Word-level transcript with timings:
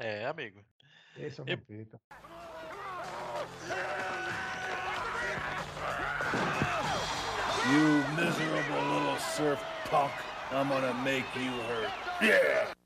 É, 0.00 0.24
amigo. 0.24 0.64
Esse 1.18 1.40
é 1.40 1.42
o 1.42 1.46
Vampeta. 1.46 2.00
You 7.70 8.02
miserable 8.16 8.80
little 8.94 9.18
surf 9.18 9.62
punk. 9.90 10.10
I'm 10.52 10.70
gonna 10.70 10.94
make 11.04 11.26
you 11.36 11.52
hurt. 11.68 11.90
Yeah! 12.22 12.79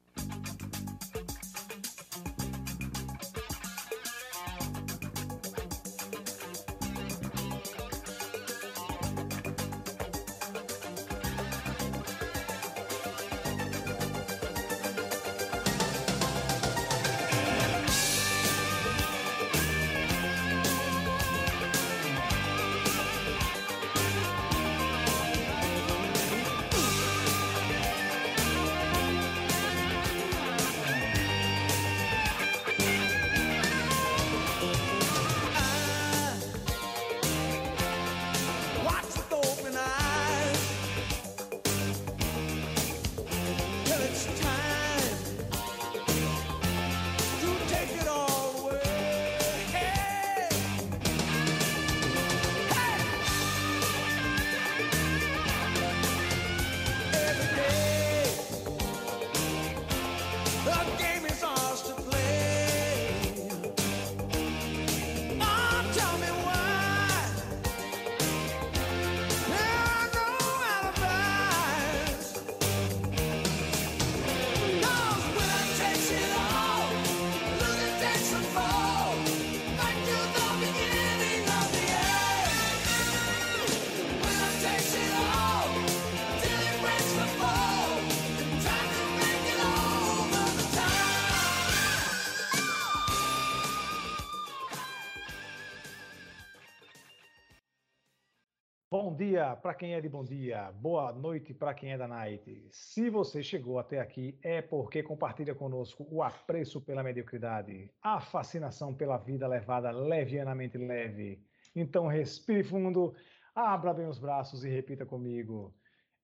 Para 99.75 99.81
quem 99.81 99.95
é 99.95 100.01
de 100.01 100.09
bom 100.09 100.23
dia, 100.23 100.71
boa 100.71 101.13
noite 101.13 101.53
para 101.53 101.75
quem 101.75 101.93
é 101.93 101.99
da 101.99 102.07
night. 102.07 102.69
Se 102.71 103.11
você 103.11 103.43
chegou 103.43 103.77
até 103.77 103.99
aqui, 103.99 104.39
é 104.41 104.63
porque 104.63 105.03
compartilha 105.03 105.53
conosco 105.53 106.07
o 106.13 106.23
apreço 106.23 106.81
pela 106.81 107.03
mediocridade, 107.03 107.91
a 108.01 108.21
fascinação 108.21 108.95
pela 108.95 109.17
vida 109.17 109.49
levada 109.49 109.91
levianamente 109.91 110.79
leve. 110.79 111.43
Então 111.75 112.07
respire 112.07 112.63
fundo, 112.63 113.17
abra 113.53 113.93
bem 113.93 114.07
os 114.07 114.17
braços 114.17 114.65
e 114.65 114.69
repita 114.69 115.05
comigo. 115.05 115.75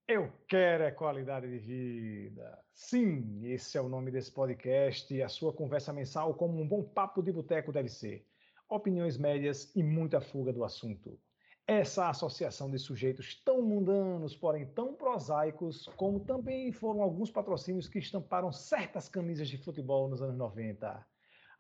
Eu 0.07 0.33
quero 0.47 0.85
é 0.85 0.93
qualidade 0.93 1.51
de 1.51 1.59
vida. 1.59 2.57
Sim, 2.73 3.45
esse 3.47 3.77
é 3.77 3.81
o 3.81 3.89
nome 3.89 4.13
desse 4.13 4.31
podcast 4.31 5.13
e 5.13 5.25
a 5.25 5.29
sua 5.29 5.53
conversa 5.53 5.93
mensal 5.93 6.35
como 6.35 6.61
um 6.63 6.69
bom 6.69 6.85
papo 6.85 7.21
de 7.21 7.33
boteco 7.33 7.73
deve 7.73 7.89
ser. 7.89 8.25
Opiniões 8.69 9.19
médias 9.19 9.75
e 9.75 9.83
muita 9.83 10.21
fuga 10.21 10.53
do 10.53 10.63
assunto. 10.63 11.19
Essa 11.71 12.09
associação 12.09 12.69
de 12.69 12.81
sujeitos 12.81 13.41
tão 13.45 13.63
mundanos, 13.63 14.35
porém 14.35 14.67
tão 14.67 14.93
prosaicos, 14.93 15.87
como 15.95 16.19
também 16.19 16.73
foram 16.73 17.01
alguns 17.01 17.31
patrocínios 17.31 17.89
que 17.89 18.01
estamparam 18.01 18.51
certas 18.51 19.09
camisas 19.09 19.49
de 19.49 19.57
futebol 19.57 20.09
nos 20.09 20.21
anos 20.21 20.37
90. 20.37 21.07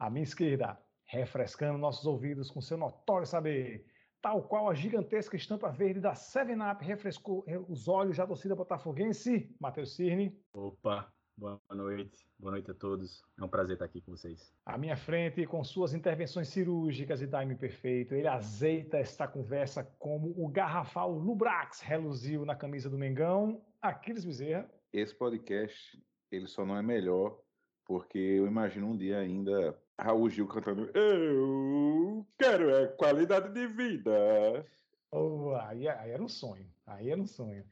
À 0.01 0.11
minha 0.11 0.25
esquerda, 0.25 0.77
refrescando 1.07 1.79
nossos 1.79 2.07
ouvidos 2.07 2.51
com 2.51 2.61
seu 2.61 2.77
notório 2.77 3.25
saber, 3.25 3.87
tal 4.21 4.43
qual 4.43 4.69
a 4.69 4.75
gigantesca 4.75 5.37
estampa 5.37 5.71
verde 5.71 6.01
da 6.01 6.17
Seven 6.17 6.59
Up 6.61 6.85
refrescou 6.85 7.45
os 7.69 7.87
olhos 7.87 8.17
da 8.17 8.27
torcida 8.27 8.57
botafoguense, 8.57 9.55
Matheus 9.61 9.95
Cirne. 9.95 10.37
Opa, 10.53 11.09
boa 11.41 11.59
noite, 11.71 12.27
boa 12.39 12.53
noite 12.53 12.71
a 12.71 12.75
todos. 12.75 13.23
É 13.39 13.43
um 13.43 13.49
prazer 13.49 13.73
estar 13.73 13.87
aqui 13.87 14.03
com 14.03 14.11
vocês. 14.13 14.53
À 14.67 14.77
minha 14.77 14.95
frente, 14.95 15.47
com 15.47 15.65
suas 15.65 15.95
intervenções 15.95 16.49
cirúrgicas 16.49 17.23
e 17.23 17.27
timing 17.27 17.57
perfeito, 17.57 18.15
ele 18.15 18.29
azeita 18.29 18.99
esta 18.99 19.27
conversa 19.27 19.83
como 19.99 20.35
o 20.37 20.47
garrafal 20.49 21.11
Lubrax 21.11 21.81
reluziu 21.81 22.45
na 22.45 22.55
camisa 22.55 22.91
do 22.91 22.99
Mengão, 22.99 23.65
Aquiles 23.81 24.25
Bezerra. 24.25 24.71
esse 24.93 25.15
podcast 25.15 25.99
ele 26.31 26.47
só 26.47 26.65
não 26.67 26.77
é 26.77 26.83
melhor 26.83 27.41
porque 27.87 28.19
eu 28.19 28.47
imagino 28.47 28.89
um 28.89 28.97
dia 28.97 29.19
ainda 29.19 29.77
Raul 29.99 30.29
Gil 30.29 30.47
cantando 30.47 30.91
Eu 30.95 32.27
quero 32.39 32.71
é 32.71 32.87
qualidade 32.87 33.53
de 33.55 33.67
vida. 33.67 34.67
Oh, 35.11 35.55
aí, 35.63 35.89
aí 35.89 36.11
era 36.11 36.23
um 36.23 36.29
sonho, 36.29 36.71
aí 36.87 37.11
era 37.11 37.21
um 37.21 37.27
sonho. 37.27 37.65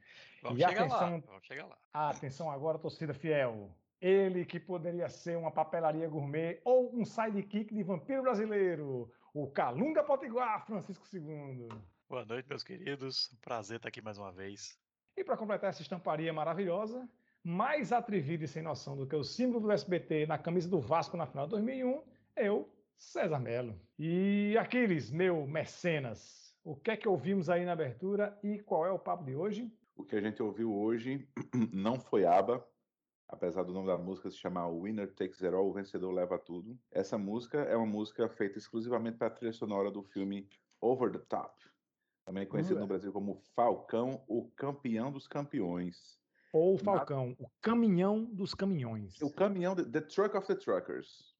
Vamos 0.42 0.58
E 0.58 0.62
chegar 0.66 0.80
atenção- 0.84 1.00
lá. 1.12 1.22
Vamos 1.26 1.46
chegar 1.46 1.66
lá. 1.66 1.78
Atenção 1.92 2.50
agora, 2.50 2.78
torcida 2.78 3.12
fiel. 3.14 3.70
Ele 4.00 4.44
que 4.44 4.60
poderia 4.60 5.08
ser 5.08 5.36
uma 5.36 5.50
papelaria 5.50 6.08
gourmet 6.08 6.60
ou 6.64 6.94
um 6.94 7.04
sidekick 7.04 7.74
de 7.74 7.82
vampiro 7.82 8.22
brasileiro, 8.22 9.10
o 9.34 9.48
Calunga 9.50 10.04
Potiguar, 10.04 10.64
Francisco 10.64 11.04
II. 11.12 11.68
Boa 12.08 12.24
noite, 12.24 12.48
meus 12.48 12.62
queridos. 12.62 13.36
Prazer 13.42 13.76
estar 13.78 13.88
aqui 13.88 14.00
mais 14.00 14.16
uma 14.16 14.30
vez. 14.30 14.78
E 15.16 15.24
para 15.24 15.36
completar 15.36 15.70
essa 15.70 15.82
estamparia 15.82 16.32
maravilhosa, 16.32 17.08
mais 17.42 17.92
atrevido 17.92 18.44
e 18.44 18.48
sem 18.48 18.62
noção 18.62 18.96
do 18.96 19.06
que 19.06 19.16
o 19.16 19.24
símbolo 19.24 19.60
do 19.66 19.72
SBT 19.72 20.26
na 20.26 20.38
camisa 20.38 20.68
do 20.68 20.80
Vasco 20.80 21.16
na 21.16 21.26
final 21.26 21.46
de 21.46 21.50
2001, 21.50 22.02
eu, 22.36 22.72
César 22.96 23.40
Melo. 23.40 23.74
E 23.98 24.56
Aquiles, 24.60 25.10
meu 25.10 25.44
mecenas, 25.44 26.56
o 26.62 26.76
que 26.76 26.92
é 26.92 26.96
que 26.96 27.08
ouvimos 27.08 27.50
aí 27.50 27.64
na 27.64 27.72
abertura 27.72 28.38
e 28.44 28.60
qual 28.60 28.86
é 28.86 28.92
o 28.92 28.98
papo 28.98 29.24
de 29.24 29.34
hoje? 29.34 29.68
O 29.98 30.04
que 30.04 30.14
a 30.14 30.20
gente 30.20 30.40
ouviu 30.40 30.72
hoje 30.72 31.28
não 31.74 31.98
foi 31.98 32.24
ABBA, 32.24 32.64
apesar 33.26 33.64
do 33.64 33.72
nome 33.72 33.88
da 33.88 33.98
música 33.98 34.30
se 34.30 34.36
chamar 34.36 34.70
Winner 34.70 35.12
Takes 35.12 35.42
It 35.42 35.52
All, 35.52 35.68
o 35.68 35.72
vencedor 35.72 36.12
leva 36.12 36.38
tudo. 36.38 36.78
Essa 36.92 37.18
música 37.18 37.58
é 37.58 37.76
uma 37.76 37.84
música 37.84 38.28
feita 38.28 38.58
exclusivamente 38.58 39.18
para 39.18 39.26
a 39.26 39.30
trilha 39.30 39.52
sonora 39.52 39.90
do 39.90 40.04
filme 40.04 40.48
Over 40.80 41.10
the 41.10 41.18
Top, 41.18 41.52
também 42.24 42.46
conhecido 42.46 42.76
Hum, 42.76 42.82
no 42.82 42.86
Brasil 42.86 43.12
como 43.12 43.42
Falcão, 43.56 44.22
o 44.28 44.48
campeão 44.50 45.10
dos 45.10 45.26
campeões. 45.26 46.16
Ou 46.52 46.74
o 46.74 46.78
Falcão, 46.78 47.34
o 47.36 47.50
caminhão 47.60 48.24
dos 48.24 48.54
caminhões. 48.54 49.20
O 49.20 49.32
caminhão, 49.32 49.74
the, 49.74 49.84
the 49.84 50.00
truck 50.00 50.36
of 50.36 50.46
the 50.46 50.54
truckers. 50.54 51.34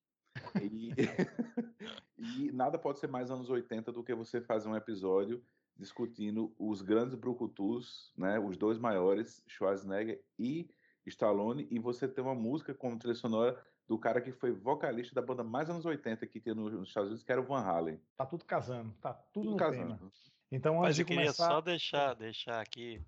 E, 0.61 0.91
e 2.19 2.51
nada 2.51 2.77
pode 2.77 2.99
ser 2.99 3.07
mais 3.07 3.31
anos 3.31 3.49
80 3.49 3.93
do 3.93 4.03
que 4.03 4.13
você 4.17 4.41
fazer 4.41 4.69
um 4.69 4.75
episódio 4.75 5.41
discutindo 5.79 6.53
os 6.59 6.83
grandes 6.83 7.15
brucutus, 7.15 8.13
né, 8.17 8.39
os 8.39 8.57
dois 8.57 8.79
maiores, 8.79 9.43
Schwarzenegger 9.47 10.23
e 10.39 10.69
Stallone, 11.07 11.67
e 11.71 11.79
você 11.79 12.07
ter 12.09 12.21
uma 12.21 12.35
música 12.35 12.75
como 12.75 12.99
trilha 12.99 13.15
sonora 13.15 13.65
do 13.87 13.99
cara 13.99 14.21
que 14.21 14.33
foi 14.33 14.53
vocalista 14.53 15.15
da 15.15 15.23
banda 15.23 15.43
mais 15.43 15.71
anos 15.71 15.87
80 15.87 16.27
que 16.27 16.41
tinha 16.41 16.55
no- 16.55 16.69
nos 16.69 16.89
Estados 16.89 17.09
Unidos, 17.09 17.25
que 17.25 17.33
era 17.33 17.41
o 17.41 17.45
Van 17.45 17.61
Halen. 17.63 17.99
Tá 18.17 18.27
tudo 18.27 18.45
casando, 18.45 18.93
tá 19.01 19.15
tudo, 19.15 19.45
Tudo 19.45 19.51
no 19.53 19.57
casando. 19.57 19.97
tema. 19.97 20.13
Então, 20.51 20.75
antes 20.75 20.89
Mas 20.89 20.97
de 20.97 21.03
eu 21.03 21.07
queria 21.07 21.23
começar, 21.25 21.49
só 21.49 21.61
deixar, 21.61 22.15
deixar 22.15 22.61
aqui 22.61 23.01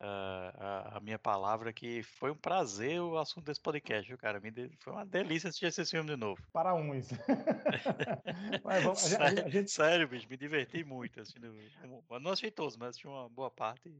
a, 0.00 0.96
a 0.96 1.00
minha 1.00 1.18
palavra 1.18 1.72
que 1.72 2.02
foi 2.02 2.30
um 2.30 2.36
prazer 2.36 3.00
o 3.00 3.18
assunto 3.18 3.44
desse 3.46 3.60
podcast, 3.60 4.06
viu, 4.08 4.16
cara? 4.18 4.38
Me 4.40 4.50
de- 4.50 4.70
Foi 4.80 4.92
uma 4.92 5.04
delícia 5.04 5.48
assistir 5.48 5.66
esse 5.66 5.84
filme 5.84 6.08
de 6.10 6.16
novo. 6.16 6.40
para 6.52 6.74
uns. 6.74 7.08
Mas 8.64 8.82
vamos, 8.84 9.14
a, 9.14 9.28
gente- 9.30 9.40
a 9.40 9.48
gente- 9.48 9.70
Sério, 9.70 10.08
bicho, 10.08 10.28
me 10.28 10.36
diverti 10.36 10.84
muito. 10.84 11.20
Assistindo, 11.20 11.52
não 12.20 12.30
assisti 12.30 12.50
todos, 12.50 12.76
mas 12.76 12.90
assisti 12.90 13.06
uma 13.06 13.28
boa 13.28 13.50
parte. 13.50 13.94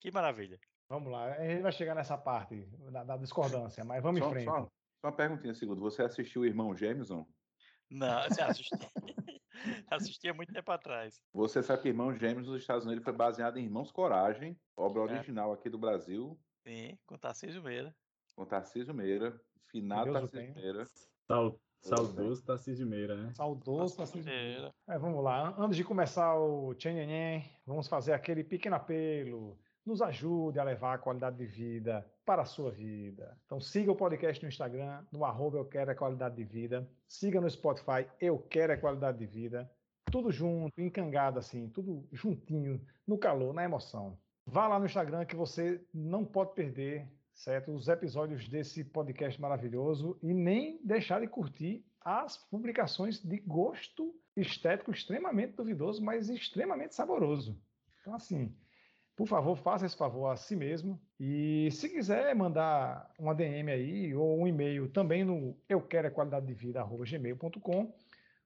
Que 0.00 0.10
maravilha. 0.10 0.58
Vamos 0.88 1.10
lá, 1.10 1.32
a 1.34 1.46
gente 1.48 1.62
vai 1.62 1.72
chegar 1.72 1.94
nessa 1.94 2.16
parte 2.18 2.56
da, 2.90 3.04
da 3.04 3.16
discordância, 3.16 3.82
mas 3.84 4.02
vamos 4.02 4.20
Só, 4.20 4.28
em 4.28 4.30
frente. 4.32 4.44
só- 4.44 4.60
só 4.62 5.08
uma 5.08 5.12
perguntinha, 5.12 5.54
segundo. 5.54 5.80
Você 5.80 6.02
assistiu 6.02 6.42
o 6.42 6.46
Irmão 6.46 6.74
Jameson? 6.76 7.16
Não, 7.16 7.26
assim, 8.02 8.40
assisti. 8.40 8.70
assisti 9.90 10.28
há 10.28 10.34
muito 10.34 10.52
tempo 10.52 10.70
atrás. 10.72 11.22
Você 11.32 11.62
sabe 11.62 11.82
que 11.82 11.88
Irmão 11.88 12.14
Gêmeos 12.16 12.46
nos 12.46 12.60
Estados 12.60 12.84
Unidos 12.84 13.04
foi 13.04 13.12
baseado 13.12 13.56
em 13.58 13.64
Irmãos 13.64 13.90
Coragem, 13.90 14.58
obra 14.76 15.00
É. 15.00 15.04
original 15.04 15.52
aqui 15.52 15.68
do 15.70 15.78
Brasil, 15.78 16.38
Sim, 16.66 16.98
com 17.06 17.16
Tarcísio 17.18 17.62
Meira. 17.62 17.94
com 18.34 18.44
Tarcísio 18.44 18.94
Meira, 18.94 19.38
finado 19.70 20.12
Tarcísio. 20.12 20.54
Meira. 20.54 20.84
Sal- 21.26 21.58
Saudoso 21.80 22.42
Tarcísio 22.42 22.86
Meira, 22.86 23.14
né? 23.14 23.32
Saudoso. 23.34 24.00
assim, 24.02 24.26
Era. 24.26 24.74
É, 24.88 24.98
vamos 24.98 25.22
lá. 25.22 25.48
An- 25.50 25.54
Antes 25.64 25.76
de 25.76 25.84
começar 25.84 26.34
o 26.34 26.74
Tchenhenhen, 26.74 27.44
vamos 27.66 27.86
fazer 27.88 28.14
aquele 28.14 28.42
pequeno 28.42 28.76
apelo. 28.76 29.58
Nos 29.84 30.00
ajude 30.00 30.58
a 30.58 30.64
levar 30.64 30.94
a 30.94 30.98
qualidade 30.98 31.36
de 31.36 31.44
vida 31.44 32.10
para 32.24 32.42
a 32.42 32.46
sua 32.46 32.70
vida. 32.70 33.36
Então 33.44 33.60
siga 33.60 33.92
o 33.92 33.96
podcast 33.96 34.42
no 34.42 34.48
Instagram, 34.48 35.04
no 35.12 35.24
arroba 35.24 35.58
Eu 35.58 35.64
Quero 35.66 35.90
é 35.90 35.94
Qualidade 35.94 36.36
de 36.36 36.44
Vida. 36.44 36.88
Siga 37.06 37.38
no 37.38 37.50
Spotify, 37.50 38.06
Eu 38.18 38.38
Quero 38.38 38.72
é 38.72 38.76
Qualidade 38.78 39.18
de 39.18 39.26
Vida. 39.26 39.70
Tudo 40.10 40.32
junto, 40.32 40.80
encangado 40.80 41.38
assim, 41.38 41.68
tudo 41.68 42.08
juntinho, 42.12 42.80
no 43.06 43.18
calor, 43.18 43.52
na 43.52 43.62
emoção. 43.62 44.18
Vá 44.46 44.66
lá 44.66 44.78
no 44.78 44.86
Instagram 44.86 45.26
que 45.26 45.36
você 45.36 45.84
não 45.92 46.24
pode 46.24 46.54
perder, 46.54 47.06
certo? 47.34 47.72
Os 47.74 47.86
episódios 47.86 48.48
desse 48.48 48.84
podcast 48.84 49.38
maravilhoso 49.38 50.18
e 50.22 50.32
nem 50.32 50.80
deixar 50.82 51.20
de 51.20 51.26
curtir 51.26 51.84
as 52.00 52.36
publicações 52.36 53.20
de 53.22 53.38
gosto 53.38 54.14
estético 54.34 54.90
extremamente 54.90 55.54
duvidoso, 55.54 56.02
mas 56.02 56.28
extremamente 56.28 56.94
saboroso. 56.94 57.58
Então, 58.00 58.14
assim, 58.14 58.54
por 59.16 59.28
favor, 59.28 59.56
faça 59.56 59.86
esse 59.86 59.96
favor 59.96 60.26
a 60.26 60.36
si 60.36 60.56
mesmo. 60.56 61.00
E 61.20 61.68
se 61.70 61.88
quiser 61.88 62.34
mandar 62.34 63.12
uma 63.18 63.34
DM 63.34 63.70
aí 63.70 64.14
ou 64.14 64.40
um 64.40 64.46
e-mail 64.46 64.88
também 64.88 65.24
no 65.24 65.56
eu 65.68 65.80
quero 65.80 66.08
é 66.08 66.10
qualidade 66.10 66.46
de 66.46 66.54
vida 66.54 66.82
gmail.com 66.82 67.94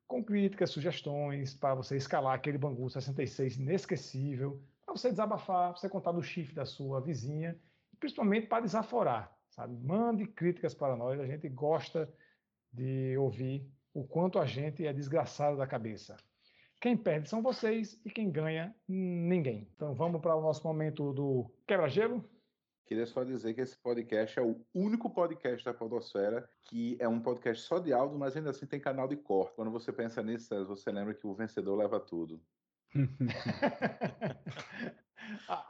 com 0.07 0.25
críticas, 0.25 0.71
sugestões 0.71 1.55
para 1.55 1.75
você 1.75 1.97
escalar 1.97 2.35
aquele 2.35 2.57
Bangu 2.57 2.89
66 2.89 3.59
inesquecível, 3.59 4.63
para 4.85 4.97
você 4.97 5.11
desabafar, 5.11 5.73
para 5.73 5.81
você 5.81 5.89
contar 5.89 6.13
do 6.13 6.23
chifre 6.23 6.55
da 6.55 6.65
sua 6.65 6.99
vizinha, 6.99 7.55
e 7.93 7.97
principalmente 7.97 8.47
para 8.47 8.63
desaforar, 8.63 9.31
sabe? 9.51 9.77
Mande 9.77 10.27
críticas 10.27 10.73
para 10.73 10.97
nós, 10.97 11.21
a 11.21 11.27
gente 11.27 11.47
gosta 11.51 12.11
de 12.73 13.17
ouvir 13.19 13.71
o 13.93 14.03
quanto 14.03 14.39
a 14.39 14.47
gente 14.47 14.87
é 14.87 14.93
desgraçado 14.95 15.59
da 15.59 15.67
cabeça. 15.67 16.17
Quem 16.81 16.97
perde 16.97 17.29
são 17.29 17.43
vocês 17.43 18.01
e 18.05 18.11
quem 18.11 18.31
ganha, 18.31 18.75
ninguém. 18.87 19.69
Então 19.75 19.95
vamos 19.95 20.21
para 20.21 20.37
o 20.37 20.41
nosso 20.41 20.65
momento 20.65 21.13
do 21.13 21.51
quebra-gelo. 21.67 22.25
Queria 22.87 23.05
só 23.05 23.25
dizer 23.25 23.53
que 23.53 23.61
esse 23.61 23.77
podcast 23.77 24.39
é 24.39 24.43
o 24.43 24.65
único 24.73 25.11
podcast 25.11 25.65
da 25.65 25.75
Podosfera 25.75 26.49
que 26.63 26.97
é 27.01 27.09
um 27.09 27.21
podcast 27.21 27.67
só 27.67 27.79
de 27.79 27.93
áudio, 27.93 28.19
mas 28.19 28.37
ainda 28.37 28.51
assim 28.51 28.65
tem 28.65 28.81
canal 28.81 29.09
de 29.09 29.17
corte. 29.17 29.57
Quando 29.57 29.73
você 29.73 29.93
pensa 29.93 30.23
nisso, 30.23 30.65
você 30.67 30.91
lembra 30.91 31.15
que 31.15 31.27
o 31.27 31.35
vencedor 31.35 31.77
leva 31.77 31.99
tudo. 31.99 32.41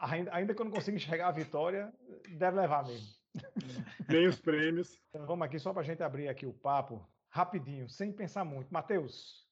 Ainda, 0.01 0.33
ainda 0.33 0.55
que 0.55 0.61
eu 0.61 0.65
não 0.65 0.73
consiga 0.73 0.97
enxergar 0.97 1.29
a 1.29 1.33
vitória, 1.33 1.93
deve 2.29 2.61
levar 2.61 2.87
mesmo. 2.87 3.09
Nem 4.09 4.29
os 4.29 4.41
prêmios. 4.41 5.01
Então 5.09 5.27
vamos 5.27 5.45
aqui 5.45 5.59
só 5.59 5.73
para 5.73 5.83
a 5.83 5.85
gente 5.85 6.01
abrir 6.03 6.29
aqui 6.29 6.47
o 6.47 6.53
papo, 6.53 7.05
rapidinho, 7.29 7.89
sem 7.89 8.13
pensar 8.13 8.45
muito. 8.45 8.73
Matheus, 8.73 9.48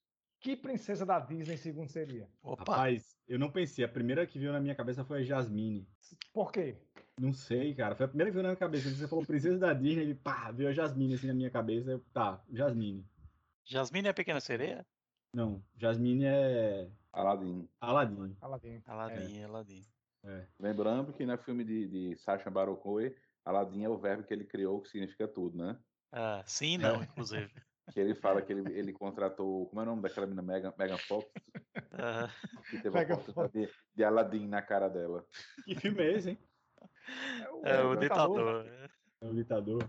que 0.47 0.55
princesa 0.55 1.05
da 1.05 1.19
Disney 1.19 1.57
segundo 1.57 1.89
seria? 1.91 2.29
Opa, 2.41 2.61
Rapaz, 2.61 3.19
eu 3.27 3.37
não 3.37 3.51
pensei. 3.51 3.85
A 3.85 3.89
primeira 3.89 4.25
que 4.25 4.39
veio 4.39 4.53
na 4.53 4.61
minha 4.61 4.77
cabeça 4.77 5.05
foi 5.05 5.23
a 5.23 5.25
Jasmine. 5.25 5.85
Por 6.33 6.53
quê? 6.53 6.77
Não 7.21 7.33
sei, 7.33 7.75
cara. 7.75 7.97
Foi 7.97 8.07
a 8.07 8.09
primeira 8.09 8.31
que 8.31 8.35
veio 8.35 8.45
na 8.45 8.51
minha 8.51 8.57
cabeça. 8.57 8.89
Você 8.89 9.09
falou 9.09 9.27
princesa 9.27 9.59
da 9.59 9.73
Disney 9.73 10.11
e 10.11 10.15
pá, 10.15 10.53
veio 10.53 10.69
a 10.69 10.73
Jasmine 10.73 11.15
assim 11.15 11.27
na 11.27 11.35
minha 11.35 11.51
cabeça. 11.51 11.91
Eu, 11.91 12.01
tá, 12.13 12.41
Jasmine. 12.53 13.05
Jasmine 13.65 14.07
é 14.07 14.11
a 14.13 14.15
pequena 14.15 14.39
sereia? 14.39 14.87
Não, 15.35 15.61
Jasmine 15.77 16.25
é 16.25 16.89
Aladdin. 17.13 17.69
Aladdin. 17.81 18.37
Aladdin. 18.41 18.83
Aladdin, 18.87 19.43
Aladdin. 19.43 19.87
Lembrando 20.61 21.13
que 21.13 21.27
no 21.27 21.37
filme 21.39 21.65
de, 21.65 21.89
de 21.89 22.17
Sacha 22.19 22.49
Baron 22.49 22.77
Cohen, 22.77 23.13
Aladdin 23.45 23.83
é 23.83 23.89
o 23.89 23.99
verbo 23.99 24.23
que 24.23 24.33
ele 24.33 24.45
criou, 24.45 24.81
que 24.81 24.91
significa 24.91 25.27
tudo, 25.27 25.59
né? 25.59 25.77
Ah, 26.13 26.45
sim 26.47 26.75
e 26.75 26.79
não, 26.79 27.03
inclusive. 27.03 27.51
Que 27.93 28.01
ele 28.01 28.15
fala 28.15 28.43
que 28.43 28.53
ele, 28.53 28.73
ele 28.79 28.93
contratou, 28.93 29.67
como 29.67 29.81
é 29.81 29.85
o 29.85 29.87
nome 29.87 30.03
daquela 30.03 30.27
menina 30.27 30.43
Megan, 30.43 30.75
Megan 30.77 30.99
Fox, 30.99 31.27
que 32.71 32.83
teve 32.83 32.91
Megan 32.91 33.15
a 33.15 33.17
oportunidade 33.19 33.53
de, 33.53 33.73
de 33.95 34.05
Aladdin 34.05 34.49
na 34.49 34.61
cara 34.61 34.89
dela. 34.89 35.25
Que 35.65 35.75
filme 35.77 36.03
é 36.03 36.13
esse, 36.13 36.31
hein? 36.31 36.39
é 37.63 37.81
o 37.83 37.95
ditador, 37.95 38.65
ditador. 38.65 38.91
É 39.21 39.27
o 39.27 39.35
ditador. 39.35 39.89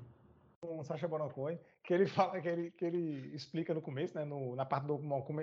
Com 0.62 0.80
o 0.80 0.84
Sacha 0.84 1.08
Baron 1.08 1.30
Cohen, 1.30 1.60
que 1.84 1.94
ele 1.94 2.06
fala 2.06 2.40
que 2.40 2.48
ele, 2.48 2.72
que 2.72 2.86
ele 2.86 3.36
explica 3.36 3.74
no 3.74 3.82
começo, 3.82 4.16
né, 4.18 4.26
no- 4.26 4.56
na 4.56 4.66
parte 4.66 4.86
do 4.86 5.00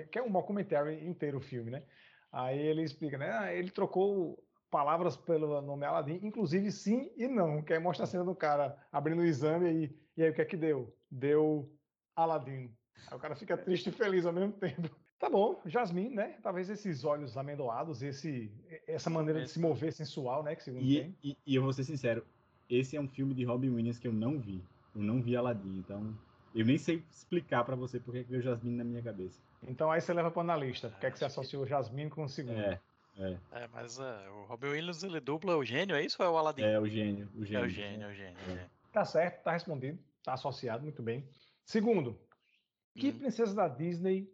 que 0.09 0.17
é 0.19 0.23
um 0.23 0.31
documentary 0.31 1.05
inteiro 1.05 1.37
o 1.37 1.41
filme, 1.41 1.71
né? 1.71 1.83
Aí 2.31 2.59
ele 2.59 2.83
explica, 2.83 3.17
né? 3.17 3.31
ah, 3.31 3.53
ele 3.53 3.71
trocou 3.71 4.43
palavras 4.69 5.15
pelo 5.15 5.61
nome 5.61 5.85
Aladdin, 5.85 6.19
inclusive 6.21 6.69
sim 6.71 7.11
e 7.15 7.27
não, 7.27 7.61
que 7.61 7.71
aí 7.73 7.79
mostra 7.79 8.03
a 8.03 8.07
cena 8.07 8.25
do 8.25 8.35
cara 8.35 8.77
abrindo 8.91 9.21
o 9.21 9.25
exame 9.25 9.71
e, 9.71 9.99
e 10.17 10.23
aí 10.23 10.29
o 10.31 10.33
que 10.33 10.41
é 10.41 10.45
que 10.45 10.57
deu? 10.57 10.93
Deu 11.09 11.71
Aladdin. 12.15 12.71
Aí 13.07 13.17
o 13.17 13.19
cara 13.19 13.35
fica 13.35 13.57
triste 13.57 13.89
e 13.89 13.91
feliz 13.91 14.25
ao 14.25 14.33
mesmo 14.33 14.53
tempo. 14.53 14.89
Tá 15.17 15.29
bom, 15.29 15.61
Jasmine, 15.65 16.13
né? 16.13 16.35
Talvez 16.43 16.69
esses 16.69 17.05
olhos 17.05 17.37
amendoados, 17.37 18.03
esse, 18.03 18.51
essa 18.85 19.09
maneira 19.09 19.41
de 19.41 19.49
se 19.49 19.57
mover 19.59 19.93
sensual, 19.93 20.43
né? 20.43 20.53
Que 20.57 20.61
segundo 20.61 20.83
E, 20.83 20.99
tem. 20.99 21.15
e, 21.23 21.37
e 21.47 21.55
eu 21.55 21.63
vou 21.63 21.71
ser 21.71 21.85
sincero, 21.85 22.23
esse 22.69 22.97
é 22.97 23.01
um 23.01 23.07
filme 23.07 23.33
de 23.33 23.45
Robin 23.45 23.69
Williams 23.69 23.97
que 23.97 24.09
eu 24.09 24.13
não 24.13 24.37
vi. 24.37 24.61
Eu 24.93 25.01
não 25.01 25.21
vi 25.21 25.33
Aladdin, 25.37 25.77
então 25.79 26.13
eu 26.53 26.65
nem 26.65 26.77
sei 26.77 27.01
explicar 27.09 27.63
pra 27.63 27.77
você 27.77 27.97
porque 27.97 28.25
que 28.25 28.29
veio 28.29 28.41
Jasmine 28.43 28.75
na 28.75 28.83
minha 28.83 29.01
cabeça. 29.01 29.39
Então 29.63 29.89
aí 29.89 30.01
você 30.01 30.13
leva 30.13 30.29
para 30.29 30.41
analista. 30.41 30.89
Por 30.89 30.99
que, 30.99 31.05
é 31.05 31.11
que 31.11 31.17
você 31.17 31.25
associou 31.25 31.65
Jasmine 31.65 32.09
com 32.09 32.25
o 32.25 32.29
segundo? 32.29 32.59
É, 32.59 32.81
é, 33.17 33.37
É, 33.53 33.67
mas 33.71 33.97
é, 33.97 34.29
o 34.29 34.43
Robin 34.43 34.67
Williams 34.67 35.01
ele 35.01 35.21
dubla 35.21 35.55
o 35.55 35.63
gênio, 35.63 35.95
é 35.95 36.03
isso 36.03 36.17
ou 36.19 36.25
é 36.27 36.29
o 36.29 36.37
Aladdin? 36.37 36.63
é 36.63 36.77
o 36.77 36.87
gênio, 36.89 37.29
o 37.35 37.43
É 37.43 37.45
gênio. 37.45 37.65
o 37.65 37.69
gênio, 37.69 38.03
é 38.05 38.11
o 38.11 38.13
gênio. 38.13 38.37
é 38.37 38.43
o 38.43 38.47
gênio. 38.47 38.69
Tá 38.91 39.05
certo, 39.05 39.43
tá 39.43 39.53
respondido, 39.53 39.97
tá 40.21 40.33
associado, 40.33 40.83
muito 40.83 41.01
bem. 41.01 41.23
Segundo, 41.65 42.19
que 42.95 43.09
Hum. 43.09 43.19
princesa 43.19 43.53
da 43.55 43.67
Disney 43.67 44.29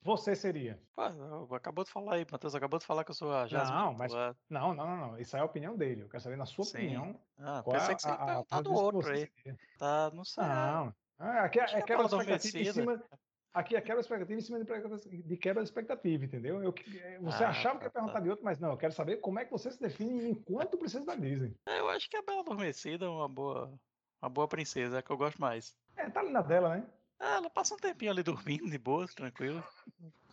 você 0.00 0.34
seria? 0.34 0.82
Pô, 0.94 1.54
acabou 1.54 1.84
de 1.84 1.90
falar 1.90 2.14
aí, 2.14 2.26
Matheus 2.30 2.54
acabou 2.54 2.78
de 2.78 2.86
falar 2.86 3.04
que 3.04 3.10
eu 3.10 3.14
sou 3.14 3.32
a 3.32 3.46
Jasmine. 3.46 3.78
Não, 3.82 3.92
mas- 3.92 4.14
é- 4.14 4.34
Não, 4.48 4.74
não, 4.74 4.86
não, 4.86 4.96
não. 4.96 5.18
Isso 5.18 5.36
aí 5.36 5.40
é 5.40 5.42
a 5.42 5.46
opinião 5.46 5.76
dele. 5.76 6.02
Eu 6.02 6.08
quero 6.08 6.22
saber, 6.22 6.36
na 6.36 6.46
sua 6.46 6.64
Sim. 6.64 6.78
opinião, 6.78 7.20
Ah, 7.36 7.62
é 7.66 7.70
pensei 7.70 7.94
que 7.94 8.02
você 8.02 8.08
ia 8.08 8.14
a- 8.14 8.22
a- 8.22 8.26
perguntar 8.26 8.56
a 8.56 8.62
do 8.62 8.72
outro 8.72 9.10
aí. 9.10 9.30
seria. 9.44 9.58
Tá, 9.78 10.10
não 10.14 10.24
sei. 10.24 10.44
Não. 10.44 10.94
Ah, 11.18 11.44
Aqui 11.44 11.60
é, 11.60 11.64
é 11.64 11.78
é 11.78 11.82
pela 11.82 12.04
expectativa 12.04 12.58
em 12.58 12.64
cima. 12.72 13.04
Aqui 13.52 13.74
é 13.74 13.80
quebra 13.80 14.00
expectativa 14.00 14.38
em 14.38 14.42
cima 14.42 14.58
de, 14.62 15.22
de 15.22 15.36
quebra 15.38 15.62
de 15.62 15.68
expectativa, 15.68 16.24
entendeu? 16.26 16.62
Eu, 16.62 16.74
você 17.22 17.42
Ah, 17.42 17.48
achava 17.48 17.78
que 17.78 17.86
ia 17.86 17.90
tá, 17.90 18.00
perguntar 18.00 18.18
tá. 18.18 18.20
de 18.20 18.28
outro, 18.28 18.44
mas 18.44 18.58
não, 18.60 18.70
eu 18.72 18.76
quero 18.76 18.92
saber 18.92 19.16
como 19.16 19.38
é 19.38 19.46
que 19.46 19.50
você 19.50 19.70
se 19.70 19.80
define 19.80 20.28
enquanto 20.28 20.76
princesa 20.76 21.06
da 21.06 21.14
Disney. 21.14 21.56
É, 21.66 21.80
Eu 21.80 21.88
acho 21.88 22.08
que 22.08 22.18
a 22.18 22.22
Bela 22.22 22.40
Adormecida 22.40 23.06
é 23.06 23.08
uma 23.08 23.28
boa, 23.28 23.72
uma 24.20 24.28
boa 24.28 24.46
princesa, 24.46 24.96
é 24.96 24.98
a 24.98 25.02
que 25.02 25.10
eu 25.10 25.16
gosto 25.16 25.40
mais. 25.40 25.74
É, 25.96 26.10
tá 26.10 26.20
ali 26.20 26.30
na 26.30 26.42
dela, 26.42 26.76
né? 26.76 26.86
Ah, 27.18 27.36
ela 27.36 27.50
passa 27.50 27.74
um 27.74 27.78
tempinho 27.78 28.10
ali 28.10 28.22
dormindo, 28.22 28.68
de 28.70 28.78
boa, 28.78 29.06
tranquilo. 29.08 29.64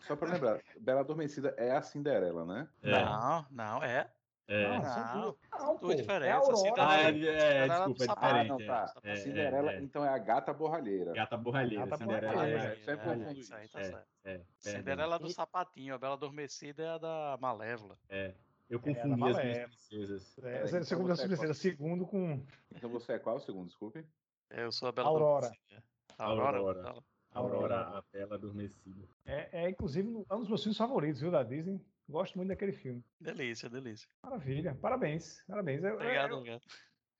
Só 0.01 0.15
pra 0.17 0.29
lembrar, 0.31 0.61
Bela 0.81 0.99
Adormecida 0.99 1.53
é 1.57 1.71
a 1.71 1.81
Cinderela, 1.81 2.45
né? 2.45 2.67
É, 2.81 2.91
Não, 2.91 3.45
não, 3.49 3.83
é. 3.83 4.11
é. 4.49 4.67
Não, 4.67 4.81
Não, 4.81 5.21
duas, 5.21 5.35
não, 5.61 5.77
duas 5.77 5.95
diferentes, 5.95 6.27
É 6.27 6.51
a. 6.51 6.55
Cinderela- 6.55 6.89
Ah, 6.89 6.97
é, 7.01 7.07
é, 7.07 7.11
Cinderela 7.11 7.87
desculpa, 7.87 7.87
é 7.87 7.87
do 7.87 8.03
Ah, 8.03 8.05
sapato. 8.05 8.47
não, 8.49 8.57
diferente. 8.57 8.93
tá. 8.93 8.93
é, 9.03 9.09
A 9.09 9.13
é, 9.13 9.15
Cinderela, 9.15 9.71
é, 9.71 9.75
é. 9.77 9.79
então 9.81 10.03
é 10.05 10.09
a 10.09 10.17
gata 10.17 10.53
borralheira. 10.53 11.13
Gata 11.13 11.37
borralheira, 11.37 11.85
Gata 11.85 11.97
Cinderela 11.97 12.33
borralheira. 12.33 12.63
é, 12.63 12.71
É, 12.73 12.75
sempre 12.75 13.09
é, 13.09 13.13
confundo 13.15 13.39
isso 13.39 13.55
aí, 13.55 13.67
tá 13.69 13.79
é, 13.79 13.83
certo. 13.83 14.07
é, 14.25 14.31
perdão. 14.33 14.45
Cinderela 14.59 15.15
é 15.15 15.19
do 15.19 15.29
sapatinho, 15.29 15.95
a 15.95 15.97
Bela 15.97 16.13
Adormecida 16.15 16.83
é 16.83 16.89
a 16.89 16.97
da 16.97 17.37
Malévola. 17.39 17.97
É, 18.09 18.33
eu 18.69 18.79
É, 18.79 18.81
confundi 18.81 19.23
as 19.23 19.37
é. 19.37 19.43
minhas 19.43 19.59
princesas. 19.69 20.37
É, 20.39 20.41
Peraí, 20.41 20.83
segundo 20.83 21.05
então 21.05 21.13
a 21.13 21.15
você 21.15 21.23
é 21.23 21.27
princesa, 21.27 21.53
segundo 21.53 22.05
com 22.05 22.45
Então 22.75 22.89
você 22.89 23.13
é 23.13 23.19
qual, 23.19 23.39
segundo? 23.39 23.67
Desculpe. 23.67 24.05
Eu 24.53 24.71
sou 24.71 24.87
a 24.87 24.91
Bela 24.91 25.09
Aurora. 25.09 25.47
Adormecida. 25.47 25.83
Aurora? 26.17 26.57
Aurora. 26.57 27.03
Aurora, 27.33 27.81
a 27.97 28.03
bela 28.13 28.35
adormecida. 28.35 29.07
É, 29.25 29.63
é, 29.63 29.69
inclusive, 29.69 30.07
um 30.07 30.39
dos 30.39 30.47
meus 30.47 30.61
filmes 30.61 30.77
favoritos, 30.77 31.19
viu, 31.19 31.31
da 31.31 31.41
Disney. 31.41 31.81
Gosto 32.07 32.37
muito 32.37 32.49
daquele 32.49 32.73
filme. 32.73 33.03
Delícia, 33.19 33.69
delícia. 33.69 34.07
Maravilha, 34.21 34.77
parabéns, 34.79 35.41
parabéns. 35.47 35.83
Eu, 35.83 35.95
Obrigado, 35.95 36.31
eu, 36.31 36.37
obrigado. 36.37 36.61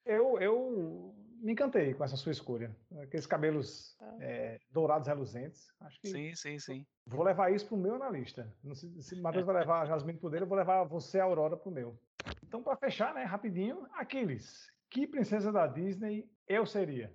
eu, 0.05 0.39
eu 0.39 1.15
me 1.41 1.53
encantei 1.53 1.95
com 1.95 2.03
essa 2.03 2.15
sua 2.15 2.31
escolha. 2.31 2.75
Aqueles 3.01 3.25
cabelos 3.25 3.97
é, 4.19 4.59
dourados 4.71 5.07
reluzentes. 5.07 5.73
Acho 5.79 5.99
que 5.99 6.09
Sim, 6.09 6.35
sim, 6.35 6.59
sim. 6.59 6.85
vou 7.07 7.23
levar 7.23 7.51
isso 7.51 7.65
pro 7.65 7.77
meu 7.77 7.95
analista. 7.95 8.53
Não 8.63 8.75
sei 8.75 9.01
se 9.01 9.15
o 9.15 9.21
Matheus 9.21 9.45
vai 9.45 9.55
levar 9.55 9.81
a 9.81 9.85
Jasmine 9.85 10.19
pro 10.19 10.29
dele, 10.29 10.43
eu 10.43 10.47
vou 10.47 10.57
levar 10.57 10.83
você, 10.83 11.19
a 11.19 11.23
Aurora, 11.23 11.57
pro 11.57 11.71
meu. 11.71 11.97
Então, 12.43 12.61
para 12.61 12.77
fechar, 12.77 13.15
né, 13.15 13.23
rapidinho, 13.23 13.87
Aquiles, 13.93 14.71
que 14.91 15.07
princesa 15.07 15.51
da 15.51 15.65
Disney 15.65 16.29
eu 16.47 16.65
seria? 16.67 17.11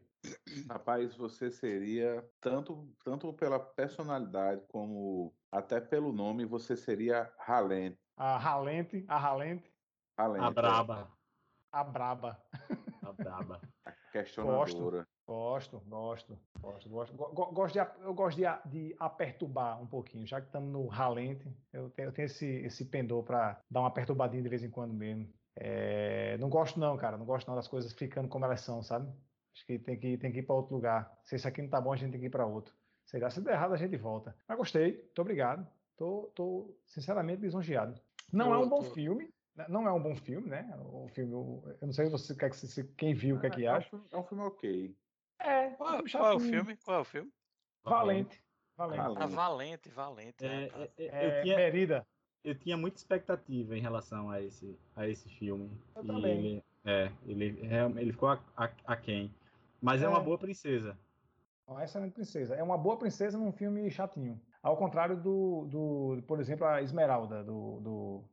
Rapaz, 0.68 1.14
você 1.14 1.50
seria, 1.50 2.28
tanto, 2.40 2.92
tanto 3.04 3.32
pela 3.32 3.58
personalidade 3.58 4.62
como 4.68 5.34
até 5.50 5.80
pelo 5.80 6.12
nome, 6.12 6.44
você 6.44 6.76
seria 6.76 7.32
Halent. 7.38 7.96
A 8.16 8.36
Ralente, 8.36 9.04
a 9.08 9.16
Ralente, 9.18 9.72
A 10.16 10.50
braba. 10.50 11.12
a 11.70 11.84
Braba. 11.84 12.42
A 13.02 13.12
braba. 13.12 13.60
a 13.84 13.92
questionadora. 14.12 15.06
Gosto, 15.26 15.80
gosto, 15.80 16.38
gosto, 16.60 16.88
gosto. 16.88 17.14
Go- 17.16 17.32
go- 17.32 17.52
gosto 17.52 17.74
de, 17.74 18.02
eu 18.02 18.14
gosto 18.14 18.38
de, 18.38 18.44
de 18.70 18.96
aperturbar 18.98 19.80
um 19.80 19.86
pouquinho, 19.86 20.26
já 20.26 20.40
que 20.40 20.46
estamos 20.46 20.72
no 20.72 20.86
ralente, 20.86 21.46
eu 21.72 21.90
tenho, 21.90 22.08
eu 22.08 22.12
tenho 22.12 22.26
esse, 22.26 22.46
esse 22.46 22.86
pendor 22.86 23.22
para 23.22 23.62
dar 23.70 23.80
uma 23.80 23.92
perturbadinha 23.92 24.42
de 24.42 24.48
vez 24.48 24.64
em 24.64 24.70
quando 24.70 24.92
mesmo. 24.94 25.32
É, 25.54 26.36
não 26.38 26.48
gosto 26.48 26.78
não, 26.80 26.96
cara, 26.96 27.16
não 27.18 27.26
gosto 27.26 27.46
não 27.48 27.54
das 27.56 27.68
coisas 27.68 27.92
ficando 27.92 28.28
como 28.28 28.44
elas 28.44 28.60
são, 28.62 28.82
sabe? 28.82 29.12
Acho 29.58 29.66
que 29.66 29.76
tem 29.76 29.98
que, 29.98 30.16
tem 30.16 30.30
que 30.30 30.38
ir 30.38 30.42
para 30.44 30.54
outro 30.54 30.72
lugar. 30.76 31.12
Se 31.24 31.34
esse 31.34 31.48
aqui 31.48 31.60
não 31.60 31.68
tá 31.68 31.80
bom, 31.80 31.92
a 31.92 31.96
gente 31.96 32.12
tem 32.12 32.20
que 32.20 32.26
ir 32.26 32.30
para 32.30 32.46
outro. 32.46 32.72
Sei 33.04 33.18
lá, 33.18 33.28
se 33.28 33.40
der 33.40 33.54
errado 33.54 33.74
a 33.74 33.76
gente 33.76 33.96
volta. 33.96 34.36
Mas 34.46 34.56
gostei, 34.56 34.98
muito 34.98 35.20
obrigado. 35.20 35.66
Tô, 35.96 36.30
tô 36.34 36.76
sinceramente 36.86 37.42
lisonjeado. 37.42 38.00
Não 38.32 38.46
Tô- 38.50 38.54
é 38.54 38.58
um 38.58 38.68
bom 38.68 38.84
tô- 38.84 38.90
filme, 38.94 39.28
né? 39.56 39.66
não 39.68 39.88
é 39.88 39.92
um 39.92 40.00
bom 40.00 40.14
filme, 40.14 40.48
né? 40.48 40.72
O 40.78 41.08
filme, 41.08 41.32
eu 41.32 41.76
não 41.82 41.92
sei 41.92 42.08
você, 42.08 42.36
quer 42.36 42.50
que 42.50 42.56
se- 42.56 42.84
quem 42.96 43.14
viu, 43.14 43.34
o 43.36 43.40
que 43.40 43.46
é 43.48 43.50
que 43.50 43.66
É 43.66 43.72
um 43.72 43.74
acha. 43.74 43.90
filme- 43.90 44.04
É 44.12 44.16
um 44.16 44.22
filme 44.22 44.44
ok. 44.44 44.96
É, 45.40 45.70
Qual, 45.70 46.02
qual 46.08 46.26
é 46.32 46.34
o 46.36 46.38
filme? 46.38 46.76
Qual 46.76 46.98
é 46.98 47.00
o 47.00 47.04
filme? 47.04 47.32
Valente. 47.82 48.40
Valente. 48.76 49.02
Valente. 49.02 49.22
Ah, 49.22 49.26
Valente, 49.26 49.88
Valente. 49.88 50.46
É, 50.46 50.70
ah, 50.72 50.78
é, 50.78 50.90
é, 50.98 51.06
É, 51.08 51.38
eu, 51.40 51.42
tinha, 51.42 51.56
Merida. 51.56 52.06
eu 52.44 52.54
tinha 52.54 52.76
muita 52.76 52.98
expectativa 52.98 53.76
em 53.76 53.80
relação 53.80 54.30
a 54.30 54.40
esse, 54.40 54.78
a 54.94 55.08
esse 55.08 55.28
filme. 55.30 55.68
Eu 55.96 56.04
e 56.04 56.06
também. 56.06 56.38
ele, 56.38 56.64
é, 56.84 57.12
ele, 57.26 57.44
ele 58.00 58.12
ficou 58.12 58.28
a, 58.28 58.40
a, 58.56 58.70
aquém. 58.86 59.34
Mas 59.80 60.02
é. 60.02 60.04
É. 60.06 60.08
uma 60.08 60.20
boa 60.20 60.38
princesa. 60.38 60.98
Uma 61.66 61.84
excelente 61.84 62.12
princesa. 62.14 62.54
É 62.54 62.62
uma 62.62 62.78
boa 62.78 62.96
princesa 62.96 63.36
num 63.36 63.52
filme 63.52 63.90
chatinho. 63.90 64.40
Ao 64.62 64.76
contrário 64.76 65.16
do, 65.16 65.66
do 65.66 66.22
por 66.26 66.40
exemplo, 66.40 66.66
a 66.66 66.82
Esmeralda, 66.82 67.44
do, 67.44 67.80
do 67.80 68.24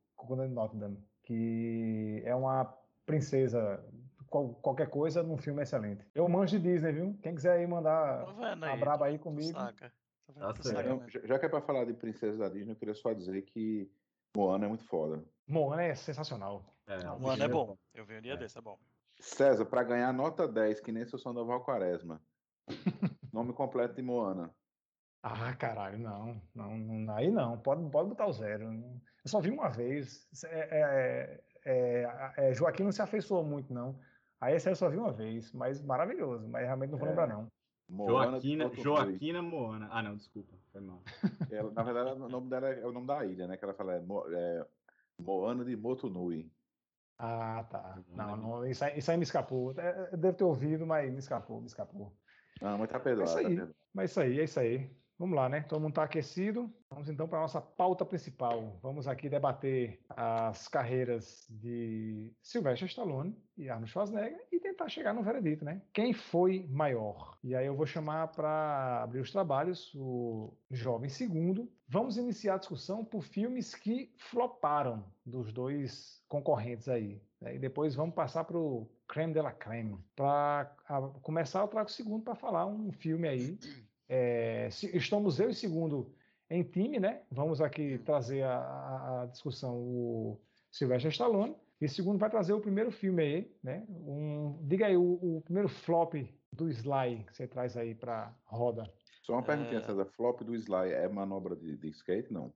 Notre 0.53 0.77
Dame, 0.79 1.03
que 1.23 2.21
é 2.25 2.33
uma 2.33 2.73
princesa, 3.05 3.83
qual- 4.29 4.53
qualquer 4.55 4.89
coisa 4.89 5.21
num 5.21 5.37
filme 5.37 5.61
excelente. 5.61 6.05
Eu 6.15 6.27
manjo 6.29 6.57
de 6.57 6.63
Disney, 6.71 6.93
viu? 6.93 7.17
Quem 7.21 7.35
quiser 7.35 7.57
aí 7.59 7.67
mandar 7.67 8.25
vendo 8.33 8.63
a 8.63 8.71
aí. 8.71 8.79
braba 8.79 9.05
aí 9.05 9.17
tu 9.17 9.23
comigo. 9.23 9.51
Saca. 9.51 9.91
Tô 10.25 10.33
vendo 10.33 10.45
Tá 10.53 10.53
já 11.09 11.27
já 11.27 11.39
que 11.39 11.45
é 11.45 11.49
pra 11.49 11.61
falar 11.61 11.85
de 11.85 11.93
princesa 11.93 12.37
da 12.39 12.49
Disney, 12.49 12.71
eu 12.71 12.75
queria 12.77 12.95
só 12.95 13.13
dizer 13.13 13.41
que 13.43 13.91
Moana 14.35 14.65
é 14.65 14.67
muito 14.69 14.83
foda. 14.85 15.23
Moana 15.47 15.83
é 15.83 15.93
sensacional. 15.93 16.65
É, 16.87 17.03
Mano, 17.03 17.43
é 17.43 17.47
filme 17.47 17.47
bom. 17.47 17.77
Eu 17.93 18.05
vi 18.05 18.17
um 18.17 18.21
dia 18.21 18.33
É. 18.33 18.37
desse, 18.37 18.57
é 18.57 18.61
bom. 18.61 18.77
César, 19.19 19.65
pra 19.65 19.83
ganhar 19.83 20.13
nota 20.13 20.47
10, 20.47 20.79
que 20.81 20.91
nem 20.91 21.05
seu 21.05 21.17
Sandoval 21.17 21.63
Quaresma. 21.63 22.21
Nome 23.31 23.53
completo 23.53 23.95
de 23.95 24.01
Moana. 24.01 24.53
Ah, 25.23 25.55
caralho, 25.55 25.97
não, 25.97 26.41
não, 26.53 26.77
não, 26.77 27.15
aí 27.15 27.31
não, 27.31 27.57
pode, 27.57 27.89
pode 27.89 28.09
botar 28.09 28.27
o 28.27 28.33
zero. 28.33 28.65
Eu 28.71 29.01
só 29.29 29.39
vi 29.39 29.49
uma 29.49 29.69
vez. 29.69 30.27
É, 30.45 30.59
é, 30.79 31.43
é, 31.65 32.33
é, 32.49 32.53
Joaquim 32.53 32.83
não 32.83 32.91
se 32.91 33.01
afeiçoou 33.01 33.43
muito, 33.43 33.73
não. 33.73 33.99
Aí 34.39 34.55
esse 34.55 34.67
aí 34.67 34.73
eu 34.73 34.75
só 34.75 34.87
vi 34.87 34.97
uma 34.97 35.11
vez, 35.11 35.51
mas 35.51 35.81
maravilhoso, 35.81 36.47
mas 36.47 36.63
realmente 36.65 36.91
não 36.91 36.99
vou 36.99 37.07
É. 37.07 37.09
lembrar, 37.09 37.27
não. 37.27 37.51
Moana 37.89 38.31
Joaquina, 38.33 38.69
Joaquina 38.75 39.41
Moana. 39.41 39.87
Ah, 39.91 40.03
não, 40.03 40.15
desculpa. 40.15 40.53
Foi 40.71 40.81
mal. 40.81 41.01
Ela, 41.51 41.71
na 41.71 41.83
verdade, 41.83 42.19
o 42.21 42.29
nome 42.29 42.49
dela 42.49 42.69
é 42.69 42.85
o 42.85 42.91
nome 42.91 43.07
da 43.07 43.25
ilha, 43.25 43.47
né? 43.47 43.57
Que 43.57 43.63
ela 43.63 43.73
fala 43.73 43.95
é, 43.95 43.99
Mo- 43.99 44.25
é 44.29 44.65
Moana 45.19 45.63
de 45.65 45.75
Motunui. 45.75 46.51
Ah, 47.17 47.65
tá. 47.69 47.99
Não, 48.09 48.35
não, 48.35 48.67
isso, 48.67 48.83
aí, 48.83 48.97
isso 48.97 49.09
aí 49.09 49.17
me 49.17 49.23
escapou. 49.23 49.73
É, 49.77 50.09
eu 50.11 50.17
devo 50.17 50.37
ter 50.37 50.43
ouvido, 50.43 50.85
mas 50.85 51.11
me 51.11 51.19
escapou, 51.19 51.61
me 51.61 51.67
escapou. 51.67 52.15
Não, 52.61 52.77
mas 52.77 52.89
tá 52.89 52.99
perdoado. 52.99 53.29
É 53.29 53.33
isso 53.33 53.41
tá 53.41 53.47
aí. 53.47 53.55
perdoado. 53.55 53.75
Mas 53.93 54.11
isso 54.11 54.19
aí, 54.19 54.39
é 54.39 54.43
isso 54.43 54.59
aí. 54.59 54.89
Vamos 55.17 55.37
lá, 55.37 55.47
né? 55.47 55.61
Todo 55.61 55.79
mundo 55.79 55.91
está 55.91 56.03
aquecido. 56.03 56.69
Vamos 56.89 57.07
então 57.07 57.25
para 57.25 57.37
a 57.37 57.41
nossa 57.43 57.61
pauta 57.61 58.05
principal. 58.05 58.77
Vamos 58.81 59.07
aqui 59.07 59.29
debater 59.29 60.03
as 60.09 60.67
carreiras 60.67 61.45
de 61.49 62.33
Sylvester 62.41 62.87
Stallone 62.89 63.33
e 63.57 63.69
Arnold 63.69 63.89
Schwarzenegger 63.89 64.45
e 64.51 64.59
tentar 64.59 64.89
chegar 64.89 65.13
no 65.13 65.23
veredito, 65.23 65.63
né? 65.63 65.81
Quem 65.93 66.11
foi 66.11 66.67
maior? 66.69 67.37
E 67.41 67.55
aí 67.55 67.65
eu 67.65 67.77
vou 67.77 67.85
chamar 67.85 68.27
para 68.29 69.03
abrir 69.03 69.21
os 69.21 69.31
trabalhos 69.31 69.93
o 69.95 70.53
jovem 70.69 71.09
segundo. 71.09 71.71
Vamos 71.87 72.17
iniciar 72.17 72.55
a 72.55 72.57
discussão 72.57 73.05
por 73.05 73.21
filmes 73.23 73.75
que 73.75 74.11
floparam 74.17 75.13
dos 75.25 75.53
dois 75.53 76.23
concorrentes 76.27 76.87
aí. 76.89 77.21
né? 77.39 77.55
E 77.55 77.59
depois 77.59 77.93
vamos 77.93 78.15
passar 78.15 78.43
para 78.43 78.57
o 78.57 78.89
creme 79.07 79.33
de 79.33 79.41
la 79.41 79.51
creme. 79.53 80.03
Para 80.15 80.65
começar, 81.21 81.61
eu 81.61 81.67
trago 81.67 81.87
o 81.89 81.91
segundo 81.91 82.23
para 82.23 82.33
falar 82.35 82.65
um 82.65 82.91
filme 82.91 83.27
aí 83.27 83.59
é, 84.09 84.69
se- 84.71 84.95
estamos 84.97 85.39
eu 85.39 85.49
e 85.49 85.53
segundo 85.53 86.15
em 86.49 86.63
time, 86.63 86.99
né? 86.99 87.23
Vamos 87.31 87.61
aqui 87.61 87.99
trazer 87.99 88.43
a, 88.43 88.57
a- 88.59 89.21
a 89.23 89.25
discussão 89.27 89.77
o 89.77 90.41
Sylvester 90.71 91.11
Stallone. 91.11 91.55
E 91.79 91.87
segundo 91.89 92.17
vai 92.17 92.29
trazer 92.29 92.53
o 92.53 92.61
primeiro 92.61 92.91
filme 92.91 93.21
aí, 93.21 93.55
né? 93.61 93.85
Um, 93.89 94.65
diga 94.65 94.87
aí 94.87 94.95
o, 94.97 95.37
o 95.37 95.41
primeiro 95.41 95.67
flop 95.69 96.13
do 96.51 96.69
Sly 96.69 97.25
que 97.25 97.35
você 97.35 97.47
traz 97.47 97.75
aí 97.77 97.93
para 97.93 98.33
roda. 98.45 98.91
Só 99.25 99.33
uma 99.33 99.43
perguntinha, 99.43 99.79
É. 99.79 99.81
César. 99.81 100.05
Flop 100.05 100.41
do 100.43 100.53
Sly 100.55 100.91
é 100.93 101.07
manobra 101.09 101.55
de, 101.55 101.75
de 101.75 101.89
skate? 101.89 102.31
Não. 102.31 102.53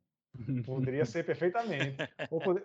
Poderia 0.64 1.04
ser 1.04 1.26
perfeitamente. 1.26 1.98
Ou, 2.30 2.40
pode- 2.40 2.64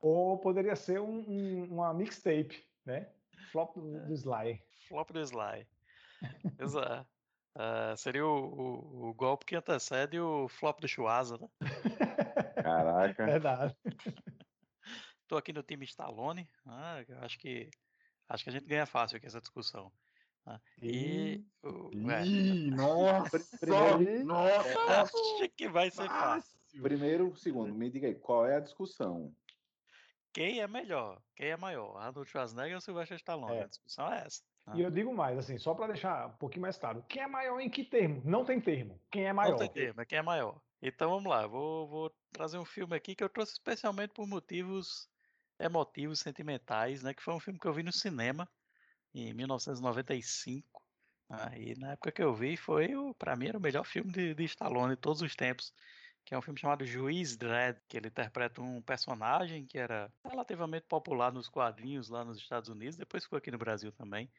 ou 0.00 0.38
poderia 0.38 0.74
ser 0.74 1.00
um- 1.00 1.20
um- 1.30 1.64
uma 1.72 1.94
mixtape, 1.94 2.66
né? 2.84 3.12
Flop 3.52 3.76
do, 3.76 4.06
do 4.06 4.12
Sly. 4.12 4.60
Flop 4.88 5.10
do 5.12 5.20
Sly. 5.20 5.66
Exato. 6.58 7.06
Ah, 7.56 7.94
seria 7.96 8.26
o, 8.26 8.30
o, 8.34 9.10
o 9.10 9.14
golpe 9.14 9.44
que 9.46 9.54
antecede 9.54 10.18
o 10.18 10.48
flop 10.48 10.80
do 10.80 10.88
Chuasa, 10.88 11.38
né? 11.38 11.48
Caraca. 12.60 13.24
Verdade. 13.30 13.76
Tô 15.28 15.36
aqui 15.36 15.52
no 15.52 15.62
time 15.62 15.84
Stallone. 15.84 16.50
Ah, 16.66 16.96
acho 17.20 17.38
que 17.38 17.70
acho 18.28 18.42
que 18.42 18.50
a 18.50 18.52
gente 18.52 18.66
ganha 18.66 18.86
fácil 18.86 19.18
aqui 19.18 19.26
essa 19.26 19.40
discussão. 19.40 19.92
Ah, 20.46 20.60
e 20.82 21.44
o, 21.62 22.10
é, 22.10 22.24
Ih, 22.24 22.70
nossa! 22.70 23.58
primeiro- 23.58 24.24
nossa! 24.26 24.78
acho 25.02 25.48
que 25.56 25.68
vai 25.68 25.90
ser 25.90 26.08
fácil. 26.08 26.58
Fácil! 26.60 26.82
Primeiro, 26.82 27.36
segundo, 27.36 27.74
me 27.74 27.88
diga 27.90 28.08
aí, 28.08 28.14
qual 28.14 28.46
é 28.46 28.56
a 28.56 28.60
discussão? 28.60 29.34
Quem 30.32 30.60
é 30.60 30.66
melhor? 30.66 31.22
Quem 31.36 31.48
é 31.50 31.56
maior? 31.56 31.96
Arnold 31.96 32.28
Schwarzenegger 32.28 32.74
ou 32.74 32.80
Sylvester 32.80 33.16
Stallone? 33.16 33.58
É. 33.58 33.62
A 33.62 33.66
discussão 33.66 34.12
é 34.12 34.24
essa. 34.26 34.42
Ah, 34.66 34.76
E 34.76 34.82
eu 34.82 34.90
digo 34.90 35.14
mais, 35.14 35.38
assim, 35.38 35.56
só 35.58 35.74
para 35.74 35.92
deixar 35.92 36.26
um 36.28 36.36
pouquinho 36.36 36.62
mais 36.62 36.76
claro. 36.76 37.04
Quem 37.08 37.22
é 37.22 37.26
maior 37.26 37.60
em 37.60 37.70
que 37.70 37.84
termo? 37.84 38.20
Não 38.24 38.44
tem 38.44 38.60
termo. 38.60 39.00
Quem 39.10 39.26
é 39.26 39.32
maior? 39.32 39.52
Não 39.52 39.58
tem 39.58 39.68
termo, 39.70 40.00
é 40.00 40.04
quem 40.04 40.18
é 40.18 40.22
maior. 40.22 40.60
Então 40.82 41.10
vamos 41.10 41.30
lá, 41.30 41.46
vou, 41.46 41.88
vou 41.88 42.10
trazer 42.32 42.58
um 42.58 42.64
filme 42.64 42.96
aqui 42.96 43.14
que 43.14 43.22
eu 43.22 43.28
trouxe 43.28 43.52
especialmente 43.52 44.12
por 44.12 44.26
motivos 44.26 45.08
emotivos, 45.58 46.18
sentimentais, 46.18 47.02
né? 47.02 47.14
Que 47.14 47.22
foi 47.22 47.32
um 47.34 47.40
filme 47.40 47.58
que 47.58 47.66
eu 47.68 47.72
vi 47.72 47.82
no 47.82 47.92
cinema 47.92 48.48
em 49.14 49.32
1995. 49.34 50.82
Ah, 51.28 51.56
e 51.58 51.74
na 51.76 51.92
época 51.92 52.12
que 52.12 52.22
eu 52.22 52.34
vi, 52.34 52.56
foi 52.56 52.88
para 53.18 53.36
mim 53.36 53.48
era 53.48 53.58
o 53.58 53.60
melhor 53.60 53.84
filme 53.84 54.12
de, 54.12 54.34
de 54.34 54.44
Stallone 54.44 54.94
de 54.94 55.00
todos 55.00 55.22
os 55.22 55.34
tempos, 55.36 55.72
que 56.24 56.34
é 56.34 56.38
um 56.38 56.42
filme 56.42 56.58
chamado 56.60 56.84
Juiz 56.86 57.36
Dredd, 57.36 57.80
que 57.88 57.96
ele 57.96 58.08
interpreta 58.08 58.60
um 58.62 58.82
personagem 58.82 59.66
que 59.66 59.78
era 59.78 60.12
relativamente 60.24 60.86
popular 60.86 61.32
nos 61.32 61.48
quadrinhos 61.48 62.08
lá 62.10 62.24
nos 62.24 62.38
Estados 62.38 62.68
Unidos, 62.68 62.96
depois 62.96 63.24
ficou 63.24 63.38
aqui 63.38 63.50
no 63.50 63.58
Brasil 63.58 63.92
também, 63.92 64.32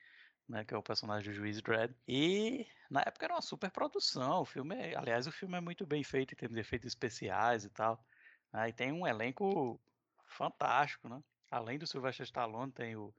né, 0.48 0.66
que 0.66 0.74
é 0.74 0.78
o 0.78 0.84
personagem 0.84 1.32
do 1.32 1.36
Juiz 1.36 1.62
Dredd. 1.62 1.96
E 2.08 2.68
na 2.90 3.02
época 3.02 3.26
era 3.26 3.34
uma 3.36 3.42
super 3.42 3.72
produção, 3.72 4.42
o 4.42 4.46
filme, 4.46 4.76
é- 4.76 4.96
aliás, 4.96 5.28
o 5.28 5.32
filme 5.32 5.58
é 5.58 5.62
muito 5.62 5.86
bem 5.88 6.04
feito 6.04 6.34
em 6.34 6.38
termos 6.38 6.56
de 6.56 6.62
efeitos 6.62 6.88
especiais 6.88 7.66
e 7.66 7.70
tal. 7.70 8.06
né, 8.54 8.70
e 8.70 8.74
tem 8.74 8.92
um 8.92 9.06
elenco 9.08 9.82
fantástico, 10.28 11.10
né? 11.10 11.22
Além 11.52 11.78
do 11.80 11.86
Sylvester 11.88 12.24
Stallone, 12.26 12.72
tem 12.72 12.96
o 12.96 13.14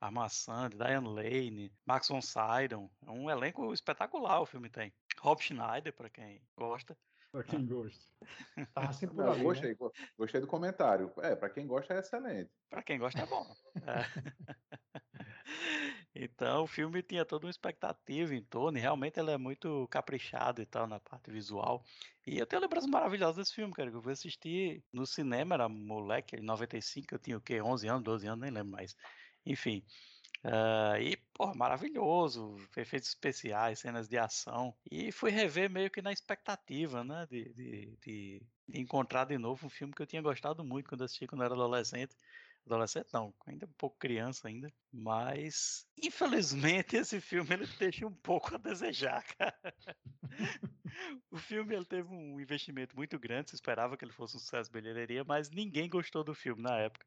Armand 0.00 0.28
Sand, 0.28 0.70
Diane 0.70 1.08
Lane, 1.08 1.72
Max 1.86 2.08
von 2.08 2.20
Sydow. 2.20 2.90
É 3.06 3.10
um 3.10 3.28
elenco 3.30 3.72
espetacular 3.72 4.40
o 4.40 4.46
filme 4.46 4.70
tem. 4.70 4.92
Rob 5.20 5.40
Schneider, 5.42 5.92
para 5.92 6.08
quem 6.08 6.40
gosta. 6.56 6.96
Pra 7.32 7.42
quem 7.42 7.66
gosta. 7.66 8.00
Tava 8.74 8.92
sempre 8.92 9.16
por 9.16 9.28
ali, 9.28 9.38
né? 9.38 9.44
gostei, 9.44 9.74
go- 9.74 9.92
gostei 10.16 10.40
do 10.40 10.46
comentário. 10.46 11.12
É, 11.18 11.34
pra 11.36 11.50
quem 11.50 11.66
gosta 11.66 11.94
é 11.94 11.98
excelente. 11.98 12.50
Para 12.70 12.82
quem 12.82 12.98
gosta 12.98 13.20
é 13.22 13.26
bom. 13.26 13.46
É. 13.82 14.58
Então 16.14 16.64
o 16.64 16.66
filme 16.66 17.02
tinha 17.02 17.24
toda 17.24 17.46
uma 17.46 17.50
expectativa 17.50 18.34
em 18.34 18.44
torno, 18.44 18.76
e 18.78 18.80
realmente 18.80 19.18
ele 19.18 19.30
é 19.30 19.38
muito 19.38 19.86
caprichado 19.88 20.60
e 20.60 20.66
tal 20.66 20.86
na 20.86 21.00
parte 21.00 21.30
visual. 21.30 21.84
E 22.26 22.38
eu 22.38 22.46
tenho 22.46 22.60
lembranças 22.62 22.90
maravilhosas 22.90 23.36
desse 23.36 23.54
filme, 23.54 23.72
cara, 23.72 23.90
que 23.90 23.96
eu 23.96 24.02
fui 24.02 24.12
assistir 24.12 24.84
no 24.92 25.06
cinema, 25.06 25.54
era 25.54 25.68
moleque, 25.68 26.36
em 26.36 26.42
95, 26.42 27.14
eu 27.14 27.18
tinha 27.18 27.36
o 27.38 27.40
quê? 27.40 27.62
11 27.62 27.88
anos, 27.88 28.02
12 28.02 28.26
anos, 28.26 28.40
nem 28.40 28.50
lembro 28.50 28.72
mais. 28.72 28.94
Enfim. 29.48 29.82
ah, 30.44 31.00
e, 31.00 31.16
pô, 31.34 31.54
maravilhoso, 31.54 32.56
efeitos 32.76 33.08
especiais, 33.10 33.80
cenas 33.80 34.08
de 34.08 34.18
ação. 34.18 34.76
E 34.90 35.12
fui 35.12 35.30
rever 35.30 35.70
meio 35.70 35.90
que 35.90 36.02
na 36.02 36.12
expectativa, 36.12 37.04
né, 37.04 37.26
de, 37.30 37.52
de, 37.54 37.96
de 38.02 38.42
encontrar 38.74 39.26
de 39.26 39.38
novo 39.38 39.66
um 39.66 39.70
filme 39.70 39.94
que 39.94 40.02
eu 40.02 40.06
tinha 40.06 40.22
gostado 40.22 40.64
muito 40.64 40.88
quando 40.90 41.04
assisti 41.04 41.26
quando 41.26 41.44
era 41.44 41.54
adolescente. 41.54 42.16
Adolescente 42.66 43.08
não, 43.14 43.34
ainda 43.46 43.66
um 43.66 43.72
pouco 43.78 43.98
criança 43.98 44.48
ainda, 44.48 44.72
mas 44.92 45.86
infelizmente 46.02 46.96
esse 46.98 47.20
filme 47.20 47.54
ele 47.54 47.66
deixa 47.66 48.06
um 48.06 48.14
pouco 48.14 48.54
a 48.54 48.58
desejar, 48.58 49.24
cara. 49.36 49.74
O 51.30 51.38
filme 51.38 51.74
ele 51.74 51.84
teve 51.84 52.08
um 52.12 52.40
investimento 52.40 52.96
muito 52.96 53.18
grande, 53.18 53.50
se 53.50 53.56
esperava 53.56 53.96
que 53.96 54.04
ele 54.04 54.12
fosse 54.12 54.36
um 54.36 54.40
sucesso 54.40 54.70
de 54.70 54.80
bilheteria, 54.80 55.24
mas 55.24 55.50
ninguém 55.50 55.88
gostou 55.88 56.24
do 56.24 56.34
filme 56.34 56.62
na 56.62 56.76
época. 56.78 57.06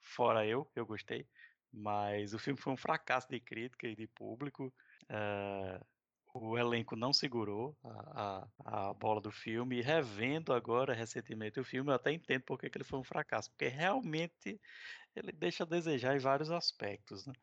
Fora 0.00 0.46
eu, 0.46 0.70
eu 0.76 0.86
gostei, 0.86 1.28
mas 1.72 2.34
o 2.34 2.38
filme 2.38 2.60
foi 2.60 2.72
um 2.72 2.76
fracasso 2.76 3.28
de 3.30 3.40
crítica 3.40 3.86
e 3.88 3.96
de 3.96 4.06
público. 4.08 4.72
eh, 5.08 5.80
o 6.32 6.56
elenco 6.56 6.94
não 6.96 7.12
segurou 7.12 7.76
a, 7.84 8.48
a, 8.64 8.90
a 8.90 8.94
bola 8.94 9.20
do 9.20 9.32
filme 9.32 9.78
e 9.78 9.82
revendo 9.82 10.52
agora 10.52 10.94
recentemente 10.94 11.58
o 11.58 11.64
filme, 11.64 11.90
eu 11.90 11.94
até 11.96 12.12
entendo 12.12 12.42
porque 12.44 12.70
que 12.70 12.78
ele 12.78 12.84
foi 12.84 13.00
um 13.00 13.04
fracasso, 13.04 13.50
porque 13.50 13.66
realmente 13.68 14.60
ele 15.16 15.32
deixa 15.32 15.64
a 15.64 15.66
desejar 15.66 16.16
em 16.16 16.20
vários 16.20 16.50
aspectos, 16.50 17.26
né? 17.26 17.34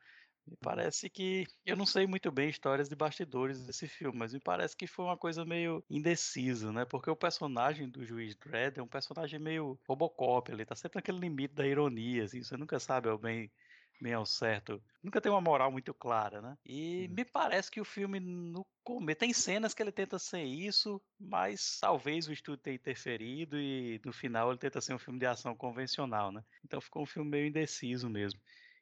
Me 0.46 0.55
parece 0.57 1.10
que. 1.10 1.46
Eu 1.65 1.75
não 1.75 1.86
sei 1.86 2.07
muito 2.07 2.31
bem 2.31 2.50
histórias 2.50 2.88
de 2.88 2.96
bastidores 2.96 3.65
desse 3.65 3.88
filme, 3.88 4.17
mas 4.17 4.34
me 4.34 4.39
parece 4.39 4.75
que 4.77 4.88
foi 4.88 5.03
uma 5.05 5.17
coisa 5.17 5.43
meio 5.46 5.84
indecisa, 5.89 6.72
né? 6.72 6.86
Porque 6.86 7.10
o 7.10 7.15
personagem 7.17 7.89
do 7.89 8.05
juiz 8.05 8.36
Dredd 8.38 8.77
é 8.79 8.84
um 8.84 8.88
personagem 8.88 9.39
meio 9.39 9.77
Robocop, 9.88 10.50
ele 10.51 10.65
tá 10.65 10.75
sempre 10.75 10.98
naquele 10.98 11.19
limite 11.19 11.53
da 11.53 11.67
ironia, 11.67 12.24
assim, 12.24 12.41
você 12.43 12.55
nunca 12.57 12.79
sabe 12.79 13.10
ao 13.10 13.17
bem. 13.17 13.51
Bem 14.00 14.13
ao 14.13 14.27
certo, 14.27 14.80
nunca 15.01 15.20
tem 15.20 15.32
uma 15.32 15.42
moral 15.42 15.72
muito 15.72 15.92
clara, 15.92 16.39
né? 16.39 16.56
E 16.63 17.08
me 17.08 17.25
parece 17.25 17.72
que 17.72 17.82
o 17.82 17.86
filme 17.86 18.20
no 18.20 18.63
começo 18.84 19.18
tem 19.18 19.34
cenas 19.34 19.74
que 19.74 19.82
ele 19.82 19.92
tenta 19.92 20.20
ser 20.20 20.44
isso, 20.44 21.01
mas 21.20 21.80
talvez 21.82 22.27
o 22.27 22.32
estúdio 22.32 22.62
tenha 22.62 22.75
interferido 22.75 23.60
e 23.60 24.00
no 24.06 24.13
final 24.13 24.51
ele 24.51 24.60
tenta 24.60 24.80
ser 24.82 24.94
um 24.94 25.00
filme 25.00 25.18
de 25.18 25.25
ação 25.25 25.56
convencional, 25.56 26.32
né? 26.32 26.44
Então 26.63 26.80
ficou 26.80 27.01
um 27.01 27.06
filme 27.08 27.27
meio 27.32 27.48
indeciso 27.48 28.08
mesmo. 28.08 28.39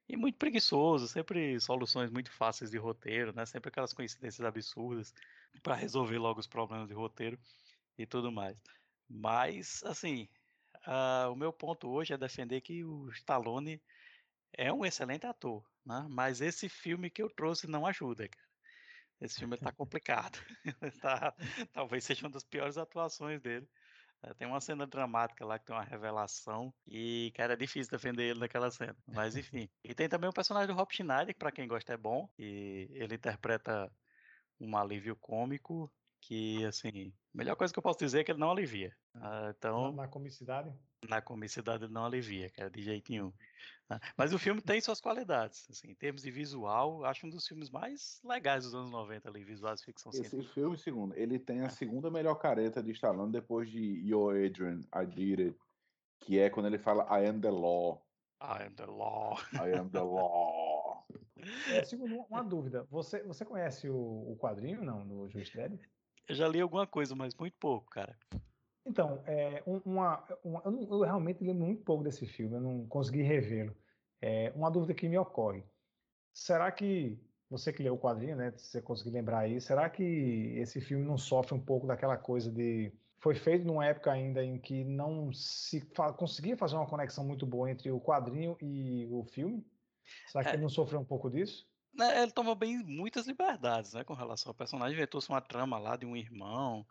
E 0.08 0.18
muito 0.18 0.38
preguiçoso, 0.38 1.08
sempre 1.08 1.58
soluções 1.62 2.12
muito 2.12 2.30
fáceis 2.32 2.70
de 2.70 2.78
roteiro, 2.78 3.34
né? 3.34 3.46
Sempre 3.46 3.70
aquelas 3.70 3.94
coincidências 3.94 4.46
absurdas 4.46 5.14
para 5.64 5.76
resolver 5.76 6.18
logo 6.18 6.42
os 6.42 6.48
problemas 6.48 6.90
de 6.90 6.94
roteiro 6.94 7.40
e 7.98 8.06
tudo 8.06 8.32
mais. 8.32 8.58
Mas, 9.10 9.82
assim, 9.84 10.28
ah, 10.86 11.30
o 11.32 11.36
meu 11.36 11.54
ponto 11.54 11.90
hoje 11.90 12.14
é 12.14 12.18
defender 12.18 12.62
que 12.62 12.84
o 12.84 13.10
Stallone 13.12 13.82
é 14.58 14.72
um 14.72 14.86
excelente 14.86 15.26
ator, 15.26 15.64
né? 15.86 16.06
Mas 16.10 16.42
esse 16.42 16.70
filme 16.70 17.10
que 17.10 17.22
eu 17.22 17.30
trouxe 17.30 17.68
não 17.68 17.86
ajuda, 17.86 18.28
cara. 18.28 18.46
Esse 19.22 19.40
filme 19.40 19.58
tá 19.58 19.72
complicado. 19.74 20.40
Tá- 21.02 21.36
talvez 21.74 22.04
seja 22.04 22.26
uma 22.26 22.32
das 22.32 22.44
piores 22.44 22.78
atuações 22.78 23.42
dele. 23.42 23.68
É, 24.24 24.34
Tem 24.34 24.48
uma 24.48 24.62
cena 24.62 24.88
dramática 24.88 25.46
lá 25.46 25.60
que 25.60 25.66
tem 25.66 25.76
uma 25.76 25.84
revelação 25.84 26.74
e, 26.88 27.32
cara, 27.36 27.54
é 27.54 27.58
difícil 27.58 27.92
defender 27.92 28.24
ele 28.24 28.40
naquela 28.40 28.72
cena. 28.72 28.96
Mas 29.08 29.36
enfim. 29.36 29.70
E 29.84 29.94
tem 29.94 30.10
também 30.10 30.30
o 30.30 30.34
personagem 30.34 30.68
do 30.68 30.74
Rob 30.74 30.94
Schneider, 30.94 31.34
que 31.34 31.40
pra 31.40 31.52
quem 31.52 31.68
gosta 31.68 31.94
é 31.94 31.98
bom. 31.98 32.28
E 32.38 32.88
ele 32.92 33.16
interpreta 33.16 33.92
um 34.60 34.76
alívio 34.78 35.16
cômico 35.16 35.92
que, 36.22 36.66
assim, 36.66 37.14
a 37.34 37.38
melhor 37.38 37.56
coisa 37.56 37.74
que 37.74 37.80
eu 37.80 37.84
posso 37.84 38.00
dizer 38.00 38.22
é 38.22 38.24
que 38.24 38.32
ele 38.32 38.40
não 38.40 38.52
alivia. 38.52 38.96
Ah, 39.14 39.54
então, 39.56 39.92
na 39.92 40.08
comicidade. 40.08 40.74
Na 41.08 41.22
comicidade 41.22 41.84
ele 41.86 41.94
não 41.94 42.06
alivia, 42.06 42.50
cara, 42.50 42.70
de 42.70 42.82
jeito 42.82 43.12
nenhum. 43.12 43.32
né? 43.90 44.00
Mas 44.18 44.34
o 44.34 44.40
filme 44.40 44.62
tem 44.62 44.80
suas 44.82 45.00
qualidades, 45.02 45.68
assim, 45.70 45.92
em 45.92 45.96
termos 45.96 46.22
de 46.22 46.32
visual, 46.32 47.06
acho 47.06 47.26
um 47.28 47.30
dos 47.30 47.48
filmes 47.48 47.70
mais 47.70 48.20
legais 48.24 48.64
dos 48.64 48.76
anos 48.76 48.92
90 48.92 49.30
ali, 49.30 49.44
visuais 49.44 49.80
de 49.80 49.86
ficção 49.86 50.12
Esse 50.12 50.24
científica. 50.24 50.54
filme, 50.54 50.78
segundo, 50.78 51.16
ele 51.18 51.40
tem 51.40 51.62
a 51.62 51.70
segunda 51.70 52.10
melhor 52.10 52.36
careta 52.36 52.82
de 52.82 52.92
Stallone 52.92 53.32
depois 53.32 53.70
de 53.70 54.02
Yo 54.08 54.30
Adrian, 54.30 54.82
I 54.94 55.06
Did 55.06 55.40
It, 55.40 55.60
que 56.20 56.40
é 56.40 56.50
quando 56.50 56.68
ele 56.68 56.80
fala 56.80 57.04
I 57.20 57.28
am 57.28 57.40
the 57.40 57.52
law, 57.52 58.06
I 58.42 58.64
am 58.66 58.76
the 58.76 58.86
law. 58.86 59.38
I 59.54 59.74
am 59.78 59.90
the 59.90 60.02
law. 60.02 61.06
É, 61.72 61.84
segundo, 61.84 62.26
uma 62.30 62.44
dúvida. 62.44 62.86
Você, 62.90 63.24
você 63.24 63.46
conhece 63.46 63.90
o, 63.90 63.96
o 63.96 64.38
quadrinho, 64.38 64.84
não, 64.84 65.08
do 65.08 65.30
Juiz 65.30 65.50
Dredd? 65.50 65.80
Eu 66.28 66.36
já 66.36 66.48
li 66.48 66.60
alguma 66.60 66.88
coisa, 66.88 67.16
mas 67.16 67.36
muito 67.36 67.56
pouco, 67.60 67.90
cara. 67.90 68.18
Então, 68.86 69.24
é, 69.25 69.63
um- 69.68 69.80
uma, 69.86 70.25
uma- 70.44 70.62
eu, 70.65 71.01
realmente 71.01 71.44
lembro 71.44 71.65
muito 71.65 71.84
pouco 71.84 72.04
desse 72.04 72.25
filme, 72.25 72.56
eu 72.56 72.62
não 72.62 72.88
consegui 72.88 73.22
revê-lo. 73.24 73.75
É, 74.22 74.51
uma 74.51 74.70
dúvida 74.72 74.94
que 74.94 75.08
me 75.10 75.18
ocorre: 75.18 75.65
será 76.34 76.72
que 76.72 77.20
você 77.50 77.74
que 77.74 77.84
leu 77.84 77.96
o 77.96 78.00
quadrinho, 78.00 78.36
né, 78.38 78.51
se 78.58 78.68
você 78.68 78.82
conseguir 78.82 79.12
lembrar 79.12 79.39
aí, 79.42 79.62
será 79.62 79.89
que 79.89 80.04
esse 80.04 80.82
filme 80.82 81.06
não 81.06 81.18
sofre 81.18 81.56
um 81.56 81.63
pouco 81.65 81.88
daquela 81.88 82.18
coisa 82.18 82.51
de 82.51 82.94
foi 83.22 83.36
feito 83.36 83.65
numa 83.65 83.86
época 83.86 84.12
ainda 84.12 84.44
em 84.44 84.60
que 84.60 84.84
não 84.86 85.32
se 85.34 85.82
fa- 85.96 86.13
conseguia 86.13 86.58
fazer 86.58 86.75
uma 86.75 86.88
conexão 86.89 87.25
muito 87.25 87.46
boa 87.48 87.72
entre 87.72 87.92
o 87.92 88.01
quadrinho 88.01 88.58
e 88.62 89.08
o 89.12 89.24
filme? 89.25 89.65
Será 90.25 90.46
que 90.46 90.56
É. 90.56 90.56
ele 90.56 90.63
não 90.63 90.70
sofreu 90.70 91.00
um 91.01 91.06
pouco 91.06 91.30
disso? 91.32 91.70
Né, 91.94 92.22
Ele 92.24 92.32
toma 92.32 92.54
bem 92.56 92.84
muitas 92.84 93.25
liberdades, 93.25 93.94
né, 93.94 94.04
com 94.04 94.13
relação 94.13 94.50
ao 94.51 94.56
personagem. 94.56 94.96
Inventou-se 94.98 95.30
uma 95.30 95.42
trama 95.42 95.80
lá 95.80 95.96
de 95.96 96.06
um 96.06 96.15
irmão. 96.15 96.86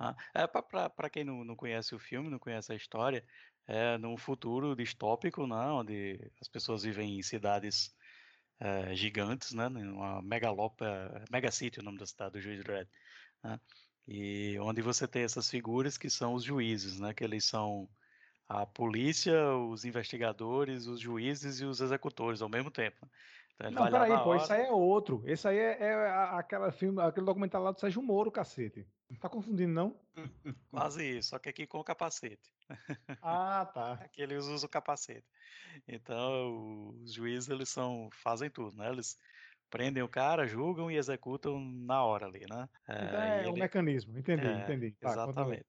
Ah, 0.00 0.16
É, 0.34 0.46
para 0.48 1.10
quem 1.10 1.24
não, 1.24 1.44
não 1.44 1.56
conhece 1.56 1.94
o 1.94 1.98
filme, 1.98 2.30
não 2.30 2.38
conhece 2.38 2.72
a 2.72 2.76
história, 2.76 3.24
é 3.66 3.98
num 3.98 4.16
futuro 4.16 4.74
distópico, 4.76 5.46
né, 5.46 5.56
onde 5.70 6.32
as 6.40 6.48
pessoas 6.48 6.82
vivem 6.84 7.18
em 7.18 7.22
cidades 7.22 7.94
eh, 8.60 8.94
gigantes, 8.96 9.52
né, 9.52 9.68
uma 9.68 10.22
megalopa, 10.22 11.24
megacity, 11.30 11.80
o 11.80 11.82
nome 11.82 11.98
da 11.98 12.06
cidade 12.06 12.32
do 12.32 12.40
Juiz 12.40 12.62
Dredd, 12.64 12.88
né, 13.44 13.60
e 14.08 14.58
onde 14.60 14.82
você 14.82 15.08
tem 15.08 15.22
essas 15.24 15.50
figuras 15.50 15.98
que 15.98 16.10
são 16.10 16.34
os 16.34 16.44
juízes, 16.44 17.00
né, 17.00 17.14
que 17.14 17.24
eles 17.24 17.46
são 17.46 17.90
a 18.48 18.66
polícia, 18.66 19.56
os 19.56 19.84
investigadores, 19.84 20.86
os 20.86 21.00
juízes 21.00 21.60
e 21.60 21.64
os 21.64 21.80
executores 21.80 22.42
ao 22.42 22.48
mesmo 22.48 22.70
tempo. 22.70 23.08
Então 23.68 23.84
Não, 23.84 23.90
peraí, 23.90 24.08
pô, 24.24 24.30
hora- 24.30 24.42
isso 24.42 24.52
aí 24.52 24.62
é 24.62 24.70
outro. 24.72 25.22
Esse 25.26 25.46
aí 25.48 25.58
é, 25.58 25.78
é 25.82 26.08
aquela 26.32 26.72
filme, 26.72 27.00
aquele 27.02 27.26
documentário 27.26 27.64
lá 27.64 27.72
do 27.72 27.80
Sérgio 27.80 28.02
Moro, 28.02 28.30
cacete. 28.30 28.86
Não 29.10 29.18
tá 29.18 29.28
confundindo, 29.28 29.72
não? 29.72 30.00
Quase 30.70 31.18
isso, 31.18 31.30
só 31.30 31.38
que 31.38 31.48
aqui 31.48 31.66
com 31.66 31.78
o 31.78 31.84
capacete. 31.84 32.54
Ah, 33.22 33.66
tá. 33.74 33.92
Aqui 33.94 34.22
eles 34.22 34.46
usam 34.46 34.66
o 34.66 34.70
capacete. 34.70 35.26
Então, 35.86 36.90
os 37.02 37.12
juízes, 37.12 37.50
eles 37.50 37.68
são, 37.68 38.08
fazem 38.12 38.48
tudo, 38.48 38.76
né? 38.76 38.88
Eles 38.88 39.18
prendem 39.68 40.02
o 40.02 40.08
cara, 40.08 40.46
julgam 40.46 40.90
e 40.90 40.96
executam 40.96 41.60
na 41.60 42.02
hora 42.02 42.26
ali, 42.26 42.46
né? 42.48 42.68
Então 42.88 43.20
É, 43.20 43.40
é 43.40 43.44
e 43.44 43.46
o 43.46 43.50
ele- 43.50 43.60
mecanismo. 43.60 44.18
Entendi, 44.18 44.46
é, 44.46 44.62
entendi. 44.62 44.92
Tá. 44.92 45.10
Exatamente. 45.10 45.66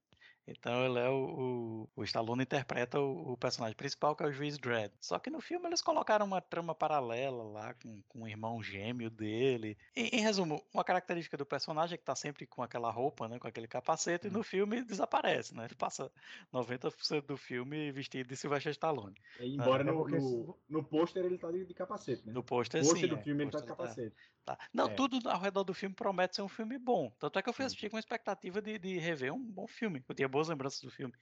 Então 0.48 0.86
ele 0.86 1.00
é 1.00 1.10
o, 1.10 1.86
o, 1.96 2.02
o 2.02 2.04
Stallone 2.04 2.44
interpreta 2.44 3.00
o, 3.00 3.34
o 3.34 3.38
personagem 3.38 3.76
principal, 3.76 4.16
que 4.16 4.24
é 4.24 4.28
o 4.28 4.32
juiz 4.32 4.58
Dredd. 4.58 4.92
Só 5.00 5.20
que 5.20 5.30
no 5.30 5.40
filme 5.40 5.68
eles 5.68 5.82
colocaram 5.82 6.26
uma 6.26 6.42
trama 6.42 6.74
paralela 6.74 7.44
lá 7.44 7.74
com, 7.76 8.02
com 8.08 8.24
o 8.24 8.28
irmão 8.28 8.62
gêmeo 8.62 9.10
dele. 9.10 9.78
Em, 9.96 10.08
em 10.08 10.22
resumo, 10.22 10.62
uma 10.74 10.84
característica 10.84 11.38
do 11.38 11.46
personagem 11.46 11.96
é 11.96 11.98
que 11.98 12.04
tá 12.04 12.16
sempre 12.16 12.46
com 12.46 12.64
aquela 12.64 12.92
roupa, 12.92 13.28
né, 13.28 13.40
com 13.40 13.48
aquele 13.48 13.68
capacete, 13.68 14.28
e 14.28 14.30
no 14.32 14.44
filme 14.44 14.84
desaparece, 14.84 15.56
né? 15.56 15.66
Ele 15.66 15.76
passa 15.76 16.12
90% 16.52 17.26
do 17.26 17.38
filme 17.38 17.92
vestido 17.92 18.28
de 18.28 18.36
Sylvester 18.36 18.72
Stallone. 18.72 19.16
É, 19.40 19.46
embora 19.46 19.84
é 19.84 19.86
no, 19.86 20.08
no, 20.08 20.58
no 20.70 20.84
pôster 20.84 21.24
ele 21.24 21.38
tá 21.38 21.52
de, 21.52 21.66
de 21.66 21.74
capacete, 21.74 22.26
né? 22.26 22.34
No 22.34 22.44
pôster, 22.44 22.82
No 22.82 22.88
pôster 22.88 23.10
sim. 23.10 23.16
do 23.16 23.20
é, 23.20 23.24
filme 23.24 23.44
ele 23.44 23.52
tá 23.52 23.60
de 23.60 23.66
tá- 23.66 23.76
capacete. 23.76 24.16
Tá. 24.44 24.58
Não, 24.74 24.86
É. 24.88 24.96
tudo 24.96 25.30
ao 25.30 25.40
redor 25.40 25.64
do 25.64 25.74
filme 25.74 25.96
promete 25.96 26.36
ser 26.36 26.42
um 26.42 26.50
filme 26.50 26.78
bom. 26.78 27.12
Tanto 27.20 27.38
é 27.38 27.44
que 27.44 27.50
eu 27.50 27.54
fui 27.54 27.66
assistir 27.66 27.90
com 27.90 27.98
expectativa 28.00 28.62
de, 28.62 28.78
de 28.80 28.98
rever 28.98 29.34
um 29.34 29.44
bom 29.44 29.68
filme. 29.68 30.04
Eu 30.08 30.16
tinha 30.16 30.28
boas 30.28 30.48
lembranças 30.48 30.82
do 30.82 30.90
filme. 30.90 31.14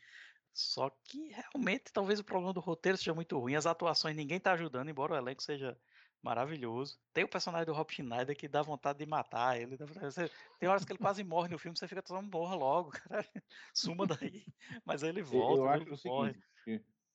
Só 0.53 0.89
que 0.89 1.29
realmente 1.29 1.91
talvez 1.93 2.19
o 2.19 2.23
problema 2.23 2.53
do 2.53 2.59
roteiro 2.59 2.97
seja 2.97 3.13
muito 3.13 3.37
ruim. 3.37 3.55
As 3.55 3.65
atuações 3.65 4.15
ninguém 4.15 4.39
tá 4.39 4.53
ajudando, 4.53 4.89
embora 4.89 5.13
o 5.13 5.17
elenco 5.17 5.43
seja 5.43 5.77
maravilhoso. 6.21 6.99
Tem 7.13 7.23
o 7.23 7.29
personagem 7.29 7.65
do 7.65 7.73
Rob 7.73 7.93
Schneider 7.93 8.35
que 8.35 8.47
dá 8.47 8.61
vontade 8.61 8.99
de 8.99 9.05
matar 9.05 9.59
ele. 9.59 9.77
você- 9.77 10.29
Tem 10.59 10.67
horas 10.67 10.83
que 10.83 10.91
ele 10.91 10.99
quase 10.99 11.23
morre 11.23 11.49
no 11.49 11.59
filme, 11.59 11.77
você 11.77 11.87
fica 11.87 12.01
todo 12.01 12.21
morra 12.23 12.55
logo, 12.55 12.91
cara. 13.09 13.29
Suma 13.73 14.05
daí. 14.05 14.45
Mas 14.85 15.03
aí 15.03 15.09
ele 15.09 15.21
volta, 15.21 15.61
eu 15.61 15.73
ele 15.73 15.83
acho 15.83 15.93
o 15.93 15.97
seguinte, 15.97 16.39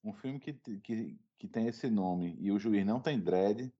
um 0.02 0.12
filme 0.12 0.38
que, 0.38 0.52
que, 0.52 1.18
que 1.38 1.48
tem 1.48 1.66
esse 1.66 1.90
nome 1.90 2.36
e 2.40 2.50
o 2.50 2.58
juiz 2.58 2.84
não 2.84 3.00
tem 3.00 3.18
dread, 3.18 3.72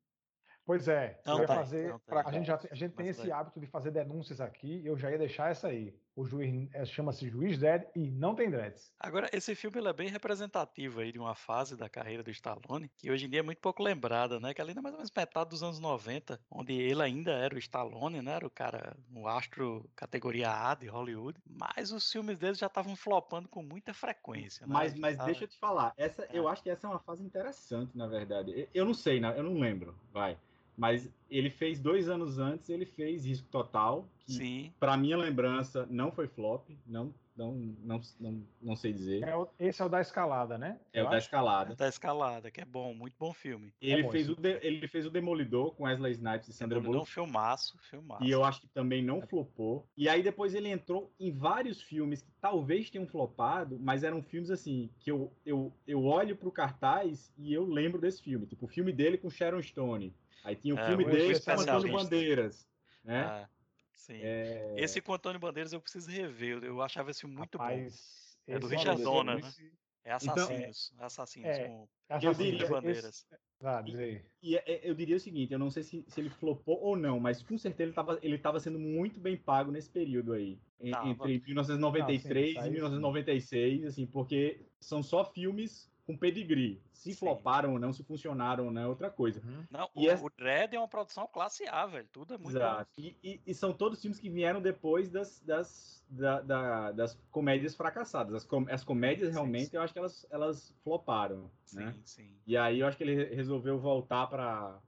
Pois 0.67 0.89
é, 0.89 1.21
Não 1.27 1.37
tem, 1.39 1.47
fazer. 1.47 1.89
não 1.91 1.99
tem. 1.99 2.19
A 2.19 2.33
gente, 2.33 2.47
já, 2.47 2.59
a 2.71 2.75
gente 2.75 2.93
tem 2.95 3.09
esse 3.09 3.29
vai. 3.29 3.33
hábito 3.33 3.61
de 3.61 3.67
fazer 3.67 3.91
denúncias 3.91 4.41
aqui, 4.41 4.81
eu 4.85 4.97
já 4.97 5.11
ia 5.11 5.19
deixar 5.19 5.51
essa 5.51 5.69
aí. 5.69 5.95
O 6.17 6.25
juiz 6.25 6.69
é, 6.73 6.85
chama-se 6.87 7.29
Juiz 7.29 7.59
Dredd 7.59 7.85
e 7.95 8.09
não 8.11 8.35
tem 8.37 8.49
dreads. 8.49 8.91
Agora, 9.01 9.29
esse 9.33 9.55
filme 9.55 9.79
ele 9.79 9.89
é 9.89 9.93
bem 9.93 10.09
representativo 10.09 11.01
aí 11.01 11.11
de 11.13 11.19
uma 11.19 11.35
fase 11.35 11.77
da 11.77 11.89
carreira 11.89 12.23
do 12.23 12.31
Stallone, 12.31 12.89
que 12.97 13.11
hoje 13.11 13.27
em 13.27 13.29
dia 13.29 13.41
é 13.41 13.43
muito 13.43 13.59
pouco 13.59 13.83
lembrada, 13.83 14.39
né? 14.41 14.55
Que 14.55 14.63
ali 14.63 14.73
na 14.75 14.81
mais 14.81 14.95
ou 14.95 14.99
menos 15.01 15.13
metade 15.15 15.51
dos 15.51 15.63
anos 15.63 15.79
90, 15.81 16.41
onde 16.51 16.73
ele 16.73 17.03
ainda 17.03 17.33
era 17.33 17.55
o 17.55 17.59
Stallone, 17.59 18.23
né? 18.23 18.33
Era 18.33 18.47
o 18.47 18.51
cara, 18.51 18.97
um 19.13 19.27
astro 19.27 19.91
categoria 19.97 20.51
A 20.51 20.75
de 20.75 20.87
Hollywood, 20.87 21.39
mas 21.45 21.91
os 21.93 22.11
filmes 22.11 22.39
dele 22.39 22.55
já 22.55 22.69
estavam 22.69 22.95
flopando 22.97 23.49
com 23.49 23.63
muita 23.63 23.93
frequência, 23.93 24.67
né? 24.67 24.73
Mas, 24.73 24.95
mas 24.95 25.19
Ah, 25.19 25.25
deixa 25.27 25.45
eu 25.45 25.49
te 25.49 25.59
falar, 25.59 25.93
essa, 25.97 26.23
É. 26.23 26.29
eu 26.33 26.47
acho 26.49 26.63
que 26.63 26.71
essa 26.71 26.87
é 26.87 26.91
uma 26.91 27.01
fase 27.01 27.23
interessante, 27.25 27.99
na 27.99 28.07
verdade. 28.07 28.53
Eu- 28.59 28.69
Eu 28.73 28.85
não 28.87 28.95
sei, 28.95 29.19
né? 29.21 29.35
eu 29.37 29.43
não 29.43 29.59
lembro, 29.59 29.95
vai. 30.13 30.39
Mas 30.77 31.09
ele 31.31 31.51
fez 31.51 31.79
dois 31.79 32.09
anos 32.09 32.39
antes, 32.39 32.69
ele 32.69 32.85
fez 32.87 33.25
Risco 33.25 33.47
Total, 33.49 34.07
que 34.19 34.33
Sim, 34.33 34.73
pra 34.81 34.97
minha 34.97 35.17
lembrança 35.17 35.87
não 35.91 36.11
foi 36.11 36.27
flop, 36.27 36.69
não, 36.87 37.13
não, 37.37 37.53
não, 37.83 38.01
não, 38.19 38.43
não 38.63 38.77
sei 38.77 38.93
dizer. 38.93 39.23
É 39.23 39.37
o- 39.37 39.49
esse 39.59 39.83
é 39.83 39.85
o 39.85 39.89
da 39.89 40.01
escalada, 40.01 40.57
né? 40.57 40.79
É 40.93 41.01
Eu 41.01 41.07
o 41.07 41.11
da 41.11 41.17
acho. 41.17 41.27
escalada. 41.27 41.75
da 41.75 41.89
escalada, 41.89 42.51
que 42.51 42.61
é 42.61 42.65
bom, 42.65 42.95
muito 42.95 43.15
bom 43.19 43.33
filme. 43.33 43.73
Ele, 43.81 44.03
bom 44.05 44.11
fez 44.11 44.29
o 44.29 44.35
de- 44.35 44.59
ele 44.63 44.87
fez 44.89 45.05
o 45.07 45.11
Demolidor 45.11 45.75
com 45.75 45.85
Wesley 45.85 46.13
Snipes 46.13 46.49
e 46.49 46.53
Sandra 46.53 46.79
é 46.79 46.81
um 46.81 46.85
Bullock. 46.85 47.11
filmaço, 47.11 47.77
filmaço. 47.79 48.25
E 48.25 48.31
eu 48.31 48.43
acho 48.45 48.61
que 48.61 48.69
também 48.69 49.03
não 49.03 49.21
flopou. 49.23 49.87
E 49.97 50.09
aí 50.09 50.23
depois 50.23 50.55
ele 50.55 50.69
entrou 50.69 51.13
em 51.21 51.31
vários 51.31 51.83
filmes 51.83 52.23
que 52.23 52.31
talvez 52.41 52.89
tenham 52.91 53.07
flopado, 53.07 53.79
mas 53.81 54.03
eram 54.05 54.23
filmes 54.23 54.51
assim, 54.51 54.89
que 55.01 55.11
eu, 55.11 55.31
eu, 55.45 55.73
eu 55.87 56.05
olho 56.05 56.37
pro 56.37 56.51
cartaz 56.53 57.33
e 57.37 57.53
eu 57.53 57.65
lembro 57.65 58.01
desse 58.01 58.23
filme. 58.23 58.47
Tipo, 58.47 58.65
o 58.65 58.69
filme 58.69 58.93
dele 58.93 59.19
com 59.19 59.29
Sharon 59.31 59.61
Stone. 59.63 60.15
Aí 60.45 60.55
tinha 60.55 60.75
o 60.75 60.79
É, 60.79 60.87
filme 60.87 61.05
dele 61.07 61.41
com 61.41 61.51
Antônio. 61.53 61.93
Bandeiras. 61.93 62.69
Né? 63.03 63.23
Ah, 63.25 63.49
sim. 63.95 64.19
É, 64.21 64.75
Esse 64.77 65.01
com 65.01 65.15
Antônio 65.15 65.41
Bandeiras 65.41 65.73
eu 65.73 65.81
preciso 65.81 66.11
rever, 66.11 66.59
eu- 66.59 66.65
eu 66.65 66.83
achava 66.83 67.11
esse 67.11 67.21
filme 67.21 67.35
muito 67.35 67.57
bom. 67.57 67.65
Rapaz, 67.65 68.37
É 68.47 68.59
do 68.59 68.67
esse 68.67 68.77
Richard 68.77 69.01
é 69.01 69.05
Donner, 69.05 69.35
né? 69.43 69.49
esse- 69.49 69.73
É 70.05 70.13
assassinos. 70.13 70.93
assassinos 70.99 71.49
é, 71.49 71.67
com 71.69 71.89
Assassinos, 72.11 72.37
diria- 72.37 72.63
esse- 72.63 72.71
bandeiras. 72.71 73.27
Ah, 73.63 73.81
diz 73.81 73.99
aí. 73.99 74.23
E 74.43 74.57
é- 74.59 74.63
é- 74.67 74.91
eu 74.91 74.95
diria 74.95 75.17
o 75.17 75.21
seguinte, 75.21 75.51
eu 75.55 75.59
não 75.59 75.71
sei 75.71 75.83
se, 75.83 76.05
se 76.07 76.21
ele 76.21 76.29
flopou 76.29 76.79
ou 76.83 76.95
não, 76.95 77.19
mas 77.19 77.43
com 77.43 77.57
certeza 77.57 77.85
ele 77.85 77.93
estava 77.93 78.19
ele 78.23 78.37
tava 78.39 78.61
sendo 78.61 78.79
muito 78.79 79.19
bem 79.19 79.35
pago 79.39 79.73
nesse 79.73 79.89
período 79.89 80.35
aí. 80.35 80.59
entre 80.83 81.41
1993 81.47 82.27
Não, 82.35 82.35
sim, 82.35 82.45
e 82.45 82.51
isso 82.51 82.61
aí, 82.61 82.71
1996, 82.71 83.85
assim, 83.87 84.05
porque 84.07 84.67
são 84.79 85.03
só 85.03 85.25
filmes 85.25 85.91
com 86.07 86.17
pedigree. 86.17 86.81
Se 86.93 87.13
Sim. 87.13 87.19
floparam 87.19 87.73
ou 87.73 87.79
não, 87.79 87.93
se 87.93 88.03
funcionaram 88.03 88.67
ou 88.67 88.71
não, 88.71 88.83
é 88.83 88.87
outra 88.87 89.11
coisa. 89.11 89.43
Não, 89.71 89.89
E 89.97 90.07
o, 90.07 90.11
essa- 90.11 90.25
o 90.25 90.31
Dredd 90.31 90.75
é 90.75 90.79
uma 90.79 90.89
produção 90.89 91.27
classe 91.27 91.67
A, 91.69 91.87
velho. 91.87 92.09
Tudo 92.13 92.35
é 92.35 92.39
muito 92.39 92.51
Exato. 92.57 92.91
E, 92.99 93.17
e- 93.23 93.41
e 93.47 93.55
são 93.55 93.73
todos 93.73 94.01
filmes 94.01 94.19
que 94.19 94.31
vieram 94.31 94.61
depois 94.61 95.11
das, 95.11 95.41
das, 95.41 96.05
da- 96.09 96.41
da- 96.41 96.93
das 96.93 97.15
comédias 97.31 97.75
fracassadas. 97.75 98.35
As, 98.35 98.45
com- 98.45 98.67
as 98.71 98.85
comédias, 98.85 99.29
Sim, 99.29 99.35
realmente, 99.35 99.71
sim. 99.71 99.77
eu 99.77 99.83
acho 99.83 99.93
que 99.93 99.99
elas, 99.99 100.27
elas 100.31 100.75
floparam. 100.83 101.51
Sim, 101.65 101.79
né? 101.79 101.95
sim. 102.05 102.31
E 102.47 102.57
aí 102.57 102.81
eu 102.81 102.87
acho 102.87 102.97
que 102.97 103.05
ele 103.05 103.35
resolveu 103.35 103.79
voltar 103.79 104.27
para 104.27 104.79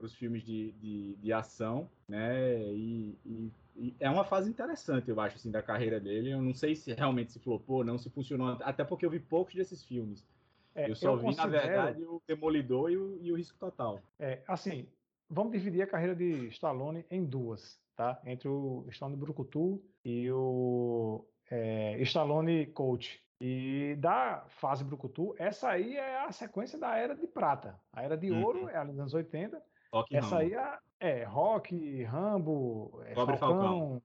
os 0.00 0.14
filmes 0.14 0.42
de, 0.42 0.72
de, 0.72 1.16
de 1.16 1.32
ação, 1.32 1.88
né? 2.08 2.62
E, 2.72 3.16
e- 3.24 3.50
e 3.74 3.94
é 4.00 4.10
uma 4.10 4.24
fase 4.24 4.50
interessante, 4.50 5.08
eu 5.08 5.18
acho, 5.18 5.36
assim, 5.36 5.50
da 5.50 5.62
carreira 5.62 5.98
dele. 5.98 6.30
Eu 6.30 6.42
não 6.42 6.52
sei 6.52 6.74
se 6.74 6.92
realmente 6.92 7.32
se 7.32 7.38
flopou 7.38 7.78
ou 7.78 7.84
não, 7.84 7.96
se 7.96 8.10
funcionou, 8.10 8.58
até 8.60 8.84
porque 8.84 9.06
eu 9.06 9.10
vi 9.10 9.18
poucos 9.18 9.54
desses 9.54 9.82
filmes. 9.82 10.26
É, 10.74 10.90
eu 10.90 10.94
só 10.96 11.16
vi, 11.16 11.22
na 11.24 11.28
considero- 11.28 11.50
verdade, 11.66 12.04
o 12.04 12.22
Demolidor 12.26 12.90
e 12.90 12.96
o, 12.96 13.18
e 13.20 13.32
o 13.32 13.36
Risco 13.36 13.58
Total. 13.58 14.00
É, 14.18 14.42
assim, 14.48 14.88
vamos 15.28 15.52
dividir 15.52 15.82
a 15.82 15.86
carreira 15.86 16.14
de 16.16 16.48
Stallone 16.48 17.04
em 17.10 17.24
duas, 17.24 17.78
tá? 17.96 18.20
Entre 18.24 18.48
o 18.48 18.84
Stallone 18.88 19.16
Brucutu 19.18 19.82
e 20.04 20.30
o 20.30 21.24
é, 21.50 22.00
Stallone 22.02 22.66
Coach. 22.66 23.22
E 23.44 23.96
da 23.98 24.44
fase 24.48 24.84
Brucutu, 24.84 25.34
essa 25.36 25.68
aí 25.68 25.96
é 25.96 26.20
a 26.20 26.30
sequência 26.30 26.78
da 26.78 26.96
Era 26.96 27.14
de 27.16 27.26
Prata. 27.26 27.78
A 27.92 28.02
Era 28.02 28.16
de 28.16 28.30
Uhum. 28.30 28.44
Ouro 28.44 28.68
é 28.68 28.76
ali 28.76 28.90
nos 28.92 29.00
anos 29.00 29.14
80. 29.14 29.60
Rock 29.92 30.16
Essa 30.16 30.36
Rambo. 30.38 30.40
aí 30.42 30.54
é, 30.54 30.78
é 31.20 31.24
Rock, 31.24 32.02
Rambo, 32.04 33.02
é, 33.04 33.12
Cobra 33.14 33.34
e 33.34 33.38
Falcão, 33.38 34.02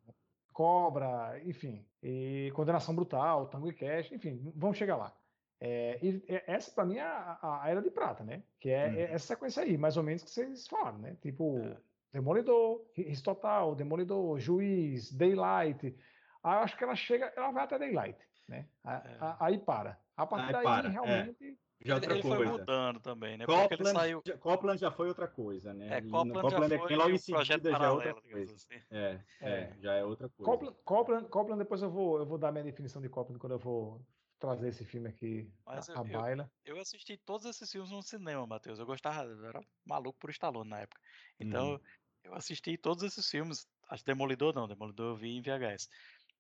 Cobra, 0.51 1.39
enfim. 1.45 1.85
E 2.01 2.51
Condenação 2.55 2.95
Brutal, 2.95 3.45
Tango 3.47 3.69
e 3.69 3.73
Cash, 3.73 4.11
enfim, 4.11 4.41
vamos 4.55 4.77
chegar 4.77 4.95
lá. 4.97 5.15
É, 5.59 5.97
e 6.05 6.23
é- 6.27 6.43
essa 6.47 6.71
para 6.71 6.85
mim 6.85 6.97
é 6.97 7.01
a, 7.01 7.39
a 7.63 7.69
Era 7.69 7.81
de 7.81 7.89
Prata, 7.89 8.23
né? 8.23 8.43
Que 8.59 8.69
é, 8.69 8.87
Uhum. 8.87 8.93
é 8.95 9.01
essa 9.13 9.27
sequência 9.27 9.63
aí, 9.63 9.77
mais 9.77 9.97
ou 9.97 10.03
menos 10.03 10.23
que 10.23 10.29
vocês 10.29 10.67
falaram, 10.67 10.99
né? 10.99 11.15
Tipo 11.21 11.57
É. 11.59 11.77
Demolidor, 12.13 12.85
Risco 12.93 13.25
Total, 13.25 13.75
Demolidor, 13.75 14.39
Juiz, 14.39 15.11
Daylight. 15.11 15.95
Aí 16.43 16.55
eu 16.55 16.59
acho 16.59 16.77
que 16.77 16.83
ela 16.83 16.95
chega, 16.95 17.33
ela 17.35 17.51
vai 17.51 17.63
até 17.63 17.77
Daylight, 17.79 18.19
né? 18.47 18.67
A- 18.83 18.93
É. 18.93 19.17
a- 19.19 19.37
Aí 19.41 19.57
para. 19.57 19.99
A 20.15 20.25
partir 20.25 20.47
Aí 20.47 20.53
daí, 20.53 20.63
para, 20.63 20.87
é. 20.87 20.91
realmente, 20.91 21.57
Já 21.79 21.93
Ele, 21.93 22.05
outra 22.05 22.13
ele 22.13 22.21
foi 22.23 22.37
coisa. 22.37 22.51
mudando 22.53 22.99
também, 22.99 23.37
né? 23.37 23.45
Porque 23.45 23.61
ele 23.61 23.67
Copland, 23.77 23.93
saiu. 23.99 24.21
já- 24.25 24.37
Copland 24.39 24.81
já 24.81 24.89
foi 24.91 25.07
outra 25.09 25.27
coisa, 25.27 25.73
né? 25.75 25.97
É, 25.97 26.01
no 26.01 26.09
Copland, 26.09 26.49
já 26.49 26.75
é 26.75 26.79
foi 26.79 26.87
quem 26.87 26.97
logo 26.97 27.09
em 27.11 27.17
seguida 27.19 27.45
já 27.71 27.85
é 27.85 27.89
outra 27.91 28.13
coisa. 28.15 28.55
assim. 28.55 28.81
É, 28.89 29.19
é, 29.39 29.49
É. 29.51 29.73
já 29.79 29.93
é 29.93 30.03
outra 30.03 30.27
coisa. 30.27 30.51
Copland, 30.51 30.75
Copland, 30.83 31.27
Copland, 31.29 31.59
depois 31.59 31.81
eu 31.83 31.89
vou, 31.91 32.17
eu 32.17 32.25
vou 32.25 32.39
dar 32.39 32.51
minha 32.51 32.63
definição 32.63 32.99
de 32.99 33.07
Copland 33.09 33.39
quando 33.39 33.51
eu 33.51 33.59
vou 33.59 34.01
trazer 34.39 34.69
esse 34.69 34.85
filme 34.85 35.09
aqui 35.09 35.53
Mas 35.65 35.89
a, 35.89 35.99
a 35.99 36.03
eu- 36.03 36.03
baila. 36.03 36.51
Eu 36.65 36.79
assisti 36.79 37.17
todos 37.17 37.45
esses 37.45 37.71
filmes 37.71 37.91
no 37.91 38.01
cinema, 38.03 38.45
Matheus. 38.45 38.79
Eu 38.79 38.85
gostava, 38.85 39.23
eu 39.29 39.45
era 39.45 39.61
maluco 39.85 40.19
por 40.19 40.29
Stallone 40.31 40.69
na 40.69 40.81
época. 40.81 41.01
Então, 41.39 41.73
Uhum. 41.73 41.79
eu 42.23 42.33
assisti 42.35 42.77
todos 42.77 43.03
esses 43.03 43.29
filmes. 43.29 43.67
Acho 43.89 44.03
Demolidor 44.05 44.53
não, 44.53 44.67
Demolidor 44.67 45.13
eu 45.13 45.17
vi 45.17 45.29
em 45.37 45.41
VHS. 45.41 45.87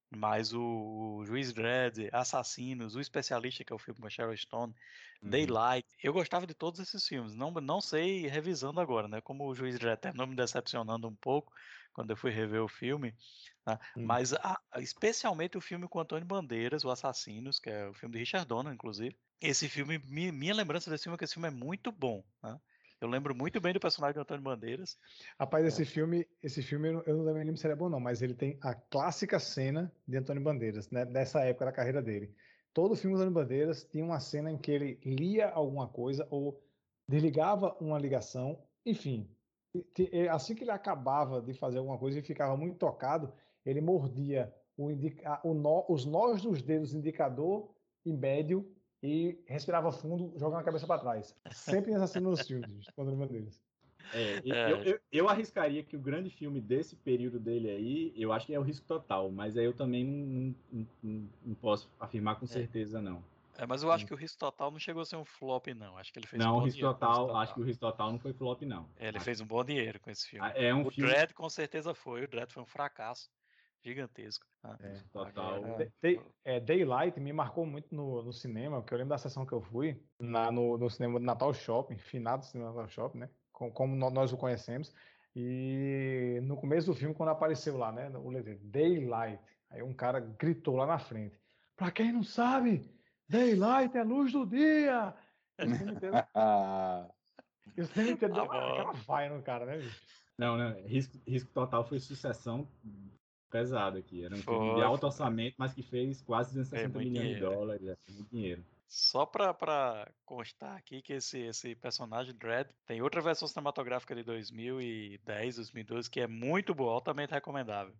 Mas 0.09 0.53
o, 0.53 0.61
o 1.19 1.25
Juiz 1.25 1.51
Dredd, 1.53 2.09
Assassinos, 2.13 2.95
O 2.95 2.99
Especialista, 3.01 3.63
que 3.63 3.73
é 3.73 3.75
o 3.75 3.79
filme 3.79 3.99
com 3.99 4.07
a 4.07 4.09
Sharon 4.09 4.35
Stone, 4.37 4.73
Uhum. 5.21 5.29
Daylight. 5.29 5.87
Eu 6.01 6.13
gostava 6.13 6.45
de 6.47 6.53
todos 6.53 6.79
esses 6.79 7.05
filmes. 7.07 7.35
Não, 7.35 7.51
não 7.51 7.81
sei 7.81 8.27
revisando 8.27 8.79
agora, 8.79 9.07
né? 9.07 9.19
Como 9.21 9.45
o 9.47 9.55
Juiz 9.55 9.77
Dredd 9.79 9.99
terminou 9.99 10.27
me 10.27 10.35
decepcionando 10.35 11.07
um 11.07 11.15
pouco 11.15 11.51
quando 11.93 12.11
eu 12.11 12.17
fui 12.17 12.31
rever 12.31 12.61
o 12.63 12.67
filme. 12.67 13.15
né? 13.65 13.77
Hum. 13.95 14.05
Mas 14.05 14.33
a- 14.33 14.61
especialmente 14.77 15.57
o 15.57 15.61
filme 15.61 15.87
com 15.87 15.99
Antônio 15.99 16.25
Bandeiras, 16.25 16.83
O 16.85 16.89
Assassinos, 16.89 17.59
que 17.59 17.69
é 17.69 17.87
o 17.87 17.93
filme 17.93 18.13
de 18.13 18.19
Richard 18.19 18.47
Donner, 18.47 18.73
inclusive. 18.73 19.17
Esse 19.41 19.67
filme, 19.69 19.99
mi- 19.99 20.31
minha 20.31 20.53
lembrança 20.53 20.89
desse 20.89 21.03
filme 21.03 21.15
é 21.15 21.17
que 21.17 21.25
esse 21.25 21.33
filme 21.33 21.47
é 21.47 21.51
muito 21.51 21.91
bom. 21.91 22.23
né? 22.41 22.59
Eu 22.99 23.07
lembro 23.07 23.35
muito 23.35 23.61
bem 23.61 23.73
do 23.73 23.79
personagem 23.79 24.15
do 24.15 24.21
Antônio 24.21 24.43
Bandeiras. 24.43 24.97
Rapaz, 25.39 25.65
esse 25.65 25.85
filme, 25.85 26.27
esse 26.41 26.63
filme 26.63 26.87
eu 27.05 27.17
não- 27.17 27.31
lembro 27.31 27.55
se 27.55 27.67
ele 27.67 27.73
é 27.73 27.75
bom, 27.75 27.89
não, 27.89 27.99
mas 27.99 28.23
ele 28.23 28.33
tem 28.33 28.57
a 28.61 28.73
clássica 28.73 29.39
cena 29.39 29.93
de 30.07 30.17
Antônio 30.17 30.41
Bandeiras, 30.41 30.89
né, 30.89 31.05
dessa 31.05 31.41
época 31.43 31.65
da 31.65 31.71
carreira 31.71 32.01
dele. 32.01 32.33
Todo 32.73 32.95
filme 32.95 33.15
do 33.15 33.21
Antônio 33.21 33.35
Bandeiras 33.35 33.83
tinha 33.83 34.03
uma 34.03 34.19
cena 34.19 34.51
em 34.51 34.57
que 34.57 34.71
ele 34.71 34.99
lia 35.05 35.49
alguma 35.49 35.87
coisa 35.87 36.27
ou 36.31 36.63
desligava 37.07 37.75
uma 37.79 37.99
ligação, 37.99 38.63
enfim. 38.85 39.29
Assim 40.31 40.55
que 40.55 40.63
ele 40.63 40.71
acabava 40.71 41.39
de 41.41 41.53
fazer 41.53 41.77
alguma 41.77 41.99
coisa 41.99 42.17
e 42.19 42.23
ficava 42.23 42.57
muito 42.57 42.77
tocado, 42.77 43.31
ele 43.63 43.79
mordia 43.79 44.53
o 44.75 44.89
indica- 44.89 45.39
o 45.43 45.53
nó- 45.53 45.85
os 45.87 46.03
nós 46.05 46.41
dos 46.41 46.63
dedos 46.63 46.93
indicador 46.93 47.75
e 48.03 48.11
médio 48.11 48.75
e 49.01 49.37
respirava 49.45 49.91
fundo, 49.91 50.33
jogando 50.37 50.59
a 50.59 50.63
cabeça 50.63 50.87
para 50.87 50.99
trás. 51.01 51.35
Sempre 51.51 51.91
cena 52.07 52.29
nos 52.29 52.47
filmes, 52.47 52.67
bicho, 52.69 52.91
do 52.95 53.01
Antônio 53.01 53.19
Bandeiras. 53.19 53.61
É, 54.13 54.41
É. 54.49 54.71
Eu, 54.71 54.77
eu, 54.83 54.99
eu 55.11 55.29
arriscaria 55.29 55.83
que 55.83 55.95
o 55.95 55.99
grande 55.99 56.29
filme 56.29 56.61
desse 56.61 56.95
período 56.95 57.39
dele 57.39 57.69
aí, 57.69 58.13
eu 58.15 58.31
acho 58.31 58.45
que 58.47 58.53
é 58.53 58.59
o 58.59 58.63
Risco 58.63 58.85
Total, 58.87 59.29
mas 59.31 59.57
aí 59.57 59.65
eu 59.65 59.73
também 59.73 60.03
não, 60.05 60.55
não- 60.71 60.87
não- 61.03 61.29
não 61.45 61.55
posso 61.55 61.89
afirmar 61.99 62.39
com 62.39 62.45
certeza, 62.47 63.01
não. 63.01 63.23
É, 63.59 63.65
mas 63.65 63.81
eu 63.81 63.91
acho 63.91 64.05
que 64.05 64.13
o 64.13 64.17
Risco 64.17 64.37
Total 64.37 64.69
não 64.69 64.77
chegou 64.79 65.01
a 65.01 65.05
ser 65.05 65.15
um 65.15 65.25
flop, 65.25 65.65
não. 65.75 65.97
Acho 65.97 66.13
que 66.13 66.19
ele 66.19 66.27
fez 66.27 66.39
um 66.41 66.45
Não, 66.45 66.53
o 66.57 66.59
bom 66.59 66.65
Risco 66.65 66.77
dinheiro 66.77 66.95
com 66.97 67.05
o 67.05 67.09
Total, 67.09 67.35
acho 67.37 67.53
que 67.55 67.59
o 67.59 67.63
Risco 67.63 67.79
Total 67.81 68.11
não 68.11 68.19
foi 68.19 68.31
flop, 68.33 68.61
não. 68.61 68.87
É, 68.97 69.07
Ele 69.07 69.17
Acho- 69.17 69.25
fez 69.25 69.41
um 69.41 69.47
bom 69.47 69.63
dinheiro 69.63 69.99
com 69.99 70.11
esse 70.11 70.27
filme. 70.27 70.45
Ah, 70.47 70.53
É 70.55 70.71
um 70.73 70.85
o 70.85 70.91
filme 70.91 71.09
Dredd 71.09 71.33
com 71.33 71.49
certeza 71.49 71.93
foi. 71.95 72.23
O 72.23 72.27
Dredd 72.27 72.51
foi 72.53 72.61
um 72.61 72.67
fracasso 72.67 73.29
gigantesco. 73.87 74.45
né? 74.63 74.77
É. 74.81 74.93
total. 75.11 75.55
Agora- 75.55 75.91
Day- 76.01 76.21
é, 76.43 76.59
Daylight 76.59 77.19
me 77.19 77.31
marcou 77.33 77.65
muito 77.65 77.93
no, 77.95 78.21
no 78.21 78.33
cinema, 78.33 78.81
porque 78.81 78.93
eu 78.93 78.97
lembro 78.97 79.11
da 79.11 79.17
sessão 79.17 79.45
que 79.45 79.53
eu 79.53 79.61
fui 79.61 80.01
na- 80.19 80.51
no, 80.51 80.77
no 80.77 80.89
cinema 80.89 81.19
do 81.19 81.25
Natal 81.25 81.53
Shopping, 81.53 81.97
finado 81.97 82.45
cinema 82.45 82.69
do 82.71 82.75
Natal 82.75 82.89
Shopping, 82.89 83.19
né? 83.19 83.29
Com- 83.51 83.71
Como 83.71 83.95
nó- 83.95 84.09
nós 84.09 84.31
o 84.33 84.37
conhecemos. 84.37 84.93
E 85.35 86.39
no 86.43 86.57
começo 86.57 86.87
do 86.87 86.95
filme, 86.95 87.13
quando 87.15 87.29
apareceu 87.29 87.77
lá, 87.77 87.91
né? 87.91 88.09
O 88.17 88.29
letreiro 88.29 88.59
Daylight, 88.63 89.41
aí 89.69 89.83
um 89.83 89.93
cara 89.93 90.19
gritou 90.19 90.75
lá 90.75 90.85
na 90.85 90.97
frente: 90.99 91.39
Pra 91.75 91.91
quem 91.91 92.11
não 92.11 92.23
sabe, 92.23 92.91
Daylight 93.29 93.95
é 93.97 94.03
luz 94.03 94.31
do 94.31 94.45
dia! 94.45 95.13
E 95.59 95.65
o 95.65 95.75
cinema 95.75 95.91
inteiro, 95.93 96.15
Ah, 96.33 97.07
o 97.77 97.83
cinema 97.85 98.11
inteiro 98.11 98.33
deu 98.33 98.43
aquela 98.43 98.93
vaia 98.93 99.29
no 99.29 99.43
cara, 99.43 99.65
né, 99.65 99.77
bicho? 99.77 100.01
Não, 100.37 100.55
né? 100.57 100.81
Risco, 100.85 101.17
Risco 101.27 101.51
Total 101.51 101.83
foi 101.87 101.99
sucessão 101.99 102.67
pesada 103.49 103.99
aqui. 103.99 104.23
Era 104.23 104.35
um 104.37 104.43
filme 104.43 104.71
Foi, 104.71 104.71
de 104.71 104.81
alto 104.81 105.05
orçamento, 105.05 105.55
mas 105.57 105.73
que 105.73 105.83
fez 105.83 106.21
quase 106.21 106.49
260 106.51 106.89
muito 106.89 107.09
milhões 107.09 107.29
de 107.31 107.35
dinheiro. 107.35 107.37
dólares. 107.37 107.87
É, 107.87 107.97
muito 108.09 108.29
dinheiro. 108.31 108.65
Só 108.89 109.25
pra, 109.25 109.53
pra 109.53 110.13
constar 110.25 110.77
aqui 110.77 111.01
que 111.01 111.13
esse, 111.13 111.39
esse 111.39 111.75
personagem 111.75 112.33
Dredd 112.35 112.69
tem 112.85 113.01
outra 113.01 113.21
versão 113.21 113.47
cinematográfica 113.47 114.15
de 114.15 114.23
2010, 114.23 115.55
2012, 115.57 116.09
que 116.09 116.21
é 116.21 116.27
muito 116.27 116.73
boa, 116.73 116.93
altamente 116.93 117.33
recomendável. 117.33 117.93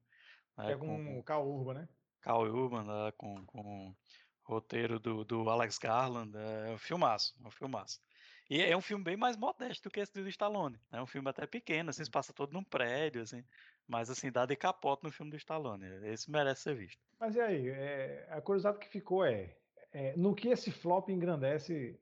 né, 0.58 0.72
É 0.72 0.78
com 0.78 1.20
o 1.20 1.24
Cal 1.24 1.46
Urban, 1.48 1.74
né? 1.74 1.90
Carl 2.22 2.44
Urban, 2.48 2.84
né, 2.84 3.12
com, 3.18 3.46
com 3.46 3.96
roteiro 4.44 5.00
do, 5.00 5.24
do 5.26 5.50
Alex 5.50 5.78
Garland, 5.78 6.32
é 6.38 6.72
um 6.72 6.78
filmaço, 6.78 7.36
é 7.44 7.48
um 7.48 7.52
filmaço. 7.52 8.02
E 8.50 8.62
é 8.62 8.76
um 8.78 8.82
filme 8.82 9.04
bem 9.04 9.18
mais 9.18 9.36
modesto 9.36 9.90
do 9.90 9.92
que 9.92 10.00
esse 10.00 10.14
do 10.14 10.28
Stallone. 10.30 10.80
É 10.92 11.02
um 11.02 11.06
filme 11.06 11.30
até 11.30 11.46
pequeno, 11.46 11.90
assim, 11.90 12.04
se 12.04 12.10
passa 12.12 12.34
todo 12.34 12.54
num 12.54 12.64
prédio, 12.64 13.22
assim, 13.22 13.44
mas 13.88 14.10
assim, 14.10 14.32
dá 14.32 14.46
de 14.46 14.56
capote 14.56 15.04
no 15.04 15.12
filme 15.12 15.32
do 15.32 15.38
Stallone. 15.38 15.86
Esse 16.08 16.30
merece 16.30 16.64
ser 16.64 16.76
visto. 16.76 17.02
Mas 17.20 17.36
e 17.36 17.42
aí? 17.42 17.70
é, 17.70 18.28
a 18.30 18.42
curiosidade 18.42 18.80
que 18.80 18.90
ficou 18.90 19.26
é, 19.26 19.56
é, 19.92 20.16
no 20.16 20.36
que 20.36 20.50
esse 20.50 20.72
flop 20.72 21.10
engrandece, 21.10 22.00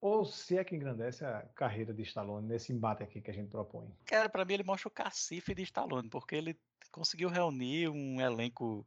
ou 0.00 0.24
se 0.24 0.58
é 0.58 0.64
que 0.64 0.74
engrandece 0.74 1.24
a 1.24 1.42
carreira 1.54 1.94
de 1.94 2.02
Stallone 2.02 2.46
nesse 2.46 2.72
embate 2.72 3.02
aqui 3.02 3.20
que 3.20 3.30
a 3.30 3.34
gente 3.34 3.48
propõe? 3.48 3.90
Cara, 4.04 4.28
pra 4.28 4.44
mim 4.44 4.54
ele 4.54 4.64
mostra 4.64 4.88
o 4.88 4.92
cacife 4.92 5.54
de 5.54 5.62
Stallone, 5.62 6.10
porque 6.10 6.34
ele 6.34 6.58
conseguiu 6.90 7.28
reunir 7.28 7.88
um 7.88 8.20
elenco 8.20 8.86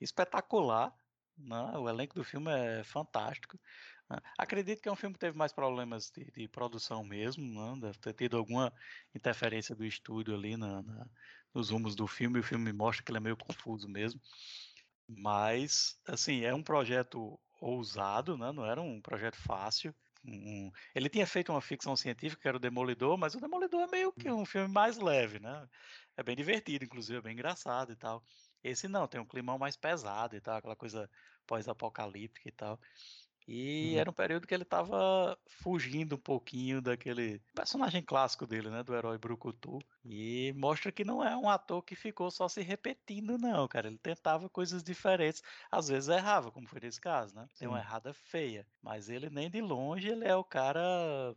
espetacular, 0.00 0.94
né? 1.36 1.72
O 1.78 1.88
elenco 1.88 2.14
do 2.14 2.24
filme 2.24 2.50
é 2.50 2.84
fantástico. 2.84 3.58
Né? 4.08 4.18
Acredito 4.38 4.80
que 4.82 4.88
é 4.88 4.92
um 4.92 4.96
filme 4.96 5.14
que 5.14 5.20
teve 5.20 5.36
mais 5.36 5.52
problemas 5.52 6.10
de, 6.10 6.30
de 6.30 6.48
produção 6.48 7.04
mesmo, 7.04 7.42
né? 7.44 7.80
Deve 7.80 7.98
ter 7.98 8.14
tido 8.14 8.36
alguma 8.36 8.72
interferência 9.14 9.74
do 9.74 9.84
estúdio 9.84 10.34
ali 10.34 10.56
na, 10.56 10.82
na- 10.82 11.06
nos 11.54 11.70
rumos 11.70 11.96
do 11.96 12.06
filme, 12.06 12.38
o 12.38 12.42
filme 12.42 12.72
mostra 12.72 13.02
que 13.04 13.10
ele 13.10 13.18
é 13.18 13.20
meio 13.20 13.36
confuso 13.36 13.88
mesmo. 13.88 14.20
Mas, 15.08 16.00
assim, 16.06 16.42
é 16.44 16.54
um 16.54 16.62
projeto 16.62 17.40
ousado, 17.60 18.36
né? 18.36 18.52
Não 18.52 18.64
era 18.66 18.80
um 18.82 19.00
projeto 19.00 19.36
fácil. 19.36 19.94
Um- 20.24 20.70
ele 20.94 21.08
tinha 21.08 21.26
feito 21.26 21.52
uma 21.52 21.60
ficção 21.60 21.94
científica, 21.96 22.42
que 22.42 22.48
era 22.48 22.56
o 22.56 22.60
Demolidor, 22.60 23.16
mas 23.16 23.34
o 23.34 23.40
Demolidor 23.40 23.82
é 23.82 23.86
meio 23.86 24.12
que 24.12 24.30
um 24.30 24.44
filme 24.44 24.68
mais 24.72 24.98
leve, 24.98 25.38
né? 25.38 25.66
É 26.16 26.22
bem 26.22 26.34
divertido, 26.36 26.84
inclusive, 26.84 27.18
é 27.18 27.22
bem 27.22 27.32
engraçado 27.34 27.92
e 27.92 27.96
tal. 27.96 28.22
Esse 28.62 28.88
não, 28.88 29.06
tem 29.06 29.20
um 29.20 29.26
climão 29.26 29.58
mais 29.58 29.76
pesado 29.76 30.34
e 30.36 30.40
tal, 30.40 30.56
aquela 30.56 30.76
coisa 30.76 31.08
pós-apocalíptica 31.46 32.48
e 32.48 32.52
tal. 32.52 32.80
E 33.48 33.94
Uhum. 33.94 33.96
era 33.96 34.10
um 34.10 34.12
período 34.12 34.46
que 34.46 34.54
ele 34.54 34.64
tava 34.64 35.38
fugindo 35.48 36.16
um 36.16 36.18
pouquinho 36.18 36.82
daquele 36.82 37.40
personagem 37.54 38.02
clássico 38.02 38.46
dele, 38.46 38.70
né? 38.70 38.82
Do 38.82 38.94
herói 38.94 39.18
Brucutu. 39.18 39.78
E 40.04 40.52
mostra 40.56 40.90
que 40.92 41.04
não 41.04 41.22
é 41.24 41.36
um 41.36 41.48
ator 41.48 41.82
que 41.82 41.94
ficou 41.94 42.30
só 42.30 42.48
se 42.48 42.60
repetindo, 42.62 43.38
não, 43.38 43.68
cara. 43.68 43.86
Ele 43.88 43.98
tentava 43.98 44.50
coisas 44.50 44.82
diferentes. 44.82 45.42
Às 45.70 45.88
vezes 45.88 46.08
errava, 46.08 46.50
como 46.50 46.68
foi 46.68 46.80
nesse 46.80 47.00
caso, 47.00 47.34
né? 47.36 47.48
Tem 47.58 47.68
uma 47.68 47.78
Sim. 47.78 47.80
errada 47.80 48.12
feia. 48.12 48.66
Mas 48.82 49.08
ele 49.08 49.30
nem 49.30 49.50
de 49.50 49.60
longe 49.60 50.08
ele 50.08 50.24
é 50.26 50.34
o 50.34 50.44
cara 50.44 51.34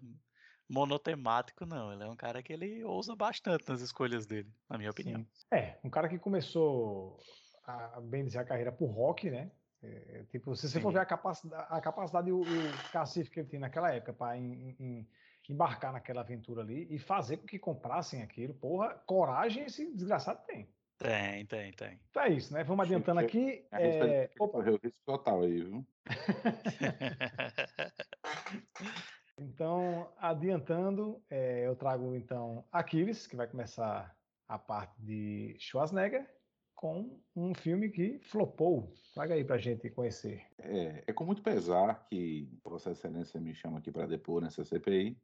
monotemático, 0.70 1.66
não. 1.66 1.92
Ele 1.94 2.04
é 2.04 2.08
um 2.10 2.16
cara 2.16 2.42
que 2.44 2.54
ele 2.54 2.84
ousa 2.84 3.16
bastante 3.16 3.68
nas 3.70 3.82
escolhas 3.82 4.26
dele, 4.26 4.54
na 4.70 4.78
minha 4.78 4.92
opinião. 4.92 5.22
Sim. 5.22 5.30
É, 5.54 5.80
um 5.84 5.90
cara 5.90 6.10
que 6.10 6.20
começou 6.20 7.28
a, 7.64 7.98
a 7.98 8.02
bem 8.02 8.26
dizer 8.26 8.40
a 8.40 8.46
carreira 8.46 8.72
por 8.72 8.88
rock, 8.88 9.30
né? 9.30 9.52
É, 9.82 10.26
tipo, 10.30 10.54
se 10.56 10.70
você 10.70 10.82
for 10.82 10.92
ver 10.92 11.00
a 11.00 11.06
capacidade, 11.06 11.66
a 11.70 11.80
capacidade 11.80 12.30
e 12.30 12.34
o, 12.34 12.42
o 12.42 12.92
cacife 12.92 13.32
que 13.32 13.40
ele 13.40 13.48
tinha 13.48 13.62
naquela 13.62 13.94
época 13.94 14.14
para 14.14 14.38
embarcar 15.48 15.94
naquela 15.94 16.22
aventura 16.22 16.62
ali 16.62 16.86
e 16.94 17.00
fazer 17.00 17.38
com 17.38 17.48
que 17.48 17.58
comprassem 17.58 18.22
aquilo, 18.22 18.54
porra, 18.54 18.96
coragem 19.06 19.64
esse 19.64 19.92
desgraçado 19.94 20.44
tem. 20.46 20.70
Tem, 20.98 21.46
tem, 21.46 21.72
tem. 21.72 22.00
Então 22.10 22.24
é 22.24 22.30
isso, 22.30 22.54
né? 22.54 22.62
Vamos 22.64 22.86
adiantando 22.86 23.22
aqui. 23.22 23.66
A 23.72 23.80
gente 23.80 23.98
vai 23.98 24.10
É, 24.10 24.28
correr 24.38 24.72
o 24.72 24.80
risco 24.84 25.00
total 25.06 25.44
aí, 25.44 25.64
viu? 25.64 25.88
Então, 29.42 30.12
adiantando, 30.18 31.24
é, 31.30 31.66
eu 31.66 31.74
trago 31.74 32.14
então 32.14 32.68
Aquiles, 32.70 33.26
que 33.26 33.38
vai 33.38 33.48
começar 33.48 34.14
a 34.46 34.60
parte 34.60 35.02
de 35.02 35.56
Schwarzenegger, 35.58 36.30
com 36.80 37.20
um 37.36 37.54
filme 37.54 37.90
que 37.90 38.20
flopou. 38.20 38.94
Traga 39.14 39.34
aí 39.34 39.44
pra 39.44 39.58
gente 39.58 39.90
conhecer. 39.90 40.46
É, 40.58 41.04
é 41.08 41.12
com 41.12 41.26
muito 41.26 41.44
pesar 41.44 42.08
que 42.08 42.50
Vossa 42.64 42.92
Excelência 42.92 43.38
me 43.38 43.54
chama 43.54 43.80
aqui 43.80 43.92
para 43.92 44.08
depor 44.08 44.42
nessa 44.42 44.64
CPI. 44.64 45.18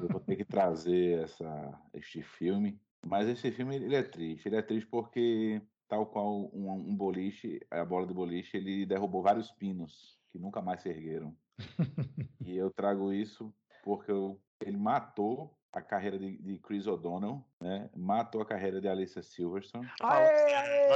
Eu 0.00 0.08
vou 0.08 0.18
ter 0.18 0.34
que 0.34 0.44
trazer 0.44 1.22
essa, 1.22 1.80
este 1.94 2.20
filme. 2.20 2.80
Mas 3.06 3.28
esse 3.28 3.52
filme 3.52 3.76
ele 3.76 3.94
é 3.94 4.02
triste. 4.02 4.48
Ele 4.48 4.56
é 4.56 4.62
triste 4.62 4.88
porque, 4.90 5.62
tal 5.86 6.04
qual 6.04 6.50
um, 6.52 6.72
um 6.72 6.96
boliche, 6.96 7.60
a 7.70 7.84
bola 7.84 8.04
de 8.04 8.12
boliche, 8.12 8.56
ele 8.56 8.84
derrubou 8.84 9.22
vários 9.22 9.52
pinos 9.52 10.18
que 10.32 10.38
nunca 10.40 10.60
mais 10.60 10.82
se 10.82 10.88
ergueram. 10.88 11.36
e 12.44 12.56
eu 12.56 12.72
trago 12.72 13.12
isso 13.12 13.54
porque 13.84 14.10
eu- 14.10 14.42
ele 14.60 14.76
matou 14.76 15.56
a 15.72 15.80
carreira 15.80 16.18
de, 16.18 16.36
de 16.36 16.58
Chris 16.58 16.86
O'Donnell, 16.86 17.42
né? 17.60 17.88
matou 17.96 18.42
a 18.42 18.46
carreira 18.46 18.80
de 18.80 18.88
Alicia 18.88 19.22
Silverstone. 19.22 19.88
Aê, 20.02 20.52
aê, 20.54 20.92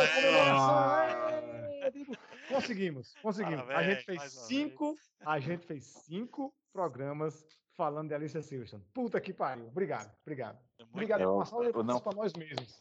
aê, 1.83 1.91
digo, 1.91 2.17
Conseguimos, 2.49 3.15
conseguimos. 3.23 3.69
a 3.71 3.83
gente 3.83 4.05
fez 4.05 4.23
cinco, 4.33 4.95
a 5.21 5.39
gente 5.41 5.67
fez 5.67 5.85
cinco 5.85 6.55
programas 6.73 7.45
falando 7.73 8.09
de 8.09 8.15
Alicia 8.15 8.43
Silverstone. 8.43 8.85
Puta 8.95 9.21
que 9.21 9.33
pariu. 9.33 9.67
Obrigado, 9.69 10.13
obrigado. 10.23 10.59
Obrigado 10.93 11.21
Eu- 11.23 11.33
por 11.33 11.39
passar 11.39 11.83
não- 11.85 12.01
para 12.01 12.15
nós 12.17 12.33
mesmos. 12.35 12.79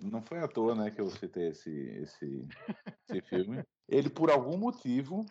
Não 0.00 0.20
foi 0.20 0.40
à 0.40 0.48
toa, 0.48 0.74
né, 0.74 0.90
que 0.90 1.00
eu 1.00 1.08
citei 1.08 1.48
esse, 1.48 1.70
esse, 1.70 2.46
esse 3.08 3.20
filme. 3.22 3.64
Ele, 3.88 4.10
por 4.10 4.30
algum 4.30 4.56
motivo, 4.58 5.24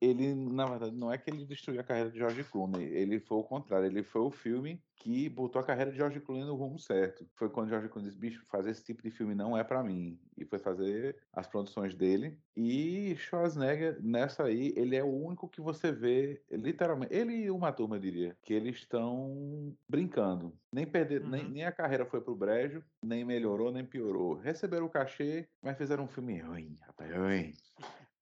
ele, 0.00 0.34
na 0.34 0.66
verdade, 0.66 0.94
não 0.96 1.12
é 1.12 1.18
que 1.18 1.30
ele 1.30 1.44
destruiu 1.46 1.80
a 1.80 1.84
carreira 1.84 2.10
de 2.10 2.18
George 2.18 2.44
Clooney, 2.44 2.84
ele 2.84 3.20
foi 3.20 3.38
o 3.38 3.44
contrário, 3.44 3.86
ele 3.86 4.02
foi 4.02 4.20
o 4.22 4.30
filme 4.30 4.82
que 4.96 5.30
botou 5.30 5.58
a 5.60 5.64
carreira 5.64 5.90
de 5.90 5.96
George 5.96 6.20
Clooney 6.20 6.44
no 6.44 6.54
rumo 6.54 6.78
certo. 6.78 7.26
Foi 7.34 7.48
quando 7.48 7.70
George 7.70 7.88
Clooney 7.88 8.10
disse, 8.10 8.20
bicho, 8.20 8.44
fazer 8.50 8.70
esse 8.70 8.84
tipo 8.84 9.02
de 9.02 9.10
filme 9.10 9.34
não 9.34 9.56
é 9.56 9.64
pra 9.64 9.82
mim. 9.82 10.20
E 10.36 10.44
foi 10.44 10.58
fazer 10.58 11.16
as 11.32 11.46
produções 11.46 11.94
dele. 11.94 12.38
E 12.54 13.14
Schwarzenegger, 13.16 13.98
nessa 14.02 14.44
aí, 14.44 14.74
ele 14.76 14.96
é 14.96 15.02
o 15.02 15.08
único 15.08 15.48
que 15.48 15.60
você 15.60 15.90
vê, 15.90 16.42
literalmente, 16.50 17.14
ele 17.14 17.32
e 17.34 17.50
uma 17.50 17.72
turma, 17.72 17.96
eu 17.96 18.00
diria, 18.00 18.36
que 18.42 18.52
eles 18.52 18.76
estão 18.76 19.74
brincando. 19.88 20.54
Nem, 20.70 20.86
perder, 20.86 21.24
nem, 21.26 21.44
Uhum. 21.44 21.50
nem 21.50 21.64
a 21.64 21.72
carreira 21.72 22.04
foi 22.04 22.20
pro 22.20 22.36
brejo, 22.36 22.84
nem 23.02 23.24
melhorou, 23.24 23.72
nem 23.72 23.84
piorou. 23.84 24.34
Receberam 24.34 24.84
o 24.84 24.90
cachê, 24.90 25.48
mas 25.62 25.78
fizeram 25.78 26.04
um 26.04 26.08
filme 26.08 26.38
ruim, 26.40 26.76
rapaz, 26.82 27.10
ruim. 27.16 27.52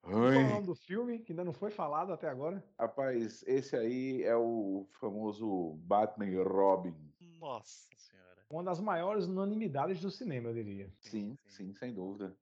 Qual 0.08 0.32
é 0.32 0.38
o 0.38 0.48
nome 0.48 0.66
do 0.66 0.74
filme 0.74 1.18
que 1.18 1.32
ainda 1.32 1.44
não 1.44 1.52
foi 1.52 1.70
falado 1.70 2.12
até 2.12 2.28
agora? 2.28 2.64
Rapaz, 2.78 3.42
esse 3.46 3.76
aí 3.76 4.22
é 4.22 4.34
o 4.36 4.86
famoso 4.98 5.74
Batman 5.82 6.26
e 6.26 6.42
Robin. 6.42 6.94
Nossa 7.38 7.88
senhora. 7.96 8.44
Uma 8.50 8.64
das 8.64 8.80
maiores 8.80 9.26
unanimidades 9.26 10.00
do 10.00 10.10
cinema, 10.10 10.48
eu 10.48 10.54
diria. 10.54 10.90
Sim, 11.00 11.36
sim, 11.46 11.74
sem 11.74 11.92
dúvida. 11.92 12.36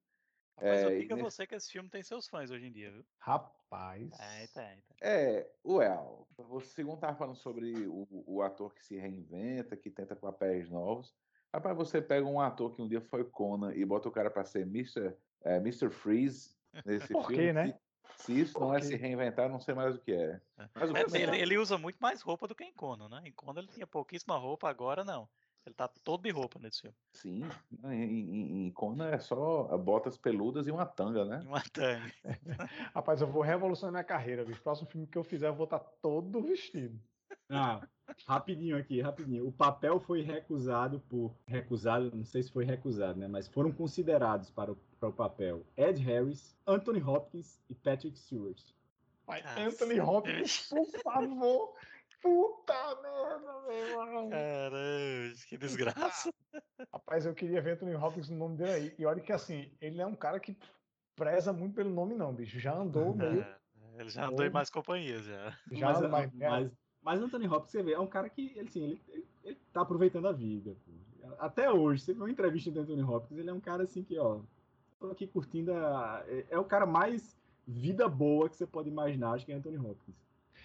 Rapaz, 0.57 0.83
eu 0.83 0.89
É, 0.91 0.99
digo 1.01 1.13
a 1.13 1.17
nesse- 1.17 1.37
você 1.37 1.47
que 1.47 1.55
esse 1.55 1.71
filme 1.71 1.91
tem 1.91 2.03
seus 2.03 2.29
fãs 2.29 2.51
hoje 2.51 2.67
em 2.67 2.73
dia, 2.73 2.91
viu? 2.93 3.05
Rapaz. 3.19 4.19
É, 4.21 4.47
tem, 4.47 4.81
tem. 4.83 4.97
É, 5.03 5.51
well, 5.65 6.27
você 6.39 6.69
segundo 6.69 6.95
estava 6.95 7.17
falando 7.17 7.37
sobre 7.37 7.87
o, 7.87 8.07
o 8.27 8.43
ator 8.43 8.73
que 8.73 8.83
se 8.83 8.97
reinventa, 8.97 9.77
que 9.77 9.91
tenta 9.91 10.17
papéis 10.17 10.71
novos. 10.71 11.15
Rapaz, 11.53 11.77
você 11.77 12.01
pega 12.01 12.27
um 12.27 12.41
ator 12.41 12.75
que 12.75 12.81
um 12.81 12.89
dia 12.89 13.01
foi 13.01 13.25
Conan 13.25 13.75
e 13.75 13.85
bota 13.85 14.09
o 14.09 14.13
cara 14.13 14.31
para 14.31 14.45
ser 14.45 14.63
Mr. 14.63 15.15
é, 15.45 15.57
Mr. 15.57 15.91
Freeze 15.91 16.56
nesse 16.85 17.13
Por 17.13 17.27
filme. 17.27 17.35
quê, 17.35 17.53
né? 17.53 17.79
Se, 18.17 18.39
isso 18.41 18.59
não 18.59 18.75
é 18.75 18.81
se 18.81 18.97
reinventar, 18.97 19.49
não 19.49 19.61
sei 19.61 19.75
mais 19.75 19.95
o 19.95 20.01
que 20.01 20.13
é. 20.13 20.41
Mas 20.75 20.91
o 20.91 20.97
É, 20.97 21.05
filme 21.05 21.19
ele, 21.21 21.37
ele 21.41 21.59
usa 21.59 21.79
muito 21.79 21.99
mais 21.99 22.23
roupa 22.23 22.47
do 22.49 22.55
que 22.55 22.65
em 22.65 22.73
Conan, 22.75 23.09
né? 23.09 23.23
Em 23.29 23.33
Conan 23.33 23.61
ele 23.61 23.69
tinha 23.69 23.87
pouquíssima 23.87 24.37
roupa, 24.37 24.69
agora 24.69 25.05
não. 25.05 25.31
Ele 25.65 25.75
tá 25.75 25.89
todo 25.89 26.23
de 26.23 26.31
roupa 26.31 26.59
nesse 26.59 26.83
filme. 26.83 26.97
Sim, 27.13 27.43
em, 27.85 28.03
em, 28.03 28.67
em 28.67 28.73
Conan 28.73 29.09
é 29.11 29.19
só 29.19 29.77
botas 29.79 30.19
peludas 30.19 30.67
e 30.67 30.71
uma 30.71 30.85
tanga, 30.87 31.25
né? 31.25 31.41
E 31.41 31.47
uma 31.47 31.63
tanga. 31.63 32.13
Rapaz, 32.95 33.21
eu 33.23 33.27
vou 33.27 33.43
revolucionar 33.43 33.93
minha 33.93 34.05
carreira, 34.05 34.45
bicho. 34.45 34.63
Próximo 34.63 34.89
filme 34.89 35.07
que 35.07 35.17
eu 35.17 35.25
fizer, 35.25 35.49
eu 35.49 35.55
vou 35.55 35.65
estar 35.65 35.79
todo 35.81 36.43
vestido. 36.43 37.01
Ah, 37.49 37.89
rapidinho 38.27 38.77
aqui, 38.77 39.01
rapidinho. 39.01 39.47
O 39.49 39.53
papel 39.53 39.99
foi 40.01 40.21
recusado 40.23 41.01
por. 41.01 41.41
Recusado, 41.47 42.15
não 42.15 42.25
sei 42.25 42.43
se 42.43 42.53
foi 42.53 42.65
recusado, 42.65 43.19
né? 43.19 43.29
Mas 43.29 43.49
foram 43.49 43.73
considerados 43.73 44.51
para 44.51 44.73
o, 44.73 44.86
para 44.99 45.09
o 45.09 45.13
papel 45.13 45.65
Ed 45.77 46.01
Harris, 46.03 46.57
Anthony 46.67 47.03
Hopkins 47.03 47.61
e 47.69 47.75
Patrick 47.75 48.19
Stewart. 48.19 48.61
Pai, 49.25 49.43
Nossa. 49.43 49.61
Anthony 49.61 50.01
Hopkins, 50.01 50.69
por 50.71 50.87
favor. 51.03 51.75
Puta 52.23 53.03
merda, 53.03 53.61
meu 53.67 53.73
irmão. 53.73 54.31
Caramba, 54.31 55.35
que 55.49 55.57
desgraça. 55.57 56.33
Rapaz, 56.93 57.27
eu 57.27 57.35
queria 57.35 57.61
ver 57.61 57.73
Anthony 57.73 57.95
Hopkins 57.95 58.31
no 58.31 58.39
nome 58.39 58.57
dele 58.57 58.71
aí. 58.71 58.95
E 58.99 59.07
olha 59.07 59.21
que 59.21 59.33
assim, 59.33 59.71
ele 59.81 60.01
é 60.01 60.07
um 60.07 60.15
cara 60.15 60.41
que 60.41 60.57
preza 61.15 61.53
muito 61.53 61.75
pelo 61.75 61.91
nome, 61.91 62.15
não, 62.15 62.35
bicho. 62.35 62.59
Já 62.59 62.75
andou 62.75 63.15
meio. 63.15 63.43
É, 63.43 63.57
ele 64.01 64.09
já 64.09 64.27
andou 64.27 64.45
em 64.45 64.51
mais 64.51 64.71
companhias 64.71 65.25
já. 65.25 65.57
Já 65.71 65.87
mas, 65.87 65.99
andou 65.99 66.11
mais. 66.11 66.33
mas, 66.35 66.73
mas 67.03 67.23
Anthony 67.23 67.47
Hopkins, 67.47 67.71
você 67.71 67.83
vê, 67.83 67.93
é 67.93 68.01
um 68.01 68.07
cara 68.07 68.29
que 68.29 68.47
ele, 68.57 68.69
assim, 68.69 68.83
ele, 68.83 69.03
ele, 69.09 69.29
ele 69.45 69.59
tá 69.73 69.83
aproveitando 69.83 70.27
a 70.27 70.33
vida. 70.33 70.77
pô. 70.85 70.93
Até 71.39 71.71
hoje, 71.71 72.03
você 72.03 72.15
vê 72.15 72.21
uma 72.21 72.31
entrevista 72.31 72.71
do 72.71 72.81
Anthony 72.81 73.03
Hopkins, 73.03 73.39
ele 73.39 73.51
é 73.51 73.53
um 73.53 73.61
cara 73.61 73.83
assim 73.83 74.03
que, 74.03 74.19
ó, 74.19 74.41
tô 74.99 75.11
aqui 75.11 75.27
curtindo 75.27 75.73
a, 75.73 76.25
é, 76.27 76.47
é 76.51 76.59
o 76.59 76.65
cara 76.65 76.87
mais 76.87 77.37
vida 77.67 78.09
boa 78.09 78.49
que 78.49 78.57
você 78.57 78.67
pode 78.67 78.89
imaginar, 78.89 79.33
acho 79.33 79.45
que 79.47 79.53
é 79.53 79.55
Anthony 79.57 79.79
Hopkins. 79.79 80.17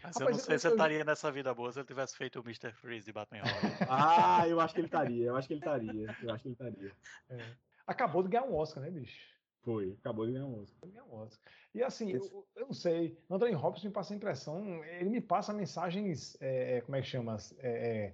Mas 0.03 0.15
eu 0.15 0.21
Rapaz, 0.21 0.37
não 0.37 0.43
sei 0.43 0.55
eu- 0.55 0.59
se 0.59 0.67
ele 0.67 0.73
eu- 0.73 0.77
estaria 0.77 1.03
nessa 1.05 1.31
vida 1.31 1.53
boa 1.53 1.71
se 1.71 1.79
ele 1.79 1.87
tivesse 1.87 2.17
feito 2.17 2.39
o 2.39 2.43
Mr. 2.43 2.71
Freeze 2.73 3.05
de 3.05 3.11
Batman 3.13 3.41
Robin. 3.43 3.75
Ah, 3.87 4.47
eu 4.47 4.59
acho 4.59 4.73
que 4.73 4.79
ele 4.79 4.87
estaria, 4.87 5.25
eu 5.27 5.35
acho 5.35 5.47
que 5.47 5.53
ele 5.53 5.59
estaria, 5.61 6.15
eu 6.23 6.33
acho 6.33 6.41
que 6.43 6.47
ele 6.49 6.53
estaria. 6.53 6.91
É. 7.29 7.37
Acabou 7.85 8.23
de 8.23 8.29
ganhar 8.29 8.45
um 8.45 8.55
Oscar, 8.55 8.81
né, 8.83 8.89
bicho? 8.89 9.29
Foi, 9.63 9.95
acabou 9.99 10.25
de 10.25 10.31
ganhar 10.33 10.45
um 10.45 10.59
Oscar. 10.61 10.89
Ganhar 10.89 11.03
um 11.03 11.13
Oscar. 11.17 11.39
E 11.75 11.83
assim, 11.83 12.11
Esse- 12.13 12.33
eu, 12.33 12.47
eu 12.55 12.65
não 12.65 12.73
sei. 12.73 13.15
Anthony 13.29 13.55
Hopkins 13.55 13.83
me 13.85 13.91
passa 13.91 14.13
a 14.13 14.17
impressão. 14.17 14.83
Ele 14.85 15.09
me 15.09 15.21
passa 15.21 15.53
mensagens. 15.53 16.35
é, 16.41 16.77
é, 16.77 16.81
como 16.81 16.95
é 16.95 17.01
que 17.01 17.07
chama? 17.07 17.37
É, 17.59 17.69
é, 17.69 18.13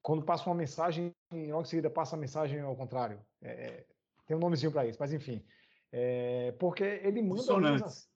quando 0.00 0.22
passa 0.24 0.48
uma 0.48 0.54
mensagem, 0.54 1.14
logo 1.30 1.62
em 1.62 1.64
seguida 1.66 1.90
passa 1.90 2.16
a 2.16 2.18
mensagem 2.18 2.60
ao 2.60 2.74
contrário. 2.74 3.20
É, 3.42 3.50
é, 3.50 3.86
tem 4.26 4.34
um 4.36 4.40
nomezinho 4.40 4.72
para 4.72 4.86
isso, 4.86 4.96
mas 4.98 5.12
enfim. 5.12 5.44
É, 5.92 6.52
porque 6.58 6.84
ele 6.84 7.22
manda. 7.22 7.40
Dissonantes. 7.40 8.08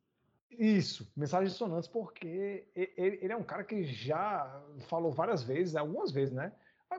Isso, 0.50 1.10
mensagens 1.16 1.52
sonantes, 1.52 1.88
porque 1.88 2.66
ele, 2.74 3.18
ele 3.22 3.32
é 3.32 3.36
um 3.36 3.42
cara 3.42 3.62
que 3.64 3.84
já 3.84 4.62
falou 4.88 5.12
várias 5.12 5.42
vezes, 5.42 5.76
algumas 5.76 6.10
vezes, 6.10 6.34
né? 6.34 6.52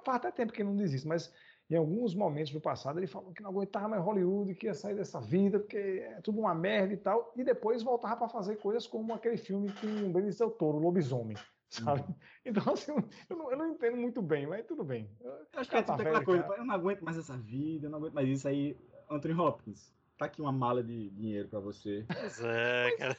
Faz 0.04 0.18
até 0.18 0.32
tempo 0.32 0.54
que 0.54 0.62
ele 0.62 0.70
não 0.70 0.78
diz 0.78 0.94
isso, 0.94 1.08
mas 1.08 1.32
em 1.70 1.76
alguns 1.76 2.16
momentos 2.16 2.52
do 2.52 2.62
passado 2.62 2.98
ele 3.00 3.08
falou 3.08 3.34
que 3.34 3.44
não 3.44 3.50
aguentava 3.50 3.90
mais 3.90 4.02
Hollywood, 4.04 4.56
que 4.56 4.68
ia 4.68 4.74
sair 4.74 4.96
dessa 4.96 5.20
vida, 5.20 5.60
porque 5.60 5.78
é 5.78 6.22
tudo 6.22 6.40
uma 6.40 6.56
merda 6.56 6.94
e 6.94 6.98
tal, 6.98 7.34
e 7.36 7.44
depois 7.44 7.84
voltava 7.84 8.18
para 8.18 8.30
fazer 8.30 8.56
coisas 8.58 8.88
como 8.88 9.14
aquele 9.14 9.38
filme 9.38 9.72
com 9.74 9.88
o 9.88 10.12
Benicio 10.14 10.48
del 10.48 10.56
Toro, 10.56 10.78
o 10.78 10.82
Lobisomem, 10.82 11.38
sabe? 11.70 12.04
Então, 12.44 12.74
assim, 12.74 12.94
eu 13.30 13.38
não, 13.38 13.52
eu 13.52 13.58
não 13.58 13.68
entendo 13.68 13.98
muito 13.98 14.22
bem, 14.22 14.48
mas 14.48 14.66
tudo 14.66 14.84
bem. 14.84 15.10
Eu 15.20 15.32
acho 15.58 15.70
que 15.70 15.76
é 15.76 15.84
Tá 15.84 15.94
tipo 15.94 15.98
velho, 16.04 16.10
aquela 16.10 16.26
coisa, 16.26 16.44
cara. 16.44 16.58
eu 16.58 16.66
não 16.66 16.74
aguento 16.74 17.02
mais 17.02 17.18
essa 17.18 17.38
vida, 17.38 17.86
eu 17.86 17.92
não 17.92 18.00
aguento 18.00 18.14
mais 18.14 18.28
isso 18.28 18.48
aí. 18.48 18.76
Anthony 19.10 19.34
Hopkins. 19.36 19.94
Tá 20.22 20.26
aqui 20.26 20.40
uma 20.42 20.52
mala 20.52 20.84
de 20.84 21.10
dinheiro 21.10 21.50
pra 21.50 21.60
você. 21.60 22.06
Pois 22.08 22.40
é, 22.44 22.96
cara. 22.98 23.18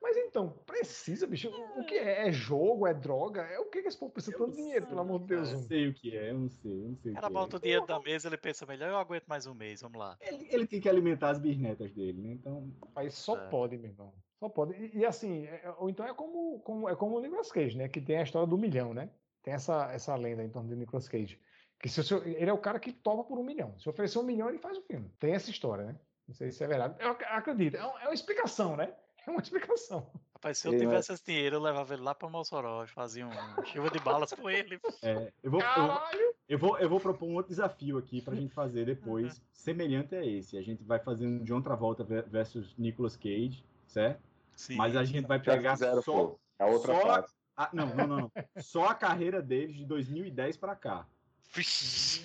Mas 0.00 0.16
então, 0.16 0.48
precisa, 0.64 1.26
bicho. 1.26 1.48
O 1.76 1.84
que 1.84 1.94
é? 1.96 2.28
É 2.28 2.32
jogo? 2.32 2.86
É 2.86 2.94
droga? 2.94 3.42
É 3.42 3.58
o 3.58 3.66
que 3.68 3.82
que 3.82 3.88
esse 3.88 3.98
povo 3.98 4.12
precisa 4.12 4.36
tanto 4.38 4.54
dinheiro, 4.54 4.86
pelo 4.86 5.00
amor 5.00 5.20
de 5.20 5.26
Deus? 5.26 5.48
Eu 5.50 5.54
não 5.56 5.62
sei 5.64 5.88
o 5.88 5.94
que 5.94 6.16
é, 6.16 6.30
eu 6.30 6.38
não 6.38 6.48
sei, 6.48 6.84
eu 6.84 6.88
não 6.88 6.96
sei 6.96 7.10
O 7.12 7.14
cara 7.14 7.26
que 7.26 7.32
bota 7.32 7.56
é. 7.56 7.58
o 7.58 7.60
dinheiro 7.60 7.86
da 7.86 7.98
mesa, 8.00 8.28
ele 8.28 8.36
pensa 8.36 8.64
melhor, 8.64 8.90
eu 8.90 8.98
aguento 8.98 9.26
mais 9.26 9.46
um 9.46 9.54
mês, 9.54 9.80
vamos 9.80 9.98
lá. 9.98 10.16
Ele, 10.20 10.46
ele 10.50 10.66
tem 10.66 10.80
que 10.80 10.88
alimentar 10.88 11.30
as 11.30 11.38
bisnetas 11.38 11.92
dele, 11.92 12.20
né? 12.22 12.32
Então, 12.32 12.72
Mas 12.94 13.14
só 13.14 13.36
É. 13.36 13.48
pode, 13.48 13.76
meu 13.76 13.90
irmão. 13.90 14.14
Só 14.38 14.48
pode. 14.48 14.74
E, 14.74 14.98
e 14.98 15.04
assim, 15.04 15.46
é- 15.46 15.62
é- 15.64 15.74
ou 15.78 15.90
então 15.90 16.06
é 16.06 16.14
como, 16.14 16.60
como, 16.60 16.88
é 16.88 16.94
como 16.94 17.16
o 17.16 17.20
Nicolas 17.20 17.50
Cage, 17.50 17.76
né? 17.76 17.88
Que 17.88 18.00
tem 18.00 18.18
a 18.18 18.22
história 18.22 18.46
do 18.46 18.56
milhão, 18.56 18.94
né? 18.94 19.10
Tem 19.42 19.52
essa, 19.54 19.90
essa 19.92 20.14
lenda 20.14 20.44
em 20.44 20.48
torno 20.48 20.68
do 20.68 20.76
Nicolas 20.76 21.08
Cage. 21.08 21.40
Que 21.82 21.88
se 21.88 22.00
ele 22.14 22.50
é 22.50 22.52
o 22.52 22.58
cara 22.58 22.78
que 22.78 22.92
topa 22.92 23.24
por 23.24 23.38
um 23.38 23.42
milhão. 23.44 23.78
Se 23.78 23.88
oferecer 23.88 24.18
um 24.18 24.22
milhão, 24.22 24.48
ele 24.50 24.58
faz 24.58 24.76
o 24.76 24.82
filme. 24.82 25.10
Tem 25.18 25.32
essa 25.32 25.50
história, 25.50 25.84
né? 25.86 25.96
Não 26.30 26.34
sei 26.36 26.52
se 26.52 26.62
é 26.62 26.66
verdade. 26.68 26.94
Eu 27.00 27.10
ac- 27.10 27.24
acredito. 27.24 27.74
É, 27.76 27.84
um- 27.84 27.98
é 27.98 28.04
uma 28.04 28.14
explicação, 28.14 28.76
né? 28.76 28.94
É 29.26 29.30
uma 29.32 29.40
explicação. 29.40 30.08
Rapaz, 30.32 30.58
se 30.58 30.68
eu 30.68 30.78
tivesse 30.78 31.12
esse 31.12 31.24
dinheiro, 31.26 31.56
eu 31.56 31.60
levava 31.60 31.92
ele 31.92 32.04
lá 32.04 32.14
pra 32.14 32.28
Mossoró, 32.28 32.86
fazia 32.86 33.26
um 33.26 33.64
chuva 33.66 33.90
de 33.90 33.98
balas 33.98 34.32
com 34.32 34.48
ele. 34.48 34.78
é, 35.02 35.32
eu, 35.42 35.50
vou, 35.50 35.60
eu, 35.60 35.66
Caralho! 35.66 36.34
eu, 36.48 36.56
vou, 36.56 36.78
eu 36.78 36.88
vou 36.88 37.00
propor 37.00 37.26
um 37.28 37.34
outro 37.34 37.50
desafio 37.50 37.98
aqui 37.98 38.22
pra 38.22 38.36
gente 38.36 38.54
fazer 38.54 38.86
depois, 38.86 39.42
semelhante 39.52 40.14
a 40.14 40.24
esse. 40.24 40.56
A 40.56 40.62
gente 40.62 40.84
vai 40.84 41.00
fazer 41.00 41.26
um 41.26 41.42
John 41.42 41.60
Travolta 41.60 42.04
ve- 42.04 42.22
versus 42.22 42.76
Nicolas 42.78 43.16
Cage, 43.16 43.64
certo? 43.88 44.22
Sim. 44.54 44.76
Mas 44.76 44.94
a 44.96 45.02
gente 45.02 45.26
vai 45.26 45.38
Já 45.38 45.44
pegar 45.56 45.72
fizeram, 45.72 46.00
só. 46.00 46.12
pô. 46.12 46.40
A 46.60 46.66
outra 46.66 46.94
só- 46.94 47.06
parte. 47.06 47.32
a- 47.56 47.70
não, 47.72 47.86
não, 47.88 48.06
não, 48.06 48.16
não. 48.18 48.32
Só 48.62 48.84
a 48.86 48.94
carreira 48.94 49.42
deles 49.42 49.74
de 49.76 49.84
2010 49.84 50.56
pra 50.56 50.76
cá. 50.76 51.08
Vixe. 51.52 52.24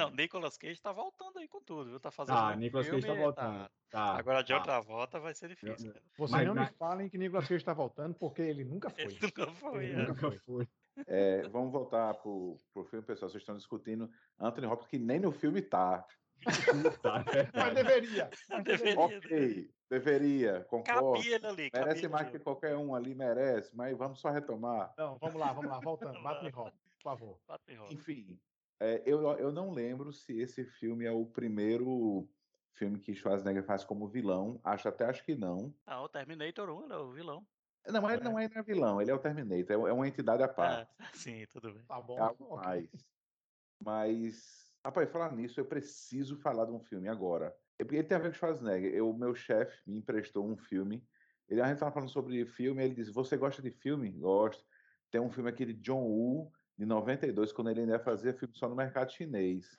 Não, 0.00 0.10
Nicolas 0.10 0.56
Cage 0.56 0.80
tá 0.80 0.92
voltando 0.92 1.38
aí 1.38 1.46
com 1.48 1.60
tudo, 1.60 1.90
viu? 1.90 2.00
Tá 2.00 2.10
fazendo. 2.10 2.36
Tá, 2.36 2.52
um 2.52 2.56
Nicolas 2.56 2.86
Cage 2.88 3.00
tá 3.02 3.06
filme, 3.08 3.22
voltando. 3.22 3.70
Tá, 3.90 4.02
Agora 4.16 4.42
de 4.42 4.48
tá. 4.52 4.58
outra 4.58 4.80
volta 4.80 5.20
vai 5.20 5.34
ser 5.34 5.48
difícil. 5.48 5.92
cara. 5.92 6.04
Vocês 6.16 6.30
Mas 6.30 6.46
não 6.46 6.54
na- 6.54 6.62
me 6.64 6.72
falem 6.76 7.08
que 7.08 7.18
Nicolas 7.18 7.44
Cage 7.46 7.56
está 7.60 7.72
voltando, 7.74 8.14
porque 8.14 8.42
ele 8.42 8.64
nunca 8.64 8.88
foi. 8.90 9.04
Ele 9.04 9.18
nunca 9.20 9.46
foi. 9.52 9.84
Ele 9.86 10.02
é. 10.02 10.06
nunca 10.06 10.30
foi. 10.46 10.68
É, 11.06 11.48
vamos 11.48 11.72
voltar 11.72 12.14
pro, 12.14 12.56
pro 12.72 12.84
filme, 12.84 13.04
pessoal. 13.04 13.30
Vocês 13.30 13.42
estão 13.42 13.56
discutindo 13.56 14.10
Anthony 14.38 14.66
Hopkins, 14.66 14.88
que 14.90 14.98
nem 14.98 15.18
no 15.20 15.32
filme 15.32 15.62
tá. 15.62 16.04
Tá, 17.02 17.22
é 17.34 17.50
Mas 17.54 17.74
deveria. 17.74 18.30
mas 18.48 18.64
Deveria. 18.64 18.98
Ok, 19.00 19.70
deveria, 19.90 20.64
concordo. 20.64 21.12
Cabia 21.12 21.34
ele 21.36 21.46
ali. 21.46 21.70
Merece 21.72 22.08
mais 22.08 22.30
que 22.30 22.38
qualquer 22.38 22.74
um 22.76 22.94
ali, 22.94 23.14
merece, 23.14 23.76
mas 23.76 23.96
vamos 23.96 24.20
só 24.20 24.30
retomar. 24.30 24.92
Não, 24.96 25.18
vamos 25.18 25.38
lá, 25.38 25.52
vamos 25.52 25.70
lá, 25.70 25.78
voltando. 25.80 26.22
Bate 26.22 26.44
me 26.44 26.50
rola, 26.50 26.72
por 26.96 27.02
favor. 27.02 27.38
Bate 27.46 27.74
rola. 27.74 27.92
Enfim, 27.92 28.38
é, 28.80 29.02
eu, 29.04 29.22
eu 29.38 29.52
não 29.52 29.70
lembro 29.70 30.12
se 30.12 30.40
esse 30.40 30.64
filme 30.64 31.04
é 31.04 31.12
o 31.12 31.26
primeiro 31.26 32.28
filme 32.72 32.98
que 32.98 33.14
Schwarzenegger 33.14 33.62
faz 33.62 33.84
como 33.84 34.08
vilão. 34.08 34.58
Acho 34.64 34.88
até 34.88 35.04
acho 35.04 35.22
que 35.22 35.34
não. 35.34 35.74
Ah, 35.86 36.02
o 36.02 36.08
Terminator 36.08 36.70
1 36.70 36.84
era 36.86 37.02
o 37.02 37.12
vilão. 37.12 37.46
Não, 37.86 38.10
ele 38.10 38.22
não 38.22 38.38
é, 38.38 38.48
não 38.48 38.58
é 38.58 38.62
vilão, 38.62 39.00
ele 39.00 39.10
é 39.10 39.14
o 39.14 39.18
Terminator, 39.18 39.70
é, 39.70 39.90
é 39.90 39.92
uma 39.92 40.08
entidade 40.08 40.42
à 40.42 40.48
parte. 40.48 40.90
Ah, 40.98 41.04
sim, 41.14 41.46
tudo 41.46 41.72
bem. 41.72 41.84
Tá 41.84 42.00
bom. 42.00 42.16
É 42.16 42.20
algo 42.20 42.44
ok. 42.54 42.66
mais. 42.66 42.90
Mas, 43.82 44.72
rapaz, 44.84 45.10
falar 45.10 45.32
nisso, 45.34 45.60
eu 45.60 45.64
preciso 45.64 46.36
falar 46.36 46.66
de 46.66 46.72
um 46.72 46.80
filme 46.80 47.08
agora. 47.08 47.54
É 47.78 47.84
porque 47.84 47.96
Ele 47.96 48.06
tem 48.06 48.16
a 48.16 48.20
ver 48.20 48.28
com 48.28 48.34
Schwarzenegger. 48.34 48.92
Eu, 48.94 49.10
O 49.10 49.16
meu 49.16 49.34
chefe 49.34 49.80
me 49.86 49.96
emprestou 49.96 50.46
um 50.46 50.56
filme. 50.56 51.06
Ele, 51.48 51.60
a 51.60 51.64
gente 51.64 51.74
estava 51.74 51.92
falando 51.92 52.10
sobre 52.10 52.44
filme, 52.46 52.84
ele 52.84 52.94
disse: 52.94 53.10
Você 53.12 53.36
gosta 53.36 53.62
de 53.62 53.70
filme? 53.70 54.10
Gosto. 54.10 54.64
Tem 55.10 55.20
um 55.20 55.30
filme 55.30 55.50
aqui 55.50 55.64
de 55.64 55.74
John 55.74 56.02
Woo, 56.02 56.52
de 56.80 56.86
92, 56.86 57.52
quando 57.52 57.70
ele 57.70 57.80
ainda 57.80 57.98
fazia 57.98 58.32
filme 58.32 58.56
só 58.56 58.66
no 58.66 58.74
mercado 58.74 59.12
chinês. 59.12 59.76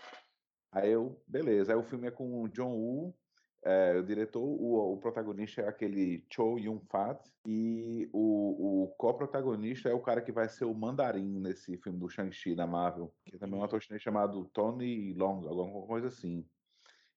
Aí 0.72 0.92
eu, 0.92 1.20
beleza. 1.28 1.74
Aí 1.74 1.78
o 1.78 1.84
filme 1.84 2.08
é 2.08 2.12
com 2.12 2.44
o 2.44 2.48
John 2.48 2.76
Woo, 2.76 3.18
é, 3.64 3.98
o 3.98 4.04
diretor, 4.04 4.44
o, 4.44 4.94
o 4.94 4.98
protagonista 4.98 5.62
é 5.64 5.68
aquele 5.68 6.24
Cho 6.32 6.60
Yun-fat, 6.60 7.20
e 7.48 8.08
o, 8.14 8.84
o 8.84 8.88
co-protagonista 9.00 9.90
é 9.90 9.94
o 9.96 10.00
cara 10.00 10.22
que 10.22 10.32
vai 10.32 10.48
ser 10.48 10.66
o 10.66 10.76
mandarim 10.76 11.40
nesse 11.40 11.76
filme 11.78 11.98
do 11.98 12.08
Shang-Chi 12.08 12.54
da 12.54 12.68
Marvel, 12.68 13.12
que 13.26 13.40
também 13.40 13.58
é 13.58 13.62
um 13.62 13.66
ator 13.66 13.82
chinês 13.82 14.04
chamado 14.04 14.46
Tony 14.54 15.16
Long, 15.16 15.48
alguma 15.48 15.88
coisa 15.88 16.08
assim. 16.08 16.46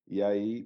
E 0.07 0.23
aí, 0.23 0.65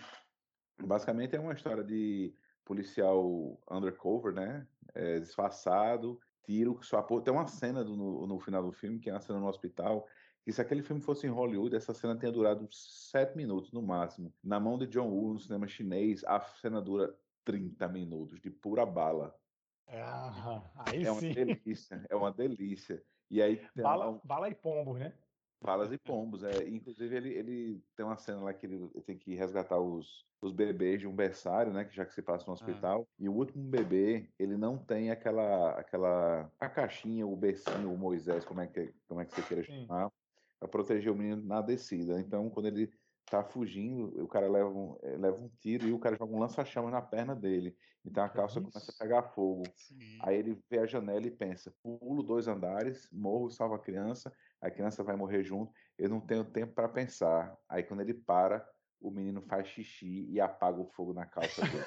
basicamente 0.81 1.35
é 1.35 1.41
uma 1.41 1.55
história 1.55 1.83
de 1.83 2.33
policial 2.65 3.61
undercover, 3.69 4.33
né? 4.33 4.65
É, 4.95 5.19
disfarçado, 5.19 6.21
tiro, 6.49 6.79
que 6.79 6.87
só 6.87 7.03
tem 7.21 7.33
uma 7.35 7.47
cena 7.47 7.85
do- 7.85 7.95
no, 7.95 8.27
no 8.27 8.41
final 8.41 8.63
do 8.63 8.73
filme, 8.73 8.99
que 8.99 9.11
é 9.11 9.13
uma 9.13 9.21
cena 9.21 9.39
no 9.39 9.47
hospital, 9.47 10.07
que 10.43 10.51
se 10.51 10.63
aquele 10.63 10.83
filme 10.83 11.03
fosse 11.03 11.27
em 11.27 11.31
Hollywood, 11.31 11.77
essa 11.77 11.93
cena 11.93 12.17
tinha 12.19 12.33
durado 12.33 12.67
sete 12.73 13.37
minutos 13.37 13.71
no 13.71 13.83
máximo. 13.83 14.35
Na 14.43 14.59
mão 14.59 14.79
de 14.79 14.87
John 14.87 15.11
Woo, 15.11 15.35
no 15.35 15.39
cinema 15.39 15.69
chinês, 15.69 16.25
a 16.25 16.41
cena 16.41 16.81
dura 16.81 17.15
30 17.45 17.87
minutos 17.87 18.41
de 18.41 18.51
pura 18.51 18.87
bala. 18.87 19.39
Ah, 19.87 20.73
É 20.87 21.11
uma 21.11 21.21
sim. 21.21 21.35
delícia, 21.35 22.07
é 22.09 22.17
uma 22.17 22.33
delícia. 22.33 23.05
E 23.31 23.43
aí 23.43 23.57
tem 23.57 23.85
uma- 23.85 23.99
Bala, 23.99 24.21
bala 24.25 24.49
e 24.49 24.55
pombos, 24.55 24.99
né? 24.99 25.19
Balas 25.61 25.93
e 25.93 25.99
pombos, 25.99 26.45
é. 26.45 26.69
Inclusive, 26.69 27.17
ele, 27.17 27.31
ele 27.31 27.85
tem 27.97 28.07
uma 28.07 28.17
cena 28.17 28.41
lá 28.43 28.55
que 28.55 28.65
ele 28.65 28.89
tem 29.05 29.19
que 29.19 29.35
resgatar 29.35 29.79
os, 29.79 30.25
os 30.41 30.53
bebês 30.53 31.01
de 31.01 31.07
um 31.09 31.15
berçário, 31.15 31.73
né? 31.73 31.85
Que 31.85 31.97
já 31.97 32.07
que 32.07 32.15
se 32.15 32.23
passa 32.23 32.47
no 32.47 32.53
hospital. 32.53 33.09
E 33.19 33.29
o 33.29 33.33
último 33.35 33.65
bebê, 33.65 34.31
ele 34.39 34.57
não 34.57 34.79
tem 34.79 35.11
aquela, 35.11 35.73
aquela 35.73 36.51
a 36.61 36.69
caixinha, 36.69 37.27
o 37.27 37.35
bercinho, 37.35 37.93
o 37.93 37.99
Moisés, 37.99 38.45
como 38.45 38.61
é 38.61 38.67
que, 38.69 38.95
como 39.09 39.21
é 39.21 39.25
que 39.25 39.35
você 39.35 39.43
queira 39.43 39.65
chamar, 39.65 40.13
para 40.61 40.69
proteger 40.69 41.13
o 41.13 41.17
menino 41.17 41.43
na 41.43 41.61
descida. 41.61 42.21
Então, 42.21 42.49
quando 42.51 42.67
ele 42.67 42.93
tá 43.29 43.45
fugindo, 43.45 44.23
o 44.23 44.29
cara 44.29 44.49
leva 44.49 44.71
um, 44.71 44.97
eh, 45.03 45.17
leva 45.17 45.39
um 45.39 45.49
tiro 45.61 45.87
e 45.87 45.93
o 45.93 45.99
cara 45.99 46.17
joga 46.17 46.35
um 46.35 46.39
lança-chamas 46.39 46.91
na 46.91 47.03
perna 47.03 47.35
dele. 47.35 47.77
Então 48.05 48.25
a 48.25 48.29
calça 48.29 48.61
começa 48.61 48.91
a 48.91 48.95
pegar 48.99 49.23
fogo. 49.23 49.65
Sim. 49.75 50.19
Aí 50.23 50.37
ele 50.37 50.59
vê 50.71 50.79
a 50.79 50.87
janela 50.87 51.27
e 51.27 51.31
pensa: 51.31 51.75
pulo 51.83 52.23
dois 52.23 52.49
andares, 52.49 53.09
morro, 53.13 53.51
salvo 53.51 53.75
a 53.75 53.79
criança, 53.79 54.33
a 54.61 54.71
criança 54.71 55.03
vai 55.05 55.17
morrer 55.17 55.43
junto. 55.45 55.73
Eu 55.99 56.09
não 56.09 56.21
tenho 56.21 56.45
tempo 56.45 56.75
para 56.75 56.89
pensar. 56.89 57.57
Aí 57.69 57.83
quando 57.83 58.01
ele 58.01 58.15
para, 58.15 58.67
o 59.01 59.11
menino 59.11 59.41
faz 59.43 59.69
xixi 59.69 60.27
e 60.31 60.41
apaga 60.41 60.81
o 60.81 60.87
fogo 60.87 61.13
na 61.15 61.25
calça 61.27 61.63
dele. 61.63 61.85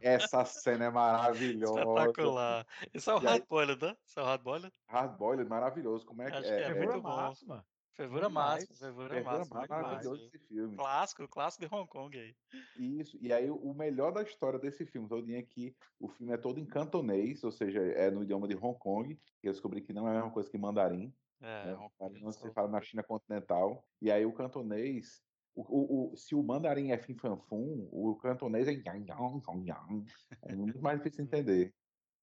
Essa 0.00 0.44
cena 0.44 0.86
é 0.86 0.90
maravilhosa. 0.90 1.80
Espetacular. 1.80 2.66
Isso 2.92 3.10
é 3.10 3.14
o 3.14 3.16
E 3.18 3.20
aí- 3.20 3.26
hard 3.26 3.44
boiled, 3.48 3.82
né? 3.84 3.96
Isso 4.06 4.20
é 4.20 4.22
o 4.22 4.26
hard 4.26 4.42
boiled? 4.42 4.74
Hard 4.88 5.16
boiled, 5.16 5.48
maravilhoso. 5.48 6.06
Como 6.06 6.22
é 6.22 6.30
que 6.30 6.36
Acho 6.36 6.48
é? 6.52 6.56
que 6.56 6.62
é 6.62 6.66
é, 6.70 6.74
muito 6.74 6.92
Fervura 6.92 7.32
bom. 7.46 7.62
Fervura 7.96 8.28
máxima, 8.28 8.76
fervura 8.76 9.22
máxima. 9.22 9.66
maravilhoso 9.68 10.26
esse 10.26 10.38
filme. 10.46 10.76
Clássico, 10.76 11.28
clássico 11.28 11.66
de 11.68 11.74
Hong 11.74 11.88
Kong 11.88 12.18
aí. 12.18 12.34
Isso, 12.76 13.16
e 13.20 13.32
aí 13.32 13.48
o 13.50 13.72
melhor 13.72 14.12
da 14.12 14.22
história 14.22 14.58
desse 14.58 14.84
filme 14.84 15.08
todinho 15.08 15.38
é 15.38 15.42
que 15.42 15.76
o 16.00 16.08
filme 16.08 16.32
é 16.32 16.36
todo 16.36 16.58
em 16.58 16.66
cantonês, 16.66 17.44
ou 17.44 17.52
seja, 17.52 17.80
é 17.80 18.10
no 18.10 18.22
idioma 18.24 18.48
de 18.48 18.56
Hong 18.56 18.76
Kong, 18.78 19.16
que 19.40 19.48
eu 19.48 19.52
descobri 19.52 19.80
que 19.80 19.92
não 19.92 20.08
é 20.08 20.10
a 20.10 20.14
mesma 20.14 20.30
coisa 20.32 20.50
que 20.50 20.58
mandarim, 20.58 21.14
É, 21.40 21.66
né? 21.66 21.74
Hong 21.76 21.90
Kong, 21.96 22.20
não 22.20 22.32
se 22.32 22.40
só- 22.40 22.52
fala 22.52 22.68
na 22.68 22.80
China 22.80 23.02
continental, 23.04 23.84
e 24.02 24.10
aí 24.10 24.26
o 24.26 24.32
cantonês, 24.32 25.22
o, 25.54 25.62
o- 25.62 26.12
o- 26.12 26.16
se 26.16 26.34
o 26.34 26.42
mandarim 26.42 26.90
é 26.90 26.98
fim 26.98 27.16
fan 27.16 27.36
fum, 27.38 27.88
o 27.92 28.16
cantonês 28.16 28.66
é 28.66 28.72
yang 28.72 29.06
yang 29.08 29.40
yang 29.48 29.68
yang, 29.68 30.04
é 30.42 30.54
muito 30.56 30.80
mais 30.82 30.98
difícil 30.98 31.24
de 31.24 31.30
entender. 31.46 31.74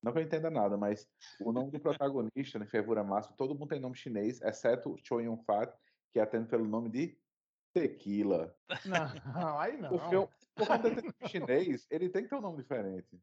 Não 0.01 0.11
que 0.11 0.19
eu 0.19 0.23
entenda 0.23 0.49
nada, 0.49 0.77
mas 0.77 1.07
o 1.39 1.51
nome 1.51 1.71
do 1.71 1.79
protagonista, 1.79 2.57
né, 2.57 2.65
Fervura 2.65 3.03
Máxima, 3.03 3.35
todo 3.37 3.53
mundo 3.53 3.69
tem 3.69 3.79
nome 3.79 3.95
chinês, 3.95 4.41
exceto 4.41 4.95
Cho 5.03 5.19
Yun 5.19 5.37
Fat, 5.37 5.71
que 6.11 6.19
atende 6.19 6.47
pelo 6.47 6.67
nome 6.67 6.89
de 6.89 7.17
Tequila. 7.73 8.55
Não, 9.33 9.59
aí 9.59 9.77
não. 9.77 9.89
Porque 9.89 10.15
o, 10.15 10.29
porque 10.55 10.73
o 10.73 10.77
detetive 10.77 11.27
chinês, 11.27 11.87
ele 11.89 12.09
tem 12.09 12.23
que 12.23 12.29
ter 12.29 12.35
um 12.35 12.41
nome 12.41 12.57
diferente. 12.57 13.19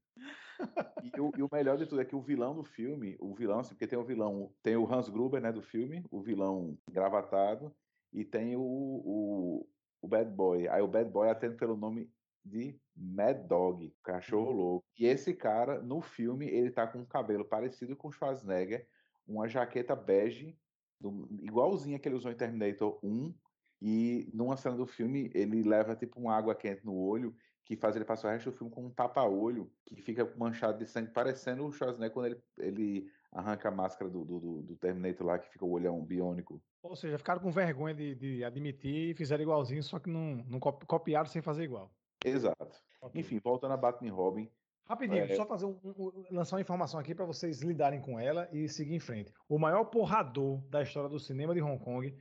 E 1.03 1.21
o, 1.21 1.31
e 1.37 1.43
o 1.43 1.49
melhor 1.53 1.77
de 1.77 1.87
tudo 1.87 2.01
é 2.01 2.05
que 2.05 2.17
o 2.17 2.23
vilão 2.23 2.55
do 2.55 2.65
filme, 2.65 3.17
o 3.21 3.35
vilão, 3.35 3.61
assim, 3.61 3.71
porque 3.71 3.87
tem 3.87 3.99
o 3.99 4.05
vilão, 4.05 4.53
tem 4.63 4.77
o 4.77 4.93
Hans 4.93 5.09
Gruber, 5.09 5.41
né, 5.41 5.53
do 5.53 5.63
filme, 5.63 6.05
o 6.11 6.21
vilão 6.21 6.79
gravatado, 6.91 7.75
e 8.13 8.25
tem 8.25 8.57
o, 8.57 8.63
o, 8.63 9.69
o 10.01 10.09
Bad 10.09 10.31
Boy. 10.31 10.69
Aí 10.69 10.83
o 10.83 10.89
Bad 10.89 11.11
Boy 11.11 11.29
atende 11.29 11.57
pelo 11.57 11.77
nome 11.77 12.11
de 12.45 12.81
Mad 12.99 13.47
Dog, 13.47 13.95
cachorro 14.03 14.51
louco. 14.51 14.85
E 14.99 15.07
esse 15.07 15.35
cara, 15.35 15.81
no 15.81 16.01
filme, 16.01 16.47
ele 16.49 16.71
tá 16.71 16.87
com 16.87 16.99
um 16.99 17.07
cabelo 17.07 17.45
parecido 17.45 17.97
com 17.97 18.09
o 18.09 18.13
Schwarzenegger, 18.13 18.89
uma 19.27 19.49
jaqueta 19.49 19.95
bege, 19.95 20.59
do- 21.01 21.29
igualzinha 21.41 21.99
que 21.99 22.09
ele 22.09 22.17
usou 22.17 22.31
em 22.33 22.37
Terminator 22.37 22.99
1, 23.03 23.35
e 23.81 24.29
numa 24.35 24.57
cena 24.57 24.77
do 24.77 24.87
filme, 24.87 25.31
ele 25.35 25.63
leva 25.63 25.95
tipo 25.95 26.19
uma 26.21 26.35
água 26.37 26.55
quente 26.55 26.85
no 26.85 26.97
olho, 26.97 27.37
que 27.65 27.77
faz 27.77 27.95
ele 27.95 28.05
passar 28.05 28.29
o 28.29 28.31
resto 28.33 28.51
do 28.51 28.57
filme 28.57 28.73
com 28.73 28.87
um 28.87 28.91
tapa-olho, 28.91 29.71
que 29.87 30.01
fica 30.03 30.25
manchado 30.37 30.79
de 30.79 30.87
sangue, 30.91 31.13
parecendo 31.13 31.65
o 31.65 31.71
Schwarzenegger 31.71 32.13
quando 32.15 32.27
ele, 32.27 32.43
ele 32.59 33.11
arranca 33.31 33.69
a 33.69 33.71
máscara 33.71 34.11
do, 34.11 34.25
do, 34.25 34.63
do- 34.63 34.77
Terminator 34.77 35.27
lá, 35.27 35.39
que 35.39 35.49
fica 35.51 35.65
o 35.65 35.71
olhão 35.71 36.03
biônico. 36.05 36.61
Ou 36.83 36.97
seja, 36.97 37.19
ficaram 37.19 37.41
com 37.43 37.51
vergonha 37.53 37.95
de, 37.95 38.15
de 38.15 38.43
admitir 38.43 39.11
e 39.11 39.15
fizeram 39.15 39.43
igualzinho, 39.43 39.83
só 39.83 39.99
que 39.99 40.09
não, 40.09 40.37
não 40.49 40.59
copi- 40.59 40.87
copiaram 40.87 41.27
sem 41.29 41.43
fazer 41.43 41.65
igual. 41.65 41.95
Exato. 42.25 42.88
Ok. 43.01 43.21
Enfim, 43.21 43.39
voltando 43.39 43.73
a 43.75 43.77
Batman 43.77 44.13
Robin, 44.13 44.51
Rapidinho, 44.85 45.25
É. 45.25 45.35
só 45.37 45.45
fazer 45.45 45.67
um, 45.67 45.79
um- 45.85 45.93
um- 46.07 46.25
lançar 46.31 46.57
uma 46.57 46.63
informação 46.63 46.99
aqui 46.99 47.15
para 47.15 47.27
vocês 47.27 47.61
lidarem 47.61 48.01
com 48.01 48.19
ela 48.19 48.49
e 48.51 48.67
seguir 48.71 48.95
em 48.95 48.99
frente. 48.99 49.31
O 49.47 49.59
maior 49.59 49.85
porrador 49.85 50.63
da 50.71 50.81
história 50.83 51.11
do 51.11 51.21
cinema 51.21 51.53
de 51.55 51.61
Hong 51.61 51.79
Kong 51.85 52.15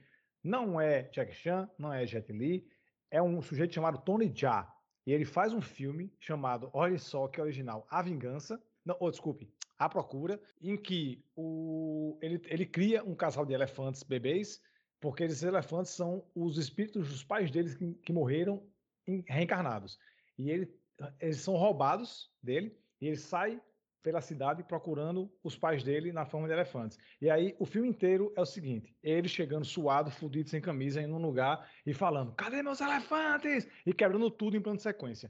não 0.43 0.79
é 0.79 1.03
Jack 1.03 1.33
Chan, 1.33 1.69
não 1.79 1.93
é 1.93 2.05
Jet 2.05 2.29
Li, 2.33 2.67
é 3.09 3.21
um 3.21 3.41
sujeito 3.41 3.73
chamado 3.73 3.99
Tony 3.99 4.29
Jaa. 4.35 4.69
E 5.05 5.13
ele 5.13 5.23
faz 5.23 5.53
um 5.53 5.61
filme 5.61 6.13
chamado, 6.19 6.69
olha 6.73 6.97
só 6.99 7.29
que 7.29 7.39
é 7.39 7.43
original, 7.43 7.87
A 7.89 8.01
Vingança. 8.01 8.61
Não, 8.85 8.97
oh, 8.99 9.09
desculpe, 9.09 9.49
A 9.79 9.87
Procura, 9.87 10.37
em 10.61 10.75
que 10.75 11.23
o, 11.37 12.17
ele, 12.21 12.41
ele 12.47 12.65
cria 12.65 13.01
um 13.01 13.15
casal 13.15 13.45
de 13.45 13.53
elefantes 13.53 14.03
bebês, 14.03 14.61
porque 14.99 15.23
esses 15.23 15.41
elefantes 15.43 15.93
são 15.93 16.25
os 16.35 16.57
espíritos 16.57 17.07
dos 17.07 17.23
pais 17.23 17.49
deles 17.49 17.75
que, 17.75 17.93
que 17.93 18.11
morreram 18.11 18.61
em- 19.07 19.23
reencarnados. 19.25 19.97
E 20.37 20.49
ele, 20.49 20.73
eles 21.19 21.39
são 21.39 21.55
roubados 21.55 22.31
dele, 22.41 22.77
e 23.01 23.07
ele 23.07 23.17
sai 23.17 23.61
pela 24.07 24.21
cidade 24.21 24.63
procurando 24.63 25.29
os 25.43 25.57
pais 25.57 25.83
dele 25.83 26.13
na 26.13 26.25
forma 26.25 26.47
de 26.47 26.53
elefantes. 26.53 26.97
E 27.21 27.29
aí 27.29 27.55
o 27.59 27.65
filme 27.65 27.89
inteiro 27.89 28.31
é 28.37 28.41
o 28.41 28.45
seguinte: 28.45 28.95
ele 29.03 29.27
chegando 29.27 29.65
suado, 29.65 30.09
fudido, 30.09 30.49
sem 30.49 30.61
camisa, 30.61 31.01
em 31.01 31.11
um 31.11 31.17
lugar 31.17 31.69
e 31.85 31.93
falando: 31.93 32.31
cadê 32.33 32.63
meus 32.63 32.79
elefantes? 32.79 33.67
E 33.85 33.93
quebrando 33.93 34.31
tudo 34.31 34.55
em 34.55 34.61
plano 34.61 34.77
de 34.77 34.83
sequência. 34.83 35.29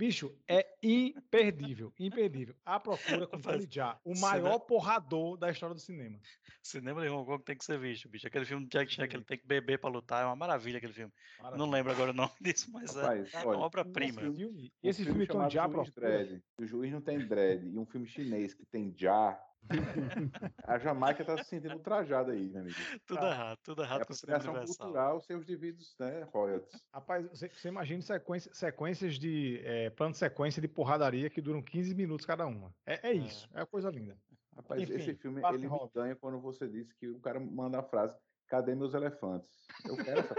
Bicho, 0.00 0.34
é 0.48 0.66
imperdível, 0.82 1.92
imperdível. 1.98 2.54
A 2.64 2.80
procura 2.80 3.26
com 3.26 3.38
Tony 3.38 3.68
Jaa, 3.70 4.00
o 4.02 4.18
maior 4.18 4.52
não- 4.52 4.60
porrador 4.60 5.36
da 5.36 5.50
história 5.50 5.74
do 5.74 5.80
cinema. 5.80 6.18
Cinema 6.62 7.02
de 7.02 7.08
Hong 7.08 7.26
Kong 7.26 7.44
tem 7.44 7.54
que 7.56 7.64
ser 7.64 7.78
visto, 7.78 8.08
bicho. 8.08 8.26
Aquele 8.26 8.46
filme 8.46 8.64
do 8.64 8.70
Jack 8.70 8.90
Chan 8.90 9.06
que 9.06 9.14
ele 9.16 9.24
tem 9.24 9.36
que 9.38 9.46
beber 9.46 9.78
pra 9.78 9.90
lutar 9.90 10.22
é 10.22 10.26
uma 10.26 10.34
maravilha 10.36 10.78
aquele 10.78 10.94
filme. 10.94 11.12
Não 11.38 11.44
Maravilha. 11.44 11.70
lembro 11.70 11.92
agora 11.92 12.10
o 12.12 12.14
nome 12.14 12.30
disso, 12.40 12.70
mas 12.72 12.96
é, 12.96 13.00
Rapaz, 13.02 13.34
é 13.34 13.38
uma 13.40 13.46
olha, 13.48 13.58
obra-prima. 13.58 14.20
Esse 14.22 14.32
filme, 14.36 14.44
um 14.82 14.88
esse 14.88 15.04
filme 15.04 15.26
Tony 15.26 15.50
chamado 15.50 15.52
Jaa 15.52 15.68
Juiz 15.68 15.90
procura. 15.90 16.08
Dredd, 16.24 16.42
o 16.58 16.66
juiz 16.66 16.92
não 16.92 17.00
tem 17.02 17.18
dread, 17.18 17.66
e 17.66 17.78
um 17.78 17.84
filme 17.84 18.06
chinês 18.06 18.54
que 18.54 18.64
tem 18.64 18.94
já. 18.96 19.38
a 20.64 20.78
Jamaica 20.78 21.24
tá 21.24 21.36
se 21.38 21.44
sentindo 21.44 21.74
ultrajada 21.74 22.32
aí, 22.32 22.48
meu 22.48 22.60
amigo. 22.62 22.76
Tudo 23.06 23.20
Cara, 23.20 23.30
errado, 23.30 23.58
tudo 23.62 23.82
É 23.82 23.84
errado 23.86 24.06
com 24.06 24.12
o 24.12 24.16
cinema 24.16 24.38
apropriação 24.38 24.52
universal. 24.60 24.86
cultural 24.86 25.20
sem 25.20 25.36
os 25.36 25.46
devidos 25.46 25.96
né, 25.98 26.22
royalties. 26.32 26.84
Rapaz, 26.92 27.28
você, 27.28 27.48
você 27.48 27.68
imagina 27.68 28.02
sequência- 28.02 28.52
sequências 28.54 29.14
de 29.18 29.60
é, 29.64 29.90
plano 29.90 30.12
de 30.12 30.18
sequência 30.18 30.60
de 30.60 30.68
porradaria 30.68 31.30
que 31.30 31.40
duram 31.40 31.62
15 31.62 31.94
minutos 31.94 32.26
cada 32.26 32.46
uma. 32.46 32.74
É, 32.86 33.10
é 33.10 33.12
isso, 33.12 33.48
é 33.54 33.64
coisa 33.64 33.90
linda. 33.90 34.16
Rapaz, 34.56 34.82
Enfim, 34.82 34.94
esse 34.94 35.14
filme 35.14 35.40
ele 35.46 35.68
me 35.68 35.90
ganha 35.94 36.16
quando 36.16 36.40
você 36.40 36.68
disse 36.68 36.94
que 36.96 37.08
o 37.08 37.20
cara 37.20 37.38
manda 37.38 37.78
a 37.78 37.82
frase: 37.82 38.18
Cadê 38.48 38.74
meus 38.74 38.94
elefantes? 38.94 39.48
Eu 39.88 39.96
quero 39.96 40.20
essa 40.20 40.34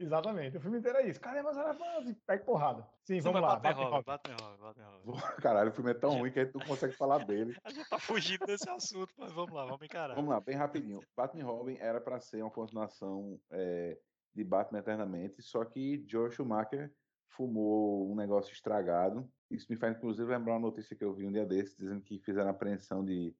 Exatamente, 0.00 0.56
o 0.56 0.60
filme 0.60 0.78
inteiro 0.78 0.98
é 0.98 1.08
isso. 1.08 1.20
Cadê 1.20 1.42
meus 1.42 1.56
elefantes? 1.56 2.14
Pega 2.24 2.44
porrada. 2.44 2.82
Sim, 3.02 3.16
Sim, 3.16 3.20
vamos 3.20 3.40
lá. 3.40 3.58
Batman 3.58 3.84
Robin. 3.88 4.04
Batman 4.04 4.36
Robin, 4.40 4.62
Batman 4.62 4.86
Robin. 5.04 5.20
Caralho, 5.42 5.70
o 5.70 5.72
filme 5.72 5.90
é 5.90 5.94
tão 5.94 6.18
ruim 6.18 6.30
que 6.30 6.38
a 6.38 6.44
gente 6.44 6.54
não 6.54 6.66
consegue 6.66 6.94
falar 6.94 7.24
dele. 7.24 7.56
A 7.64 7.70
gente 7.70 7.88
tá 7.88 7.98
fugindo 7.98 8.46
desse 8.46 8.68
assunto, 8.70 9.12
mas 9.18 9.32
vamos 9.32 9.52
lá, 9.52 9.64
vamos 9.64 9.82
encarar. 9.82 10.14
Vamos 10.14 10.30
lá, 10.30 10.40
bem 10.40 10.54
rapidinho. 10.54 11.00
Batman 11.16 11.40
e 11.40 11.44
Robin 11.44 11.76
era 11.80 12.00
para 12.00 12.20
ser 12.20 12.42
uma 12.42 12.50
continuação 12.50 13.40
é, 13.50 13.98
de 14.34 14.44
Batman 14.44 14.78
Eternamente, 14.78 15.42
só 15.42 15.64
que 15.64 16.04
Joel 16.06 16.30
Schumacher 16.30 16.92
fumou 17.30 18.10
um 18.10 18.14
negócio 18.14 18.52
estragado. 18.52 19.28
Isso 19.50 19.66
me 19.68 19.76
faz, 19.76 19.96
inclusive, 19.96 20.30
lembrar 20.30 20.54
uma 20.54 20.60
notícia 20.60 20.94
que 20.94 21.04
eu 21.04 21.12
vi 21.12 21.26
um 21.26 21.32
dia 21.32 21.44
desses, 21.44 21.76
dizendo 21.76 22.02
que 22.02 22.20
fizeram 22.20 22.50
apreensão 22.50 23.04
de, 23.04 23.34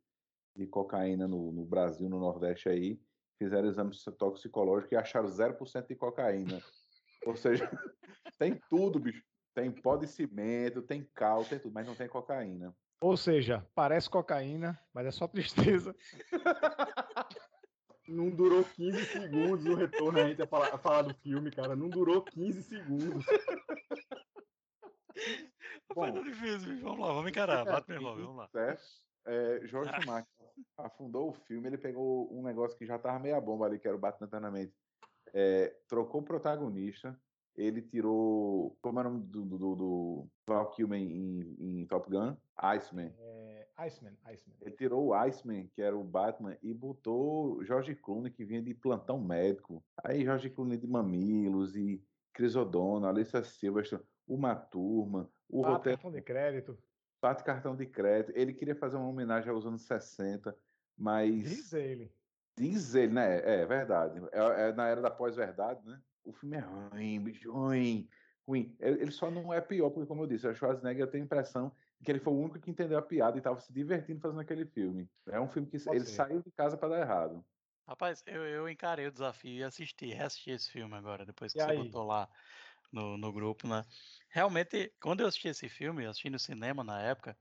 de 0.56 0.66
cocaína 0.66 1.28
no, 1.28 1.52
no 1.52 1.64
Brasil, 1.64 2.08
no 2.08 2.18
Nordeste 2.18 2.68
aí. 2.68 3.00
Fizeram 3.38 3.68
exame 3.68 3.92
toxicológico 4.18 4.94
e 4.94 4.96
acharam 4.96 5.28
0% 5.28 5.86
de 5.86 5.94
cocaína. 5.94 6.60
Ou 7.24 7.36
seja, 7.36 7.70
tem 8.38 8.60
tudo, 8.68 8.98
bicho. 8.98 9.22
Tem 9.54 9.70
pó 9.70 9.96
de 9.96 10.06
cimento, 10.06 10.82
tem 10.82 11.08
cal, 11.14 11.44
tem 11.44 11.58
tudo, 11.58 11.72
mas 11.72 11.86
não 11.86 11.94
tem 11.94 12.08
cocaína. 12.08 12.74
Ou 13.00 13.16
seja, 13.16 13.64
parece 13.74 14.10
cocaína, 14.10 14.78
mas 14.92 15.06
é 15.06 15.10
só 15.10 15.26
tristeza. 15.28 15.94
Não 18.08 18.30
durou 18.30 18.64
15 18.64 19.04
segundos 19.04 19.66
o 19.66 19.74
retorno 19.74 20.18
a 20.18 20.26
gente 20.26 20.40
a 20.40 20.46
falar, 20.46 20.74
a 20.74 20.78
falar 20.78 21.02
do 21.02 21.14
filme, 21.16 21.50
cara. 21.50 21.76
Não 21.76 21.90
durou 21.90 22.22
15 22.22 22.62
segundos. 22.62 23.22
Foi 25.92 26.10
tão 26.10 26.22
difícil, 26.22 26.70
bicho. 26.70 26.84
Vamos 26.84 27.00
lá, 27.00 27.12
vamos 27.12 27.30
encarar. 27.30 27.66
E 27.66 27.68
Robin, 28.00 28.24
vamos 28.24 28.36
lá. 28.36 28.48
Certo? 28.48 28.82
É, 29.26 29.60
Jorge 29.66 29.92
Schumacher 30.00 30.37
afundou 30.78 31.28
o 31.28 31.32
filme, 31.32 31.68
ele 31.68 31.78
pegou 31.78 32.32
um 32.32 32.42
negócio 32.42 32.76
que 32.76 32.86
já 32.86 32.98
tava 32.98 33.18
meia 33.18 33.40
bomba 33.40 33.66
ali, 33.66 33.78
que 33.78 33.88
era 33.88 33.96
o 33.96 34.00
Batman 34.00 34.26
Eternamente. 34.26 34.74
É, 35.34 35.74
trocou 35.86 36.20
o 36.20 36.24
protagonista, 36.24 37.18
ele 37.56 37.82
tirou. 37.82 38.76
Como 38.80 38.98
era 38.98 39.08
o 39.08 39.12
nome 39.12 39.26
do, 39.26 39.44
do, 39.44 39.58
do, 39.58 39.74
do 39.74 40.28
Val 40.46 40.70
Kilmer 40.70 41.00
em, 41.00 41.56
em 41.58 41.86
Top 41.86 42.08
Gun? 42.08 42.36
Iceman. 42.56 43.12
É, 43.18 43.68
Iceman, 43.78 44.16
Iceman. 44.24 44.56
Ele 44.60 44.74
tirou 44.76 45.06
o 45.06 45.14
Iceman, 45.14 45.68
que 45.68 45.82
era 45.82 45.96
o 45.96 46.04
Batman, 46.04 46.56
e 46.62 46.72
botou 46.72 47.62
George 47.64 47.94
Clooney, 47.94 48.32
que 48.32 48.44
vinha 48.44 48.62
de 48.62 48.74
plantão 48.74 49.20
médico. 49.20 49.84
Aí 50.02 50.24
George 50.24 50.50
Clooney 50.50 50.78
de 50.78 50.86
Mamilos 50.86 51.76
e 51.76 52.02
Chris 52.32 52.56
O'Donnell, 52.56 53.10
Alissa 53.10 53.42
Silverstone, 53.42 54.02
uma 54.26 54.54
turma, 54.54 55.28
o 55.48 55.62
Bate 55.62 55.72
roteiro 55.74 55.98
cartão 55.98 56.12
de 56.12 56.22
crédito. 56.22 56.78
bate 57.20 57.44
cartão 57.44 57.76
de 57.76 57.86
crédito. 57.86 58.36
Ele 58.36 58.52
queria 58.52 58.76
fazer 58.76 58.96
uma 58.96 59.08
homenagem 59.08 59.50
aos 59.50 59.66
anos 59.66 59.82
60, 59.82 60.56
mas 60.98 61.42
Diz 61.42 61.72
ele. 61.72 62.14
diz 62.58 62.94
ele, 62.94 63.14
né? 63.14 63.38
É 63.62 63.66
verdade. 63.66 64.20
É, 64.32 64.70
é 64.70 64.72
na 64.72 64.88
era 64.88 65.00
da 65.02 65.10
pós-verdade, 65.10 65.84
né? 65.86 66.02
O 66.24 66.32
filme 66.32 66.56
é 66.56 66.60
ruim, 66.60 67.22
bicho, 67.22 67.52
ruim, 67.52 68.08
ruim. 68.46 68.76
Ele 68.80 69.02
ele 69.02 69.12
só 69.12 69.30
não 69.30 69.52
é 69.52 69.60
pior, 69.60 69.90
porque, 69.90 70.06
como 70.08 70.22
eu 70.24 70.26
disse, 70.26 70.46
o 70.48 70.54
Schwarzenegger 70.54 71.04
eu 71.06 71.10
tenho 71.10 71.24
a 71.24 71.26
impressão 71.26 71.74
que 72.04 72.10
ele 72.12 72.20
foi 72.20 72.32
o 72.32 72.38
único 72.38 72.60
que 72.60 72.70
entendeu 72.70 72.98
a 72.98 73.02
piada 73.02 73.36
e 73.36 73.40
estava 73.40 73.60
se 73.60 73.72
divertindo 73.72 74.20
fazendo 74.20 74.40
aquele 74.40 74.66
filme. 74.66 75.10
É 75.28 75.40
um 75.40 75.48
filme 75.48 75.68
que 75.68 75.76
Pode 75.84 75.98
ele 75.98 76.04
ser. 76.04 76.24
saiu 76.24 76.42
de 76.42 76.50
casa 76.52 76.76
para 76.78 76.90
dar 76.90 77.00
errado. 77.00 77.46
Rapaz, 77.86 78.22
eu, 78.26 78.46
eu 78.46 78.68
encarei 78.68 79.06
o 79.06 79.10
desafio 79.12 79.50
e 79.58 79.64
assisti, 79.64 80.06
reassisti 80.12 80.50
esse 80.50 80.70
filme 80.70 80.94
agora, 80.94 81.24
depois 81.24 81.54
que 81.54 81.58
E 81.58 81.60
você 81.62 81.72
aí? 81.72 81.72
botou 81.72 82.04
lá 82.04 82.28
no, 82.92 83.16
no 83.18 83.32
grupo, 83.32 83.66
né? 83.68 83.84
Realmente, 84.30 84.94
quando 85.02 85.20
eu 85.20 85.28
assisti 85.28 85.48
esse 85.48 85.68
filme, 85.68 86.04
eu 86.04 86.10
assisti 86.10 86.30
no 86.30 86.38
cinema 86.38 86.84
na 86.84 87.00
época, 87.02 87.38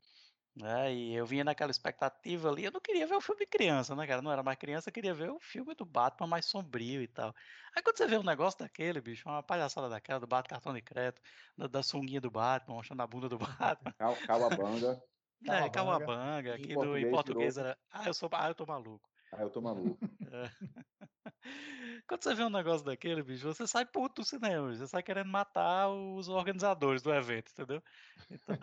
né? 0.57 0.93
E 0.93 1.13
eu 1.15 1.25
vinha 1.25 1.43
naquela 1.43 1.71
expectativa 1.71 2.49
ali, 2.49 2.65
eu 2.65 2.71
não 2.71 2.79
queria 2.81 3.05
ver 3.07 3.15
o 3.15 3.21
filme 3.21 3.41
de 3.41 3.47
criança, 3.47 3.95
né, 3.95 4.07
cara? 4.07 4.21
Não 4.21 4.31
era 4.31 4.43
mais 4.43 4.57
criança, 4.57 4.89
eu 4.89 4.93
queria 4.93 5.13
ver 5.13 5.29
o 5.31 5.39
filme 5.39 5.75
do 5.75 5.85
Batman 5.85 6.27
mais 6.27 6.45
sombrio 6.45 7.01
e 7.01 7.07
tal. 7.07 7.33
Aí 7.75 7.81
quando 7.83 7.97
você 7.97 8.07
vê 8.07 8.17
um 8.17 8.23
negócio 8.23 8.59
daquele, 8.59 8.99
bicho, 9.01 9.27
uma 9.29 9.43
palhaçada 9.43 9.89
daquela, 9.89 10.19
do 10.19 10.27
Batman 10.27 10.49
cartão 10.49 10.73
de 10.73 10.81
crédito, 10.81 11.21
da, 11.57 11.67
da 11.67 11.83
sunguinha 11.83 12.21
do 12.21 12.31
Batman, 12.31 12.75
mostrando 12.75 13.01
a 13.01 13.07
bunda 13.07 13.29
do 13.29 13.37
Batman, 13.39 13.93
Cal- 13.97 14.15
Calabanga, 14.25 15.03
né? 15.41 15.69
Calabanga. 15.69 15.69
Calabanga, 15.69 16.55
Em 16.55 16.55
aqui 16.55 16.75
do, 16.77 16.97
em 16.97 17.05
português 17.05 17.09
português 17.09 17.57
virou- 17.57 17.69
era, 17.71 17.77
ah, 17.91 18.07
eu 18.07 18.13
sou, 18.13 18.29
ah, 18.33 18.47
eu 18.49 18.55
tô 18.55 18.65
maluco. 18.65 19.09
aí 19.31 19.41
eu 19.43 19.49
tô 19.51 19.61
maluco. 19.61 20.07
Quando 22.07 22.23
você 22.23 22.33
vê 22.35 22.43
um 22.43 22.49
negócio 22.49 22.85
daquele, 22.85 23.21
bicho, 23.23 23.45
você 23.47 23.67
sai 23.67 23.85
puto 23.85 24.21
do 24.21 24.25
cinema, 24.27 24.73
você 24.75 24.87
sai 24.87 25.03
querendo 25.03 25.29
matar 25.29 25.89
os 25.89 26.27
organizadores 26.29 27.01
do 27.01 27.13
evento, 27.13 27.51
entendeu? 27.51 27.81
Então, 28.29 28.55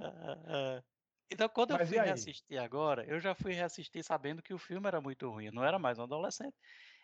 ah, 0.00 0.78
ah, 0.78 0.84
então 1.32 1.48
quando 1.48 1.70
eu 1.72 1.78
Mas 1.78 1.88
fui 1.88 1.96
e 1.96 1.98
aí? 1.98 2.28
reassistir 2.28 2.58
agora, 2.60 3.04
eu 3.08 3.20
já 3.20 3.34
fui 3.34 3.52
reassistir 3.52 4.04
sabendo 4.04 4.42
que 4.42 4.54
o 4.54 4.58
filme 4.58 4.86
era 4.88 5.00
muito 5.00 5.28
ruim, 5.30 5.46
eu 5.46 5.52
não 5.52 5.64
era 5.64 5.78
mais 5.78 5.98
um 5.98 6.02
adolescente. 6.04 6.54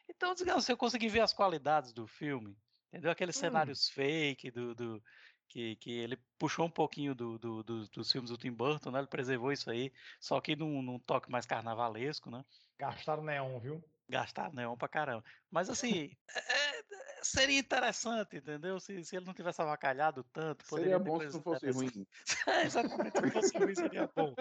Então, 0.09 0.35
digamos, 0.35 0.65
se 0.65 0.73
eu 0.73 0.77
consegui 0.79 1.09
ver 1.09 1.21
as 1.23 1.35
qualidades 1.35 1.93
do 1.93 2.07
filme, 2.07 2.57
entendeu? 2.89 3.11
Aqueles 3.13 3.37
Hum. 3.37 3.39
cenários 3.39 3.89
fake 3.91 4.51
do, 4.51 4.75
do- 4.75 5.03
que, 5.49 5.77
que 5.77 5.91
ele 5.93 6.19
puxou 6.39 6.67
um 6.67 6.71
pouquinho 6.71 7.15
do, 7.15 7.39
do- 7.39 7.63
do- 7.65 7.89
dos 7.89 8.13
filmes 8.13 8.31
do 8.31 8.39
Tim 8.39 8.53
Burton, 8.53 8.91
né? 8.91 9.01
Ele 9.01 9.09
preservou 9.09 9.53
isso 9.53 9.71
aí, 9.71 9.93
só 10.21 10.41
que 10.41 10.57
num, 10.57 10.83
num 10.83 10.99
toque 11.01 11.31
mais 11.31 11.47
carnavalesco, 11.47 12.31
né? 12.31 12.45
Gastaram 12.77 13.23
neon, 13.23 13.61
viu? 13.61 13.81
Gastaram 14.11 14.55
neon 14.55 14.77
pra 14.77 14.89
caramba. 14.89 15.23
Mas 15.51 15.69
assim, 15.69 16.11
é- 16.35 16.78
é- 16.78 16.78
seria 17.23 17.59
interessante, 17.59 18.37
entendeu? 18.37 18.79
Se, 18.81 19.05
se 19.05 19.17
ele 19.17 19.27
não 19.27 19.35
tivesse 19.35 19.61
avacalhado 19.61 20.25
tanto. 20.33 20.67
Seria 20.67 20.99
bom 20.99 21.21
se 21.21 21.35
não 21.35 21.43
fosse 21.43 21.71
ruim. 21.71 22.07
É, 22.47 22.65
exatamente, 22.65 23.17
se 23.17 23.23
não 23.23 23.31
fosse 23.31 23.59
ruim 23.59 23.75
seria 23.75 24.11
bom. 24.15 24.35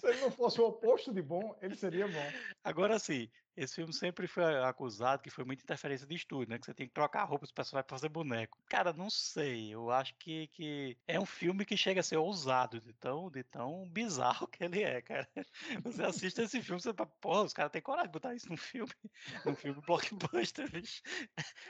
Se 0.00 0.08
ele 0.08 0.20
não 0.20 0.30
fosse 0.30 0.60
o 0.60 0.66
oposto 0.66 1.12
de 1.12 1.22
bom, 1.22 1.56
ele 1.60 1.76
seria 1.76 2.08
bom. 2.08 2.32
Agora 2.64 2.98
sim, 2.98 3.28
esse 3.56 3.76
filme 3.76 3.92
sempre 3.92 4.26
foi 4.26 4.44
acusado 4.62 5.22
que 5.22 5.30
foi 5.30 5.44
muita 5.44 5.62
interferência 5.62 6.06
de 6.06 6.14
estúdio, 6.14 6.50
né? 6.50 6.58
Que 6.58 6.66
você 6.66 6.74
tem 6.74 6.86
que 6.86 6.92
trocar 6.92 7.22
a 7.22 7.24
roupa 7.24 7.44
dos 7.44 7.52
personagens 7.52 7.86
pra 7.86 7.96
fazer 7.96 8.08
boneco. 8.08 8.58
Cara, 8.68 8.92
não 8.92 9.08
sei. 9.08 9.74
Eu 9.74 9.90
acho 9.90 10.14
que, 10.16 10.48
que 10.48 10.96
é 11.06 11.18
um 11.18 11.26
filme 11.26 11.64
que 11.64 11.76
chega 11.76 12.00
a 12.00 12.02
ser 12.02 12.16
ousado, 12.16 12.80
de 12.80 12.92
tão, 12.92 13.30
de 13.30 13.42
tão 13.42 13.88
bizarro 13.88 14.46
que 14.46 14.62
ele 14.62 14.82
é, 14.82 15.00
cara. 15.00 15.28
Você 15.84 16.02
assiste 16.02 16.40
esse 16.40 16.60
filme, 16.62 16.80
você 16.80 16.92
fala, 16.92 17.08
porra, 17.20 17.42
os 17.42 17.52
caras 17.52 17.72
têm 17.72 17.80
coragem 17.80 18.08
de 18.08 18.12
botar 18.12 18.34
isso 18.34 18.48
num 18.48 18.56
filme, 18.56 18.92
num 19.46 19.54
filme 19.54 19.80
blockbuster, 19.80 20.70
bicho. 20.70 21.02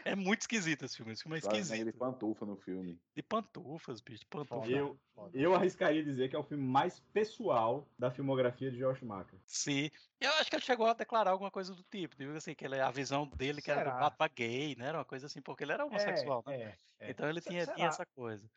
É 0.05 0.14
muito 0.14 0.43
esquisito 0.43 0.84
esse 0.84 0.97
filme. 0.97 1.12
Esse 1.12 1.22
filme 1.22 1.39
é 1.39 1.41
de 1.41 1.47
esquisito. 1.47 1.97
pantufa 1.97 2.47
no 2.47 2.57
filme. 2.57 3.01
De 3.14 3.22
pantufas, 3.22 4.01
bicho, 4.01 4.20
de 4.20 4.26
pantufa. 4.26 4.68
Eu-. 4.68 4.99
Eu 5.32 5.55
arriscaria 5.55 6.05
dizer 6.05 6.28
que 6.28 6.37
é 6.37 6.39
o 6.39 6.43
filme 6.43 6.62
mais 6.62 7.01
pessoal 7.12 7.89
da 7.99 8.11
filmografia 8.11 8.70
de 8.70 8.76
George 8.76 9.01
Schumacher. 9.01 9.39
Sim. 9.47 9.91
Eu 10.20 10.30
acho 10.32 10.51
que 10.51 10.57
ele 10.57 10.64
chegou 10.64 10.87
a 10.87 10.95
declarar 10.95 11.30
alguma 11.30 11.51
coisa 11.51 11.74
do 11.77 11.85
tipo, 11.85 12.16
digo 12.16 12.33
assim, 12.35 12.55
que 12.55 12.64
ele, 12.64 12.81
a 12.81 12.91
visão 12.91 13.27
dele 13.27 13.62
que 13.62 13.70
era 13.70 13.91
do? 13.93 14.01
Batman 14.01 14.29
gay, 14.35 14.74
né? 14.77 14.87
Era 14.89 14.99
uma 14.99 15.05
coisa 15.05 15.27
assim, 15.27 15.41
porque 15.41 15.62
ele 15.64 15.72
era 15.72 15.85
homossexual, 15.85 16.43
né? 16.47 16.55
É, 16.57 16.62
é, 16.62 16.77
é. 17.01 17.11
Então 17.11 17.29
ele 17.29 17.41
tinha, 17.41 17.66
tinha 17.66 17.87
essa 17.89 18.05
coisa. 18.07 18.49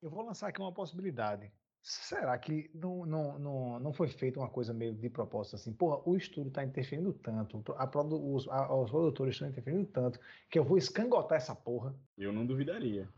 Eu 0.00 0.10
vou 0.10 0.22
lançar 0.24 0.48
aqui 0.48 0.60
uma 0.60 0.72
possibilidade. 0.72 1.52
Será 1.82 2.36
que 2.38 2.70
não, 2.74 3.06
não, 3.06 3.38
não, 3.38 3.80
não 3.80 3.92
foi 3.92 4.08
feita 4.08 4.38
uma 4.38 4.48
coisa 4.48 4.74
meio 4.74 4.94
de 4.94 5.08
propósito 5.08 5.56
assim? 5.56 5.72
Porra, 5.72 6.02
o 6.08 6.16
estúdio 6.16 6.48
está 6.48 6.64
interferindo 6.64 7.12
tanto, 7.12 7.64
a, 7.78 7.86
produ- 7.86 8.34
os, 8.34 8.48
a- 8.48 8.74
os 8.74 8.90
produtores 8.90 9.34
estão 9.34 9.48
interferindo 9.48 9.86
tanto, 9.86 10.20
que 10.50 10.58
eu 10.58 10.64
vou 10.64 10.76
escangotar 10.76 11.38
essa 11.38 11.54
porra. 11.54 11.94
Eu 12.16 12.32
não 12.32 12.44
duvidaria. 12.44 13.08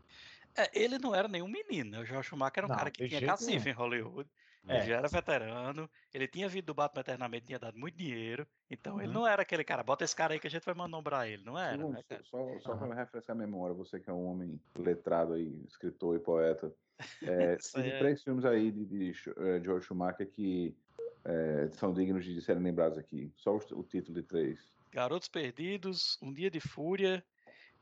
É, 0.55 0.69
ele 0.79 0.97
não 0.99 1.13
era 1.15 1.27
nenhum 1.27 1.47
menino, 1.47 1.91
né? 1.91 1.99
O 1.99 2.05
Joel 2.05 2.23
Schumacher 2.23 2.59
era 2.59 2.67
um 2.67 2.69
Não, 2.69 2.75
cara 2.77 2.91
que 2.91 3.07
tinha 3.07 3.25
cacife 3.25 3.51
nenhum. 3.51 3.67
em 3.67 3.71
Hollywood. 3.71 4.29
É. 4.67 4.77
Ele 4.77 4.85
já 4.85 4.97
era 4.97 5.07
veterano, 5.07 5.89
ele 6.13 6.27
tinha 6.27 6.47
vindo 6.47 6.65
do 6.65 6.73
Batman 6.73 7.01
eternamente, 7.01 7.47
tinha 7.47 7.57
dado 7.59 7.77
muito 7.77 7.97
dinheiro. 7.97 8.47
Então 8.69 8.99
ele 8.99 9.07
Uhum. 9.07 9.13
não 9.15 9.27
era 9.27 9.41
aquele 9.41 9.63
cara, 9.63 9.81
bota 9.83 10.03
esse 10.03 10.15
cara 10.15 10.33
aí 10.33 10.39
que 10.39 10.47
a 10.47 10.49
gente 10.51 10.63
vai 10.65 10.75
manombrar 10.75 11.27
ele, 11.27 11.43
não 11.43 11.57
era, 11.57 11.77
Segundo, 11.77 11.93
né, 11.93 12.03
só 12.23 12.59
só 12.59 12.75
para 12.75 12.93
refrescar 12.93 13.35
a 13.35 13.39
memória, 13.39 13.73
você 13.75 13.99
que 13.99 14.09
é 14.09 14.13
um 14.13 14.25
homem 14.27 14.59
letrado 14.77 15.33
aí, 15.33 15.63
escritor 15.67 16.15
e 16.15 16.19
poeta, 16.19 16.71
é, 17.23 17.55
teve 17.57 17.89
é- 17.89 17.99
três 17.99 18.23
filmes 18.23 18.45
aí 18.45 18.71
de, 18.71 18.85
de 18.85 19.13
Sch- 19.13 19.33
eh, 19.35 19.61
George 19.63 19.87
Schumacher 19.87 20.29
que 20.29 20.77
eh, 21.25 21.69
são 21.73 21.91
dignos 21.91 22.23
de 22.23 22.39
serem 22.41 22.61
lembrados 22.61 22.97
aqui. 22.99 23.33
Só 23.37 23.55
o, 23.55 23.79
o 23.79 23.83
título 23.83 24.21
de 24.21 24.23
três. 24.27 24.71
Garotos 24.91 25.27
Perdidos, 25.29 26.17
Um 26.21 26.31
Dia 26.33 26.51
de 26.51 26.59
Fúria 26.59 27.23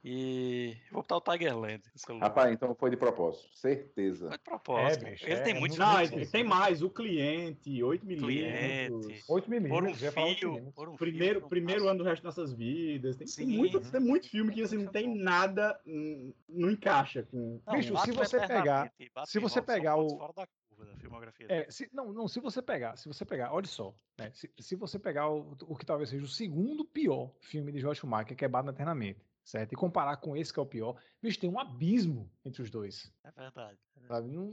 e. 0.03 0.77
Vou 0.91 1.01
botar 1.01 1.17
o 1.17 1.21
Tigerland. 1.21 1.81
Rapaz, 2.19 2.51
então 2.53 2.73
foi 2.75 2.89
de 2.89 2.97
propósito, 2.97 3.49
certeza. 3.53 4.27
Foi 4.29 4.37
de 4.37 4.43
propósito. 4.43 5.05
É, 5.05 5.11
bicho, 5.11 5.25
ele 5.25 5.33
é- 5.33 5.41
tem 5.41 5.55
é 5.55 5.59
muitos 5.59 5.77
muito 5.77 5.91
Não, 5.93 6.01
ele 6.01 6.25
tem 6.25 6.43
mais. 6.43 6.81
O 6.81 6.89
cliente, 6.89 7.83
8 7.83 8.05
milímetros. 8.05 9.05
Cliente. 9.05 9.23
8 9.27 9.45
Por 9.45 9.47
um 9.47 9.49
milímetros, 9.61 10.01
8 10.03 10.13
fio. 10.39 10.49
milímetros. 10.49 10.75
Por 10.75 10.89
um 10.89 10.95
Primeiro, 10.95 11.39
fio, 11.41 11.49
primeiro 11.49 11.87
ano 11.87 11.99
do 11.99 12.03
resto 12.05 12.23
das 12.23 12.35
nossas 12.37 12.53
vidas. 12.53 13.15
Tem, 13.17 13.25
tem 13.27 13.47
Sim. 13.47 13.57
muito, 13.57 13.79
tem 13.91 13.99
muito 14.01 14.29
filme 14.29 14.53
que 14.53 14.61
assim, 14.61 14.77
não 14.77 14.91
tem 14.91 15.13
nada, 15.15 15.79
hum, 15.85 16.33
não 16.47 16.71
encaixa 16.71 17.23
com. 17.23 17.61
Não, 17.65 17.73
Bicho, 17.75 17.95
se 17.97 18.11
você 18.11 18.39
pegar- 18.45 18.91
e 18.99 19.05
Batman 19.09 19.25
se 19.25 19.39
você 19.39 19.61
pegar 19.61 19.95
o- 19.97 20.09
fora 20.17 20.33
da 20.33 20.47
curva 20.69 20.85
da 20.91 20.97
filmografia 20.97 21.47
dele. 21.47 21.61
É, 21.67 21.71
se, 21.71 21.89
não, 21.91 22.13
não, 22.13 22.27
se 22.27 22.39
você 22.39 22.61
pegar, 22.61 22.95
se 22.95 23.07
você 23.07 23.25
pegar, 23.25 23.53
olha 23.53 23.67
só, 23.67 23.93
né, 24.17 24.31
se, 24.33 24.49
se 24.59 24.75
você 24.75 24.97
pegar 24.97 25.29
o, 25.29 25.55
o 25.67 25.75
que 25.75 25.85
talvez 25.85 26.09
seja 26.09 26.23
o 26.23 26.27
segundo 26.27 26.85
pior 26.85 27.31
filme 27.41 27.71
de 27.71 27.79
George 27.79 27.99
Schumacher, 27.99 28.35
que 28.37 28.45
é 28.45 28.47
Batman 28.47 28.71
Eternamente, 28.71 29.19
certo? 29.43 29.73
E 29.73 29.75
comparar 29.75 30.17
com 30.17 30.35
esse 30.35 30.53
que 30.53 30.59
é 30.59 30.63
o 30.63 30.65
pior, 30.65 31.01
bicho, 31.21 31.39
tem 31.39 31.49
um 31.49 31.59
abismo 31.59 32.31
entre 32.45 32.61
os 32.61 32.69
dois, 32.69 33.11
É 33.23 33.31
verdade. 33.31 33.77
sabe? 34.07 34.27
Não, 34.29 34.49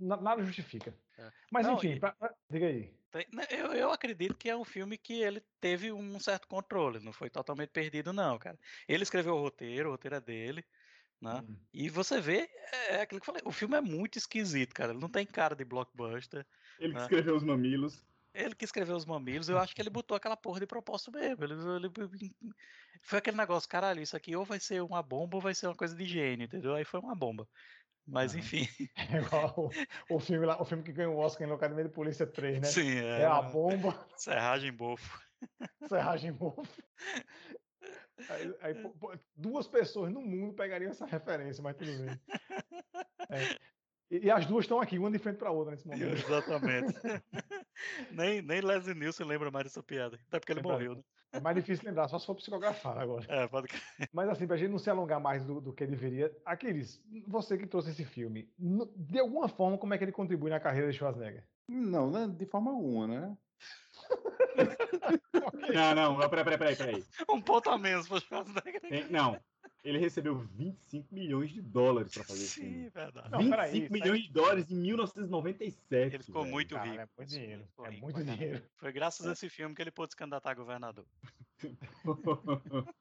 na- 0.00 0.20
nada 0.20 0.42
justifica. 0.44 0.96
É. 1.18 1.30
Mas 1.50 1.66
Não, 1.66 1.74
enfim, 1.74 1.92
e- 1.94 2.00
pra- 2.00 2.16
diga 2.50 2.66
aí. 2.66 2.94
Né, 3.32 3.44
Eu, 3.50 3.72
eu 3.74 3.90
acredito 3.92 4.34
que 4.36 4.48
é 4.48 4.56
um 4.56 4.64
filme 4.64 4.96
que 4.96 5.20
ele 5.22 5.42
teve 5.60 5.92
um 5.92 6.18
certo 6.18 6.48
controle, 6.48 6.98
não 7.00 7.12
foi 7.12 7.28
totalmente 7.28 7.68
perdido, 7.70 8.12
não, 8.12 8.38
cara. 8.38 8.58
Ele 8.88 9.02
escreveu 9.02 9.34
o 9.34 9.40
roteiro, 9.40 9.88
o 9.88 9.92
roteiro 9.92 10.14
é 10.16 10.20
dele, 10.20 10.64
né? 11.20 11.44
Hum. 11.46 11.56
E 11.74 11.90
você 11.90 12.20
vê, 12.22 12.48
é, 12.72 12.94
é 12.96 13.00
aquilo 13.02 13.20
que 13.20 13.28
eu 13.28 13.34
falei, 13.34 13.42
o 13.44 13.52
filme 13.52 13.76
é 13.76 13.80
muito 13.82 14.16
esquisito, 14.16 14.72
cara. 14.74 14.92
Ele 14.92 15.00
não 15.00 15.10
tem 15.10 15.26
cara 15.26 15.54
de 15.54 15.62
blockbuster. 15.64 16.46
Ele 16.78 16.94
que 16.94 17.00
Ah. 17.00 17.02
escreveu 17.02 17.36
os 17.36 17.42
mamilos. 17.42 18.02
Ele 18.34 18.54
que 18.54 18.64
escreveu 18.64 18.96
os 18.96 19.04
mamilos, 19.04 19.48
eu 19.48 19.58
acho 19.58 19.74
que 19.74 19.82
ele 19.82 19.90
botou 19.90 20.16
aquela 20.16 20.36
porra 20.36 20.60
de 20.60 20.66
propósito 20.66 21.12
mesmo. 21.12 21.44
Ele, 21.44 21.54
ele- 21.54 22.34
foi 23.02 23.18
aquele 23.18 23.36
negócio, 23.36 23.68
caralho, 23.68 24.00
isso 24.00 24.16
aqui 24.16 24.34
ou 24.34 24.44
vai 24.44 24.58
ser 24.58 24.82
uma 24.82 25.02
bomba 25.02 25.36
ou 25.36 25.42
vai 25.42 25.54
ser 25.54 25.66
uma 25.66 25.76
coisa 25.76 25.94
de 25.94 26.04
gênio, 26.06 26.44
entendeu? 26.44 26.74
Aí 26.74 26.84
foi 26.84 27.00
uma 27.00 27.14
bomba. 27.14 27.46
Mas 28.06 28.34
enfim, 28.34 28.66
É 28.96 29.18
igual 29.18 29.54
o, 30.10 30.16
o 30.16 30.20
filme 30.20 30.46
lá, 30.46 30.60
o 30.60 30.64
filme 30.64 30.82
que 30.82 30.92
ganhou 30.92 31.14
o 31.14 31.18
Oscar 31.18 31.48
em 31.48 31.52
Academia 31.52 31.84
de 31.84 31.90
Polícia 31.90 32.26
3, 32.26 32.60
né? 32.60 32.66
sim, 32.66 32.98
É, 32.98 33.22
é, 33.22 33.24
a 33.26 33.42
bomba, 33.42 34.06
serragem 34.16 34.72
bofo. 34.72 35.20
serragem 35.88 36.32
mofo. 36.32 36.62
Aí, 38.28 38.54
aí, 38.62 38.74
duas 39.36 39.66
pessoas 39.66 40.12
no 40.12 40.20
mundo 40.20 40.54
pegariam 40.54 40.90
essa 40.90 41.06
referência, 41.06 41.62
mas 41.62 41.76
tudo 41.76 41.92
bem. 42.04 42.20
É. 43.30 43.56
E, 44.10 44.26
e 44.26 44.30
as 44.30 44.44
duas 44.44 44.64
estão 44.64 44.78
aqui, 44.80 44.98
uma 44.98 45.10
de 45.10 45.18
frente 45.18 45.38
para 45.38 45.48
a 45.48 45.52
outra 45.52 45.72
nesse 45.72 45.86
momento. 45.86 46.04
Exatamente. 46.04 46.92
Nem, 48.12 48.42
nem 48.42 48.60
Leslie 48.60 48.94
Nielsen 48.94 49.26
lembra 49.26 49.50
mais 49.50 49.64
dessa 49.64 49.82
piada. 49.82 50.18
Até 50.28 50.38
porque 50.38 50.52
ele 50.52 50.60
Lembra 50.60 50.72
morreu, 50.72 50.94
né? 50.96 51.02
É 51.32 51.40
mais 51.40 51.56
difícil 51.56 51.86
lembrar, 51.86 52.08
só 52.08 52.18
se 52.18 52.26
for 52.26 52.34
psicografar 52.34 52.98
agora. 52.98 53.24
É, 53.26 53.48
pode... 53.48 53.68
Mas 54.12 54.28
assim, 54.28 54.46
pra 54.46 54.56
gente 54.56 54.70
não 54.70 54.78
se 54.78 54.90
alongar 54.90 55.18
mais 55.18 55.42
do, 55.44 55.60
do 55.62 55.72
que 55.72 55.86
deveria, 55.86 56.30
Aquiles, 56.44 57.02
você 57.26 57.56
que 57.56 57.66
trouxe 57.66 57.90
esse 57.90 58.04
filme, 58.04 58.52
de 58.94 59.18
alguma 59.18 59.48
forma, 59.48 59.78
como 59.78 59.94
é 59.94 59.98
que 59.98 60.04
ele 60.04 60.12
contribui 60.12 60.50
na 60.50 60.60
carreira 60.60 60.90
de 60.90 60.96
Schwarzenegger? 60.98 61.48
Não, 61.66 62.10
né, 62.10 62.28
de 62.28 62.44
forma 62.44 62.70
alguma, 62.70 63.06
né? 63.06 63.36
Não, 65.72 65.94
não, 65.94 66.18
não, 66.18 66.28
peraí, 66.28 66.44
peraí, 66.44 66.58
peraí, 66.58 66.76
peraí. 66.76 67.04
Um 67.30 67.40
ponto 67.40 67.70
a 67.70 67.78
menos 67.78 68.06
pro 68.06 68.20
Schwarzenegger. 68.20 68.80
Tem- 68.82 69.08
não, 69.08 69.40
ele 69.84 69.98
recebeu 69.98 70.36
25 70.38 71.14
milhões 71.14 71.50
de 71.50 71.60
dólares 71.60 72.12
pra 72.14 72.22
fazer 72.24 72.44
esse 72.44 72.54
Sim, 72.60 72.60
filme. 72.70 72.90
verdade. 72.90 73.30
Não, 73.30 73.38
25 73.40 73.50
peraí, 73.56 73.70
isso 73.72 73.82
aí- 73.84 73.90
milhões 74.00 74.22
de 74.22 74.30
dólares 74.32 74.70
em 74.70 74.76
1997. 74.76 76.14
Ele 76.16 76.22
ficou 76.22 76.42
velho. 76.42 76.52
muito 76.54 76.74
Cara, 76.74 76.88
rico. 76.90 77.02
é 77.02 77.08
muito 77.18 77.28
dinheiro, 77.30 77.64
ficou 77.66 77.86
é 77.86 77.90
rico 77.90 78.02
muito 78.02 78.14
pra 78.14 78.24
caralho. 78.24 78.38
dinheiro. 78.40 78.64
Foi 78.76 78.92
graças 78.92 79.26
a 79.26 79.32
esse 79.32 79.48
filme 79.48 79.74
que 79.74 79.82
ele 79.82 79.90
pôde 79.90 80.12
se 80.12 80.16
candidatar 80.16 80.50
a 80.50 80.54
governador. 80.54 81.04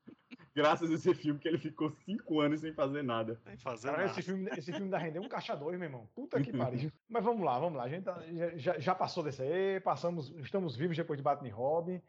Graças 0.54 0.92
a 0.92 0.94
esse 0.96 1.14
filme 1.16 1.40
que 1.40 1.48
ele 1.48 1.58
ficou 1.58 1.90
5 2.06 2.42
anos 2.42 2.60
sem 2.60 2.74
fazer 2.74 3.02
nada. 3.04 3.36
Sem 3.44 3.58
fazer 3.58 3.88
Cara, 3.88 4.00
nada. 4.06 4.12
esse 4.12 4.22
filme, 4.22 4.50
esse 4.58 4.72
filme 4.74 4.90
da 4.90 4.98
render 4.98 5.20
um 5.20 5.30
caixa 5.30 5.56
dois, 5.56 5.78
meu 5.80 5.88
irmão. 5.88 6.10
Puta 6.14 6.42
que 6.42 6.52
pariu. 6.90 6.92
Mas 7.08 7.24
vamos 7.24 7.46
lá, 7.46 7.58
vamos 7.58 7.78
lá. 7.78 7.84
A 7.86 7.90
gente 7.90 8.04
tá- 8.04 8.22
já- 8.34 8.58
já, 8.58 8.80
já 8.80 8.94
passou 8.96 9.24
desse 9.24 9.42
aí, 9.42 9.80
passamos, 9.80 10.30
estamos 10.40 10.76
vivos 10.76 10.98
depois 10.98 11.18
de 11.18 11.24
Batman 11.24 11.48
e 11.48 11.52
Robin. 11.52 12.02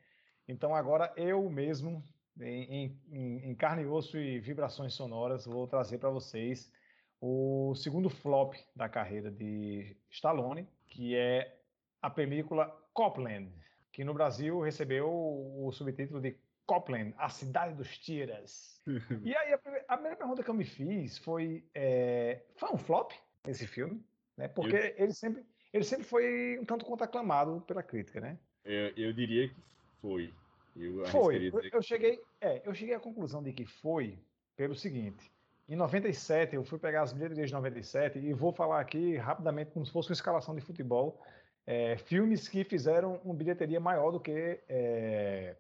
Então 0.49 0.75
agora 0.75 1.13
eu 1.17 1.49
mesmo, 1.49 2.03
em, 2.41 2.99
em- 3.11 3.51
em- 3.51 3.55
carne 3.55 3.83
e 3.83 3.87
osso 3.87 4.17
e 4.19 4.39
vibrações 4.41 4.95
sonoras, 4.95 5.45
vou 5.47 5.67
trazer 5.67 5.99
para 5.99 6.11
vocês 6.11 6.73
o 7.21 7.75
segundo 7.75 8.09
flop 8.11 8.55
da 8.75 8.89
carreira 8.89 9.31
de 9.31 9.97
Stallone, 10.11 10.67
que 10.89 11.15
é 11.17 11.57
a 12.01 12.11
película 12.11 12.67
Copland, 12.93 13.53
que 13.93 14.05
no 14.05 14.15
Brasil 14.15 14.61
recebeu 14.61 15.09
o 15.09 15.71
subtítulo 15.73 16.21
de 16.21 16.37
Copland, 16.67 17.15
a 17.19 17.29
cidade 17.29 17.75
dos 17.75 17.99
tiras. 17.99 18.83
E 19.25 19.37
aí, 19.37 19.53
a, 19.53 19.59
prime- 19.59 19.85
a 19.87 19.95
primeira 19.95 20.17
pergunta 20.17 20.43
que 20.43 20.51
eu 20.51 20.55
me 20.55 20.65
fiz 20.65 21.19
foi: 21.19 21.65
é, 21.75 22.43
foi 22.57 22.71
um 22.73 22.79
flop 22.79 23.13
esse 23.47 23.67
filme? 23.67 24.03
Né? 24.37 24.49
Porque 24.49 24.95
ele, 24.97 25.13
sempre, 25.13 25.45
ele 25.73 25.85
sempre 25.85 26.05
foi 26.05 26.59
um 26.59 26.65
tanto 26.65 26.85
quanto 26.85 27.05
aclamado 27.05 27.61
pela 27.61 27.83
crítica, 27.83 28.21
né? 28.21 28.39
Eu, 28.65 28.89
eu 28.97 29.13
diria 29.13 29.49
que 29.49 29.55
foi. 30.01 30.33
Eu 30.75 31.07
Foi. 31.07 31.49
Eu, 31.49 31.61
eu 31.73 31.83
cheguei, 31.83 32.21
é, 32.41 32.63
eu 32.65 32.75
cheguei 32.75 32.95
à 32.95 33.01
conclusão 33.01 33.43
de 33.43 33.53
que 33.53 33.65
foi 33.67 34.19
pelo 34.57 34.75
seguinte. 34.75 35.31
Em 35.69 35.77
97, 35.77 36.55
eu 36.55 36.65
fui 36.65 36.79
pegar 36.79 37.03
as 37.03 37.13
bilheterias 37.13 37.49
de 37.49 37.55
97 37.55 38.19
e 38.19 38.33
vou 38.33 38.53
falar 38.53 38.81
aqui 38.81 39.17
rapidamente, 39.17 39.71
como 39.71 39.87
se 39.87 39.93
fosse 39.93 40.11
uma 40.11 40.15
escalação 40.15 40.55
de 40.55 40.61
futebol, 40.61 41.21
é, 41.67 41.97
filmes 41.97 42.49
que 42.49 42.65
fizeram 42.65 43.21
uma 43.25 43.35
bilheteria 43.35 43.79
maior 43.79 44.11
do 44.11 44.21
que 44.21 44.61
é, 44.69 45.57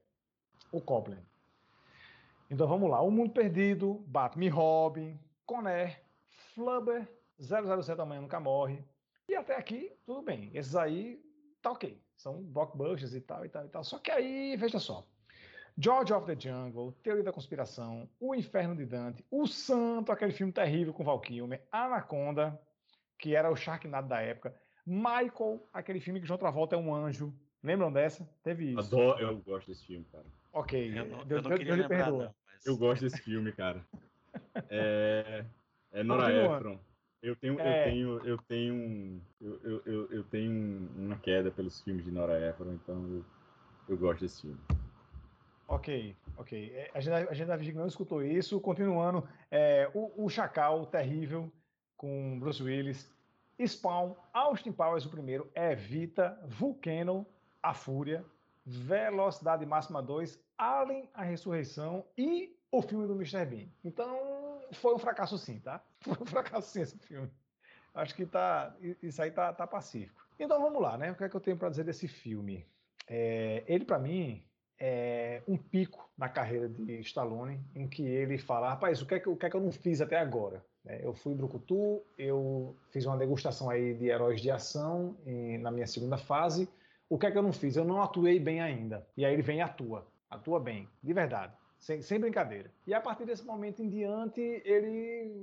o 0.71 0.81
Copland. 0.81 1.23
Então 2.51 2.67
vamos 2.67 2.91
lá. 2.91 3.01
O 3.01 3.11
Mundo 3.11 3.33
Perdido, 3.33 4.03
Batman 4.07 4.45
e 4.45 4.49
Robin, 4.49 5.19
Conner, 5.47 6.03
Flubber, 6.55 7.09
007 7.39 8.01
Amanhã 8.01 8.21
Nunca 8.21 8.41
Morre. 8.41 8.85
E 9.29 9.35
até 9.35 9.57
aqui, 9.57 9.93
tudo 10.05 10.23
bem. 10.23 10.51
Esses 10.53 10.77
aí, 10.77 11.23
tá 11.63 11.71
ok. 11.71 11.99
São 12.23 12.41
blockbusters 12.41 13.15
e 13.15 13.21
tal, 13.21 13.45
e 13.45 13.49
tal, 13.49 13.65
e 13.67 13.69
tal. 13.69 13.83
Só 13.83 13.99
que 13.99 14.09
aí, 14.11 14.57
veja 14.57 14.79
só. 14.79 15.05
George 15.77 16.13
of 16.13 16.25
the 16.27 16.39
Jungle, 16.39 16.93
Teoria 17.03 17.25
da 17.25 17.33
Conspiração, 17.33 18.09
O 18.21 18.33
Inferno 18.33 18.77
de 18.77 18.85
Dante, 18.87 19.25
O 19.29 19.47
Santo, 19.49 20.13
aquele 20.13 20.31
filme 20.31 20.53
terrível 20.53 20.93
com 20.95 21.03
Val 21.03 21.19
Kilmer, 21.19 21.61
Anaconda, 21.73 22.61
que 23.19 23.35
era 23.35 23.51
o 23.51 23.57
Sharknado 23.57 24.07
da 24.07 24.21
época, 24.21 24.55
Michael, 24.87 25.67
aquele 25.73 25.99
filme 25.99 26.21
que 26.21 26.27
João 26.27 26.39
Travolta 26.39 26.77
é 26.77 26.79
um 26.79 26.95
anjo. 26.95 27.35
Lembram 27.63 27.93
dessa? 27.93 28.29
Teve 28.45 28.71
isso. 28.71 28.79
Adoro, 28.95 29.19
eu 29.21 29.39
gosto 29.39 29.69
desse 29.69 29.85
filme, 29.85 30.05
cara. 30.13 30.25
Ok. 30.53 30.91
Eu 30.99 31.07
não, 31.07 31.25
Deus- 31.25 31.31
eu 31.31 31.43
não 31.43 31.49
Deus- 31.49 31.59
queria 31.59 31.65
Deus 31.65 31.77
lhe 31.77 31.83
lembrar, 31.83 32.05
perdoa. 32.05 32.25
não. 32.27 32.35
Mas... 32.47 32.67
Eu 32.67 32.77
gosto 32.77 33.03
desse 33.03 33.19
filme, 33.21 33.51
cara. 33.53 33.85
É, 34.71 35.45
é 35.93 36.03
Nora. 36.03 36.33
Ephron. 36.33 36.79
Eu 37.23 37.37
tenho, 37.37 37.61
É. 37.61 37.81
eu 37.81 37.85
tenho, 37.85 38.27
eu 38.27 38.39
tenho, 38.39 38.75
um- 38.75 39.21
eu, 39.41 39.61
eu, 39.87 40.11
eu, 40.11 40.25
tenho 40.25 40.51
um- 40.51 40.89
uma 41.07 41.17
queda 41.19 41.51
pelos 41.53 41.81
filmes 41.81 42.05
de 42.05 42.11
Nora 42.11 42.49
Ephron, 42.49 42.73
então 42.73 42.97
eu, 43.09 43.25
eu 43.91 43.97
gosto 43.97 44.23
desse 44.23 44.43
filme. 44.43 44.59
Ok, 45.69 46.17
ok. 46.37 46.73
É, 46.75 46.91
A 46.93 47.01
gente, 47.01 47.15
a 47.15 47.33
gente 47.33 47.47
da 47.47 47.57
não 47.79 47.87
escutou 47.87 48.23
isso. 48.23 48.61
Continuando, 48.61 49.27
é, 49.51 49.89
o, 49.95 50.25
o 50.25 50.29
Chacal, 50.29 50.85
terrível, 50.87 51.51
com 51.97 52.39
Bruce 52.41 52.63
Willis. 52.63 53.11
Spawn, 53.65 54.15
Austin 54.33 54.73
Powers, 54.73 55.05
o 55.07 55.11
primeiro, 55.11 55.49
Evita, 55.55 56.37
Vulcano, 56.49 57.25
A 57.63 57.73
Fúria, 57.73 58.25
Velocidade 58.67 59.65
Máxima 59.65 60.03
2, 60.03 60.43
Alien, 60.59 61.09
A 61.15 61.23
Ressurreição 61.23 62.05
e 62.19 62.57
o 62.73 62.83
filme 62.83 63.07
do 63.07 63.15
Mr. 63.15 63.45
Bean. 63.47 63.69
Então, 63.85 64.42
foi 64.73 64.95
um 64.95 64.99
fracasso 64.99 65.39
sim, 65.39 65.59
tá? 65.61 65.83
Foi 66.01 66.17
um 66.21 66.27
fracasso 66.27 66.71
sim 66.71 66.81
esse 66.81 66.99
filme. 66.99 67.31
Acho 67.95 68.15
que 68.15 68.27
tá, 68.27 68.75
isso 69.03 69.21
aí 69.21 69.31
tá, 69.31 69.53
tá 69.53 69.67
pacífico. 69.67 70.21
Então 70.39 70.61
vamos 70.61 70.81
lá, 70.81 70.97
né? 70.97 71.13
O 71.13 71.15
que 71.15 71.25
é 71.25 71.29
que 71.29 71.37
eu 71.37 71.41
tenho 71.41 71.57
para 71.57 71.69
dizer 71.69 71.85
desse 71.85 72.09
filme? 72.09 72.67
É, 73.07 73.63
ele, 73.67 73.85
para 73.85 73.99
mim, 73.99 74.43
é 74.79 75.43
um 75.47 75.57
pico 75.57 76.11
na 76.17 76.29
carreira 76.29 76.69
de 76.69 77.01
Stallone, 77.01 77.61
em 77.75 77.87
que 77.87 78.03
ele 78.03 78.39
fala, 78.39 78.71
rapaz, 78.71 79.01
o 79.03 79.07
que, 79.07 79.15
é 79.15 79.21
que, 79.21 79.29
o 79.29 79.37
que 79.37 79.47
é 79.47 79.51
que 79.51 79.57
eu 79.57 79.61
não 79.61 79.71
fiz 79.71 80.01
até 80.01 80.19
agora? 80.19 80.65
né? 80.85 81.01
Eu 81.03 81.15
fui 81.15 81.35
Brucutu, 81.35 82.03
eu 82.19 82.77
fiz 82.91 83.07
uma 83.07 83.17
degustação 83.17 83.71
aí 83.71 83.95
de 83.95 84.07
heróis 84.07 84.41
de 84.41 84.51
ação 84.51 85.17
na 85.61 85.71
minha 85.71 85.87
segunda 85.87 86.17
fase. 86.17 86.69
O 87.09 87.19
que 87.19 87.27
é 87.27 87.31
que 87.31 87.39
eu 87.39 87.43
não 87.43 87.53
fiz? 87.53 87.77
Eu 87.77 87.85
não 87.85 88.03
atuei 88.03 88.41
bem 88.41 88.61
ainda. 88.61 89.07
E 89.17 89.25
aí 89.25 89.33
ele 89.33 89.43
vem 89.43 89.59
e 89.59 89.61
atua. 89.61 90.07
Atua 90.31 90.59
bem, 90.59 90.89
de 91.03 91.13
verdade. 91.13 91.53
Sem, 91.83 92.01
sem 92.01 92.21
brincadeira. 92.21 92.71
E 92.87 92.95
a 92.95 93.01
partir 93.01 93.25
desse 93.27 93.45
momento 93.45 93.83
em 93.83 93.89
diante, 93.89 94.41
ele 94.65 95.35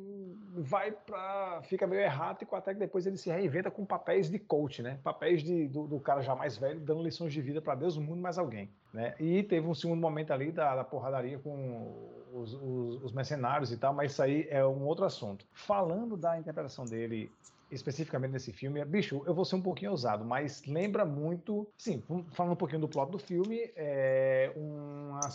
vai 0.56 0.90
para. 0.90 1.62
fica 1.64 1.86
meio 1.86 2.02
errático, 2.02 2.56
até 2.56 2.74
que 2.74 2.80
depois 2.80 3.06
ele 3.06 3.18
se 3.18 3.30
reinventa 3.30 3.70
com 3.70 3.86
papéis 3.86 4.30
de 4.32 4.40
coach, 4.40 4.82
né? 4.82 4.98
Papéis 5.04 5.44
de, 5.44 5.68
do, 5.68 5.86
do 5.86 6.00
cara 6.00 6.22
já 6.22 6.34
mais 6.34 6.56
velho, 6.58 6.80
dando 6.80 7.04
lições 7.04 7.34
de 7.34 7.42
vida 7.42 7.62
para 7.62 7.76
Deus, 7.76 7.98
o 7.98 8.02
mundo, 8.02 8.22
mais 8.22 8.38
alguém. 8.38 8.70
Né? 8.94 9.16
E 9.20 9.44
teve 9.44 9.68
um 9.68 9.76
segundo 9.76 10.00
momento 10.00 10.32
ali 10.32 10.50
da, 10.50 10.78
da 10.78 10.84
porradaria 10.86 11.38
com 11.40 12.10
os, 12.34 12.54
os- 12.54 13.04
os 13.04 13.12
mercenários 13.12 13.70
e 13.74 13.78
tal, 13.78 13.94
mas 13.94 14.14
isso 14.14 14.24
aí 14.24 14.48
é 14.50 14.66
um 14.66 14.86
outro 14.86 15.04
assunto. 15.04 15.46
Falando 15.52 16.16
da 16.16 16.40
interpretação 16.40 16.86
dele 16.86 17.30
especificamente 17.72 18.32
nesse 18.32 18.52
filme, 18.52 18.84
bicho, 18.86 19.22
eu 19.26 19.34
vou 19.34 19.46
ser 19.46 19.56
um 19.56 19.62
pouquinho 19.62 19.92
ousado, 19.92 20.26
mas 20.26 20.64
lembra 20.66 21.06
muito, 21.06 21.68
sim, 21.78 22.04
falando 22.32 22.54
um 22.54 22.58
pouquinho 22.58 22.82
do 22.82 22.88
plot 22.88 23.12
do 23.12 23.20
filme, 23.20 23.72
é 23.76 24.52
uma, 24.56 25.30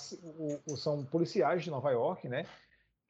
são 0.76 1.05
policiais 1.05 1.62
de 1.62 1.70
Nova 1.70 1.91
York, 1.91 2.28
né? 2.28 2.45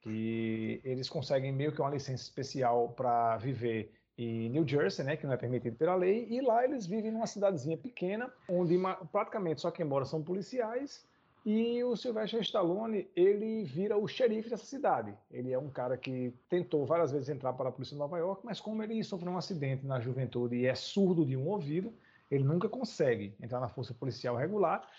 Que 0.01 0.79
eles 0.83 1.09
conseguem 1.09 1.51
meio 1.51 1.71
que 1.71 1.81
uma 1.81 1.89
licença 1.89 2.23
especial 2.23 2.89
para 2.89 3.37
viver 3.37 3.91
em 4.17 4.49
New 4.49 4.65
Jersey, 4.65 5.03
né, 5.05 5.17
que 5.17 5.25
não 5.25 5.33
é 5.33 5.37
permitido 5.37 5.75
pela 5.75 5.95
lei, 5.95 6.25
e 6.29 6.39
lá 6.39 6.63
eles 6.63 6.85
vivem 6.85 7.11
numa 7.11 7.27
cidadezinha 7.27 7.77
pequena, 7.77 8.31
onde 8.47 8.77
praticamente 9.11 9.61
só 9.61 9.71
quem 9.71 9.85
mora 9.85 10.05
são 10.05 10.23
policiais, 10.23 11.05
e 11.45 11.83
o 11.83 11.95
Sylvester 11.95 12.41
Stallone, 12.41 13.07
ele 13.15 13.63
vira 13.65 13.95
o 13.95 14.07
xerife 14.07 14.49
dessa 14.49 14.65
cidade. 14.65 15.13
Ele 15.29 15.53
é 15.53 15.59
um 15.59 15.69
cara 15.69 15.95
que 15.95 16.33
tentou 16.49 16.87
várias 16.87 17.11
vezes 17.11 17.29
entrar 17.29 17.53
para 17.53 17.69
a 17.69 17.71
polícia 17.71 17.93
de 17.93 17.99
Nova 17.99 18.17
York, 18.17 18.41
mas 18.43 18.59
como 18.59 18.81
ele 18.81 19.03
sofreu 19.03 19.31
um 19.31 19.37
acidente 19.37 19.85
na 19.85 19.99
juventude 19.99 20.55
e 20.55 20.65
é 20.65 20.73
surdo 20.73 21.23
de 21.23 21.37
um 21.37 21.47
ouvido, 21.47 21.93
ele 22.31 22.43
nunca 22.43 22.67
consegue 22.67 23.35
entrar 23.39 23.59
na 23.59 23.69
força 23.69 23.93
policial 23.93 24.35
regular. 24.35 24.89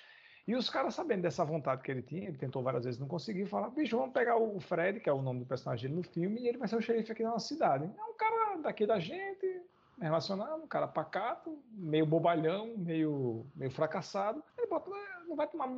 E 0.47 0.55
os 0.55 0.71
caras, 0.71 0.95
sabendo 0.95 1.23
dessa 1.23 1.45
vontade 1.45 1.83
que 1.83 1.91
ele 1.91 2.03
tinha, 2.03 2.29
ele 2.29 2.39
tentou 2.39 2.63
várias 2.63 2.85
vezes, 2.85 3.01
não 3.01 3.09
conseguiu, 3.09 3.49
falaram, 3.49 3.75
bicho, 3.75 3.99
vamos 3.99 4.13
pegar 4.13 4.37
o 4.37 4.61
Fred, 4.61 5.01
que 5.01 5.09
é 5.11 5.13
o 5.13 5.21
nome 5.21 5.41
do 5.41 5.47
personagem 5.47 5.89
dele 5.89 6.01
no 6.01 6.05
filme, 6.05 6.43
e 6.43 6.47
ele 6.47 6.59
vai 6.59 6.69
ser 6.69 6.77
o 6.77 6.81
xerife 6.81 7.11
aqui 7.11 7.25
da 7.25 7.31
nossa 7.31 7.49
cidade. 7.49 7.85
É 7.85 8.05
um 8.05 8.15
cara 8.15 8.57
daqui 8.59 8.87
da 8.87 9.01
gente, 9.01 9.63
relacionado, 9.99 10.63
um 10.63 10.67
cara 10.67 10.87
pacato, 10.87 11.59
meio 11.73 12.07
bobalhão, 12.07 12.77
meio, 12.77 13.47
meio 13.55 13.71
fracassado. 13.71 14.43
Ele 14.57 14.67
bota, 14.67 14.91
"É, 14.91 15.27
não 15.27 15.37
vai 15.37 15.47
tomar 15.47 15.69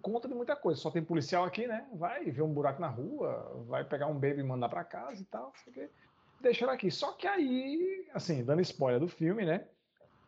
conta 0.00 0.26
de 0.26 0.34
muita 0.34 0.56
coisa, 0.56 0.80
só 0.80 0.90
tem 0.90 1.04
policial 1.04 1.44
aqui, 1.44 1.66
né? 1.66 1.86
Vai 1.94 2.24
ver 2.30 2.42
um 2.42 2.52
buraco 2.52 2.80
na 2.80 2.88
rua, 2.88 3.64
vai 3.66 3.84
pegar 3.84 4.06
um 4.06 4.14
baby 4.14 4.40
e 4.40 4.42
mandar 4.42 4.68
para 4.68 4.84
casa 4.84 5.20
e 5.20 5.24
tal, 5.26 5.52
sei. 5.56 5.90
Deixa 6.40 6.64
ele 6.64 6.72
aqui. 6.72 6.90
Só 6.90 7.12
que 7.12 7.26
aí, 7.26 8.08
assim, 8.12 8.44
dando 8.44 8.62
spoiler 8.62 9.00
do 9.00 9.08
filme, 9.08 9.44
né? 9.44 9.66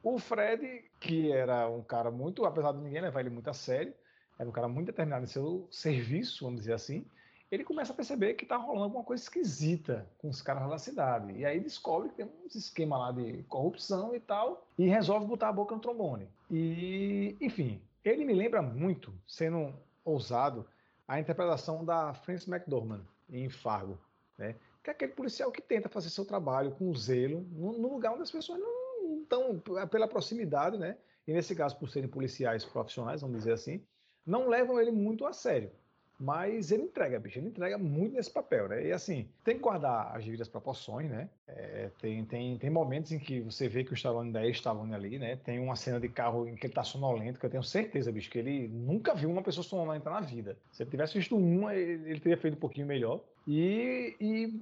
O 0.02 0.18
Fred, 0.18 0.84
que 1.00 1.32
era 1.32 1.68
um 1.68 1.82
cara 1.82 2.10
muito, 2.10 2.44
apesar 2.44 2.72
de 2.72 2.78
ninguém 2.78 3.00
levar 3.00 3.20
ele 3.20 3.30
muito 3.30 3.48
a 3.48 3.54
sério, 3.54 3.94
era 4.38 4.48
um 4.48 4.52
cara 4.52 4.68
muito 4.68 4.86
determinado 4.86 5.24
em 5.24 5.28
seu 5.28 5.66
serviço, 5.70 6.44
vamos 6.44 6.60
dizer 6.60 6.74
assim, 6.74 7.06
ele 7.54 7.64
começa 7.64 7.92
a 7.92 7.96
perceber 7.96 8.34
que 8.34 8.44
tá 8.44 8.56
rolando 8.56 8.84
alguma 8.84 9.04
coisa 9.04 9.22
esquisita 9.22 10.06
com 10.18 10.28
os 10.28 10.42
caras 10.42 10.68
da 10.68 10.78
cidade. 10.78 11.32
E 11.32 11.44
aí 11.44 11.60
descobre 11.60 12.08
que 12.08 12.16
tem 12.16 12.26
uns 12.44 12.54
esquema 12.54 12.98
lá 12.98 13.12
de 13.12 13.42
corrupção 13.44 14.14
e 14.14 14.20
tal, 14.20 14.66
e 14.76 14.86
resolve 14.86 15.26
botar 15.26 15.48
a 15.48 15.52
boca 15.52 15.74
no 15.74 15.80
trombone. 15.80 16.28
E, 16.50 17.36
enfim, 17.40 17.80
ele 18.04 18.24
me 18.24 18.34
lembra 18.34 18.60
muito, 18.60 19.14
sendo 19.26 19.72
ousado, 20.04 20.66
a 21.06 21.20
interpretação 21.20 21.84
da 21.84 22.12
Frances 22.12 22.48
McDormand 22.48 23.04
em 23.30 23.48
Fargo, 23.48 23.98
né? 24.36 24.56
Que 24.82 24.90
é 24.90 24.92
aquele 24.92 25.12
policial 25.12 25.50
que 25.50 25.62
tenta 25.62 25.88
fazer 25.88 26.10
seu 26.10 26.24
trabalho 26.24 26.72
com 26.72 26.94
zelo, 26.94 27.40
num 27.52 27.88
lugar 27.88 28.12
onde 28.12 28.22
as 28.22 28.30
pessoas 28.30 28.58
não 28.58 29.22
estão, 29.22 29.58
pela 29.88 30.08
proximidade, 30.08 30.76
né? 30.76 30.98
E 31.26 31.32
nesse 31.32 31.54
caso, 31.54 31.78
por 31.78 31.88
serem 31.88 32.08
policiais 32.08 32.64
profissionais, 32.64 33.22
vamos 33.22 33.38
dizer 33.38 33.52
assim, 33.52 33.82
não 34.26 34.48
levam 34.48 34.78
ele 34.78 34.90
muito 34.90 35.24
a 35.24 35.32
sério. 35.32 35.70
Mas 36.18 36.70
ele 36.70 36.84
entrega, 36.84 37.18
bicho, 37.18 37.38
ele 37.38 37.48
entrega 37.48 37.76
muito 37.76 38.14
nesse 38.14 38.30
papel, 38.30 38.68
né? 38.68 38.86
E 38.86 38.92
assim, 38.92 39.28
tem 39.42 39.56
que 39.56 39.62
guardar 39.62 40.16
as 40.16 40.24
devidas 40.24 40.48
proporções, 40.48 41.10
né? 41.10 41.28
É, 41.46 41.90
tem, 42.00 42.24
tem, 42.24 42.56
tem 42.56 42.70
momentos 42.70 43.10
em 43.10 43.18
que 43.18 43.40
você 43.40 43.68
vê 43.68 43.82
que 43.82 43.92
o 43.92 43.94
Stallone 43.94 44.28
ainda 44.28 44.46
é 44.46 44.50
Stallone 44.50 44.94
ali, 44.94 45.18
né? 45.18 45.36
Tem 45.36 45.58
uma 45.58 45.74
cena 45.74 45.98
de 45.98 46.08
carro 46.08 46.46
em 46.48 46.54
que 46.54 46.66
ele 46.66 46.74
tá 46.74 46.84
sonolento, 46.84 47.40
que 47.40 47.46
eu 47.46 47.50
tenho 47.50 47.62
certeza, 47.64 48.12
bicho, 48.12 48.30
que 48.30 48.38
ele 48.38 48.68
nunca 48.68 49.14
viu 49.14 49.28
uma 49.28 49.42
pessoa 49.42 49.64
sonolenta 49.64 50.08
na 50.08 50.20
vida. 50.20 50.56
Se 50.70 50.84
ele 50.84 50.90
tivesse 50.90 51.18
visto 51.18 51.36
uma, 51.36 51.74
ele, 51.74 52.10
ele 52.10 52.20
teria 52.20 52.38
feito 52.38 52.54
um 52.54 52.60
pouquinho 52.60 52.86
melhor. 52.86 53.20
E, 53.46 54.16
e 54.20 54.60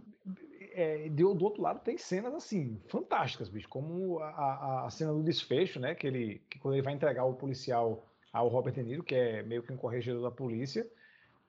é, 0.73 1.09
do, 1.11 1.35
do 1.35 1.45
outro 1.45 1.63
lado 1.63 1.81
tem 1.81 1.99
cenas 1.99 2.35
assim, 2.35 2.81
fantásticas, 2.89 3.49
bicho, 3.49 3.69
como 3.69 4.19
a, 4.21 4.87
a, 4.87 4.91
cena 4.91 5.13
do 5.13 5.23
desfecho, 5.23 5.79
né? 5.79 5.95
Que 5.95 6.07
ele, 6.07 6.43
que 6.49 6.59
quando 6.59 6.75
ele 6.75 6.83
vai 6.83 6.95
entregar 6.95 7.25
o 7.25 7.35
policial 7.35 8.07
ao 8.33 8.49
Robert 8.49 8.73
De 8.73 8.83
Niro, 8.83 9.03
que 9.03 9.15
é 9.15 9.43
meio 9.43 9.63
que 9.63 9.73
um 9.73 9.77
corregedor 9.77 10.23
da 10.23 10.31
polícia. 10.31 10.87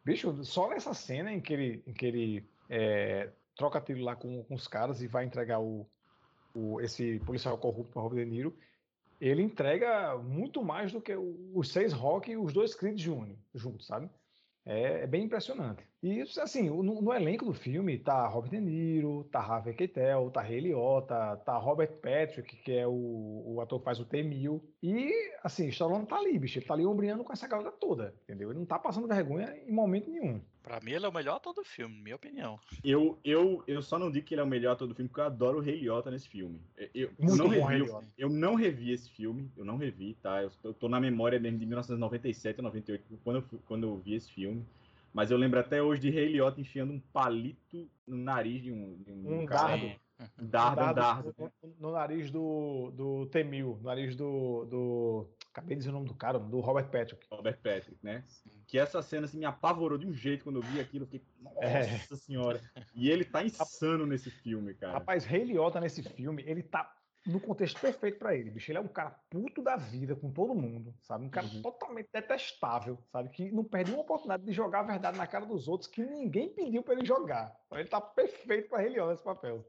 Bicho, 0.03 0.43
só 0.43 0.69
nessa 0.69 0.93
cena 0.93 1.31
em 1.31 1.39
que 1.39 1.53
ele, 1.53 1.83
em 1.87 1.93
que 1.93 2.05
ele 2.05 2.49
é, 2.69 3.31
troca 3.55 3.79
tiro 3.79 4.01
lá 4.01 4.15
com, 4.15 4.43
com 4.43 4.55
os 4.55 4.67
caras 4.67 5.01
e 5.01 5.07
vai 5.07 5.23
entregar 5.25 5.59
o, 5.61 5.89
o- 6.53 6.81
esse 6.81 7.19
policial 7.21 7.57
corrupto 7.57 7.93
para 7.93 8.01
Robert 8.01 8.25
De 8.25 8.29
Niro, 8.31 8.57
ele 9.19 9.41
entrega 9.41 10.17
muito 10.17 10.61
mais 10.63 10.91
do 10.91 11.01
que 11.01 11.15
os 11.15 11.69
seis 11.71 11.93
Rock 11.93 12.31
e 12.31 12.37
os 12.37 12.51
dois 12.51 12.75
Creed 12.75 12.99
juntos, 12.99 13.85
sabe? 13.85 14.09
É, 14.65 15.03
é 15.03 15.07
bem 15.07 15.25
impressionante. 15.25 15.83
E 16.01 16.19
isso, 16.19 16.39
assim, 16.39 16.69
no, 16.69 17.01
no 17.01 17.13
elenco 17.13 17.45
do 17.45 17.53
filme 17.53 17.97
tá 17.97 18.27
Robert 18.27 18.51
De 18.51 18.59
Niro, 18.59 19.25
tá 19.25 19.39
Harvey 19.39 19.73
Keitel, 19.73 20.31
tá 20.31 20.41
Ray 20.41 20.61
Liotta, 20.61 21.37
tá 21.45 21.57
Robert 21.57 21.91
Patrick, 22.01 22.55
que 22.57 22.71
é 22.71 22.87
o, 22.87 23.55
o 23.55 23.61
ator 23.61 23.79
que 23.79 23.85
faz 23.85 23.99
o 23.99 24.05
T-1000. 24.05 24.61
E, 24.81 25.11
assim, 25.43 25.67
Stallone 25.67 26.05
tá 26.05 26.17
ali, 26.17 26.39
bicho, 26.39 26.59
ele 26.59 26.65
tá 26.65 26.73
ali 26.73 26.85
ombreando 26.85 27.23
com 27.23 27.33
essa 27.33 27.47
galera 27.47 27.71
toda, 27.71 28.15
entendeu? 28.23 28.51
Ele 28.51 28.59
não 28.59 28.65
tá 28.65 28.79
passando 28.79 29.07
vergonha 29.07 29.53
em 29.65 29.71
momento 29.71 30.09
nenhum. 30.09 30.41
Pra 30.63 30.79
mim, 30.79 30.91
ele 30.93 31.05
é 31.05 31.09
o 31.09 31.13
melhor 31.13 31.35
ator 31.35 31.53
do 31.53 31.63
filme, 31.65 32.01
minha 32.01 32.15
opinião. 32.15 32.57
Eu, 32.83 33.19
eu, 33.23 33.61
eu 33.67 33.81
só 33.81 33.99
não 33.99 34.09
digo 34.09 34.25
que 34.25 34.33
ele 34.33 34.39
é 34.39 34.43
o 34.45 34.47
melhor 34.47 34.71
ator 34.71 34.87
do 34.87 34.95
filme, 34.95 35.09
porque 35.09 35.19
eu 35.19 35.25
adoro 35.25 35.57
o 35.57 35.61
Rei 35.61 35.81
Liotta 35.81 36.09
nesse 36.09 36.29
filme. 36.29 36.59
Eu, 36.77 36.89
eu 36.95 37.11
Muito 37.19 37.37
não 37.37 37.45
bom, 37.45 37.51
revi, 37.51 37.65
Ray 37.65 37.79
eu, 37.81 37.85
Liotta. 37.85 38.07
eu 38.17 38.29
não 38.29 38.55
revi 38.55 38.91
esse 38.93 39.09
filme, 39.09 39.51
eu 39.57 39.65
não 39.65 39.75
revi, 39.75 40.15
tá? 40.23 40.41
Eu, 40.41 40.49
eu 40.63 40.73
tô 40.73 40.87
na 40.87 41.01
memória 41.01 41.37
dele 41.37 41.57
de 41.57 41.65
1997 41.65 42.59
ou 42.59 42.63
98, 42.63 43.03
quando 43.23 43.35
eu, 43.35 43.59
quando 43.67 43.83
eu 43.87 43.97
vi 43.97 44.13
esse 44.15 44.31
filme. 44.31 44.65
Mas 45.13 45.29
eu 45.29 45.37
lembro 45.37 45.59
até 45.59 45.83
hoje 45.83 46.01
de 46.01 46.09
Rei 46.09 46.27
Liotta 46.29 46.61
enfiando 46.61 46.93
um 46.93 46.99
palito 46.99 47.87
no 48.07 48.17
nariz 48.17 48.63
de 48.63 48.71
um, 48.71 48.95
de 49.03 49.11
Um 49.11 49.45
cara. 49.45 49.77
dardo. 49.77 50.02
Um 50.39 50.47
dardo, 50.47 50.81
um 50.81 50.93
dardo. 50.93 51.35
no, 51.37 51.51
no- 51.61 51.75
no 51.79 51.91
nariz 51.91 52.29
do, 52.31 52.91
do 52.91 53.25
T-1000, 53.27 53.77
no 53.77 53.81
nariz 53.83 54.15
do, 54.15 54.65
do. 54.65 55.29
Acabei 55.51 55.75
de 55.75 55.79
dizer 55.79 55.89
o 55.89 55.93
nome 55.93 56.07
do 56.07 56.15
cara, 56.15 56.39
do 56.39 56.59
Robert 56.59 56.89
Patrick. 56.89 57.25
Robert 57.31 57.57
Patrick, 57.61 57.97
né? 58.01 58.23
Que 58.67 58.77
essa 58.79 59.01
cena 59.01 59.25
assim, 59.25 59.37
me 59.39 59.45
apavorou 59.45 59.97
de 59.97 60.07
um 60.07 60.13
jeito 60.13 60.43
quando 60.45 60.57
eu 60.57 60.61
vi 60.61 60.79
aquilo. 60.79 61.03
Eu 61.03 61.07
fiquei, 61.07 61.27
nossa 61.39 61.65
É. 61.65 61.85
senhora. 62.15 62.61
E 62.95 63.09
ele 63.09 63.25
tá 63.25 63.43
insano 63.43 64.05
nesse 64.05 64.29
filme, 64.31 64.73
cara. 64.75 64.93
Rapaz, 64.93 65.25
Ray 65.25 65.43
Liotta 65.43 65.79
nesse 65.79 66.01
filme, 66.03 66.43
ele 66.45 66.63
tá 66.63 66.91
no 67.25 67.39
contexto 67.39 67.79
perfeito 67.79 68.19
pra 68.19 68.35
ele, 68.35 68.49
bicho. 68.51 68.69
Ele 68.71 68.79
é 68.79 68.81
um 68.81 68.87
cara 68.87 69.11
puto 69.29 69.61
da 69.61 69.77
vida 69.77 70.15
com 70.15 70.29
todo 70.31 70.53
mundo, 70.55 70.93
sabe? 71.01 71.25
Um 71.25 71.29
cara 71.29 71.47
Uhum. 71.47 71.61
totalmente 71.61 72.09
detestável, 72.11 72.97
sabe? 73.11 73.29
Que 73.29 73.51
não 73.51 73.63
perde 73.63 73.91
uma 73.91 74.01
oportunidade 74.01 74.43
de 74.43 74.51
jogar 74.51 74.81
a 74.81 74.83
verdade 74.83 75.17
na 75.17 75.25
cara 75.27 75.45
dos 75.45 75.67
outros 75.67 75.89
que 75.89 76.03
ninguém 76.03 76.49
pediu 76.53 76.83
pra 76.83 76.93
ele 76.95 77.05
jogar. 77.05 77.55
Então, 77.67 77.79
ele 77.79 77.87
tá 77.89 78.01
perfeito 78.01 78.69
pra 78.69 78.79
Ray 78.79 78.89
Liotta 78.89 79.11
nesse 79.11 79.23
papel. 79.23 79.65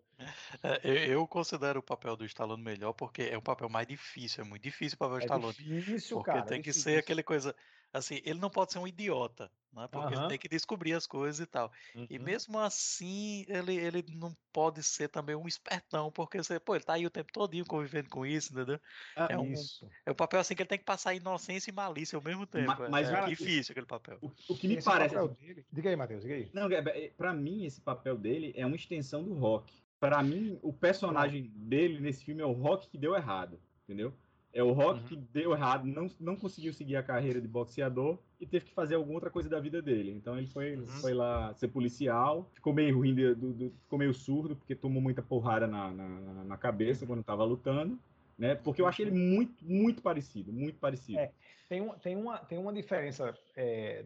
É, 0.62 0.80
eu, 0.84 0.94
eu 1.20 1.28
considero 1.28 1.80
o 1.80 1.82
papel 1.82 2.16
do 2.16 2.24
Stallone 2.24 2.62
melhor 2.62 2.92
porque 2.92 3.22
é 3.22 3.36
um 3.38 3.42
papel 3.42 3.68
mais 3.68 3.86
difícil, 3.86 4.44
é 4.44 4.46
muito 4.46 4.62
difícil 4.62 4.96
para 4.98 5.08
ver 5.08 5.14
o 5.14 5.18
É 5.18 5.20
Stallone. 5.20 5.54
difícil, 5.54 6.16
Porque 6.16 6.30
cara. 6.30 6.46
tem 6.46 6.58
é 6.60 6.62
que 6.62 6.72
ser 6.72 6.98
aquele 6.98 7.22
coisa. 7.22 7.54
Assim, 7.92 8.20
ele 8.24 8.40
não 8.40 8.50
pode 8.50 8.72
ser 8.72 8.80
um 8.80 8.88
idiota, 8.88 9.52
né? 9.72 9.86
Porque 9.88 10.12
ele 10.14 10.20
Aham. 10.20 10.28
tem 10.28 10.38
que 10.38 10.48
descobrir 10.48 10.94
as 10.94 11.06
coisas 11.06 11.38
e 11.38 11.46
tal. 11.46 11.70
E 12.10 12.18
Uhum. 12.18 12.24
mesmo 12.24 12.58
assim, 12.58 13.44
ele, 13.48 13.76
ele 13.76 14.04
não 14.16 14.34
pode 14.52 14.82
ser 14.82 15.08
também 15.08 15.36
um 15.36 15.46
espertão, 15.46 16.10
porque 16.10 16.38
você, 16.38 16.58
pô, 16.58 16.74
ele 16.74 16.82
tá 16.84 16.94
aí 16.94 17.06
o 17.06 17.10
tempo 17.10 17.32
todinho 17.32 17.64
convivendo 17.64 18.10
com 18.10 18.26
isso, 18.26 18.52
entendeu? 18.52 18.80
Ah, 19.16 19.28
é 19.30 19.38
um- 19.38 19.52
Isso. 19.52 19.88
É 20.04 20.10
o 20.10 20.14
papel 20.14 20.40
assim 20.40 20.54
que 20.56 20.62
ele 20.62 20.68
tem 20.68 20.78
que 20.78 20.84
passar 20.84 21.14
inocência 21.14 21.70
e 21.70 21.74
malícia 21.74 22.16
ao 22.16 22.22
mesmo 22.22 22.46
tempo. 22.46 22.82
é- 22.82 22.88
mas, 22.88 23.08
é, 23.08 23.12
cara, 23.12 23.28
difícil 23.28 23.72
aquele 23.72 23.86
papel. 23.86 24.18
O, 24.20 24.26
o 24.26 24.56
que 24.56 24.66
me 24.68 24.74
Esse 24.74 24.84
parece. 24.84 25.14
papel 25.14 25.28
dele- 25.36 25.64
Diga 25.72 25.90
aí, 25.90 25.96
Matheus, 25.96 26.22
diga 26.22 26.34
aí. 26.34 26.50
Não, 26.52 26.68
é- 26.70 27.04
é- 27.06 27.10
pra 27.10 27.32
mim, 27.32 27.64
esse 27.64 27.80
papel 27.80 28.16
dele 28.18 28.52
é 28.56 28.66
uma 28.66 28.76
extensão 28.76 29.22
do 29.22 29.34
Rock. 29.34 29.83
Pra 30.04 30.22
mim, 30.22 30.58
o 30.62 30.70
personagem 30.70 31.50
dele 31.56 31.98
nesse 31.98 32.22
filme 32.26 32.42
é 32.42 32.44
o 32.44 32.52
Rock 32.52 32.90
que 32.90 32.98
deu 32.98 33.14
errado, 33.14 33.58
entendeu? 33.84 34.12
É 34.52 34.62
o 34.62 34.70
Rock 34.72 35.00
Uhum. 35.00 35.06
que 35.06 35.16
deu 35.16 35.52
errado, 35.52 35.86
não, 35.86 36.10
não 36.20 36.36
conseguiu 36.36 36.74
seguir 36.74 36.96
a 36.96 37.02
carreira 37.02 37.40
de 37.40 37.48
boxeador 37.48 38.18
e 38.38 38.46
teve 38.46 38.66
que 38.66 38.74
fazer 38.74 38.96
alguma 38.96 39.14
outra 39.14 39.30
coisa 39.30 39.48
da 39.48 39.58
vida 39.58 39.80
dele. 39.80 40.12
Então 40.12 40.36
ele 40.36 40.46
foi, 40.46 40.76
Uhum. 40.76 40.86
foi 40.86 41.14
lá 41.14 41.54
ser 41.54 41.68
policial, 41.68 42.50
ficou 42.52 42.74
meio 42.74 42.94
ruim, 42.98 43.14
do- 43.14 43.34
do- 43.34 43.70
ficou 43.82 43.98
meio 43.98 44.12
surdo, 44.12 44.54
porque 44.54 44.74
tomou 44.74 45.00
muita 45.00 45.22
porrada 45.22 45.66
na, 45.66 45.90
na, 45.90 46.44
na- 46.44 46.56
cabeça 46.58 47.06
quando 47.06 47.24
tava 47.24 47.42
lutando. 47.44 47.98
né? 48.36 48.56
Porque 48.56 48.82
eu 48.82 48.86
achei 48.88 49.06
ele 49.06 49.16
muito, 49.16 49.64
muito 49.64 50.02
parecido, 50.02 50.52
muito 50.52 50.76
parecido. 50.80 51.20
É. 51.20 51.30
Tem, 51.74 51.80
um, 51.80 51.98
tem, 51.98 52.16
uma, 52.16 52.38
tem 52.38 52.56
uma 52.58 52.72
diferença. 52.72 53.34
é, 53.56 54.04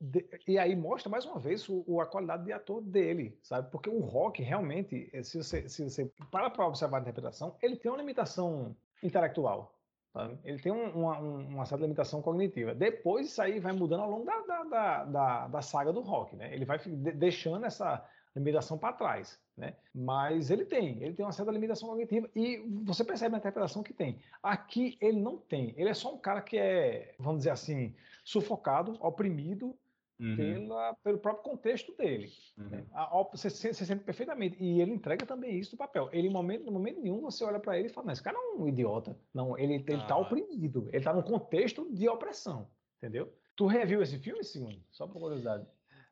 de- 0.00 0.28
e 0.48 0.58
aí 0.58 0.74
mostra 0.74 1.08
mais 1.08 1.24
uma 1.24 1.38
vez 1.38 1.68
o, 1.68 1.84
o- 1.86 2.00
a 2.00 2.06
qualidade 2.06 2.44
de 2.44 2.52
ator 2.52 2.80
dele, 2.82 3.38
sabe? 3.42 3.70
Porque 3.70 3.88
o 3.88 4.00
rock 4.00 4.42
realmente, 4.42 5.08
eh, 5.12 5.22
se 5.22 5.38
você, 5.38 5.68
se 5.68 5.84
você 5.88 6.10
para 6.32 6.50
para 6.50 6.66
observar 6.66 6.98
a 6.98 7.00
interpretação, 7.02 7.56
ele 7.62 7.76
tem 7.76 7.90
uma 7.92 7.98
limitação 7.98 8.76
intelectual. 9.02 9.72
sabe? 10.12 10.38
Ele 10.44 10.58
tem 10.58 10.72
um- 10.72 10.90
uma, 11.02 11.20
um- 11.20 11.46
uma 11.48 11.66
certa 11.66 11.82
limitação 11.84 12.22
cognitiva. 12.22 12.74
Depois 12.74 13.26
isso 13.26 13.40
aí 13.42 13.60
vai 13.60 13.72
mudando 13.72 14.00
ao 14.02 14.10
longo 14.10 14.24
da, 14.24 14.40
da, 14.64 15.04
da, 15.04 15.48
da- 15.48 15.62
saga 15.62 15.92
do 15.92 16.00
rock, 16.00 16.34
né? 16.34 16.52
Ele 16.54 16.64
vai 16.64 16.78
deixando 16.86 17.66
essa 17.66 18.02
limitação 18.36 18.76
para 18.78 18.92
trás, 18.92 19.40
né? 19.56 19.74
Mas 19.94 20.50
ele 20.50 20.64
tem, 20.64 21.02
ele 21.02 21.14
tem 21.14 21.24
uma 21.24 21.32
certa 21.32 21.50
limitação 21.50 21.88
cognitiva 21.88 22.28
e 22.36 22.58
você 22.84 23.02
percebe 23.04 23.32
na 23.32 23.38
interpretação 23.38 23.82
que 23.82 23.92
tem. 23.94 24.18
Aqui 24.42 24.96
ele 25.00 25.18
não 25.20 25.36
tem. 25.38 25.74
Ele 25.76 25.88
é 25.88 25.94
só 25.94 26.14
um 26.14 26.18
cara 26.18 26.42
que 26.42 26.56
é, 26.58 27.14
vamos 27.18 27.38
dizer 27.38 27.50
assim, 27.50 27.94
sufocado, 28.24 28.96
oprimido 29.00 29.74
Uhum, 30.18 30.34
pela, 30.34 30.94
pelo 31.04 31.18
próprio 31.18 31.44
contexto 31.44 31.94
dele. 31.94 32.32
uhum. 32.56 32.68
né? 32.70 32.86
A- 32.94 33.18
a- 33.20 33.22
Você, 33.32 33.50
se- 33.50 33.74
você 33.74 33.84
sente 33.84 34.02
perfeitamente. 34.02 34.56
E 34.58 34.80
ele 34.80 34.92
entrega 34.94 35.26
também 35.26 35.58
isso 35.58 35.72
no 35.72 35.78
papel. 35.78 36.08
Ele, 36.10 36.28
em 36.28 36.32
momento, 36.32 36.64
no 36.64 36.72
momento 36.72 37.02
nenhum, 37.02 37.20
você 37.20 37.44
olha 37.44 37.60
para 37.60 37.78
ele 37.78 37.88
e 37.88 37.90
fala: 37.90 38.06
Não, 38.06 38.12
esse 38.14 38.22
cara 38.22 38.34
é 38.38 38.40
um 38.58 38.66
idiota. 38.66 39.14
Não, 39.34 39.58
ele, 39.58 39.74
ele 39.74 40.06
tá 40.06 40.14
Ah. 40.14 40.18
oprimido. 40.18 40.88
Ele 40.90 41.04
tá 41.04 41.12
num 41.12 41.20
contexto 41.20 41.86
de 41.92 42.08
opressão. 42.08 42.66
Entendeu? 42.96 43.30
Tu 43.54 43.66
reviu 43.66 44.00
esse 44.02 44.18
filme, 44.18 44.42
segundo? 44.42 44.80
Só 44.90 45.06
por 45.06 45.20
curiosidade. 45.20 45.66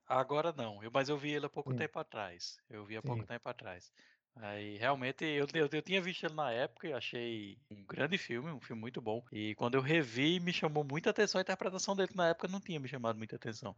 Agora 0.07 0.52
não, 0.52 0.82
eu, 0.82 0.90
mas 0.92 1.09
eu 1.09 1.16
vi 1.18 1.30
ele 1.32 1.46
há 1.46 1.50
pouco 1.50 1.72
Sim. 1.72 1.74
tempo 1.74 1.98
atrás. 1.98 2.57
Eu 2.68 2.84
vi 2.84 2.96
há 2.96 3.02
pouco 3.02 3.24
Sim. 3.24 3.26
tempo 3.26 3.48
atrás. 3.48 3.90
Aí 4.36 4.76
realmente 4.76 5.24
eu, 5.24 5.46
eu, 5.55 5.68
eu 5.72 5.82
tinha 5.82 6.02
visto 6.02 6.24
ele 6.24 6.34
na 6.34 6.50
época 6.52 6.88
e 6.88 6.92
achei 6.92 7.57
um 7.70 7.84
grande 7.86 8.18
filme, 8.18 8.50
um 8.50 8.61
filme 8.61 8.80
muito 8.80 9.00
bom. 9.00 9.22
E 9.32 9.55
quando 9.55 9.76
eu 9.76 9.80
revi, 9.80 10.40
me 10.40 10.52
chamou 10.52 10.84
muita 10.84 11.11
atenção 11.11 11.38
a 11.38 11.42
interpretação 11.42 11.94
dele, 11.96 12.12
na 12.14 12.28
época 12.28 12.48
não 12.48 12.61
tinha 12.61 12.80
me 12.80 12.88
chamado 12.88 13.16
muita 13.16 13.36
atenção. 13.36 13.76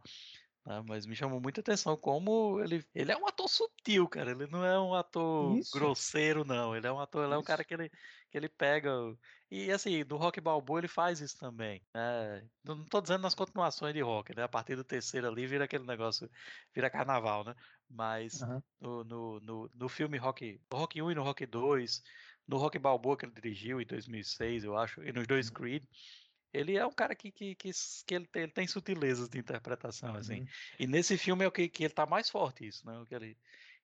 né, 0.65 0.81
Mas 0.85 1.05
me 1.05 1.15
chamou 1.15 1.41
muita 1.41 1.61
atenção 1.61 1.97
como 1.97 2.59
ele, 2.61 2.83
ele 2.93 3.11
é 3.11 3.17
um 3.17 3.27
ator 3.27 3.47
sutil, 3.49 4.07
cara. 4.09 4.31
Ele 4.31 4.47
não 4.47 4.65
é 4.65 4.79
um 4.79 4.93
ator 4.95 5.59
Isso. 5.59 5.71
grosseiro, 5.71 6.43
não. 6.45 6.75
Ele 6.75 6.87
é 6.87 6.91
um 6.91 6.99
ator, 6.99 7.25
ele 7.25 7.33
é 7.33 7.37
um 7.37 7.43
cara 7.43 7.63
Isso. 7.63 7.65
que 7.65 7.73
ele, 7.73 7.91
ele 8.37 8.49
pega. 8.49 8.89
E 9.49 9.71
assim, 9.71 10.03
do 10.03 10.17
Rock 10.17 10.39
Balboa 10.41 10.79
ele 10.79 10.87
faz 10.87 11.19
isso 11.21 11.37
também. 11.37 11.85
né? 11.93 12.47
Não, 12.63 12.83
tô 12.85 13.01
dizendo 13.01 13.21
nas 13.21 13.35
continuações 13.35 13.93
de 13.93 14.01
Rock, 14.01 14.35
né? 14.35 14.43
A 14.43 14.49
partir 14.49 14.75
do 14.75 14.83
terceiro 14.83 15.27
ali 15.27 15.47
vira 15.47 15.65
aquele 15.65 15.85
negócio, 15.85 16.29
vira 16.73 16.89
carnaval, 16.89 17.43
né? 17.43 17.55
Mas 17.89 18.41
Aham. 18.41 18.63
no, 18.79 19.03
no, 19.03 19.39
no, 19.39 19.71
no 19.73 19.89
filme 19.89 20.17
Rock, 20.17 20.61
Rock 20.71 21.01
1 21.01 21.11
e 21.11 21.15
no 21.15 21.23
Rock 21.23 21.45
2, 21.45 22.01
no 22.47 22.57
Rock 22.57 22.77
Balboa 22.79 23.17
que 23.17 23.25
ele 23.25 23.33
dirigiu 23.33 23.81
em 23.81 23.85
2006, 23.85 24.63
eu 24.63 24.77
acho, 24.77 25.01
e 25.03 25.11
nos 25.11 25.27
dois 25.27 25.49
Creed, 25.49 25.83
ele 26.53 26.77
é 26.77 26.85
um 26.85 26.91
cara 26.91 27.15
que, 27.15 27.31
que, 27.31 27.55
que, 27.55 27.71
que 28.05 28.15
ele, 28.15 28.25
tem, 28.27 28.43
ele 28.43 28.51
tem 28.51 28.67
sutilezas 28.67 29.29
de 29.29 29.37
interpretação, 29.37 30.15
assim. 30.15 30.39
Uhum. 30.39 30.47
E 30.79 30.87
nesse 30.87 31.17
filme 31.17 31.43
é 31.43 31.47
o 31.47 31.51
que, 31.51 31.67
que 31.67 31.83
ele 31.83 31.93
tá 31.93 32.05
mais 32.05 32.29
forte, 32.29 32.65
isso, 32.65 32.85
né? 32.85 32.97
O 32.99 33.05
que 33.05 33.13
ele 33.13 33.37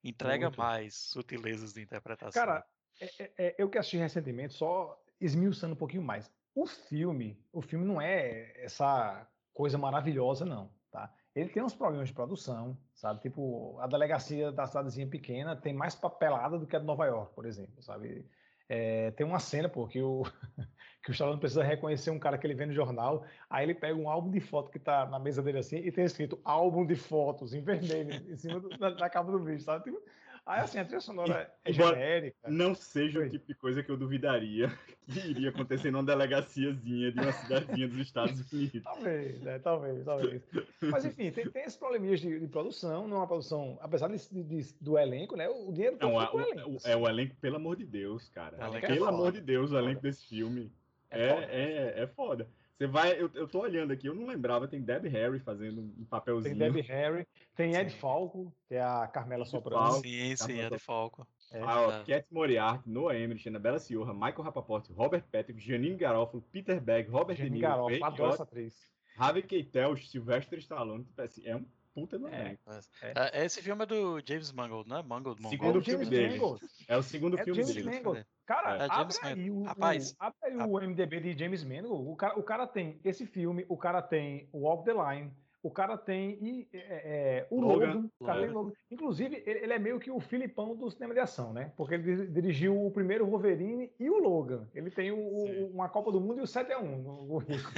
entrega 0.04 0.48
Muito. 0.48 0.58
mais 0.58 0.96
sutilezas 0.96 1.74
de 1.74 1.82
interpretação. 1.82 2.42
Cara, 2.42 2.66
é- 3.00 3.24
é- 3.24 3.34
é, 3.38 3.56
eu 3.58 3.70
que 3.70 3.78
assisti 3.78 3.98
recentemente, 3.98 4.54
só 4.54 5.02
esmiuçando 5.20 5.74
um 5.74 5.78
pouquinho 5.78 6.04
mais. 6.04 6.32
O 6.56 6.66
filme, 6.68 7.44
o 7.52 7.62
filme 7.62 7.86
não 7.86 8.02
é 8.02 8.64
essa 8.64 9.28
coisa 9.54 9.78
maravilhosa, 9.78 10.46
não, 10.46 10.72
tá? 10.92 11.14
Ele 11.36 11.50
tem 11.50 11.64
uns 11.64 11.74
problemas 11.74 12.10
de 12.10 12.14
produção, 12.14 12.78
sabe? 12.94 13.22
Tipo, 13.22 13.80
a 13.80 13.88
delegacia 13.88 14.52
da 14.52 14.68
cidadezinha 14.68 15.08
pequena 15.08 15.56
tem 15.56 15.74
mais 15.74 15.96
papelada 15.96 16.60
do 16.60 16.68
que 16.68 16.76
a 16.76 16.80
de 16.80 16.86
Nova 16.86 17.06
York, 17.06 17.34
por 17.34 17.46
exemplo, 17.46 17.82
sabe? 17.82 18.30
É, 18.70 19.12
tem 19.12 19.26
uma 19.26 19.40
cena, 19.40 19.68
pô, 19.68 19.88
que 19.88 20.02
o, 20.02 20.24
que 21.04 21.10
o 21.10 21.12
Stallone 21.12 21.40
precisa 21.40 21.64
reconhecer 21.64 22.12
um 22.12 22.20
cara 22.20 22.38
que 22.38 22.46
ele 22.46 22.54
vê 22.54 22.66
no 22.66 22.74
jornal, 22.74 23.26
aí 23.50 23.66
ele 23.66 23.74
pega 23.76 23.96
um 23.96 24.10
álbum 24.10 24.30
de 24.32 24.40
foto 24.40 24.72
que 24.72 24.80
tá 24.80 25.06
na 25.06 25.20
mesa 25.20 25.42
dele 25.42 25.58
assim 25.60 25.78
e 25.78 25.92
tem 25.92 26.06
escrito 26.06 26.40
álbum 26.44 26.86
de 26.86 26.96
fotos 26.96 27.54
em 27.54 27.62
vermelho 27.62 28.32
em 28.32 28.38
cima 28.38 28.60
da, 28.78 28.92
da 28.92 29.10
capa 29.10 29.32
do 29.32 29.44
vídeo, 29.44 29.62
sabe? 29.62 29.84
Tipo, 29.86 30.02
aí 30.46 30.60
assim, 30.62 30.80
a 30.80 30.86
trilha 30.86 31.00
sonora 31.02 31.54
é 31.64 31.72
Embora- 31.72 31.96
genérica. 31.96 32.38
Não 32.50 32.74
seja 32.76 33.20
Oi. 33.20 33.28
o 33.28 33.30
tipo 33.30 33.48
de 33.48 33.56
coisa 33.56 33.82
que 33.84 33.90
eu 33.92 33.98
duvidaria 33.98 34.68
que 35.08 35.20
iria 35.20 35.50
acontecer 35.50 35.92
numa 35.92 36.04
delegaciazinha 36.04 37.12
de 37.12 37.20
uma 37.20 37.32
cidadezinha 37.32 37.88
dos 37.88 38.00
Estados 38.00 38.52
Unidos. 38.52 38.84
Talvez, 38.84 39.42
né? 39.42 39.60
Talvez, 39.60 40.06
talvez. 40.06 40.42
Mas 40.82 41.06
enfim, 41.06 41.32
tem, 41.32 41.50
tem 41.50 41.64
esses 41.64 41.78
probleminhas 41.78 42.20
de, 42.20 42.40
de 42.40 42.48
produção, 42.48 43.08
não 43.08 43.18
é 43.18 43.20
uma 43.22 43.28
produção, 43.28 43.78
apesar 43.82 44.08
de, 44.10 44.18
de- 44.30 44.44
de- 44.44 44.74
do 44.80 44.98
elenco, 44.98 45.36
né? 45.36 45.48
O 45.50 45.72
dinheiro 45.72 45.98
todo 45.98 46.12
Não, 46.12 46.28
foi 46.32 46.42
a- 46.42 46.46
o- 46.46 46.50
elenco. 46.52 46.70
o- 46.72 46.78
é 46.90 46.96
o 46.96 47.08
elenco, 47.08 47.36
pelo 47.38 47.56
amor 47.58 47.76
de 47.76 47.86
Deus, 47.86 48.30
cara. 48.30 48.58
É 48.78 48.80
pelo 48.82 49.00
foda. 49.00 49.10
amor 49.10 49.32
de 49.32 49.42
Deus, 49.42 49.72
o 49.72 49.78
elenco 49.78 50.02
desse 50.02 50.26
filme 50.28 50.72
É 51.10 51.26
é, 51.26 51.30
foda. 51.34 51.46
é, 51.52 51.94
é 52.04 52.08
foda. 52.08 52.48
Você 52.84 52.88
vai, 52.88 53.14
eu, 53.14 53.32
eu 53.34 53.48
tô 53.48 53.62
olhando 53.62 53.94
aqui, 53.94 54.08
eu 54.08 54.14
não 54.14 54.26
lembrava, 54.28 54.68
tem 54.68 54.82
Debbie 54.82 55.08
Harry 55.08 55.40
fazendo 55.40 55.80
um 55.82 55.88
Tem 55.90 56.06
papelzinho. 56.06 56.58
Debbie 56.58 56.82
Harry, 56.82 57.26
tem 57.56 57.74
Ed 57.76 57.90
Sim. 57.92 57.98
Falco, 57.98 58.54
que 58.68 58.76
é 58.76 58.82
a 58.82 59.08
Carmela 59.08 59.44
Ed 59.44 59.52
Soprano. 59.52 59.86
Falco. 59.88 60.02
sim, 60.06 60.36
sim, 60.36 60.70
de 60.70 60.80
Falco. 60.80 61.26
É. 61.50 61.62
Ah, 61.62 61.82
ó, 61.82 61.92
É. 61.94 62.04
Cat 62.04 62.28
Moriarty, 62.30 62.90
Noah 62.90 63.18
Emmerich, 63.18 63.48
Annabella 63.48 63.80
Ciorra, 63.80 64.14
Michael 64.14 64.42
Rapaport, 64.44 64.90
Robert 64.90 65.24
Patrick, 65.32 65.62
Janine 65.66 65.96
Garofalo, 65.96 66.44
Peter 66.52 66.82
Begg, 66.82 67.10
Robert 67.10 67.36
De 67.38 67.44
Jenny 67.44 67.60
Niro, 67.60 67.70
Garoff, 67.70 67.94
Ray 67.94 68.04
adoro 68.04 68.34
essa 68.34 68.44
atriz. 68.44 68.76
Harvey 69.18 69.44
Keitel, 69.44 69.96
Sylvester 69.96 70.60
Stallone. 70.60 71.06
tipo 71.06 71.22
assim, 71.22 71.48
É 71.48 71.56
um 71.56 71.66
puta 71.94 72.18
do 72.18 72.28
É. 72.28 72.58
É. 73.02 73.42
é, 73.42 73.46
Esse 73.46 73.62
filme 73.62 73.84
é 73.84 73.86
do 73.86 74.20
James 74.26 74.52
Mangold, 74.52 74.90
né? 74.90 75.04
Mangold, 75.04 75.42
Segundo 75.42 75.54
É 75.54 75.58
o 75.80 75.82
Mangold. 75.82 75.86
James 75.86 75.86
filme 75.86 76.06
dele. 76.10 76.34
Mangold. 76.40 76.62
É 76.88 76.98
o 76.98 77.04
segundo 77.04 77.40
É 77.40 77.44
filme 77.44 77.62
James 77.64 77.76
dele. 77.76 77.90
Mangold. 77.98 78.26
Cara, 78.46 78.78
É, 78.78 78.88
abre 78.90 79.14
James 79.14 79.20
aí 79.24 79.52
o, 79.52 79.64
Rapaz, 79.64 80.12
o, 80.12 80.16
abre 80.20 80.38
aí 80.44 80.58
o 80.58 80.80
MDB 80.82 81.20
de 81.22 81.38
James 81.38 81.64
Mangold. 81.64 82.10
O 82.10 82.16
cara, 82.16 82.40
o 82.40 82.44
cara 82.44 82.68
tem 82.68 83.00
esse 83.04 83.26
filme, 83.26 83.66
o 83.70 83.78
cara 83.78 84.02
tem 84.02 84.50
o 84.52 84.60
Walk 84.62 84.84
the 84.86 84.94
Line, 84.94 85.32
o 85.64 85.72
cara 85.72 85.98
tem 85.98 86.38
e, 86.42 86.68
é, 86.74 86.78
é, 86.80 87.48
o 87.50 87.62
Logan. 87.62 87.94
Logan. 87.94 88.10
o 88.20 88.26
cara 88.26 88.42
tem 88.42 88.50
Logan. 88.52 88.74
Inclusive, 88.92 89.42
ele, 89.46 89.60
ele 89.60 89.74
é 89.74 89.80
meio 89.80 89.98
que 90.00 90.12
o 90.12 90.20
Filipão 90.20 90.76
do 90.76 90.92
cinema 90.92 91.14
de 91.14 91.22
ação, 91.22 91.54
né? 91.54 91.72
Porque 91.78 91.94
ele 91.96 92.18
di- 92.18 92.28
dirigiu 92.34 92.86
o 92.86 92.92
primeiro 92.92 93.26
Wolverine 93.26 93.90
e 93.98 94.10
o 94.10 94.20
Logan. 94.20 94.70
Ele 94.76 94.92
tem 94.92 95.12
o- 95.12 95.18
o- 95.18 95.72
uma 95.72 95.88
Copa 95.88 96.12
do 96.12 96.20
Mundo 96.20 96.40
e 96.40 96.44
o 96.44 96.48
7x1 96.48 96.82
no 97.02 97.24
no 97.24 97.28
currículo. 97.28 97.74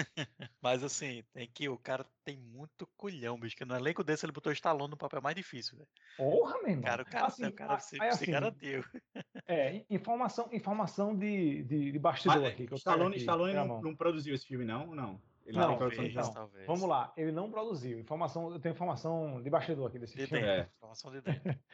Mas 0.59 0.83
assim, 0.83 1.23
tem 1.31 1.47
que 1.47 1.69
o 1.69 1.77
cara 1.77 2.05
tem 2.23 2.35
muito 2.37 2.87
culhão, 2.97 3.39
bicho. 3.39 3.55
Que 3.55 3.63
no 3.63 3.75
elenco 3.75 4.03
desse 4.03 4.25
ele 4.25 4.33
botou 4.33 4.51
Stallone 4.51 4.89
no 4.89 4.97
papel 4.97 5.21
mais 5.21 5.35
difícil, 5.35 5.77
velho. 5.77 5.89
Porra, 6.17 6.57
meu 6.63 6.71
irmão. 6.71 6.83
Cara, 6.83 7.03
o 7.03 7.05
cara, 7.05 7.25
Assim, 7.27 7.45
o 7.45 7.53
cara 7.53 7.79
se, 7.79 8.01
aí, 8.01 8.11
se 8.13 8.23
assim, 8.23 8.31
garantiu. 8.31 8.83
É, 9.47 9.83
informação, 9.91 10.49
informação 10.51 11.15
de, 11.15 11.61
de, 11.65 11.91
de 11.91 11.99
bastidor 11.99 12.41
Mas, 12.41 12.51
aqui. 12.51 12.65
Que 12.65 12.73
Stallone, 12.75 13.09
aqui, 13.11 13.19
Stallone 13.19 13.53
não, 13.53 13.79
não 13.79 13.95
produziu 13.95 14.33
esse 14.33 14.47
filme, 14.47 14.65
não? 14.65 14.87
Não. 14.95 15.21
Ele 15.45 15.57
Não, 15.57 15.77
fez, 15.77 16.09
de 16.09 16.15
não. 16.15 16.23
não. 16.23 16.33
talvez. 16.33 16.65
Vamos 16.65 16.89
lá, 16.89 17.13
ele 17.15 17.31
não 17.31 17.51
produziu. 17.51 17.99
Informação, 17.99 18.51
eu 18.51 18.59
tenho 18.59 18.73
informação 18.73 19.41
de 19.43 19.49
bastidor 19.49 19.87
aqui 19.87 19.99
desse 19.99 20.17
De 20.17 20.25
filme. 20.25 20.43
dentro. 20.43 20.61
É. 20.61 20.69
Informação 20.77 21.11
de 21.11 21.21
dentro. 21.21 21.41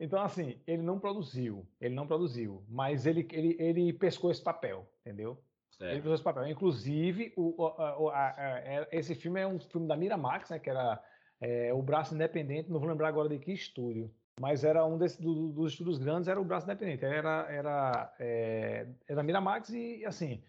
Então, 0.00 0.20
assim, 0.20 0.60
ele 0.66 0.82
não 0.82 0.98
produziu, 0.98 1.64
ele 1.80 1.94
não 1.94 2.08
produziu, 2.08 2.64
mas 2.68 3.06
ele, 3.06 3.24
ele, 3.32 3.56
ele 3.58 3.92
pescou 3.92 4.32
esse 4.32 4.42
papel, 4.42 4.84
entendeu? 5.00 5.32
Ele 5.80 5.90
Certo. 5.90 5.94
pescou 5.94 6.14
esse 6.14 6.22
papel. 6.24 6.46
Inclusive, 6.48 7.32
o, 7.36 7.54
o- 7.62 7.66
a- 7.66 7.98
o- 8.00 8.08
a- 8.08 8.34
a- 8.36 8.58
é- 8.58 8.88
esse 8.90 9.14
filme 9.14 9.40
é 9.40 9.46
um 9.46 9.60
filme 9.60 9.86
da 9.86 9.96
Miramax, 9.96 10.50
né, 10.50 10.58
que 10.58 10.68
era 10.70 11.00
é, 11.40 11.72
o 11.72 11.80
braço 11.82 12.14
independente, 12.14 12.68
não 12.70 12.80
vou 12.80 12.88
lembrar 12.88 13.06
agora 13.08 13.28
de 13.28 13.38
que 13.38 13.52
estúdio, 13.52 14.10
mas 14.40 14.64
era 14.64 14.84
um 14.84 14.96
desse, 14.98 15.20
do- 15.22 15.50
dos 15.52 15.72
estúdios 15.72 15.98
grandes, 15.98 16.26
era 16.28 16.40
o 16.40 16.44
braço 16.44 16.66
independente, 16.66 17.04
era, 17.04 17.46
era, 17.48 18.14
é, 18.18 18.86
era 19.06 19.16
da 19.16 19.22
Miramax 19.22 19.68
e, 19.70 20.04
assim, 20.04 20.42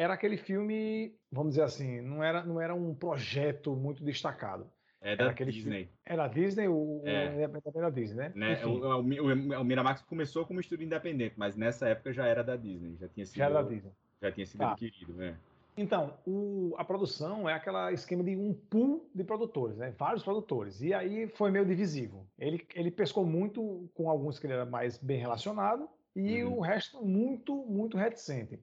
era 0.00 0.14
aquele 0.14 0.38
filme, 0.38 1.14
vamos 1.30 1.50
dizer 1.52 1.62
assim, 1.62 2.00
não 2.00 2.24
era, 2.24 2.42
não 2.42 2.58
era 2.58 2.74
um 2.74 2.94
projeto 2.94 3.76
muito 3.76 4.02
destacado. 4.02 4.66
É 5.02 5.14
da 5.14 5.24
Era 5.24 5.32
aquele 5.32 5.52
Disney. 5.52 5.90
Era 6.06 6.24
a 6.24 6.28
Disney, 6.28 6.68
o, 6.68 7.02
É. 7.04 7.28
o 7.30 7.34
independente 7.34 7.80
da 7.80 7.90
Disney, 7.90 8.16
né? 8.16 8.32
Né? 8.34 8.64
O, 8.66 8.70
o, 8.70 9.00
o- 9.00 9.60
o 9.60 9.64
Miramax 9.64 10.00
começou 10.02 10.46
como 10.46 10.58
estúdio 10.60 10.84
independente, 10.86 11.34
mas 11.36 11.54
nessa 11.56 11.86
época 11.88 12.12
já 12.14 12.26
era 12.26 12.42
da 12.42 12.56
Disney. 12.56 12.96
Já 12.98 13.08
tinha 13.08 13.26
sido, 13.26 13.36
já 13.36 13.44
era 13.46 13.62
da 13.62 13.68
Disney. 13.68 13.92
já 14.22 14.32
tinha 14.32 14.46
sido 14.46 14.58
Tá. 14.60 14.72
adquirido. 14.72 15.12
Né? 15.14 15.36
Então, 15.76 16.14
o- 16.26 16.74
a 16.78 16.84
produção 16.84 17.48
é 17.48 17.52
aquele 17.54 17.92
esquema 17.92 18.22
de 18.24 18.36
um 18.36 18.52
pool 18.54 19.08
de 19.14 19.22
produtores, 19.24 19.76
né? 19.78 19.94
Vários 19.98 20.22
produtores. 20.22 20.80
E 20.82 20.92
aí 20.94 21.28
foi 21.28 21.50
meio 21.50 21.64
divisivo. 21.64 22.26
Ele, 22.38 22.66
ele 22.74 22.90
pescou 22.90 23.24
muito 23.24 23.90
com 23.94 24.08
alguns 24.10 24.38
que 24.38 24.46
ele 24.46 24.54
era 24.54 24.66
mais 24.66 24.96
bem 24.98 25.18
relacionado 25.18 25.88
e 26.16 26.42
Uhum. 26.42 26.58
o 26.58 26.60
resto 26.60 27.04
muito, 27.04 27.54
muito 27.66 27.96
reticente. 27.96 28.58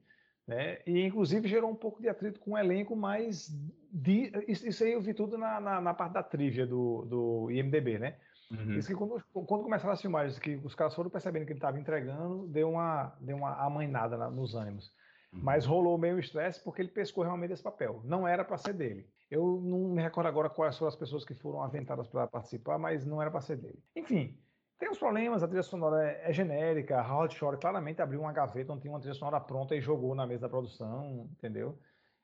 Né? 0.48 0.80
E 0.88 1.02
inclusive 1.06 1.48
gerou 1.48 1.70
um 1.70 1.76
pouco 1.76 2.02
de 2.02 2.08
atrito 2.08 2.40
com 2.40 2.52
o 2.52 2.58
elenco, 2.58 2.96
mas 2.96 3.50
de- 3.92 4.32
isso, 4.48 4.66
isso 4.66 4.84
aí 4.84 4.94
eu 4.94 5.02
vi 5.02 5.14
tudo 5.14 5.38
na, 5.38 5.60
na, 5.60 5.82
na 5.82 5.94
parte 5.94 6.14
da 6.14 6.24
trivia 6.24 6.66
do, 6.66 7.04
do 7.06 7.52
IMDB, 7.52 8.00
né? 8.00 8.18
Uhum. 8.50 8.76
Isso 8.78 8.88
que 8.88 8.96
quando, 8.96 9.22
quando 9.46 9.64
começaram 9.64 9.94
as 9.94 10.02
filmagens, 10.02 10.40
que 10.40 10.56
os 10.56 10.74
caras 10.74 10.96
foram 10.96 11.10
percebendo 11.10 11.46
que 11.46 11.52
ele 11.52 11.58
estava 11.58 11.78
entregando, 11.78 12.48
deu 12.48 12.70
uma, 12.70 13.18
deu 13.20 13.36
uma 13.36 13.56
amainada 13.66 14.16
na- 14.16 14.30
nos 14.32 14.56
ânimos. 14.56 14.94
Uhum. 15.34 15.42
Mas 15.44 15.66
rolou 15.66 15.98
meio 15.98 16.18
estresse 16.18 16.64
porque 16.64 16.82
ele 16.82 16.92
pescou 16.92 17.26
realmente 17.26 17.52
esse 17.52 17.62
papel. 17.62 18.02
Não 18.06 18.26
era 18.26 18.46
para 18.46 18.58
ser 18.58 18.72
dele. 18.74 19.10
Eu 19.30 19.60
não 19.62 19.90
me 19.90 20.02
recordo 20.02 20.28
agora 20.28 20.50
quais 20.50 20.78
foram 20.78 20.88
as 20.88 20.96
pessoas 20.96 21.26
que 21.26 21.34
foram 21.34 21.62
aventadas 21.62 22.08
para 22.08 22.26
participar, 22.26 22.78
mas 22.78 23.06
não 23.06 23.22
era 23.22 23.30
para 23.30 23.42
ser 23.42 23.58
dele. 23.58 23.84
Enfim, 23.94 24.40
tem 24.78 24.90
uns 24.90 25.00
problemas, 25.00 25.44
a 25.44 25.48
trilha 25.48 25.64
sonora 25.64 26.04
é, 26.04 26.30
é 26.30 26.34
genérica, 26.34 27.02
Howard 27.02 27.34
Shore 27.34 27.58
claramente 27.58 28.02
abriu 28.02 28.22
uma 28.22 28.32
gaveta 28.32 28.72
onde 28.72 28.82
tinha 28.82 28.94
uma 28.94 29.00
trilha 29.00 29.16
sonora 29.16 29.40
pronta 29.40 29.76
e 29.76 29.82
jogou 29.82 30.14
na 30.14 30.28
mesa 30.28 30.42
da 30.42 30.50
produção, 30.50 31.28
entendeu? 31.32 31.78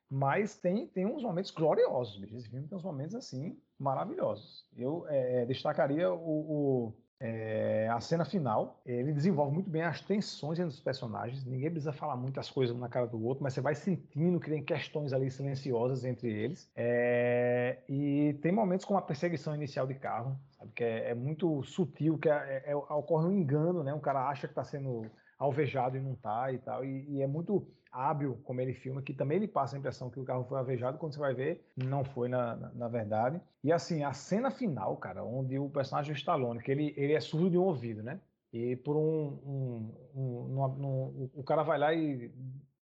Mas 0.10 0.56
tem, 0.56 0.86
tem 0.88 1.06
uns 1.06 1.24
momentos 1.24 1.49
gloriosos, 1.49 2.18
bicho. 2.20 2.36
Esse 2.36 2.47
filme 2.47 2.68
tem 2.68 2.78
uns 2.78 2.84
momentos 2.84 3.16
assim 3.16 3.60
maravilhosos. 3.80 4.64
Eu 4.78 5.06
é, 5.08 5.45
destacaria 5.45 6.12
o, 6.14 6.20
o, 6.20 6.93
é, 7.26 7.88
a 7.89 8.01
cena 8.01 8.26
final. 8.26 8.82
Ele 8.86 9.13
desenvolve 9.13 9.53
muito 9.53 9.69
bem 9.69 9.82
as 9.82 10.01
tensões 10.01 10.59
entre 10.59 10.74
os 10.74 10.82
personagens. 10.82 11.45
Ninguém 11.45 11.71
precisa 11.71 11.93
falar 11.93 12.17
muitas 12.17 12.49
coisas 12.51 12.76
um 12.76 12.80
na 12.80 12.89
cara 12.89 13.07
do 13.07 13.24
outro, 13.24 13.41
mas 13.43 13.53
você 13.53 13.61
vai 13.61 13.76
sentindo 13.76 14.39
que 14.41 14.49
tem 14.49 14.63
questões 14.63 15.13
ali 15.13 15.32
silenciosas 15.32 16.03
entre 16.03 16.30
eles. 16.30 16.69
É, 16.76 17.84
e 17.88 18.34
tem 18.41 18.51
momentos 18.51 18.86
como 18.86 18.99
a 18.99 19.01
perseguição 19.01 19.55
inicial 19.55 19.88
de 19.88 19.95
carro, 19.95 20.38
sabe? 20.51 20.74
Que 20.74 20.84
é, 20.84 21.11
é 21.11 21.15
muito 21.15 21.63
sutil, 21.63 22.17
que 22.19 22.28
é- 22.30 22.63
é- 22.71 22.76
ocorre 22.76 23.26
um 23.28 23.32
engano, 23.32 23.84
né? 23.84 23.93
Um 23.93 24.01
cara 24.01 24.28
acha 24.30 24.47
que 24.47 24.51
está 24.51 24.63
sendo 24.65 25.15
alvejado 25.44 25.98
e 25.98 26.02
não 26.02 26.16
tá 26.16 26.52
e 26.52 26.58
tal. 26.58 26.84
E, 26.86 27.06
e 27.10 27.22
é 27.22 27.28
muito 27.28 27.68
hábil 27.91 28.39
como 28.44 28.60
ele 28.62 28.74
filma, 28.74 29.02
que 29.04 29.14
também 29.14 29.38
ele 29.38 29.48
passa 29.48 29.76
a 29.76 29.80
impressão 29.80 30.10
que 30.10 30.20
o 30.20 30.24
carro 30.26 30.44
foi 30.46 30.58
alvejado, 30.58 30.98
quando 30.98 31.14
você 31.14 31.20
vai 31.20 31.34
ver, 31.36 31.64
não 31.78 32.04
foi 32.04 32.28
na, 32.28 32.56
na, 32.56 32.70
na 32.74 32.88
verdade. 32.88 33.39
E 33.64 33.72
assim, 33.72 34.04
a 34.04 34.14
cena 34.14 34.50
final, 34.50 34.98
cara, 34.98 35.24
onde 35.24 35.60
o 35.60 35.70
personagem 35.70 36.14
Stallone, 36.16 36.62
que 36.62 36.72
ele, 36.72 36.94
ele 36.98 37.14
é 37.14 37.20
surdo 37.20 37.50
de 37.52 37.58
um 37.58 37.64
ouvido, 37.64 38.02
né? 38.02 38.20
E 38.52 38.76
por 38.78 38.96
um. 38.96 39.39
um, 39.46 39.94
um- 40.16 40.48
numa- 40.50 40.68
num- 40.70 41.30
o 41.34 41.44
cara 41.44 41.64
vai 41.64 41.78
lá 41.78 41.94
e. 41.94 42.32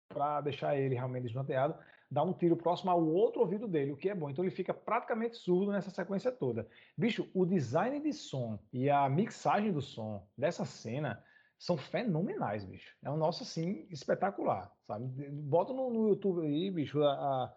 para 0.08 0.40
deixar 0.40 0.76
ele 0.76 0.94
realmente 0.94 1.24
desnorteado, 1.24 1.74
dá 2.10 2.22
um 2.22 2.32
tiro 2.32 2.56
próximo 2.56 2.90
ao 2.90 3.04
outro 3.04 3.40
ouvido 3.40 3.66
dele, 3.68 3.92
o 3.92 3.96
que 3.96 4.08
é 4.08 4.14
bom. 4.14 4.30
Então 4.30 4.44
ele 4.44 4.54
fica 4.54 4.72
praticamente 4.72 5.36
surdo 5.36 5.72
nessa 5.72 5.90
sequência 5.90 6.30
toda. 6.32 6.68
Bicho, 6.96 7.28
o 7.34 7.44
design 7.44 8.00
de 8.00 8.12
som 8.12 8.58
e 8.72 8.88
a 8.88 9.08
mixagem 9.08 9.72
do 9.72 9.82
som 9.82 10.26
dessa 10.38 10.64
cena 10.64 11.22
são 11.58 11.76
fenomenais, 11.76 12.64
bicho. 12.64 12.94
É 13.02 13.10
um 13.10 13.16
nosso, 13.16 13.42
assim, 13.42 13.86
espetacular, 13.90 14.70
sabe? 14.86 15.06
Bota 15.30 15.72
no, 15.72 15.90
no 15.90 16.08
YouTube 16.08 16.46
aí, 16.46 16.70
bicho, 16.70 17.02
a, 17.02 17.54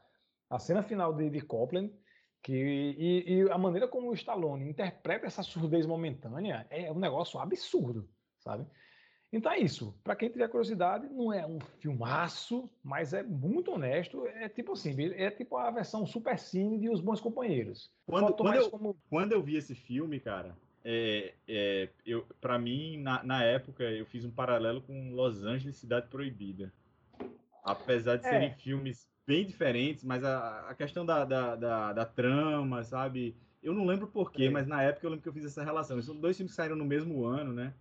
a, 0.50 0.60
cena 0.60 0.82
final 0.82 1.14
de, 1.14 1.30
de 1.30 1.42
Copland, 1.42 1.94
que, 2.42 2.54
e, 2.54 3.34
e 3.34 3.52
a 3.52 3.58
maneira 3.58 3.88
como 3.88 4.10
o 4.10 4.14
Stallone 4.14 4.70
interpreta 4.70 5.28
essa 5.28 5.44
surdez 5.44 5.86
momentânea 5.86 6.66
é 6.70 6.92
um 6.92 7.00
negócio 7.00 7.40
absurdo, 7.40 8.10
sabe? 8.40 8.66
Então 9.32 9.52
é 9.52 9.60
isso. 9.60 9.96
Para 10.04 10.16
quem 10.16 10.30
tiver 10.30 10.48
curiosidade, 10.48 11.08
não 11.08 11.32
é 11.32 11.46
um 11.46 11.60
filmaço, 11.80 12.70
mas 12.84 13.14
é 13.14 13.22
muito 13.22 13.72
honesto. 13.72 14.26
É 14.26 14.50
tipo 14.50 14.72
assim, 14.72 14.96
é 15.14 15.30
tipo 15.30 15.56
a 15.56 15.70
versão 15.70 16.06
super 16.06 16.40
cine 16.40 16.80
de 16.80 16.90
Os 16.90 17.00
Bons 17.00 17.22
Companheiros. 17.22 17.92
Quando, 18.08 18.34
quando 18.34 18.56
eu, 18.56 18.72
como 18.72 18.98
quando 19.08 19.34
eu 19.34 19.44
vi 19.44 19.56
esse 19.56 19.76
filme, 19.76 20.20
cara, 20.20 20.58
é, 20.84 21.36
é, 21.48 21.90
eu, 22.06 22.26
para 22.40 22.58
mim, 22.60 22.98
na, 22.98 23.24
na 23.24 23.44
época, 23.44 23.84
eu 23.84 24.06
fiz 24.06 24.26
um 24.26 24.32
paralelo 24.32 24.82
com 24.82 25.14
Los 25.14 25.44
Angeles 25.44 25.78
Cidade 25.78 26.08
Proibida. 26.10 26.74
Apesar 27.64 28.18
de 28.18 28.26
É. 28.26 28.30
serem 28.30 28.54
filmes 28.54 29.10
bem 29.28 29.46
diferentes, 29.46 30.04
mas 30.04 30.24
a, 30.24 30.70
a 30.70 30.76
questão 30.76 31.06
da, 31.06 31.26
da, 31.26 31.56
da, 31.56 31.94
da 31.94 32.06
trama, 32.06 32.84
sabe? 32.84 33.36
Eu 33.62 33.74
não 33.74 33.86
lembro 33.86 34.08
porquê, 34.08 34.50
mas 34.50 34.66
na 34.68 34.82
época 34.82 35.06
eu 35.06 35.10
lembro 35.12 35.24
que 35.24 35.30
eu 35.30 35.34
fiz 35.34 35.46
essa 35.46 35.64
relação. 35.64 36.02
São 36.02 36.20
dois 36.20 36.38
filmes 36.38 36.52
que 36.54 36.56
saíram 36.56 36.76
no 36.76 36.86
mesmo 36.86 37.26
ano, 37.26 37.54
né? 37.54 37.76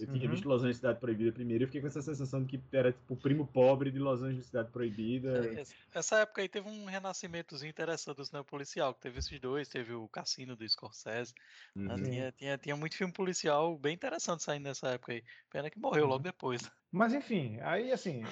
Eu 0.00 0.06
tinha 0.06 0.24
Uhum. 0.24 0.30
visto 0.30 0.48
Los 0.48 0.60
Angeles 0.62 0.76
Cidade 0.78 1.00
Proibida 1.00 1.32
primeiro 1.32 1.62
e 1.62 1.64
eu 1.64 1.68
fiquei 1.68 1.80
com 1.80 1.86
essa 1.86 2.00
sensação 2.02 2.42
de 2.44 2.58
que 2.58 2.76
era 2.76 2.92
tipo 2.92 3.14
o 3.14 3.16
primo 3.16 3.46
pobre 3.46 3.90
de 3.90 3.98
Los 3.98 4.22
Angeles 4.22 4.46
Cidade 4.46 4.70
Proibida. 4.70 5.46
É, 5.46 5.60
essa- 5.60 5.74
Essa 5.94 6.16
época 6.20 6.40
aí 6.42 6.48
teve 6.48 6.68
um 6.68 6.86
renascimentozinho 6.86 7.70
interessante 7.70 8.16
do 8.16 8.24
cinema 8.24 8.44
policial, 8.44 8.94
que 8.94 9.00
teve 9.02 9.18
esses 9.18 9.38
dois, 9.40 9.68
teve 9.68 9.92
o 9.92 10.08
Cassino 10.08 10.56
do 10.56 10.66
Scorsese, 10.68 11.34
né, 11.76 11.94
Uhum. 11.94 12.02
tinha, 12.02 12.32
tinha, 12.32 12.58
tinha 12.58 12.76
muito 12.76 12.96
filme 12.96 13.12
policial 13.12 13.78
bem 13.78 13.94
interessante 13.94 14.42
saindo 14.42 14.64
nessa 14.64 14.88
época 14.88 15.12
aí. 15.12 15.22
Pena 15.50 15.68
que 15.70 15.78
morreu 15.78 16.06
logo 16.06 16.22
depois. 16.22 16.62
Mas 16.90 17.14
enfim, 17.14 17.58
aí 17.60 17.90
assim, 17.92 18.22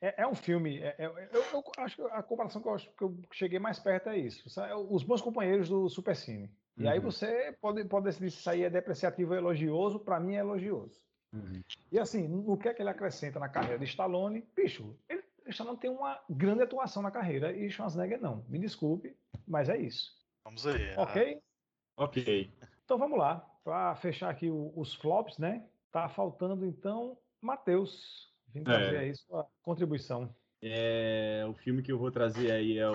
é, 0.00 0.22
é 0.22 0.26
um 0.26 0.34
filme. 0.34 0.78
é- 0.78 0.94
é- 0.98 1.06
eu, 1.06 1.42
eu 1.52 1.64
acho 1.78 1.96
que 1.96 2.02
a 2.02 2.22
comparação 2.22 2.62
que 2.62 2.68
eu, 2.68 2.74
acho 2.74 2.90
que 2.94 3.02
eu 3.04 3.18
cheguei 3.32 3.58
mais 3.58 3.78
perto 3.78 4.08
é 4.10 4.18
isso. 4.18 4.48
Os 4.90 5.02
bons 5.02 5.20
companheiros 5.20 5.68
do 5.68 5.88
Supercine. 5.88 6.50
E 6.78 6.86
aí 6.86 6.98
Uhum. 6.98 7.04
você 7.04 7.56
pode, 7.60 7.84
pode 7.84 8.04
decidir 8.06 8.30
se 8.30 8.38
isso 8.38 8.50
aí 8.50 8.62
é 8.62 8.70
depreciativo 8.70 9.32
ou 9.32 9.38
elogioso, 9.38 9.98
para 9.98 10.20
mim 10.20 10.34
é 10.34 10.40
elogioso. 10.40 11.00
Uhum. 11.32 11.62
E 11.90 11.98
assim, 11.98 12.28
no 12.28 12.56
que 12.56 12.68
é 12.68 12.74
que 12.74 12.82
ele 12.82 12.90
acrescenta 12.90 13.38
na 13.38 13.48
carreira 13.48 13.78
de 13.78 13.84
Stallone? 13.86 14.46
Bicho, 14.54 14.96
ele, 15.08 15.22
Stallone 15.48 15.78
tem 15.78 15.90
uma 15.90 16.20
grande 16.28 16.62
atuação 16.62 17.02
na 17.02 17.10
carreira 17.10 17.52
e 17.52 17.70
Schwarzenegger 17.70 18.20
não. 18.20 18.44
Me 18.48 18.58
desculpe, 18.58 19.16
mas 19.46 19.68
é 19.68 19.76
isso. 19.78 20.14
Vamos 20.44 20.64
ver. 20.64 20.98
a- 20.98 21.02
Ok? 21.02 21.40
Ok. 21.96 22.52
Então 22.84 22.98
vamos 22.98 23.18
lá. 23.18 23.38
Para 23.64 23.96
fechar 23.96 24.30
aqui 24.30 24.48
o- 24.50 24.72
os 24.76 24.94
flops, 24.94 25.38
né? 25.38 25.64
Tá 25.90 26.08
faltando 26.08 26.64
então 26.66 27.16
Matheus. 27.40 28.32
Vim 28.48 28.62
trazer 28.62 28.96
É. 28.96 28.98
aí 29.00 29.14
sua 29.14 29.46
contribuição. 29.62 30.34
É, 30.62 31.44
o 31.48 31.54
filme 31.54 31.82
que 31.82 31.90
eu 31.92 31.98
vou 31.98 32.10
trazer 32.10 32.50
aí 32.50 32.78
é 32.78 32.88
o 32.88 32.94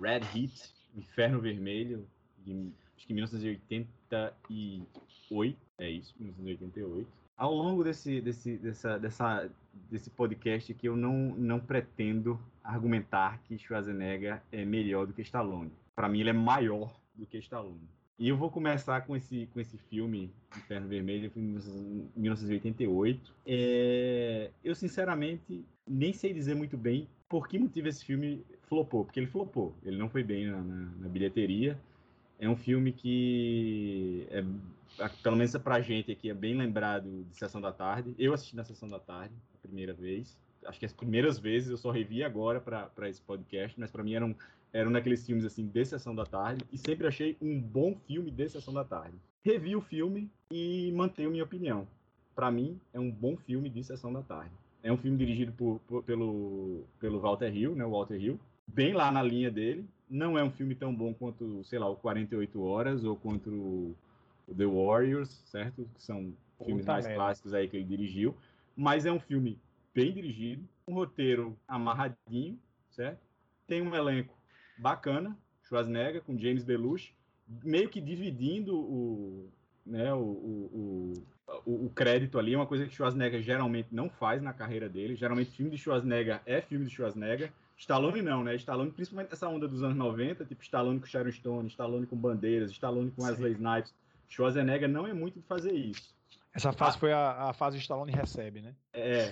Red 0.00 0.20
Heat, 0.34 0.74
Inferno 0.94 1.40
Vermelho, 1.40 2.08
de 2.38 2.72
acho 3.00 3.06
que 3.06 3.14
1988. 3.14 5.56
É 5.78 5.88
isso, 5.90 6.14
1988. 6.18 7.08
Ao 7.36 7.54
longo 7.54 7.82
desse, 7.82 8.20
desse, 8.20 8.58
dessa, 8.58 8.98
dessa, 8.98 9.50
desse 9.90 10.10
podcast 10.10 10.70
aqui, 10.70 10.86
eu 10.86 10.94
não, 10.96 11.34
não 11.36 11.58
pretendo 11.58 12.38
argumentar 12.62 13.40
que 13.44 13.56
Schwarzenegger 13.58 14.42
é 14.52 14.64
melhor 14.66 15.06
do 15.06 15.14
que 15.14 15.22
Stallone. 15.22 15.72
Para 15.96 16.06
mim, 16.08 16.20
ele 16.20 16.30
é 16.30 16.34
maior 16.34 16.94
do 17.14 17.24
que 17.24 17.38
Stallone. 17.38 17.88
E 18.18 18.28
eu 18.28 18.36
vou 18.36 18.50
começar 18.50 19.00
com 19.06 19.16
esse, 19.16 19.48
com 19.54 19.60
esse 19.60 19.78
filme, 19.78 20.30
Inferno 20.54 20.86
Vermelho, 20.86 21.30
de 21.30 21.38
1988. 21.40 23.34
É, 23.46 24.50
eu, 24.62 24.74
sinceramente, 24.74 25.64
nem 25.88 26.12
sei 26.12 26.34
dizer 26.34 26.54
muito 26.54 26.76
bem 26.76 27.08
por 27.26 27.48
que 27.48 27.58
motivo 27.58 27.88
esse 27.88 28.04
filme 28.04 28.44
flopou. 28.68 29.06
Porque 29.06 29.18
ele 29.20 29.26
flopou. 29.26 29.74
Ele 29.82 29.96
não 29.96 30.10
foi 30.10 30.22
bem 30.22 30.48
na, 30.48 30.60
na- 30.60 30.92
na 30.98 31.08
bilheteria. 31.08 31.80
É 32.40 32.48
um 32.48 32.56
filme 32.56 32.90
que, 32.90 34.26
é, 34.30 34.42
pelo 35.22 35.36
menos 35.36 35.54
pra 35.58 35.80
gente 35.80 36.10
aqui, 36.10 36.30
é 36.30 36.34
bem 36.34 36.56
lembrado 36.56 37.04
de 37.30 37.36
Sessão 37.36 37.60
da 37.60 37.70
Tarde. 37.70 38.14
Eu 38.18 38.32
assisti 38.32 38.56
na 38.56 38.64
Sessão 38.64 38.88
da 38.88 38.98
Tarde, 38.98 39.34
a 39.54 39.58
primeira 39.58 39.92
vez. 39.92 40.38
Acho 40.64 40.78
que 40.78 40.86
as 40.86 40.92
primeiras 40.92 41.38
vezes 41.38 41.70
eu 41.70 41.76
só 41.76 41.90
revi 41.90 42.24
agora 42.24 42.60
para 42.60 43.08
esse 43.08 43.20
podcast, 43.22 43.78
mas 43.78 43.90
para 43.90 44.02
mim 44.02 44.14
eram, 44.14 44.34
eram 44.72 44.90
naqueles 44.90 45.24
filmes 45.24 45.44
assim 45.44 45.66
de 45.66 45.84
Sessão 45.84 46.14
da 46.14 46.24
Tarde. 46.24 46.64
E 46.72 46.78
sempre 46.78 47.06
achei 47.06 47.36
um 47.42 47.60
bom 47.60 47.94
filme 48.06 48.30
de 48.30 48.48
Sessão 48.48 48.72
da 48.72 48.84
Tarde. 48.84 49.16
Revi 49.44 49.76
o 49.76 49.80
filme 49.82 50.30
e 50.50 50.90
mantenho 50.92 51.30
minha 51.30 51.44
opinião. 51.44 51.86
Para 52.34 52.50
mim, 52.50 52.80
é 52.94 52.98
um 53.00 53.10
bom 53.10 53.36
filme 53.36 53.68
de 53.68 53.84
Sessão 53.84 54.12
da 54.12 54.22
Tarde. 54.22 54.52
É 54.82 54.90
um 54.90 54.96
filme 54.96 55.18
dirigido 55.18 55.52
por, 55.52 55.78
por- 55.86 56.02
pelo, 56.04 56.84
pelo 56.98 57.20
Walter 57.20 57.54
Hill, 57.54 57.74
né? 57.74 57.84
Walter 57.84 58.18
Hill. 58.18 58.40
Bem 58.66 58.94
lá 58.94 59.10
na 59.12 59.22
linha 59.22 59.50
dele. 59.50 59.84
Não 60.10 60.36
é 60.36 60.42
um 60.42 60.50
filme 60.50 60.74
tão 60.74 60.92
bom 60.94 61.14
quanto, 61.14 61.62
sei 61.64 61.78
lá, 61.78 61.88
o 61.88 61.96
48 61.96 62.60
Horas 62.60 63.04
ou 63.04 63.16
quanto 63.16 63.48
o 64.48 64.54
The 64.56 64.66
Warriors, 64.66 65.30
certo? 65.46 65.88
Que 65.94 66.02
são 66.02 66.32
filmes 66.64 66.84
Puta 66.84 66.92
mais 66.92 67.04
merda. 67.06 67.16
clássicos 67.22 67.54
aí 67.54 67.68
que 67.68 67.76
ele 67.76 67.84
dirigiu. 67.86 68.36
Mas 68.76 69.06
é 69.06 69.12
um 69.12 69.20
filme 69.20 69.56
bem 69.94 70.12
dirigido, 70.12 70.68
um 70.88 70.94
roteiro 70.94 71.56
amarradinho, 71.68 72.58
certo? 72.90 73.20
Tem 73.66 73.80
um 73.82 73.94
elenco 73.94 74.34
bacana, 74.76 75.36
Schwarzenegger 75.62 76.22
com 76.22 76.36
James 76.36 76.64
Belushi, 76.64 77.12
meio 77.62 77.88
que 77.88 78.00
dividindo 78.00 78.76
o, 78.76 79.48
né, 79.86 80.12
o, 80.12 80.18
o, 80.18 81.12
o- 81.66 81.86
o 81.86 81.90
crédito 81.90 82.38
ali, 82.38 82.54
é 82.54 82.56
uma 82.56 82.66
coisa 82.66 82.86
que 82.86 82.94
Schwarzenegger 82.94 83.42
geralmente 83.42 83.88
não 83.92 84.08
faz 84.08 84.40
na 84.42 84.52
carreira 84.52 84.88
dele. 84.88 85.14
Geralmente 85.14 85.50
filme 85.50 85.70
de 85.70 85.78
Schwarzenegger 85.78 86.40
é 86.46 86.60
filme 86.60 86.86
de 86.86 86.92
Schwarzenegger. 86.92 87.52
Stallone 87.80 88.20
não, 88.20 88.44
né? 88.44 88.54
Stallone, 88.56 88.90
principalmente 88.90 89.32
essa 89.32 89.48
onda 89.48 89.66
dos 89.66 89.82
anos 89.82 89.96
90, 89.96 90.44
tipo 90.44 90.62
Stallone 90.62 91.00
com 91.00 91.06
Sharon 91.06 91.32
Stone, 91.32 91.68
Stallone 91.68 92.06
com 92.06 92.14
Bandeiras, 92.14 92.70
Stallone 92.70 93.10
com. 93.10 93.22
Wesley 93.24 93.52
Snipes. 93.52 93.94
Schwarzenegger 94.28 94.88
não 94.88 95.06
é 95.06 95.12
muito 95.14 95.40
de 95.40 95.46
fazer 95.46 95.72
isso. 95.72 96.14
Essa 96.52 96.72
fase 96.72 96.98
foi 96.98 97.12
a, 97.12 97.48
a 97.48 97.52
fase 97.52 97.78
Stallone 97.78 98.12
recebe, 98.12 98.60
né? 98.60 98.74
É. 98.92 99.30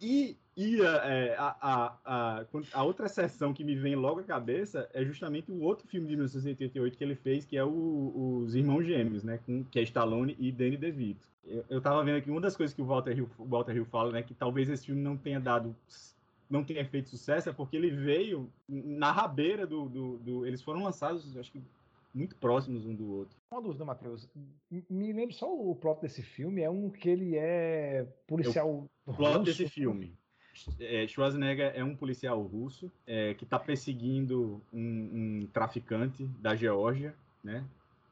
E, 0.00 0.36
e 0.56 0.80
a, 0.82 0.90
é, 1.06 1.34
a, 1.36 1.56
a, 1.60 1.96
a, 2.04 2.44
a 2.74 2.82
outra 2.84 3.08
sessão 3.08 3.52
que 3.52 3.64
me 3.64 3.74
vem 3.74 3.94
logo 3.96 4.20
à 4.20 4.22
cabeça 4.22 4.88
é 4.94 5.04
justamente 5.04 5.50
o 5.50 5.60
outro 5.62 5.88
filme 5.88 6.06
de 6.06 6.14
1988 6.14 6.96
que 6.96 7.02
ele 7.04 7.14
fez, 7.16 7.44
que 7.44 7.56
é 7.56 7.64
o- 7.64 8.42
Os 8.44 8.54
Irmãos 8.54 8.84
Gêmeos, 8.84 9.24
né? 9.24 9.38
Com, 9.44 9.64
que 9.64 9.78
é 9.78 9.82
Stallone 9.82 10.36
e 10.38 10.52
Danny 10.52 10.76
DeVito. 10.76 11.26
Eu, 11.44 11.64
eu 11.70 11.80
tava 11.80 12.04
vendo 12.04 12.18
aqui, 12.18 12.30
uma 12.30 12.40
das 12.40 12.56
coisas 12.56 12.74
que 12.74 12.82
o 12.82 12.86
Walter 12.86 13.16
Hill, 13.16 13.30
o 13.38 13.44
Walter 13.46 13.74
Hill 13.74 13.86
fala, 13.86 14.12
né? 14.12 14.22
Que 14.22 14.34
talvez 14.34 14.68
esse 14.68 14.86
filme 14.86 15.00
não 15.02 15.16
tenha 15.16 15.40
dado 15.40 15.74
não 16.48 16.64
tenha 16.64 16.84
feito 16.88 17.08
sucesso 17.08 17.48
é 17.48 17.52
porque 17.52 17.76
ele 17.76 17.90
veio 17.90 18.50
na 18.68 19.10
rabeira 19.12 19.66
do, 19.66 19.88
do, 19.88 20.18
do- 20.18 20.46
eles 20.46 20.62
foram 20.62 20.82
lançados 20.82 21.36
acho 21.36 21.50
que 21.52 21.60
muito 22.14 22.34
próximos 22.36 22.86
um 22.86 22.94
do 22.94 23.10
outro 23.12 23.36
Uma 23.52 23.60
dúvida, 23.60 23.84
Matheus. 23.84 24.28
M- 24.70 24.84
Me 24.88 25.12
lembro 25.12 25.34
só 25.34 25.52
o 25.52 25.74
plot 25.76 26.00
desse 26.00 26.22
filme, 26.22 26.62
é 26.62 26.70
um 26.70 26.88
que 26.88 27.08
ele 27.08 27.36
é 27.36 28.06
policial 28.26 28.86
O 29.04 29.12
plot 29.12 29.38
russo? 29.38 29.44
desse 29.44 29.68
filme. 29.68 30.14
É, 30.80 31.06
Schwarzenegger 31.06 31.72
é 31.74 31.84
um 31.84 31.94
policial 31.94 32.40
russo 32.42 32.90
é, 33.06 33.34
que 33.34 33.44
está 33.44 33.58
perseguindo 33.58 34.62
um, 34.72 35.40
um 35.42 35.48
traficante 35.52 36.24
da 36.40 36.56
Geórgia, 36.56 37.14
né? 37.44 37.62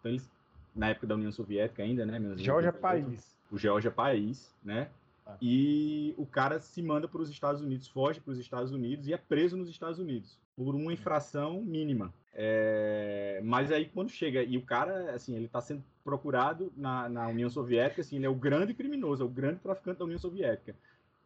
Então 0.00 0.10
eles 0.12 0.28
na 0.76 0.88
época 0.90 1.06
da 1.06 1.14
União 1.14 1.32
Soviética 1.32 1.82
ainda, 1.82 2.04
né? 2.04 2.18
1988. 2.18 2.44
Georgia 2.44 2.72
País. 2.72 3.36
O 3.50 3.56
Georgia 3.56 3.90
País, 3.90 4.54
né? 4.62 4.90
Ah. 5.26 5.36
E 5.40 6.14
o 6.16 6.26
cara 6.26 6.60
se 6.60 6.82
manda 6.82 7.08
para 7.08 7.20
os 7.20 7.30
Estados 7.30 7.62
Unidos, 7.62 7.88
foge 7.88 8.20
para 8.20 8.32
os 8.32 8.38
Estados 8.38 8.72
Unidos 8.72 9.06
e 9.06 9.12
é 9.12 9.16
preso 9.16 9.56
nos 9.56 9.68
Estados 9.68 9.98
Unidos 9.98 10.38
por 10.56 10.74
uma 10.74 10.92
infração 10.92 11.60
mínima. 11.62 12.12
É, 12.32 13.40
mas 13.44 13.70
aí 13.70 13.86
quando 13.86 14.10
chega 14.10 14.42
e 14.42 14.56
o 14.56 14.62
cara, 14.62 15.14
assim, 15.14 15.34
ele 15.34 15.46
está 15.46 15.60
sendo 15.60 15.84
procurado 16.02 16.72
na, 16.76 17.08
na 17.08 17.28
União 17.28 17.48
Soviética, 17.48 18.00
assim, 18.00 18.16
ele 18.16 18.26
é 18.26 18.28
o 18.28 18.34
grande 18.34 18.74
criminoso, 18.74 19.22
é 19.22 19.26
o 19.26 19.28
grande 19.28 19.60
traficante 19.60 19.98
da 19.98 20.04
União 20.04 20.18
Soviética. 20.18 20.76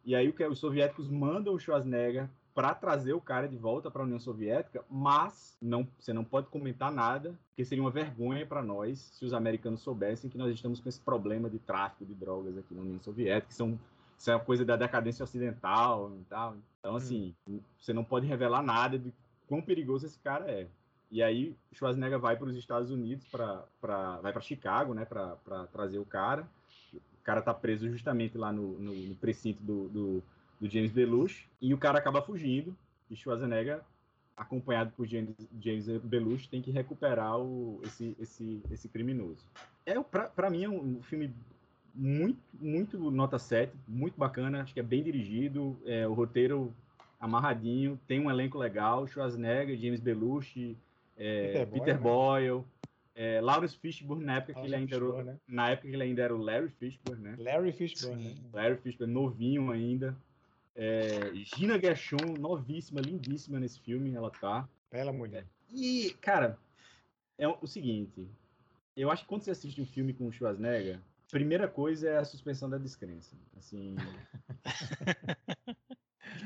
E 0.05 0.15
aí 0.15 0.29
o 0.29 0.33
que 0.33 0.45
os 0.45 0.59
soviéticos 0.59 1.09
mandam 1.09 1.53
o 1.53 1.59
Schwarzenegger 1.59 2.29
para 2.59 2.75
trazer 2.75 3.13
o 3.13 3.21
cara 3.21 3.47
de 3.47 3.55
volta 3.55 3.89
para 3.89 4.01
a 4.01 4.05
União 4.05 4.19
Soviética, 4.19 4.83
mas 4.89 5.57
não, 5.61 5.87
você 5.97 6.11
não 6.11 6.25
pode 6.25 6.47
comentar 6.47 6.91
nada, 6.91 7.33
porque 7.47 7.63
seria 7.63 7.81
uma 7.81 7.89
vergonha 7.89 8.45
para 8.45 8.61
nós 8.61 8.99
se 8.99 9.23
os 9.23 9.33
americanos 9.33 9.79
soubessem 9.79 10.29
que 10.29 10.37
nós 10.37 10.53
estamos 10.53 10.81
com 10.81 10.89
esse 10.89 10.99
problema 10.99 11.49
de 11.49 11.57
tráfico 11.57 12.05
de 12.05 12.13
drogas 12.13 12.57
aqui 12.57 12.73
na 12.73 12.81
União 12.81 12.99
Soviética, 12.99 13.47
que 13.47 13.53
são 13.53 13.79
isso 14.17 14.29
é 14.29 14.35
uma 14.35 14.43
coisa 14.43 14.65
da 14.65 14.75
decadência 14.75 15.23
ocidental 15.23 16.11
e 16.19 16.25
tal. 16.25 16.57
Então, 16.81 16.97
assim, 16.97 17.33
você 17.79 17.93
não 17.93 18.03
pode 18.03 18.27
revelar 18.27 18.61
nada 18.61 18.99
de 18.99 19.13
quão 19.47 19.61
perigoso 19.61 20.05
esse 20.05 20.19
cara 20.19 20.51
é. 20.51 20.67
E 21.09 21.23
aí, 21.23 21.55
Schwarzenegger 21.71 22.19
vai 22.19 22.35
para 22.35 22.49
os 22.49 22.57
Estados 22.57 22.91
Unidos, 22.91 23.25
pra, 23.29 23.63
pra, 23.79 24.17
vai 24.17 24.33
para 24.33 24.41
Chicago, 24.41 24.93
né, 24.93 25.05
para 25.05 25.65
trazer 25.71 25.99
o 25.99 26.05
cara. 26.05 26.45
O 26.93 27.23
cara 27.23 27.41
tá 27.41 27.53
preso 27.53 27.87
justamente 27.89 28.37
lá 28.37 28.51
no, 28.51 28.77
no, 28.77 28.93
no 28.93 29.15
precinto 29.15 29.63
do, 29.63 29.87
do, 29.87 30.23
do 30.59 30.69
James 30.69 30.91
Belushi. 30.91 31.47
E 31.61 31.73
o 31.73 31.77
cara 31.77 31.97
acaba 31.99 32.21
fugindo. 32.21 32.75
E 33.09 33.15
Schwarzenegger, 33.15 33.81
acompanhado 34.37 34.91
por 34.95 35.07
James, 35.07 35.35
James 35.59 35.87
Belushi, 36.03 36.47
tem 36.47 36.61
que 36.61 36.71
recuperar 36.71 37.39
o, 37.39 37.81
esse, 37.83 38.15
esse, 38.19 38.61
esse 38.71 38.87
criminoso. 38.87 39.43
É, 39.85 39.99
para 39.99 40.49
mim, 40.49 40.63
é 40.63 40.69
um 40.69 41.01
filme 41.01 41.33
muito, 41.93 42.39
muito 42.53 43.11
nota 43.11 43.39
7, 43.39 43.73
muito 43.87 44.17
bacana, 44.17 44.61
acho 44.61 44.73
que 44.73 44.79
é 44.79 44.83
bem 44.83 45.03
dirigido, 45.03 45.77
é, 45.85 46.07
o 46.07 46.13
roteiro 46.13 46.73
amarradinho, 47.19 47.99
tem 48.07 48.19
um 48.19 48.29
elenco 48.29 48.57
legal, 48.57 49.07
Schwarzenegger, 49.07 49.77
James 49.77 49.99
Belushi, 49.99 50.77
é, 51.17 51.65
Peter 51.65 51.65
Boyle, 51.65 51.79
Peter 51.79 51.95
né? 51.95 52.01
Boyle, 52.01 52.63
é, 53.15 53.41
Lawrence 53.41 53.77
Fishburne, 53.77 54.23
na 54.23 54.37
época, 54.37 54.53
que 54.53 54.65
ele 54.65 54.75
ainda 54.75 54.95
era, 54.95 55.23
né? 55.23 55.37
na 55.45 55.69
época 55.71 55.89
que 55.89 55.93
ele 55.93 56.03
ainda 56.03 56.21
era 56.21 56.33
o 56.33 56.37
Larry 56.37 56.69
Fishburne, 56.79 57.21
né? 57.21 57.35
Larry 57.37 57.73
Fishburne. 57.73 58.23
né? 58.23 58.35
Larry 58.53 58.77
Fishburne, 58.77 59.13
novinho 59.13 59.71
ainda. 59.71 60.15
É, 60.81 61.35
Gina 61.35 61.77
Gershon, 61.77 62.35
novíssima, 62.39 63.01
lindíssima 63.01 63.59
nesse 63.59 63.81
filme, 63.81 64.13
ela 64.13 64.31
tá. 64.31 64.65
Bela 64.89 65.11
mulher. 65.11 65.45
E, 65.69 66.15
cara, 66.21 66.57
é 67.37 67.49
o 67.49 67.67
seguinte. 67.67 68.25
Eu 68.95 69.11
acho 69.11 69.23
que 69.23 69.27
quando 69.27 69.41
você 69.41 69.51
assiste 69.51 69.81
um 69.81 69.85
filme 69.85 70.13
com 70.13 70.25
o 70.25 70.31
Schwarzenegger, 70.31 71.01
primeira 71.29 71.67
coisa 71.67 72.07
é 72.07 72.17
a 72.17 72.23
suspensão 72.23 72.69
da 72.69 72.77
descrença. 72.77 73.35
Assim. 73.57 73.95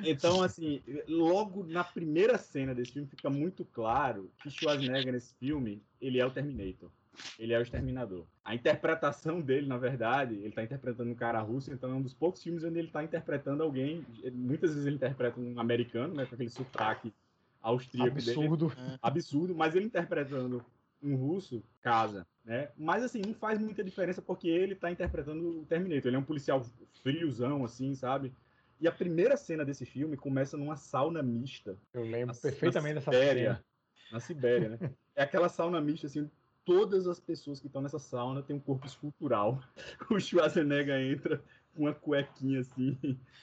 Então, 0.06 0.42
assim, 0.42 0.82
logo 1.08 1.64
na 1.66 1.84
primeira 1.84 2.38
cena 2.38 2.74
desse 2.74 2.94
filme 2.94 3.08
fica 3.08 3.30
muito 3.30 3.64
claro 3.64 4.32
que 4.42 4.50
Schwarzenegger 4.50 5.14
nesse 5.14 5.36
filme, 5.36 5.84
ele 6.02 6.20
é 6.20 6.26
o 6.26 6.32
Terminator. 6.32 6.90
Ele 7.38 7.54
é 7.54 7.60
o 7.60 7.62
Exterminador. 7.62 8.26
A 8.44 8.56
interpretação 8.56 9.42
dele, 9.42 9.68
na 9.68 9.78
verdade, 9.78 10.36
ele 10.36 10.52
tá 10.52 10.64
interpretando 10.64 11.10
um 11.12 11.16
cara 11.16 11.40
russo, 11.42 11.72
então 11.72 11.92
é 11.92 11.94
um 11.94 12.02
dos 12.02 12.14
poucos 12.14 12.42
filmes 12.42 12.64
onde 12.64 12.80
ele 12.80 12.90
tá 12.90 13.04
interpretando 13.04 13.64
alguém. 13.64 14.06
Muitas 14.34 14.72
vezes 14.72 14.86
ele 14.86 14.96
interpreta 14.96 15.40
um 15.40 15.60
americano, 15.60 16.14
né, 16.14 16.26
com 16.26 16.36
aquele 16.36 16.50
sotaque 16.50 17.14
austríaco 17.62 18.16
dele 18.22 18.46
Absurdo. 18.46 18.74
absurdo, 19.02 19.56
mas 19.56 19.76
ele 19.76 19.86
interpretando 19.86 20.64
um 21.02 21.16
russo, 21.16 21.64
casa, 21.82 22.26
né? 22.46 22.70
Mas 22.78 23.04
assim, 23.04 23.22
não 23.26 23.34
faz 23.34 23.60
muita 23.60 23.84
diferença 23.84 24.22
porque 24.22 24.48
ele 24.48 24.76
tá 24.76 24.90
interpretando 24.92 25.62
o 25.62 25.66
Terminator. 25.66 26.08
Ele 26.08 26.16
é 26.16 26.20
um 26.20 26.24
policial 26.24 26.64
friozão, 27.02 27.64
assim, 27.66 27.94
sabe? 27.94 28.34
E 28.80 28.88
a 28.88 28.92
primeira 28.92 29.38
cena 29.38 29.64
desse 29.64 29.86
filme 29.86 30.18
começa 30.18 30.58
numa 30.58 30.76
sauna 30.76 31.22
mista. 31.22 31.78
Eu 31.94 32.04
lembro 32.04 32.28
na- 32.28 32.42
perfeitamente 32.42 32.96
na 32.96 33.00
dessa 33.00 33.12
Sibéria. 33.12 33.44
cena. 33.44 33.66
Na 34.12 34.20
Sibéria, 34.20 34.70
né? 34.70 34.92
É 35.16 35.24
aquela 35.24 35.48
sauna 35.50 35.80
mista, 35.80 36.08
assim, 36.08 36.30
todas 36.66 37.08
as 37.08 37.20
pessoas 37.20 37.60
que 37.60 37.68
estão 37.68 37.82
nessa 37.82 38.00
sauna 38.00 38.42
têm 38.42 38.56
um 38.56 38.60
corpo 38.60 38.86
escultural. 38.86 39.62
O 40.10 40.20
Schwarzenegger 40.20 40.96
entra 41.00 41.44
com 41.76 41.84
uma 41.84 41.94
cuequinha 41.94 42.60
assim, 42.60 42.98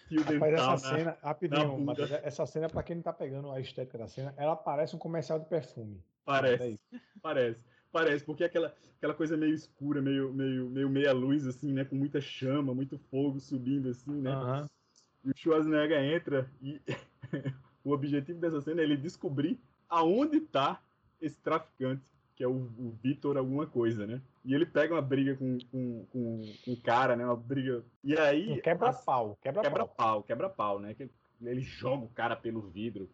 fio 0.08 0.24
Mas 0.24 0.28
dental 0.28 0.74
essa 0.74 0.90
na- 0.90 0.96
cena, 0.98 1.18
rapidinho. 1.22 1.78
Matheus, 1.80 2.10
essa 2.12 2.46
cena, 2.46 2.68
pra 2.68 2.82
quem 2.82 2.96
não 2.96 3.02
tá 3.02 3.12
pegando 3.12 3.50
a 3.50 3.60
estética 3.60 3.98
da 3.98 4.06
cena, 4.06 4.32
ela 4.36 4.54
parece 4.54 4.94
um 4.94 4.98
comercial 4.98 5.38
de 5.40 5.46
perfume. 5.46 5.96
É 5.96 6.02
Parece, 6.24 6.68
isso. 6.68 7.02
parece, 7.20 7.64
parece, 7.90 8.24
porque 8.24 8.44
é 8.44 8.46
aquela, 8.46 8.74
aquela 8.98 9.14
coisa 9.14 9.36
meio 9.36 9.52
escura, 9.54 10.00
meio, 10.00 10.32
meio, 10.32 10.70
meio 10.70 10.88
meia 10.88 11.12
luz, 11.12 11.46
assim, 11.46 11.72
né? 11.72 11.84
Com 11.84 11.96
muita 11.96 12.20
chama, 12.20 12.72
muito 12.74 12.98
fogo 12.98 13.40
subindo, 13.40 13.88
assim, 13.88 14.20
né? 14.20 14.30
Aham. 14.30 14.68
E 15.24 15.30
o 15.30 15.36
Schwarzenegger 15.36 15.98
entra 16.00 16.50
e 16.62 16.80
o 17.82 17.90
objetivo 17.92 18.38
dessa 18.38 18.60
cena 18.60 18.80
é 18.80 18.84
ele 18.84 18.96
descobrir 18.96 19.58
aonde 19.88 20.40
tá 20.40 20.80
esse 21.20 21.38
traficante, 21.40 22.02
que 22.40 22.44
é 22.44 22.48
o, 22.48 22.52
o 22.78 22.96
Vitor 23.02 23.36
alguma 23.36 23.66
coisa, 23.66 24.06
né? 24.06 24.18
E 24.42 24.54
ele 24.54 24.64
pega 24.64 24.94
uma 24.94 25.02
briga 25.02 25.36
com, 25.36 25.58
com, 25.70 26.06
com, 26.06 26.40
com 26.64 26.72
o 26.72 26.80
cara, 26.80 27.14
né? 27.14 27.22
Uma 27.22 27.36
briga... 27.36 27.84
E 28.02 28.16
aí... 28.18 28.52
Um 28.52 28.60
quebra-pau. 28.62 29.36
Quebra-pau. 29.42 29.62
Quebra-pau, 29.62 30.22
quebra-pau, 30.22 30.80
né? 30.80 30.96
Ele 31.42 31.60
joga 31.60 32.06
o 32.06 32.08
cara 32.08 32.34
pelo 32.34 32.62
vidro, 32.62 33.10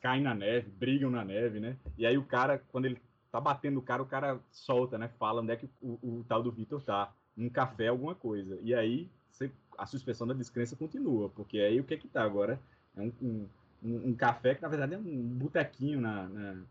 caem 0.00 0.22
na 0.22 0.34
neve, 0.34 0.70
brigam 0.70 1.10
na 1.10 1.22
neve, 1.22 1.60
né? 1.60 1.76
E 1.98 2.06
aí 2.06 2.16
o 2.16 2.24
cara, 2.24 2.58
quando 2.72 2.86
ele 2.86 2.98
tá 3.30 3.38
batendo 3.38 3.78
o 3.80 3.82
cara, 3.82 4.02
o 4.02 4.06
cara 4.06 4.40
solta, 4.50 4.96
né? 4.96 5.10
Fala 5.18 5.42
onde 5.42 5.52
é 5.52 5.56
que 5.56 5.68
o, 5.82 5.98
o 6.02 6.24
tal 6.26 6.42
do 6.42 6.50
Vitor 6.50 6.80
tá. 6.80 7.12
Um 7.36 7.50
café, 7.50 7.88
alguma 7.88 8.14
coisa. 8.14 8.58
E 8.62 8.74
aí 8.74 9.10
você- 9.30 9.52
a 9.76 9.84
suspensão 9.84 10.26
da 10.26 10.32
descrença 10.32 10.74
continua, 10.74 11.28
porque 11.28 11.58
aí 11.58 11.78
o 11.78 11.84
que 11.84 11.92
é 11.92 11.98
que 11.98 12.08
tá 12.08 12.22
agora? 12.22 12.58
É 12.96 13.02
um, 13.02 13.12
um, 13.20 13.46
um- 13.84 14.10
um 14.10 14.14
café 14.14 14.54
que, 14.54 14.62
na 14.62 14.68
verdade, 14.68 14.94
é 14.94 14.98
um 14.98 15.28
botequinho 15.28 16.00
na, 16.00 16.28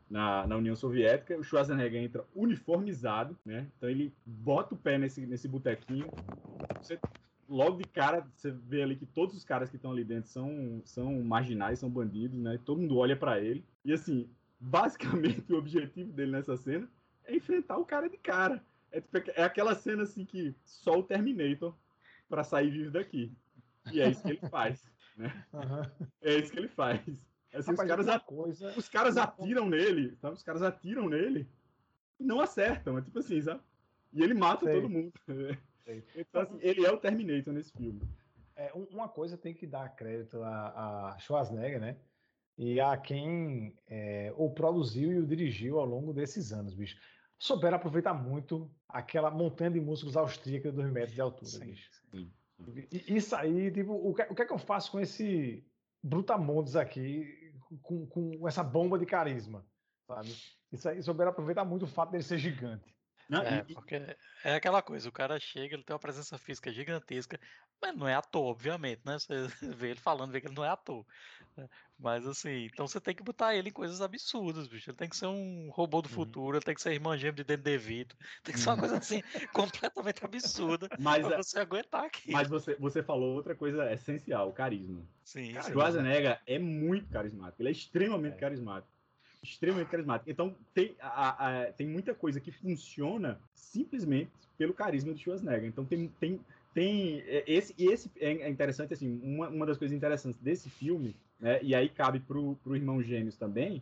na, 0.09 0.47
na, 0.47 0.57
União 0.57 0.76
Soviética. 0.76 1.38
O 1.38 1.43
Schwarzenegger 1.43 2.01
entra 2.01 2.26
uniformizado, 2.36 3.38
né? 3.45 3.68
Então 3.78 3.89
ele 3.89 4.14
bota 4.26 4.74
o 4.74 4.78
pé 4.78 4.97
nesse, 4.97 5.26
nesse 5.26 5.47
botequinho. 5.47 6.07
Você 6.82 6.99
logo 7.47 7.78
de 7.78 7.84
cara 7.84 8.26
você 8.36 8.51
vê 8.51 8.82
ali 8.82 8.95
que 8.95 9.05
todos 9.05 9.36
os 9.36 9.43
caras 9.43 9.70
que 9.70 9.76
estão 9.76 9.91
ali 9.91 10.03
dentro 10.03 10.30
são, 10.30 10.82
são 10.86 11.22
marginais, 11.24 11.80
são 11.80 11.89
bandidos, 11.89 12.39
né? 12.39 12.59
Todo 12.66 12.82
mundo 12.82 12.97
olha 12.97 13.16
pra 13.16 13.39
ele. 13.39 13.64
E 13.86 13.93
assim, 13.93 14.28
basicamente 14.59 15.43
o 15.53 15.57
objetivo 15.57 16.11
dele 16.11 16.32
nessa 16.32 16.57
cena 16.57 16.89
é 17.26 17.36
enfrentar 17.36 17.78
o 17.78 17.86
cara 17.86 18.09
de 18.09 18.18
cara. 18.18 18.64
É, 18.91 19.01
tipo, 19.01 19.18
é 19.36 19.43
aquela 19.43 19.76
cena 19.76 20.03
assim 20.03 20.26
que 20.26 20.55
só 20.66 20.99
o 20.99 21.03
Terminator 21.03 21.76
pra 22.28 22.43
sair 22.43 22.72
vivo 22.72 22.91
daqui. 22.91 23.32
E 23.91 23.99
é 23.99 24.09
isso 24.09 24.24
que 24.24 24.30
ele 24.32 24.49
faz. 24.49 24.93
Aham. 25.53 25.91
É 26.22 26.36
isso 26.36 26.51
que 26.51 26.59
ele 26.59 26.68
faz. 26.68 27.01
Assim, 27.53 27.72
os 27.72 27.78
Rapaz, 27.78 27.88
caras 27.89 28.05
uma 28.07 28.16
a- 28.16 28.20
coisa. 28.20 28.74
os 28.78 28.89
caras 28.89 29.18
atiram 29.18 29.70
nele, 29.70 30.16
sabe? 30.16 30.36
Os 30.36 30.43
caras 30.43 30.61
atiram 30.64 31.07
nele 31.07 31.47
e 32.20 32.24
não 32.24 32.39
acertam, 32.41 32.97
é 32.97 33.01
tipo 33.01 33.20
assim, 33.20 33.41
sabe? 33.41 33.61
E 34.11 34.24
ele 34.24 34.34
mata 34.34 34.66
Sei. 34.66 34.74
todo 34.74 34.89
mundo. 34.89 35.14
Sei. 35.86 36.03
Então, 36.16 36.41
assim, 36.41 36.57
ele 36.61 36.86
é 36.86 36.91
o 36.91 36.97
Terminator 36.97 37.53
nesse 37.53 37.72
filme. 37.74 38.01
É, 38.55 38.72
um- 38.74 38.86
uma 38.86 39.07
coisa 39.09 39.38
tem 39.38 39.53
que 39.53 39.68
dar 39.68 39.89
crédito 39.95 40.41
a, 40.41 41.09
a 41.14 41.20
Schwarzenegger, 41.20 41.80
né? 41.80 41.97
E 42.57 42.80
a 42.80 42.95
quem 42.97 43.76
é, 43.88 44.32
o 44.38 44.49
produziu 44.51 45.11
e 45.11 45.18
o 45.20 45.26
dirigiu 45.28 45.80
ao 45.80 45.86
longo 45.86 46.14
desses 46.14 46.53
anos, 46.53 46.74
bicho. 46.74 46.99
Souberam 47.38 47.78
aproveitar 47.78 48.14
muito 48.14 48.72
aquela 48.88 49.30
montanha 49.30 49.72
de 49.72 49.80
músculos 49.82 50.16
austríaca 50.16 50.70
de 50.70 50.76
2 50.78 50.91
metros 50.91 51.14
de 51.14 51.22
altura, 51.22 51.49
Sim, 51.49 51.66
bicho. 51.66 51.89
sim. 52.11 52.32
E 52.91 53.16
isso 53.16 53.36
aí, 53.36 53.72
tipo, 53.72 53.93
o 53.93 54.14
que, 54.14 54.22
o 54.24 54.36
que 54.36 54.41
é 54.41 54.45
que 54.45 54.54
eu 54.54 54.58
faço 54.60 54.91
com 54.91 54.99
esse 54.99 55.66
Brutamontes 56.01 56.76
aqui, 56.76 57.54
com, 57.82 58.06
com 58.08 58.47
essa 58.47 58.64
bomba 58.64 58.97
de 58.97 59.06
carisma, 59.06 59.66
sabe? 60.08 60.36
Isso 60.72 60.88
aí, 60.89 61.01
souberam 61.01 61.32
aproveitar 61.32 61.66
muito 61.66 61.84
o 61.84 61.88
fato 61.88 62.12
dele 62.12 62.24
ser 62.24 62.38
gigante. 62.38 62.93
Não, 63.30 63.41
É, 63.41 63.60
e- 63.68 63.72
e- 63.72 63.74
porque 63.74 63.95
é 64.43 64.56
aquela 64.56 64.82
coisa, 64.82 65.08
o 65.08 65.12
cara 65.12 65.39
chega, 65.39 65.76
ele 65.76 65.84
tem 65.84 65.93
uma 65.93 65.99
presença 65.99 66.38
física 66.38 66.72
gigantesca, 66.72 67.39
mas 67.82 67.95
não 67.95 68.07
é 68.07 68.15
ator, 68.15 68.43
obviamente, 68.45 69.01
né? 69.05 69.17
Você 69.19 69.47
vê 69.76 69.91
ele 69.91 69.99
falando, 69.99 70.32
vê 70.32 70.41
que 70.41 70.47
ele 70.47 70.55
não 70.55 70.63
é 70.65 70.69
ator. 70.69 71.05
Mas 71.97 72.26
assim, 72.28 72.65
então 72.65 72.88
você 72.88 72.99
tem 73.01 73.15
que 73.15 73.24
botar 73.24 73.55
ele 73.55 73.69
em 73.69 73.74
coisas 73.74 74.01
absurdas, 74.01 74.67
bicho. 74.67 74.89
Ele 74.89 74.97
tem 74.97 75.09
que 75.09 75.15
ser 75.17 75.28
um 75.28 75.69
robô 75.71 76.01
do 76.01 76.09
Uhum. 76.09 76.09
futuro, 76.09 76.57
ele 76.57 76.63
tem 76.65 76.76
que 76.76 76.82
ser 76.82 76.93
irmã 76.93 77.17
gêmea 77.17 77.34
de 77.36 77.43
Danny 77.43 77.63
DeVito, 77.63 78.15
tem 78.43 78.53
que 78.53 78.59
ser 78.59 78.69
uma 78.69 78.78
coisa 78.78 78.97
assim, 78.97 79.21
completamente 79.53 80.26
absurda 80.26 80.89
mas, 80.97 81.26
pra 81.26 81.43
você 81.43 81.59
aguentar 81.59 82.05
aqui. 82.05 82.32
mas 82.32 82.49
você, 82.49 82.76
você 82.76 83.03
falou 83.03 83.36
outra 83.36 83.55
coisa 83.55 83.91
essencial, 83.91 84.49
o 84.49 84.53
carisma. 84.53 85.07
Sim, 85.24 85.53
Cara, 85.53 85.61
sim. 85.61 85.74
Schwarzenegger 85.74 86.41
é 86.45 86.57
muito 86.59 87.09
carismático, 87.09 87.61
ele 87.61 87.69
é 87.69 87.71
extremamente 87.71 88.34
É. 88.34 88.38
carismático. 88.38 88.91
Extremamente 89.41 89.89
carismático. 89.89 90.30
Então, 90.32 90.57
tem, 90.74 90.95
a- 90.99 91.63
a- 91.65 91.74
tem 91.74 91.88
muita 91.88 92.15
coisa 92.15 92.39
que 92.39 92.51
funciona 92.51 93.41
simplesmente 93.53 94.32
pelo 94.57 94.74
carisma 94.74 95.13
do 95.13 95.19
Schwarzenegger. 95.19 95.65
Então, 95.67 95.86
tem. 95.86 96.07
tem, 96.07 96.45
tem 96.74 97.19
é, 97.28 97.43
esse, 97.47 97.74
esse 97.78 98.11
é 98.19 98.49
interessante, 98.49 98.93
assim, 98.93 99.19
uma, 99.24 99.49
uma 99.49 99.65
das 99.65 99.78
coisas 99.78 99.95
interessantes 99.95 100.39
desse 100.39 100.69
filme, 100.69 101.15
né, 101.39 101.59
e 101.61 101.74
aí 101.76 101.89
cabe 101.89 102.19
pro, 102.19 102.55
pro 102.63 102.76
Irmão 102.76 103.01
Gêmeos 103.01 103.38
também, 103.38 103.82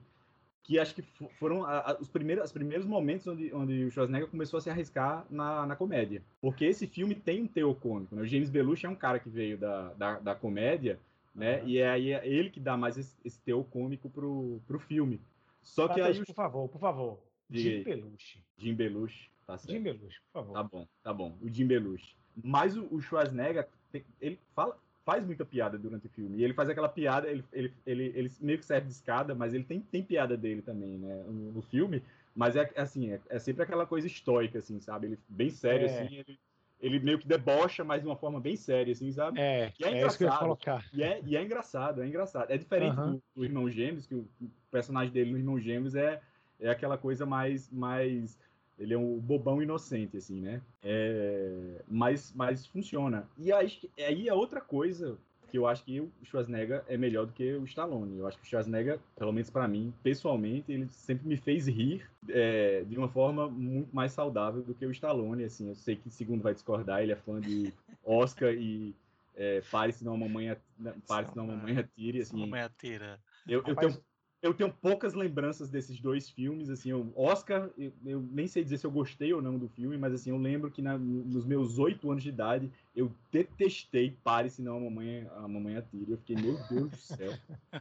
que 0.63 0.77
acho 0.77 0.93
que 0.95 1.01
fo- 1.01 1.29
foram 1.39 1.63
a- 1.65 1.91
a- 1.91 1.97
os 1.99 2.07
primeiros, 2.07 2.45
os 2.45 2.51
primeiros 2.51 2.85
momentos 2.85 3.25
onde, 3.27 3.53
onde 3.53 3.85
o 3.85 3.91
Schwarzenegger 3.91 4.27
começou 4.29 4.57
a 4.57 4.61
se 4.61 4.69
arriscar 4.69 5.25
na, 5.29 5.65
na 5.65 5.75
comédia. 5.75 6.21
Porque 6.39 6.65
esse 6.65 6.85
filme 6.85 7.15
tem 7.15 7.41
um 7.43 7.47
teor 7.47 7.75
cômico, 7.75 8.15
né? 8.15 8.21
O 8.21 8.27
James 8.27 8.49
Belushi 8.49 8.85
é 8.85 8.89
um 8.89 8.95
cara 8.95 9.19
que 9.19 9.29
veio 9.29 9.57
da, 9.57 9.93
da, 9.93 10.19
da 10.19 10.35
comédia, 10.35 10.99
né? 11.33 11.59
Aham. 11.59 11.67
E 11.67 11.77
é 11.79 11.89
aí 11.89 12.11
é 12.11 12.27
ele 12.27 12.49
que 12.49 12.59
dá 12.59 12.77
mais 12.77 12.97
esse, 12.97 13.15
esse 13.25 13.39
teor 13.41 13.63
cômico 13.65 14.09
pro, 14.09 14.61
pro 14.67 14.79
filme. 14.79 15.19
Só 15.63 15.87
que 15.87 15.99
aí 15.99 16.19
o 16.19 16.25
por 16.25 16.35
favor, 16.35 16.69
por 16.69 16.79
favor. 16.79 17.19
Jim. 17.49 17.83
Belushi. 17.83 18.43
Jim 18.57 18.73
Belushi, 18.75 19.29
tá 19.45 19.57
certo. 19.57 19.75
Jim 19.75 19.83
Belushi, 19.83 20.19
por 20.31 20.31
favor. 20.41 20.53
Tá 20.53 20.63
bom, 20.63 20.87
tá 21.03 21.13
bom. 21.13 21.37
O 21.41 21.49
Jim 21.49 21.65
Belushi. 21.67 22.15
Mas 22.43 22.77
o, 22.77 22.87
o 22.91 23.01
Schwarzenegger, 23.01 23.67
tem- 23.91 24.05
ele 24.19 24.39
fala, 24.55 24.77
faz 25.05 25.25
muita 25.25 25.43
piada 25.45 25.77
durante 25.77 26.07
o 26.07 26.09
filme. 26.09 26.37
E 26.39 26.43
ele 26.43 26.53
faz 26.53 26.69
aquela 26.69 26.89
piada, 26.89 27.29
ele, 27.29 27.43
ele, 27.51 27.73
ele, 27.85 28.03
ele 28.15 28.31
meio 28.39 28.59
que 28.59 28.65
serve 28.65 28.87
de 28.87 28.93
escada, 28.93 29.33
mas 29.35 29.53
ele 29.53 29.63
tem, 29.63 29.79
tem 29.81 30.03
piada 30.03 30.37
dele 30.37 30.61
também, 30.61 30.97
né? 30.97 31.23
No, 31.27 31.51
no 31.53 31.61
filme. 31.61 32.03
Mas 32.35 32.55
é 32.55 32.71
assim, 32.77 33.11
é, 33.11 33.19
é 33.29 33.39
sempre 33.39 33.63
aquela 33.63 33.85
coisa 33.85 34.07
estoica, 34.07 34.59
assim, 34.59 34.79
sabe? 34.79 35.07
Ele 35.07 35.19
bem 35.27 35.49
sério, 35.49 35.87
É. 35.87 36.03
assim. 36.03 36.15
Ele, 36.15 36.39
ele 36.79 36.99
meio 36.99 37.19
que 37.19 37.27
debocha, 37.27 37.83
mas 37.83 38.01
de 38.01 38.07
uma 38.07 38.15
forma 38.15 38.39
bem 38.39 38.55
séria, 38.55 38.91
assim, 38.91 39.11
sabe? 39.11 39.39
É, 39.39 39.71
E 39.79 39.83
é 39.83 39.91
é 40.01 40.07
isso 40.07 40.17
que 40.17 40.23
eu 40.23 40.29
ia 40.29 40.37
colocar. 40.37 40.85
E 40.93 41.03
é, 41.03 41.21
e 41.25 41.37
é 41.37 41.43
engraçado, 41.43 42.01
é 42.01 42.07
engraçado. 42.07 42.49
É 42.51 42.57
diferente 42.57 42.95
Aham. 42.95 43.13
do, 43.13 43.23
do 43.35 43.45
Irmão 43.45 43.69
Gêmeos, 43.69 44.07
que 44.07 44.15
o, 44.15 44.27
o 44.41 44.49
personagem 44.71 45.13
dele 45.13 45.31
no 45.31 45.37
Irmão 45.37 45.59
Gêmeos 45.59 45.93
é, 45.95 46.21
é 46.59 46.69
aquela 46.69 46.97
coisa 46.97 47.25
mais, 47.25 47.69
mais. 47.69 48.39
Ele 48.81 48.93
é 48.93 48.97
um 48.97 49.17
bobão 49.19 49.61
inocente, 49.61 50.17
assim, 50.17 50.41
né? 50.41 50.61
É, 50.83 51.81
mas, 51.87 52.33
mas 52.35 52.65
funciona. 52.65 53.27
E 53.37 53.51
aí, 53.53 53.71
aí 53.97 54.27
é 54.27 54.33
outra 54.33 54.59
coisa 54.59 55.17
que 55.51 55.57
eu 55.57 55.67
acho 55.67 55.83
que 55.83 55.99
o 55.99 56.09
Schwarzenegger 56.23 56.83
é 56.87 56.97
melhor 56.97 57.25
do 57.25 57.33
que 57.33 57.53
o 57.53 57.65
Stallone. 57.65 58.17
Eu 58.17 58.25
acho 58.27 58.37
que 58.39 58.43
o 58.45 58.47
Schwarzenegger, 58.47 58.99
pelo 59.17 59.33
menos 59.33 59.49
pra 59.49 59.67
mim, 59.67 59.93
pessoalmente, 60.01 60.71
ele 60.71 60.87
sempre 60.87 61.27
me 61.27 61.35
fez 61.37 61.67
rir 61.67 62.09
é, 62.29 62.83
de 62.85 62.97
uma 62.97 63.09
forma 63.09 63.49
muito 63.49 63.93
mais 63.93 64.13
saudável 64.13 64.61
do 64.63 64.73
que 64.73 64.85
o 64.85 64.91
Stallone. 64.91 65.43
Assim, 65.43 65.67
eu 65.69 65.75
sei 65.75 65.95
que 65.97 66.09
segundo 66.09 66.41
vai 66.41 66.53
discordar, 66.53 67.01
ele 67.03 67.11
é 67.11 67.17
fã 67.17 67.39
de 67.41 67.73
Oscar 68.03 68.53
e 68.53 68.95
é, 69.35 69.61
Pare 69.69 69.91
se 69.91 70.03
não 70.05 70.13
a 70.13 70.17
mamãe, 70.17 70.49
at- 70.49 70.61
Pare 71.07 71.27
se 71.27 71.35
não 71.35 71.43
a 71.43 71.47
mamãe 71.47 71.77
atire. 71.77 72.21
Assim, 72.21 72.37
Mamãe 72.39 72.61
atira. 72.61 73.19
eu, 73.47 73.59
eu 73.59 73.63
Rapaz, 73.63 73.93
tenho, 73.93 74.05
eu 74.41 74.53
tenho 74.53 74.73
poucas 74.73 75.13
lembranças 75.13 75.69
desses 75.69 75.99
dois 75.99 76.29
filmes, 76.29 76.69
assim, 76.69 76.91
o 76.91 77.13
Oscar, 77.15 77.69
eu, 77.77 77.93
eu 78.03 78.21
nem 78.21 78.47
sei 78.47 78.63
dizer 78.63 78.77
se 78.77 78.85
eu 78.87 78.91
gostei 78.91 79.31
ou 79.33 79.41
não 79.41 79.57
do 79.57 79.69
filme, 79.69 79.97
mas 79.97 80.13
assim, 80.13 80.31
eu 80.31 80.37
lembro 80.37 80.71
que 80.71 80.81
na- 80.81 80.97
nos 80.97 81.45
meus 81.45 81.77
oito 81.77 82.09
anos 82.09 82.23
de 82.23 82.29
idade, 82.29 82.71
eu 82.95 83.11
detestei 83.31 84.11
Pare 84.23 84.49
Se 84.49 84.61
Não 84.61 84.77
a 84.77 84.79
Mamãe, 84.79 85.27
a 85.35 85.47
Mamãe 85.47 85.75
Atire. 85.75 86.11
Eu 86.11 86.17
fiquei, 86.17 86.35
meu 86.35 86.57
Deus 86.69 86.89
do 86.89 86.97
céu, 86.97 87.31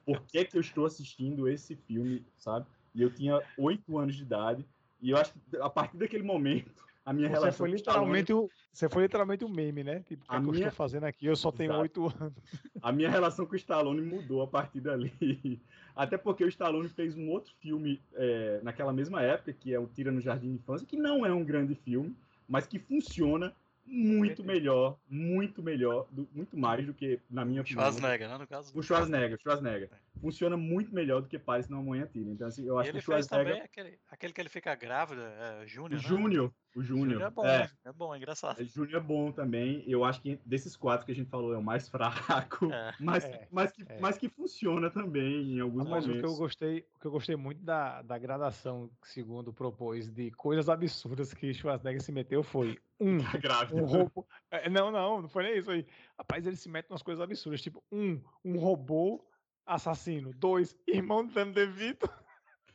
por 0.04 0.20
que 0.26 0.44
que 0.44 0.56
eu 0.56 0.60
estou 0.60 0.84
assistindo 0.84 1.48
esse 1.48 1.74
filme, 1.76 2.26
sabe? 2.36 2.66
E 2.94 3.00
eu 3.02 3.10
tinha 3.14 3.40
oito 3.56 3.96
anos 3.98 4.14
de 4.14 4.22
idade, 4.22 4.66
e 5.00 5.10
eu 5.10 5.16
acho 5.16 5.32
que 5.32 5.56
a 5.56 5.70
partir 5.70 5.96
daquele 5.96 6.22
momento, 6.22 6.84
a 7.10 7.12
minha 7.12 7.28
Você 7.28 7.34
relação 7.34 7.58
foi 7.58 7.68
com 7.70 7.72
o 7.74 7.76
Stallone- 7.76 8.06
literalmente 8.22 8.32
o, 8.32 8.48
você 8.72 8.88
foi 8.88 9.02
literalmente 9.02 9.44
o 9.44 9.48
meme, 9.48 9.82
né? 9.82 10.00
Tipo, 10.06 10.24
o 10.24 10.28
que, 10.28 10.34
é 10.36 10.38
que 10.40 10.46
eu 10.46 10.52
minha- 10.52 10.68
estou 10.68 10.76
fazendo 10.76 11.04
aqui? 11.04 11.26
Eu 11.26 11.34
só 11.34 11.50
tenho 11.50 11.74
oito 11.80 12.06
anos. 12.06 12.34
a 12.80 12.92
minha 12.92 13.10
relação 13.10 13.44
com 13.46 13.52
o 13.54 13.56
Stallone 13.56 14.00
mudou 14.00 14.42
a 14.42 14.46
partir 14.46 14.80
dali. 14.80 15.12
Até 15.96 16.16
porque 16.16 16.44
o 16.44 16.48
Stallone 16.48 16.88
fez 16.88 17.16
um 17.16 17.28
outro 17.30 17.52
filme 17.60 18.00
é, 18.14 18.60
naquela 18.62 18.92
mesma 18.92 19.20
época, 19.22 19.52
que 19.52 19.74
é 19.74 19.78
o 19.80 19.88
Tira 19.88 20.12
no 20.12 20.20
Jardim 20.20 20.50
de 20.50 20.54
Infância, 20.54 20.86
que 20.86 20.96
não 20.96 21.26
é 21.26 21.32
um 21.34 21.44
grande 21.44 21.74
filme, 21.74 22.14
mas 22.48 22.66
que 22.66 22.78
funciona 22.78 23.52
muito 23.92 24.44
melhor, 24.44 24.96
muito 25.08 25.60
melhor, 25.64 26.06
do- 26.12 26.28
muito 26.32 26.56
mais 26.56 26.86
do 26.86 26.94
que, 26.94 27.18
na 27.28 27.44
minha 27.44 27.60
opinião, 27.60 27.82
Schwarzenegger, 27.82 28.28
né? 28.28 28.38
No 28.38 28.46
caso. 28.46 28.70
o 28.78 28.82
Schwarzenegger. 28.84 29.36
o 29.36 29.40
Schwarzenegger. 29.42 29.90
Funciona 30.20 30.56
muito 30.56 30.94
melhor 30.94 31.22
do 31.22 31.28
que 31.28 31.36
Pare 31.40 31.64
Se 31.64 31.70
Não 31.72 31.80
Amanhã 31.80 32.06
Tira. 32.06 32.30
Então, 32.30 32.46
assim, 32.46 32.64
eu 32.64 32.76
E 32.76 32.80
acho 32.82 32.90
que 32.92 32.96
ele 32.98 33.02
o 33.02 33.02
fez 33.02 33.26
Schwarzenegger... 33.26 33.52
também 33.54 33.62
aquele, 33.64 33.98
aquele 34.08 34.32
que 34.32 34.40
ele 34.40 34.48
fica 34.48 34.72
grávida, 34.76 35.22
é, 35.22 35.64
O 35.64 35.66
Júnior, 35.66 36.44
né? 36.44 36.50
Júnior, 36.76 36.76
o 36.76 36.82
Júnior. 36.82 37.22
é 37.22 37.30
bom, 37.30 37.46
é. 37.46 37.70
é 37.84 37.92
bom, 37.92 38.14
é 38.14 38.18
engraçado. 38.18 38.60
É, 38.60 38.64
Júnior 38.64 39.00
é 39.00 39.04
bom 39.04 39.32
também. 39.32 39.82
Eu 39.86 40.04
acho 40.04 40.20
que 40.22 40.40
desses 40.46 40.76
quatro 40.76 41.04
que 41.04 41.12
a 41.12 41.14
gente 41.14 41.28
falou 41.28 41.52
é 41.52 41.58
o 41.58 41.62
mais 41.62 41.88
fraco, 41.88 42.70
É. 42.72 42.94
mas, 43.00 43.24
É, 43.24 43.48
mas, 43.50 43.72
que, 43.72 43.82
é. 43.88 43.98
mas 44.00 44.16
que 44.18 44.28
funciona 44.28 44.88
também 44.90 45.54
em 45.56 45.60
alguns 45.60 45.88
Mas 45.88 46.04
o 46.04 46.08
que 46.08 46.12
eu 46.18 46.22
momentos. 46.22 46.38
gostei, 46.38 46.86
o 46.96 47.00
que 47.00 47.06
eu 47.06 47.10
gostei 47.10 47.34
muito 47.36 47.62
da, 47.64 48.02
da 48.02 48.16
gradação 48.18 48.90
que 49.02 49.08
segundo 49.08 49.52
propôs 49.52 50.08
de 50.10 50.30
coisas 50.32 50.68
absurdas 50.68 51.34
que 51.34 51.52
Schwarzenegger 51.52 52.02
se 52.02 52.12
meteu 52.12 52.42
foi 52.42 52.78
um, 53.00 53.18
Tá 53.18 53.36
grávida. 53.38 53.82
um 53.82 53.86
robô. 53.86 54.26
É, 54.50 54.68
não, 54.70 54.90
não, 54.92 55.22
não 55.22 55.28
foi 55.28 55.42
nem 55.44 55.58
isso 55.58 55.70
aí. 55.70 55.86
Rapaz, 56.18 56.46
ele 56.46 56.56
se 56.56 56.68
mete 56.68 56.88
umas 56.90 57.02
coisas 57.02 57.22
absurdas, 57.22 57.60
tipo 57.62 57.82
um, 57.90 58.20
um 58.44 58.58
robô 58.58 59.26
assassino, 59.66 60.32
dois, 60.34 60.76
irmão 60.86 61.24
do 61.26 61.32
Danny 61.32 61.52
DeVito, 61.52 62.08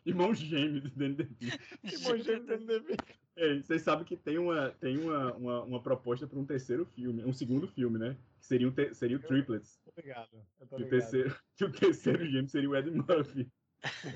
Irmão 0.05 0.33
gêmeo 0.35 0.81
do 0.81 0.89
Danny 0.91 1.15
DeVito. 1.15 1.57
irmão 1.83 2.17
gêmeo 2.19 2.41
do 2.41 2.45
Danny 2.47 2.65
DeVito. 2.65 3.03
Ei, 3.37 3.61
Vocês 3.61 3.81
sabem 3.81 4.05
que 4.05 4.15
tem 4.15 4.37
uma, 4.37 4.71
tem 4.71 4.97
uma, 4.97 5.33
uma, 5.33 5.63
uma 5.63 5.83
proposta 5.83 6.25
para 6.25 6.39
um 6.39 6.45
terceiro 6.45 6.85
filme, 6.85 7.23
um 7.25 7.33
segundo 7.33 7.67
filme, 7.67 7.97
né? 7.99 8.17
Que 8.39 8.45
seria, 8.45 8.67
um 8.67 8.71
te- 8.71 8.93
seria 8.93 9.17
o 9.17 9.19
Triplets. 9.19 9.79
Tô 9.83 9.91
ligado, 10.01 10.29
eu 10.59 10.67
tô 10.67 10.79
E 10.79 10.83
o 10.83 10.89
terceiro, 10.89 11.35
que 11.55 11.65
o 11.65 11.71
terceiro 11.71 12.25
gêmeo 12.25 12.47
seria 12.49 12.69
o 12.69 12.75
Ed 12.75 12.89
Murphy. 12.91 13.51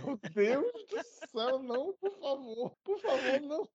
Meu 0.05 0.19
Deus 0.33 0.71
do 0.87 1.03
céu, 1.29 1.61
não, 1.61 1.93
por 1.93 2.11
favor, 2.19 2.77
por 2.83 2.99
favor, 2.99 3.41
não. 3.41 3.69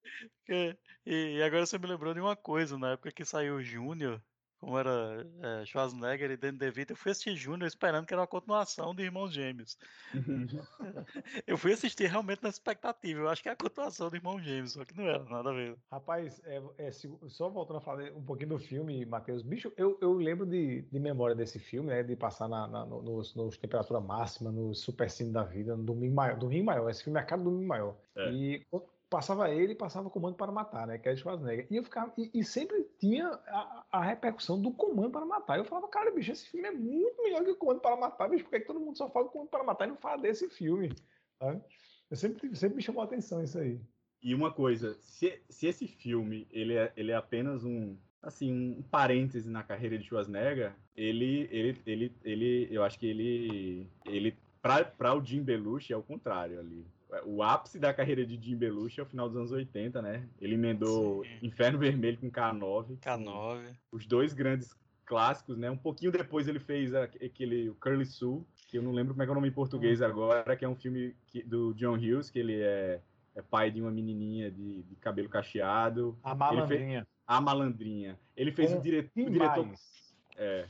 Que- 0.47 0.76
E, 1.07 1.36
e 1.36 1.42
agora 1.42 1.66
você 1.66 1.78
me 1.78 1.86
lembrou 1.86 2.14
de 2.14 2.20
uma 2.20 2.34
coisa, 2.34 2.78
na 2.78 2.92
época 2.92 3.12
que 3.12 3.24
saiu 3.24 3.57
o 3.57 3.62
Júnior, 3.62 4.22
como 4.65 4.79
era 4.79 5.27
é, 5.62 5.65
Schwarzenegger 5.67 6.31
e 6.31 6.37
Danny 6.37 6.59
DeVito, 6.59 6.93
eu 6.93 6.97
fui 6.97 7.12
assistir 7.12 7.37
Júnior 7.37 7.67
esperando 7.67 8.07
que 8.07 8.15
era 8.15 8.21
uma 8.23 8.27
continuação 8.27 8.95
de 8.95 9.03
Irmãos 9.03 9.33
Gêmeos. 9.33 9.79
Eu 11.47 11.57
fui 11.59 11.73
assistir 11.73 12.07
realmente 12.07 12.43
na 12.43 12.49
expectativa, 12.49 13.21
eu 13.21 13.29
acho 13.29 13.43
que 13.43 13.49
é 13.49 13.53
a 13.53 13.57
continuação 13.57 14.11
de 14.11 14.17
Irmãos 14.17 14.43
Gêmeos, 14.43 14.73
só 14.73 14.85
que 14.85 14.97
não 14.97 15.05
era, 15.05 15.23
nada 15.25 15.51
a 15.51 15.53
ver. 15.53 15.77
Rapaz, 15.91 16.41
é, 16.45 16.62
é, 16.79 16.91
se- 16.93 17.12
só 17.29 17.49
voltando 17.49 17.79
a 17.79 17.81
falar 17.81 18.12
um 18.12 18.25
pouquinho 18.25 18.51
do 18.51 18.59
filme, 18.59 19.05
Matheus, 19.07 19.43
bicho, 19.43 19.73
eu, 19.77 19.99
eu 20.01 20.12
lembro 20.15 20.47
de, 20.47 20.83
de 20.83 20.99
memória 21.01 21.35
desse 21.35 21.59
filme, 21.59 21.89
né? 21.91 22.03
De 22.03 22.17
passar 22.17 22.49
na, 22.49 22.67
na- 22.67 22.87
no- 22.87 23.03
nos, 23.03 23.35
nos 23.35 23.57
temperatura 23.59 24.01
máxima, 24.01 24.51
no 24.51 24.75
supercine 24.75 25.33
da 25.33 25.43
vida, 25.45 25.77
no 25.77 25.85
domingo 25.85 26.15
maior, 26.15 26.39
domingo 26.39 26.65
maior. 26.67 26.89
Esse 26.91 27.05
filme 27.05 27.19
é 27.19 27.23
a 27.23 27.27
cara 27.27 27.43
do 27.43 27.51
domingo 27.51 27.69
maior. 27.69 27.97
É. 28.17 28.31
E 28.31 28.67
passava 29.11 29.51
ele 29.51 29.75
passava 29.75 30.11
Comando 30.11 30.37
para 30.37 30.51
Matar, 30.51 30.87
né? 30.87 30.99
Que 30.99 31.09
é 31.09 31.17
Schwarzenegger. 31.17 31.67
E 31.71 31.77
eu 31.77 31.85
ficava, 31.85 32.13
e, 32.19 32.31
e 32.35 32.45
sempre 32.45 32.85
tinha 32.99 33.29
a, 33.29 33.85
a 33.93 34.05
repercussão 34.05 34.61
do 34.61 34.73
Comando 34.73 35.11
para 35.11 35.25
Matar. 35.25 35.59
Eu 35.59 35.65
falava, 35.65 35.89
cara, 35.89 36.11
bicho, 36.11 36.33
esse 36.33 36.49
filme 36.49 36.69
é 36.69 36.73
muito 36.73 37.23
melhor 37.23 37.45
que 37.45 37.51
o 37.51 37.57
Comando 37.57 37.81
para 37.81 37.97
Matar, 37.97 38.29
bicho, 38.29 38.45
por 38.45 38.51
que, 38.51 38.61
que 38.61 38.67
todo 38.67 38.81
mundo 38.81 38.97
só 38.97 39.09
fala 39.11 39.27
do 39.27 39.31
Comando 39.31 39.51
para 39.51 39.65
Matar 39.65 39.87
e 39.87 39.91
não 39.91 39.97
fala 39.97 40.21
desse 40.21 40.49
filme? 40.49 40.91
sabe? 41.39 41.63
Eu 42.11 42.17
sempre, 42.17 42.57
sempre 42.57 42.77
me 42.77 42.83
chamou 42.83 43.03
a 43.03 43.05
atenção 43.05 43.43
isso 43.43 43.59
aí. 43.59 43.81
E 44.23 44.35
uma 44.35 44.53
coisa, 44.53 44.95
se, 45.01 45.41
se 45.49 45.67
esse 45.67 45.87
filme 45.87 46.47
ele 46.51 46.75
é, 46.75 46.93
ele 46.97 47.13
é 47.13 47.17
apenas 47.17 47.65
um 47.65 47.97
assim 48.23 48.51
um 48.79 48.83
parêntese 48.83 49.51
na 49.51 49.63
carreira 49.63 49.99
de 49.99 50.05
Schwarzenegger, 50.05 50.75
ele 50.97 51.47
ele 51.51 51.83
ele, 51.85 52.17
ele 52.25 52.69
eu 52.71 52.83
acho 52.83 52.99
que 52.99 53.07
ele 53.07 53.87
ele 54.07 54.35
para 54.63 55.15
o 55.15 55.23
Jim 55.23 55.43
Belushi 55.43 55.93
é 55.93 55.97
o 55.97 56.03
contrário 56.03 56.59
ali. 56.59 56.87
O 57.27 57.43
ápice 57.43 57.79
da 57.79 57.95
carreira 57.95 58.27
de 58.27 58.37
Jim 58.43 58.57
Belushi 58.57 58.99
é 59.01 59.03
o 59.03 59.07
final 59.07 59.29
dos 59.29 59.37
anos 59.37 59.53
80, 59.53 60.03
né? 60.03 60.29
Ele 60.41 60.55
emendou 60.55 61.25
Sim. 61.25 61.31
Inferno 61.47 61.79
Vermelho 61.79 62.19
com 62.19 62.31
K9. 62.31 62.99
K9. 62.99 63.77
Os 63.93 64.07
dois 64.07 64.33
grandes 64.35 64.75
clássicos, 65.05 65.57
né? 65.57 65.71
Um 65.71 65.77
pouquinho 65.77 66.11
depois 66.11 66.49
ele 66.49 66.59
fez 66.59 66.95
aquele 66.95 67.69
o 67.69 67.75
Curly 67.77 68.07
Sue, 68.07 68.43
que 68.69 68.79
eu 68.79 68.83
não 68.83 68.91
lembro 68.91 69.13
como 69.15 69.23
é 69.23 69.27
que 69.27 69.31
é 69.31 69.33
o 69.33 69.35
nome 69.35 69.49
em 69.49 69.53
português 69.53 70.03
agora, 70.03 70.57
que 70.57 70.65
é 70.65 70.69
um 70.69 70.75
filme 70.75 71.15
que- 71.27 71.43
do 71.43 71.73
John 71.75 71.95
Hughes, 71.95 72.31
que 72.31 72.39
ele 72.39 72.61
é, 72.61 73.01
é 73.35 73.43
pai 73.43 73.71
de 73.71 73.81
uma 73.81 73.91
menininha 73.91 74.51
de, 74.51 74.83
de 74.83 74.97
cabelo 74.97 75.29
cacheado, 75.29 76.19
A 76.23 76.35
malandrinha. 76.35 77.07
a 77.27 77.41
malandrinha. 77.41 78.19
Ele 78.37 78.51
fez 78.51 78.73
Com 78.73 78.79
o, 78.79 78.83
dire, 78.83 79.11
o 79.17 79.31
diretor, 79.31 79.67
mais? 79.67 80.17
é, 80.37 80.67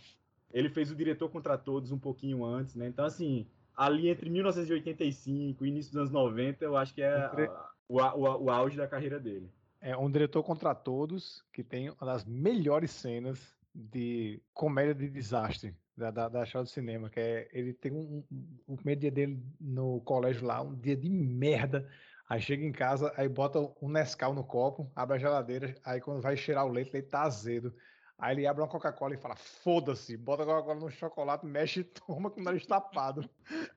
ele 0.53 0.69
fez 0.69 0.91
o 0.91 0.95
diretor 0.97 1.31
contra 1.31 1.57
todos 1.57 1.91
um 1.91 1.99
pouquinho 1.99 2.45
antes, 2.45 2.75
né? 2.75 2.87
Então 2.89 3.05
assim, 3.05 3.47
ali 3.77 4.09
entre 4.09 4.29
1985 4.31 5.65
e 5.65 5.69
início 5.69 5.93
dos 5.93 6.01
anos 6.01 6.11
90, 6.13 6.65
eu 6.65 6.77
acho 6.77 6.95
que 6.95 7.03
é 7.03 7.15
a- 7.15 7.71
o, 7.89 8.01
o, 8.01 8.45
o 8.45 8.51
auge 8.51 8.77
da 8.77 8.89
carreira 8.89 9.19
dele. 9.21 9.51
É 9.81 9.97
um 9.97 10.11
diretor 10.11 10.43
contra 10.43 10.75
todos 10.75 11.45
que 11.53 11.63
tem 11.63 11.91
uma 11.91 12.07
das 12.07 12.25
melhores 12.25 12.91
cenas 12.91 13.55
de 13.75 14.43
comédia 14.53 14.95
de 14.95 15.11
desastre 15.11 15.77
da, 15.97 16.11
da, 16.11 16.29
da 16.29 16.43
história 16.45 16.65
do 16.65 16.71
cinema, 16.71 17.11
que 17.11 17.21
é 17.21 17.49
ele 17.53 17.75
tem 17.75 17.93
um, 17.93 18.25
um- 18.31 18.59
o 18.67 18.77
primeiro 18.77 19.01
dia 19.03 19.11
dele 19.11 19.43
no 19.61 20.01
colégio 20.01 20.47
lá, 20.47 20.63
um 20.63 20.75
dia 20.75 20.97
de 20.97 21.09
merda. 21.11 21.91
Aí 22.29 22.41
chega 22.41 22.65
em 22.65 22.73
casa, 22.73 23.13
aí 23.17 23.29
bota 23.29 23.59
um 23.83 23.89
Nescau 23.91 24.33
no 24.33 24.45
copo, 24.45 24.91
abre 24.97 25.17
a 25.17 25.19
geladeira, 25.19 25.75
aí 25.85 26.01
quando 26.01 26.23
vai 26.23 26.37
cheirar 26.37 26.65
o 26.65 26.71
leite, 26.71 26.89
o 26.91 26.93
leite 26.95 27.09
tá 27.11 27.23
azedo. 27.23 27.75
Aí 28.19 28.37
ele 28.37 28.47
abre 28.47 28.63
uma 28.63 28.69
Coca-Cola 28.69 29.15
e 29.15 29.19
fala: 29.19 29.37
foda-se, 29.37 30.17
bota 30.17 30.45
a 30.45 30.47
Coca-Cola 30.47 30.81
no 30.81 30.91
chocolate, 30.91 31.47
mexe 31.47 31.81
e 31.81 31.85
toma 32.07 32.31
com 32.31 32.41
o 32.41 32.45
nariz 32.45 32.65
tapado. 32.67 33.29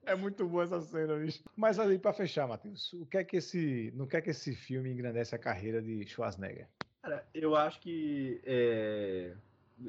É 0.05 0.15
muito 0.15 0.47
boa 0.47 0.63
essa 0.63 0.81
cena, 0.81 1.15
bicho. 1.15 1.43
Mas 1.55 1.79
ali, 1.79 1.97
pra 1.97 2.13
fechar, 2.13 2.47
Matheus, 2.47 2.93
o 2.93 3.05
que 3.05 3.17
é 3.17 3.23
que 3.23 3.37
esse, 3.37 3.93
que 4.09 4.17
é 4.17 4.21
que 4.21 4.29
esse 4.29 4.55
filme 4.55 4.91
engrandece 4.91 5.35
a 5.35 5.39
carreira 5.39 5.81
de 5.81 6.05
Schwarzenegger? 6.05 6.67
Cara, 7.01 7.25
eu 7.33 7.55
acho 7.55 7.79
que 7.79 8.41
é, 8.45 9.33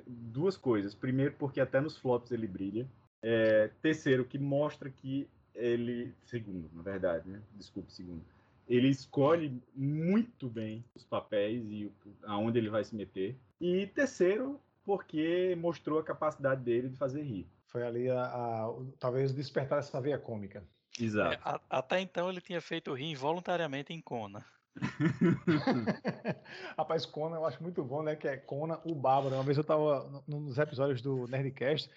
duas 0.06 0.56
coisas. 0.56 0.94
Primeiro, 0.94 1.34
porque 1.38 1.60
até 1.60 1.80
nos 1.80 1.96
flops 1.96 2.30
ele 2.30 2.46
brilha. 2.46 2.88
É, 3.22 3.70
terceiro, 3.82 4.24
que 4.24 4.38
mostra 4.38 4.90
que 4.90 5.28
ele. 5.54 6.14
Segundo, 6.24 6.70
na 6.72 6.82
verdade, 6.82 7.28
né? 7.28 7.42
Desculpe, 7.54 7.92
segundo. 7.92 8.24
Ele 8.68 8.88
escolhe 8.88 9.62
muito 9.74 10.48
bem 10.48 10.84
os 10.94 11.04
papéis 11.04 11.64
e 11.70 11.90
aonde 12.24 12.58
ele 12.58 12.68
vai 12.68 12.84
se 12.84 12.94
meter. 12.94 13.36
E 13.60 13.86
terceiro, 13.88 14.60
porque 14.84 15.54
mostrou 15.58 15.98
a 15.98 16.04
capacidade 16.04 16.62
dele 16.62 16.88
de 16.88 16.96
fazer 16.96 17.22
rir. 17.22 17.50
Foi 17.66 17.82
ali 17.82 18.08
a, 18.10 18.22
a- 18.24 18.74
talvez 18.98 19.34
despertar 19.34 19.80
essa 19.80 20.00
veia 20.00 20.18
cômica. 20.18 20.64
Exato. 20.98 21.34
É, 21.34 21.40
a- 21.44 21.60
até 21.68 22.00
então 22.00 22.30
ele 22.30 22.40
tinha 22.40 22.60
feito 22.60 22.94
rir 22.94 23.10
involuntariamente 23.10 23.92
em 23.92 24.00
Kona. 24.00 24.44
Rapaz, 26.76 27.04
Conan 27.06 27.36
eu 27.36 27.46
acho 27.46 27.62
muito 27.62 27.82
bom, 27.84 28.02
né? 28.02 28.16
Que 28.16 28.28
é 28.28 28.36
Conan 28.36 28.80
o 28.84 28.94
Bárbaro. 28.94 29.34
Uma 29.34 29.44
vez 29.44 29.56
eu 29.58 29.64
tava 29.64 30.08
no- 30.08 30.24
num 30.26 30.44
dos 30.44 30.58
episódios 30.58 31.02
do 31.02 31.26
Nerdcast, 31.26 31.90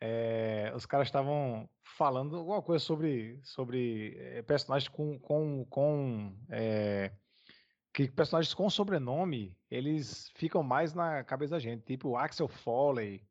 eh, 0.00 0.72
os 0.74 0.86
caras 0.86 1.08
estavam 1.08 1.68
falando 1.82 2.36
alguma 2.36 2.62
coisa 2.62 2.84
sobre, 2.84 3.40
sobre 3.42 4.16
eh, 4.18 4.42
personagens 4.42 4.88
com, 4.88 5.18
com, 5.18 5.64
com 5.68 6.34
eh, 6.50 7.12
que 7.92 8.08
personagens 8.10 8.54
com 8.54 8.70
sobrenome 8.70 9.56
eles 9.70 10.30
ficam 10.34 10.62
mais 10.62 10.94
na 10.94 11.22
cabeça 11.22 11.52
da 11.52 11.58
gente, 11.58 11.84
tipo 11.84 12.16
Axel 12.16 12.48
Foley 12.48 13.22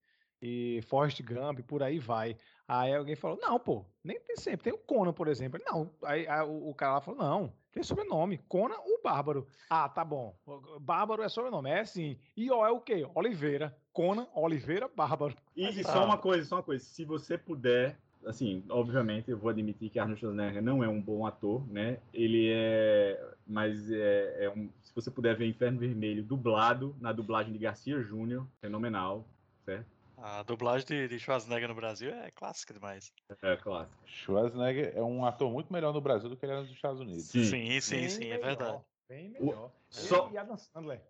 e 0.42 0.82
Forrest 0.88 1.22
Gump, 1.22 1.60
por 1.62 1.84
aí 1.84 2.00
vai. 2.00 2.36
Aí 2.68 2.94
alguém 2.96 3.16
falou, 3.16 3.38
não, 3.40 3.60
pô, 3.60 3.86
nem 4.04 4.20
tem 4.22 4.38
sempre, 4.38 4.64
tem 4.64 4.74
o 4.74 4.78
Conan, 4.78 5.14
por 5.14 5.28
exemplo. 5.28 5.60
Ele, 5.60 5.66
Não, 5.66 5.92
aí, 6.04 6.28
aí 6.28 6.42
o, 6.48 6.74
cara 6.74 6.94
lá 6.94 7.02
falou, 7.02 7.20
não, 7.20 7.54
tem 7.72 7.84
sobrenome, 7.84 8.38
Conan 8.48 8.78
o 8.86 9.02
Bárbaro. 9.04 9.48
Ah, 9.70 9.90
tá 9.90 10.04
bom, 10.04 10.36
Bárbaro 10.80 11.22
é 11.22 11.30
sobrenome, 11.30 11.70
é 11.70 11.84
sim. 11.86 12.18
E 12.36 12.50
ó, 12.50 12.66
é 12.66 12.72
o 12.72 12.80
quê? 12.80 13.08
Oliveira, 13.14 13.76
Conan, 13.94 14.28
Oliveira, 14.34 14.88
Bárbaro. 14.88 15.36
E, 15.56 15.66
e 15.66 15.82
Ah. 15.86 15.92
só 15.92 16.06
uma 16.06 16.18
coisa, 16.18 16.48
só 16.48 16.56
uma 16.56 16.64
coisa. 16.64 16.84
Se 16.84 17.04
você 17.06 17.38
puder, 17.38 18.00
assim, 18.26 18.64
obviamente, 18.70 19.30
eu 19.32 19.38
vou 19.38 19.50
admitir 19.50 19.90
que 19.90 20.00
Arnold 20.00 20.20
Schwarzenegger 20.20 20.62
não 20.62 20.84
é 20.84 20.88
um 20.88 21.02
bom 21.02 21.26
ator, 21.26 21.66
né? 21.68 21.98
Ele 22.14 22.52
é, 22.54 23.34
mas 23.48 23.90
é, 23.92 24.46
é 24.46 24.50
um, 24.50 24.70
se 24.84 24.94
você 24.94 25.10
puder 25.12 25.36
ver 25.36 25.48
Inferno 25.48 25.80
Vermelho 25.80 26.24
dublado 26.24 26.96
na 27.00 27.12
dublagem 27.12 27.52
de 27.54 27.60
Garcia 27.60 28.02
Júnior, 28.02 28.46
fenomenal, 28.60 29.26
certo? 29.66 29.86
A 30.18 30.44
dublagem 30.44 30.86
de, 30.88 31.08
de 31.08 31.20
Schwarzenegger 31.20 31.68
no 31.68 31.74
Brasil 31.76 32.12
é 32.12 32.30
clássica 32.30 32.74
demais. 32.74 33.12
É 33.42 33.56
clássico. 33.58 33.98
Schwarzenegger 34.06 34.94
é 34.96 35.02
um 35.02 35.26
ator 35.26 35.52
muito 35.52 35.74
melhor 35.74 35.92
no 35.94 36.02
Brasil 36.02 36.30
do 36.30 36.38
que 36.38 36.46
ele 36.46 36.52
era 36.52 36.62
nos 36.62 36.72
Estados 36.72 37.00
Unidos. 37.00 37.24
Sim. 37.26 37.44
Sim, 37.44 37.80
sim, 37.82 38.08
sim, 38.08 38.28
é 38.30 38.38
verdade. 38.38 38.80
Bem 39.10 39.30
melhor. 39.30 39.72
só- 39.90 40.28
Ele 40.28 40.36
E 40.36 40.38
Adam 40.38 40.58
Sandler. 40.58 41.02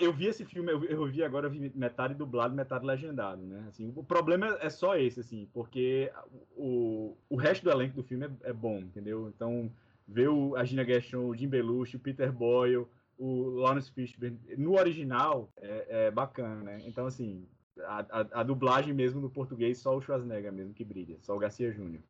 Eu 0.00 0.12
vi 0.14 0.26
esse 0.26 0.46
filme, 0.46 0.72
eu, 0.72 1.06
vi 1.06 1.22
agora, 1.22 1.46
eu 1.46 1.50
vi 1.50 1.70
metade 1.74 2.14
dublado, 2.14 2.54
metade 2.54 2.86
legendado, 2.86 3.42
né? 3.42 3.66
Assim, 3.68 3.92
o 3.94 4.02
problema 4.02 4.56
é 4.62 4.70
só 4.70 4.96
esse, 4.96 5.20
assim, 5.20 5.46
porque 5.52 6.10
o, 6.56 7.14
o 7.28 7.36
resto 7.36 7.64
do 7.64 7.70
elenco 7.70 7.94
do 7.96 8.02
filme 8.02 8.26
é, 8.44 8.48
é 8.48 8.52
bom, 8.52 8.78
entendeu? 8.78 9.28
Então, 9.28 9.70
ver 10.06 10.28
o, 10.30 10.56
a 10.56 10.64
Gina 10.64 10.82
Gershon, 10.86 11.26
o 11.28 11.36
Jim 11.36 11.48
Belushi, 11.48 11.96
o 11.96 12.00
Peter 12.00 12.32
Boyle, 12.32 12.86
o 13.18 13.42
Lawrence 13.60 13.92
Fishburne, 13.92 14.38
no 14.56 14.78
original 14.78 15.50
é, 15.58 16.06
é 16.06 16.10
bacana, 16.10 16.62
né? 16.62 16.82
Então, 16.86 17.06
assim, 17.06 17.44
a, 17.80 18.06
a- 18.20 18.40
a 18.40 18.42
dublagem 18.42 18.94
mesmo 18.94 19.20
no 19.20 19.28
português, 19.28 19.76
só 19.78 19.94
o 19.94 20.00
Schwarzenegger 20.00 20.50
mesmo 20.50 20.72
que 20.72 20.82
brilha, 20.84 21.18
só 21.20 21.36
o 21.36 21.38
Garcia 21.38 21.70
Júnior. 21.72 22.00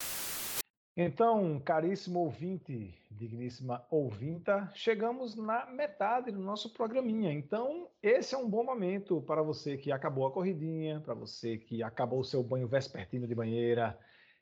Então, 1.01 1.61
caríssimo 1.61 2.19
ouvinte, 2.19 2.93
digníssima 3.09 3.87
ouvinta, 3.89 4.69
chegamos 4.75 5.37
na 5.37 5.65
metade 5.67 6.33
do 6.33 6.41
nosso 6.41 6.73
programinha. 6.73 7.33
Então, 7.33 7.89
esse 8.03 8.35
é 8.35 8.39
um 8.39 8.51
bom 8.51 8.65
momento 8.65 9.23
para 9.23 9.41
você 9.41 9.77
que 9.77 9.93
acabou 9.93 10.27
a 10.27 10.33
corridinha, 10.33 11.01
para 11.01 11.15
você 11.15 11.57
que 11.57 11.85
acabou 11.85 12.19
o 12.19 12.25
seu 12.25 12.43
banho 12.43 12.67
vespertino 12.67 13.29
de 13.29 13.35
banheira, 13.37 13.97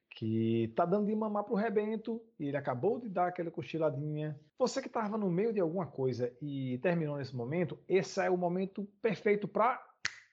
que 0.08 0.72
tá 0.74 0.86
dando 0.86 1.08
de 1.08 1.14
mamar 1.14 1.44
pro 1.44 1.54
rebento 1.54 2.24
e 2.38 2.46
ele 2.48 2.56
acabou 2.56 2.98
de 2.98 3.10
dar 3.10 3.26
aquela 3.26 3.50
cochiladinha. 3.50 4.40
Você 4.58 4.80
que 4.80 4.88
estava 4.88 5.18
no 5.18 5.28
meio 5.28 5.52
de 5.52 5.60
alguma 5.60 5.86
coisa 5.86 6.34
e 6.40 6.78
terminou 6.78 7.18
nesse 7.18 7.36
momento, 7.36 7.78
esse 7.86 8.18
é 8.18 8.30
o 8.30 8.38
momento 8.38 8.88
perfeito 9.02 9.46
para 9.46 9.78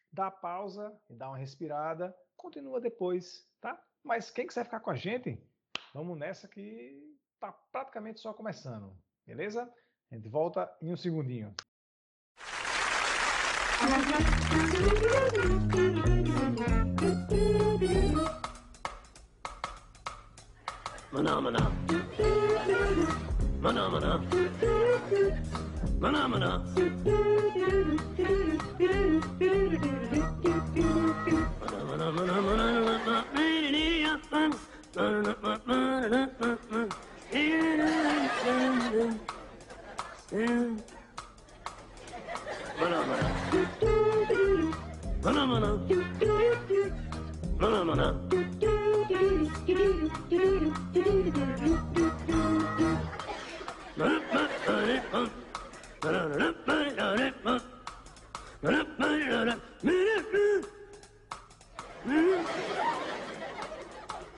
dar 0.09 0.31
pausa 0.31 0.97
e 1.09 1.15
dar 1.15 1.27
uma 1.27 1.37
respirada. 1.37 2.15
Continua 2.37 2.79
depois, 2.79 3.45
tá? 3.59 3.77
Mas 4.01 4.31
quem 4.31 4.47
quiser 4.47 4.63
ficar 4.63 4.79
com 4.79 4.89
a 4.89 4.95
gente, 4.95 5.37
Vamos 5.93 6.17
nessa 6.17 6.47
que 6.47 7.15
tá 7.39 7.51
praticamente 7.71 8.19
só 8.19 8.33
começando, 8.33 8.97
beleza? 9.27 9.71
A 10.11 10.15
gente 10.15 10.27
volta 10.27 10.67
em 10.81 10.91
um 10.91 10.97
segundinho. 10.97 11.53
Maná, 21.11 21.39
maná. 21.39 21.59
Maná, 23.61 23.89
maná. 23.89 24.19
Maná, 25.99 26.27
maná. 26.27 26.57
Maná, 31.59 31.85
maná, 31.85 32.11
maná, 32.11 32.41
maná, 32.41 32.81
maná. 32.81 34.72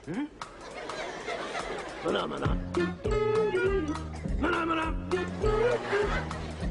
Hmm? 0.06 0.45
Phenomena. 2.02 2.46
Phenomena. 2.72 3.86
Phenomena. 4.40 4.92
Phenomena. 5.10 5.86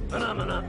Phenomena. 0.09 0.63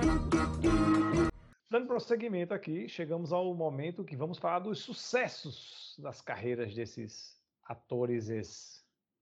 Phenomena. 0.00 1.28
Dando 1.70 1.86
prosseguimento 1.86 2.54
aqui, 2.54 2.88
chegamos 2.88 3.32
ao 3.32 3.52
momento 3.54 4.04
que 4.04 4.16
vamos 4.16 4.38
falar 4.38 4.60
dos 4.60 4.78
sucessos 4.80 5.94
das 5.98 6.20
carreiras 6.22 6.74
desses 6.74 7.38
atores 7.64 8.28
es- 8.30 8.78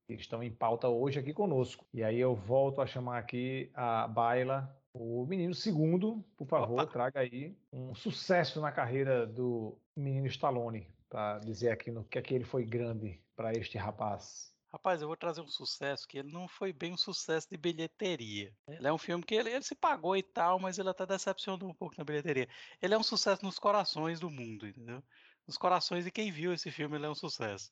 que 0.07 0.13
estão 0.13 0.41
em 0.41 0.49
pauta 0.51 0.87
hoje 0.87 1.19
aqui 1.19 1.33
conosco. 1.33 1.85
E 1.93 2.01
aí 2.03 2.17
eu 2.17 2.33
volto 2.33 2.79
a 2.81 2.85
chamar 2.87 3.17
aqui 3.17 3.69
a 3.73 4.07
Baila, 4.07 4.73
o 4.93 5.25
menino 5.25 5.53
segundo, 5.53 6.23
por 6.37 6.47
favor, 6.47 6.73
Opa. 6.81 6.85
traga 6.87 7.19
aí 7.19 7.53
um 7.73 7.93
sucesso 7.93 8.61
na 8.61 8.71
carreira 8.71 9.27
do 9.27 9.77
menino 9.95 10.25
Stallone, 10.27 10.87
para 11.09 11.39
dizer 11.39 11.69
aqui 11.69 11.91
no 11.91 12.03
que 12.05 12.17
é 12.17 12.21
que 12.21 12.33
ele 12.33 12.43
foi 12.43 12.65
grande 12.65 13.23
para 13.35 13.53
este 13.53 13.77
rapaz. 13.77 14.55
Rapaz, 14.71 15.01
eu 15.01 15.07
vou 15.07 15.15
trazer 15.15 15.41
um 15.41 15.47
sucesso 15.47 16.05
que 16.07 16.17
ele 16.19 16.31
não 16.31 16.47
foi 16.47 16.73
bem 16.73 16.93
um 16.93 16.97
sucesso 16.97 17.47
de 17.49 17.57
bilheteria. 17.57 18.53
Ele 18.67 18.87
é 18.87 18.91
um 18.91 18.97
filme 18.97 19.23
que 19.23 19.33
ele, 19.33 19.49
ele 19.49 19.63
se 19.63 19.73
pagou 19.75 20.15
e 20.15 20.21
tal, 20.21 20.59
mas 20.59 20.77
ele 20.77 20.89
até 20.89 21.05
decepcionou 21.05 21.69
um 21.69 21.73
pouco 21.73 21.95
na 21.97 22.03
bilheteria. 22.03 22.49
Ele 22.81 22.93
é 22.93 22.97
um 22.97 23.03
sucesso 23.03 23.43
nos 23.45 23.57
corações 23.57 24.19
do 24.19 24.29
mundo, 24.29 24.67
entendeu? 24.67 25.01
Nos 25.47 25.57
corações 25.57 26.03
de 26.03 26.11
quem 26.11 26.31
viu 26.31 26.53
esse 26.53 26.69
filme, 26.69 26.97
ele 26.97 27.05
é 27.05 27.09
um 27.09 27.15
sucesso. 27.15 27.71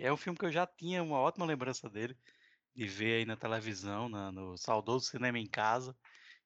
É 0.00 0.12
um 0.12 0.16
filme 0.16 0.38
que 0.38 0.46
eu 0.46 0.52
já 0.52 0.66
tinha 0.66 1.02
uma 1.02 1.18
ótima 1.18 1.44
lembrança 1.44 1.90
dele, 1.90 2.16
de 2.74 2.86
ver 2.86 3.18
aí 3.18 3.24
na 3.24 3.36
televisão, 3.36 4.08
na- 4.08 4.32
no 4.32 4.56
saudoso 4.56 5.06
cinema 5.06 5.38
em 5.38 5.46
casa, 5.46 5.96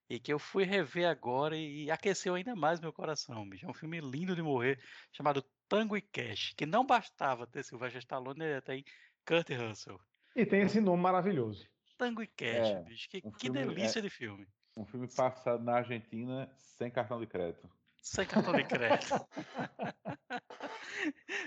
e 0.08 0.18
que 0.18 0.32
eu 0.32 0.38
fui 0.38 0.64
rever 0.64 1.08
agora 1.08 1.56
e, 1.56 1.90
aqueceu 1.90 2.34
ainda 2.34 2.56
mais 2.56 2.80
meu 2.80 2.92
coração, 2.92 3.48
bicho. 3.48 3.66
É 3.66 3.68
um 3.68 3.74
filme 3.74 4.00
lindo 4.00 4.34
de 4.34 4.42
morrer, 4.42 4.80
chamado 5.12 5.44
Tango 5.68 5.96
e 5.96 6.00
Cash, 6.00 6.54
que 6.56 6.64
não 6.64 6.86
bastava 6.86 7.46
ter 7.46 7.62
Sylvester 7.62 8.00
Stallone, 8.00 8.44
ele 8.44 8.62
tem 8.62 8.84
Kurt 9.26 9.50
Russell. 9.50 10.00
E 10.34 10.46
tem 10.46 10.62
esse 10.62 10.80
nome 10.80 11.02
maravilhoso. 11.02 11.66
Tango 11.98 12.22
e 12.22 12.26
Cash, 12.26 12.68
É, 12.68 12.82
bicho. 12.84 13.08
Que, 13.08 13.22
um 13.24 13.32
que 13.32 13.46
filme, 13.46 13.60
é- 13.60 13.66
delícia 13.66 14.00
de 14.00 14.08
filme. 14.08 14.46
Um 14.76 14.86
filme 14.86 15.08
passado 15.08 15.62
na 15.64 15.76
Argentina 15.76 16.50
sem 16.56 16.90
cartão 16.90 17.20
de 17.20 17.26
crédito. 17.26 17.68
Sem 18.00 18.24
cartão 18.24 18.54
de 18.54 18.64
crédito. 18.64 19.08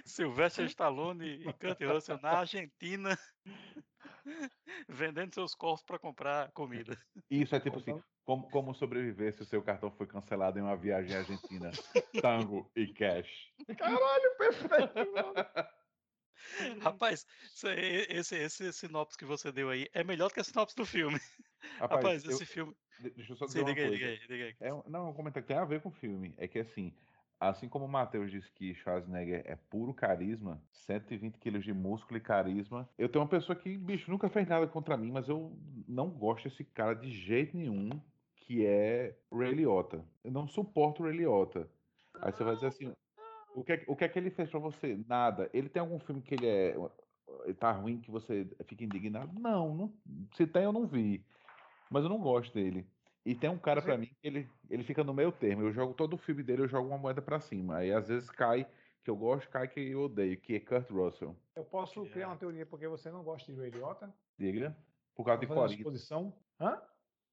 Sylvester 0.06 0.66
Stallone 0.66 1.26
e 1.26 1.54
Kurt 1.54 1.82
Russell 1.82 2.20
na 2.22 2.40
Argentina 2.40 3.18
vendendo 4.88 5.34
seus 5.34 5.56
corpos 5.56 5.84
para 5.84 5.98
comprar 5.98 6.52
comida. 6.52 6.96
Isso 7.30 7.56
é 7.56 7.60
tipo 7.60 7.78
assim, 7.78 8.02
como, 8.26 8.50
como 8.50 8.74
sobreviver 8.74 9.34
se 9.34 9.42
o 9.42 9.46
seu 9.46 9.62
cartão 9.62 9.92
foi 9.92 10.08
cancelado 10.08 10.58
em 10.60 10.62
uma 10.62 10.76
viagem 10.76 11.16
à 11.16 11.20
Argentina? 11.20 11.72
Tango 12.22 12.70
e 12.76 12.88
cash. 12.88 13.52
Caralho, 13.78 14.38
perfeito! 14.38 15.12
mano. 15.14 15.34
Rapaz, 16.82 17.26
esse, 18.10 18.36
esse 18.36 18.74
sinopse 18.74 19.18
que 19.18 19.26
você 19.26 19.52
deu 19.52 19.70
aí 19.70 19.88
é 19.94 20.04
melhor 20.04 20.28
do 20.30 20.34
que 20.34 20.40
a 20.40 20.44
sinopse 20.44 20.76
do 20.76 20.86
filme. 20.86 21.20
Rapaz, 21.80 22.24
eu- 22.24 22.32
esse 22.32 22.46
filme. 22.46 22.76
de- 23.00 23.10
deixa 23.12 23.34
eu 23.34 23.38
só 23.38 23.46
dizer 23.46 23.60
Sim, 23.60 23.66
uma 23.66 23.76
diga 23.76 23.82
coisa. 23.82 23.98
diga 23.98 24.08
aí, 24.08 24.20
diga 24.28 24.46
aí. 24.46 24.56
É 24.60 24.70
não, 24.90 25.08
é 25.08 25.10
um 25.10 25.14
comentário 25.14 25.44
que 25.48 25.54
tem 25.54 25.58
a 25.62 25.66
ver 25.66 25.82
com 25.82 25.90
o 25.90 25.92
filme. 25.92 26.34
É 26.38 26.48
que 26.48 26.60
assim, 26.60 26.94
assim 27.40 27.68
como 27.68 27.86
o 27.86 27.90
Matheus 27.90 28.32
disse 28.32 28.52
que 28.52 28.74
Schwarzenegger 28.76 29.44
é 29.46 29.56
puro 29.56 29.94
carisma, 29.94 30.62
120 30.72 31.38
quilos 31.40 31.64
de 31.64 31.74
músculo 31.74 32.18
e 32.18 32.22
carisma, 32.22 32.90
eu 32.98 33.10
tenho 33.10 33.24
uma 33.24 33.30
pessoa 33.30 33.56
que, 33.56 33.78
bicho, 33.78 34.10
nunca 34.12 34.30
fez 34.30 34.48
nada 34.48 34.68
contra 34.68 34.98
mim, 34.98 35.12
mas 35.12 35.28
eu 35.28 35.58
não 35.88 36.10
gosto 36.10 36.48
desse 36.50 36.64
cara 36.64 36.94
de 36.94 37.12
jeito 37.12 37.56
nenhum, 37.58 37.90
que 38.52 38.66
é 38.66 39.16
o 39.30 39.40
Ray 39.40 39.54
Liotta. 39.54 40.04
Eu 40.24 40.32
não 40.32 40.46
suporto 40.46 41.02
o 41.02 41.06
Ray 41.06 41.16
Liotta. 41.16 41.70
Aí 42.22 42.34
você 42.34 42.44
vai 42.44 42.56
dizer 42.56 42.68
assim, 42.68 42.94
o 43.56 43.64
que, 43.64 43.72
é- 43.72 43.86
o 43.88 43.96
que 43.96 44.04
é 44.04 44.10
que 44.10 44.20
ele 44.20 44.30
fez 44.30 44.50
pra 44.50 44.60
você? 44.60 45.00
Nada. 45.08 45.50
Ele 45.54 45.70
tem 45.70 45.80
algum 45.80 46.00
filme 46.00 46.22
que 46.22 46.36
ele 46.36 46.48
é 46.48 46.76
ele 47.46 47.54
tá 47.54 47.72
ruim 47.72 48.02
que 48.02 48.12
você 48.12 48.46
fica 48.66 48.84
indignado? 48.84 49.40
Não, 49.40 49.74
não 49.74 49.94
se 50.36 50.46
tem 50.46 50.64
eu 50.64 50.74
não 50.74 50.86
vi. 50.86 51.26
Mas 51.90 52.04
eu 52.04 52.10
não 52.10 52.20
gosto 52.20 52.54
dele. 52.54 52.86
E 53.26 53.34
tem 53.34 53.50
um 53.50 53.58
cara 53.58 53.80
Você- 53.80 53.88
pra 53.88 53.98
mim 53.98 54.08
que 54.08 54.28
ele, 54.28 54.50
ele 54.70 54.84
fica 54.84 55.02
no 55.04 55.14
meio 55.14 55.32
termo. 55.32 55.64
Eu 55.64 55.72
jogo 55.72 55.94
todo 55.94 56.14
o 56.16 56.18
filme 56.18 56.44
dele, 56.44 56.64
eu 56.64 56.68
jogo 56.68 56.90
uma 56.90 56.98
moeda 56.98 57.22
pra 57.22 57.40
cima. 57.40 57.78
Aí 57.78 57.94
às 57.94 58.10
vezes 58.10 58.30
cai 58.30 58.68
que 59.04 59.10
eu 59.10 59.16
gosto, 59.16 59.50
cai 59.50 59.68
que 59.68 59.80
eu 59.80 60.02
odeio, 60.02 60.38
que 60.38 60.56
é 60.56 60.60
Kurt 60.60 60.90
Russell. 60.92 61.36
Eu 61.56 61.64
posso 61.64 62.06
criar 62.08 62.26
é. 62.26 62.28
uma 62.28 62.36
teoria 62.36 62.66
porque 62.66 62.88
você 62.88 63.10
não 63.10 63.24
gosta 63.24 63.52
de 63.52 63.58
Ray 63.58 63.70
Liotta? 63.72 64.14
Diga. 64.38 64.76
Por 65.16 65.26
causa 65.26 65.40
de 65.40 65.48
Corina. 65.48 65.74
exposição. 65.74 66.34
Hã? 66.60 66.82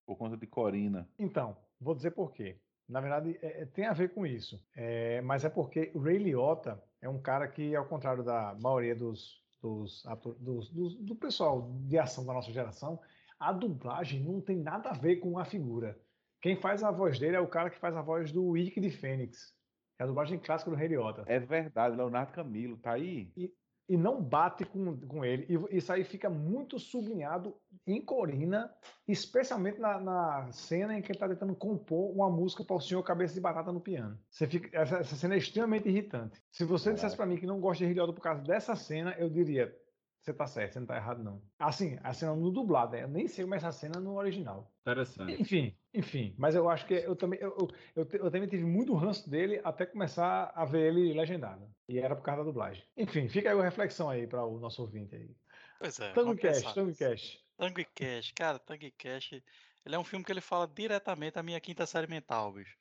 Por 0.09 0.17
conta 0.17 0.39
de 0.39 0.47
Corina. 0.47 1.07
Então, 1.19 1.55
vou 1.79 1.95
dizer 1.95 2.13
por 2.13 2.33
quê. 2.33 2.57
Na 2.89 2.99
verdade, 2.99 3.39
é- 3.43 3.61
é- 3.61 3.67
tem 3.67 3.85
a 3.85 3.93
ver 3.93 4.15
com 4.15 4.25
isso. 4.27 4.59
É, 4.75 5.21
mas 5.21 5.45
é 5.45 5.51
porque 5.51 5.93
o 5.95 5.99
Ray 5.99 6.17
Liotta 6.17 6.83
é 7.03 7.07
um 7.11 7.21
cara 7.21 7.47
que, 7.47 7.77
ao 7.77 7.85
contrário 7.85 8.25
da 8.25 8.57
maioria 8.59 8.97
dos, 8.97 9.45
dos, 9.61 10.03
dos- 10.41 10.71
dos- 10.71 10.95
do 10.95 11.15
pessoal 11.15 11.71
de 11.87 11.99
ação 11.99 12.25
da 12.25 12.33
nossa 12.33 12.51
geração, 12.51 12.99
a 13.39 13.53
dublagem 13.53 14.23
não 14.25 14.41
tem 14.41 14.57
nada 14.57 14.89
a 14.89 14.95
ver 14.95 15.17
com 15.17 15.39
a 15.39 15.45
figura. 15.45 16.01
Quem 16.41 16.57
faz 16.57 16.83
a 16.83 16.91
voz 16.91 17.19
dele 17.19 17.37
é 17.37 17.41
o 17.41 17.47
cara 17.47 17.69
que 17.69 17.79
faz 17.79 17.95
a 17.95 18.01
voz 18.01 18.33
do 18.33 18.47
Wick 18.47 18.81
de 18.81 18.91
Fênix. 18.91 19.55
É 19.99 20.05
a 20.05 20.07
dublagem 20.07 20.39
clássica 20.39 20.71
do 20.71 20.77
Ray 20.79 20.89
Liotta. 20.89 21.25
É 21.27 21.39
verdade, 21.39 21.95
Leonardo 21.97 22.33
Camilo, 22.33 22.79
tá 22.79 22.93
aí? 22.93 23.31
e 23.37 23.53
não 23.97 24.23
bate 24.23 24.65
com, 24.65 24.97
com 24.99 25.25
ele. 25.25 25.47
E 25.49 25.77
isso 25.79 25.93
aí 25.93 26.05
fica 26.05 26.29
muito 26.29 26.79
sublinhado 26.79 27.57
em 27.87 28.01
Corina, 28.01 28.71
especialmente 29.07 29.81
na, 29.81 29.99
na 29.99 30.53
cena 30.53 30.97
em 30.97 31.01
que 31.01 31.11
ele 31.11 31.17
está 31.17 31.29
tentando 31.29 31.55
compor 31.55 32.11
uma 32.11 32.29
música 32.29 32.63
para 32.63 32.77
o 32.77 32.81
senhor 32.81 33.03
Cabeça 33.03 33.35
de 33.35 33.41
Batata 33.41 33.73
no 33.73 33.81
piano. 33.81 34.19
Você 34.31 34.47
fica, 34.47 34.69
essa, 34.79 34.99
essa 34.99 35.17
cena 35.17 35.35
é 35.35 35.39
extremamente 35.39 35.89
irritante. 35.89 36.41
Se 36.53 36.65
você 36.65 36.93
dissesse 36.93 37.17
para 37.17 37.27
mim 37.27 37.39
que 37.39 37.47
não 37.47 37.61
gosta 37.61 37.85
de 37.85 37.89
Rilhoto 37.91 38.13
por 38.13 38.21
causa 38.21 38.43
dessa 38.43 38.77
cena, 38.77 39.15
eu 39.19 39.31
diria. 39.31 39.75
Você 40.21 40.35
tá 40.35 40.47
certo, 40.47 40.73
você 40.73 40.81
não 40.81 40.87
tá 40.87 40.97
errado, 40.97 41.23
não. 41.23 41.43
Assim, 41.59 41.97
a 42.03 42.13
cena 42.13 42.35
no 42.35 42.51
dublado, 42.51 42.93
né? 42.93 43.05
eu 43.05 43.09
nem 43.09 43.27
sei 43.29 43.45
como 43.45 43.55
é 43.55 43.57
essa 43.59 43.73
cena 43.73 44.01
no 44.01 44.17
original. 44.17 44.75
Interessante. 44.83 45.41
Enfim, 45.41 45.79
enfim, 45.95 46.35
mas 46.39 46.55
eu 46.55 46.69
acho 46.69 46.87
que 46.87 46.95
eu 46.95 47.17
também 47.17 47.39
eu, 47.41 47.57
eu, 47.57 47.69
eu, 48.05 48.09
eu 48.25 48.31
também 48.31 48.49
tive 48.49 48.65
muito 48.65 48.95
ranço 48.95 49.31
dele 49.31 49.61
até 49.65 49.87
começar 49.87 50.53
a 50.55 50.65
ver 50.65 50.89
ele 50.89 51.13
legendado. 51.15 51.73
E 51.89 51.99
era 51.99 52.15
por 52.15 52.23
causa 52.23 52.43
da 52.43 52.45
dublagem. 52.51 52.85
Enfim, 52.97 53.29
fica 53.29 53.49
aí 53.49 53.55
uma 53.55 53.65
reflexão 53.65 54.11
aí 54.11 54.27
para 54.27 54.45
o 54.45 54.59
nosso 54.59 54.83
ouvinte 54.83 55.15
aí. 55.15 55.35
Pois 55.79 55.99
é. 56.01 56.13
Tango 56.13 56.37
Cash, 56.37 56.75
Tango. 56.75 56.95
Cash. 56.97 57.39
Tango 57.57 57.81
e 57.81 57.85
Cash, 57.85 58.33
cara, 58.33 58.59
Tango 58.59 58.85
e 58.85 58.91
Cash, 58.93 59.33
ele 59.33 59.95
é 59.95 59.99
um 59.99 60.05
filme 60.05 60.25
que 60.25 60.31
ele 60.31 60.41
fala 60.41 60.67
diretamente 60.69 61.39
à 61.39 61.43
minha 61.43 61.61
quinta 61.61 61.87
série 61.87 62.07
mental, 62.07 62.53
bicho. 62.53 62.77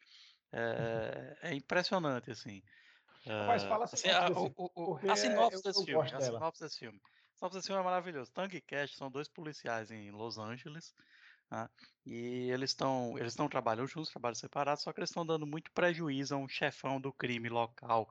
É, 0.51 1.37
é 1.51 1.53
impressionante, 1.53 2.31
assim. 2.31 2.61
É, 3.25 3.59
fala 3.67 3.83
a 3.83 3.85
assim, 3.85 4.09
a, 4.09 4.29
desse- 4.29 4.53
o- 4.57 4.99
a 5.07 5.15
sinopse 5.15 5.63
desse 5.63 5.83
filme, 5.85 6.11
a 6.13 6.21
sinopse 6.21 6.61
desse 6.63 6.79
filme. 6.79 7.01
Sinopse 7.37 7.57
desse 7.57 7.67
filme 7.67 7.81
é 7.81 7.85
maravilhoso. 7.85 8.31
Tango 8.33 8.55
e 8.55 8.61
Cash 8.61 8.95
são 8.95 9.11
dois 9.11 9.27
policiais 9.29 9.91
em 9.91 10.09
Los 10.11 10.37
Angeles, 10.39 10.93
né, 11.51 11.69
e 12.05 12.49
eles 12.51 12.71
estão 12.71 13.17
eles 13.17 13.33
estão 13.33 13.47
trabalhando 13.47 13.87
juntos, 13.87 14.11
trabalham 14.11 14.35
separados, 14.35 14.83
só 14.83 14.91
que 14.91 14.99
eles 14.99 15.09
estão 15.09 15.25
dando 15.25 15.45
muito 15.45 15.71
prejuízo 15.71 16.33
a 16.35 16.37
um 16.37 16.47
chefão 16.47 16.99
do 16.99 17.13
crime 17.13 17.47
local, 17.47 18.09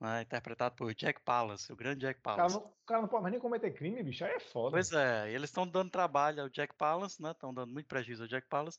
né, 0.00 0.22
interpretado 0.22 0.74
por 0.74 0.92
Jack 0.92 1.22
Palance, 1.22 1.72
o 1.72 1.76
grande 1.76 2.00
Jack 2.00 2.18
O 2.18 2.22
cara, 2.22 2.48
não, 2.48 2.58
o 2.58 2.86
cara 2.86 3.00
não 3.02 3.08
pode 3.08 3.22
mais 3.22 3.32
nem 3.32 3.40
cometer 3.40 3.72
crime, 3.72 4.02
bicho. 4.02 4.24
Aí 4.24 4.32
é 4.32 4.40
foda. 4.40 4.72
Pois 4.72 4.92
é, 4.92 5.30
eles 5.30 5.50
estão 5.50 5.66
dando 5.66 5.90
trabalho 5.90 6.42
ao 6.42 6.48
Jack 6.48 6.74
Palance, 6.74 7.22
né? 7.22 7.30
Estão 7.30 7.54
dando 7.54 7.72
muito 7.72 7.86
prejuízo 7.86 8.24
ao 8.24 8.28
Jack 8.28 8.48
Palance. 8.48 8.78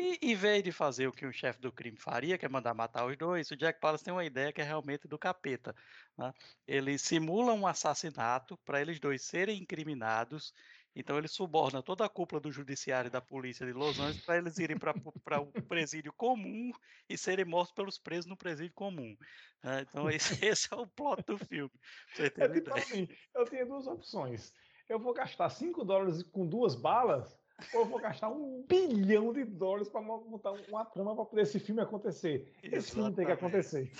E 0.00 0.16
em 0.22 0.34
vez 0.36 0.62
de 0.62 0.70
fazer 0.70 1.08
o 1.08 1.12
que 1.12 1.26
um 1.26 1.32
chefe 1.32 1.60
do 1.60 1.72
crime 1.72 1.98
faria, 1.98 2.38
que 2.38 2.46
é 2.46 2.48
mandar 2.48 2.72
matar 2.72 3.04
os 3.04 3.16
dois, 3.16 3.50
o 3.50 3.56
Jack 3.56 3.80
Palance 3.80 4.04
tem 4.04 4.12
uma 4.12 4.24
ideia 4.24 4.52
que 4.52 4.60
é 4.60 4.64
realmente 4.64 5.08
do 5.08 5.18
capeta. 5.18 5.74
né? 6.16 6.32
Ele 6.66 6.96
simula 6.96 7.52
um 7.52 7.66
assassinato 7.66 8.56
para 8.58 8.80
eles 8.80 9.00
dois 9.00 9.24
serem 9.24 9.60
incriminados. 9.60 10.52
Então 10.94 11.18
ele 11.18 11.26
suborna 11.26 11.82
toda 11.82 12.04
a 12.04 12.08
cúpula 12.08 12.40
do 12.40 12.50
judiciário 12.52 13.08
e 13.08 13.10
da 13.10 13.20
polícia 13.20 13.66
de 13.66 13.72
Los 13.72 13.98
Angeles 13.98 14.24
para 14.24 14.38
eles 14.38 14.58
irem 14.58 14.78
para 14.78 14.94
o 15.40 15.52
presídio 15.64 16.12
comum 16.12 16.70
e 17.08 17.18
serem 17.18 17.44
mortos 17.44 17.74
pelos 17.74 17.98
presos 17.98 18.26
no 18.26 18.36
presídio 18.36 18.74
comum. 18.74 19.16
né? 19.64 19.80
Então 19.82 20.08
esse, 20.10 20.44
esse 20.44 20.72
é 20.72 20.76
o 20.76 20.86
plot 20.86 21.24
do 21.26 21.38
filme. 21.38 21.72
Você 22.12 22.32
É 22.38 22.48
tipo 22.48 22.72
assim, 22.72 23.08
eu 23.34 23.44
tenho 23.46 23.66
duas 23.66 23.88
opções. 23.88 24.52
Eu 24.88 25.00
vou 25.00 25.12
gastar 25.12 25.50
5 25.50 25.84
dólares 25.84 26.22
com 26.22 26.46
duas 26.46 26.74
balas, 26.74 27.36
ou 27.72 27.82
eu 27.82 27.88
vou 27.88 28.00
gastar 28.00 28.28
um 28.30 28.64
bilhão 28.66 29.32
de 29.32 29.44
dólares 29.44 29.88
para 29.88 30.00
montar 30.02 30.52
uma 30.52 30.84
trama 30.86 31.14
para 31.16 31.24
poder 31.26 31.42
esse 31.42 31.58
filme 31.60 31.80
acontecer. 31.82 32.56
Esse 32.70 32.92
filme 32.92 33.14
tem 33.14 33.26
que 33.26 33.32
Exatamente. 33.32 33.32
acontecer. 33.32 33.90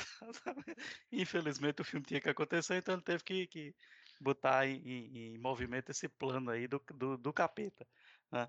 Infelizmente 1.12 1.80
o 1.82 1.84
filme 1.84 2.04
tinha 2.06 2.20
que 2.20 2.28
acontecer, 2.28 2.76
então 2.76 2.94
ele 2.94 3.02
teve 3.02 3.22
que, 3.24 3.46
que 3.46 3.76
botar 4.20 4.66
em, 4.66 4.76
em- 4.76 5.34
em 5.34 5.38
movimento 5.38 5.90
esse 5.90 6.08
plano 6.08 6.50
aí 6.50 6.66
do, 6.68 6.82
do, 6.94 7.16
do 7.18 7.32
capeta. 7.32 7.86
né? 8.30 8.48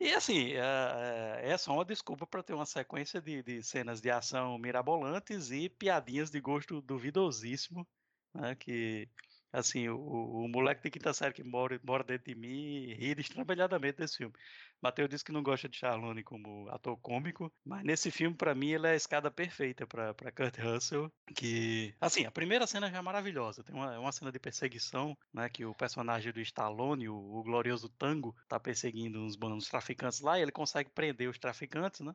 E 0.00 0.12
assim, 0.14 0.52
é, 0.54 1.42
é 1.44 1.50
é 1.52 1.58
só 1.58 1.74
uma 1.74 1.84
desculpa 1.84 2.26
para 2.26 2.42
ter 2.42 2.54
uma 2.54 2.66
sequência 2.66 3.20
de, 3.22 3.42
de 3.42 3.62
cenas 3.62 4.00
de 4.00 4.10
ação 4.10 4.58
mirabolantes 4.58 5.50
e 5.50 5.68
piadinhas 5.70 6.30
de 6.30 6.40
gosto 6.40 6.82
duvidosíssimo, 6.82 7.88
né? 8.34 8.54
Que 8.56 9.10
assim, 9.54 9.88
o, 9.88 9.96
o, 9.96 10.48
moleque 10.48 10.82
de 10.82 10.90
quinta 10.90 11.12
série 11.14 11.32
que 11.32 11.44
mora, 11.44 11.80
mora 11.84 12.02
dentro 12.02 12.26
de 12.26 12.34
mim 12.34 12.92
ri 12.94 13.14
destrambelhadamente 13.14 13.98
desse 13.98 14.16
filme. 14.16 14.34
Mateus 14.82 15.08
disse 15.08 15.24
que 15.24 15.32
não 15.32 15.42
gosta 15.42 15.68
de 15.68 15.76
Charlone 15.76 16.24
como 16.24 16.68
ator 16.70 16.96
cômico, 16.98 17.52
mas 17.64 17.84
nesse 17.84 18.10
filme, 18.10 18.36
para 18.36 18.54
mim, 18.54 18.70
ele 18.70 18.88
é 18.88 18.90
a 18.90 18.96
escada 18.96 19.30
perfeita 19.30 19.86
para 19.86 20.32
Kurt 20.32 20.58
Russell. 20.58 21.10
Que, 21.34 21.94
assim, 22.00 22.26
a 22.26 22.30
primeira 22.30 22.66
cena 22.66 22.90
já 22.90 22.98
é 22.98 23.00
maravilhosa. 23.00 23.62
Tem 23.62 23.74
uma, 23.74 23.98
uma 23.98 24.12
cena 24.12 24.32
de 24.32 24.38
perseguição, 24.38 25.16
né? 25.32 25.48
Que 25.48 25.64
o 25.64 25.74
personagem 25.74 26.32
do 26.32 26.40
Stallone, 26.40 27.08
o, 27.08 27.14
o 27.16 27.42
glorioso 27.44 27.88
Tango, 27.88 28.34
tá 28.48 28.58
perseguindo 28.58 29.22
uns 29.22 29.36
bandos 29.36 29.68
traficantes 29.68 30.20
lá 30.20 30.38
e 30.38 30.42
ele 30.42 30.52
consegue 30.52 30.90
prender 30.90 31.28
os 31.30 31.38
traficantes, 31.38 32.00
né? 32.00 32.12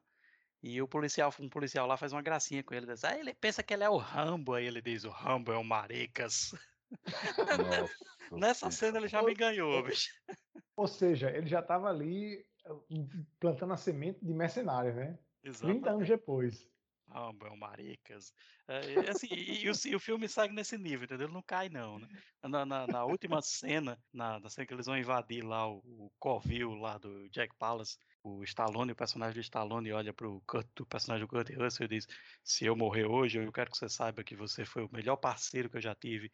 E 0.62 0.82
o 0.82 0.88
policial, 0.88 1.34
um 1.40 1.48
policial 1.48 1.88
lá 1.88 1.96
faz 1.96 2.12
uma 2.12 2.22
gracinha 2.22 2.62
com 2.62 2.74
ele, 2.74 2.86
diz, 2.86 3.06
ah, 3.06 3.18
ele 3.18 3.34
pensa 3.34 3.64
que 3.64 3.74
ele 3.74 3.84
é 3.84 3.90
o 3.90 3.96
Rambo, 3.96 4.54
aí 4.54 4.66
ele 4.66 4.82
diz, 4.82 5.06
o 5.06 5.10
Rambo 5.10 5.54
é 5.54 5.58
o 5.58 5.64
Maricas. 5.64 6.52
Nossa 8.32 8.38
Nessa 8.38 8.72
cena 8.72 8.98
ele 9.00 9.08
já 9.08 9.22
me 9.24 9.34
ganhou, 9.34 9.84
bicho. 9.84 10.10
Ou 10.76 10.88
seja, 10.88 11.30
ele 11.30 11.48
já 11.48 11.60
estava 11.60 11.90
ali 11.90 12.46
uh, 12.68 12.84
plantando 13.40 13.74
a 13.74 13.78
semente 13.78 14.24
de 14.24 14.34
mercenário, 14.34 14.94
né? 14.94 15.20
30 15.60 15.92
anos 15.92 16.08
depois. 16.08 16.70
Rambo 17.10 17.48
é 17.48 17.52
um 17.52 17.58
maricas. 17.58 18.32
É, 18.68 18.82
e, 18.92 19.10
assim, 19.10 19.28
e, 19.32 19.64
e 19.66 19.70
o, 19.70 19.74
e 19.88 19.96
o 19.96 20.00
filme 20.00 20.30
segue 20.30 20.54
nesse 20.54 20.78
nível, 20.78 21.06
entendeu? 21.06 21.26
Ele 21.26 21.34
não 21.34 21.42
cai, 21.42 21.68
não. 21.68 21.98
Né? 21.98 22.08
Na, 22.44 22.66
na- 22.66 22.88
na 22.88 23.04
última 23.06 23.42
cena, 23.42 23.98
na, 24.14 24.40
na 24.40 24.50
cena 24.50 24.68
que 24.68 24.74
eles 24.74 24.86
vão 24.86 24.98
invadir 24.98 25.44
lá 25.44 25.68
o, 25.68 25.80
o 25.80 26.12
covil 26.20 26.76
lá 26.76 26.98
do 27.00 27.28
Jack 27.30 27.56
Palance, 27.58 27.98
o 28.24 28.44
Stallone, 28.44 28.92
o 28.92 28.96
personagem 28.96 29.34
do 29.34 29.42
Stallone, 29.42 29.92
olha 29.92 30.14
pro 30.14 30.42
Kurt, 30.48 30.68
o 30.82 30.86
personagem 30.86 31.26
do 31.26 31.30
Kurt 31.30 31.50
Russell 31.56 31.86
e 31.86 31.90
diz: 31.90 32.06
Se 32.44 32.66
eu 32.66 32.76
morrer 32.76 33.06
hoje, 33.06 33.40
eu 33.40 33.52
quero 33.52 33.72
que 33.72 33.78
você 33.78 33.90
saiba 33.90 34.24
que 34.24 34.36
você 34.36 34.64
foi 34.64 34.84
o 34.84 34.90
melhor 34.92 35.18
parceiro 35.18 35.70
que 35.70 35.78
eu 35.78 35.82
já 35.82 35.96
tive. 35.96 36.30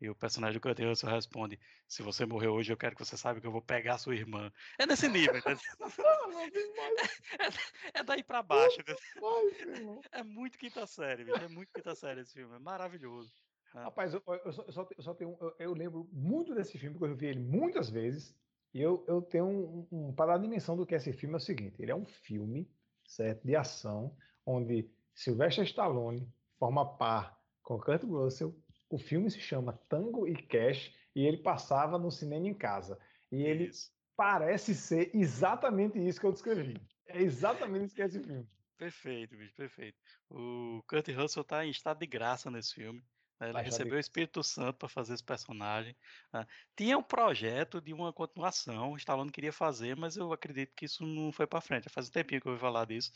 E 0.00 0.08
o 0.08 0.14
personagem 0.14 0.58
do 0.58 0.62
Kurt 0.62 0.78
Russell 0.78 1.10
responde: 1.10 1.58
Se 1.86 2.02
você 2.02 2.24
morrer 2.24 2.48
hoje, 2.48 2.72
eu 2.72 2.76
quero 2.76 2.94
que 2.94 3.04
você 3.04 3.16
saiba 3.16 3.40
que 3.40 3.46
eu 3.46 3.52
vou 3.52 3.62
pegar 3.62 3.98
sua 3.98 4.14
irmã. 4.14 4.52
É 4.78 4.86
nesse 4.86 5.08
nível, 5.08 5.36
entendeu? 5.36 5.58
É, 7.38 8.00
é 8.00 8.02
daí 8.02 8.22
pra 8.22 8.42
baixo. 8.42 8.80
entendeu? 8.80 8.96
É 10.12 10.22
muito 10.22 10.58
quinta 10.58 10.86
série, 10.86 11.24
bicho. 11.24 11.44
É 11.44 11.48
muito 11.48 11.72
quinta 11.72 11.94
série 11.94 12.20
esse 12.20 12.32
filme. 12.32 12.54
É 12.54 12.58
maravilhoso. 12.58 13.32
Rapaz, 13.74 14.14
eu, 14.14 14.22
eu 14.44 14.52
só, 14.52 14.62
eu 14.62 14.72
só 14.72 14.88
eu 14.96 15.02
só 15.02 15.14
tenho, 15.14 15.36
eu, 15.40 15.54
eu 15.58 15.74
lembro 15.74 16.08
muito 16.12 16.54
desse 16.54 16.78
filme, 16.78 16.98
porque 16.98 17.12
eu 17.12 17.16
vi 17.16 17.26
ele 17.26 17.40
muitas 17.40 17.90
vezes, 17.90 18.34
e 18.72 18.80
eu, 18.80 19.04
eu 19.06 19.20
tenho 19.20 19.46
um, 19.46 19.88
um, 19.90 20.12
para 20.12 20.32
dar 20.32 20.34
a 20.34 20.42
dimensão 20.42 20.76
do 20.76 20.86
que 20.86 20.94
é 20.94 20.96
esse 20.96 21.12
filme, 21.12 21.34
é 21.34 21.36
o 21.36 21.40
seguinte, 21.40 21.80
ele 21.80 21.90
é 21.90 21.94
um 21.94 22.06
filme, 22.06 22.70
certo, 23.06 23.44
de 23.46 23.54
ação, 23.54 24.16
onde 24.44 24.90
Sylvester 25.14 25.64
Stallone 25.64 26.32
forma 26.58 26.96
par 26.96 27.38
com 27.62 27.78
Kurt 27.78 28.02
Russell, 28.04 28.54
o 28.90 28.98
filme 28.98 29.30
se 29.30 29.40
chama 29.40 29.72
Tango 29.88 30.26
e 30.26 30.36
Cash, 30.46 30.94
e 31.14 31.26
ele 31.26 31.38
passava 31.38 31.98
no 31.98 32.10
cinema 32.10 32.46
em 32.48 32.54
casa, 32.54 32.98
e 33.30 33.42
ele 33.42 33.70
Isso. 33.70 33.92
parece 34.16 34.74
ser 34.74 35.10
exatamente 35.14 35.98
isso 35.98 36.20
que 36.20 36.26
eu 36.26 36.32
descrevi, 36.32 36.86
é 37.06 37.20
exatamente 37.22 37.86
isso 37.86 37.94
que 37.94 38.02
é 38.02 38.06
esse 38.06 38.20
filme. 38.22 38.48
Perfeito, 38.76 39.36
bicho, 39.36 39.54
perfeito. 39.54 39.98
O 40.30 40.82
Kurt 40.86 41.08
Russell 41.08 41.44
tá 41.44 41.64
em 41.66 41.70
estado 41.70 41.98
de 41.98 42.06
graça 42.06 42.50
nesse 42.50 42.74
filme. 42.74 43.04
né? 43.40 43.48
Ele 43.50 43.52
Tá 43.52 43.62
estado 43.62 43.82
de 43.82 43.90
recebeu 43.90 43.96
o. 43.96 44.00
Espírito 44.00 44.42
Santo 44.42 44.78
para 44.78 44.88
fazer 44.88 45.14
esse 45.14 45.24
personagem. 45.24 45.96
né? 46.32 46.46
Tinha 46.76 46.96
um 46.98 47.02
projeto 47.02 47.80
de 47.80 47.92
uma 47.92 48.12
continuação, 48.12 48.92
o 48.92 48.96
Stallone 48.96 49.32
queria 49.32 49.52
fazer, 49.52 49.96
mas 49.96 50.16
eu 50.16 50.32
acredito 50.32 50.74
que 50.76 50.84
isso 50.86 51.04
não 51.06 51.32
foi 51.32 51.46
para 51.46 51.60
frente. 51.60 51.84
Já 51.84 51.90
Faz 51.90 52.08
um 52.08 52.12
tempinho 52.12 52.40
que 52.40 52.46
eu 52.48 52.52
ouvi 52.52 52.60
falar 52.60 52.84
disso. 52.86 53.12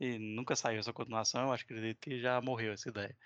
e 0.00 0.18
nunca 0.18 0.56
saiu 0.56 0.80
essa 0.80 0.92
continuação, 0.92 1.42
eu 1.46 1.52
acho 1.52 1.66
que 1.66 1.72
acredito 1.74 2.00
que 2.00 2.20
já 2.20 2.40
morreu 2.40 2.72
essa 2.72 2.88
ideia. 2.90 3.16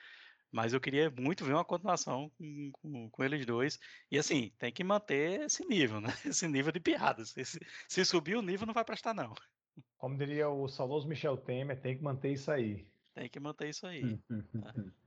Mas 0.53 0.73
eu 0.73 0.81
queria 0.81 1.11
muito 1.11 1.45
ver 1.45 1.55
uma 1.55 1.65
continuação 1.65 2.31
com, 2.37 2.73
com, 2.73 3.11
com 3.11 3.25
eles 3.25 3.47
dois. 3.47 3.79
E 4.11 4.19
assim, 4.19 4.53
tem 4.59 4.73
que 4.73 4.83
manter 4.83 5.43
esse 5.43 5.65
nível, 5.67 6.01
né? 6.01 6.09
Esse 6.27 6.49
nível 6.49 6.73
de 6.73 6.81
piadas. 6.81 7.31
Se, 7.31 7.61
se 7.89 8.05
subir 8.05 8.37
o 8.37 8.43
nível, 8.43 8.67
não 8.67 8.75
vai 8.75 8.85
prestar, 8.85 9.15
não. 9.15 9.33
Como 9.97 10.17
diria 10.17 10.49
o 10.49 10.67
saudoso 10.69 11.09
Michel 11.09 11.37
Temer, 11.37 11.81
tem 11.81 11.97
que 11.97 12.03
manter 12.03 12.33
isso 12.33 12.51
aí. 12.51 12.87
Tem 13.15 13.29
que 13.29 13.39
manter 13.39 13.69
isso 13.69 13.87
aí. 13.87 14.19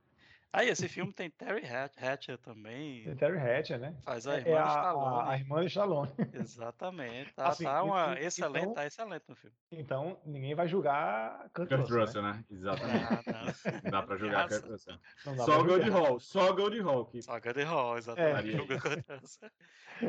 Aí, 0.55 0.69
esse 0.69 0.87
filme 0.87 1.11
tem 1.11 1.31
Terry 1.31 1.65
Hatch- 1.65 1.97
Hatcher 2.01 2.37
também. 2.37 3.03
Tem 3.03 3.15
Terry 3.15 3.39
Hatcher, 3.39 3.79
né? 3.79 3.95
Faz 4.03 4.27
a 4.27 4.35
É, 4.35 4.37
irmã 4.37 4.51
é 4.51 4.57
a, 4.59 4.67
Stallone. 4.67 5.15
a, 5.27 5.31
a 5.31 5.37
irmã 5.37 5.59
de 5.61 5.67
Stallone. 5.67 6.11
Exatamente. 6.33 7.33
Tá, 7.35 7.47
Assim, 7.47 7.63
tá 7.63 7.81
uma 7.83 8.13
e- 8.19 8.25
excelente, 8.25 8.61
então- 8.63 8.73
tá 8.75 8.85
excelente 8.85 9.23
no 9.27 9.35
filme. 9.35 9.55
Então, 9.71 10.19
ninguém 10.23 10.53
vai 10.53 10.67
julgar 10.67 11.49
Kurt, 11.55 11.69
Kurt 11.69 11.89
Russell, 11.89 11.95
né? 11.95 12.01
Russell, 12.03 12.21
né? 12.21 12.45
Exatamente. 12.51 13.05
Ah, 13.05 13.23
não. 13.25 13.81
Não 13.83 13.91
dá 13.91 14.03
pra 14.03 14.17
Tem 14.17 14.29
Kurt 14.61 14.69
Russell. 14.71 14.99
Só 15.17 15.59
o 15.59 15.63
Gold 15.65 15.85
julgar. 15.85 15.89
Hall, 16.07 16.19
só 16.19 16.49
o 16.51 16.55
Gold 16.55 16.79
Hall. 16.81 17.05
Que... 17.07 17.21
Só 17.23 17.39
Goody 17.39 17.63
Hall, 17.63 17.97
exatamente. 17.97 18.55
É. 18.55 18.61
O 18.61 18.67
Kurt 18.67 19.03
Russell. 19.09 19.49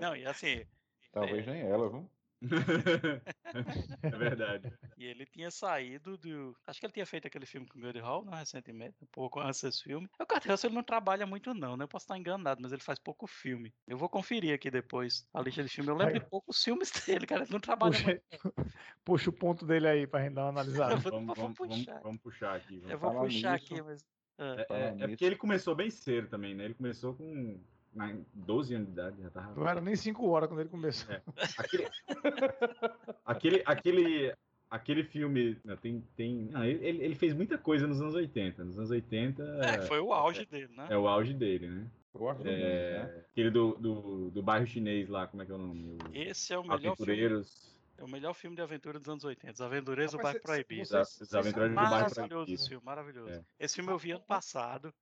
Não, 0.00 0.14
e 0.14 0.26
assim, 0.26 0.64
Talvez 1.12 1.46
nem 1.46 1.62
ela, 1.62 1.88
viu? 1.88 2.10
é 4.02 4.10
verdade. 4.10 4.72
e 4.98 5.04
ele 5.04 5.24
tinha 5.26 5.50
saído 5.50 6.16
do. 6.16 6.56
Acho 6.66 6.80
que 6.80 6.86
ele 6.86 6.92
tinha 6.92 7.06
feito 7.06 7.26
aquele 7.26 7.46
filme 7.46 7.66
com 7.66 7.78
o 7.78 7.82
Goody 7.82 8.00
Hall, 8.00 8.24
né, 8.24 8.36
recentemente, 8.38 8.96
um 9.02 9.06
pouco 9.06 9.40
antes 9.40 9.62
desse 9.62 9.82
filme. 9.82 10.08
O 10.18 10.26
Kurt 10.26 10.44
Russell 10.46 10.68
ele 10.68 10.76
não 10.76 10.82
trabalha 10.82 11.26
muito, 11.26 11.54
não, 11.54 11.76
né? 11.76 11.84
Eu 11.84 11.88
posso 11.88 12.04
estar 12.04 12.18
enganado, 12.18 12.60
mas 12.62 12.72
ele 12.72 12.82
faz 12.82 12.98
pouco 12.98 13.26
filme. 13.26 13.72
Eu 13.86 13.96
vou 13.96 14.08
conferir 14.08 14.54
aqui 14.54 14.70
depois 14.70 15.26
a 15.32 15.40
lista 15.40 15.62
de 15.62 15.68
filme. 15.68 15.90
Eu 15.90 15.96
lembro 15.96 16.14
de 16.14 16.28
poucos 16.28 16.62
filmes 16.62 16.90
dele, 17.06 17.26
cara. 17.26 17.42
Ele 17.44 17.52
não 17.52 17.60
trabalha 17.60 17.92
Puxa, 17.94 18.22
puxa 19.04 19.30
o 19.30 19.32
ponto 19.32 19.64
dele 19.66 19.86
aí 19.88 20.06
pra 20.06 20.22
gente 20.22 20.34
dar 20.34 20.42
uma 20.42 20.50
analisada. 20.50 20.94
Eu 20.94 20.98
vou- 20.98 21.12
Vamos, 21.12 21.26
vou 21.26 21.36
vamos, 21.36 21.58
vamos, 21.58 21.76
puxar. 21.78 22.00
vamos 22.02 22.20
puxar 22.22 22.56
aqui. 22.56 22.74
Eu 22.76 22.98
Vamos. 22.98 23.00
vou 23.00 23.10
falar 23.12 23.24
puxar 23.26 23.52
nisso. 23.54 23.74
aqui, 23.74 23.82
mas. 23.82 24.04
ah, 24.38 24.56
É, 24.70 24.72
é- 24.74 24.88
é 24.88 24.92
nisso. 24.94 25.08
porque 25.08 25.24
ele 25.24 25.36
começou 25.36 25.74
bem 25.74 25.90
cedo 25.90 26.28
também, 26.28 26.54
né? 26.54 26.64
Ele 26.64 26.74
começou 26.74 27.14
com 27.14 27.62
na- 27.94 28.16
12 28.34 28.74
anos 28.74 28.86
de 28.88 28.92
idade, 28.92 29.22
já 29.22 29.30
tava. 29.30 29.54
Não 29.58 29.68
era 29.68 29.80
nem 29.80 29.94
5 29.96 30.26
horas 30.28 30.48
quando 30.48 30.60
ele 30.60 30.68
começou. 30.68 31.14
É. 31.14 31.22
Aquele, 31.56 31.88
aquele, 33.24 33.62
aquele, 33.66 34.34
aquele 34.70 35.04
filme. 35.04 35.58
não, 35.64 35.76
tem, 35.76 36.02
tem, 36.16 36.48
não, 36.50 36.64
ele, 36.64 36.86
ele 37.02 37.14
fez 37.14 37.32
muita 37.34 37.56
coisa 37.58 37.86
nos 37.86 38.00
anos 38.00 38.14
80. 38.14 38.64
Nos 38.64 38.78
anos 38.78 38.90
80 38.90 39.42
É, 39.62 39.82
foi 39.82 40.00
o 40.00 40.12
auge 40.12 40.44
dele, 40.46 40.72
né? 40.76 40.86
é 40.90 40.96
o 40.96 41.06
auge 41.08 41.32
dele, 41.34 41.68
né? 41.68 41.86
Eu 42.14 42.28
acho 42.28 42.46
É, 42.46 43.02
né? 43.02 43.24
Aquele 43.32 43.50
do, 43.50 43.74
do, 43.74 44.30
do 44.30 44.40
bairro 44.42 44.64
chinês 44.66 45.08
lá, 45.08 45.26
como 45.26 45.42
é 45.42 45.46
que 45.46 45.50
é 45.50 45.54
o 45.54 45.58
nome? 45.58 45.96
O 45.96 45.98
Esse 46.14 46.52
é 46.52 46.58
o 46.58 46.62
melhor 46.62 46.78
filme. 46.78 46.88
Aventureiros. 46.92 47.74
É 47.98 48.04
o 48.04 48.08
melhor 48.08 48.34
filme 48.34 48.54
de 48.56 48.62
aventura 48.62 48.98
dos 49.00 49.08
anos 49.08 49.24
80. 49.24 49.52
Os 49.52 49.60
Aventureiros 49.60 50.12
do 50.12 50.18
Bairro 50.18 50.40
Proibido. 50.40 50.82
Os- 50.82 51.34
Aventureiros 51.34 51.70
do 51.72 51.74
Bairro 51.74 51.90
Maravilhoso 51.90 52.14
Proibido. 52.28 52.52
esse 52.54 52.68
filme, 52.68 52.84
maravilhoso. 52.84 53.30
É. 53.32 53.42
Esse 53.58 53.74
filme 53.76 53.90
eu 53.90 53.98
vi 53.98 54.12
ano 54.12 54.24
passado. 54.24 54.94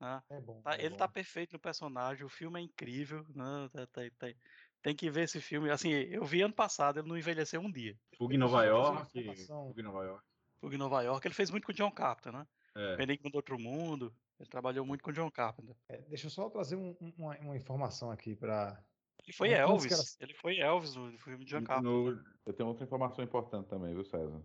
Né? 0.00 0.22
É 0.30 0.40
bom. 0.40 0.60
Tá- 0.62 0.74
é 0.76 0.80
ele 0.80 0.90
bom. 0.90 0.96
tá 0.96 1.08
perfeito 1.08 1.52
no 1.54 1.58
personagem, 1.58 2.24
o 2.24 2.28
filme 2.28 2.60
é 2.60 2.62
incrível. 2.62 3.24
Né? 3.34 3.68
Tá- 3.72 3.86
tá- 3.86 4.02
tá- 4.18 4.34
tem 4.82 4.94
que 4.94 5.10
ver 5.10 5.22
esse 5.22 5.40
filme. 5.40 5.70
Assim, 5.70 5.90
eu 5.90 6.24
vi 6.24 6.42
ano 6.42 6.54
passado, 6.54 7.00
ele 7.00 7.08
não 7.08 7.18
envelheceu 7.18 7.60
um 7.60 7.70
dia. 7.70 7.98
Fuga 8.16 8.34
em 8.34 8.38
Nova 8.38 8.64
York. 8.64 9.10
Fuga 9.12 9.80
em 9.80 9.82
Nova 9.84 10.04
York. 10.04 10.24
Fuga 10.60 10.74
em 10.74 10.78
Nova 10.78 11.02
York, 11.02 11.26
ele 11.26 11.34
fez 11.34 11.50
muito 11.50 11.64
com 11.66 11.72
o 11.72 11.74
John 11.74 11.90
Carpenter, 11.90 12.32
né? 12.32 12.46
É. 12.74 12.96
Benigno 12.96 13.30
do 13.30 13.36
Outro 13.36 13.58
Mundo. 13.58 14.14
Ele 14.38 14.48
trabalhou 14.50 14.84
muito 14.84 15.02
com 15.02 15.10
o 15.10 15.12
John 15.12 15.30
Carpenter. 15.30 15.74
É, 15.88 15.96
deixa 16.02 16.26
eu 16.26 16.30
só 16.30 16.48
trazer 16.50 16.76
um- 16.76 16.94
um- 17.00 17.12
uma, 17.18 17.36
uma 17.38 17.56
informação 17.56 18.10
aqui 18.10 18.36
para. 18.36 18.78
Ele 19.24 19.32
foi 19.32 19.48
que 19.48 19.54
Elvis. 19.54 19.92
ela- 19.92 20.04
Ele 20.20 20.34
foi 20.34 20.58
Elvis 20.58 20.94
no 20.94 21.18
filme 21.18 21.44
de 21.44 21.50
John 21.50 21.64
Carpenter. 21.64 21.90
No, 21.90 22.22
Eu 22.44 22.52
tenho 22.52 22.68
outra 22.68 22.84
informação 22.84 23.24
importante 23.24 23.66
também, 23.68 23.92
viu, 23.94 24.04
César? 24.04 24.40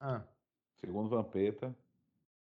Ah, 0.00 0.22
Segundo 0.76 1.08
Vampeta, 1.08 1.76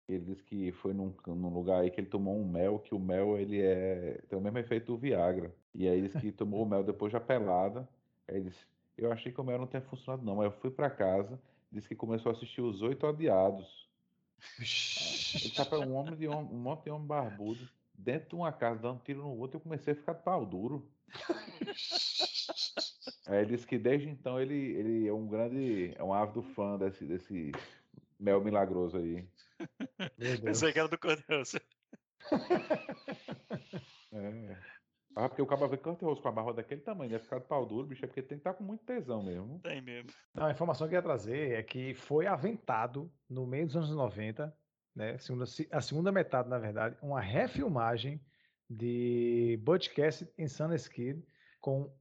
ele 0.08 0.24
disse 0.24 0.42
que 0.42 0.72
foi 0.72 0.92
num, 0.92 1.14
num 1.26 1.52
lugar 1.52 1.80
aí 1.80 1.90
que 1.90 2.00
ele 2.00 2.08
tomou 2.08 2.38
um 2.38 2.46
mel, 2.46 2.78
que 2.78 2.94
o 2.94 2.98
mel 2.98 3.38
ele 3.38 3.60
é 3.60 4.20
tem 4.28 4.38
o 4.38 4.42
mesmo 4.42 4.58
efeito 4.58 4.92
do 4.92 4.98
Viagra. 4.98 5.54
E 5.74 5.88
aí 5.88 5.98
ele 5.98 6.08
disse 6.08 6.20
que 6.20 6.32
tomou 6.32 6.62
o 6.62 6.68
mel 6.68 6.84
depois 6.84 7.12
da 7.12 7.20
pelada. 7.20 7.88
Aí 8.28 8.36
ele 8.36 8.50
disse, 8.50 8.64
eu 8.96 9.10
achei 9.10 9.32
que 9.32 9.40
o 9.40 9.44
mel 9.44 9.58
não 9.58 9.66
tinha 9.66 9.82
funcionado 9.82 10.24
não, 10.24 10.36
mas 10.36 10.46
eu 10.46 10.52
fui 10.60 10.70
pra 10.70 10.90
casa, 10.90 11.40
disse 11.72 11.88
que 11.88 11.94
começou 11.94 12.30
a 12.30 12.34
assistir 12.34 12.60
Os 12.60 12.82
Oito 12.82 13.06
Odiados. 13.06 13.88
Ele 15.34 15.54
tava 15.54 15.78
um 15.78 15.94
homem 15.94 16.16
de 16.16 16.28
um 16.28 16.42
monte 16.42 16.84
de 16.84 16.90
homem 16.90 17.06
barbudo 17.06 17.68
dentro 17.96 18.30
de 18.30 18.34
uma 18.34 18.52
casa 18.52 18.80
dando 18.80 19.00
tiro 19.02 19.22
no 19.22 19.38
outro, 19.38 19.56
eu 19.56 19.60
comecei 19.60 19.92
a 19.92 19.96
ficar 19.96 20.14
de 20.14 20.22
pau 20.22 20.44
duro. 20.44 20.86
Aí 23.26 23.38
ele 23.38 23.56
disse 23.56 23.66
que 23.66 23.78
desde 23.78 24.08
então 24.08 24.40
ele, 24.40 24.54
ele 24.54 25.08
é 25.08 25.12
um 25.12 25.26
grande, 25.26 25.94
é 25.96 26.04
um 26.04 26.12
ávido 26.12 26.42
fã 26.42 26.76
desse, 26.76 27.04
desse 27.04 27.52
mel 28.18 28.42
milagroso 28.42 28.98
aí. 28.98 29.24
Pensei 30.42 30.72
que 30.72 30.78
era 30.78 30.88
do 30.88 30.98
Kurt 30.98 31.22
Russell. 31.28 31.60
É. 34.12 34.56
Ah, 35.16 35.28
porque 35.28 35.42
o 35.42 35.46
cabo 35.46 35.68
vê 35.68 35.76
Kurt 35.76 36.00
Russell 36.02 36.22
com 36.22 36.28
a 36.28 36.32
barba 36.32 36.52
daquele 36.54 36.80
tamanho, 36.80 37.10
deve 37.10 37.22
ficar 37.22 37.38
de 37.38 37.46
pau 37.46 37.64
duro, 37.64 37.86
bicho, 37.86 38.04
é 38.04 38.08
porque 38.08 38.22
tem 38.22 38.36
que 38.36 38.40
estar 38.40 38.54
com 38.54 38.64
muito 38.64 38.84
tesão 38.84 39.22
mesmo. 39.22 39.60
Tem 39.60 39.80
mesmo. 39.80 40.10
Não, 40.34 40.46
a 40.46 40.50
informação 40.50 40.88
que 40.88 40.94
eu 40.94 40.98
ia 40.98 41.02
trazer 41.02 41.52
é 41.52 41.62
que 41.62 41.94
foi 41.94 42.26
aventado 42.26 43.12
no 43.28 43.46
meio 43.46 43.66
dos 43.66 43.76
anos 43.76 43.90
90, 43.90 44.52
né, 44.94 45.12
a 45.12 45.18
segunda, 45.18 45.44
a 45.70 45.80
segunda 45.80 46.12
metade, 46.12 46.48
na 46.48 46.58
verdade, 46.58 46.96
uma 47.00 47.20
refilmagem 47.20 48.20
de 48.68 49.58
Butch 49.62 49.88
Cassidy 49.94 50.32
em 50.36 50.48
Sunday 50.48 50.78
Kid 50.78 51.24
com 51.60 51.94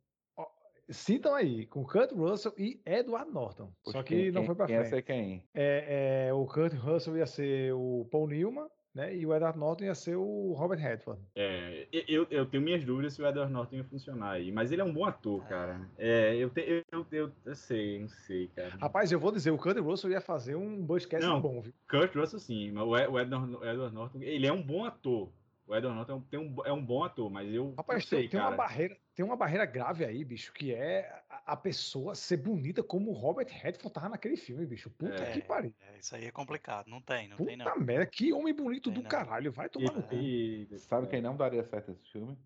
citam 0.94 1.34
aí, 1.36 1.66
com 1.66 1.84
Kurt 1.84 2.12
Russell 2.12 2.54
e 2.58 2.80
Edward 2.86 3.32
Norton. 3.32 3.72
Só 3.84 3.92
Poxa, 3.92 4.04
que 4.04 4.16
quem- 4.24 4.32
não 4.32 4.44
foi 4.46 4.56
pra 4.56 4.66
quem 4.66 4.76
ia 4.76 4.82
frente. 4.82 4.96
ser 4.96 5.02
quem? 5.02 5.44
É, 5.54 6.28
é, 6.30 6.34
o 6.34 6.46
Kurt 6.46 6.74
Russell 6.74 7.18
ia 7.18 7.26
ser 7.26 7.74
o 7.74 8.08
Paul 8.12 8.28
Newman, 8.28 8.68
né? 8.94 9.16
E 9.16 9.26
o 9.26 9.34
Edward 9.34 9.58
Norton 9.58 9.86
ia 9.86 9.96
ser 9.96 10.16
o 10.16 10.54
Robert 10.54 10.78
Redford. 10.80 11.20
é, 11.36 11.88
eu, 12.08 12.28
eu 12.30 12.46
tenho 12.46 12.62
minhas 12.64 12.84
dúvidas 12.86 13.14
se 13.14 13.22
o 13.22 13.28
Edward 13.28 13.52
Norton 13.52 13.78
ia 13.78 13.84
funcionar 13.84 14.32
aí. 14.34 14.52
Mas 14.52 14.72
ele 14.72 14.82
é 14.82 14.86
um 14.86 14.94
bom 14.94 15.04
ator, 15.06 15.44
cara. 15.48 15.82
É, 15.98 16.36
eu, 16.36 16.50
te, 16.50 16.62
eu, 16.62 16.84
eu, 16.92 17.06
eu, 17.12 17.32
eu 17.46 17.56
sei, 17.56 18.00
não 18.00 18.08
sei, 18.08 18.48
cara. 18.50 18.76
Rapaz, 18.80 19.12
eu 19.12 19.20
vou 19.20 19.32
dizer, 19.32 19.50
o 19.52 19.58
Kurt 19.58 19.78
Russell 19.80 20.12
ia 20.12 20.22
fazer 20.22 20.56
um 20.56 20.86
Não. 21.22 21.42
bom, 21.42 21.60
viu? 21.62 21.74
Kurt 21.90 22.16
Russell 22.16 22.40
sim, 22.40 22.72
mas 22.72 22.84
o 22.86 22.96
Edward, 22.98 23.34
o 23.56 23.66
Edward 23.66 23.96
Norton, 23.96 24.20
ele 24.22 24.46
é 24.46 24.54
um 24.54 24.62
bom 24.62 24.86
ator. 24.86 25.30
O 25.66 25.74
Edward 25.76 25.96
Norton 25.96 26.12
é 26.12 26.16
um- 26.16 26.22
tem 26.22 26.40
um, 26.40 26.56
é 26.66 26.74
um 26.74 26.86
bom 26.86 27.04
ator, 27.04 27.30
mas 27.32 27.52
eu 27.54 27.74
Rapaz, 27.78 28.04
não 28.04 28.08
sei, 28.10 28.20
tem, 28.22 28.30
tem 28.32 28.40
uma 28.42 28.52
barreira, 28.52 28.98
tem 29.16 29.26
uma 29.26 29.36
barreira 29.38 29.66
grave 29.66 30.04
aí, 30.04 30.24
bicho, 30.26 30.52
que 30.52 30.74
é 30.74 31.24
a, 31.30 31.54
a 31.54 31.58
pessoa 31.58 32.16
ser 32.16 32.38
bonita 32.38 32.84
como 32.84 33.12
o 33.12 33.14
Robert 33.14 33.48
Redford 33.50 33.94
tava 33.94 34.10
naquele 34.10 34.36
filme, 34.36 34.66
bicho. 34.66 34.90
Puta 34.90 35.24
É, 35.24 35.32
que 35.32 35.42
pariu. 35.42 35.74
É, 35.80 35.98
isso 36.00 36.14
aí 36.16 36.26
é 36.26 36.32
complicado. 36.32 36.88
Não 36.88 37.02
tem, 37.02 37.30
não 37.30 37.38
tem 37.38 37.56
não. 37.56 37.66
Puta 37.66 37.80
merda, 37.80 38.06
que 38.06 38.34
homem 38.34 38.54
bonito 38.54 38.90
Tem 38.90 38.94
do 38.96 39.04
não. 39.04 39.10
caralho. 39.10 39.52
Vai 39.54 39.70
tomar 39.70 39.94
no 39.94 40.04
cu. 40.04 40.16
E- 40.16 40.68
Sabe 40.80 41.08
quem 41.08 41.22
não 41.22 41.38
daria 41.38 41.64
certo 41.64 41.92
nesse 41.92 42.10
filme? 42.12 42.38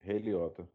Rei 0.00 0.18
Liotta. 0.18 0.66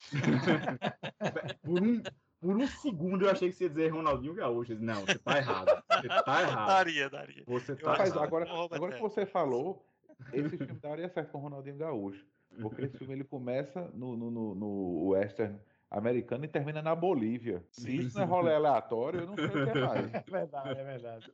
Por 1.62 1.82
um, 1.82 2.02
por 2.40 2.56
um 2.56 2.66
segundo 2.66 3.26
eu 3.26 3.30
achei 3.30 3.50
que 3.50 3.54
você 3.54 3.64
ia 3.64 3.70
dizer 3.70 3.88
Ronaldinho 3.88 4.34
Gaúcho. 4.34 4.74
Não, 4.78 5.00
você 5.04 5.18
tá 5.18 5.36
errado. 5.38 5.82
Você 5.90 6.08
tá 6.08 6.40
errado. 6.42 6.66
Daria, 6.68 7.10
daria. 7.10 7.44
Você 7.46 7.76
tá 7.76 7.94
errado. 7.94 8.18
agora, 8.22 8.50
agora 8.50 8.94
que 8.94 9.00
você 9.00 9.26
falou, 9.26 9.84
esse 10.32 10.56
filme 10.56 10.80
daria 10.80 11.08
certo 11.08 11.30
com 11.30 11.38
o 11.38 11.42
Ronaldinho 11.42 11.76
Gaúcho. 11.76 12.26
Porque 12.60 12.82
esse 12.82 12.98
filme 12.98 13.14
ele 13.14 13.24
começa 13.24 13.88
no, 13.94 14.16
no, 14.16 14.30
no, 14.30 14.54
no 14.54 15.08
western 15.10 15.58
americano 15.90 16.44
e 16.44 16.48
termina 16.48 16.82
na 16.82 16.94
Bolívia. 16.94 17.64
Se 17.70 17.96
isso 17.96 18.16
não 18.16 18.24
é 18.24 18.26
rolê 18.26 18.54
aleatório, 18.54 19.20
eu 19.20 19.26
não 19.26 19.36
sei 19.36 19.46
o 19.46 19.50
que 19.50 19.78
é 19.78 19.86
mais. 19.86 20.10
É 20.14 20.30
verdade, 20.30 20.80
é 20.80 20.84
verdade. 20.84 21.32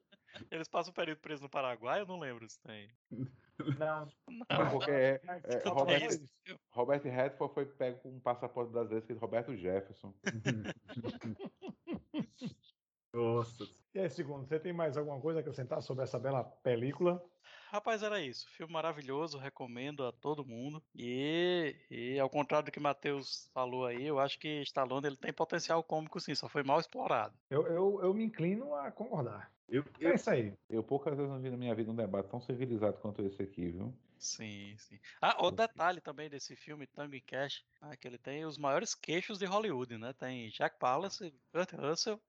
Eles 0.50 0.68
passam 0.68 0.90
um 0.90 0.94
período 0.94 1.18
preso 1.18 1.42
no 1.42 1.48
Paraguai, 1.48 2.00
eu 2.00 2.06
não 2.06 2.18
lembro 2.18 2.48
se 2.48 2.60
tem. 2.60 2.90
Não, 3.78 4.06
Não, 4.28 4.70
porque 4.70 4.90
é, 4.90 5.20
é, 5.24 5.68
Robert, 5.68 6.02
é. 6.02 6.08
Robert 6.70 7.02
Redford 7.02 7.54
foi 7.54 7.64
pego 7.64 8.00
com 8.00 8.10
um 8.10 8.20
passaporte 8.20 8.70
brasileiro 8.70 9.02
escrito 9.02 9.18
Roberto 9.18 9.56
Jefferson. 9.56 10.14
Nossa. 13.14 13.64
E 13.94 13.98
aí, 13.98 14.10
segundo, 14.10 14.46
você 14.46 14.60
tem 14.60 14.74
mais 14.74 14.98
alguma 14.98 15.18
coisa 15.18 15.38
a 15.38 15.40
acrescentar 15.40 15.80
sobre 15.80 16.04
essa 16.04 16.18
bela 16.18 16.44
película? 16.44 17.24
Rapaz, 17.70 18.02
era 18.02 18.20
isso. 18.20 18.48
Filme 18.50 18.72
maravilhoso, 18.72 19.38
recomendo 19.38 20.04
a 20.04 20.12
todo 20.12 20.44
mundo. 20.44 20.82
E, 20.94 21.76
e 21.90 22.18
ao 22.18 22.30
contrário 22.30 22.66
do 22.66 22.72
que 22.72 22.78
o 22.78 22.82
Matheus 22.82 23.48
falou 23.52 23.84
aí, 23.86 24.04
eu 24.04 24.18
acho 24.18 24.38
que 24.38 24.62
Stallone 24.62 25.06
ele 25.06 25.16
tem 25.16 25.32
potencial 25.32 25.82
cômico 25.84 26.20
sim, 26.20 26.34
só 26.34 26.48
foi 26.48 26.62
mal 26.62 26.80
explorado. 26.80 27.38
Eu, 27.50 27.66
eu, 27.66 28.00
eu 28.02 28.14
me 28.14 28.24
inclino 28.24 28.74
a 28.74 28.90
concordar. 28.92 29.52
Eu, 29.68 29.84
É 30.02 30.10
eu, 30.10 30.14
isso 30.14 30.30
aí. 30.30 30.56
Eu 30.68 30.82
poucas 30.84 31.16
vezes 31.16 31.30
não 31.30 31.40
vi 31.40 31.50
na 31.50 31.56
minha 31.56 31.74
vida 31.74 31.90
um 31.90 31.96
debate 31.96 32.28
tão 32.30 32.40
civilizado 32.40 32.98
quanto 33.00 33.22
esse 33.22 33.42
aqui, 33.42 33.70
viu? 33.70 33.98
Sim, 34.18 34.76
sim. 34.78 34.98
Ah, 35.20 35.42
outro 35.42 35.66
detalhe 35.66 36.00
também 36.00 36.28
desse 36.30 36.56
filme, 36.56 36.86
Tango 36.86 37.14
e 37.14 37.20
Cash, 37.20 37.64
ah, 37.80 37.96
que 37.96 38.08
ele 38.08 38.18
tem 38.18 38.44
os 38.46 38.56
maiores 38.56 38.94
queixos 38.94 39.38
de 39.38 39.44
Hollywood, 39.44 39.98
né? 39.98 40.12
Tem 40.14 40.48
Jack 40.50 40.78
Palance, 40.78 41.30
Kurt 41.52 41.72
Russell, 41.74 42.20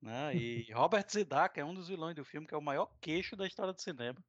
né? 0.00 0.36
E 0.36 0.72
Robert 0.72 1.06
Zidane, 1.10 1.50
que 1.50 1.60
é 1.60 1.64
um 1.64 1.74
dos 1.74 1.88
vilões 1.88 2.16
do 2.16 2.24
filme, 2.24 2.46
que 2.46 2.54
é 2.54 2.58
o 2.58 2.62
maior 2.62 2.86
queixo 3.00 3.36
da 3.36 3.46
história 3.46 3.72
do 3.74 3.80
cinema. 3.82 4.24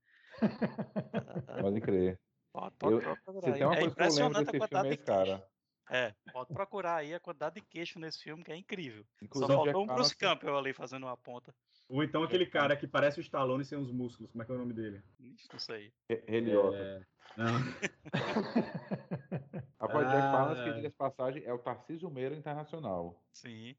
Ah, 1.48 1.62
Pode 1.62 1.82
crer. 1.82 2.20
Pode, 2.52 2.76
pode 2.78 2.94
Eu- 2.94 3.02
Se 3.02 3.52
tem 3.54 3.66
uma 3.66 3.76
É 3.76 3.80
coisa 3.82 3.96
que 3.96 4.02
eu 4.02 4.06
lembro 4.06 4.32
impressionante 4.32 4.36
a 4.36 4.40
desse 4.40 4.52
filme 4.52 4.60
quantidade 4.60 4.88
é 4.88 4.90
de 4.90 4.96
esse 4.96 5.04
cara. 5.06 5.48
É, 5.88 6.16
pode 6.34 6.52
procurar 6.54 6.96
aí 6.96 7.14
a 7.14 7.20
quantidade 7.20 7.56
de 7.56 7.62
queixo 7.62 8.00
nesse 8.00 8.24
filme, 8.24 8.44
que 8.44 8.52
é 8.52 8.56
incrível. 8.56 9.06
Inclusive, 9.22 9.52
Só 9.54 9.64
faltou 9.64 9.84
um 9.84 9.86
Jack 9.86 9.96
Bruce 9.96 10.16
Campbell 10.18 10.58
ali 10.58 10.74
fazendo 10.74 11.04
uma 11.06 11.16
ponta. 11.18 11.54
Ou 11.88 12.04
então 12.04 12.24
aquele 12.24 12.48
cara 12.48 12.76
que 12.76 12.88
parece 12.88 13.20
o 13.20 13.22
Stallone 13.22 13.64
sem 13.64 13.78
os 13.78 13.92
músculos. 13.92 14.32
Como 14.32 14.42
é 14.42 14.46
que 14.46 14.52
é 14.52 14.56
o 14.56 14.58
nome 14.58 14.74
dele? 14.74 15.04
Não 15.52 15.60
sei. 15.60 15.94
Heliota. 16.10 16.78
É... 16.78 17.02
Não. 17.38 17.46
Rapaz, 19.80 20.08
Jack 20.10 20.24
Ah. 20.24 20.32
Palance, 20.32 20.64
que 20.64 20.74
diga 20.74 20.90
de 20.90 20.96
passagem, 20.96 21.44
é 21.46 21.54
o 21.54 21.60
Tarcísio 21.60 22.10
Meira 22.10 22.36
Internacional. 22.36 23.22
Sim. 23.34 23.76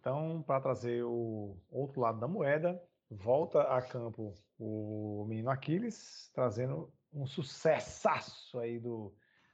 Então, 0.00 0.42
para 0.42 0.60
trazer 0.60 1.04
o 1.04 1.56
outro 1.70 2.00
lado 2.00 2.18
da 2.18 2.26
moeda, 2.26 2.82
volta 3.10 3.62
a 3.62 3.80
campo 3.82 4.34
o 4.60 5.24
menino 5.26 5.50
Aquiles, 5.50 6.30
trazendo 6.34 6.92
um 7.12 7.26
sucessaço 7.26 8.58
aí 8.58 8.78
do 8.78 9.12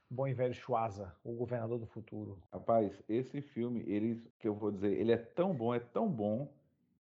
bom 0.09 0.27
e 0.27 0.33
velho 0.33 0.53
Schwarza, 0.53 1.15
o 1.23 1.33
governador 1.33 1.79
do 1.79 1.87
futuro. 1.87 2.41
Rapaz, 2.51 3.01
esse 3.07 3.41
filme, 3.41 3.83
ele, 3.87 4.29
que 4.37 4.47
eu 4.47 4.53
vou 4.53 4.71
dizer, 4.71 4.93
ele 4.99 5.11
é 5.13 5.17
tão 5.17 5.53
bom, 5.55 5.73
é 5.73 5.79
tão 5.79 6.09
bom, 6.09 6.53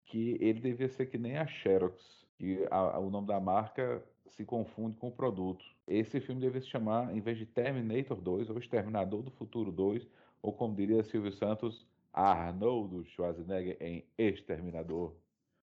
que 0.04 0.38
ele 0.40 0.60
devia 0.60 0.88
ser 0.88 1.06
que 1.06 1.18
nem 1.18 1.36
a 1.36 1.46
Xerox, 1.46 2.24
que 2.36 2.64
a- 2.70 2.96
a- 2.96 2.98
o 3.00 3.10
nome 3.10 3.26
da 3.26 3.40
marca 3.40 4.02
se 4.28 4.44
confunde 4.44 4.96
com 4.96 5.08
o 5.08 5.12
produto. 5.12 5.64
Esse 5.86 6.20
filme 6.20 6.40
devia 6.40 6.60
se 6.60 6.68
chamar, 6.68 7.14
em 7.14 7.20
vez 7.20 7.38
de 7.38 7.46
Terminator 7.46 8.20
2, 8.20 8.48
ou 8.48 8.58
Exterminador 8.58 9.22
do 9.22 9.30
Futuro 9.32 9.72
2, 9.72 10.06
ou 10.40 10.52
como 10.52 10.76
diria 10.76 11.02
Silvio 11.02 11.32
Santos, 11.32 11.86
Arnoldo 12.12 13.04
Schwarzenegger 13.04 13.76
em 13.80 14.04
Exterminador 14.16 15.14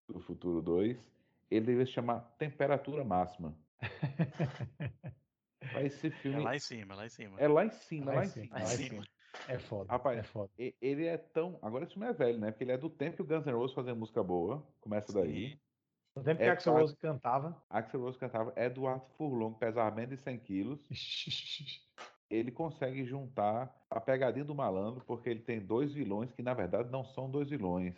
do 0.07 0.19
Futuro 0.19 0.61
2, 0.61 0.97
ele 1.55 1.65
devia 1.67 1.85
se 1.85 1.91
chamar 1.91 2.21
Temperatura 2.37 3.03
Máxima. 3.03 3.57
Mas 5.71 5.85
esse 5.93 6.07
É 6.11 6.11
filme 6.11 6.39
lá 6.41 6.55
em 6.55 6.59
cima, 6.59 6.95
lá 6.95 7.05
em 7.05 7.09
cima. 7.09 7.39
é 7.39 7.47
lá 7.47 7.65
em 7.65 7.69
cima, 7.71 8.11
Lá 8.11 8.13
lá 8.13 8.25
em 8.25 8.27
cima, 8.27 8.59
lá 8.59 8.75
em. 8.75 9.03
É 9.47 9.57
foda, 9.59 9.91
Rapaz, 9.91 10.19
é 10.19 10.23
foda. 10.23 10.51
Ele 10.57 11.05
é 11.07 11.17
tão. 11.17 11.57
Agora 11.61 11.83
esse 11.83 11.93
filme 11.93 12.07
é 12.07 12.13
velho, 12.13 12.39
né? 12.39 12.51
Porque 12.51 12.63
ele 12.63 12.71
é 12.71 12.77
do 12.77 12.89
tempo 12.89 13.15
que 13.17 13.21
o 13.23 13.25
Guns 13.25 13.45
N' 13.45 13.51
Roses 13.53 13.73
fazia 13.75 13.95
música 13.95 14.23
boa. 14.23 14.65
Começa 14.79 15.11
daí. 15.11 15.51
Sim. 15.51 15.59
No 16.15 16.23
tempo 16.23 16.43
que 16.43 16.47
É 16.47 16.49
Axel 16.49 16.73
claro. 16.73 16.85
Rose 16.85 16.95
cantava, 16.97 17.65
Axel 17.69 17.99
Rose 18.01 18.19
cantava 18.19 18.53
Eduardo 18.55 19.05
Furlong, 19.17 19.53
pesava 19.55 19.93
menos 19.95 20.11
de 20.15 20.17
100 20.23 20.39
quilos. 20.39 20.79
Ele 22.29 22.51
consegue 22.51 23.03
juntar 23.05 23.82
a 23.93 24.01
pegadinha 24.01 24.43
do 24.45 24.55
malandro, 24.55 25.03
porque 25.05 25.29
ele 25.29 25.39
tem 25.41 25.59
dois 25.59 25.93
vilões 25.93 26.31
que, 26.31 26.41
na 26.41 26.53
verdade, 26.53 26.89
não 26.91 27.03
são 27.05 27.29
dois 27.29 27.49
vilões. 27.49 27.93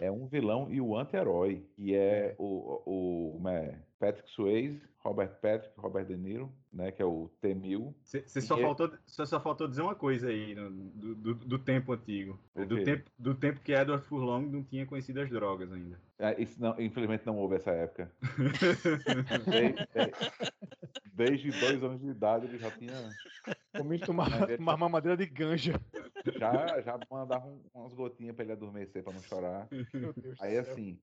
É 0.00 0.10
um 0.10 0.26
vilão 0.26 0.66
e 0.70 0.80
o 0.80 0.96
anti-herói, 0.96 1.64
que 1.76 1.94
é 1.94 2.34
o, 2.38 2.82
o 2.84 3.32
como 3.34 3.48
é? 3.48 3.78
Patrick 4.00 4.30
Swayze, 4.30 4.80
Robert 4.98 5.30
Patrick, 5.40 5.72
Robert 5.78 6.06
De 6.06 6.16
Niro, 6.16 6.52
né? 6.72 6.90
Que 6.90 7.02
é 7.02 7.04
o 7.04 7.30
T-1000. 7.40 7.94
Você 8.02 8.40
só 8.40 8.56
faltou, 8.58 8.90
cê 9.06 9.26
só 9.26 9.40
faltou 9.40 9.68
dizer 9.68 9.82
uma 9.82 9.94
coisa 9.94 10.28
aí 10.28 10.54
no- 10.54 10.70
do, 10.70 11.14
do, 11.14 11.34
do 11.34 11.58
tempo 11.58 11.92
antigo. 11.92 12.38
O 12.54 12.64
Do 12.64 12.82
tempo, 12.84 13.10
do 13.18 13.34
tempo 13.34 13.60
que 13.60 13.72
Edward 13.72 14.04
Furlong 14.06 14.46
não 14.48 14.62
tinha 14.64 14.86
conhecido 14.86 15.20
as 15.20 15.28
drogas 15.30 15.70
ainda. 15.72 16.00
Ah, 16.18 16.32
isso 16.38 16.60
não, 16.60 16.74
infelizmente 16.80 17.26
não 17.26 17.36
houve 17.36 17.56
essa 17.56 17.70
época. 17.70 18.10
Desde, 19.46 19.86
desde 21.12 21.50
dois 21.60 21.82
anos 21.82 22.00
de 22.00 22.08
idade 22.08 22.46
ele 22.46 22.58
já 22.58 22.70
tinha. 22.70 22.92
Comi 23.76 23.98
Mas 24.14 24.42
ele- 24.42 24.56
tomar 24.58 24.76
mamadeira 24.76 25.16
de 25.16 25.26
ganja. 25.26 25.80
Já, 26.38 26.80
já 26.80 26.98
mandava 27.10 27.46
um- 27.46 27.62
umas 27.74 27.92
gotinhas 27.94 28.34
pra 28.34 28.44
ele 28.44 28.52
adormecer 28.52 29.02
pra 29.02 29.12
não 29.12 29.22
chorar. 29.22 29.68
Aí 30.40 30.56
assim, 30.58 30.98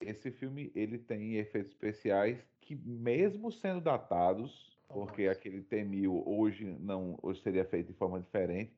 esse 0.00 0.30
filme 0.30 0.70
ele 0.74 0.98
tem 0.98 1.34
efeitos 1.36 1.72
especiais 1.72 2.38
que 2.60 2.74
mesmo 2.74 3.50
sendo 3.52 3.80
datados, 3.80 4.78
porque 4.88 5.26
Nossa. 5.26 5.38
aquele 5.38 5.62
T-1000 5.62 6.22
hoje 6.26 6.64
não 6.64 7.18
hoje 7.22 7.42
seria 7.42 7.64
feito 7.64 7.88
de 7.88 7.94
forma 7.94 8.20
diferente, 8.20 8.72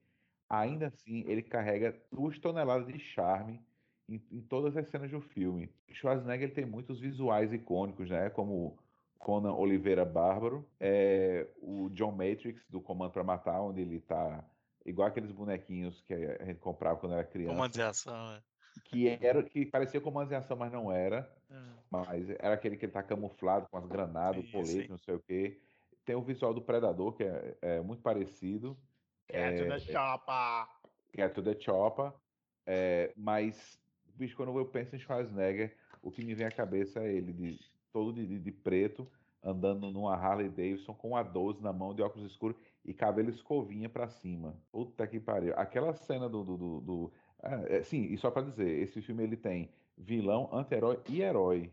ainda 0.48 0.89
assim 0.89 1.24
ele 1.27 1.43
carrega 1.43 1.97
duas 2.10 2.39
toneladas 2.39 2.86
de 2.86 2.98
charme 2.98 3.60
em, 4.09 4.20
em 4.31 4.40
todas 4.40 4.77
as 4.77 4.89
cenas 4.89 5.10
do 5.10 5.20
filme. 5.20 5.70
Schwarzenegger 5.90 6.44
ele 6.48 6.55
tem 6.55 6.66
muitos 6.66 6.98
visuais 7.01 7.52
icônicos, 7.52 8.09
né? 8.10 8.28
Como 8.31 8.77
Conan 9.23 9.55
Oliveira 9.55 10.05
Bárbaro, 10.05 10.69
é, 10.81 11.47
o 11.61 11.89
John 11.90 12.11
Matrix 12.11 12.66
do 12.69 12.81
Comando 12.81 13.12
para 13.12 13.23
Matar, 13.23 13.62
onde 13.62 13.81
ele 13.81 14.01
tá 14.01 14.44
igual 14.85 15.07
aqueles 15.07 15.31
bonequinhos 15.31 16.01
que 16.03 16.12
a 16.12 16.44
gente 16.44 16.59
comprava 16.59 16.99
quando 16.99 17.12
era 17.15 17.24
criança 17.24 17.55
Comando 17.55 17.73
de 17.73 17.82
ação, 17.82 18.32
é. 18.35 18.43
que 18.85 19.09
era 19.09 19.40
que 19.44 19.65
parecia 19.65 20.01
comando 20.01 20.28
de 20.28 20.35
ação, 20.35 20.57
mas 20.57 20.73
não 20.73 20.90
era. 20.90 21.32
É. 21.49 21.55
Mas 21.89 22.31
era 22.31 22.55
aquele 22.55 22.77
que 22.77 22.85
ele 22.85 22.93
tá 22.93 23.03
camuflado 23.03 23.69
com 23.70 23.78
as 23.78 23.86
granadas, 23.86 24.43
Sim, 24.43 24.49
o 24.49 24.53
colete, 24.53 24.82
sim. 24.82 24.89
não 24.89 24.99
sei 24.99 25.15
o 25.15 25.20
quê. 25.20 25.61
Tem 26.05 26.16
o 26.16 26.23
visual 26.23 26.53
do 26.53 26.61
Predador, 26.61 27.12
que 27.12 27.23
é, 27.23 27.57
é 27.62 27.81
muito 27.81 28.03
parecido, 28.03 28.77
Get 29.31 29.57
to 29.57 29.69
the 29.69 29.78
chopper. 29.78 30.66
que 31.12 31.23
é 31.23 31.28
to 31.28 31.43
the 31.43 31.59
Chopper. 31.61 32.12
É, 32.66 33.12
mas, 33.16 33.78
bicho, 34.16 34.36
quando 34.36 34.57
eu 34.59 34.66
penso 34.66 34.97
em 34.97 34.99
Schwarzenegger, 34.99 35.77
o 36.03 36.11
que 36.11 36.24
me 36.24 36.35
vem 36.35 36.47
à 36.47 36.51
cabeça 36.51 37.01
é 37.01 37.12
ele 37.12 37.32
de, 37.32 37.61
todo 37.93 38.12
de, 38.12 38.39
de- 38.39 38.52
preto, 38.52 39.06
andando 39.43 39.90
numa 39.90 40.14
Harley 40.16 40.48
Davidson 40.48 40.94
com 40.94 41.16
a 41.16 41.23
12 41.23 41.62
na 41.62 41.73
mão, 41.73 41.94
de 41.94 42.02
óculos 42.02 42.31
escuros 42.31 42.56
e 42.85 42.94
cabelo 42.94 43.31
escovinha 43.31 43.89
pra 43.89 44.09
cima. 44.09 44.56
Puta 44.73 45.06
que 45.06 45.20
pariu. 45.20 45.52
Aquela 45.56 45.93
cena 45.94 46.28
do. 46.28 46.43
do, 46.43 46.56
do- 46.56 46.81
do- 46.81 47.12
ah, 47.43 47.62
é, 47.66 47.82
sim, 47.82 48.05
e 48.05 48.16
só 48.16 48.31
pra 48.31 48.43
dizer, 48.43 48.69
esse 48.82 49.02
filme 49.02 49.23
ele 49.24 49.36
tem 49.36 49.69
vilão, 49.98 50.48
anti-herói 50.52 51.01
e 51.09 51.20
herói. 51.23 51.73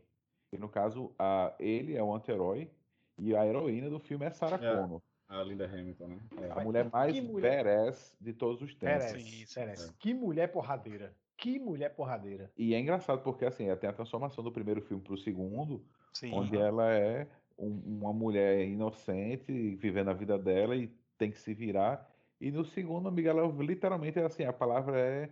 E 0.51 0.57
no 0.57 0.67
caso, 0.67 1.11
a, 1.17 1.53
ele 1.59 1.95
é 1.95 2.03
o 2.03 2.13
anti-herói 2.13 2.69
e 3.17 3.35
a 3.35 3.45
heroína 3.45 3.87
do 3.89 3.99
filme 3.99 4.25
é 4.25 4.31
Sarah 4.31 4.57
É. 4.65 4.75
Connor, 4.75 4.99
A 5.27 5.43
Linda 5.43 5.65
Hamilton, 5.65 6.07
né? 6.07 6.17
É. 6.41 6.51
a 6.59 6.63
mulher 6.63 6.89
mais 6.91 7.19
mulher- 7.23 7.63
badass 7.63 8.17
de 8.19 8.33
todos 8.33 8.61
os 8.63 8.73
tempos. 8.73 9.05
Perez, 9.05 9.23
Sim, 9.23 9.45
sim, 9.45 9.53
Perez. 9.59 9.79
sim. 9.81 9.93
Que 9.99 10.11
mulher 10.13 10.51
porradeira. 10.51 11.13
Que 11.37 11.59
mulher 11.59 11.89
porradeira. 11.95 12.51
E 12.57 12.73
é 12.73 12.79
engraçado 12.79 13.21
porque 13.21 13.45
assim, 13.45 13.65
tem 13.75 13.89
a 13.89 13.93
transformação 13.93 14.43
do 14.43 14.51
primeiro 14.51 14.81
filme 14.81 15.03
pro 15.03 15.15
segundo, 15.17 15.85
Sim. 16.13 16.33
onde 16.33 16.57
ela 16.57 16.93
é 16.93 17.27
um- 17.57 17.97
uma 17.99 18.13
mulher 18.13 18.65
inocente, 18.67 19.75
vivendo 19.75 20.09
a 20.09 20.13
vida 20.13 20.37
dela 20.37 20.75
e 20.75 20.87
tem 21.17 21.31
que 21.31 21.39
se 21.39 21.53
virar. 21.53 22.09
E 22.39 22.51
no 22.51 22.63
segundo, 22.65 23.07
amiga, 23.09 23.29
ela 23.31 23.45
literalmente 23.47 24.19
assim, 24.19 24.43
a 24.43 24.53
palavra 24.53 24.99
é, 24.99 25.29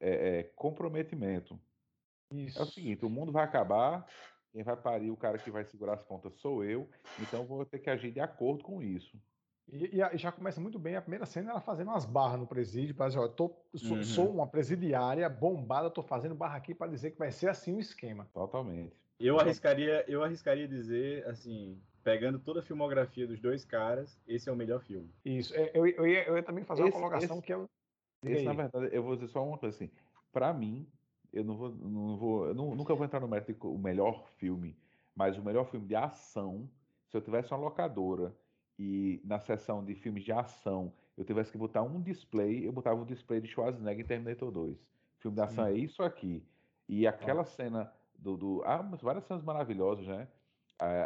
é- 0.00 0.38
é 0.40 0.42
comprometimento. 0.44 1.58
Isso. 2.30 2.58
É 2.58 2.62
o 2.62 2.66
seguinte, 2.66 3.04
o 3.04 3.10
mundo 3.10 3.32
vai 3.32 3.44
acabar, 3.44 4.06
quem 4.52 4.62
vai 4.62 4.76
parir, 4.76 5.10
o 5.10 5.16
cara 5.16 5.38
que 5.38 5.50
vai 5.50 5.64
segurar 5.64 5.94
as 5.94 6.02
pontas 6.02 6.34
sou 6.34 6.64
eu, 6.64 6.88
então 7.20 7.46
vou 7.46 7.64
ter 7.64 7.78
que 7.78 7.88
agir 7.88 8.10
de 8.12 8.20
acordo 8.20 8.64
com 8.64 8.82
isso. 8.82 9.18
E, 9.70 9.98
e 10.00 10.18
já 10.18 10.32
começa 10.32 10.60
muito 10.60 10.78
bem 10.78 10.96
a 10.96 11.02
primeira 11.02 11.26
cena, 11.26 11.50
ela 11.50 11.60
fazendo 11.60 11.88
umas 11.88 12.06
barras 12.06 12.40
no 12.40 12.46
presídio, 12.46 12.94
para 12.94 13.08
dizer, 13.08 13.20
ó, 13.20 13.28
tô, 13.28 13.54
sou, 13.74 13.96
Uhum. 13.98 14.02
sou 14.04 14.30
uma 14.34 14.46
presidiária 14.46 15.28
bombada, 15.28 15.90
tô 15.90 16.02
fazendo 16.02 16.34
barra 16.34 16.56
aqui 16.56 16.74
para 16.74 16.90
dizer 16.90 17.12
que 17.12 17.18
vai 17.18 17.30
ser 17.30 17.48
assim 17.50 17.74
o 17.74 17.80
esquema. 17.80 18.28
Totalmente. 18.32 18.96
Eu 19.18 19.38
arriscaria, 19.40 20.04
eu 20.08 20.22
arriscaria 20.22 20.68
dizer, 20.68 21.26
assim, 21.26 21.80
pegando 22.04 22.38
toda 22.38 22.60
a 22.60 22.62
filmografia 22.62 23.26
dos 23.26 23.40
dois 23.40 23.64
caras, 23.64 24.18
esse 24.26 24.48
é 24.48 24.52
o 24.52 24.56
melhor 24.56 24.80
filme. 24.80 25.10
Isso. 25.24 25.54
É, 25.54 25.70
Eu, 25.74 25.86
eu, 25.86 26.06
ia, 26.06 26.24
eu 26.26 26.36
ia 26.36 26.42
também 26.42 26.64
fazer 26.64 26.82
uma 26.82 26.88
Esse- 26.88 26.98
colocação 26.98 27.36
esse- 27.38 27.46
que 27.46 27.52
eu. 27.52 27.68
Esse, 28.24 28.44
na 28.44 28.52
verdade, 28.52 28.88
eu 28.92 29.02
vou 29.02 29.14
dizer 29.14 29.28
só 29.28 29.44
uma 29.46 29.58
coisa 29.58 29.76
assim. 29.76 29.90
Pra 30.32 30.52
mim, 30.52 30.88
eu 31.32 31.44
não 31.44 31.56
vou, 31.56 31.70
não 31.70 32.16
vou, 32.16 32.46
eu 32.48 32.54
nu- 32.54 32.74
nunca 32.74 32.94
vou 32.94 33.04
entrar 33.04 33.20
no 33.20 33.28
mérito 33.28 33.54
o 33.68 33.78
melhor 33.78 34.26
filme, 34.38 34.76
mas 35.14 35.36
o 35.38 35.42
melhor 35.42 35.64
filme 35.70 35.86
de 35.86 35.94
ação, 35.94 36.68
se 37.06 37.16
eu 37.16 37.20
tivesse 37.20 37.52
uma 37.52 37.60
locadora 37.60 38.34
e 38.78 39.20
na 39.24 39.38
seção 39.38 39.84
de 39.84 39.94
filmes 39.94 40.24
de 40.24 40.32
ação 40.32 40.92
eu 41.16 41.24
tivesse 41.24 41.50
que 41.52 41.58
botar 41.58 41.82
um 41.82 42.00
display, 42.00 42.66
eu 42.66 42.72
botava 42.72 43.00
o 43.00 43.04
display 43.04 43.40
de 43.40 43.48
Schwarzenegger 43.48 44.04
em 44.04 44.08
Terminator 44.08 44.50
2. 44.50 44.76
Filme 45.18 45.34
de 45.36 45.42
ação 45.42 45.66
é 45.66 45.74
isso 45.74 46.02
aqui. 46.02 46.44
E 46.88 47.06
aquela 47.06 47.44
cena 47.44 47.92
do, 48.18 48.36
do 48.36 48.62
ah, 48.64 48.82
várias 49.02 49.24
cenas 49.24 49.42
maravilhosas, 49.42 50.06
né? 50.06 50.28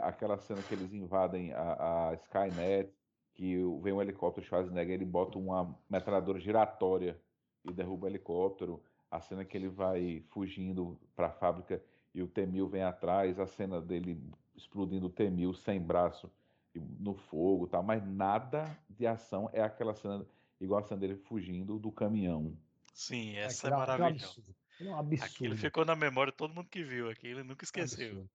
Aquela 0.03 0.37
cena 0.39 0.63
que 0.63 0.75
eles 0.75 0.93
invadem 0.93 1.53
a, 1.53 2.09
a 2.11 2.15
Skynet, 2.15 2.93
que 3.33 3.59
o- 3.63 3.81
vem 3.81 3.93
um 3.93 4.03
helicóptero 4.03 4.47
Schwarzenegger, 4.47 4.95
ele 4.95 5.05
bota 5.07 5.39
uma 5.39 5.79
metralhadora 5.89 6.39
giratória 6.39 7.19
e 7.65 7.73
derruba 7.73 8.07
o 8.07 8.09
helicóptero. 8.11 8.83
A 9.11 9.21
cena 9.21 9.45
que 9.45 9.57
ele 9.57 9.69
vai 9.69 10.23
fugindo 10.29 10.99
para 11.17 11.29
a 11.29 11.31
fábrica 11.31 11.83
e 12.15 12.23
o 12.23 12.29
T-1000 12.29 12.69
vem 12.69 12.83
atrás, 12.83 13.39
a 13.39 13.47
cena 13.47 13.81
dele 13.81 14.23
explodindo 14.55 15.07
o 15.07 15.11
T-1000 15.11 15.55
sem 15.55 15.81
braço 15.81 16.31
no 16.75 17.15
fogo, 17.15 17.67
tal, 17.67 17.83
mas 17.83 18.03
nada 18.07 18.65
de 18.89 19.07
ação 19.07 19.49
é 19.53 19.63
aquela 19.63 19.95
cena 19.95 20.27
igual 20.61 20.81
a 20.81 20.83
cena 20.83 21.01
dele 21.01 21.17
fugindo 21.17 21.79
do 21.79 21.91
caminhão. 21.93 22.57
Sim, 22.95 23.37
essa 23.37 23.69
Aquilo 23.69 23.75
é 23.75 23.77
um 23.77 23.81
maravilhosa. 23.81 24.55
É 24.81 24.85
um 24.85 24.97
absurdo. 24.97 25.33
Aquilo 25.33 25.57
ficou 25.57 25.85
na 25.85 25.97
memória 25.97 26.31
de 26.31 26.37
todo 26.37 26.55
mundo 26.55 26.69
que 26.69 26.83
viu 26.83 27.11
aquilo, 27.11 27.45
nunca 27.45 27.65
esqueceu. 27.65 28.29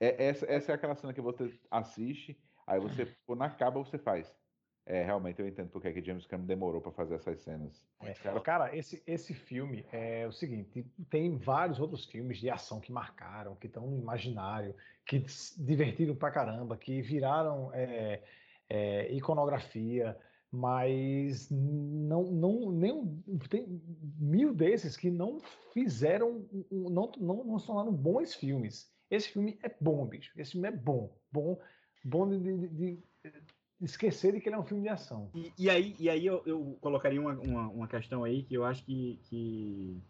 É, 0.00 0.26
essa, 0.26 0.46
essa 0.46 0.72
é 0.72 0.74
aquela 0.74 0.94
cena 0.94 1.12
que 1.12 1.20
você 1.20 1.52
assiste, 1.70 2.38
aí 2.66 2.78
você, 2.78 3.06
quando 3.26 3.42
acaba, 3.42 3.78
você 3.78 3.98
faz. 3.98 4.32
É, 4.90 5.04
realmente 5.04 5.38
eu 5.38 5.46
entendo 5.46 5.68
porque 5.68 5.88
é 5.88 5.92
que 5.92 6.02
James 6.02 6.24
Cameron 6.24 6.46
demorou 6.46 6.80
para 6.80 6.90
fazer 6.92 7.16
essas 7.16 7.38
cenas. 7.40 7.84
É. 8.00 8.14
Cara, 8.40 8.74
esse, 8.74 9.02
esse 9.06 9.34
filme 9.34 9.84
é 9.92 10.26
o 10.26 10.32
seguinte: 10.32 10.82
tem 11.10 11.36
vários 11.36 11.78
outros 11.78 12.06
filmes 12.06 12.38
de 12.38 12.48
ação 12.48 12.80
que 12.80 12.90
marcaram, 12.90 13.54
que 13.56 13.66
estão 13.66 13.86
no 13.86 13.98
imaginário, 13.98 14.74
que 15.04 15.28
se 15.28 15.62
divertiram 15.62 16.16
pra 16.16 16.30
caramba, 16.30 16.74
que 16.74 17.02
viraram 17.02 17.70
é, 17.74 18.22
é, 18.66 19.12
iconografia. 19.12 20.16
Mas 20.50 21.50
não, 21.50 22.22
não, 22.24 22.72
nenhum, 22.72 23.22
tem 23.50 23.82
mil 24.18 24.54
desses 24.54 24.96
que 24.96 25.10
não 25.10 25.38
fizeram, 25.72 26.46
não, 26.70 27.12
não, 27.18 27.44
não 27.44 27.58
se 27.58 27.66
tornaram 27.66 27.92
bons 27.92 28.34
filmes. 28.34 28.90
Esse 29.10 29.28
filme 29.30 29.58
é 29.62 29.74
bom, 29.80 30.06
bicho. 30.06 30.32
Esse 30.36 30.52
filme 30.52 30.68
é 30.68 30.72
bom. 30.72 31.14
Bom, 31.30 31.58
bom 32.04 32.28
de, 32.28 32.38
de- 32.38 32.68
de- 32.68 32.68
de 32.68 33.02
esquecer 33.80 34.32
de 34.32 34.40
que 34.40 34.48
ele 34.48 34.56
é 34.56 34.58
um 34.58 34.64
filme 34.64 34.82
de 34.82 34.88
ação. 34.88 35.30
E, 35.34 35.52
e 35.58 35.70
aí, 35.70 35.94
e 35.98 36.08
aí 36.08 36.24
eu, 36.26 36.42
eu 36.46 36.78
colocaria 36.80 37.20
uma, 37.20 37.34
uma, 37.34 37.68
uma 37.68 37.88
questão 37.88 38.24
aí 38.24 38.42
que 38.42 38.54
eu 38.54 38.64
acho 38.64 38.84
que, 38.84 39.20
que 39.24 40.00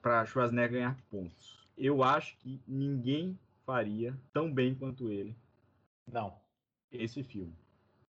para 0.00 0.26
Schwarzenegger 0.26 0.72
ganhar 0.72 1.02
pontos. 1.10 1.66
Eu 1.76 2.02
acho 2.02 2.36
que 2.38 2.60
ninguém 2.68 3.38
faria 3.64 4.16
tão 4.32 4.52
bem 4.52 4.74
quanto 4.74 5.10
ele 5.10 5.36
Não. 6.06 6.38
esse 6.92 7.22
filme. 7.22 7.54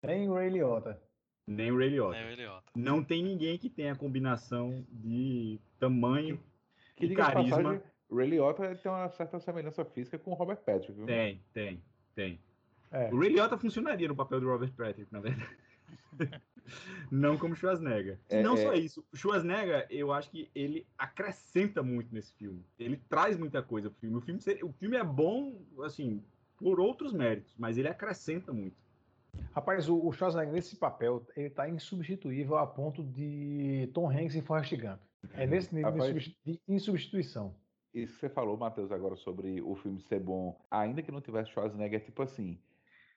Nem 0.02 0.28
o 0.28 0.34
Ray 0.34 0.50
Liotta. 0.50 1.00
Nem 1.46 1.70
o 1.70 1.76
Ray 1.78 1.90
Liotta. 1.90 2.16
É 2.16 2.26
o 2.26 2.30
Eliota. 2.30 2.64
Não 2.74 3.04
tem 3.04 3.22
ninguém 3.22 3.58
que 3.58 3.68
tenha 3.68 3.92
a 3.92 3.96
combinação 3.96 4.84
de 4.90 5.60
tamanho 5.78 6.40
Que 6.96 7.06
e 7.06 7.14
carisma. 7.14 7.56
passagem, 7.56 7.82
Ray 8.10 8.30
Liotta 8.30 8.74
tem 8.76 8.90
uma 8.90 9.08
certa 9.10 9.38
semelhança 9.40 9.84
física 9.84 10.18
com 10.18 10.30
o 10.30 10.34
Robert 10.34 10.58
Patrick, 10.58 10.92
viu? 10.92 11.06
Tem, 11.06 11.42
tem, 11.52 11.82
tem. 12.14 12.40
É. 12.90 13.12
O 13.12 13.18
Ray 13.18 13.30
Liotta 13.30 13.58
funcionaria 13.58 14.08
no 14.08 14.16
papel 14.16 14.40
do 14.40 14.48
Robert 14.48 14.72
Patrick, 14.72 15.12
na 15.12 15.20
verdade. 15.20 15.56
não 17.10 17.36
como 17.36 17.54
Schwarzenegger. 17.54 18.18
E 18.30 18.36
É, 18.36 18.42
não 18.42 18.54
é. 18.54 18.56
só 18.62 18.72
isso. 18.74 19.04
O 19.12 19.16
Schwarzenegger, 19.16 19.86
eu 19.90 20.12
acho 20.12 20.30
que 20.30 20.48
ele 20.54 20.86
acrescenta 20.96 21.82
muito 21.82 22.14
nesse 22.14 22.32
filme. 22.34 22.64
Ele 22.78 22.96
traz 23.08 23.36
muita 23.36 23.62
coisa 23.62 23.90
pro 23.90 23.98
filme. 24.00 24.16
O 24.16 24.20
filme, 24.20 24.40
seria- 24.40 24.64
o 24.64 24.72
filme 24.72 24.96
é 24.96 25.04
bom, 25.04 25.60
assim, 25.82 26.22
por 26.56 26.80
outros 26.80 27.12
méritos, 27.12 27.54
mas 27.58 27.76
ele 27.76 27.88
acrescenta 27.88 28.52
muito. 28.52 28.76
Rapaz, 29.52 29.88
o, 29.88 30.04
o 30.06 30.12
Schwarzenegger 30.12 30.52
nesse 30.52 30.76
papel, 30.76 31.26
ele 31.36 31.50
tá 31.50 31.68
insubstituível 31.68 32.56
a 32.56 32.66
ponto 32.66 33.02
de 33.04 33.88
Tom 33.94 34.08
Hanks 34.10 34.34
em 34.34 34.42
Forrest 34.42 34.74
Gump. 34.76 35.00
É 35.34 35.46
nesse 35.46 35.74
nível 35.74 35.92
de, 35.92 35.98
Rapaz- 35.98 36.12
substitu- 36.12 36.40
de 36.44 36.60
insubstituição. 36.68 37.54
Isso 37.92 38.14
que 38.14 38.20
você 38.20 38.28
falou, 38.28 38.56
Matheus, 38.56 38.90
agora 38.90 39.14
sobre 39.14 39.60
o 39.62 39.74
filme 39.76 40.00
ser 40.00 40.18
bom, 40.18 40.58
ainda 40.70 41.00
que 41.00 41.12
não 41.12 41.20
tivesse 41.20 41.50
Schwarzenegger, 41.50 42.00
é 42.00 42.04
tipo 42.04 42.22
assim, 42.22 42.58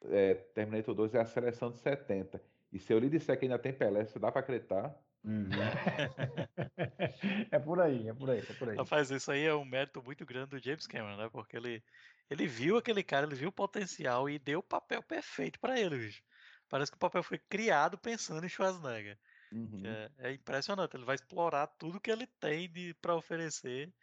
é, 0.06 0.36
Terminator 0.36 0.94
2 0.94 1.16
é 1.16 1.20
a 1.22 1.26
seleção 1.26 1.72
de 1.72 1.78
70. 1.80 2.40
E 2.72 2.78
se 2.78 2.94
eu 2.94 3.00
lhe 3.00 3.10
disser 3.10 3.38
que 3.40 3.46
ainda 3.46 3.58
tem 3.58 3.74
Pelé, 3.74 4.06
você 4.06 4.20
dá 4.20 4.32
pra 4.32 4.42
acreditar? 4.42 4.96
Uhum. 5.24 5.50
é 7.52 7.60
por 7.60 7.82
aí, 7.82 8.08
é 8.08 8.14
por 8.14 8.30
aí, 8.30 8.40
é 8.40 8.54
por 8.54 8.70
aí. 8.70 8.78
Rapaz, 8.78 9.12
isso 9.12 9.32
aí 9.32 9.46
é 9.46 9.54
um 9.54 9.66
mérito 9.66 10.02
muito 10.02 10.26
grande 10.26 10.52
do 10.52 10.64
James 10.64 10.88
Cameron, 10.88 11.18
né? 11.18 11.30
Porque 11.30 11.58
ele, 11.58 11.84
ele 12.30 12.48
viu 12.48 12.78
aquele 12.78 13.04
cara, 13.04 13.26
ele 13.26 13.36
viu 13.36 13.50
o 13.50 13.54
potencial 13.54 14.30
e 14.30 14.40
deu 14.40 14.60
o 14.60 14.64
papel 14.64 15.04
perfeito 15.04 15.60
pra 15.60 15.80
ele, 15.80 15.98
bicho. 15.98 16.24
Parece 16.70 16.92
que 16.92 16.98
o 16.98 17.00
papel 17.00 17.24
foi 17.24 17.38
criado 17.38 17.98
pensando 17.98 18.46
em 18.46 18.50
Schwarzenegger. 18.50 19.18
Uhum. 19.52 19.84
É, 19.86 20.30
é 20.30 20.34
impressionante, 20.34 20.96
ele 20.96 21.06
vai 21.06 21.16
explorar 21.16 21.68
tudo 21.68 22.02
que 22.02 22.12
ele 22.12 22.28
tem 22.40 22.70
de 22.70 22.94
para 22.96 23.16
oferecer 23.16 23.94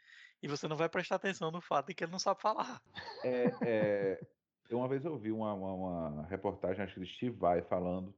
e 0.43 0.49
você 0.49 0.67
não 0.67 0.77
vai 0.77 0.89
prestar 0.89 1.17
atenção 1.17 1.51
no 1.51 1.61
fato 1.61 1.89
de 1.89 1.95
que 1.95 2.05
ele 2.05 2.13
não 2.13 2.19
sabe 2.19 2.41
falar. 2.41 2.81
É, 3.23 3.53
é, 3.63 4.21
uma 4.71 4.89
vez 4.89 5.05
eu 5.05 5.19
vi 5.19 5.33
uma, 5.33 5.53
uma, 5.53 6.09
uma 6.09 6.27
reportagem, 6.27 6.83
acho 6.83 6.95
que 6.95 7.01
de 7.01 7.15
Steve 7.15 7.37
Vai, 7.37 7.63
falando 7.63 8.15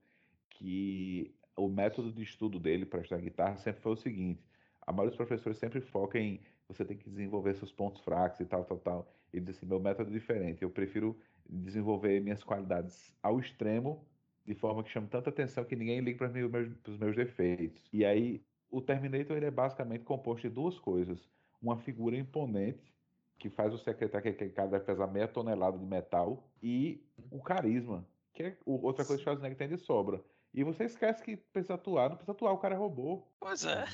que 0.51 1.35
o 1.57 1.69
método 1.69 2.13
de 2.13 2.23
estudo 2.23 2.59
dele 2.61 2.87
para 2.87 3.01
estudar 3.01 3.21
guitarra 3.21 3.57
sempre 3.59 3.83
foi 3.83 3.93
o 3.93 3.97
seguinte: 3.97 4.45
a 4.81 4.93
maioria 4.93 5.11
dos 5.11 5.17
professores 5.17 5.59
sempre 5.59 5.81
foca 5.81 6.19
em 6.19 6.43
você 6.69 6.85
tem 6.85 6.97
que 6.99 7.09
desenvolver 7.09 7.55
seus 7.55 7.73
pontos 7.73 8.03
fracos 8.03 8.41
e 8.41 8.47
tal, 8.47 8.65
tal, 8.65 8.79
tal. 8.79 9.13
Ele 9.33 9.45
disse 9.45 9.59
assim: 9.61 9.67
meu 9.67 9.81
método 9.81 10.11
é 10.11 10.13
diferente, 10.13 10.63
eu 10.63 10.71
prefiro 10.71 11.21
desenvolver 11.49 12.21
minhas 12.21 12.43
qualidades 12.43 13.17
ao 13.23 13.39
extremo, 13.39 14.09
de 14.45 14.55
forma 14.55 14.83
que 14.83 14.91
chame 14.91 15.09
tanta 15.09 15.31
atenção 15.31 15.65
que 15.65 15.77
ninguém 15.77 16.01
ligue 16.01 16.19
para 16.19 16.29
os 16.29 16.99
meus, 16.99 17.17
defeitos. 17.17 17.89
E 17.93 18.05
aí, 18.05 18.45
o 18.71 18.81
Terminator 18.83 19.37
ele 19.37 19.47
é 19.47 19.51
basicamente 19.51 20.05
composto 20.05 20.49
de 20.49 20.55
duas 20.55 20.79
coisas: 20.79 21.31
uma 21.61 21.77
figura 21.79 22.17
imponente 22.17 22.95
que 23.39 23.51
faz 23.51 23.73
você 23.73 23.91
acreditar 23.91 24.23
que 24.23 24.29
aquele 24.29 24.51
cara 24.51 24.69
vai 24.71 24.81
pesar 24.81 25.07
meia 25.07 25.29
tonelada 25.29 25.79
de 25.79 25.85
metal, 25.87 26.51
e 26.63 27.07
o 27.31 27.43
carisma, 27.43 28.09
que 28.33 28.43
é 28.43 28.59
o- 28.65 28.85
outra 28.87 29.05
coisa 29.05 29.23
que 29.23 29.29
o 29.29 29.33
Schwarzenegger 29.33 29.59
tem 29.59 29.69
de 29.69 29.77
sobra. 29.79 30.25
E 30.57 30.65
você 30.65 30.85
esquece 30.85 31.23
que 31.23 31.37
precisa 31.37 31.75
atuar, 31.75 32.09
não 32.09 32.17
precisa 32.17 32.33
atuar, 32.33 32.53
o 32.53 32.59
cara 32.59 32.75
é 32.75 32.79
robô. 32.79 33.23
Pois 33.39 33.65
é. 33.67 33.85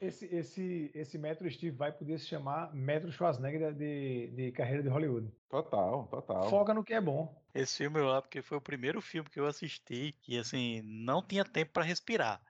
Esse, 0.00 0.26
esse, 0.26 0.90
esse 0.92 1.16
Metro 1.16 1.48
Steve 1.48 1.76
vai 1.76 1.92
poder 1.92 2.18
se 2.18 2.26
chamar 2.26 2.74
Metro 2.74 3.10
Schwarzenegger 3.12 3.72
de, 3.72 4.26
de 4.34 4.50
carreira 4.52 4.82
de 4.82 4.88
Hollywood. 4.88 5.30
Total, 5.48 6.08
total. 6.08 6.50
Foca 6.50 6.74
no 6.74 6.82
que 6.82 6.92
é 6.92 7.00
bom. 7.00 7.40
Esse 7.54 7.78
filme 7.78 8.00
eu 8.00 8.20
porque 8.20 8.42
foi 8.42 8.58
o 8.58 8.60
primeiro 8.60 9.00
filme 9.00 9.30
que 9.30 9.38
eu 9.38 9.46
assisti 9.46 10.12
que 10.20 10.36
assim 10.36 10.82
não 10.82 11.22
tinha 11.22 11.44
tempo 11.44 11.72
pra 11.72 11.84
respirar. 11.84 12.42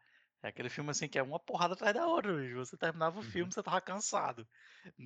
É 0.43 0.49
aquele 0.49 0.69
filme 0.71 0.91
assim 0.91 1.09
que 1.09 1.19
é 1.19 1.23
uma 1.23 1.39
porrada 1.39 1.75
atrás 1.75 1.95
da 1.95 2.07
outra. 2.07 2.33
bicho. 2.35 2.57
Você 2.57 2.77
terminava 2.77 3.19
o 3.19 3.23
filme, 3.23 3.53
você 3.53 3.63
tava 3.63 3.81
cansado. 3.81 4.47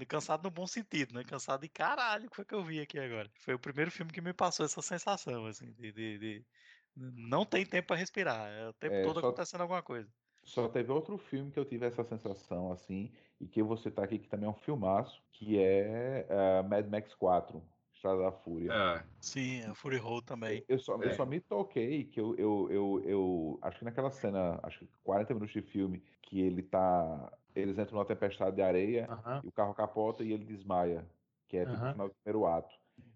Cansado 0.08 0.42
no 0.44 0.50
bom 0.50 0.66
sentido, 0.66 1.14
né? 1.14 1.24
Cansado 1.24 1.62
de 1.62 1.68
caralho, 1.68 2.26
o 2.26 2.30
que 2.30 2.36
foi 2.36 2.44
que 2.44 2.54
eu 2.54 2.62
vi 2.64 2.80
aqui 2.80 2.98
agora? 2.98 3.30
Foi 3.40 3.54
o 3.54 3.58
primeiro 3.58 3.90
filme 3.90 4.12
que 4.12 4.20
me 4.20 4.32
passou 4.32 4.64
essa 4.66 4.80
sensação, 4.82 5.46
assim, 5.46 5.72
de. 5.72 5.92
de- 5.92 6.18
de- 6.18 6.46
Não 6.94 7.44
tem 7.46 7.64
tempo 7.66 7.88
pra 7.88 7.96
respirar. 7.96 8.48
É 8.52 8.68
o 8.68 8.72
tempo 8.74 8.94
É, 8.94 9.02
todo 9.02 9.20
só- 9.20 9.20
acontecendo 9.20 9.62
alguma 9.62 9.82
coisa. 9.82 10.12
Só 10.44 10.68
teve 10.68 10.90
outro 10.92 11.16
filme 11.18 11.52
que 11.52 11.58
eu 11.58 11.64
tive 11.64 11.86
essa 11.86 12.02
sensação, 12.04 12.72
assim, 12.72 13.12
e 13.40 13.46
que 13.46 13.60
eu 13.60 13.66
vou 13.66 13.76
citar 13.76 14.04
aqui, 14.04 14.18
que 14.18 14.28
também 14.28 14.46
é 14.48 14.50
um 14.50 14.54
filmaço, 14.54 15.22
que 15.32 15.58
é 15.58 16.26
ah, 16.30 16.62
Mad 16.64 16.86
Max 16.88 17.14
4, 17.14 17.62
Estrada 17.92 18.22
da 18.22 18.32
Fúria. 18.32 18.72
É, 18.72 19.04
Sim, 19.20 19.62
a 19.64 19.74
Fury 19.74 19.98
Road 19.98 20.24
também. 20.26 20.66
Eu 20.68 20.78
só, 20.78 20.96
eu 21.02 21.10
É. 21.10 21.14
só 21.14 21.24
me 21.24 21.40
toquei 21.40 22.04
que 22.04 22.20
eu, 22.20 22.34
eu, 22.36 22.68
eu, 22.70 23.00
eu 23.04 23.58
acho 23.62 23.78
que 23.78 23.84
naquela 23.84 24.10
cena, 24.10 24.58
acho 24.62 24.80
que 24.80 24.86
40 25.02 25.32
minutos 25.34 25.52
de 25.52 25.62
filme, 25.62 26.00
que 26.22 26.40
ele 26.40 26.62
tá. 26.62 27.38
Eles 27.54 27.78
entram 27.78 27.96
numa 27.98 28.06
tempestade 28.06 28.56
de 28.56 28.62
areia 28.62 29.12
Aham. 29.12 29.42
e 29.42 29.48
o 29.48 29.52
carro 29.52 29.74
capota 29.74 30.24
e 30.24 30.32
ele 30.32 30.44
desmaia, 30.44 31.10
que 31.48 31.56
é 31.56 31.66
tipo 31.66 31.84
o 31.86 31.86
Aham. 31.86 31.92
final 31.92 32.08
do 32.08 32.14
primeiro 32.14 32.46
ato. 32.46 32.74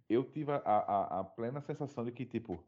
Eu 0.09 0.25
tive 0.31 0.53
a, 0.53 0.57
a, 0.57 1.21
a 1.21 1.25
plena 1.25 1.61
sensação 1.61 2.05
de 2.05 2.13
que, 2.13 2.25
tipo, 2.27 2.63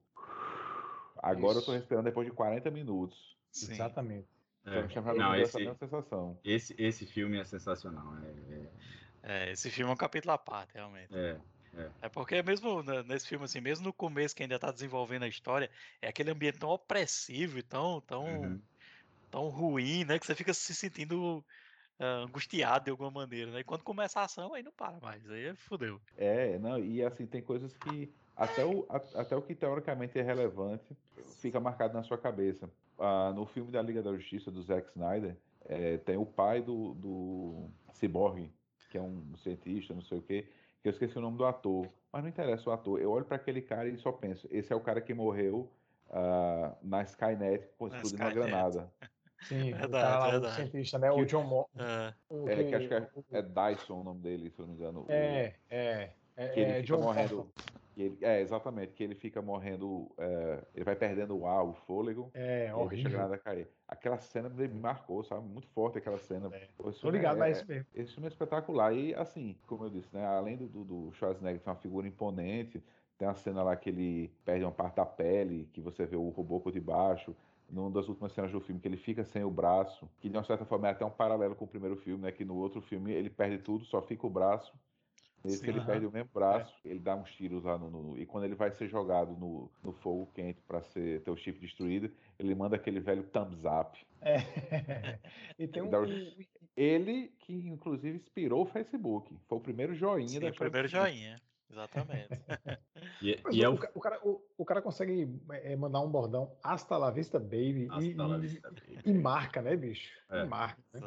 agora 1.22 1.58
eu 1.58 1.62
tô 1.62 1.72
Isso. 1.72 1.72
respirando 1.72 2.04
depois 2.04 2.26
de 2.26 2.32
40 2.32 2.70
minutos. 2.70 3.36
Sim. 3.50 3.72
Exatamente. 3.72 4.28
É. 4.66 4.86
tinha 4.86 5.02
Não, 5.02 5.34
essa 5.34 5.42
esse, 5.42 5.58
mesma 5.58 5.74
sensação. 5.74 6.38
esse, 6.44 6.74
esse 6.78 7.06
filme 7.06 7.38
é 7.38 7.44
sensacional. 7.44 8.14
É, 9.22 9.48
É, 9.48 9.52
esse 9.52 9.70
filme 9.70 9.90
é 9.90 9.94
um 9.94 9.96
capítulo 9.96 10.32
à 10.32 10.38
parte, 10.38 10.74
realmente. 10.74 11.14
é, 11.14 11.40
é. 11.74 11.90
É 12.02 12.08
porque 12.08 12.42
mesmo 12.42 12.82
nesse 13.04 13.26
filme, 13.26 13.44
assim, 13.44 13.60
mesmo 13.60 13.86
no 13.86 13.92
começo 13.92 14.34
que 14.34 14.42
ainda 14.42 14.58
tá 14.58 14.70
desenvolvendo 14.70 15.22
a 15.24 15.28
história, 15.28 15.70
é 16.02 16.08
aquele 16.08 16.30
ambiente 16.30 16.58
tão 16.58 16.70
opressivo 16.70 17.58
e 17.58 17.62
tão, 17.62 18.00
tão, 18.02 18.24
Uhum. 18.26 18.62
tão 19.30 19.48
ruim, 19.48 20.04
né? 20.04 20.18
Que 20.18 20.26
você 20.26 20.34
fica 20.34 20.52
se 20.54 20.74
sentindo 20.74 21.44
ah, 21.98 22.24
angustiado 22.24 22.84
de 22.84 22.90
alguma 22.90 23.10
maneira, 23.10 23.50
né? 23.50 23.60
E 23.60 23.64
quando 23.64 23.82
começa 23.82 24.20
a 24.20 24.24
ação, 24.24 24.54
aí 24.54 24.62
não 24.62 24.72
para 24.72 25.00
mais, 25.00 25.28
aí 25.30 25.54
fudeu. 25.56 26.00
É, 26.16 26.58
não, 26.58 26.78
e 26.78 27.02
assim, 27.02 27.26
tem 27.26 27.42
coisas 27.42 27.74
que 27.76 28.12
até 28.38 28.64
o, 28.64 28.86
a- 28.88 29.20
até 29.20 29.36
o 29.36 29.42
que 29.42 29.54
teoricamente 29.54 30.16
é 30.18 30.22
relevante 30.22 30.96
fica 31.40 31.58
marcado 31.58 31.92
na 31.94 32.02
sua 32.04 32.16
cabeça. 32.16 32.70
Ah, 32.98 33.32
no 33.34 33.44
filme 33.46 33.70
da 33.72 33.82
Liga 33.82 34.02
da 34.02 34.12
Justiça, 34.14 34.50
do 34.50 34.62
Zack 34.62 34.88
Snyder, 34.90 35.36
eh, 35.64 35.98
tem 35.98 36.16
o 36.16 36.24
pai 36.24 36.62
do, 36.62 36.94
do 36.94 37.68
Cyborg, 37.92 38.50
que 38.88 38.96
é 38.96 39.02
um 39.02 39.36
cientista, 39.36 39.92
não 39.94 40.02
sei 40.02 40.18
o 40.18 40.22
quê, 40.22 40.48
que 40.82 40.88
eu 40.88 40.90
esqueci 40.92 41.18
o 41.18 41.20
nome 41.20 41.36
do 41.36 41.44
ator, 41.44 41.86
mas 42.12 42.22
não 42.22 42.28
interessa 42.30 42.70
o 42.70 42.72
ator. 42.72 43.00
Eu 43.00 43.10
olho 43.10 43.24
para 43.24 43.36
aquele 43.36 43.60
cara 43.60 43.88
e 43.88 43.98
só 43.98 44.12
penso, 44.12 44.48
esse 44.50 44.72
é 44.72 44.76
o 44.76 44.80
cara 44.80 45.00
que 45.00 45.12
morreu 45.12 45.68
ah, 46.10 46.76
na 46.82 47.02
Skynet 47.02 47.64
explodindo 47.64 48.22
uma 48.22 48.30
granada. 48.30 48.90
Sim, 49.42 49.72
o 49.72 49.76
Verdade, 49.78 49.90
cara 50.02 50.18
lá, 50.18 50.28
o 50.28 50.30
verdade. 50.32 50.54
cientista, 50.56 50.98
né? 50.98 51.10
O 51.12 51.16
Que- 51.16 51.24
John 51.26 51.44
Mo 51.44 51.68
Ah, 51.76 52.14
o 52.30 52.48
É, 52.48 52.64
que 52.64 52.74
acho 52.74 52.88
que 52.88 52.94
é, 52.94 53.08
é 53.38 53.42
Dyson 53.42 54.00
o 54.00 54.04
nome 54.04 54.20
dele, 54.20 54.50
se 54.50 54.58
eu 54.60 54.66
não 54.66 54.74
me 54.74 54.80
engano. 54.80 55.00
o- 55.02 55.12
É, 55.12 55.54
é. 55.70 56.10
É, 56.36 56.48
que 56.48 56.60
ele 56.60 56.70
é 56.70 56.74
fica 56.82 56.86
John 56.96 57.02
morrendo. 57.02 57.36
Morton. 57.36 57.52
Ele- 58.02 58.24
é, 58.24 58.40
exatamente, 58.40 58.92
que 58.94 59.02
ele 59.02 59.14
fica 59.14 59.40
morrendo, 59.42 60.14
é, 60.18 60.66
ele 60.74 60.84
vai 60.84 60.96
perdendo 60.96 61.36
o 61.36 61.46
ar, 61.46 61.64
o 61.64 61.74
fôlego, 61.74 62.32
É, 62.32 62.72
aí 62.74 62.88
deixa 62.88 63.08
a 63.08 63.10
horrível. 63.10 63.38
cair. 63.38 63.70
Aquela 63.86 64.18
cena 64.18 64.48
me 64.48 64.68
marcou, 64.68 65.22
sabe? 65.24 65.46
Muito 65.46 65.68
forte 65.68 65.98
aquela 65.98 66.18
cena. 66.18 66.48
É. 66.48 66.68
Tô 67.00 67.10
ligado, 67.10 67.36
é, 67.36 67.38
mas 67.38 67.58
é 67.58 67.60
isso 67.60 67.68
mesmo. 67.68 67.86
esse 67.94 68.12
filme 68.14 68.26
é 68.26 68.30
espetacular. 68.30 68.94
E 68.94 69.14
assim, 69.14 69.60
como 69.66 69.84
eu 69.84 69.90
disse, 69.90 70.14
né? 70.14 70.24
Além 70.26 70.56
do, 70.56 70.68
do, 70.68 70.84
do 70.84 71.12
Schwarzenegger 71.12 71.60
ser 71.60 71.70
uma 71.70 71.76
figura 71.76 72.06
imponente, 72.06 72.82
tem 73.16 73.26
a 73.28 73.34
cena 73.34 73.62
lá 73.62 73.76
que 73.76 73.88
ele 73.90 74.28
perde 74.44 74.64
uma 74.64 74.72
parte 74.72 74.96
da 74.96 75.06
pele, 75.06 75.66
que 75.72 75.80
você 75.80 76.06
vê 76.06 76.16
o 76.16 76.28
robô 76.28 76.60
por 76.60 76.72
debaixo. 76.72 77.34
Numa 77.68 77.90
das 77.90 78.08
últimas 78.08 78.32
cenas 78.32 78.50
do 78.50 78.60
filme, 78.62 78.80
que 78.80 78.88
ele 78.88 78.96
fica 78.96 79.24
sem 79.24 79.44
o 79.44 79.50
braço, 79.50 80.08
que 80.20 80.28
de 80.30 80.36
uma 80.36 80.42
certa 80.44 80.64
forma 80.64 80.88
é 80.88 80.90
até 80.92 81.04
um 81.04 81.10
paralelo 81.10 81.54
com 81.54 81.66
o 81.66 81.68
primeiro 81.68 81.96
filme, 81.96 82.22
né? 82.24 82.32
Que 82.32 82.44
no 82.44 82.56
outro 82.56 82.80
filme 82.80 83.12
ele 83.12 83.28
perde 83.28 83.58
tudo, 83.58 83.84
só 83.84 84.00
fica 84.00 84.26
o 84.26 84.30
braço. 84.30 84.72
Nesse 85.44 85.58
Sim. 85.58 85.68
ele 85.68 85.78
Aham. 85.78 85.86
perde 85.86 86.06
o 86.06 86.10
mesmo 86.12 86.30
braço, 86.34 86.74
ele 86.84 86.98
dá 86.98 87.14
uns 87.14 87.30
tiros 87.36 87.62
lá 87.64 87.78
no, 87.78 87.88
no- 87.90 88.18
E 88.18 88.26
quando 88.26 88.44
ele 88.44 88.54
vai 88.56 88.70
ser 88.72 88.88
jogado 88.88 89.32
no, 89.36 89.70
no 89.82 89.92
fogo 89.92 90.26
quente 90.34 90.60
para 90.62 90.82
ser 90.82 91.22
ter 91.22 91.30
o 91.30 91.36
chip 91.36 91.58
destruído, 91.60 92.10
ele 92.38 92.54
manda 92.54 92.74
aquele 92.76 92.98
velho 93.00 93.22
thumbs 93.24 93.60
up. 93.64 93.98
É. 94.20 94.38
E 95.58 95.66
tem 95.68 95.82
um. 95.82 95.90
Ele 96.76 97.32
que 97.40 97.52
inclusive 97.68 98.16
inspirou 98.18 98.62
o 98.62 98.66
Facebook. 98.66 99.36
Foi 99.48 99.58
o 99.58 99.60
primeiro 99.60 99.94
joinha 99.94 100.28
sim, 100.28 100.40
da 100.40 100.48
o 100.48 100.54
primeiro 100.54 100.86
do 100.88 100.90
joinha. 100.90 101.36
Exatamente. 101.70 102.28
E, 103.20 103.36
e 103.50 103.64
é 103.64 103.68
o, 103.68 103.74
o 103.74 103.78
ca- 103.78 103.90
o 103.94 104.00
cara, 104.00 104.20
o, 104.24 104.40
o 104.56 104.64
cara 104.64 104.80
consegue 104.80 105.28
é, 105.50 105.74
mandar 105.74 106.00
um 106.00 106.08
bordão 106.10 106.52
hasta 106.62 106.96
la 106.96 107.10
vista, 107.10 107.38
baby, 107.38 107.86
e, 107.86 107.88
Hasta 107.90 108.26
la 108.26 108.36
e- 108.36 108.40
vista, 108.40 108.70
baby. 108.70 108.98
e 109.04 109.12
marca, 109.12 109.60
né, 109.62 109.76
bicho? 109.76 110.12
É. 110.30 110.44
E 110.44 110.46
marca. 110.46 110.80
né? 110.92 111.00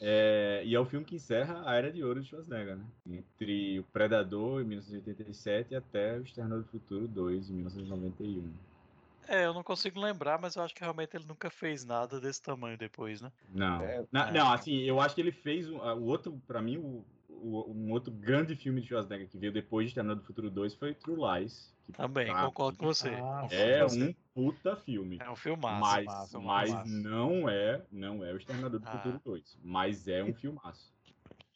É, 0.00 0.62
e 0.64 0.74
é 0.74 0.80
o 0.80 0.84
filme 0.84 1.06
que 1.06 1.16
encerra 1.16 1.62
a 1.64 1.74
Era 1.74 1.90
de 1.90 2.04
Ouro 2.04 2.20
de 2.20 2.28
Schwarzenegger, 2.28 2.76
né? 2.76 2.84
Entre 3.08 3.78
o 3.80 3.84
Predador, 3.84 4.60
em 4.60 4.64
1987, 4.64 5.72
e 5.72 5.76
até 5.76 6.18
o 6.18 6.22
Exterminador 6.22 6.64
do 6.64 6.70
Futuro 6.70 7.08
2, 7.08 7.48
em 7.48 7.54
1991. 7.54 8.52
É, 9.28 9.46
eu 9.46 9.54
não 9.54 9.62
consigo 9.62 9.98
lembrar, 9.98 10.38
mas 10.40 10.54
eu 10.54 10.62
acho 10.62 10.74
que 10.74 10.82
realmente 10.82 11.16
ele 11.16 11.24
nunca 11.26 11.50
fez 11.50 11.84
nada 11.84 12.20
desse 12.20 12.40
tamanho 12.42 12.78
depois, 12.78 13.20
né? 13.20 13.32
Não. 13.52 13.82
É, 13.82 14.04
Na- 14.12 14.28
é. 14.28 14.32
Não, 14.32 14.52
assim, 14.52 14.82
eu 14.82 15.00
acho 15.00 15.14
que 15.14 15.20
ele 15.20 15.32
fez 15.32 15.68
um- 15.68 15.78
o 15.78 16.04
outro, 16.04 16.40
pra 16.46 16.60
mim, 16.62 16.76
o, 16.76 17.04
o- 17.42 17.70
um 17.72 17.92
outro 17.92 18.12
grande 18.12 18.54
filme 18.56 18.80
de 18.80 18.88
Schwarzenegger 18.88 19.28
que 19.28 19.38
veio 19.38 19.52
depois 19.52 19.84
de 19.86 19.90
Exterminador 19.90 20.22
do 20.22 20.26
Futuro 20.26 20.50
2 20.50 20.74
foi 20.74 20.94
True 20.94 21.16
Lies. 21.40 21.74
que 21.84 21.92
Também, 21.92 22.26
pra 22.26 22.46
concordo 22.46 22.78
com 22.78 22.86
você. 22.86 23.10
Ah, 23.10 23.46
É 23.50 23.80
com 23.86 23.94
um 23.94 24.14
puta 24.34 24.74
filme. 24.76 25.16
você. 25.18 25.22
É 25.24 25.30
um 25.30 25.36
filmaço. 25.36 25.80
Mas, 25.80 26.04
filmaço, 26.04 26.40
mas 26.42 26.68
filmaço. 26.70 26.90
não 27.02 27.48
é, 27.48 27.82
não 27.92 28.24
é 28.24 28.32
o 28.32 28.36
Exterminador 28.36 28.80
do 28.80 28.88
Ah. 28.88 28.90
Futuro 28.92 29.20
2. 29.24 29.58
Mas 29.62 30.08
é 30.08 30.24
um 30.24 30.34
filmaço. 30.34 30.92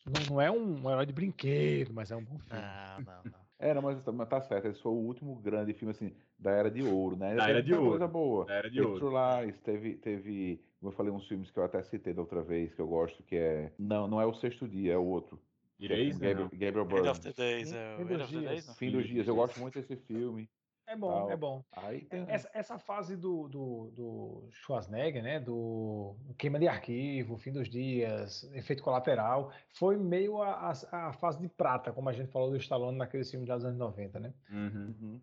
Não, 0.06 0.34
não 0.36 0.40
é 0.40 0.50
um 0.50 0.90
herói 0.90 1.04
de 1.06 1.12
brinquedo, 1.12 1.92
mas 1.92 2.10
é 2.10 2.16
um 2.16 2.24
bom 2.24 2.38
filme. 2.38 2.62
Não, 2.62 3.00
não, 3.04 3.24
não. 3.24 3.40
É, 3.58 3.74
não, 3.74 3.82
mas, 3.82 4.02
mas 4.06 4.28
tá 4.28 4.40
certo. 4.40 4.68
Esse 4.68 4.80
foi 4.80 4.90
o 4.92 4.94
último 4.94 5.34
grande 5.36 5.74
filme 5.74 5.90
assim 5.90 6.12
da 6.38 6.50
Era 6.50 6.70
de 6.70 6.82
Ouro, 6.82 7.16
né? 7.16 7.34
Da 7.34 7.42
Teve 7.44 7.50
Era 7.50 7.62
de 7.62 7.74
Ouro. 7.74 7.90
coisa 7.90 8.08
boa. 8.08 8.46
Da 8.46 8.54
Era 8.54 8.70
de 8.70 8.80
Ouro. 8.80 8.98
True 8.98 9.12
Lies, 9.44 9.60
teve, 9.60 9.94
teve, 9.96 10.62
como 10.80 10.90
eu 10.92 10.96
falei, 10.96 11.12
uns 11.12 11.28
filmes 11.28 11.50
que 11.50 11.58
eu 11.58 11.64
até 11.64 11.82
citei 11.82 12.14
da 12.14 12.22
outra 12.22 12.40
vez, 12.42 12.72
que 12.72 12.80
eu 12.80 12.88
gosto, 12.88 13.22
que 13.24 13.36
é. 13.36 13.70
Não, 13.78 14.08
não 14.08 14.18
é 14.20 14.24
o 14.24 14.32
sexto 14.32 14.66
dia, 14.66 14.94
é 14.94 14.96
o 14.96 15.04
outro. 15.04 15.38
É 15.84 15.88
com 15.88 15.94
Erased, 15.94 16.20
Gabriel, 16.20 16.36
não. 16.36 16.48
Gabriel 16.58 16.84
End 16.84 16.94
Byrne. 16.94 17.08
of 17.08 17.20
the 17.20 17.32
Days, 17.32 17.72
é 17.72 17.96
Fim 17.96 18.04
dos 18.04 18.10
End 18.12 18.22
of 18.22 18.32
the 18.32 18.38
dias. 18.38 18.50
Days? 18.50 18.78
Fim 18.78 18.90
dos 18.90 19.08
dias, 19.08 19.28
eu 19.28 19.34
gosto 19.34 19.60
muito 19.60 19.74
desse 19.80 19.96
filme. 19.96 20.48
É 20.86 20.96
bom, 20.96 21.12
Tal. 21.12 21.30
é 21.30 21.36
bom. 21.36 21.64
Aí 21.70 22.04
tem. 22.06 22.24
Essa, 22.26 22.50
essa 22.52 22.78
fase 22.78 23.16
do, 23.16 23.46
do, 23.46 23.92
do 23.92 24.48
Schwarzenegger, 24.50 25.22
né? 25.22 25.38
Do 25.38 26.16
queima 26.36 26.58
de 26.58 26.66
arquivo, 26.66 27.38
fim 27.38 27.52
dos 27.52 27.68
dias, 27.68 28.42
efeito 28.54 28.82
colateral, 28.82 29.52
foi 29.68 29.96
meio 29.96 30.42
a, 30.42 30.72
a, 30.72 31.08
a 31.08 31.12
fase 31.12 31.40
de 31.40 31.48
prata, 31.48 31.92
como 31.92 32.08
a 32.08 32.12
gente 32.12 32.32
falou 32.32 32.50
do 32.50 32.56
Stallone 32.56 32.98
naquele 32.98 33.24
filme 33.24 33.46
dos 33.46 33.64
anos 33.64 33.78
90, 33.78 34.18
né? 34.18 34.34
Uhum. 34.50 34.94
Uhum. 35.00 35.20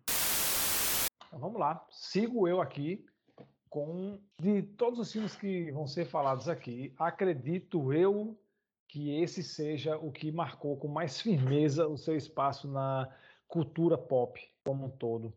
Então 1.26 1.38
vamos 1.38 1.60
lá. 1.60 1.86
Sigo 1.90 2.48
eu 2.48 2.62
aqui 2.62 3.04
com 3.68 4.18
de 4.40 4.62
todos 4.62 4.98
os 4.98 5.12
filmes 5.12 5.36
que 5.36 5.70
vão 5.70 5.86
ser 5.86 6.06
falados 6.06 6.48
aqui, 6.48 6.94
acredito 6.98 7.92
eu 7.92 8.34
que 8.88 9.20
esse 9.22 9.42
seja 9.42 9.96
o 9.98 10.10
que 10.10 10.32
marcou 10.32 10.76
com 10.76 10.88
mais 10.88 11.20
firmeza 11.20 11.86
o 11.86 11.98
seu 11.98 12.16
espaço 12.16 12.66
na 12.66 13.08
cultura 13.46 13.98
pop 13.98 14.40
como 14.64 14.86
um 14.86 14.90
todo. 14.90 15.32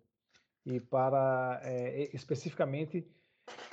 E 0.65 0.79
para 0.79 1.59
é, 1.63 2.09
especificamente 2.15 3.05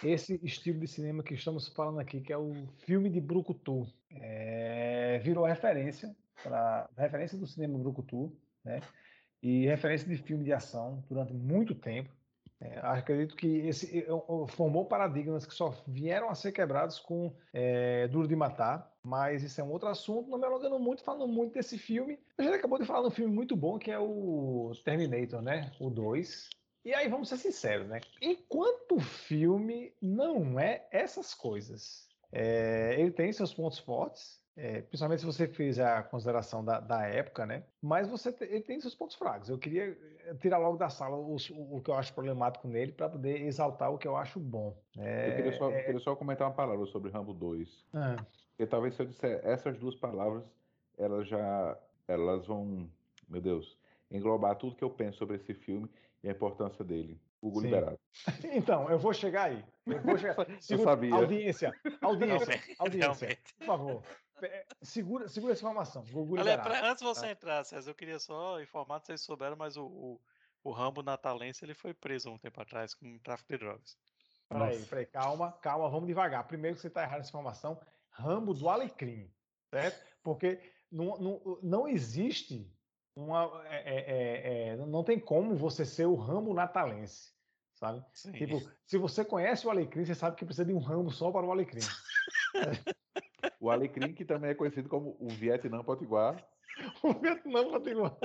esse 0.03 0.41
estilo 0.43 0.81
de 0.81 0.87
cinema 0.87 1.23
que 1.23 1.35
estamos 1.35 1.69
falando 1.69 2.01
aqui, 2.01 2.21
que 2.21 2.33
é 2.33 2.39
o 2.39 2.67
filme 2.79 3.09
de 3.09 3.21
Brucutu. 3.21 3.87
É, 4.11 5.21
virou 5.23 5.45
referência 5.45 6.15
para 6.43 6.89
referência 6.97 7.39
do 7.39 7.47
cinema 7.47 7.79
Brucutu, 7.79 8.37
né? 8.65 8.81
E 9.43 9.67
referência 9.67 10.09
de 10.09 10.17
filme 10.17 10.45
de 10.45 10.53
ação 10.53 11.05
durante 11.09 11.33
muito 11.33 11.75
tempo. 11.75 12.11
É, 12.60 12.80
acredito 12.82 13.36
que 13.36 13.59
esse 13.68 14.05
formou 14.48 14.85
paradigmas 14.85 15.47
que 15.47 15.55
só 15.55 15.72
vieram 15.86 16.28
a 16.28 16.35
ser 16.35 16.51
quebrados 16.51 16.98
com 16.98 17.32
é, 17.52 18.09
Duro 18.09 18.26
de 18.26 18.35
Matar, 18.35 18.93
mas 19.02 19.44
isso 19.44 19.60
é 19.60 19.64
um 19.64 19.70
outro 19.70 19.89
assunto, 19.89 20.28
não 20.28 20.39
me 20.39 20.44
alongando 20.44 20.78
muito, 20.78 21.05
falando 21.05 21.28
muito 21.28 21.55
desse 21.55 21.78
filme. 21.78 22.18
A 22.36 22.43
gente 22.43 22.55
acabou 22.55 22.78
de 22.78 22.85
falar 22.85 23.02
de 23.02 23.09
um 23.09 23.12
filme 23.12 23.32
muito 23.32 23.55
bom 23.55 23.78
que 23.78 23.90
é 23.90 23.98
o 23.98 24.72
Terminator, 24.85 25.40
né? 25.40 25.70
O 25.78 25.89
2. 25.89 26.51
E 26.85 26.93
aí 26.93 27.09
vamos 27.09 27.28
ser 27.28 27.36
sinceros, 27.36 27.86
né? 27.86 28.01
Enquanto 28.20 28.98
filme 28.98 29.93
não 30.02 30.59
é 30.59 30.86
essas 30.90 31.35
coisas, 31.35 32.09
é, 32.32 32.97
ele 32.98 33.12
tem 33.12 33.32
seus 33.32 33.55
pontos 33.55 33.78
fortes, 33.78 34.40
é, 34.59 34.82
principalmente 34.82 35.20
se 35.20 35.26
você 35.26 35.47
fez 35.47 35.78
a 35.78 36.02
consideração 36.02 36.64
da, 36.64 36.80
da 36.80 37.06
época, 37.06 37.47
né? 37.47 37.62
Mas 37.80 38.09
você 38.09 38.32
te- 38.32 38.44
ele 38.44 38.60
tem 38.62 38.80
seus 38.80 38.94
pontos 38.94 39.14
fracos. 39.16 39.48
Eu 39.48 39.56
queria 39.59 39.97
eh, 40.26 40.35
tirar 40.35 40.59
logo 40.59 40.76
da 40.76 40.90
sala 40.90 41.16
os- 41.16 41.48
o, 41.51 41.76
o 41.76 41.80
que 41.80 41.90
eu 41.90 41.94
acho 41.94 42.12
problemático 42.12 42.66
nele 42.66 42.90
para 42.93 43.09
poder 43.09 43.43
exaltar 43.43 43.93
o 43.93 43.97
que 43.98 44.09
eu 44.09 44.16
acho 44.16 44.40
bom. 44.40 44.76
Eu 44.97 45.35
queria 45.36 45.52
só, 45.52 45.70
É, 45.70 45.82
queria 45.85 46.01
só 46.01 46.16
comentar 46.16 46.48
uma 46.48 46.55
palavra 46.55 46.85
sobre 46.86 47.10
Rambo 47.10 47.32
2. 47.32 47.86
ah, 47.94 48.16
Porque 48.51 48.66
talvez 48.66 48.94
se 48.94 49.02
eu 49.02 49.06
disser 49.06 49.40
essas 49.44 49.78
duas 49.78 49.94
palavras, 49.94 50.44
elas 50.98 51.28
já 51.28 51.78
elas 52.09 52.47
vão, 52.47 52.90
meu 53.28 53.40
Deus, 53.40 53.78
englobar 54.10 54.56
tudo 54.56 54.74
que 54.74 54.82
eu 54.82 54.90
penso 54.90 55.18
sobre 55.18 55.36
esse 55.36 55.55
filme 55.55 55.89
e 56.24 56.28
a 56.28 56.32
importância 56.32 56.85
dele. 56.85 57.20
Hugo 57.40 57.60
Sim. 57.60 57.66
Liberato. 57.66 58.01
Então, 58.52 58.90
eu 58.90 58.98
vou 58.98 59.12
chegar 59.12 59.44
aí. 59.44 59.64
Eu 59.86 60.01
vou 60.02 60.18
chegar. 60.18 60.35
Eu 60.68 60.78
sabia. 60.78 61.14
Audiência, 61.14 61.72
audiência, 62.02 62.47
Realmente, 62.47 62.74
audiência, 62.78 63.26
realmente. 63.28 63.55
por 63.59 63.64
favor. 63.66 64.02
É, 64.43 64.66
Segura, 64.82 65.28
segura 65.28 65.52
essa 65.52 65.62
informação. 65.62 66.02
Liberato. 66.05 66.62
pra- 66.69 66.90
antes 66.90 67.02
de 67.02 67.05
você 67.09 67.27
entrar, 67.28 67.65
César, 67.65 67.90
eu 67.90 67.94
queria 67.94 68.19
só 68.19 68.60
informar, 68.60 69.01
se 69.01 69.16
souberam, 69.19 69.56
mas 69.56 69.77
o, 69.77 69.85
o, 69.86 70.20
o 70.62 70.70
Rambo 70.73 71.02
natalense 71.02 71.65
ele 71.65 71.74
foi 71.74 71.93
preso 71.94 72.28
há 72.28 72.32
um 72.32 72.39
tempo 72.39 72.60
atrás 72.60 72.94
com 72.94 73.19
tráfico 73.19 73.52
de 73.52 73.59
drogas. 73.59 73.97
Peraí, 74.48 74.82
peraí, 74.86 75.06
calma, 75.06 75.52
calma, 75.52 75.90
vamos 75.90 76.06
devagar. 76.06 76.47
Primeiro 76.47 76.77
que 76.77 76.81
você 76.81 76.89
está 76.89 77.02
errado 77.02 77.19
nessa 77.19 77.28
informação, 77.31 77.78
Rambo 78.10 78.55
do 78.55 78.69
Alecrim, 78.69 79.31
certo? 79.70 80.06
Porque 80.23 80.59
não, 80.90 81.19
não, 81.19 81.59
não 81.62 81.89
existe 81.89 82.73
uma. 83.15 83.62
é, 83.66 83.77
é, 83.77 83.97
é, 83.97 84.69
é, 84.69 84.77
não 84.77 85.05
tem 85.05 85.20
como 85.20 85.55
você 85.55 85.85
ser 85.85 86.06
o 86.06 86.15
Rambo 86.15 86.55
natalense, 86.55 87.35
sabe? 87.74 88.02
Sim. 88.12 88.32
Tipo, 88.32 88.60
se 88.86 88.97
você 88.97 89.23
conhece 89.24 89.66
o 89.66 89.70
Alecrim, 89.70 90.05
você 90.05 90.15
sabe 90.15 90.36
que 90.36 90.44
precisa 90.47 90.65
de 90.65 90.73
um 90.73 90.78
Rambo 90.78 91.10
só 91.10 91.31
para 91.31 91.44
o 91.44 91.52
Alecrim. 91.52 91.81
O 93.60 93.70
Alecrim, 93.70 94.12
que 94.14 94.24
também 94.24 94.51
é 94.51 94.55
conhecido 94.55 94.89
como 94.89 95.16
o 95.20 95.28
Vietnã 95.28 95.82
Potiguar. 95.82 96.47
o 97.02 97.12
Vietnã 97.14 97.64
continua. 97.70 98.16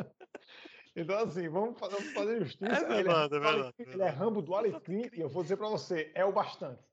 Então, 0.96 1.18
assim, 1.20 1.50
vamos 1.50 1.80
fa- 1.80 1.88
vamos 1.88 2.14
fazer 2.14 2.44
justiça. 2.44 2.72
É 2.72 2.78
ele, 3.00 3.04
verdade, 3.04 3.36
é 3.36 3.40
Rambo 3.40 3.40
do 3.40 3.40
verdade, 3.40 3.60
Alecrim, 3.64 3.92
ele 3.94 4.02
é 4.04 4.10
Rambo 4.10 4.42
do 4.42 4.56
Alecrim, 4.56 5.10
e 5.14 5.20
eu 5.22 5.30
vou 5.30 5.42
dizer 5.42 5.58
para 5.58 5.70
você, 5.70 6.12
é 6.14 6.24
o 6.24 6.32
bastante. 6.32 6.84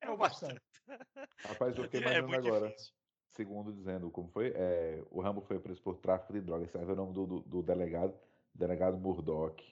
É 0.00 0.08
o 0.10 0.16
bastante. 0.16 0.60
Rapaz, 1.44 1.76
eu 1.76 1.84
fiquei 1.84 2.00
É 2.00 2.02
imaginando 2.04 2.28
muito 2.28 2.46
agora. 2.48 2.68
difícil. 2.68 2.94
Segundo 3.32 3.72
dizendo 3.72 4.10
como 4.10 4.28
foi, 4.30 4.48
é, 4.56 5.04
o 5.10 5.20
Rambo 5.20 5.40
foi 5.42 5.58
preso 5.60 5.80
por 5.82 5.96
tráfico 5.98 6.32
de 6.32 6.40
drogas. 6.40 6.74
É 6.74 6.78
o 6.78 6.96
nome 6.96 7.12
do, 7.12 7.26
do, 7.26 7.40
do 7.40 7.62
delegado, 7.62 8.18
delegado 8.54 8.96
Murdoch. 8.98 9.62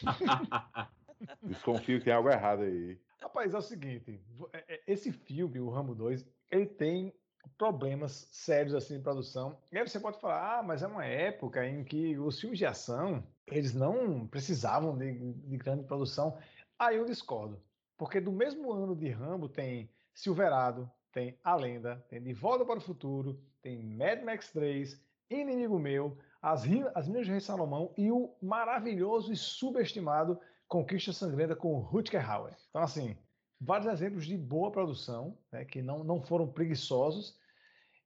Desconfio 1.42 1.98
que 1.98 2.04
tem 2.04 2.12
algo 2.14 2.30
errado 2.30 2.62
aí. 2.62 2.98
Rapaz, 3.20 3.54
é 3.54 3.58
o 3.58 3.62
seguinte, 3.62 4.20
é- 4.52 4.74
é- 4.74 4.82
esse 4.86 5.12
filme, 5.12 5.60
o 5.60 5.68
Rambo 5.68 5.94
2, 5.94 6.26
ele 6.50 6.66
tem 6.66 7.12
problemas 7.58 8.28
sérios 8.30 8.74
assim 8.74 8.96
de 8.96 9.02
produção. 9.02 9.58
E 9.70 9.78
aí 9.78 9.86
você 9.86 10.00
pode 10.00 10.20
falar, 10.20 10.58
ah, 10.58 10.62
mas 10.62 10.82
é 10.82 10.86
uma 10.86 11.04
época 11.04 11.66
em 11.66 11.84
que 11.84 12.18
os 12.18 12.40
filmes 12.40 12.58
de 12.58 12.66
ação, 12.66 13.22
eles 13.46 13.74
não 13.74 14.26
precisavam 14.26 14.96
de, 14.96 15.12
de 15.34 15.56
grande 15.56 15.84
produção. 15.84 16.36
Aí 16.78 16.96
eu 16.96 17.04
discordo. 17.04 17.60
Porque 17.96 18.20
do 18.20 18.32
mesmo 18.32 18.72
ano 18.72 18.96
de 18.96 19.08
Rambo 19.08 19.48
tem 19.48 19.88
Silverado, 20.14 20.90
tem 21.12 21.38
A 21.44 21.54
Lenda, 21.54 22.04
tem 22.08 22.20
De 22.20 22.32
Volta 22.32 22.64
para 22.64 22.78
o 22.78 22.82
Futuro, 22.82 23.40
tem 23.60 23.82
Mad 23.82 24.22
Max 24.22 24.50
3, 24.50 25.00
Inimigo 25.30 25.78
Meu, 25.78 26.18
As, 26.40 26.64
As 26.94 27.06
Minas 27.06 27.26
de 27.26 27.30
Rei 27.30 27.40
Salomão 27.40 27.92
e 27.96 28.10
o 28.10 28.34
maravilhoso 28.42 29.32
e 29.32 29.36
subestimado 29.36 30.38
Conquista 30.66 31.12
Sangrenta 31.12 31.54
com 31.54 31.78
Rutger 31.78 32.28
Hauer. 32.28 32.56
Então, 32.70 32.82
assim, 32.82 33.16
vários 33.64 33.86
exemplos 33.86 34.26
de 34.26 34.36
boa 34.36 34.70
produção, 34.70 35.38
né, 35.50 35.64
que 35.64 35.80
não, 35.80 36.02
não 36.02 36.20
foram 36.20 36.48
preguiçosos, 36.48 37.38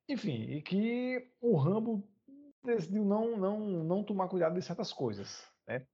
enfim, 0.09 0.43
e 0.51 0.63
que 0.63 1.31
o 1.41 1.57
Rambo 1.57 2.07
decidiu 2.63 3.05
não, 3.05 3.37
não, 3.37 3.59
não 3.85 4.05
tomar 4.05 4.29
cuidado 4.29 4.55
de 4.55 4.63
certas 4.63 4.93
coisas, 4.93 5.47
né? 5.67 5.87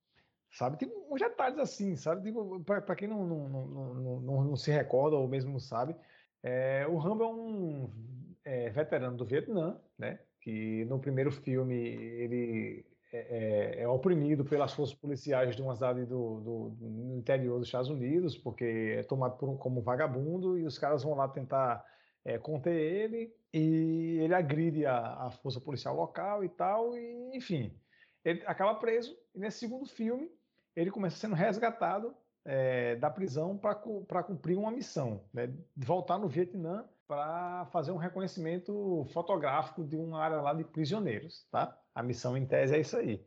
Sabe, 0.51 0.77
tem 0.77 0.93
uns 1.11 1.21
detalhes 1.21 1.59
assim, 1.59 1.97
sabe? 1.97 2.31
Para 2.65 2.95
quem 2.95 3.09
não, 3.09 3.27
não, 3.27 3.49
não, 3.49 4.21
não, 4.21 4.45
não 4.45 4.57
se 4.57 4.71
recorda 4.71 5.17
ou 5.17 5.27
mesmo 5.27 5.53
não 5.53 5.59
sabe, 5.59 5.97
é, 6.43 6.87
o 6.87 6.99
Rambo 6.99 7.25
é 7.25 7.29
um 7.29 7.91
é, 8.45 8.69
veterano 8.69 9.17
do 9.17 9.25
Vietnã, 9.25 9.81
né? 9.99 10.19
Que 10.41 10.85
no 10.87 10.99
primeiro 10.99 11.31
filme 11.31 11.75
ele 11.75 12.85
é, 13.13 13.81
é- 13.81 13.83
é 13.83 13.89
oprimido 13.89 14.45
pelas 14.45 14.73
forças 14.73 14.95
policiais 14.95 15.55
de 15.57 15.63
uma 15.63 15.75
cidade 15.75 16.07
do, 16.07 16.41
do- 16.41 16.71
do- 16.71 17.19
interior 17.19 17.59
dos 17.59 17.69
Estados 17.69 17.91
Unidos, 17.91 18.37
porque 18.39 18.65
é 18.99 19.03
tomado 19.05 19.37
por 19.39 19.49
um- 19.49 19.57
como 19.57 19.83
vagabundo 19.83 20.59
e 20.59 20.65
os 20.67 20.79
caras 20.79 21.03
vão 21.05 21.15
lá 21.15 21.29
tentar 21.29 21.85
é, 22.25 22.39
conter 22.39 22.75
ele 22.75 23.35
e 23.53 24.19
ele 24.21 24.35
agride 24.35 24.87
a, 24.87 25.27
a 25.27 25.31
força 25.31 25.61
policial 25.61 25.97
local 25.97 26.45
e 26.45 26.49
tal, 26.49 26.97
e 26.97 27.37
enfim, 27.37 27.81
ele 28.25 28.43
acaba 28.47 28.75
preso 28.79 29.17
e 29.35 29.39
nesse 29.41 29.59
segundo 29.61 29.87
filme 29.89 30.31
ele 30.75 30.91
começa 30.91 31.17
sendo 31.17 31.35
resgatado 31.35 32.17
é, 32.45 32.97
da 32.97 33.11
prisão 33.11 33.59
para 33.59 34.23
cumprir 34.25 34.57
uma 34.57 34.71
missão, 34.71 35.29
né, 35.33 35.53
voltar 35.77 36.19
no 36.19 36.29
Vietnã 36.29 36.89
para 37.07 37.67
fazer 37.67 37.93
um 37.93 37.97
reconhecimento 37.97 39.05
fotográfico 39.13 39.85
de 39.85 39.97
uma 39.97 40.21
área 40.23 40.41
lá 40.41 40.55
de 40.55 40.65
prisioneiros, 40.65 41.47
tá? 41.51 41.82
A 41.95 42.03
missão 42.03 42.37
em 42.37 42.47
tese 42.47 42.75
é 42.75 42.81
isso 42.81 42.97
aí. 42.97 43.27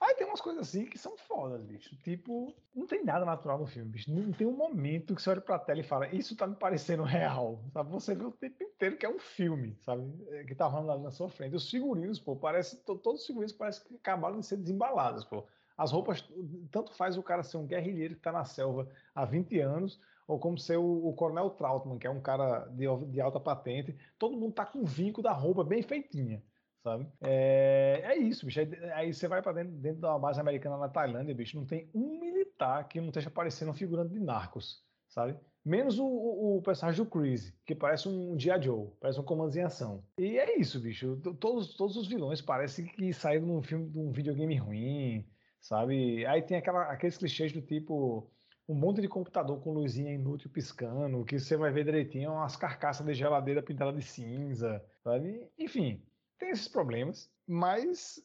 Aí 0.00 0.16
tem 0.16 0.26
umas 0.26 0.40
coisas 0.40 0.68
assim 0.68 0.84
que 0.84 0.98
são 0.98 1.16
fodas, 1.16 1.62
bicho. 1.64 1.96
Tipo, 2.02 2.52
não 2.74 2.86
tem 2.86 3.04
nada 3.04 3.24
natural 3.24 3.58
no 3.58 3.66
filme, 3.66 3.90
bicho. 3.90 4.12
Não 4.12 4.32
tem 4.32 4.46
um 4.46 4.56
momento 4.56 5.14
que 5.14 5.22
você 5.22 5.30
olha 5.30 5.40
pra 5.40 5.58
tela 5.60 5.80
e 5.80 5.84
fala, 5.84 6.08
isso 6.14 6.36
tá 6.36 6.46
me 6.46 6.56
parecendo 6.56 7.04
real. 7.04 7.64
Sabe? 7.72 7.90
Você 7.92 8.14
vê 8.14 8.24
o 8.24 8.32
tempo 8.32 8.62
inteiro 8.64 8.98
que 8.98 9.06
é 9.06 9.08
um 9.08 9.18
filme, 9.20 9.78
sabe? 9.80 10.02
É, 10.30 10.44
Que 10.44 10.54
tá 10.56 10.66
rolando 10.66 10.92
ali 10.92 11.02
na 11.04 11.10
sua 11.12 11.28
frente. 11.28 11.54
Os 11.56 11.70
figurinos, 11.70 12.18
pô, 12.18 12.36
parece. 12.36 12.84
to- 12.84 12.98
Todos 12.98 13.20
os 13.22 13.26
figurinos 13.26 13.52
parecem 13.52 13.84
que 13.88 13.94
acabaram 13.96 14.40
de 14.40 14.46
ser 14.46 14.56
desembalados, 14.56 15.24
pô. 15.24 15.46
As 15.76 15.92
roupas, 15.92 16.28
tanto 16.70 16.92
faz 16.94 17.16
o 17.16 17.22
cara 17.22 17.42
ser 17.42 17.56
um 17.56 17.66
guerrilheiro 17.66 18.14
que 18.16 18.20
tá 18.22 18.32
na 18.32 18.44
selva 18.44 18.88
há 19.14 19.24
20 19.24 19.58
anos, 19.60 20.00
ou 20.26 20.38
como 20.38 20.58
ser 20.58 20.76
o, 20.78 21.06
o 21.06 21.14
Coronel 21.14 21.50
Trautmann, 21.50 21.98
que 21.98 22.06
é 22.06 22.10
um 22.10 22.20
cara 22.20 22.66
de, 22.66 22.84
de 23.10 23.20
alta 23.20 23.40
patente. 23.40 23.96
Todo 24.18 24.36
mundo 24.36 24.52
tá 24.54 24.66
com 24.66 24.80
o 24.80 24.84
vinco 24.86 25.22
da 25.22 25.32
roupa 25.32 25.64
bem 25.64 25.82
feitinha 25.82 26.42
sabe? 26.82 27.06
É, 27.20 28.02
é 28.04 28.16
isso, 28.18 28.44
bicho. 28.44 28.60
Aí, 28.60 28.68
aí 28.92 29.14
você 29.14 29.28
vai 29.28 29.40
para 29.40 29.52
dentro, 29.52 29.72
dentro 29.72 30.00
da 30.00 30.18
base 30.18 30.40
americana 30.40 30.76
na 30.76 30.88
Tailândia, 30.88 31.34
bicho, 31.34 31.56
não 31.56 31.66
tem 31.66 31.90
um 31.94 32.18
militar 32.18 32.86
que 32.88 33.00
não 33.00 33.08
esteja 33.08 33.30
parecendo 33.30 33.70
um 33.70 33.74
figurante 33.74 34.12
de 34.12 34.20
narcos, 34.20 34.84
sabe? 35.08 35.38
Menos 35.64 35.98
o, 35.98 36.04
o, 36.04 36.56
o 36.58 36.62
personagem 36.62 37.04
do 37.04 37.08
Chris, 37.08 37.56
que 37.64 37.74
parece 37.74 38.08
um 38.08 38.38
G.I. 38.38 38.62
Joe, 38.62 38.90
parece 39.00 39.20
um 39.20 39.24
comando 39.24 39.54
em 39.56 39.62
ação. 39.62 40.04
E 40.18 40.36
é 40.38 40.58
isso, 40.58 40.80
bicho. 40.80 41.16
Todos, 41.38 41.76
todos 41.76 41.96
os 41.96 42.08
vilões 42.08 42.42
parecem 42.42 42.84
que 42.84 43.12
saíram 43.12 43.46
de 43.46 43.52
um 43.52 43.62
filme, 43.62 43.88
de 43.88 43.98
um 43.98 44.10
videogame 44.10 44.56
ruim, 44.56 45.24
sabe? 45.60 46.26
Aí 46.26 46.42
tem 46.42 46.56
aquela, 46.56 46.82
aqueles 46.90 47.16
clichês 47.16 47.52
do 47.52 47.62
tipo 47.62 48.28
um 48.68 48.74
monte 48.74 49.00
de 49.00 49.08
computador 49.08 49.60
com 49.60 49.72
luzinha 49.72 50.12
inútil 50.12 50.50
piscando, 50.50 51.24
que 51.24 51.38
você 51.38 51.56
vai 51.56 51.70
ver 51.70 51.84
direitinho 51.84 52.32
umas 52.32 52.56
carcaças 52.56 53.04
de 53.06 53.14
geladeira 53.14 53.62
pintada 53.62 53.92
de 53.92 54.02
cinza, 54.02 54.84
sabe? 55.02 55.48
Enfim, 55.58 56.02
tem 56.42 56.50
esses 56.50 56.66
problemas, 56.66 57.30
mas 57.46 58.20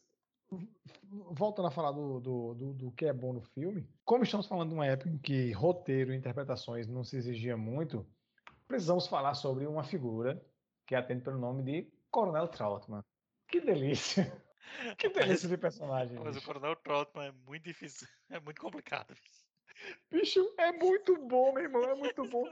voltando 1.30 1.68
a 1.68 1.70
falar 1.70 1.92
do, 1.92 2.18
do, 2.18 2.54
do, 2.54 2.72
do 2.74 2.90
que 2.90 3.06
é 3.06 3.12
bom 3.12 3.32
no 3.32 3.40
filme, 3.40 3.88
como 4.04 4.24
estamos 4.24 4.46
falando 4.48 4.70
de 4.70 4.74
uma 4.74 4.86
época 4.86 5.08
em 5.08 5.18
que 5.18 5.52
roteiro 5.52 6.12
e 6.12 6.16
interpretações 6.16 6.88
não 6.88 7.04
se 7.04 7.16
exigia 7.16 7.56
muito, 7.56 8.04
precisamos 8.66 9.06
falar 9.06 9.34
sobre 9.34 9.68
uma 9.68 9.84
figura 9.84 10.44
que 10.84 10.96
atende 10.96 11.22
pelo 11.22 11.38
nome 11.38 11.62
de 11.62 11.92
Coronel 12.10 12.48
Trautmann. 12.48 13.04
Que 13.46 13.60
delícia! 13.60 14.24
Que 14.98 15.08
delícia 15.08 15.48
de 15.48 15.56
personagem. 15.56 16.18
Mas 16.18 16.36
o 16.36 16.40
bicho. 16.40 16.46
Coronel 16.46 16.76
Trotman 16.76 17.28
é 17.28 17.32
muito 17.32 17.64
difícil, 17.64 18.06
é 18.28 18.38
muito 18.38 18.60
complicado. 18.60 19.14
Bicho, 20.10 20.54
é 20.58 20.72
muito 20.72 21.16
bom, 21.26 21.52
meu 21.52 21.62
irmão, 21.62 21.84
é 21.84 21.94
muito 21.94 22.26
bom. 22.28 22.44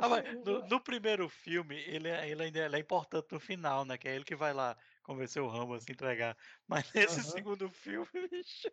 Ah, 0.00 0.08
mas 0.08 0.26
assim, 0.26 0.42
no, 0.44 0.66
no 0.68 0.80
primeiro 0.80 1.28
filme, 1.28 1.76
ele, 1.82 2.08
é- 2.08 2.28
ele 2.28 2.42
ainda 2.44 2.64
ele 2.64 2.76
é 2.76 2.78
importante 2.78 3.32
no 3.32 3.40
final, 3.40 3.84
né? 3.84 3.96
Que 3.98 4.08
é 4.08 4.14
ele 4.14 4.24
que 4.24 4.36
vai 4.36 4.52
lá 4.52 4.76
convencer 5.06 5.42
o 5.42 5.48
Rambo 5.48 5.74
a 5.74 5.80
se 5.80 5.92
entregar. 5.92 6.36
Mas 6.68 6.92
nesse 6.92 7.20
Aham. 7.20 7.22
segundo 7.22 7.70
filme, 7.70 8.28
bicho, 8.30 8.68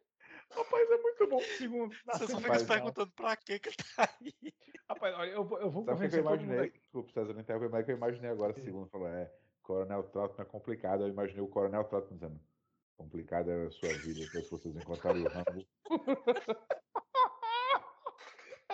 Rapaz, 0.52 0.90
é 0.92 0.98
muito 0.98 1.28
bom. 1.28 1.40
Segundo, 1.40 1.96
você 2.06 2.28
só 2.28 2.40
fica 2.40 2.60
se 2.60 2.66
final. 2.66 2.76
perguntando 2.76 3.12
pra 3.14 3.36
que 3.38 3.60
que 3.60 3.70
ele 3.70 3.76
tá 3.96 4.18
aí. 4.22 4.54
Rapaz, 4.90 5.16
olha, 5.16 5.32
eu 5.32 5.46
vou, 5.46 5.60
eu 5.60 5.72
vou 5.72 5.86
Sabe 5.86 5.98
o 5.98 6.02
que 6.02 6.10
que 6.10 6.16
convencer 6.16 6.20
eu 6.20 6.26
todo 6.26 6.44
mundo 6.46 6.60
imaginei? 6.60 6.72
Desculpa, 6.72 7.12
César, 7.12 7.34
não 7.34 7.42
interromper, 7.42 7.70
mas 7.70 7.82
é 7.82 7.84
que 7.86 7.92
eu 7.92 7.98
imaginei 7.98 8.30
agora, 8.32 8.54
segundo 8.54 8.90
falou, 8.90 9.08
é, 9.08 9.34
Coronel 9.62 10.04
Trotman 10.10 10.42
é 10.46 10.50
complicado. 10.50 11.04
Eu 11.04 11.10
imaginei 11.10 11.42
o 11.44 11.48
Coronel 11.48 11.84
Trotman 11.86 12.16
dizendo, 12.16 12.42
complicada 12.98 13.52
é 13.52 13.68
a 13.68 13.72
sua 13.72 13.94
vida, 13.98 14.26
depois 14.26 14.50
vocês 14.50 14.76
encontrarem 14.76 15.22
o 15.22 15.28
Rambo. 15.30 15.68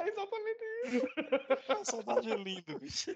É 0.09 0.11
exatamente 0.11 0.63
isso. 0.85 1.07
Personagem 1.67 2.43
lindo, 2.43 2.79
bicho. 2.79 3.15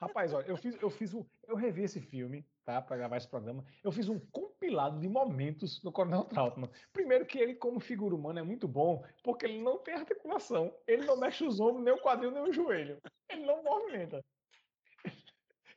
Rapaz, 0.00 0.32
olha, 0.32 0.46
eu 0.46 0.56
fiz, 0.56 0.80
eu 0.80 0.90
fiz 0.90 1.12
um. 1.14 1.24
Eu 1.46 1.56
revi 1.56 1.82
esse 1.82 2.00
filme, 2.00 2.46
tá? 2.64 2.80
Pra 2.80 2.96
gravar 2.96 3.16
esse 3.16 3.28
programa. 3.28 3.64
Eu 3.84 3.92
fiz 3.92 4.08
um 4.08 4.18
compilado 4.18 4.98
de 4.98 5.08
momentos 5.08 5.80
do 5.80 5.92
Coronel 5.92 6.24
Trautmann. 6.24 6.70
Primeiro 6.92 7.26
que 7.26 7.38
ele, 7.38 7.54
como 7.54 7.78
figura 7.80 8.14
humana, 8.14 8.40
é 8.40 8.42
muito 8.42 8.66
bom, 8.66 9.04
porque 9.22 9.44
ele 9.46 9.60
não 9.62 9.78
tem 9.78 9.94
articulação. 9.94 10.74
Ele 10.86 11.04
não 11.04 11.16
mexe 11.16 11.44
os 11.44 11.60
ombros, 11.60 11.84
nem 11.84 11.92
o 11.94 12.00
quadril, 12.00 12.30
nem 12.30 12.42
o 12.42 12.52
joelho. 12.52 13.00
Ele 13.28 13.44
não 13.44 13.62
movimenta. 13.62 14.24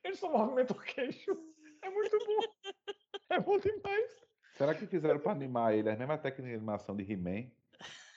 Ele 0.04 0.16
só 0.16 0.30
movimenta 0.32 0.74
o 0.74 0.80
queixo. 0.80 1.32
É 1.82 1.90
muito 1.90 2.18
bom. 2.20 2.84
É 3.30 3.40
bom 3.40 3.58
demais. 3.58 4.24
Será 4.56 4.74
que 4.76 4.86
fizeram 4.86 5.20
para 5.20 5.32
animar 5.32 5.74
ele 5.74 5.90
a 5.90 5.96
mesma 5.96 6.18
técnica 6.18 6.48
de 6.50 6.56
animação 6.56 6.96
de 6.96 7.12
He-Man? 7.12 7.50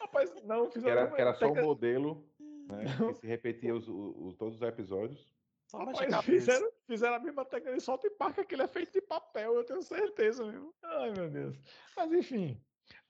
Rapaz, 0.00 0.32
não, 0.44 0.66
Que 0.68 0.74
fizeram. 0.74 1.02
era, 1.02 1.10
que 1.10 1.20
era 1.20 1.34
só 1.34 1.50
o 1.50 1.54
modelo, 1.54 2.28
né? 2.66 2.84
Que 3.14 3.20
se 3.20 3.26
repetia 3.26 3.74
os, 3.74 3.86
os- 3.88 4.34
todos 4.34 4.56
os 4.56 4.62
episódios. 4.62 5.34
Só 5.70 5.78
Rapaz, 5.78 6.24
fizeram, 6.24 6.70
fizeram 6.86 7.14
a 7.16 7.18
mesma 7.18 7.44
técnica 7.44 7.74
de 7.76 7.82
solta 7.82 8.06
e 8.06 8.10
parca, 8.10 8.44
que 8.44 8.54
ele 8.54 8.62
é 8.62 8.68
feito 8.68 8.92
de 8.92 9.00
papel, 9.00 9.54
eu 9.54 9.64
tenho 9.64 9.82
certeza 9.82 10.44
mesmo. 10.46 10.72
Ai, 10.82 11.10
meu 11.12 11.28
Deus. 11.28 11.58
Mas 11.96 12.12
enfim. 12.12 12.60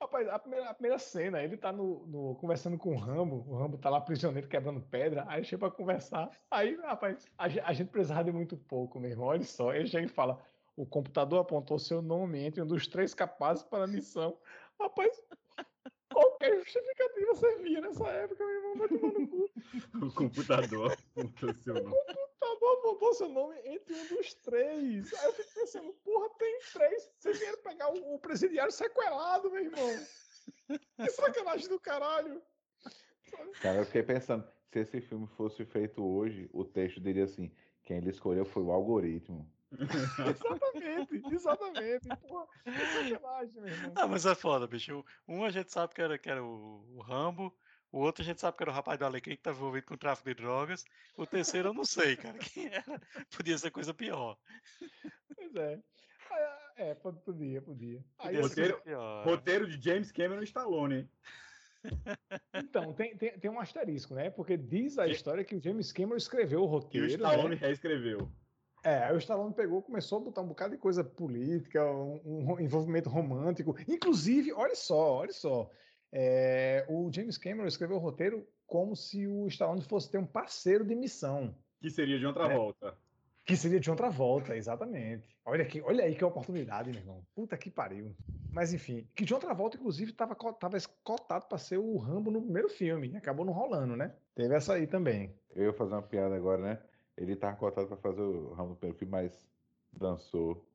Rapaz, 0.01 0.27
a 0.27 0.39
primeira, 0.39 0.69
a 0.69 0.73
primeira 0.73 0.97
cena, 0.97 1.43
ele 1.43 1.55
tá 1.55 1.71
no, 1.71 2.07
no- 2.07 2.35
conversando 2.35 2.75
com 2.79 2.95
o 2.95 2.97
Rambo, 2.97 3.45
o 3.47 3.55
Rambo 3.55 3.77
tá 3.77 3.91
lá 3.91 4.01
prisioneiro 4.01 4.47
quebrando 4.47 4.81
pedra, 4.81 5.23
aí 5.27 5.43
chega 5.43 5.59
pra 5.59 5.71
conversar. 5.71 6.31
Aí, 6.49 6.75
rapaz, 6.77 7.27
a, 7.37 7.45
a 7.45 7.73
gente 7.73 7.89
precisava 7.91 8.23
de 8.23 8.31
muito 8.31 8.57
pouco, 8.57 8.99
meu 8.99 9.11
irmão. 9.11 9.27
Olha 9.27 9.43
só, 9.43 9.71
ele 9.71 9.85
chega 9.87 10.05
e 10.07 10.09
fala: 10.09 10.41
o 10.75 10.83
computador 10.83 11.39
apontou 11.41 11.77
seu 11.77 12.01
nome 12.01 12.39
entre 12.39 12.59
um 12.59 12.65
dos 12.65 12.87
três 12.87 13.13
capazes 13.13 13.63
para 13.63 13.83
a 13.83 13.87
missão. 13.87 14.39
Rapaz, 14.79 15.21
qualquer 16.11 16.57
justificativa 16.59 17.35
servia 17.35 17.81
nessa 17.81 18.07
época, 18.07 18.45
meu 18.45 18.55
irmão, 18.55 18.77
vai 18.77 18.87
tomar 18.87 19.19
no 19.19 19.27
cu. 19.27 19.49
O 20.05 20.13
computador 20.13 20.91
apontou 20.91 21.53
seu 21.55 21.73
nome. 21.73 21.95
computador 21.95 22.81
botou 22.83 23.13
seu 23.13 23.29
nome 23.29 23.55
entre 23.65 23.93
um 23.93 24.07
dos 24.07 24.33
três. 24.35 25.13
Aí 25.13 25.25
eu 25.25 25.33
fico 25.33 25.53
pensando, 25.53 25.93
porra, 26.03 26.29
tem 26.37 26.59
três. 26.73 27.09
Vocês 27.17 27.39
vieram 27.39 27.61
pegar 27.61 27.93
o, 27.93 28.15
o 28.15 28.19
presidiário 28.19 28.71
sequelado, 28.71 29.51
meu 29.51 29.63
irmão. 29.63 30.05
Que 30.67 31.09
sacanagem 31.11 31.67
do 31.67 31.79
caralho. 31.79 32.41
Cara, 33.61 33.79
eu 33.79 33.85
fiquei 33.85 34.03
pensando, 34.03 34.47
se 34.71 34.79
esse 34.79 35.01
filme 35.01 35.27
fosse 35.27 35.65
feito 35.65 36.03
hoje, 36.03 36.49
o 36.53 36.63
texto 36.63 37.01
diria 37.01 37.25
assim, 37.25 37.51
quem 37.83 37.97
ele 37.97 38.09
escolheu 38.09 38.45
foi 38.45 38.63
o 38.63 38.71
algoritmo. 38.71 39.49
Exatamente, 39.71 41.21
exatamente. 41.33 42.07
Porra, 42.27 42.47
que 42.63 42.71
sacanagem, 42.71 43.61
meu 43.61 43.67
irmão. 43.67 43.93
Ah, 43.95 44.07
mas 44.07 44.25
é 44.25 44.33
foda, 44.35 44.67
bicho. 44.67 45.03
Um 45.27 45.43
a 45.43 45.49
gente 45.49 45.71
sabe 45.71 45.93
que 45.93 46.01
era, 46.01 46.17
que 46.17 46.29
era 46.29 46.43
o, 46.43 46.85
o 46.95 47.01
Rambo, 47.01 47.53
o 47.91 47.99
outro 47.99 48.21
a 48.21 48.25
gente 48.25 48.39
sabe 48.41 48.57
que 48.57 48.63
era 48.63 48.71
o 48.71 48.73
rapaz 48.73 48.97
do 48.97 49.05
Alecrim 49.05 49.35
que 49.35 49.39
estava 49.41 49.57
envolvido 49.57 49.85
com 49.87 49.97
tráfico 49.97 50.29
de 50.29 50.35
drogas, 50.35 50.83
o 51.17 51.25
terceiro 51.25 51.69
eu 51.69 51.73
não 51.73 51.85
sei, 51.85 52.15
cara, 52.15 52.37
quem 52.53 52.67
era. 52.67 53.01
Podia 53.35 53.57
ser 53.57 53.71
coisa 53.71 53.93
pior. 53.93 54.37
Pois 55.35 55.55
é. 55.55 55.79
É, 56.75 56.93
pod- 56.93 57.19
podia, 57.21 57.61
podia. 57.61 58.03
Aí, 58.19 58.39
Podia 58.39 58.67
assim. 58.67 59.29
Roteiro 59.29 59.67
de 59.67 59.83
James 59.83 60.11
Cameron 60.11 60.41
e 60.41 60.45
Stallone, 60.45 60.95
hein? 60.95 61.09
então, 62.53 62.93
tem, 62.93 63.15
tem, 63.17 63.39
tem 63.39 63.49
um 63.49 63.59
asterisco, 63.59 64.13
né? 64.13 64.29
Porque 64.29 64.57
diz 64.57 64.99
a 64.99 65.07
história 65.07 65.43
que 65.43 65.55
o 65.55 65.61
James 65.61 65.91
Cameron 65.91 66.17
escreveu 66.17 66.59
o 66.59 66.63
E 66.63 66.67
o 66.67 66.69
roteiro. 66.69 67.07
Stallone 67.07 67.55
né? 67.55 67.55
reescreveu. 67.55 68.29
É, 68.87 69.03
aí 69.03 69.13
o 69.13 69.17
Stallone 69.17 69.53
pegou, 69.53 69.81
começou 69.81 70.19
a 70.19 70.21
botar 70.23 70.39
um 70.41 70.47
bocado 70.47 70.73
de 70.73 70.77
coisa 70.79 71.03
política, 71.03 71.83
um, 71.91 72.21
um 72.53 72.57
envolvimento 72.61 73.09
romântico. 73.09 73.75
Inclusive, 73.85 74.53
olha 74.53 74.75
só, 74.75 75.15
olha 75.17 75.33
só. 75.33 75.69
é, 76.09 76.85
o 76.87 77.11
James 77.11 77.37
Cameron 77.37 77.67
escreveu 77.67 77.97
o 77.97 77.99
roteiro 77.99 78.47
como 78.65 78.95
se 78.95 79.27
o 79.27 79.45
Stallone 79.47 79.81
fosse 79.81 80.09
ter 80.09 80.17
um 80.17 80.25
parceiro 80.25 80.85
de 80.85 80.95
missão, 80.95 81.53
Que 81.81 81.89
seria 81.89 82.17
de 82.17 82.25
outra 82.25 82.45
É. 82.45 82.55
volta. 82.55 82.97
que 83.45 83.57
seria 83.57 83.77
de 83.79 83.89
outra 83.89 84.09
volta, 84.09 84.55
exatamente. 84.55 85.37
Olha 85.45 85.63
aqui, 85.63 85.81
olha 85.81 86.05
aí 86.05 86.15
que 86.15 86.23
oportunidade, 86.23 86.89
meu 86.89 86.99
irmão. 86.99 87.25
Puta 87.35 87.57
que 87.57 87.69
pariu. 87.69 88.15
Mas 88.51 88.73
enfim, 88.73 89.05
que 89.13 89.25
de 89.25 89.33
outra 89.33 89.53
volta, 89.53 89.75
inclusive, 89.75 90.11
estava 90.11 90.33
tava 90.33 90.77
cotado 91.03 91.45
para 91.47 91.57
ser 91.57 91.77
o 91.77 91.97
Rambo 91.97 92.31
no 92.31 92.41
primeiro 92.41 92.69
filme. 92.69 93.15
Acabou 93.17 93.45
não 93.45 93.51
rolando, 93.53 93.97
né? 93.97 94.15
Teve 94.33 94.55
essa 94.55 94.75
aí 94.75 94.87
também. 94.87 95.33
Eu 95.53 95.65
ia 95.65 95.73
fazer 95.73 95.93
uma 95.93 96.01
piada 96.01 96.35
agora, 96.35 96.61
né? 96.61 96.79
Ele 97.17 97.35
tava 97.35 97.57
cotado 97.57 97.87
para 97.87 97.97
fazer 97.97 98.21
o 98.21 98.75
primeiro 98.75 98.97
filme, 98.97 99.11
mas 99.11 99.49
dançou. 99.91 100.71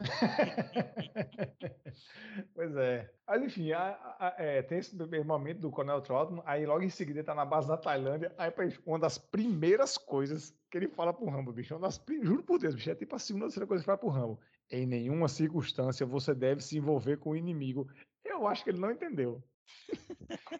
Pois 2.54 2.74
é. 2.76 3.12
Mas 3.26 3.42
enfim, 3.42 3.72
a- 3.72 4.16
a- 4.18 4.34
é, 4.38 4.62
tem 4.62 4.78
esse 4.78 4.96
primeiro 4.96 5.26
momento 5.26 5.60
do 5.60 5.70
Coronel 5.70 6.00
Trotman, 6.02 6.42
aí 6.46 6.64
logo 6.66 6.82
em 6.82 6.90
seguida 6.90 7.20
ele 7.20 7.26
tá 7.26 7.34
na 7.34 7.44
base 7.44 7.68
da 7.68 7.76
Tailândia, 7.76 8.34
aí 8.38 8.50
uma 8.86 8.98
das 8.98 9.18
primeiras 9.18 9.98
coisas 9.98 10.58
que 10.70 10.78
ele 10.78 10.88
fala 10.88 11.12
pro 11.12 11.26
Rambo, 11.28 11.52
bicho, 11.52 11.74
uma 11.74 11.80
das, 11.80 12.02
juro 12.22 12.42
por 12.42 12.58
Deus, 12.58 12.74
bicho, 12.74 12.90
é 12.90 12.94
tipo 12.94 13.14
a 13.14 13.18
segunda 13.18 13.44
ou 13.46 13.48
terceira 13.48 13.66
coisa 13.66 13.84
que 13.84 13.90
ele 13.90 13.98
fala 13.98 14.12
pro 14.12 14.20
Rambo. 14.20 14.40
Em 14.70 14.86
nenhuma 14.86 15.28
circunstância 15.28 16.06
você 16.06 16.34
deve 16.34 16.62
se 16.62 16.78
envolver 16.78 17.16
com 17.18 17.30
o 17.30 17.36
inimigo. 17.36 17.88
Eu 18.24 18.46
acho 18.46 18.62
que 18.62 18.70
ele 18.70 18.80
não 18.80 18.90
entendeu. 18.90 19.42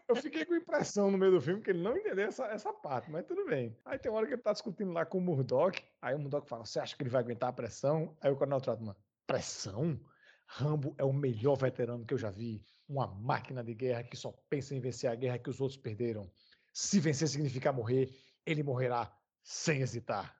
Eu 0.08 0.16
fiquei 0.16 0.44
com 0.44 0.54
impressão 0.54 1.10
no 1.10 1.18
meio 1.18 1.32
do 1.32 1.40
filme 1.40 1.62
que 1.62 1.70
ele 1.70 1.82
não 1.82 1.96
entendeu 1.96 2.26
essa, 2.26 2.46
essa 2.46 2.72
parte, 2.72 3.10
mas 3.10 3.26
tudo 3.26 3.44
bem. 3.46 3.76
Aí 3.84 3.98
tem 3.98 4.10
hora 4.10 4.26
que 4.26 4.34
ele 4.34 4.42
tá 4.42 4.52
discutindo 4.52 4.92
lá 4.92 5.04
com 5.04 5.18
o 5.18 5.20
Murdoch, 5.20 5.80
aí 6.00 6.14
o 6.14 6.18
Murdoch 6.18 6.48
fala, 6.48 6.64
você 6.64 6.80
acha 6.80 6.96
que 6.96 7.02
ele 7.02 7.10
vai 7.10 7.20
aguentar 7.20 7.50
a 7.50 7.52
pressão? 7.52 8.16
Aí 8.20 8.30
o 8.30 8.36
Coronel 8.36 8.60
Trotman, 8.60 8.96
pressão? 9.26 10.00
Rambo 10.46 10.94
é 10.98 11.04
o 11.04 11.12
melhor 11.12 11.56
veterano 11.56 12.04
que 12.04 12.12
eu 12.12 12.18
já 12.18 12.30
vi. 12.30 12.64
Uma 12.88 13.06
máquina 13.06 13.62
de 13.62 13.72
guerra 13.72 14.02
que 14.02 14.16
só 14.16 14.32
pensa 14.48 14.74
em 14.74 14.80
vencer 14.80 15.08
a 15.08 15.14
guerra 15.14 15.38
que 15.38 15.48
os 15.48 15.60
outros 15.60 15.80
perderam. 15.80 16.28
Se 16.72 16.98
vencer 16.98 17.28
significar 17.28 17.72
morrer, 17.72 18.10
ele 18.44 18.62
morrerá 18.62 19.16
sem 19.44 19.80
hesitar. 19.80 20.36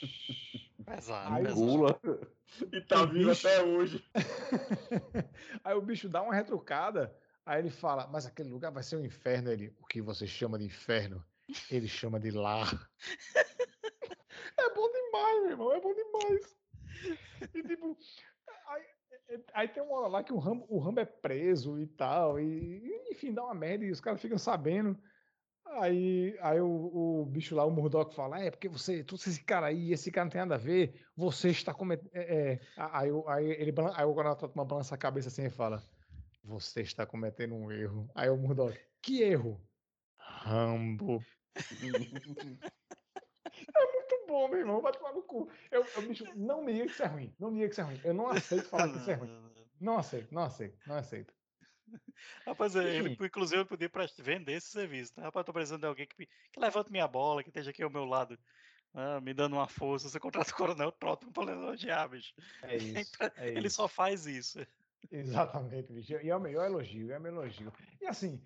Pesado, 0.88 1.34
Aí. 1.34 1.52
Gula. 1.52 1.98
E 2.72 2.80
tá 2.80 3.04
vivo 3.04 3.28
bicho- 3.28 3.46
até 3.46 3.62
hoje. 3.62 4.02
Aí 5.62 5.74
o 5.74 5.82
bicho 5.82 6.08
dá 6.08 6.22
uma 6.22 6.34
retrucada, 6.34 7.14
aí 7.44 7.60
ele 7.60 7.68
fala, 7.68 8.06
mas 8.06 8.24
aquele 8.24 8.48
lugar 8.48 8.72
vai 8.72 8.82
ser 8.82 8.96
um 8.96 9.04
inferno. 9.04 9.52
Ele, 9.52 9.68
o 9.78 9.84
que 9.86 10.00
você 10.00 10.26
chama 10.26 10.58
de 10.58 10.64
inferno, 10.64 11.22
ele 11.70 11.86
chama 11.86 12.18
de 12.18 12.30
lar. 12.30 12.88
é 14.58 14.74
bom 14.74 14.90
demais, 14.90 15.42
meu 15.42 15.50
irmão, 15.50 15.72
é 15.72 15.80
bom 15.80 15.94
demais. 15.94 16.56
E 17.54 17.62
tipo, 17.62 17.96
aí, 18.66 18.82
aí 19.52 19.68
tem 19.68 19.82
uma 19.82 19.98
hora 20.00 20.08
lá 20.08 20.24
que 20.24 20.32
o 20.32 20.38
Rambo, 20.38 20.64
o 20.70 20.78
Rambo 20.78 21.00
é 21.00 21.04
preso 21.04 21.78
e 21.78 21.86
tal, 21.86 22.40
e 22.40 22.90
enfim, 23.10 23.34
dá 23.34 23.44
uma 23.44 23.54
merda 23.54 23.84
e 23.84 23.90
os 23.90 24.00
caras 24.00 24.22
ficam 24.22 24.38
sabendo. 24.38 24.98
Aí, 25.70 26.36
aí 26.40 26.60
o, 26.60 27.20
o 27.22 27.26
bicho 27.26 27.54
lá, 27.54 27.64
o 27.64 27.70
Murdoch, 27.70 28.14
fala: 28.14 28.42
É, 28.42 28.50
porque 28.50 28.68
você 28.68 29.04
trouxe 29.04 29.28
esse 29.30 29.44
cara 29.44 29.66
aí, 29.66 29.92
esse 29.92 30.10
cara 30.10 30.24
não 30.24 30.30
tem 30.30 30.40
nada 30.40 30.54
a 30.54 30.58
ver, 30.58 31.00
você 31.16 31.50
está 31.50 31.72
cometendo. 31.74 32.10
É, 32.12 32.52
é." 32.52 32.60
aí, 32.76 33.12
o- 33.12 33.28
aí 33.28 33.50
ele 33.50 33.72
aí 33.94 34.04
o 34.04 34.14
balança 34.64 34.94
a 34.94 34.98
cabeça 34.98 35.28
assim 35.28 35.44
e 35.46 35.50
fala: 35.50 35.82
Você 36.44 36.80
está 36.80 37.04
cometendo 37.06 37.54
um 37.54 37.70
erro. 37.70 38.10
Aí 38.14 38.28
o 38.30 38.36
Murdoch: 38.36 38.78
Que 39.02 39.22
erro? 39.22 39.60
Rambo. 40.18 41.22
Muito 43.92 44.24
bom, 44.26 44.48
meu 44.48 44.58
irmão, 44.60 44.80
vai 44.80 44.92
tomar 44.92 45.12
no 45.12 45.22
cu. 45.22 45.50
Eu, 45.70 45.84
eu, 45.84 46.02
bicho, 46.02 46.24
não 46.36 46.62
me 46.62 46.72
diga 46.72 46.86
que 46.86 46.92
isso 46.92 47.02
é 47.02 47.06
ruim, 47.06 47.34
não 47.38 47.50
me 47.50 47.56
diga 47.58 47.68
que 47.68 47.72
isso 47.72 47.80
é 47.80 47.84
ruim. 47.84 48.00
Eu 48.04 48.14
não 48.14 48.28
aceito 48.28 48.68
falar 48.68 48.88
que 48.90 48.98
isso 48.98 49.10
é 49.10 49.14
ruim. 49.14 49.30
Não 49.80 49.96
aceito, 49.96 50.34
não 50.34 50.42
aceito, 50.42 50.76
não 50.88 50.96
aceito. 50.96 51.32
Rapaz, 52.46 52.74
ele 52.74 53.16
inclusive 53.20 53.64
podia 53.64 53.88
prest- 53.88 54.20
vender 54.20 54.52
esse 54.54 54.68
serviço. 54.68 55.14
Tá? 55.14 55.22
Rapaz, 55.22 55.44
tô 55.46 55.52
precisando 55.52 55.80
de 55.80 55.86
alguém 55.86 56.06
que, 56.06 56.26
que 56.26 56.60
levante 56.60 56.90
minha 56.90 57.06
bola, 57.08 57.42
que 57.42 57.50
esteja 57.50 57.70
aqui 57.70 57.82
ao 57.82 57.90
meu 57.90 58.04
lado, 58.04 58.38
ah, 58.94 59.20
me 59.20 59.32
dando 59.34 59.54
uma 59.54 59.68
força. 59.68 60.08
Você 60.08 60.18
contrata 60.20 60.50
o 60.50 60.54
Coronel 60.54 60.92
Trotman 60.92 61.32
pra 61.32 61.52
elogiar, 61.52 62.08
bicho. 62.08 62.34
É 62.62 62.76
isso. 62.76 63.16
É 63.36 63.48
Ele 63.48 63.66
isso. 63.66 63.76
só 63.76 63.88
faz 63.88 64.26
isso. 64.26 64.58
Exatamente, 65.10 65.92
bicho. 65.92 66.14
E 66.14 66.28
é 66.28 66.36
o 66.36 66.40
melhor 66.40 66.66
elogio, 66.66 67.12
é 67.12 67.18
o 67.18 67.20
melhor 67.20 67.44
elogio. 67.44 67.72
E 68.00 68.06
assim, 68.06 68.42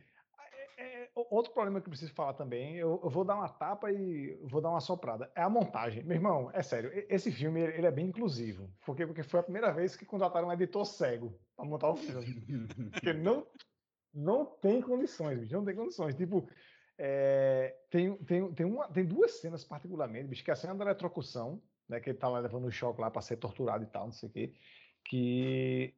é- 0.83 1.11
outro 1.15 1.53
problema 1.53 1.81
que 1.81 1.87
eu 1.87 1.91
preciso 1.91 2.13
falar 2.13 2.35
também, 2.35 2.77
eu, 2.77 3.01
eu 3.03 3.11
vou 3.11 3.25
dar 3.25 3.37
uma 3.37 3.49
tapa 3.49 3.91
e 3.91 4.39
vou 4.43 4.61
dar 4.61 4.71
uma 4.71 4.81
soprada. 4.81 5.31
É 5.35 5.43
a 5.43 5.49
montagem. 5.49 6.03
Meu 6.03 6.17
irmão, 6.17 6.51
é 6.53 6.63
sério, 6.63 6.91
esse 7.09 7.31
filme 7.31 7.61
ele, 7.61 7.87
é 7.87 7.91
bem 7.91 8.07
inclusivo. 8.07 8.71
Por 8.85 8.97
quê? 8.97 9.07
Porque 9.07 9.23
foi 9.23 9.41
a 9.41 9.43
primeira 9.43 9.73
vez 9.73 9.97
que 9.97 10.05
contrataram 10.05 10.49
um 10.49 10.53
editor 10.53 10.85
cego 10.85 11.39
para 11.57 11.65
montar 11.65 11.91
o 11.91 11.97
filme. 11.97 12.27
Porque 12.93 13.13
não, 13.13 13.47
não 14.13 14.45
tem 14.45 14.81
condições, 14.81 15.39
bicho, 15.39 15.55
não 15.55 15.65
tem 15.65 15.75
condições. 15.75 16.15
Tipo, 16.15 16.49
é, 16.99 17.77
tem, 17.91 18.17
tem, 18.19 18.53
tem, 18.53 18.67
uma, 18.67 18.89
tem 18.89 19.05
duas 19.05 19.41
cenas 19.41 19.65
particularmente, 19.65 20.29
bicho, 20.29 20.45
que 20.45 20.51
é 20.51 20.55
a 20.55 20.57
cena 20.57 20.75
da 20.75 20.85
eletrocução, 20.85 21.63
né, 21.89 22.01
que 22.01 22.11
ele 22.11 22.19
tá 22.19 22.29
lá 22.29 22.39
levando 22.39 22.67
o 22.67 22.71
choque 22.71 23.01
lá 23.01 23.11
para 23.11 23.23
ser 23.23 23.37
torturado 23.37 23.85
e 23.85 23.87
tal, 23.87 24.07
não 24.07 24.13
sei 24.13 24.29
o 24.29 24.33
quê, 24.33 24.55
que 25.05 25.95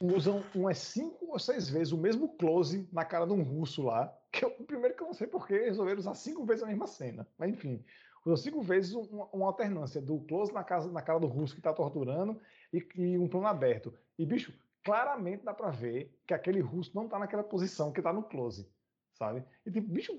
usam 0.00 0.42
umas 0.54 0.78
cinco 0.78 1.26
ou 1.32 1.38
seis 1.38 1.68
vezes 1.68 1.92
o 1.92 1.98
mesmo 1.98 2.36
close 2.36 2.88
na 2.92 3.04
cara 3.04 3.26
de 3.26 3.32
um 3.32 3.42
russo 3.42 3.82
lá, 3.82 4.16
que 4.32 4.44
eu, 4.44 4.50
primeiro 4.50 4.96
que 4.96 5.02
eu 5.02 5.06
não 5.06 5.14
sei 5.14 5.26
porque 5.26 5.56
resolveram 5.56 6.00
usar 6.00 6.14
cinco 6.14 6.44
vezes 6.44 6.62
a 6.62 6.66
mesma 6.66 6.86
cena, 6.86 7.28
mas 7.38 7.50
enfim, 7.50 7.84
usam 8.24 8.36
cinco 8.36 8.60
vezes 8.62 8.94
um- 8.94 9.02
uma, 9.02 9.26
uma 9.26 9.46
alternância 9.46 10.00
do 10.00 10.20
close 10.20 10.52
na, 10.52 10.64
casa, 10.64 10.90
na 10.90 11.02
cara 11.02 11.20
do 11.20 11.26
russo 11.26 11.54
que 11.54 11.60
tá 11.62 11.72
torturando 11.72 12.40
e, 12.72 12.86
e 12.96 13.18
um 13.18 13.28
plano 13.28 13.46
aberto. 13.46 13.94
E, 14.18 14.26
bicho, 14.26 14.52
claramente 14.84 15.44
dá 15.44 15.54
pra 15.54 15.70
ver 15.70 16.20
que 16.26 16.34
aquele 16.34 16.60
russo 16.60 16.92
não 16.94 17.08
tá 17.08 17.18
naquela 17.18 17.44
posição 17.44 17.92
que 17.92 18.02
tá 18.02 18.12
no 18.12 18.24
close, 18.24 18.70
sabe? 19.12 19.44
E, 19.64 19.70
tipo, 19.70 19.88
bicho, 19.88 20.12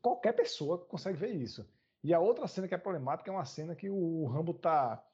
qualquer 0.00 0.32
pessoa 0.34 0.78
consegue 0.86 1.18
ver 1.18 1.34
isso. 1.34 1.68
E 2.02 2.14
a 2.14 2.20
outra 2.20 2.46
cena 2.46 2.68
que 2.68 2.74
é 2.74 2.78
problemática 2.78 3.30
é 3.30 3.34
uma 3.34 3.44
cena 3.44 3.74
que 3.74 3.90
o 3.90 4.26
Rambo 4.26 4.54
tá 4.54 5.05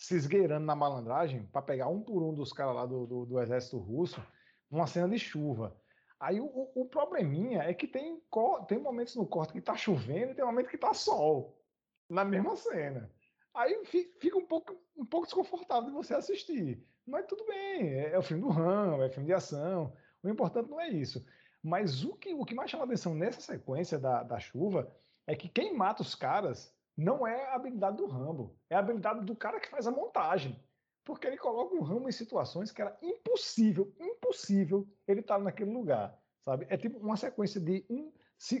se 0.00 0.16
esgueirando 0.16 0.64
na 0.64 0.74
malandragem 0.74 1.44
para 1.46 1.60
pegar 1.60 1.88
um 1.88 2.00
por 2.02 2.22
um 2.22 2.32
dos 2.34 2.52
caras 2.54 2.74
lá 2.74 2.86
do, 2.86 3.06
do, 3.06 3.26
do 3.26 3.40
exército 3.40 3.76
russo, 3.78 4.20
numa 4.70 4.86
cena 4.86 5.06
de 5.08 5.18
chuva. 5.18 5.76
Aí 6.18 6.40
o, 6.40 6.46
o- 6.74 6.86
probleminha 6.86 7.62
é 7.62 7.74
que 7.74 7.86
tem, 7.86 8.18
tem 8.66 8.78
momentos 8.78 9.14
no 9.14 9.26
corte 9.26 9.52
que 9.52 9.60
tá 9.60 9.76
chovendo 9.76 10.32
e 10.32 10.34
tem 10.34 10.44
momentos 10.44 10.70
que 10.70 10.78
tá 10.78 10.94
sol, 10.94 11.62
na 12.08 12.24
mesma 12.24 12.56
cena. 12.56 13.10
Aí 13.54 13.84
fi- 13.84 14.14
fica 14.18 14.38
um 14.38 14.46
pouco, 14.46 14.74
um 14.96 15.04
pouco 15.04 15.26
desconfortável 15.26 15.90
de 15.90 15.94
você 15.94 16.14
assistir. 16.14 16.86
Mas 17.06 17.26
tudo 17.26 17.44
bem, 17.44 17.90
é, 17.94 18.12
é 18.12 18.18
o 18.18 18.22
filme 18.22 18.42
do 18.42 18.48
Rambo, 18.48 19.02
é 19.02 19.10
filme 19.10 19.26
de 19.26 19.34
ação. 19.34 19.94
O 20.22 20.28
importante 20.28 20.70
não 20.70 20.80
é 20.80 20.88
isso. 20.88 21.24
Mas 21.62 22.04
o 22.04 22.14
que, 22.16 22.32
o 22.34 22.44
que 22.44 22.54
mais 22.54 22.70
chama 22.70 22.84
atenção 22.84 23.14
nessa 23.14 23.40
sequência 23.40 23.98
da, 23.98 24.22
da 24.22 24.38
chuva 24.38 24.94
é 25.26 25.36
que 25.36 25.48
quem 25.48 25.74
mata 25.76 26.00
os 26.02 26.14
caras 26.14 26.74
não 27.04 27.26
é 27.26 27.46
a 27.46 27.54
habilidade 27.54 27.96
do 27.96 28.06
Rambo, 28.06 28.58
é 28.68 28.74
a 28.76 28.78
habilidade 28.80 29.24
do 29.24 29.34
cara 29.36 29.60
que 29.60 29.68
faz 29.68 29.86
a 29.86 29.90
montagem. 29.90 30.62
Porque 31.04 31.26
ele 31.26 31.38
coloca 31.38 31.74
o 31.74 31.82
Rambo 31.82 32.08
em 32.08 32.12
situações 32.12 32.70
que 32.70 32.80
era 32.82 32.98
impossível, 33.02 33.94
impossível 33.98 34.86
ele 35.06 35.20
estar 35.20 35.38
naquele 35.38 35.72
lugar, 35.72 36.22
sabe? 36.42 36.66
É 36.68 36.76
tipo 36.76 36.98
uma 36.98 37.16
sequência 37.16 37.60
de, 37.60 37.86
um, 37.88 38.12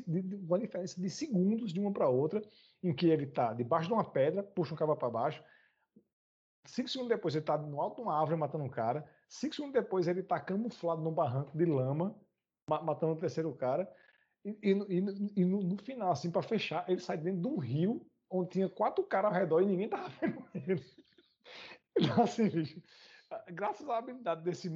de- 0.06 0.36
uma 0.36 0.58
diferença 0.58 1.00
de 1.00 1.10
segundos 1.10 1.72
de 1.72 1.78
uma 1.80 1.92
para 1.92 2.08
outra, 2.08 2.40
em 2.82 2.94
que 2.94 3.06
ele 3.08 3.24
está 3.24 3.52
debaixo 3.52 3.88
de 3.88 3.92
uma 3.94 4.10
pedra, 4.10 4.42
puxa 4.42 4.72
um 4.74 4.76
cabo 4.76 4.96
para 4.96 5.10
baixo, 5.10 5.44
cinco 6.66 6.88
segundos 6.88 7.10
depois 7.14 7.34
ele 7.34 7.42
está 7.42 7.58
no 7.58 7.80
alto 7.80 7.96
de 7.96 8.02
uma 8.02 8.18
árvore 8.18 8.38
matando 8.38 8.64
um 8.64 8.70
cara, 8.70 9.08
cinco 9.28 9.54
segundos 9.54 9.74
depois 9.74 10.08
ele 10.08 10.20
está 10.20 10.40
camuflado 10.40 11.02
num 11.02 11.12
barranco 11.12 11.56
de 11.56 11.64
lama, 11.66 12.18
ma- 12.68 12.82
matando 12.82 13.12
o 13.12 13.18
terceiro 13.18 13.54
cara, 13.54 13.92
e, 14.44 14.50
e 14.62 14.70
e 14.70 15.00
no- 15.00 15.12
e 15.36 15.44
no, 15.44 15.60
no 15.62 15.76
final, 15.82 16.10
assim, 16.10 16.30
para 16.30 16.42
fechar, 16.42 16.88
ele 16.88 17.00
sai 17.00 17.18
dentro 17.18 17.42
de 17.42 17.48
um 17.48 17.58
rio 17.58 18.09
onde 18.30 18.50
tinha 18.50 18.68
quatro 18.68 19.04
caras 19.04 19.32
ao 19.32 19.38
redor 19.38 19.60
e 19.62 19.66
ninguém 19.66 19.88
tava 19.88 20.08
vendo 20.20 20.44
ele. 20.54 20.82
Então, 21.98 22.22
assim, 22.22 22.48
bicho, 22.48 22.82
graças 23.52 23.88
à 23.88 23.98
habilidade 23.98 24.42
desse 24.42 24.68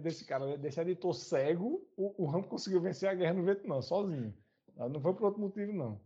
desse 0.00 0.24
cara, 0.26 0.56
desse 0.58 0.80
editor 0.80 1.14
cego, 1.14 1.88
o, 1.96 2.24
o 2.24 2.26
Rambo 2.26 2.48
conseguiu 2.48 2.80
vencer 2.80 3.08
a 3.08 3.14
guerra 3.14 3.34
no 3.34 3.44
Vietnã, 3.44 3.80
sozinho. 3.82 4.34
Não 4.76 5.00
foi 5.00 5.14
por 5.14 5.24
outro 5.24 5.40
motivo, 5.40 5.72
não. 5.72 6.00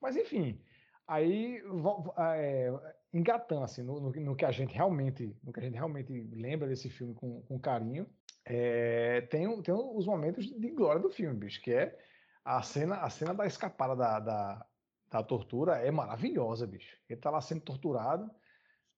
Mas, 0.00 0.16
enfim, 0.16 0.62
aí, 1.06 1.60
vo- 1.62 2.14
é, 2.18 2.70
engatando, 3.12 3.64
assim, 3.64 3.82
no, 3.82 4.00
no- 4.00 4.12
no 4.12 4.36
que 4.36 4.44
a 4.44 4.50
gente 4.52 4.74
realmente, 4.74 5.38
no 5.42 5.52
que 5.52 5.60
a 5.60 5.62
gente 5.62 5.74
realmente 5.74 6.12
lembra 6.32 6.68
desse 6.68 6.90
filme 6.90 7.14
com, 7.14 7.42
com 7.42 7.60
carinho, 7.60 8.08
é, 8.44 9.22
tem, 9.22 9.62
tem 9.62 9.74
os 9.74 10.06
momentos 10.06 10.46
de 10.46 10.70
glória 10.70 11.00
do 11.02 11.10
filme, 11.10 11.38
bicho, 11.38 11.60
que 11.62 11.72
é 11.72 11.98
a 12.44 12.62
cena, 12.62 12.96
a 13.02 13.10
cena 13.10 13.34
da 13.34 13.46
escapada 13.46 13.96
da, 13.96 14.20
da, 14.20 14.66
da 15.10 15.22
tortura 15.22 15.78
é 15.78 15.90
maravilhosa, 15.90 16.66
bicho. 16.66 16.96
Ele 17.08 17.20
tá 17.20 17.30
lá 17.30 17.40
sendo 17.40 17.60
torturado, 17.60 18.30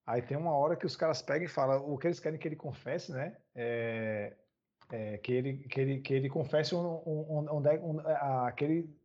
aí 0.07 0.23
tem 0.23 0.37
uma 0.37 0.57
hora 0.57 0.77
que 0.77 0.87
os 0.87 0.97
caras 0.97 1.23
pegam 1.23 1.45
e 1.45 1.49
falam 1.49 1.85
o 1.89 1.99
que 1.99 2.07
eles 2.07 2.21
querem 2.21 2.39
que 2.39 2.49
ele 2.49 2.57
confesse, 2.57 3.13
né? 3.13 3.37
É, 3.55 4.37
é, 4.91 5.19
que, 5.19 5.33
ele, 5.33 5.59
que, 5.59 5.81
ele, 5.81 6.01
que 6.01 6.15
ele 6.15 6.29
confesse 6.29 6.75
onde 6.75 7.69
é, 7.69 7.81
um, 7.81 8.01
a, 8.01 8.53
que 8.53 8.65
ele 8.65 8.99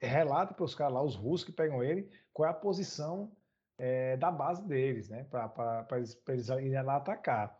relata 0.00 0.52
para 0.52 0.64
os 0.64 0.74
caras 0.74 0.94
lá, 0.94 1.02
os 1.02 1.14
russos 1.14 1.46
que 1.46 1.52
pegam 1.52 1.82
ele, 1.82 2.10
qual 2.32 2.48
é 2.48 2.50
a 2.50 2.54
posição 2.54 3.32
é, 3.78 4.16
da 4.16 4.30
base 4.30 4.66
deles, 4.66 5.08
né? 5.08 5.24
Para 5.30 5.86
eles, 5.92 6.20
eles 6.28 6.48
irem 6.48 6.82
lá 6.82 6.96
atacar. 6.96 7.56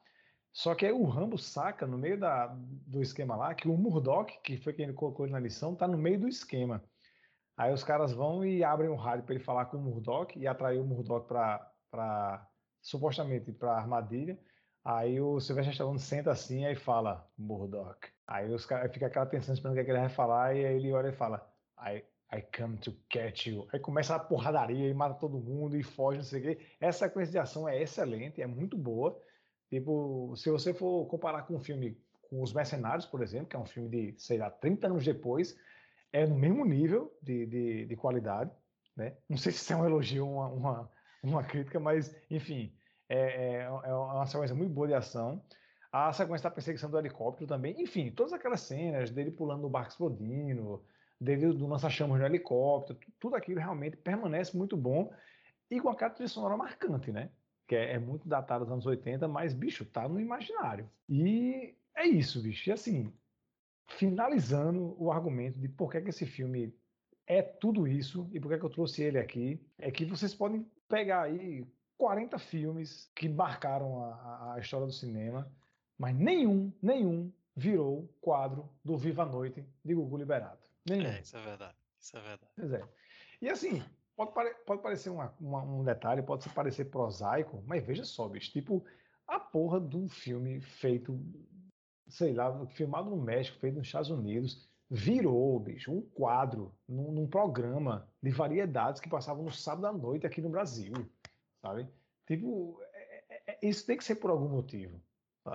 Só 0.53 0.75
que 0.75 0.85
aí 0.85 0.93
o 0.93 1.05
Rambo 1.05 1.39
saca 1.39 1.87
no 1.87 1.97
meio 1.97 2.19
da, 2.19 2.47
do 2.47 3.01
esquema 3.01 3.35
lá 3.35 3.55
que 3.55 3.69
o 3.69 3.77
Murdoch, 3.77 4.39
que 4.43 4.59
foi 4.59 4.75
quem 4.75 4.85
ele 4.85 4.93
colocou 4.93 5.25
ele 5.25 5.33
na 5.33 5.41
lição, 5.41 5.75
tá 5.75 5.89
no 5.89 5.97
meio 5.97 6.21
do 6.21 6.29
esquema. 6.29 6.83
Aí 7.57 7.73
os 7.73 7.85
caras 7.85 8.13
vão 8.13 8.45
e 8.45 8.65
abrem 8.65 8.89
o 8.89 8.95
rádio 8.95 9.25
para 9.25 9.35
ele 9.35 9.45
falar 9.45 9.67
com 9.67 9.77
o 9.77 9.81
Murdoch 9.81 10.39
e 10.39 10.47
atrair 10.47 10.81
o 10.81 10.85
Murdoch 10.85 11.27
para 11.27 12.49
supostamente 12.81 13.53
para 13.53 13.77
armadilha. 13.77 14.39
Aí 14.85 15.21
o 15.21 15.39
Sylvester 15.39 15.73
Stallone 15.73 15.99
senta 15.99 16.33
assim 16.33 16.67
e 16.67 16.75
fala 16.75 17.29
Murdoch. 17.39 18.09
Aí 18.27 18.53
os 18.53 18.67
caras 18.67 18.93
fica 18.93 19.07
aquela 19.07 19.27
tensão 19.27 19.55
esperando 19.55 19.77
o 19.77 19.81
é 19.81 19.85
que 19.85 19.91
ele 19.91 20.01
vai 20.01 20.09
falar 20.09 20.57
e 20.57 20.65
aí 20.65 20.77
ele 20.77 20.93
olha 20.93 21.09
e 21.09 21.13
fala 21.13 21.47
I, 21.79 22.03
I 22.35 22.43
come 22.57 22.77
to 22.79 22.93
catch 23.09 23.47
you. 23.47 23.69
Aí 23.73 23.79
começa 23.79 24.17
a 24.17 24.19
porradaria 24.19 24.89
e 24.89 24.95
mata 24.95 25.15
todo 25.15 25.39
mundo 25.39 25.77
e 25.77 25.83
foge, 25.83 26.19
não 26.19 26.25
sei 26.25 26.41
o 26.41 26.43
quê. 26.43 26.67
Essa 26.81 27.07
sequência 27.07 27.33
de 27.33 27.39
ação 27.39 27.69
é 27.69 27.81
excelente, 27.81 28.43
é 28.43 28.47
muito 28.47 28.77
boa. 28.77 29.21
Tipo, 29.71 30.35
se 30.37 30.51
você 30.51 30.75
for 30.75 31.07
comparar 31.07 31.43
com 31.43 31.55
um 31.55 31.61
filme 31.61 31.97
com 32.29 32.43
Os 32.43 32.53
Mercenários, 32.53 33.07
por 33.07 33.23
exemplo, 33.23 33.47
que 33.47 33.57
é 33.57 33.59
um 33.59 33.67
filme 33.67 33.89
de, 33.89 34.15
sei 34.19 34.39
lá, 34.39 34.51
30 34.51 34.87
anos 34.87 35.05
depois, 35.05 35.57
é 36.13 36.27
no 36.27 36.37
mesmo 36.37 36.65
nível 36.65 37.17
de, 37.23 37.47
de, 37.47 37.87
de 37.87 37.97
qualidade, 37.97 38.51
né? 38.97 39.17
Não 39.29 39.37
sei 39.37 39.53
se 39.53 39.59
isso 39.59 39.73
é 39.73 39.77
um 39.77 39.87
elogio 39.87 40.27
ou 40.27 40.35
uma, 40.35 40.49
uma, 40.49 40.91
uma 41.23 41.45
crítica, 41.45 41.81
mas, 41.81 42.15
enfim, 42.31 42.73
é, 43.09 43.19
é, 43.19 43.63
é 43.63 43.95
uma 43.95 44.27
sequência 44.27 44.55
muito 44.55 44.73
boa 44.73 44.87
de 44.87 44.95
ação. 44.95 45.43
A 45.91 46.13
sequência 46.13 46.49
da 46.49 46.55
perseguição 46.55 46.91
do 46.91 46.99
helicóptero 46.99 47.47
também, 47.47 47.81
enfim, 47.81 48.11
todas 48.11 48.33
aquelas 48.33 48.61
cenas 48.61 49.11
dele 49.11 49.31
pulando 49.31 49.63
no 49.63 49.69
barco 49.69 49.91
explodindo, 49.91 50.85
dele 51.21 51.53
do 51.53 51.67
lança-chamas 51.67 52.19
no 52.19 52.27
helicóptero, 52.27 52.99
tudo 53.21 53.37
aquilo 53.37 53.61
realmente 53.61 53.97
permanece 53.97 54.57
muito 54.57 54.77
bom 54.77 55.13
e 55.71 55.81
com 55.81 55.89
aquela 55.89 56.11
trilha 56.11 56.29
sonora 56.29 56.57
marcante, 56.57 57.13
né? 57.13 57.31
Que 57.67 57.77
é, 57.77 57.95
é 57.95 57.99
muito 57.99 58.29
datado 58.29 58.65
dos 58.65 58.73
anos 58.73 58.87
80, 58.87 59.29
mas, 59.29 59.55
bicho, 59.55 59.85
tá 59.85 60.09
no 60.09 60.21
imaginário. 60.21 60.91
E 61.09 61.75
é 61.95 62.07
isso, 62.07 62.43
bicho. 62.43 62.69
E 62.69 62.73
assim, 62.73 63.13
finalizando 63.87 64.95
o 65.03 65.11
argumento 65.13 65.59
de 65.59 65.69
por 65.69 65.91
que, 65.91 66.01
que 66.01 66.11
esse 66.11 66.27
filme 66.27 66.75
é 67.27 67.41
tudo 67.43 67.87
isso 67.87 68.29
e 68.33 68.41
por 68.41 68.51
que, 68.51 68.59
que 68.59 68.65
eu 68.65 68.71
trouxe 68.71 69.03
ele 69.03 69.19
aqui, 69.19 69.61
é 69.79 69.91
que 69.91 70.05
vocês 70.05 70.35
podem 70.35 70.67
pegar 70.89 71.23
aí 71.23 71.67
40 71.97 72.39
filmes 72.39 73.11
que 73.15 73.29
marcaram 73.29 74.03
a, 74.05 74.55
a- 74.55 74.59
história 74.61 74.87
do 74.87 74.93
cinema, 74.93 75.51
mas 75.97 76.15
nenhum, 76.17 76.73
nenhum 76.83 77.33
virou 77.55 78.09
quadro 78.21 78.69
do 78.85 78.97
Viva 78.97 79.23
a 79.23 79.27
Noite 79.27 79.65
de 79.85 79.95
Gugu 79.95 80.17
Liberato. 80.17 80.67
Nenhum. 80.89 81.07
É, 81.07 81.21
isso 81.21 81.37
é 81.37 81.43
verdade. 81.43 81.77
Isso 82.01 82.17
é 82.17 82.21
verdade. 82.21 82.53
Pois 82.57 82.73
é. 82.73 82.83
E 83.41 83.49
assim, 83.49 83.83
pode, 84.17 84.33
pare- 84.33 84.55
pode 84.67 84.83
parecer 84.83 85.11
uma- 85.11 85.35
uma- 85.41 85.63
um 85.63 85.85
detalhe, 85.85 86.23
pode 86.23 86.49
parecer 86.49 86.87
prosaico, 86.87 87.63
mas 87.67 87.85
veja 87.85 88.05
só, 88.05 88.29
bicho, 88.29 88.51
tipo, 88.51 88.85
a 89.29 89.39
porra 89.39 89.81
de 89.81 89.97
um 89.97 90.09
filme 90.09 90.61
feito, 90.61 91.13
sei 92.13 92.35
lá, 92.35 92.67
filmado 92.67 93.09
no 93.11 93.17
México, 93.17 93.59
feito 93.59 93.79
nos 93.79 93.87
Estados 93.87 94.11
Unidos, 94.11 94.69
virou, 94.91 95.59
bicho, 95.59 95.91
um 95.91 96.03
quadro 96.03 96.75
num, 96.87 97.11
num 97.11 97.27
programa 97.27 98.07
de 98.23 98.31
variedades 98.31 99.01
que 99.01 99.09
passava 99.09 99.43
no 99.43 99.51
sábado 99.51 99.87
à 99.87 99.93
noite 99.93 100.27
aqui 100.27 100.41
no 100.43 100.51
Brasil, 100.51 100.93
sabe? 101.63 101.89
Tipo, 102.27 102.79
é- 102.93 103.25
é- 103.29 103.43
é- 103.47 103.59
isso 103.63 103.87
tem 103.87 103.97
que 103.97 104.05
ser 104.05 104.17
por 104.17 104.31
algum 104.31 104.49
motivo. 104.49 105.01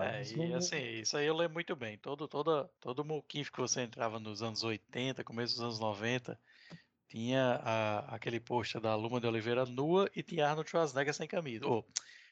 É, 0.00 0.20
Isso 0.20 0.34
e 0.34 0.48
não- 0.48 0.56
assim, 0.58 0.76
isso 1.00 1.16
aí 1.16 1.26
eu 1.26 1.34
lembro 1.34 1.54
muito 1.54 1.74
bem. 1.74 1.96
Todo, 1.96 2.28
toda, 2.28 2.68
todo 2.80 3.04
muquinho 3.04 3.44
que 3.50 3.58
você 3.60 3.82
entrava 3.82 4.18
nos 4.18 4.42
anos 4.42 4.62
80, 4.62 5.24
começo 5.24 5.54
dos 5.54 5.62
anos 5.62 5.78
90, 5.78 6.38
tinha 7.08 7.58
a- 7.64 8.14
aquele 8.14 8.38
pôster 8.38 8.80
da 8.82 8.94
Luma 8.96 9.18
de 9.20 9.26
Oliveira 9.26 9.64
nua 9.64 10.10
e 10.14 10.22
tinha 10.22 10.46
Arnold 10.46 10.68
Schwarzenegger 10.68 11.14
sem 11.14 11.26
camisa. 11.26 11.66
Ou 11.66 11.86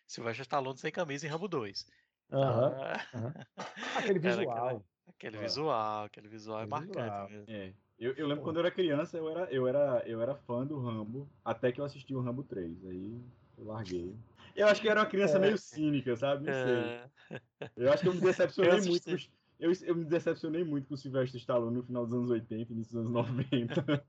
Sylvester 0.07 0.43
Stallone 0.43 0.77
sem 0.79 0.93
camisa 0.93 1.27
em 1.27 1.31
Rambo 1.31 1.49
2. 1.49 1.87
Aham. 2.33 2.73
Aquele 3.97 4.19
visual. 4.19 4.51
aquela- 4.67 4.83
aquele 5.09 5.37
É. 5.37 5.41
visual, 5.41 6.05
aquele 6.05 6.29
visual 6.29 6.61
é 6.61 6.65
Aquele 6.65 6.81
visual. 6.87 7.07
marcante 7.07 7.33
mesmo. 7.33 7.45
É. 7.51 7.73
Eu, 7.99 8.13
eu 8.15 8.27
lembro 8.27 8.43
Pô. 8.43 8.49
quando 8.51 8.57
eu 8.57 8.61
era 8.61 8.71
criança, 8.71 9.17
eu 9.17 9.29
era, 9.31 9.51
eu, 9.51 9.67
era, 9.67 10.03
eu 10.07 10.21
era 10.21 10.35
fã 10.35 10.67
do 10.67 10.79
Rambo, 10.79 11.29
até 11.45 11.73
que 11.73 11.81
eu 11.81 11.85
assisti 11.85 12.15
o 12.15 12.21
Rambo 12.21 12.43
3. 12.45 12.85
Aí 12.87 13.19
eu 13.57 13.65
larguei. 13.65 14.15
Eu 14.55 14.67
acho 14.69 14.81
que 14.83 14.87
eu 14.87 14.91
era 14.91 15.01
uma 15.01 15.07
criança 15.11 15.37
É. 15.37 15.41
meio 15.41 15.57
cínica, 15.57 16.15
sabe? 16.17 16.45
Não 16.47 16.53
sei. 16.53 16.75
É, 16.75 17.71
Eu 17.77 17.91
acho 17.93 18.03
que 18.03 18.09
eu 18.09 18.15
me 18.15 18.21
decepcionei 18.21 18.79
Eu 18.79 18.85
muito. 18.85 19.05
Com, 19.05 19.15
os- 19.15 19.31
eu, 19.59 19.73
eu 19.85 19.95
me 19.97 20.05
decepcionei 20.05 20.63
muito 20.65 20.89
com 20.89 20.95
o 20.95 20.99
Sylvester 20.99 21.41
Stallone 21.41 21.77
no 21.77 21.83
final 21.83 22.05
dos 22.05 22.15
anos 22.15 22.31
80 22.31 22.71
e 22.73 22.75
início 22.75 22.93
dos 23.03 23.07
anos 23.07 23.13
90. 23.13 24.05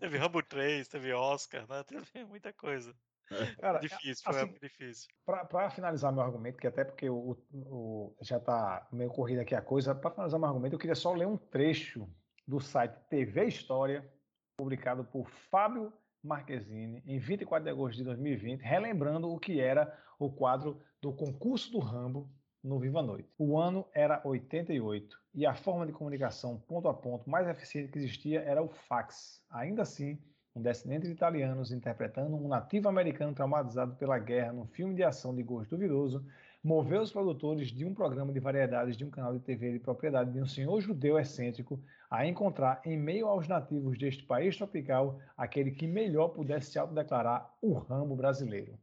teve 0.00 0.16
Rambo 0.16 0.42
3, 0.42 0.88
teve 0.88 1.12
Oscar, 1.12 1.66
né? 1.68 1.82
Teve 1.84 2.24
muita 2.24 2.52
coisa. 2.54 2.94
Cara, 3.60 3.78
Difícil, 3.80 4.24
foi 4.24 4.40
assim, 4.42 4.52
difícil. 4.60 5.08
Para 5.24 5.70
finalizar 5.70 6.12
meu 6.12 6.22
argumento, 6.22 6.58
que 6.58 6.66
até 6.66 6.84
porque 6.84 7.08
o, 7.10 7.36
o- 7.52 8.16
já 8.22 8.36
está 8.36 8.88
meio 8.92 9.10
corrida 9.10 9.42
aqui 9.42 9.54
a 9.54 9.62
coisa, 9.62 9.94
para 9.94 10.10
finalizar 10.10 10.38
meu 10.38 10.48
argumento, 10.48 10.74
eu 10.74 10.78
queria 10.78 10.94
só 10.94 11.12
ler 11.12 11.26
um 11.26 11.36
trecho 11.36 12.08
do 12.46 12.60
site 12.60 12.94
TV 13.08 13.46
História, 13.46 14.12
publicado 14.56 15.04
por 15.04 15.28
Fábio 15.28 15.92
Marquezine, 16.22 17.02
em 17.06 17.18
24 17.18 17.64
de 17.64 17.70
agosto 17.70 17.96
de 17.98 18.04
2020, 18.04 18.60
relembrando 18.60 19.28
o 19.30 19.38
que 19.38 19.60
era 19.60 19.96
o 20.18 20.32
quadro 20.32 20.80
do 21.00 21.12
concurso 21.14 21.70
do 21.72 21.78
Rambo 21.78 22.32
no 22.62 22.80
Viva 22.80 23.02
Noite. 23.02 23.28
O 23.38 23.58
ano 23.58 23.88
era 23.94 24.20
88 24.26 25.16
e 25.34 25.46
a 25.46 25.54
forma 25.54 25.86
de 25.86 25.92
comunicação 25.92 26.58
ponto 26.58 26.88
a 26.88 26.94
ponto 26.94 27.28
mais 27.30 27.46
eficiente 27.46 27.92
que 27.92 27.98
existia 27.98 28.40
era 28.40 28.62
o 28.62 28.68
fax. 28.68 29.44
Ainda 29.50 29.82
assim, 29.82 30.18
um 30.56 30.62
descendente 30.62 31.06
de 31.06 31.12
italianos 31.12 31.70
interpretando 31.70 32.34
um 32.34 32.48
nativo 32.48 32.88
americano 32.88 33.34
traumatizado 33.34 33.94
pela 33.96 34.18
guerra 34.18 34.54
num 34.54 34.66
filme 34.66 34.94
de 34.94 35.04
ação 35.04 35.34
de 35.34 35.42
gosto 35.42 35.76
duvidoso, 35.76 36.24
moveu 36.64 37.02
os 37.02 37.12
produtores 37.12 37.68
de 37.68 37.84
um 37.84 37.92
programa 37.92 38.32
de 38.32 38.40
variedades 38.40 38.96
de 38.96 39.04
um 39.04 39.10
canal 39.10 39.34
de 39.34 39.40
TV 39.40 39.72
de 39.72 39.78
propriedade 39.78 40.32
de 40.32 40.40
um 40.40 40.46
senhor 40.46 40.80
judeu 40.80 41.18
excêntrico 41.18 41.78
a 42.10 42.26
encontrar, 42.26 42.80
em 42.86 42.96
meio 42.96 43.28
aos 43.28 43.46
nativos 43.46 43.98
deste 43.98 44.24
país 44.24 44.56
tropical, 44.56 45.20
aquele 45.36 45.72
que 45.72 45.86
melhor 45.86 46.28
pudesse 46.28 46.72
se 46.72 46.78
autodeclarar 46.78 47.54
o 47.60 47.74
Rambo 47.74 48.16
brasileiro. 48.16 48.78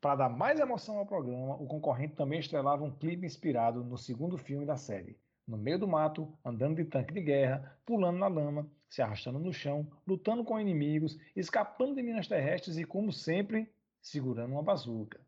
Para 0.00 0.16
dar 0.16 0.28
mais 0.28 0.58
emoção 0.58 0.98
ao 0.98 1.06
programa, 1.06 1.54
o 1.54 1.66
concorrente 1.66 2.16
também 2.16 2.40
estrelava 2.40 2.82
um 2.82 2.90
clipe 2.90 3.24
inspirado 3.24 3.84
no 3.84 3.96
segundo 3.96 4.36
filme 4.36 4.66
da 4.66 4.76
série. 4.76 5.16
No 5.46 5.56
meio 5.56 5.78
do 5.78 5.86
mato, 5.86 6.36
andando 6.44 6.76
de 6.76 6.86
tanque 6.86 7.14
de 7.14 7.20
guerra, 7.20 7.78
pulando 7.86 8.18
na 8.18 8.26
lama, 8.26 8.68
se 8.90 9.00
arrastando 9.00 9.38
no 9.38 9.52
chão, 9.52 9.88
lutando 10.06 10.44
com 10.44 10.60
inimigos, 10.60 11.16
escapando 11.36 11.94
de 11.94 12.02
minas 12.02 12.26
terrestres 12.26 12.76
e, 12.76 12.84
como 12.84 13.12
sempre, 13.12 13.72
segurando 14.02 14.52
uma 14.52 14.62
bazuca. 14.62 15.20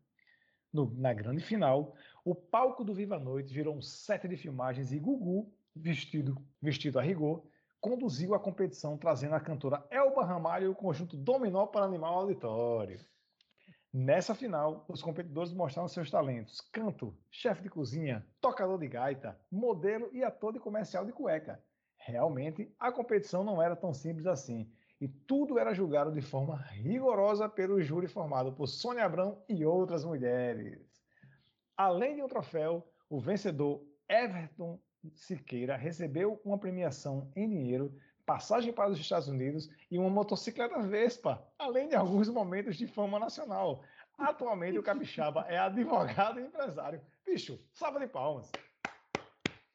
No- 0.71 0.93
na 0.93 1.13
grande 1.13 1.41
final, 1.41 1.95
o 2.25 2.35
palco 2.35 2.83
do 2.83 2.93
Viva 2.93 3.15
a 3.15 3.19
Noite 3.19 3.53
virou 3.53 3.75
um 3.75 3.81
set 3.81 4.27
de 4.27 4.35
filmagens 4.35 4.91
e 4.91 4.99
Gugu, 4.99 5.51
vestido, 5.73 6.45
vestido 6.61 6.99
a 6.99 7.01
rigor, 7.01 7.47
conduziu 7.79 8.33
a 8.33 8.39
competição 8.39 8.97
trazendo 8.97 9.35
a 9.35 9.39
cantora 9.39 9.85
Elba 9.89 10.25
Ramalho 10.25 10.65
e 10.65 10.69
o 10.69 10.75
conjunto 10.75 11.15
Dominó 11.15 11.65
para 11.67 11.85
animar 11.85 12.11
o 12.11 12.19
auditório. 12.19 12.99
Nessa 13.93 14.33
final, 14.33 14.85
os 14.89 15.01
competidores 15.03 15.53
mostraram 15.53 15.87
seus 15.87 16.09
talentos: 16.09 16.59
canto, 16.71 17.15
chefe 17.29 17.61
de 17.61 17.69
cozinha, 17.69 18.25
tocador 18.41 18.79
de 18.79 18.87
gaita, 18.87 19.39
modelo 19.51 20.09
e 20.11 20.23
ator 20.23 20.51
de 20.51 20.59
comercial 20.59 21.05
de 21.05 21.13
cueca. 21.13 21.63
Realmente, 22.05 22.69
a 22.77 22.91
competição 22.91 23.43
não 23.43 23.61
era 23.61 23.75
tão 23.77 23.93
simples 23.93 24.27
assim, 24.27 24.69
e 24.99 25.07
tudo 25.07 25.57
era 25.57 25.73
julgado 25.73 26.11
de 26.11 26.21
forma 26.21 26.57
rigorosa 26.57 27.47
pelo 27.47 27.81
júri 27.81 28.07
formado 28.07 28.51
por 28.51 28.67
Sônia 28.67 29.05
Abrão 29.05 29.41
e 29.47 29.65
outras 29.65 30.03
mulheres. 30.03 31.01
Além 31.77 32.15
de 32.15 32.21
um 32.21 32.27
troféu, 32.27 32.85
o 33.09 33.19
vencedor 33.19 33.85
Everton 34.09 34.79
Siqueira 35.15 35.77
recebeu 35.77 36.41
uma 36.43 36.57
premiação 36.57 37.31
em 37.35 37.49
dinheiro, 37.49 37.97
passagem 38.25 38.73
para 38.73 38.91
os 38.91 38.99
Estados 38.99 39.29
Unidos 39.29 39.69
e 39.89 39.97
uma 39.97 40.09
motocicleta 40.09 40.81
Vespa, 40.81 41.45
além 41.57 41.87
de 41.87 41.95
alguns 41.95 42.27
momentos 42.27 42.75
de 42.75 42.85
fama 42.85 43.17
nacional. 43.17 43.81
Atualmente, 44.17 44.77
o 44.77 44.83
Capixaba 44.83 45.45
é 45.47 45.57
advogado 45.57 46.39
e 46.39 46.43
empresário. 46.43 47.01
Bicho, 47.25 47.59
salva 47.73 47.99
de 47.99 48.07
palmas. 48.07 48.51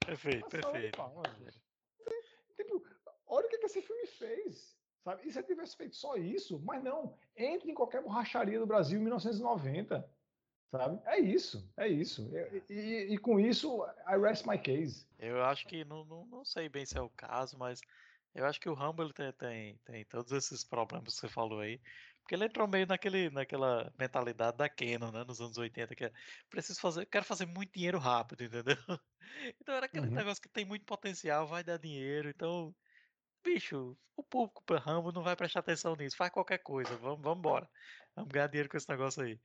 Perfeito, 0.05 0.45
Uma 0.45 0.51
perfeito. 0.51 0.97
palmas, 0.97 1.68
olha 3.29 3.47
o 3.47 3.49
que, 3.49 3.59
que 3.59 3.67
esse 3.67 3.83
filme 3.83 4.07
fez. 4.07 4.79
Sabe? 5.05 5.27
E 5.27 5.33
se 5.33 5.39
ele 5.39 5.47
tivesse 5.47 5.77
feito 5.77 5.97
só 5.97 6.17
isso, 6.17 6.61
mas 6.61 6.83
não, 6.83 7.17
entre 7.37 7.71
em 7.71 7.75
qualquer 7.75 8.03
borracharia 8.03 8.59
do 8.59 8.67
Brasil 8.67 8.99
em 8.99 9.03
1990. 9.03 10.13
Sabe? 10.71 11.01
É 11.07 11.19
isso, 11.19 11.73
é 11.77 11.89
isso. 11.89 12.31
E, 12.37 12.65
e- 12.73 13.15
e 13.15 13.19
com 13.19 13.41
isso, 13.41 13.85
I 14.07 14.19
rest 14.21 14.47
my 14.47 14.59
case. 14.59 15.09
Eu 15.19 15.43
acho 15.45 15.67
que 15.67 15.85
não, 15.85 16.05
não, 16.05 16.27
não 16.27 16.45
sei 16.45 16.69
bem 16.69 16.87
se 16.87 16.97
é 16.97 17.01
o 17.01 17.11
caso, 17.11 17.59
mas 17.59 17.81
eu 18.35 18.45
acho 18.47 18.61
que 18.61 18.69
o 18.69 18.75
Rambo 18.75 19.03
ele 19.03 19.13
tem, 19.13 19.33
tem, 19.33 19.79
tem 19.79 20.05
todos 20.05 20.31
esses 20.33 20.65
problemas 20.65 21.15
que 21.15 21.21
você 21.21 21.29
falou 21.29 21.61
aí. 21.61 21.81
Porque 22.23 22.35
ele 22.35 22.45
entrou 22.45 22.69
meio 22.69 22.87
naquele, 22.87 23.31
naquela 23.31 23.93
mentalidade 23.99 24.57
da 24.59 24.69
Canon, 24.69 25.11
né? 25.11 25.25
Nos 25.25 25.41
anos 25.41 25.57
80, 25.59 25.95
que 25.97 26.05
é 26.05 26.13
preciso 26.49 26.81
fazer, 26.81 27.07
quero 27.07 27.25
fazer 27.25 27.47
muito 27.47 27.73
dinheiro 27.73 27.99
rápido, 27.99 28.43
entendeu? 28.45 28.77
Então 29.61 29.75
era 29.75 29.87
aquele 29.87 30.07
Uhum. 30.07 30.15
negócio 30.15 30.43
que 30.43 30.49
tem 30.49 30.65
muito 30.65 30.85
potencial, 30.85 31.47
vai 31.47 31.65
dar 31.65 31.79
dinheiro, 31.79 32.29
então. 32.31 32.75
Bicho, 33.49 33.99
o 34.17 34.23
público 34.23 34.63
para 34.65 34.79
Rambo 34.79 35.11
não 35.11 35.23
vai 35.23 35.35
prestar 35.35 35.61
atenção 35.61 35.97
nisso, 35.97 36.17
faz 36.17 36.31
qualquer 36.31 36.59
coisa, 36.59 36.97
vamos, 36.99 37.23
vamos 37.23 37.39
embora. 37.39 37.69
Vamos 38.15 38.31
ganhar 38.31 38.47
dinheiro 38.49 38.69
com 38.69 38.77
esse 38.77 38.89
negócio 38.91 39.23
aí. 39.23 39.41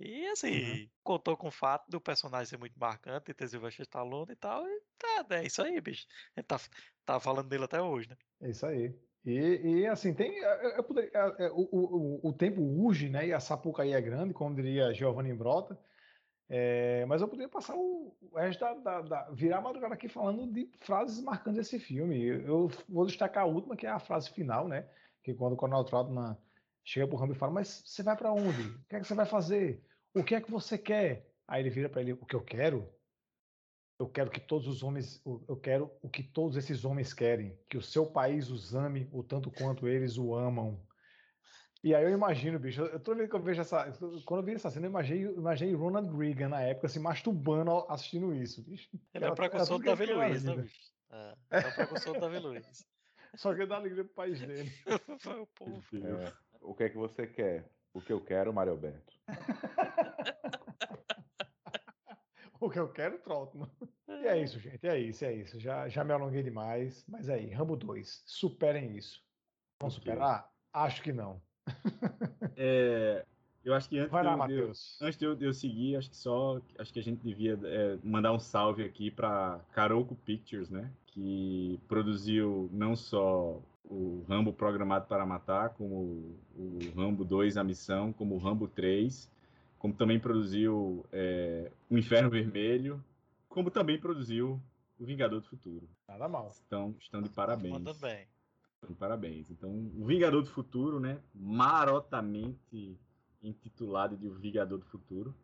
E 0.00 0.26
assim, 0.28 0.90
contou 1.02 1.36
com 1.36 1.48
o 1.48 1.50
fato 1.50 1.88
do 1.90 2.00
personagem 2.00 2.46
ser 2.46 2.58
muito 2.58 2.78
marcante, 2.78 3.30
e 3.30 3.34
ter 3.34 3.48
Sylvester 3.48 3.82
Stallone 3.84 4.32
e 4.32 4.36
tal, 4.36 4.66
e 4.66 4.82
tá, 4.98 5.26
é 5.36 5.46
isso 5.46 5.62
aí, 5.62 5.80
bicho. 5.80 6.06
A 6.36 6.40
gente 6.40 6.46
tá, 6.48 6.58
tá 7.04 7.20
falando 7.20 7.48
dele 7.48 7.64
até 7.64 7.80
hoje, 7.80 8.08
né? 8.08 8.16
É 8.40 8.50
isso 8.50 8.66
aí. 8.66 8.98
E, 9.24 9.82
e, 9.82 9.86
assim, 9.86 10.14
tem. 10.14 10.38
Eu, 10.38 10.70
eu 10.70 10.84
poderia- 10.84 11.10
é, 11.14 11.44
é, 11.46 11.50
o, 11.52 11.68
o, 11.70 12.28
o 12.30 12.32
tempo 12.32 12.60
urge, 12.62 13.08
né? 13.08 13.26
E 13.28 13.32
a 13.32 13.38
sapucaí 13.38 13.92
é 13.92 14.00
grande, 14.00 14.34
como 14.34 14.56
diria 14.56 14.92
Giovanni 14.94 15.32
Brota. 15.34 15.78
É, 16.54 17.06
mas 17.06 17.22
eu 17.22 17.28
poderia 17.28 17.48
passar 17.48 17.74
o, 17.74 18.14
o 18.20 18.36
resto 18.38 18.60
da, 18.60 18.74
da- 18.74 19.00
da- 19.00 19.30
virar 19.30 19.58
a 19.58 19.60
madrugada 19.62 19.94
aqui 19.94 20.06
falando 20.06 20.46
de 20.52 20.70
frases 20.80 21.22
marcantes 21.22 21.56
desse 21.58 21.78
filme. 21.78 22.22
Eu, 22.22 22.40
eu 22.46 22.68
vou 22.90 23.06
destacar 23.06 23.44
a 23.44 23.46
última, 23.46 23.74
que 23.74 23.86
é 23.86 23.90
a 23.90 23.98
frase 23.98 24.28
final, 24.30 24.68
né? 24.68 24.86
Que 25.22 25.32
quando 25.32 25.54
o 25.54 25.56
Coronel 25.56 25.82
Trautmann 25.84 26.36
chega 26.84 27.08
pro 27.08 27.16
Rambo 27.16 27.32
e 27.32 27.36
fala: 27.36 27.52
Mas 27.52 27.82
você 27.86 28.02
vai 28.02 28.14
para 28.16 28.32
onde? 28.34 28.62
O 28.68 28.84
que 28.86 28.96
é 28.96 29.00
que 29.00 29.06
você 29.06 29.14
vai 29.14 29.24
fazer? 29.24 29.82
O 30.14 30.22
que 30.22 30.34
é 30.34 30.42
que 30.42 30.50
você 30.50 30.76
quer? 30.76 31.32
Aí 31.48 31.62
ele 31.62 31.70
vira 31.70 31.88
para 31.88 32.02
ele: 32.02 32.12
O 32.12 32.26
que 32.26 32.36
eu 32.36 32.44
quero? 32.44 32.86
Eu 33.98 34.08
quero 34.10 34.30
que 34.30 34.40
todos 34.40 34.66
os 34.66 34.82
homens, 34.82 35.22
eu 35.48 35.56
quero 35.56 35.90
o 36.02 36.08
que 36.10 36.22
todos 36.22 36.56
esses 36.58 36.84
homens 36.84 37.14
querem, 37.14 37.58
que 37.70 37.78
o 37.78 37.82
seu 37.82 38.04
país 38.12 38.50
os 38.50 38.74
ame 38.74 39.08
o 39.12 39.22
tanto 39.22 39.50
quanto 39.50 39.88
eles 39.88 40.18
o 40.18 40.34
amam. 40.34 40.86
E 41.82 41.94
aí 41.94 42.04
eu 42.04 42.10
imagino, 42.10 42.60
bicho, 42.60 42.82
eu 42.82 43.00
toda 43.00 43.18
vez 43.18 43.28
que 43.28 43.34
eu 43.34 43.42
vejo 43.42 43.60
essa, 43.60 43.92
quando 44.24 44.40
eu 44.40 44.46
vi 44.46 44.54
essa 44.54 44.70
cena, 44.70 44.86
eu 44.86 44.90
imaginei, 44.90 45.22
imaginei 45.22 45.74
Ronald 45.74 46.16
Reagan 46.16 46.48
na 46.48 46.60
época, 46.60 46.88
se 46.88 47.00
masturbando 47.00 47.84
assistindo 47.88 48.32
isso, 48.32 48.62
bicho. 48.62 48.88
Ele 49.12 49.24
é 49.24 49.30
o 49.30 49.34
precursor 49.34 49.78
do 49.78 49.84
Davi 49.84 50.06
Luiz, 50.06 50.44
né, 50.44 50.56
bicho? 50.56 50.92
É, 51.10 51.34
é 51.50 51.58
o 51.58 51.74
precursor 51.74 52.14
do 52.14 52.20
Davi 52.20 52.38
Luiz. 52.38 52.86
Só 53.34 53.54
que 53.54 53.66
dá 53.66 53.76
alegria 53.76 54.04
pro 54.04 54.14
país 54.14 54.40
dele. 54.40 54.70
Foi 55.18 55.40
o 55.40 55.46
povo. 55.46 55.82
É, 55.92 56.32
o 56.60 56.74
que 56.74 56.84
é 56.84 56.88
que 56.88 56.96
você 56.96 57.26
quer? 57.26 57.68
O 57.92 58.00
que 58.00 58.12
eu 58.12 58.20
quero, 58.20 58.52
Mário 58.52 58.72
Alberto. 58.72 59.12
O 62.60 62.70
que 62.70 62.78
eu 62.78 62.92
quero, 62.92 63.18
Trotman. 63.18 63.68
E 64.06 64.28
é 64.28 64.40
isso, 64.40 64.60
gente, 64.60 64.86
é 64.86 64.96
isso, 64.96 65.24
é 65.24 65.32
isso. 65.32 65.58
Já, 65.58 65.88
já 65.88 66.04
me 66.04 66.12
alonguei 66.12 66.44
demais, 66.44 67.04
mas 67.08 67.28
aí, 67.28 67.50
Rambo 67.50 67.76
2, 67.76 68.22
superem 68.24 68.96
isso. 68.96 69.20
Vão 69.80 69.90
superar? 69.90 70.48
Acho 70.72 71.02
que 71.02 71.12
não. 71.12 71.42
É, 72.56 73.24
eu 73.64 73.74
acho 73.74 73.88
que 73.88 73.98
antes 73.98 74.10
Vai 74.10 74.22
de 74.22 74.28
lá, 74.28 74.44
eu- 74.44 74.46
de 74.48 74.54
eu-. 74.54 74.72
Antes 75.06 75.16
de 75.16 75.24
eu, 75.24 75.34
de 75.36 75.44
eu 75.44 75.54
seguir, 75.54 75.96
acho 75.96 76.10
que 76.10 76.16
só 76.16 76.60
acho 76.78 76.92
que 76.92 76.98
a 76.98 77.02
gente 77.02 77.20
devia 77.22 77.58
é, 77.64 77.98
mandar 78.02 78.32
um 78.32 78.38
salve 78.38 78.84
aqui 78.84 79.10
para 79.10 79.60
Caroco 79.72 80.14
Pictures, 80.16 80.70
né? 80.70 80.90
Que 81.06 81.78
produziu 81.88 82.68
não 82.72 82.96
só 82.96 83.60
o 83.84 84.24
Rambo 84.28 84.52
Programado 84.52 85.06
para 85.06 85.26
Matar, 85.26 85.70
como 85.70 86.36
o 86.56 86.78
Rambo 86.96 87.24
2 87.24 87.56
A 87.56 87.64
Missão, 87.64 88.12
como 88.12 88.34
o 88.34 88.38
Rambo 88.38 88.66
3, 88.68 89.30
como 89.78 89.92
também 89.94 90.18
produziu 90.18 91.04
é, 91.12 91.70
O 91.90 91.98
Inferno 91.98 92.30
Vermelho, 92.30 93.02
como 93.48 93.70
também 93.70 93.98
produziu 93.98 94.58
O 94.98 95.04
Vingador 95.04 95.40
do 95.40 95.46
Futuro. 95.48 95.88
Nada 96.08 96.26
mal. 96.28 96.48
Estão, 96.48 96.94
estão 96.98 97.20
de 97.20 97.28
parabéns. 97.28 97.72
Manda 97.74 97.92
bem. 97.94 98.26
Então, 98.82 98.94
Parabéns. 98.96 99.50
Então, 99.50 99.70
o 99.96 100.04
Vingador 100.04 100.42
do 100.42 100.50
Futuro, 100.50 100.98
né? 100.98 101.20
Marotamente 101.34 102.98
intitulado 103.42 104.16
de 104.16 104.28
O 104.28 104.34
Vingador 104.34 104.78
do 104.78 104.84
Futuro, 104.86 105.34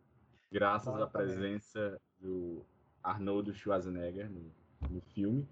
graças 0.51 0.87
à 0.87 0.91
Marotamente. 0.91 1.33
presença 1.33 1.99
do 2.19 2.65
Arnold 3.03 3.53
Schwarzenegger 3.53 4.29
no, 4.29 4.51
no 4.89 5.01
filme. 5.13 5.47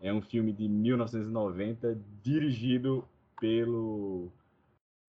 É 0.00 0.12
um 0.12 0.22
filme 0.22 0.52
de 0.52 0.66
1990, 0.66 1.98
dirigido 2.22 3.06
pelo 3.38 4.32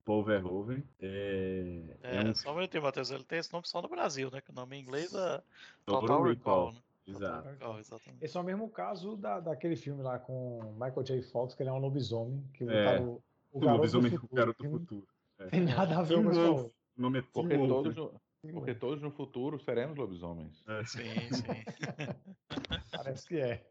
Paul 0.03 0.23
Verhoeven. 0.23 0.83
É, 0.99 1.81
É, 2.03 2.17
é 2.17 2.29
um 2.29 2.33
Só 2.35 2.51
um 2.51 2.55
minutinho, 2.55 2.83
Matheus. 2.83 3.09
Ele 3.11 3.23
tem 3.23 3.39
esse 3.39 3.51
nome 3.53 3.67
só 3.67 3.81
no 3.81 3.87
Brasil, 3.87 4.29
né? 4.31 4.41
Que 4.41 4.51
o 4.51 4.55
nome 4.55 4.75
em 4.75 4.81
inglês 4.81 5.13
é 5.13 5.41
Total 5.85 6.01
Total 6.01 6.23
Recall, 6.23 6.65
Recall. 6.67 6.73
né? 6.73 6.79
Exato. 7.07 7.47
Recall, 7.49 7.79
exatamente. 7.79 8.23
Esse 8.23 8.37
é 8.37 8.39
o 8.39 8.43
mesmo 8.43 8.69
caso 8.69 9.15
da, 9.17 9.39
daquele 9.39 9.75
filme 9.75 10.01
lá 10.03 10.19
com 10.19 10.73
Michael 10.73 11.03
J. 11.03 11.21
Fox, 11.23 11.53
que 11.55 11.63
ele 11.63 11.69
é 11.69 11.73
um 11.73 11.79
lobisomem, 11.79 12.43
que 12.53 12.63
É. 12.63 12.99
o, 13.01 13.21
o 13.51 13.59
lobisomem, 13.59 14.11
do 14.11 14.27
garoto 14.31 14.63
do 14.63 14.69
futuro. 14.69 15.07
Tem 15.49 15.61
nada 15.61 15.97
a 15.99 16.03
ver 16.03 16.23
com 16.23 16.31
isso. 16.31 16.71
O 16.97 17.01
nome 17.01 17.19
é 17.19 17.21
Porque 17.21 17.57
todos, 17.57 17.95
no, 17.95 18.13
porque 18.51 18.75
todos 18.75 19.01
no 19.01 19.11
futuro 19.11 19.59
seremos 19.59 19.97
lobisomens. 19.97 20.63
Sim, 20.85 21.03
sim. 21.33 21.43
Parece 22.91 23.27
que 23.27 23.37
é. 23.37 23.65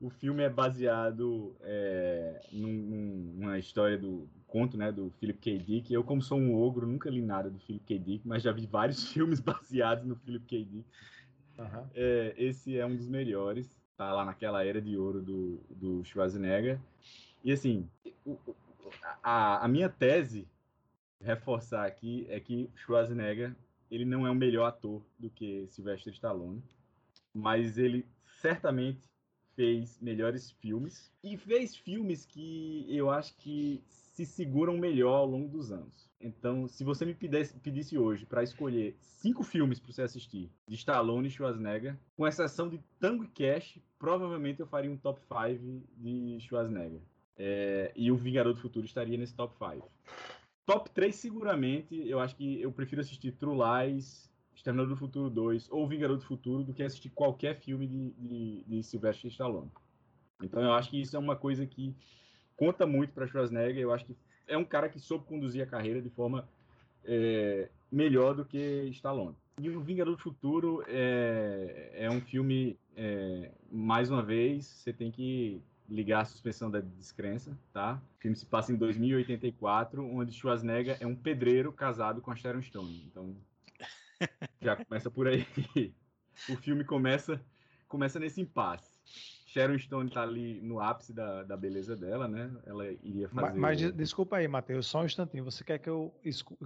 O 0.00 0.10
filme 0.10 0.42
é 0.42 0.48
baseado 0.50 1.56
é, 1.62 2.40
num- 2.52 3.32
numa 3.34 3.58
história 3.58 3.96
do 3.98 4.28
conto, 4.46 4.76
né, 4.76 4.92
do 4.92 5.10
Philip 5.18 5.38
K. 5.38 5.58
Dick. 5.58 5.92
Eu, 5.92 6.04
como 6.04 6.20
sou 6.20 6.38
um 6.38 6.54
ogro, 6.54 6.86
nunca 6.86 7.08
li 7.08 7.22
nada 7.22 7.50
do 7.50 7.58
Philip 7.58 7.84
K. 7.84 7.98
Dick, 7.98 8.28
mas 8.28 8.42
já 8.42 8.52
vi 8.52 8.66
vários 8.66 9.04
filmes 9.12 9.40
baseados 9.40 10.04
no 10.06 10.16
Philip 10.16 10.44
K. 10.46 10.64
Dick. 10.64 10.86
Aham. 11.58 11.90
É, 11.94 12.34
esse 12.36 12.78
é 12.78 12.84
um 12.84 12.96
dos 12.96 13.08
melhores. 13.08 13.82
Tá 13.96 14.12
lá 14.12 14.24
naquela 14.24 14.64
era 14.64 14.80
de 14.80 14.96
ouro 14.96 15.22
do, 15.22 15.60
do 15.70 16.04
Schwarzenegger. 16.04 16.80
E 17.44 17.52
assim, 17.52 17.88
a, 19.22 19.64
a 19.64 19.68
minha 19.68 19.88
tese, 19.88 20.48
reforçar 21.20 21.86
aqui, 21.86 22.26
é 22.28 22.40
que 22.40 22.70
Schwarzenegger 22.74 23.54
ele 23.90 24.04
não 24.04 24.26
é 24.26 24.30
o 24.30 24.34
melhor 24.34 24.66
ator 24.66 25.02
do 25.18 25.30
que 25.30 25.66
Sylvester 25.68 26.12
Stallone, 26.12 26.62
mas 27.32 27.78
ele 27.78 28.06
certamente 28.40 29.08
fez 29.54 30.00
melhores 30.00 30.50
filmes 30.50 31.12
e 31.22 31.36
fez 31.36 31.76
filmes 31.76 32.24
que 32.24 32.86
eu 32.88 33.10
acho 33.10 33.36
que 33.36 33.82
se 33.86 34.26
seguram 34.26 34.76
melhor 34.76 35.18
ao 35.18 35.26
longo 35.26 35.48
dos 35.48 35.70
anos. 35.70 36.10
Então, 36.24 36.66
se 36.66 36.82
você 36.82 37.04
me 37.04 37.14
pedisse, 37.14 37.52
pedisse 37.58 37.98
hoje 37.98 38.24
para 38.24 38.42
escolher 38.42 38.96
cinco 38.98 39.42
filmes 39.42 39.78
para 39.78 39.92
você 39.92 40.00
assistir 40.00 40.50
de 40.66 40.74
Stallone 40.74 41.28
e 41.28 41.30
Schwarzenegger, 41.30 41.98
com 42.16 42.26
exceção 42.26 42.66
de 42.66 42.80
Tango 42.98 43.24
e 43.24 43.28
Cash, 43.28 43.78
provavelmente 43.98 44.58
eu 44.58 44.66
faria 44.66 44.90
um 44.90 44.96
top 44.96 45.20
5 45.20 45.82
de 45.98 46.40
Schwarzenegger. 46.40 47.02
É, 47.36 47.92
e 47.94 48.10
o 48.10 48.16
Vingador 48.16 48.54
do 48.54 48.58
Futuro 48.58 48.86
estaria 48.86 49.18
nesse 49.18 49.34
top 49.34 49.54
5. 49.58 49.86
Top 50.64 50.88
3, 50.88 51.14
seguramente, 51.14 52.08
eu 52.08 52.18
acho 52.18 52.34
que 52.36 52.58
eu 52.58 52.72
prefiro 52.72 53.02
assistir 53.02 53.32
True 53.32 53.58
Lies, 53.58 54.32
Exterminador 54.54 54.94
do 54.94 54.98
Futuro 54.98 55.28
2 55.28 55.68
ou 55.70 55.86
Vingador 55.86 56.16
do 56.16 56.24
Futuro 56.24 56.64
do 56.64 56.72
que 56.72 56.82
assistir 56.82 57.10
qualquer 57.10 57.60
filme 57.60 57.86
de, 57.86 58.10
de, 58.12 58.64
de 58.66 58.82
Sylvester 58.82 59.30
Stallone. 59.30 59.70
Então 60.42 60.62
eu 60.62 60.72
acho 60.72 60.88
que 60.88 60.98
isso 60.98 61.14
é 61.16 61.18
uma 61.18 61.36
coisa 61.36 61.66
que 61.66 61.94
conta 62.56 62.86
muito 62.86 63.12
para 63.12 63.26
Schwarzenegger. 63.26 63.82
Eu 63.82 63.92
acho 63.92 64.06
que 64.06 64.16
é 64.46 64.56
um 64.56 64.64
cara 64.64 64.88
que 64.88 64.98
soube 64.98 65.24
conduzir 65.26 65.62
a 65.62 65.66
carreira 65.66 66.00
de 66.00 66.10
forma 66.10 66.48
é, 67.04 67.68
melhor 67.90 68.34
do 68.34 68.44
que 68.44 68.88
Stallone. 68.90 69.36
E 69.60 69.70
o 69.70 69.80
Vingador 69.80 70.16
do 70.16 70.22
Futuro 70.22 70.84
é, 70.88 71.90
é 71.94 72.10
um 72.10 72.20
filme, 72.20 72.76
é, 72.96 73.52
mais 73.70 74.10
uma 74.10 74.22
vez, 74.22 74.66
você 74.66 74.92
tem 74.92 75.10
que 75.10 75.62
ligar 75.88 76.22
a 76.22 76.24
suspensão 76.24 76.70
da 76.70 76.80
descrença, 76.80 77.56
tá? 77.72 78.00
O 78.16 78.20
filme 78.20 78.36
se 78.36 78.46
passa 78.46 78.72
em 78.72 78.76
2084, 78.76 80.04
onde 80.04 80.32
Schwarzenegger 80.32 80.96
é 80.98 81.06
um 81.06 81.14
pedreiro 81.14 81.72
casado 81.72 82.20
com 82.20 82.30
a 82.30 82.36
Sharon 82.36 82.62
Stone. 82.62 83.04
Então, 83.06 83.36
já 84.60 84.76
começa 84.76 85.10
por 85.10 85.28
aí. 85.28 85.46
O 86.50 86.56
filme 86.56 86.82
começa, 86.82 87.40
começa 87.86 88.18
nesse 88.18 88.40
impasse. 88.40 88.93
Sharon 89.54 89.78
Stone 89.78 90.10
tá 90.10 90.22
ali 90.22 90.60
no 90.60 90.80
ápice 90.80 91.12
da, 91.12 91.44
da 91.44 91.56
beleza 91.56 91.94
dela, 91.96 92.26
né? 92.26 92.50
Ela 92.66 92.90
iria 92.90 93.28
fazer... 93.28 93.56
Mas, 93.56 93.78
de- 93.78 93.92
desculpa 93.92 94.36
aí, 94.38 94.48
Matheus, 94.48 94.84
só 94.88 95.02
um 95.02 95.04
instantinho. 95.04 95.44
Você 95.44 95.62
quer 95.62 95.78
que 95.78 95.88
eu, 95.88 96.12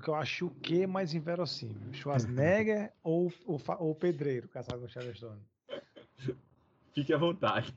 que 0.02 0.08
eu 0.08 0.14
ache 0.14 0.42
o 0.42 0.48
que 0.50 0.86
mais 0.86 1.12
inverossímil? 1.12 1.92
Schwarzenegger 1.92 2.90
ou 3.04 3.30
o 3.46 3.94
pedreiro 3.94 4.48
casado 4.48 4.80
com 4.80 4.88
Sharon 4.88 5.14
Stone? 5.14 5.42
Fique 6.94 7.12
à 7.12 7.18
vontade. 7.18 7.74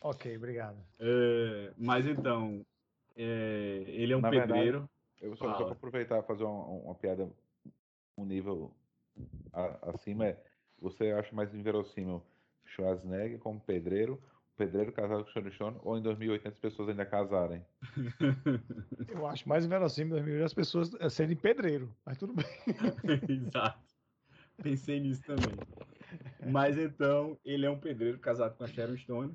Ok, 0.00 0.34
obrigado. 0.38 0.78
É, 0.98 1.72
mas 1.76 2.06
então, 2.06 2.64
é, 3.14 3.84
ele 3.88 4.14
é 4.14 4.16
um 4.16 4.22
Na 4.22 4.30
verdade, 4.30 4.52
pedreiro. 4.54 4.88
Eu 5.20 5.36
só, 5.36 5.52
só 5.54 5.64
para 5.64 5.72
aproveitar 5.74 6.18
e 6.18 6.26
fazer 6.26 6.44
uma, 6.44 6.64
uma 6.64 6.94
piada 6.94 7.30
um 8.16 8.24
nível 8.24 8.74
a- 9.52 9.90
acima, 9.90 10.26
é, 10.28 10.42
você 10.80 11.10
acha 11.10 11.34
mais 11.34 11.54
inverossímil 11.54 12.22
Schwarzenegger 12.64 13.38
como 13.38 13.60
pedreiro, 13.60 14.18
pedreiro 14.56 14.92
casado 14.92 15.24
com 15.24 15.30
Sharon 15.30 15.50
Stone, 15.50 15.76
ou 15.82 15.98
em 15.98 16.02
2080 16.02 16.48
as 16.54 16.58
pessoas 16.58 16.88
ainda 16.88 17.04
casarem? 17.06 17.64
Eu 19.08 19.26
acho 19.26 19.48
mais 19.48 19.64
inverossímil 19.64 20.14
2000 20.14 20.44
as 20.44 20.54
pessoas 20.54 20.94
eh, 20.98 21.08
serem 21.08 21.36
pedreiro, 21.36 21.94
mas 22.04 22.18
tudo 22.18 22.32
bem. 22.32 22.46
Exato. 23.28 23.84
Pensei 24.62 25.00
nisso 25.00 25.22
também. 25.22 25.54
Mas 26.50 26.78
então, 26.78 27.38
ele 27.44 27.66
é 27.66 27.70
um 27.70 27.78
pedreiro 27.78 28.18
casado 28.18 28.56
com 28.56 28.64
a 28.64 28.66
Sharon 28.66 28.96
Stone 28.96 29.34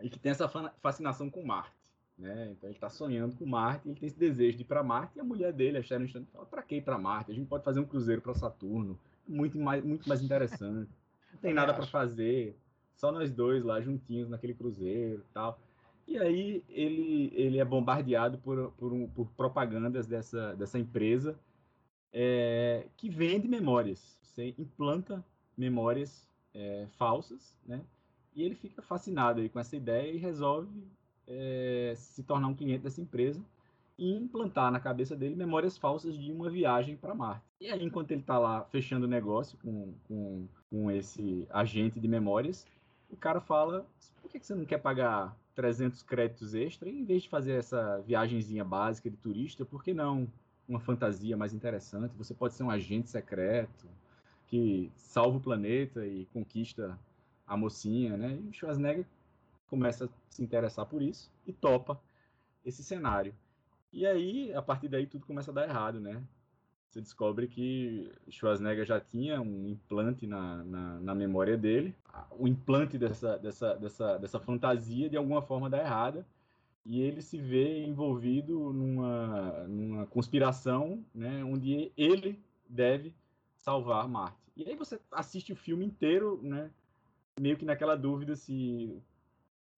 e 0.00 0.08
que 0.10 0.18
tem 0.18 0.32
essa 0.32 0.48
fa- 0.48 0.74
fascinação 0.80 1.30
com 1.30 1.44
Marte. 1.44 1.78
Né? 2.18 2.50
Então 2.52 2.68
ele 2.68 2.76
está 2.76 2.90
sonhando 2.90 3.36
com 3.36 3.46
Marte, 3.46 3.88
ele 3.88 3.98
tem 3.98 4.06
esse 4.06 4.18
desejo 4.18 4.58
de 4.58 4.62
ir 4.62 4.66
para 4.66 4.82
Marte 4.82 5.16
e 5.16 5.20
a 5.20 5.24
mulher 5.24 5.52
dele, 5.52 5.78
a 5.78 5.82
Sharon 5.82 6.06
Stone, 6.06 6.26
fala: 6.32 6.46
para 6.46 6.62
que 6.62 6.76
ir 6.76 6.82
para 6.82 6.98
Marte? 6.98 7.30
A 7.30 7.34
gente 7.34 7.48
pode 7.48 7.64
fazer 7.64 7.80
um 7.80 7.86
cruzeiro 7.86 8.20
para 8.20 8.34
Saturno, 8.34 8.98
muito 9.26 9.58
mais, 9.58 9.82
muito 9.82 10.08
mais 10.08 10.20
interessante. 10.22 10.90
Não 11.32 11.40
tem 11.40 11.54
nada 11.54 11.72
para 11.72 11.86
fazer, 11.86 12.58
só 13.00 13.10
nós 13.10 13.30
dois 13.32 13.64
lá 13.64 13.80
juntinhos 13.80 14.28
naquele 14.28 14.54
cruzeiro 14.54 15.24
tal. 15.32 15.58
E 16.06 16.18
aí 16.18 16.62
ele, 16.68 17.32
ele 17.34 17.58
é 17.58 17.64
bombardeado 17.64 18.38
por, 18.38 18.72
por, 18.72 18.92
um- 18.92 19.08
por 19.08 19.26
propagandas 19.32 20.06
dessa, 20.06 20.54
dessa 20.54 20.78
empresa 20.78 21.38
é, 22.12 22.86
que 22.96 23.08
vende 23.08 23.48
memórias. 23.48 24.18
Você 24.22 24.54
implanta 24.58 25.24
memórias 25.56 26.28
é, 26.54 26.86
falsas, 26.98 27.56
né? 27.66 27.80
E 28.34 28.42
ele 28.42 28.54
fica 28.54 28.82
fascinado 28.82 29.40
aí 29.40 29.48
com 29.48 29.58
essa 29.58 29.76
ideia 29.76 30.12
e 30.12 30.16
resolve 30.18 30.68
é, 31.26 31.94
se 31.96 32.22
tornar 32.22 32.48
um 32.48 32.54
cliente 32.54 32.82
dessa 32.82 33.00
empresa 33.00 33.40
e 33.98 34.14
implantar 34.16 34.70
na 34.72 34.80
cabeça 34.80 35.14
dele 35.16 35.34
memórias 35.34 35.76
falsas 35.76 36.16
de 36.18 36.32
uma 36.32 36.48
viagem 36.48 36.96
para 36.96 37.14
Marte. 37.14 37.44
E 37.60 37.68
aí, 37.68 37.82
enquanto 37.84 38.10
ele 38.12 38.20
está 38.22 38.38
lá 38.38 38.64
fechando 38.64 39.04
o 39.06 39.08
negócio 39.08 39.58
com, 39.58 39.92
com, 40.08 40.48
com 40.70 40.90
esse 40.90 41.46
agente 41.50 42.00
de 42.00 42.08
memórias, 42.08 42.66
o 43.10 43.16
cara 43.16 43.40
fala: 43.40 43.86
por 44.22 44.30
que 44.30 44.38
você 44.38 44.54
não 44.54 44.64
quer 44.64 44.78
pagar 44.78 45.36
300 45.54 46.02
créditos 46.02 46.54
extra 46.54 46.88
em 46.88 47.04
vez 47.04 47.22
de 47.24 47.28
fazer 47.28 47.52
essa 47.52 48.00
viagenzinha 48.06 48.64
básica 48.64 49.10
de 49.10 49.16
turista, 49.16 49.64
por 49.64 49.82
que 49.82 49.92
não 49.92 50.28
uma 50.68 50.80
fantasia 50.80 51.36
mais 51.36 51.52
interessante? 51.52 52.16
Você 52.16 52.32
pode 52.32 52.54
ser 52.54 52.62
um 52.62 52.70
agente 52.70 53.10
secreto 53.10 53.88
que 54.46 54.90
salva 54.96 55.38
o 55.38 55.40
planeta 55.40 56.06
e 56.06 56.26
conquista 56.32 56.98
a 57.46 57.56
mocinha, 57.56 58.16
né? 58.16 58.38
E 58.42 58.48
o 58.48 58.52
Schwarzenegger 58.52 59.04
começa 59.68 60.06
a 60.06 60.08
se 60.28 60.42
interessar 60.42 60.86
por 60.86 61.02
isso 61.02 61.30
e 61.46 61.52
topa 61.52 62.00
esse 62.64 62.82
cenário. 62.82 63.34
E 63.92 64.06
aí, 64.06 64.52
a 64.54 64.62
partir 64.62 64.88
daí, 64.88 65.06
tudo 65.06 65.26
começa 65.26 65.50
a 65.50 65.54
dar 65.54 65.68
errado, 65.68 66.00
né? 66.00 66.22
Você 66.90 67.00
descobre 67.00 67.46
que 67.46 68.12
Schwarzenegger 68.28 68.84
já 68.84 69.00
tinha 69.00 69.40
um 69.40 69.68
implante 69.68 70.26
na, 70.26 70.64
na, 70.64 71.00
na 71.00 71.14
memória 71.14 71.56
dele. 71.56 71.94
O 72.32 72.48
implante 72.48 72.98
dessa, 72.98 73.38
dessa, 73.38 73.74
dessa, 73.76 74.18
dessa 74.18 74.40
fantasia, 74.40 75.08
de 75.08 75.16
alguma 75.16 75.40
forma, 75.40 75.70
dá 75.70 75.78
errada. 75.78 76.26
E 76.84 77.00
ele 77.00 77.22
se 77.22 77.38
vê 77.38 77.84
envolvido 77.84 78.72
numa, 78.72 79.68
numa 79.68 80.06
conspiração, 80.06 81.04
né? 81.14 81.44
Onde 81.44 81.92
ele 81.96 82.42
deve 82.68 83.14
salvar 83.56 84.08
Marte. 84.08 84.50
E 84.56 84.64
aí 84.64 84.74
você 84.74 84.98
assiste 85.12 85.52
o 85.52 85.56
filme 85.56 85.84
inteiro, 85.84 86.40
né? 86.42 86.72
Meio 87.40 87.56
que 87.56 87.64
naquela 87.64 87.96
dúvida 87.96 88.34
se 88.34 89.00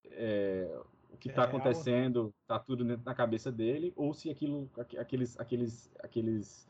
é, 0.06 0.80
o 1.10 1.16
que 1.18 1.28
É 1.28 1.32
está 1.32 1.42
real. 1.42 1.56
acontecendo, 1.56 2.32
tá 2.46 2.58
tudo 2.58 2.84
dentro 2.84 3.02
da 3.04 3.14
cabeça 3.14 3.52
dele, 3.52 3.92
ou 3.94 4.14
se 4.14 4.30
aquilo, 4.30 4.70
aqu- 4.78 4.98
aqueles, 4.98 5.38
aqueles, 5.38 5.92
aqueles, 5.98 6.68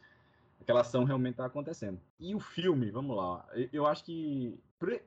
aquela 0.63 0.81
ação 0.81 1.05
realmente 1.05 1.33
está 1.35 1.47
acontecendo. 1.47 2.01
E 2.19 2.35
o 2.35 2.41
filme, 2.41 2.91
vamos 2.91 3.17
lá, 3.17 3.47
eu- 3.73 3.87
acho 3.87 4.05
que 4.05 4.59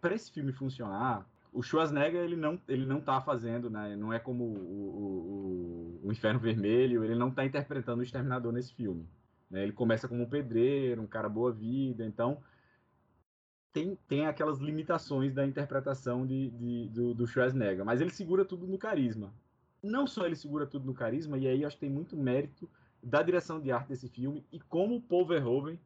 para 0.02 0.14
esse 0.15 0.32
filme 0.32 0.52
funcionar, 0.53 1.30
o 1.52 1.61
Schwarzenegger 1.64 2.22
ele 2.23 2.36
não 2.36 2.61
ele 2.68 2.86
não 2.86 3.02
tá 3.02 3.22
fazendo, 3.22 3.69
né? 3.69 3.95
Não 3.95 4.11
é 4.14 4.19
como 4.19 4.44
o, 4.45 4.57
o, 4.57 6.02
o- 6.03 6.07
o 6.07 6.11
Inferno 6.11 6.40
Vermelho, 6.40 7.03
ele 7.03 7.15
não 7.15 7.30
está 7.30 7.45
interpretando 7.45 7.99
o 7.99 8.03
Exterminador 8.03 8.52
nesse 8.53 8.73
filme. 8.73 9.07
né? 9.49 9.64
Ele 9.64 9.72
começa 9.73 10.07
como 10.07 10.23
um 10.23 10.30
pedreiro, 10.30 11.02
um 11.02 11.07
cara 11.07 11.30
boa 11.30 11.52
vida, 11.52 12.06
então 12.06 12.41
tem, 13.73 13.95
tem 14.07 14.26
aquelas 14.26 14.60
limitações 14.60 15.34
da 15.34 15.45
interpretação 15.45 16.26
de, 16.26 16.49
de- 16.52 16.90
do, 16.90 17.14
do 17.14 17.27
Schwarzenegger, 17.27 17.84
mas 17.86 17.99
ele 18.02 18.10
segura 18.11 18.45
tudo 18.45 18.65
no 18.68 18.77
carisma. 18.77 19.34
Não 19.84 20.07
só 20.07 20.26
ele 20.26 20.36
segura 20.36 20.65
tudo 20.65 20.86
no 20.86 20.94
carisma, 20.94 21.38
e 21.38 21.48
aí 21.48 21.61
eu 21.61 21.68
acho 21.68 21.76
que 21.77 21.82
tem 21.82 21.90
muito 21.90 22.15
mérito 22.18 22.69
da 23.01 23.22
direção 23.22 23.59
de 23.59 23.72
arte 23.72 23.89
desse 23.89 24.07
filme 24.09 24.43
e 24.51 24.59
como 24.59 25.01
Paul 25.01 25.26
Verhoeven 25.26 25.80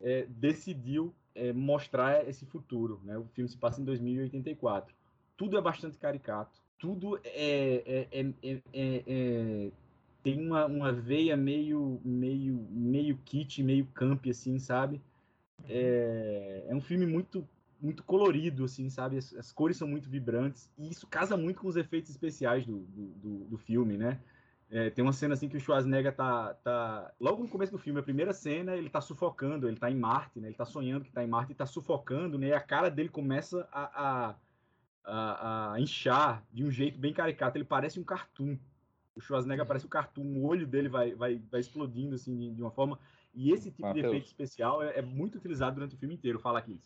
é, 0.00 0.26
decidiu 0.26 1.14
é, 1.34 1.52
mostrar 1.52 2.28
esse 2.28 2.44
futuro. 2.46 3.00
Né? 3.04 3.16
O 3.18 3.24
filme 3.26 3.48
se 3.48 3.56
passa 3.56 3.80
em 3.80 3.84
2084. 3.84 4.94
Tudo 5.36 5.56
é 5.56 5.60
bastante 5.60 5.98
caricato, 5.98 6.60
tudo 6.78 7.18
é- 7.24 8.06
é- 8.12 8.20
é- 8.20 8.60
é- 8.72 9.02
é- 9.06 9.70
tem 10.22 10.44
uma, 10.44 10.66
uma 10.66 10.92
veia 10.92 11.36
meio, 11.36 12.00
meio, 12.04 12.66
meio 12.70 13.16
kit, 13.24 13.62
meio 13.62 13.86
camp, 13.94 14.26
assim, 14.26 14.58
sabe? 14.58 15.00
É, 15.68 16.64
é 16.68 16.74
um 16.74 16.80
filme 16.80 17.06
muito 17.06 17.46
muito 17.80 18.02
colorido, 18.02 18.64
assim, 18.64 18.90
sabe? 18.90 19.16
As, 19.16 19.32
as 19.34 19.52
cores 19.52 19.76
são 19.76 19.86
muito 19.86 20.10
vibrantes 20.10 20.68
e 20.76 20.90
isso 20.90 21.06
casa 21.06 21.36
muito 21.36 21.60
com 21.60 21.68
os 21.68 21.76
efeitos 21.76 22.10
especiais 22.10 22.66
do, 22.66 22.80
do, 22.80 23.06
do- 23.06 23.44
do 23.50 23.56
filme, 23.56 23.96
né? 23.96 24.18
É, 24.70 24.90
tem 24.90 25.02
uma 25.02 25.14
cena 25.14 25.32
assim 25.32 25.48
que 25.48 25.56
o 25.56 25.60
Schwarzenegger 25.60 26.14
tá, 26.14 26.52
tá. 26.62 27.14
Logo 27.18 27.42
no 27.42 27.48
começo 27.48 27.72
do 27.72 27.78
filme, 27.78 28.00
a 28.00 28.02
primeira 28.02 28.34
cena, 28.34 28.76
ele 28.76 28.90
tá 28.90 29.00
sufocando, 29.00 29.66
ele 29.66 29.78
tá 29.78 29.90
em 29.90 29.96
Marte, 29.96 30.40
né? 30.40 30.48
Ele 30.48 30.56
tá 30.56 30.66
sonhando 30.66 31.04
que 31.04 31.12
tá 31.12 31.24
em 31.24 31.26
Marte 31.26 31.52
e 31.52 31.54
tá 31.54 31.64
sufocando, 31.64 32.38
né? 32.38 32.48
E 32.48 32.52
a 32.52 32.60
cara 32.60 32.90
dele 32.90 33.08
começa 33.08 33.66
a, 33.72 34.28
a, 34.28 34.34
a, 35.04 35.72
a 35.72 35.80
inchar 35.80 36.44
de 36.52 36.64
um 36.64 36.70
jeito 36.70 36.98
bem 36.98 37.14
caricato. 37.14 37.56
Ele 37.56 37.64
parece 37.64 37.98
um 37.98 38.04
cartoon. 38.04 38.58
O 39.16 39.20
Schwarzenegger 39.20 39.66
parece 39.66 39.86
um 39.86 39.88
cartoon, 39.88 40.36
o 40.36 40.46
olho 40.46 40.66
dele 40.66 40.88
vai, 40.88 41.14
vai, 41.14 41.40
vai 41.50 41.60
explodindo 41.60 42.14
assim 42.14 42.36
de, 42.36 42.54
de 42.54 42.62
uma 42.62 42.70
forma. 42.70 42.98
E 43.34 43.50
esse 43.50 43.70
tipo 43.70 43.88
de 43.94 44.02
Mateus. 44.02 44.06
efeito 44.06 44.26
especial 44.26 44.82
é, 44.82 44.98
é 44.98 45.02
muito 45.02 45.38
utilizado 45.38 45.76
durante 45.76 45.94
o 45.94 45.98
filme 45.98 46.14
inteiro. 46.14 46.38
Fala 46.38 46.58
aqui. 46.58 46.78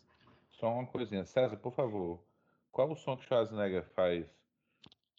Só 0.51 0.71
uma 0.73 0.87
coisinha. 0.87 1.25
César, 1.25 1.57
por 1.57 1.73
favor, 1.73 2.23
qual 2.71 2.89
o 2.89 2.95
som 2.95 3.17
que 3.17 3.25
Schwarzenegger 3.25 3.83
faz 3.93 4.25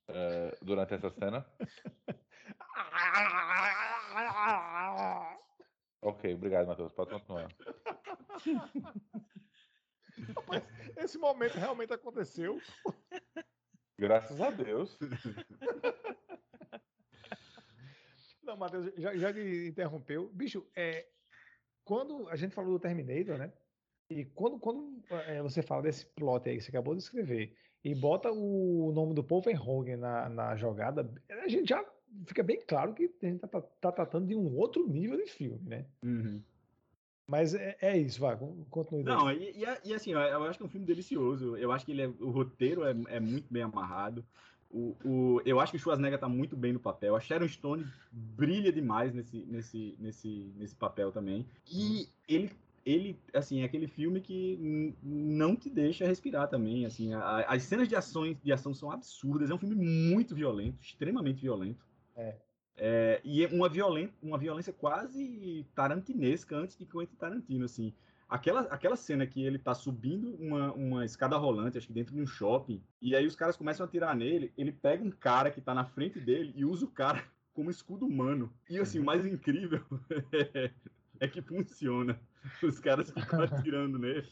eh, 0.09 0.59
durante 0.62 0.95
essa 0.95 1.11
cena? 1.11 1.45
Ok, 6.04 6.34
obrigado, 6.34 6.66
Matheus. 6.66 6.92
Pode 6.92 7.10
continuar. 7.10 7.48
Esse 10.98 11.16
momento 11.16 11.54
realmente 11.54 11.94
aconteceu. 11.94 12.60
Graças 13.98 14.38
a 14.38 14.50
Deus. 14.50 14.98
Não, 18.42 18.58
Matheus, 18.58 18.92
já, 18.98 19.16
já 19.16 19.32
que 19.32 19.68
interrompeu. 19.68 20.28
Bicho, 20.28 20.68
é, 20.76 21.08
quando 21.84 22.28
a 22.28 22.36
gente 22.36 22.54
falou 22.54 22.72
do 22.72 22.78
Terminator, 22.78 23.38
né? 23.38 23.50
E 24.10 24.26
quando, 24.26 24.58
quando 24.58 25.02
é, 25.10 25.40
você 25.40 25.62
fala 25.62 25.82
desse 25.82 26.04
plot 26.14 26.48
aí 26.48 26.58
que 26.58 26.64
você 26.64 26.70
acabou 26.70 26.94
de 26.94 27.02
escrever 27.02 27.56
e 27.82 27.94
bota 27.94 28.30
o 28.30 28.92
nome 28.92 29.14
do 29.14 29.24
Paul 29.24 29.40
Verhoeven 29.40 29.96
na, 29.96 30.28
na 30.28 30.56
jogada, 30.56 31.10
a 31.30 31.48
gente 31.48 31.68
já 31.68 31.82
fica 32.27 32.43
bem 32.43 32.61
claro 32.66 32.95
que 32.95 33.11
a 33.23 33.27
gente 33.27 33.39
tá, 33.41 33.61
tá- 33.61 33.93
tratando 33.93 34.27
de 34.27 34.35
um 34.35 34.57
outro 34.57 34.86
nível 34.89 35.16
de 35.16 35.27
filme, 35.31 35.61
né? 35.69 35.86
Mas 37.27 37.55
é, 37.55 37.77
é 37.81 37.97
isso, 37.97 38.20
vai, 38.20 38.36
continue. 38.70 39.03
Não, 39.03 39.31
e, 39.32 39.51
e, 39.53 39.65
e 39.89 39.95
assim, 39.95 40.12
eu 40.12 40.45
acho 40.45 40.59
que 40.59 40.62
é 40.62 40.66
um 40.66 40.70
filme 40.70 40.86
delicioso. 40.86 41.57
Eu 41.57 41.73
acho 41.73 41.85
que 41.86 41.93
ele 41.93 42.03
é, 42.03 42.09
o 42.09 42.31
roteiro 42.31 42.85
é, 42.85 42.95
é 43.09 43.20
muito 43.20 43.51
bem 43.51 43.62
amarrado. 43.62 44.24
O, 44.70 44.97
o, 45.05 45.41
eu 45.45 45.61
acho 45.61 45.73
que 45.73 45.77
o 45.77 45.81
Schwarzenegger 45.81 46.19
tá 46.19 46.28
muito 46.28 46.57
bem 46.57 46.73
no 46.73 46.81
papel. 46.81 47.15
A 47.16 47.20
Sharon 47.20 47.49
Stone 47.49 47.86
brilha 48.12 48.73
demais 48.73 49.15
nesse, 49.15 49.39
nesse, 49.47 49.97
nesse, 49.99 50.53
nesse 50.57 50.74
papel 50.74 51.12
também. 51.12 51.47
E 51.70 52.09
ele, 52.28 52.51
ele, 52.85 53.16
assim, 53.32 53.61
é 53.61 53.65
aquele 53.65 53.86
filme 53.86 54.20
que 54.20 54.93
não 55.03 55.55
te 55.57 55.70
deixa 55.70 56.05
respirar 56.07 56.49
também. 56.49 56.85
Assim, 56.85 57.15
a- 57.15 57.47
as 57.49 57.62
cenas 57.62 57.89
de 57.89 57.97
ações 57.97 58.36
de 58.43 58.53
ação 58.53 58.74
são 58.74 58.91
absurdas. 58.91 59.49
É 59.49 59.55
um 59.55 59.59
filme 59.59 59.77
muito 59.77 60.35
violento, 60.35 60.82
extremamente 60.82 61.41
violento. 61.41 61.86
É. 62.16 62.36
É, 62.77 63.20
e 63.23 63.45
é 63.45 63.49
uma, 63.49 63.70
uma 64.23 64.39
violência 64.39 64.73
quase 64.73 65.66
tarantinesca 65.74 66.57
antes 66.57 66.77
de 66.77 66.85
Quentin 66.85 67.15
Tarantino, 67.15 67.65
assim. 67.65 67.95
Aquela, 68.28 68.62
aquela 68.62 68.97
cena 68.97 69.27
que 69.27 69.45
ele 69.45 69.59
tá 69.59 69.74
subindo 69.74 70.35
uma, 70.36 70.73
uma 70.73 71.05
escada 71.05 71.36
rolante, 71.36 71.78
acho 71.78 71.86
que 71.86 71.93
dentro 71.93 72.15
de 72.15 72.20
um 72.20 72.27
shopping, 72.27 72.82
e 73.01 73.15
aí 73.15 73.27
os 73.27 73.36
caras 73.36 73.57
começam 73.57 73.85
a 73.85 73.89
atirar 73.89 74.16
nele, 74.16 74.53
ele 74.57 74.73
pega 74.73 75.05
um 75.05 75.11
cara 75.11 75.51
que 75.51 75.61
tá 75.61 75.74
na 75.74 75.85
frente 75.85 76.19
dele 76.19 76.53
e 76.57 76.65
usa 76.65 76.85
o 76.85 76.91
cara 76.91 77.23
como 77.55 77.70
escudo 77.70 78.07
humano. 78.07 78.53
E 78.69 78.78
assim, 78.78 78.99
o 78.99 79.05
mais 79.05 79.24
incrível 79.24 79.85
é, 80.32 80.70
é 81.20 81.28
que 81.28 81.41
funciona. 81.43 82.19
Os 82.62 82.81
caras 82.81 83.11
ficam 83.11 83.41
atirando 83.45 83.99
nele. 83.99 84.27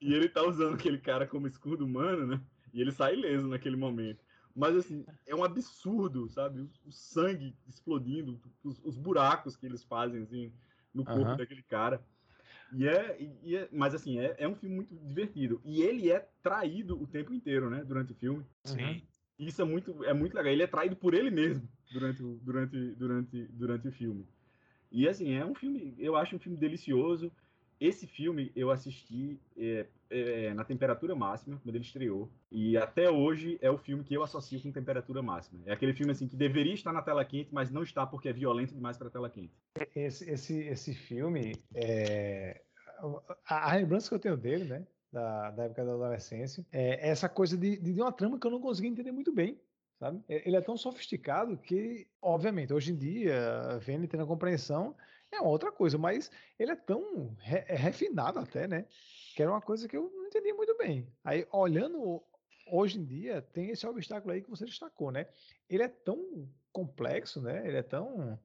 E 0.00 0.12
ele 0.12 0.28
tá 0.28 0.42
usando 0.42 0.74
aquele 0.74 0.98
cara 0.98 1.26
como 1.26 1.46
escudo 1.46 1.84
humano, 1.84 2.26
né? 2.26 2.40
E 2.74 2.80
ele 2.80 2.90
sai 2.90 3.14
ileso 3.14 3.46
naquele 3.46 3.76
momento. 3.76 4.24
Mas 4.54 4.76
assim, 4.76 5.04
é 5.26 5.34
um 5.34 5.44
absurdo, 5.44 6.28
sabe? 6.28 6.60
O, 6.60 6.70
o 6.86 6.92
sangue 6.92 7.54
explodindo, 7.66 8.40
os, 8.62 8.80
os 8.84 8.96
buracos 8.96 9.56
que 9.56 9.66
eles 9.66 9.84
fazem 9.84 10.22
assim 10.22 10.52
no 10.94 11.04
corpo 11.04 11.20
Aham. 11.26 11.36
daquele 11.36 11.62
cara. 11.62 12.04
E 12.72 12.86
é, 12.86 13.20
e- 13.20 13.38
e 13.44 13.56
é- 13.56 13.68
mas 13.72 13.94
assim, 13.94 14.18
é, 14.18 14.34
é 14.38 14.48
um 14.48 14.54
filme 14.56 14.76
muito 14.76 14.94
divertido. 14.96 15.60
E 15.64 15.82
ele 15.82 16.10
é 16.10 16.20
traído 16.42 17.00
o 17.00 17.06
tempo 17.06 17.32
inteiro, 17.32 17.70
né? 17.70 17.84
Durante 17.84 18.12
o 18.12 18.16
filme. 18.16 18.44
Sim. 18.64 19.02
E 19.38 19.46
Isso 19.46 19.62
é 19.62 19.64
muito, 19.64 20.04
é 20.04 20.12
muito 20.14 20.34
legal. 20.34 20.52
Ele 20.52 20.62
é 20.62 20.66
traído 20.66 20.96
por 20.96 21.14
ele 21.14 21.30
mesmo 21.30 21.68
durante, 21.90 22.22
o- 22.22 22.38
durante, 22.42 22.94
durante, 22.94 23.46
durante 23.48 23.88
o 23.88 23.92
filme. 23.92 24.26
E 24.90 25.08
assim, 25.08 25.32
é 25.32 25.44
um 25.44 25.54
filme, 25.54 25.94
eu 25.98 26.16
acho 26.16 26.36
um 26.36 26.38
filme 26.38 26.58
delicioso. 26.58 27.32
Esse 27.80 28.06
filme 28.06 28.52
eu 28.54 28.70
assisti 28.70 29.38
é, 29.56 29.86
é, 30.10 30.54
na 30.54 30.64
temperatura 30.64 31.14
máxima, 31.14 31.58
quando 31.62 31.74
ele 31.74 31.84
estreou. 31.84 32.30
E 32.50 32.76
até 32.76 33.10
hoje 33.10 33.58
é 33.60 33.70
o 33.70 33.78
filme 33.78 34.04
que 34.04 34.14
eu 34.14 34.22
associo 34.22 34.60
com 34.60 34.70
temperatura 34.70 35.22
máxima. 35.22 35.60
É 35.66 35.72
aquele 35.72 35.92
filme 35.92 36.12
assim 36.12 36.28
que 36.28 36.36
deveria 36.36 36.74
estar 36.74 36.92
na 36.92 37.02
tela 37.02 37.24
quente, 37.24 37.48
mas 37.52 37.70
não 37.70 37.82
está 37.82 38.06
porque 38.06 38.28
é 38.28 38.32
violento 38.32 38.74
demais 38.74 38.96
para 38.96 39.10
tela 39.10 39.28
quente. 39.28 39.52
Esse, 39.96 40.30
esse, 40.30 40.60
esse 40.60 40.94
filme, 40.94 41.54
é, 41.74 42.62
a, 43.46 43.72
a 43.72 43.76
lembrança 43.76 44.08
que 44.08 44.14
eu 44.14 44.20
tenho 44.20 44.36
dele, 44.36 44.64
né, 44.64 44.86
da, 45.12 45.50
da 45.50 45.64
época 45.64 45.84
da 45.84 45.92
adolescência, 45.92 46.64
é 46.72 47.08
essa 47.08 47.28
coisa 47.28 47.56
de, 47.56 47.76
de 47.76 48.00
uma 48.00 48.12
trama 48.12 48.38
que 48.38 48.46
eu 48.46 48.50
não 48.50 48.60
consegui 48.60 48.88
entender 48.88 49.12
muito 49.12 49.32
bem, 49.32 49.60
sabe? 49.98 50.22
É- 50.28 50.46
Ele 50.46 50.56
é 50.56 50.60
tão 50.60 50.76
sofisticado 50.76 51.56
que, 51.58 52.06
obviamente, 52.20 52.72
hoje 52.72 52.92
em 52.92 52.96
dia, 52.96 53.78
vendo 53.80 54.04
e 54.04 54.08
tendo 54.08 54.22
a 54.22 54.26
compreensão, 54.26 54.94
é 55.32 55.40
uma 55.40 55.50
outra 55.50 55.72
coisa, 55.72 55.96
mas 55.98 56.30
ele 56.58 56.72
é 56.72 56.76
tão 56.76 57.34
re- 57.40 57.64
é 57.68 57.74
refinado 57.74 58.38
até, 58.38 58.66
né, 58.68 58.86
que 59.34 59.42
era 59.42 59.50
uma 59.50 59.60
coisa 59.60 59.88
que 59.88 59.96
eu 59.96 60.10
não 60.14 60.26
entendi 60.26 60.52
muito 60.52 60.76
bem. 60.76 61.06
Aí, 61.24 61.46
olhando 61.52 62.22
hoje 62.66 62.98
em 62.98 63.04
dia, 63.04 63.42
tem 63.42 63.70
esse 63.70 63.86
obstáculo 63.86 64.32
aí 64.32 64.42
que 64.42 64.50
você 64.50 64.64
destacou, 64.64 65.10
né? 65.10 65.26
Ele 65.68 65.82
é 65.82 65.88
tão 65.88 66.48
complexo, 66.72 67.40
né? 67.42 67.66
Ele 67.66 67.76
é 67.76 67.82
tão 67.82 68.38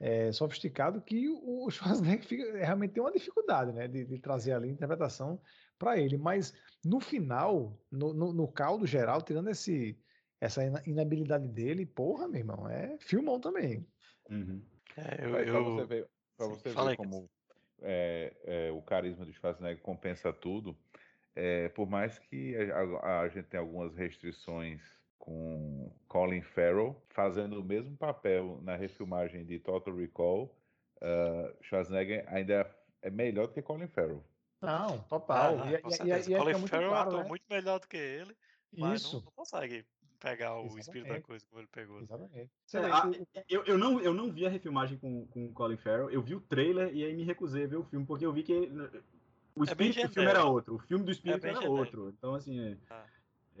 é, 0.00 0.32
sofisticado 0.32 1.00
que 1.02 1.28
o 1.28 1.68
Schwarzenegger 1.70 2.24
fica- 2.24 2.56
realmente 2.56 2.92
tem 2.94 3.02
uma 3.02 3.12
dificuldade 3.12 3.72
né, 3.72 3.86
de, 3.88 4.04
de 4.04 4.18
trazer 4.18 4.52
ali 4.52 4.68
a 4.68 4.72
interpretação 4.72 5.40
para 5.78 5.98
ele. 5.98 6.16
Mas 6.16 6.54
no 6.84 7.00
final, 7.00 7.78
no, 7.90 8.12
no, 8.14 8.32
no 8.32 8.48
caldo 8.48 8.86
geral, 8.86 9.20
tirando 9.22 9.48
esse, 9.50 9.98
essa 10.40 10.64
ina- 10.64 10.82
inabilidade 10.86 11.48
dele, 11.48 11.84
porra, 11.84 12.26
meu 12.28 12.38
irmão, 12.40 12.68
é 12.68 12.96
filmão 13.00 13.38
também. 13.40 13.86
É, 14.96 15.24
eu, 15.24 15.30
eu- 15.48 15.54
Sim, 16.38 16.58
você 16.58 16.72
fala 16.72 16.90
ver 16.90 16.92
aí, 16.92 16.96
como 16.96 17.30
é, 17.82 18.68
é, 18.68 18.72
o 18.72 18.82
carisma 18.82 19.24
do 19.24 19.32
Schwarzenegger 19.32 19.82
compensa 19.82 20.32
tudo, 20.32 20.78
é, 21.34 21.68
por 21.70 21.88
mais 21.88 22.18
que 22.18 22.56
a, 22.56 22.80
a- 22.80 23.20
a 23.22 23.28
gente 23.28 23.48
tenha 23.48 23.62
algumas 23.62 23.94
restrições 23.94 24.82
com 25.18 25.92
Colin 26.08 26.42
Farrell, 26.42 27.02
fazendo 27.10 27.60
o 27.60 27.64
mesmo 27.64 27.96
papel 27.96 28.60
na 28.62 28.76
refilmagem 28.76 29.44
de 29.46 29.58
Total 29.60 29.94
Recall, 29.96 30.56
uh, 31.02 31.62
Schwarzenegger 31.64 32.24
ainda 32.32 32.74
é 33.02 33.10
melhor 33.10 33.48
do 33.48 33.54
que 33.54 33.62
Colin 33.62 33.88
Farrell. 33.88 34.24
Não, 34.60 35.02
total. 35.04 35.58
Ah, 35.60 35.60
e, 35.60 35.74
com 35.82 35.90
e- 35.90 35.96
e- 35.96 36.22
certeza. 36.22 36.30
e 36.30 36.34
aí 36.34 36.44
Colin 36.44 36.64
Farrell 36.64 36.88
é 36.90 36.92
um 36.92 36.96
claro, 36.96 37.00
ator 37.00 37.24
né? 37.24 37.24
muito 37.24 37.44
melhor 37.48 37.78
do 37.78 37.86
que 37.88 37.96
ele, 37.96 38.36
mas 38.76 39.00
Isso, 39.00 39.20
não, 39.20 39.20
não 39.24 39.32
consegue 39.32 39.88
pegar 40.18 40.58
o 40.60 40.66
espírito 40.78 40.92
da 40.92 40.98
Exatamente. 41.16 41.22
coisa 41.26 41.44
como 41.48 41.60
ele 41.60 41.68
pegou. 41.70 42.00
exatamente. 42.00 42.50
Você 42.66 42.78
É, 42.78 42.82
o- 42.82 43.26
eu, 43.48 43.64
eu, 43.64 43.78
não, 43.78 44.00
eu 44.00 44.12
não 44.14 44.30
vi 44.32 44.46
a 44.46 44.50
refilmagem 44.50 44.98
com, 44.98 45.26
com 45.26 45.46
o 45.46 45.52
Colin 45.52 45.76
Farrell, 45.76 46.10
eu 46.10 46.20
vi 46.22 46.34
o 46.34 46.40
trailer 46.40 46.94
e 46.94 47.04
aí 47.04 47.14
me 47.14 47.24
recusei 47.24 47.64
a 47.64 47.68
ver 47.68 47.76
o 47.76 47.84
filme, 47.84 48.04
porque 48.06 48.26
eu 48.26 48.32
vi 48.32 48.42
que 48.42 48.52
o 49.54 49.62
É 49.64 49.66
espírito 49.66 50.06
do 50.08 50.12
filme 50.14 50.28
era 50.28 50.44
outro, 50.44 50.74
o 50.76 50.78
filme 50.78 51.04
do 51.04 51.10
espírito 51.12 51.42
bem 51.42 51.50
era 51.50 51.60
genérico. 51.60 51.80
outro. 51.80 52.14
Então, 52.16 52.34
assim, 52.34 52.58
é, 52.60 52.76
Ah. 52.90 53.04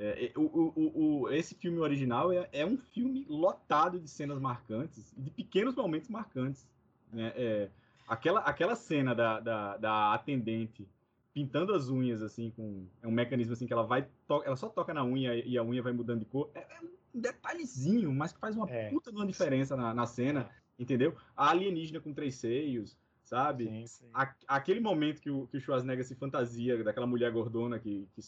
É, 0.00 0.26
é, 0.26 0.32
o, 0.38 0.42
o, 0.42 0.72
o- 0.76 1.22
o- 1.22 1.32
esse 1.32 1.56
filme 1.56 1.78
original 1.80 2.30
é, 2.32 2.48
é 2.52 2.64
um 2.64 2.76
filme 2.78 3.26
lotado 3.28 3.98
de 3.98 4.08
cenas 4.08 4.38
marcantes 4.38 5.12
de 5.18 5.28
pequenos 5.30 5.74
momentos 5.74 6.08
marcantes. 6.08 6.68
né? 7.12 7.32
É, 7.34 7.68
aquela, 8.06 8.38
aquela 8.40 8.76
cena 8.76 9.12
da, 9.12 9.40
da, 9.40 9.76
da 9.76 10.14
atendente 10.14 10.86
pintando 11.38 11.72
as 11.72 11.88
unhas 11.88 12.20
assim 12.20 12.50
com 12.50 12.84
é 13.00 13.06
um 13.06 13.12
mecanismo 13.12 13.52
assim 13.52 13.64
que 13.64 13.72
ela 13.72 13.84
vai 13.84 14.08
to- 14.26 14.42
ela 14.44 14.56
só 14.56 14.68
toca 14.68 14.92
na 14.92 15.04
unha 15.04 15.36
e 15.36 15.56
a 15.56 15.62
unha 15.62 15.80
vai 15.80 15.92
mudando 15.92 16.18
de 16.20 16.24
cor 16.26 16.50
é, 16.52 16.58
é 16.60 16.80
um 16.80 17.20
detalhezinho 17.20 18.12
mas 18.12 18.32
que 18.32 18.40
faz 18.40 18.56
uma 18.56 18.68
É. 18.68 18.90
puta 18.90 19.12
de 19.12 19.16
uma 19.16 19.26
diferença 19.26 19.76
na, 19.76 19.94
na 19.94 20.04
cena 20.04 20.50
entendeu 20.76 21.14
a 21.36 21.50
alienígena 21.50 22.00
com 22.00 22.12
três 22.12 22.34
seios 22.34 22.98
sabe 23.22 23.66
Sim. 23.66 23.86
Sim. 23.86 24.10
a- 24.12 24.34
aquele 24.48 24.80
momento 24.80 25.20
que 25.20 25.30
o, 25.30 25.46
que 25.46 25.56
o 25.56 25.60
Schwarzenegger 25.60 26.04
se 26.04 26.16
fantasia 26.16 26.82
daquela 26.82 27.06
mulher 27.06 27.30
gordona 27.30 27.78
que, 27.78 28.08
que 28.16 28.20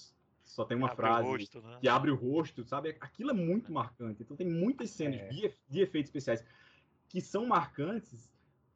só 0.44 0.64
tem 0.64 0.76
uma 0.76 0.86
Abre 0.86 0.96
frase 0.96 1.28
rosto, 1.28 1.60
né? 1.62 1.78
que 1.80 1.88
abre 1.88 2.10
o 2.12 2.14
rosto, 2.16 2.64
sabe? 2.64 2.96
Aquilo 3.00 3.30
é 3.30 3.34
muito 3.34 3.72
marcante. 3.72 4.22
Então 4.22 4.36
tem 4.36 4.48
muitas 4.48 4.90
cenas 4.90 5.20
É. 5.20 5.28
de, 5.28 5.52
de 5.68 5.80
efeitos 5.80 6.08
especiais 6.10 6.44
que 7.08 7.20
são 7.20 7.46
marcantes 7.46 8.28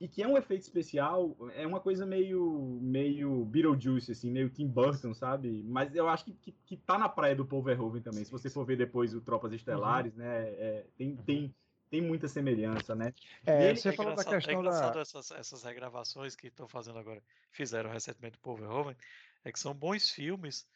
e 0.04 0.08
que 0.08 0.22
é 0.22 0.28
um 0.28 0.36
efeito 0.36 0.62
especial, 0.62 1.36
é 1.54 1.66
uma 1.66 1.80
coisa 1.80 2.04
meio 2.06 2.78
meio 2.82 3.44
Beetlejuice, 3.46 4.12
assim, 4.12 4.30
meio 4.30 4.50
Tim 4.50 4.68
Burton, 4.68 5.14
sabe? 5.14 5.62
Mas 5.64 5.94
eu 5.94 6.08
acho 6.08 6.26
que, 6.26 6.34
que, 6.34 6.52
que 6.52 6.76
tá 6.76 6.98
na 6.98 7.08
praia 7.08 7.34
do 7.34 7.46
Paul 7.46 7.62
Verhoeven 7.62 8.02
também. 8.02 8.24
Se 8.24 8.30
você 8.30 8.50
for 8.50 8.66
ver 8.66 8.76
depois 8.76 9.14
o 9.14 9.20
Tropas 9.22 9.52
Estelares, 9.52 10.14
né? 10.14 10.26
é, 10.50 10.86
tem, 10.96 11.16
tem, 11.16 11.56
tem 11.90 12.02
muita 12.02 12.28
semelhança, 12.28 12.94
né? 12.94 13.14
É, 13.46 13.70
ele- 13.70 13.76
você 13.76 13.90
É 13.90 13.92
falou 13.92 14.12
da 14.14 14.22
é 14.22 14.24
questão 14.24 14.60
engraçado 14.60 14.98
da. 14.98 15.00
essas, 15.00 15.30
essas 15.30 15.62
regravações 15.64 16.36
que 16.36 16.48
estão 16.48 16.68
fazendo 16.68 16.98
agora, 16.98 17.22
fizeram 17.50 17.90
recentemente 17.90 18.38
o 18.38 18.40
Paul 18.40 18.56
Verhoeven, 18.56 18.96
é 19.44 19.52
que 19.52 19.58
são 19.58 19.74
bons 19.74 20.10
filmes, 20.10 20.66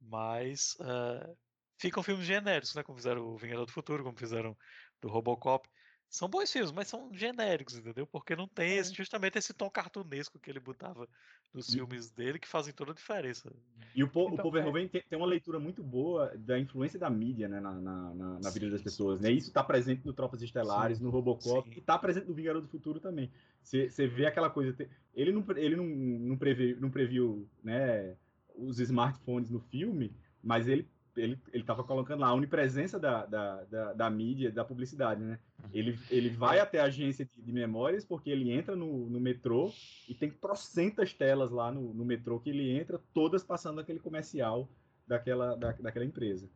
mas 0.00 0.76
eh, 0.80 1.36
ficam 1.78 2.02
filmes 2.02 2.26
genéricos, 2.26 2.74
né? 2.74 2.82
Como 2.82 2.98
fizeram 2.98 3.22
o 3.26 3.36
Vingador 3.38 3.66
do 3.66 3.72
Futuro, 3.72 4.04
como 4.04 4.18
fizeram 4.18 4.56
do 5.00 5.08
Robocop. 5.08 5.68
São 6.10 6.28
bons 6.28 6.50
filmes, 6.52 6.72
mas 6.72 6.88
são 6.88 7.14
genéricos, 7.14 7.76
entendeu? 7.76 8.06
Porque 8.06 8.34
não 8.36 8.48
tem 8.48 8.76
esse- 8.78 8.92
justamente 8.92 9.38
esse 9.38 9.54
tom 9.54 9.70
cartunesco 9.70 10.38
que 10.40 10.50
ele 10.50 10.60
botava 10.60 11.08
nos 11.54 11.68
E- 11.68 11.72
filmes 11.72 12.10
dele, 12.10 12.38
que 12.38 12.48
fazem 12.48 12.74
toda 12.74 12.90
a 12.92 12.94
diferença. 12.94 13.50
E 13.94 14.02
o 14.04 14.10
Paul, 14.10 14.26
o 14.26 14.32
Então, 14.32 14.42
Paul 14.42 14.52
Verhoeven 14.52 14.88
tem, 14.88 15.02
tem 15.02 15.16
uma 15.18 15.26
leitura 15.26 15.58
muito 15.58 15.82
boa 15.82 16.36
da 16.36 16.58
influência 16.58 16.98
da 16.98 17.08
mídia 17.10 17.48
né, 17.48 17.60
na, 17.60 17.72
na, 17.80 18.14
na- 18.14 18.38
na 18.40 18.50
vida 18.50 18.66
Sim, 18.66 18.70
das 18.70 18.80
sim, 18.80 18.84
pessoas. 18.84 19.20
sim. 19.20 19.26
Né? 19.26 19.32
Isso 19.32 19.48
está 19.48 19.64
presente 19.64 20.04
no 20.06 20.12
Tropas 20.12 20.42
Estelares, 20.42 21.00
no 21.00 21.10
Robocop, 21.10 21.68
Sim. 21.68 21.76
e 21.76 21.78
está 21.80 21.98
presente 21.98 22.28
no 22.28 22.34
Vingador 22.34 22.62
do 22.62 22.68
Futuro 22.68 23.00
também. 23.00 23.30
Você 23.62 23.88
você 23.90 24.06
vê 24.06 24.26
aquela 24.26 24.50
coisa. 24.50 24.76
Ele 25.14 25.32
não, 25.32 25.44
ele 25.56 25.76
não, 25.76 25.84
não, 25.86 26.36
previ, 26.38 26.74
não 26.76 26.90
previu 26.90 27.48
né, 27.62 28.16
os 28.54 28.78
smartphones 28.80 29.50
no 29.50 29.60
filme, 29.60 30.14
mas 30.42 30.68
ele 30.68 30.88
ele 31.16 31.38
ele 31.52 31.62
estava 31.62 31.82
colocando 31.84 32.20
lá 32.20 32.28
a 32.28 32.34
onipresença 32.34 32.98
da, 32.98 33.26
da, 33.26 33.64
da, 33.64 33.92
da 33.92 34.10
mídia, 34.10 34.50
da 34.50 34.64
publicidade, 34.64 35.22
né? 35.22 35.38
Ele, 35.72 35.98
ele 36.10 36.28
vai 36.30 36.58
até 36.58 36.80
a 36.80 36.84
agência 36.84 37.24
de, 37.24 37.40
de 37.40 37.52
memórias 37.52 38.04
porque 38.04 38.30
ele 38.30 38.50
entra 38.50 38.74
no, 38.74 39.08
no 39.08 39.20
metrô 39.20 39.72
e 40.08 40.14
tem 40.14 40.30
trocentas 40.30 41.12
telas 41.12 41.50
lá 41.50 41.70
no, 41.70 41.92
no 41.94 42.04
metrô 42.04 42.40
que 42.40 42.50
ele 42.50 42.70
entra, 42.70 43.00
todas 43.14 43.42
passando 43.44 43.80
aquele 43.80 44.00
comercial 44.00 44.68
daquela, 45.06 45.56
da, 45.56 45.72
daquela 45.72 46.04
empresa. 46.04 46.48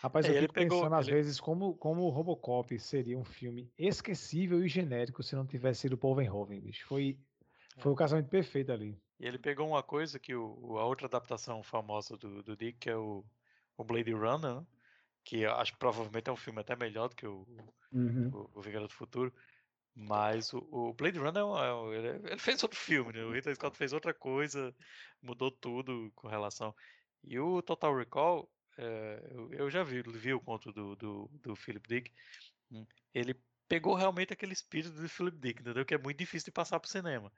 Rapaz, 0.00 0.26
É, 0.26 0.30
eu 0.30 0.34
fico 0.42 0.54
pegou- 0.54 0.78
pensando 0.80 0.94
às 0.94 1.06
ele- 1.08 1.16
vezes 1.16 1.40
como, 1.40 1.74
como 1.74 2.02
o 2.02 2.08
Robocop 2.10 2.78
seria 2.78 3.18
um 3.18 3.24
filme 3.24 3.68
esquecível 3.76 4.64
e 4.64 4.68
genérico 4.68 5.22
se 5.22 5.34
não 5.34 5.44
tivesse 5.46 5.80
sido 5.82 5.98
Paul 5.98 6.14
Verhoeven, 6.14 6.60
bicho. 6.60 6.86
Foi, 6.86 7.18
foi 7.78 7.90
o 7.92 7.96
casamento 7.96 8.28
perfeito 8.28 8.70
ali. 8.70 8.96
E 9.18 9.26
ele 9.26 9.38
pegou 9.38 9.66
uma 9.66 9.82
coisa 9.82 10.18
que 10.18 10.34
o, 10.34 10.56
o- 10.62 10.78
a 10.78 10.86
outra 10.86 11.06
adaptação 11.06 11.62
famosa 11.62 12.16
do, 12.16 12.42
do 12.42 12.56
Dick, 12.56 12.78
que 12.78 12.88
é 12.90 12.96
o, 12.96 13.24
o 13.78 13.84
Blade 13.84 14.12
Runner, 14.14 14.56
né? 14.62 14.66
que 15.24 15.46
acho 15.46 15.74
que 15.74 15.78
provavelmente 15.80 16.30
é 16.30 16.34
um 16.34 16.36
filme 16.38 16.60
até 16.60 16.76
melhor 16.76 17.08
do 17.10 17.16
que 17.16 17.26
o, 17.26 17.46
o, 18.32 18.50
o 18.54 18.62
Vingador 18.62 18.88
do 18.88 18.94
Futuro. 18.94 19.34
Mas 19.94 20.52
o, 20.54 20.58
o 20.72 20.94
Blade 20.94 21.18
Runner 21.18 21.42
é 21.42 21.96
é 21.96 21.98
ele, 21.98 22.28
ele 22.30 22.38
fez 22.40 22.62
outro 22.62 22.78
filme, 22.80 23.12
né? 23.12 23.24
O 23.24 23.32
Ridley 23.32 23.54
Scott 23.56 23.76
fez 23.78 23.92
outra 23.92 24.14
coisa, 24.14 24.74
mudou 25.22 25.50
tudo 25.52 26.12
com 26.14 26.28
relação. 26.28 26.74
E 27.24 27.38
o 27.40 27.62
Total 27.62 27.96
Recall, 27.96 28.50
é, 28.78 29.28
eu, 29.32 29.52
eu 29.54 29.70
já 29.70 29.84
vi, 29.84 30.02
vi 30.02 30.34
o 30.34 30.40
conto 30.40 30.72
do, 30.72 30.96
do, 30.96 31.28
do 31.42 31.56
Philip 31.56 31.88
Dick. 31.88 32.12
hum, 32.70 32.86
Ele 33.14 33.34
pegou 33.68 33.94
realmente 33.94 34.32
aquele 34.32 34.52
espírito 34.54 34.94
do 35.00 35.08
Philip 35.08 35.38
Dick, 35.38 35.60
entendeu? 35.62 35.86
Que 35.86 35.94
é 35.94 35.98
muito 35.98 36.18
difícil 36.18 36.46
de 36.46 36.52
passar 36.52 36.80
pro 36.80 36.90
cinema. 36.90 37.32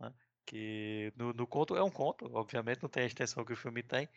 né? 0.00 0.14
Que 0.46 1.12
no, 1.16 1.32
no 1.34 1.46
conto 1.48 1.76
é 1.76 1.84
um 1.84 1.90
conto, 1.92 2.26
obviamente 2.34 2.82
não 2.82 2.90
tem 2.90 3.04
a 3.04 3.06
extensão 3.06 3.44
que 3.44 3.52
o 3.52 3.56
filme 3.56 3.82
tem, 3.82 4.08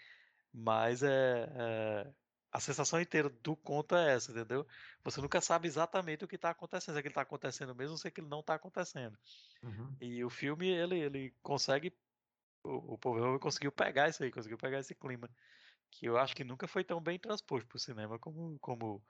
mas 0.53 1.01
é, 1.03 1.49
é- 1.55 2.13
a 2.51 2.59
sensação 2.59 3.01
inteira 3.01 3.29
do 3.29 3.55
conto 3.55 3.95
é 3.95 4.13
essa, 4.13 4.31
entendeu? 4.31 4.65
Você 5.03 5.19
nunca 5.19 5.41
sabe 5.41 5.67
exatamente 5.67 6.23
o 6.23 6.27
que 6.27 6.35
está 6.35 6.51
acontecendo, 6.51 6.93
se 6.93 6.99
aquilo 6.99 7.11
está 7.11 7.21
acontecendo 7.21 7.73
mesmo, 7.75 7.93
ou 7.93 7.97
se 7.97 8.07
aquilo 8.07 8.29
não 8.29 8.41
está 8.41 8.53
acontecendo. 8.53 9.17
E 9.99 10.23
o 10.23 10.29
filme, 10.29 10.67
ele, 10.67 10.99
ele 10.99 11.35
consegue, 11.41 11.97
o, 12.63 12.93
o 12.93 12.97
Paul 12.97 13.15
Verhoeven 13.15 13.39
conseguiu 13.39 13.71
pegar 13.71 14.09
isso 14.09 14.23
aí, 14.23 14.31
conseguiu 14.31 14.57
pegar 14.57 14.79
esse 14.79 14.93
clima, 14.93 15.27
que 15.89 16.05
eu 16.05 16.17
acho 16.17 16.35
que 16.35 16.43
nunca 16.43 16.67
foi 16.67 16.83
tão 16.83 17.01
bem 17.01 17.17
transposto 17.17 17.67
para 17.67 17.77
o 17.77 17.79
cinema 17.79 18.19
como, 18.19 18.57
como 18.59 19.03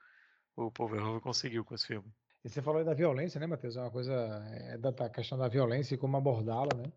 o 0.55 0.71
Verhoeven 0.87 1.19
conseguiu 1.19 1.65
com 1.65 1.75
esse 1.75 1.87
filme. 1.87 2.09
E 2.45 2.49
você 2.49 2.61
falou 2.61 2.79
aí 2.79 2.85
da 2.85 2.93
violência, 2.93 3.39
né, 3.39 3.47
Matheus? 3.47 3.75
É 3.75 3.81
uma 3.81 3.91
coisa 3.91 4.13
é, 4.51 4.77
da 4.77 5.09
questão 5.09 5.37
da 5.37 5.47
violência 5.47 5.95
e 5.95 5.97
como 5.97 6.17
abordá-la, 6.17 6.75
né? 6.75 6.91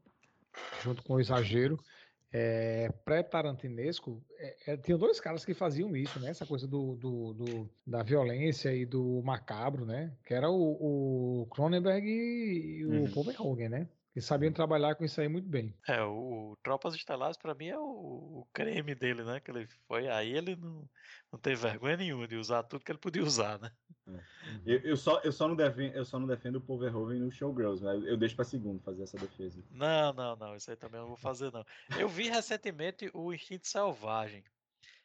Junto 0.82 1.02
com 1.02 1.14
o 1.14 1.20
exagero. 1.20 1.78
É, 2.32 2.90
Pré-tarantinesco, 3.04 4.22
é, 4.38 4.72
é, 4.72 4.76
tinham 4.76 4.98
dois 4.98 5.20
caras 5.20 5.44
que 5.44 5.54
faziam 5.54 5.96
isso, 5.96 6.18
né? 6.20 6.30
Essa 6.30 6.44
coisa 6.46 6.66
do, 6.66 6.96
do- 6.96 7.34
do- 7.34 7.70
da 7.86 8.02
violência 8.02 8.74
e 8.74 8.84
do 8.84 9.22
macabro, 9.22 9.86
né? 9.86 10.12
Que 10.24 10.34
era 10.34 10.50
o, 10.50 11.42
o 11.42 11.46
Cronenberg 11.46 12.06
e 12.08 12.84
o 12.84 12.90
Uhum. 12.90 13.10
Paul 13.10 13.24
Verhoeven, 13.24 13.68
né? 13.68 13.88
Que 14.16 14.22
sabiam 14.22 14.50
trabalhar 14.50 14.94
com 14.94 15.04
isso 15.04 15.20
aí 15.20 15.28
muito 15.28 15.46
bem. 15.46 15.74
É, 15.86 16.00
o, 16.02 16.52
o 16.52 16.56
Tropas 16.62 16.94
Estelares 16.94 17.36
para 17.36 17.54
mim 17.54 17.66
é 17.66 17.78
o, 17.78 17.82
o 17.82 18.48
creme 18.50 18.94
dele, 18.94 19.22
né? 19.22 19.40
Que 19.40 19.50
ele 19.50 19.68
foi 19.86 20.08
aí, 20.08 20.32
ele 20.32 20.56
não, 20.56 20.88
não 21.30 21.38
teve 21.38 21.56
vergonha 21.56 21.98
nenhuma 21.98 22.26
de 22.26 22.34
usar 22.34 22.62
tudo 22.62 22.82
que 22.82 22.90
ele 22.90 22.98
podia 22.98 23.22
usar, 23.22 23.58
né? 23.58 23.70
Eu, 24.64 24.78
eu 24.78 24.96
só, 24.96 25.20
eu, 25.22 25.30
só 25.30 25.46
não 25.46 25.54
defendo, 25.54 25.94
eu 25.94 26.02
só 26.02 26.18
não 26.18 26.26
defendo 26.26 26.56
o 26.56 26.60
Paul 26.62 26.78
Verhoeven 26.78 27.20
no 27.20 27.30
Showgirls, 27.30 27.84
mas 27.84 28.06
eu 28.06 28.16
deixo 28.16 28.34
para 28.34 28.46
segundo 28.46 28.82
fazer 28.82 29.02
essa 29.02 29.18
defesa. 29.18 29.62
Não, 29.70 30.14
não, 30.14 30.34
não, 30.34 30.56
isso 30.56 30.70
aí 30.70 30.78
também 30.78 30.96
eu 30.98 31.02
não 31.02 31.08
vou 31.08 31.18
fazer, 31.18 31.52
não. 31.52 31.66
Eu 31.98 32.08
vi 32.08 32.30
recentemente 32.30 33.10
o 33.12 33.34
Instinto 33.34 33.68
Selvagem. 33.68 34.42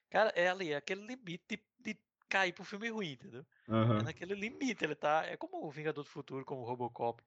Cara, 0.09 0.31
é 0.37 0.47
ali, 0.47 0.71
é 0.71 0.77
aquele 0.77 1.05
limite 1.05 1.43
de, 1.49 1.59
de 1.81 1.99
cair 2.29 2.53
pro 2.53 2.63
filme 2.63 2.87
ruim, 2.89 3.11
entendeu? 3.11 3.45
É 3.69 3.73
Aham. 3.73 4.03
naquele 4.03 4.35
limite, 4.35 4.85
ele 4.85 4.95
tá. 4.95 5.25
É 5.25 5.35
como 5.35 5.65
o 5.65 5.69
Vingador 5.69 6.01
do 6.01 6.09
Futuro, 6.09 6.45
como 6.45 6.61
o 6.61 6.65
Robocop. 6.65 7.21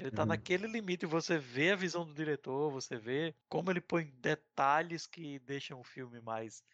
Ele 0.00 0.10
tá 0.10 0.22
Uhum. 0.22 0.28
naquele 0.28 0.66
limite, 0.66 1.04
você 1.04 1.38
vê 1.38 1.72
a 1.72 1.76
visão 1.76 2.06
do 2.06 2.14
diretor, 2.14 2.70
você 2.70 2.96
vê 2.96 3.34
como 3.50 3.70
ele 3.70 3.82
põe 3.82 4.06
detalhes 4.18 5.06
que 5.06 5.38
deixam 5.40 5.78
o 5.78 5.84
filme 5.84 6.20
mais 6.22 6.64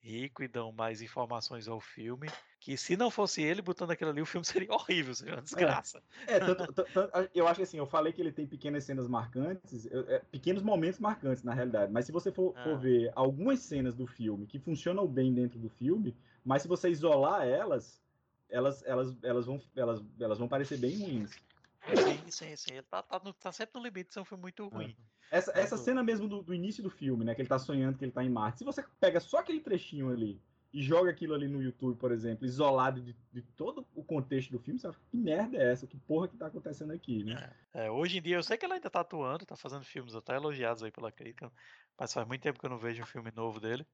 rico 0.00 0.42
e 0.42 0.48
dão 0.48 0.70
mais 0.70 1.00
informações 1.00 1.66
ao 1.66 1.80
filme. 1.80 2.28
Que 2.60 2.76
se 2.76 2.94
não 2.94 3.10
fosse 3.10 3.40
ele 3.42 3.62
botando 3.62 3.92
aquilo 3.92 4.10
ali, 4.10 4.20
o 4.20 4.26
filme 4.26 4.44
seria 4.68 4.70
horrível, 4.72 5.14
seria 5.14 5.36
uma 5.36 5.42
desgraça. 5.42 6.02
É, 6.26 6.38
tanto- 6.38 6.70
tanto- 6.74 6.92
tanto- 6.92 7.30
eu 7.34 7.48
acho 7.48 7.56
que 7.56 7.62
assim, 7.62 7.78
eu 7.78 7.86
falei 7.86 8.12
que 8.12 8.20
ele 8.20 8.32
tem 8.32 8.46
pequenas 8.46 8.84
cenas 8.84 9.08
marcantes, 9.08 9.86
é, 9.86 10.18
pequenos 10.30 10.62
momentos 10.62 11.00
marcantes 11.00 11.42
na 11.42 11.54
realidade, 11.54 11.90
mas 11.90 12.04
se 12.04 12.12
você 12.12 12.30
for, 12.30 12.52
for 12.62 12.74
Ah. 12.74 12.76
ver 12.76 13.10
algumas 13.14 13.60
cenas 13.60 13.94
do 13.94 14.06
filme 14.06 14.46
que 14.46 14.58
funcionam 14.58 15.06
bem 15.06 15.32
dentro 15.32 15.58
do 15.58 15.70
filme, 15.70 16.14
mas 16.44 16.62
se 16.62 16.68
você 16.68 16.90
isolar 16.90 17.46
elas, 17.48 18.02
elas, 18.50 18.82
elas, 18.84 19.16
elas, 19.22 19.46
vão, 19.46 19.58
elas, 19.74 20.02
elas 20.20 20.38
vão 20.38 20.48
parecer 20.48 20.76
bem 20.78 20.98
ruins. 20.98 21.47
Sim, 21.94 22.30
sim, 22.30 22.56
sim. 22.56 22.72
Ele 22.74 22.82
tá, 22.82 23.02
tá, 23.02 23.20
no- 23.24 23.32
tá 23.34 23.52
sempre 23.52 23.78
no 23.80 23.86
limite, 23.86 24.10
isso 24.10 24.18
é 24.18 24.22
um 24.22 24.24
filme 24.24 24.42
muito 24.42 24.66
ruim. 24.68 24.96
Essa, 25.30 25.52
essa 25.54 25.76
cena 25.76 26.02
mesmo 26.02 26.26
do, 26.28 26.42
do 26.42 26.54
início 26.54 26.82
do 26.82 26.88
filme, 26.90 27.24
né, 27.24 27.34
que 27.34 27.42
ele 27.42 27.48
tá 27.48 27.58
sonhando 27.58 27.98
que 27.98 28.04
ele 28.04 28.12
tá 28.12 28.24
em 28.24 28.30
Marte, 28.30 28.58
se 28.58 28.64
você 28.64 28.82
pega 28.98 29.20
só 29.20 29.38
aquele 29.38 29.60
trechinho 29.60 30.10
ali 30.10 30.40
e 30.72 30.82
joga 30.82 31.10
aquilo 31.10 31.34
ali 31.34 31.48
no 31.48 31.62
YouTube, 31.62 31.98
por 31.98 32.12
exemplo, 32.12 32.46
isolado 32.46 33.02
de, 33.02 33.14
de 33.32 33.42
todo 33.42 33.86
o 33.94 34.02
contexto 34.04 34.50
do 34.50 34.58
filme, 34.58 34.78
você 34.80 34.90
ficar, 34.92 35.06
que 35.10 35.16
merda 35.16 35.58
é 35.58 35.70
essa? 35.72 35.86
Que 35.86 35.98
porra 35.98 36.28
que 36.28 36.36
tá 36.36 36.46
acontecendo 36.46 36.92
aqui, 36.92 37.24
né? 37.24 37.54
É, 37.74 37.90
hoje 37.90 38.18
em 38.18 38.22
dia, 38.22 38.36
eu 38.36 38.42
sei 38.42 38.56
que 38.56 38.64
ela 38.64 38.74
ainda 38.74 38.90
tá 38.90 39.00
atuando, 39.00 39.44
tá 39.46 39.56
fazendo 39.56 39.84
filmes 39.84 40.14
até 40.14 40.34
elogiados 40.36 40.82
aí 40.82 40.90
pela 40.90 41.12
crítica, 41.12 41.52
mas 41.98 42.12
faz 42.12 42.26
muito 42.26 42.42
tempo 42.42 42.58
que 42.58 42.64
eu 42.66 42.70
não 42.70 42.78
vejo 42.78 43.02
um 43.02 43.06
filme 43.06 43.30
novo 43.30 43.60
dele. 43.60 43.86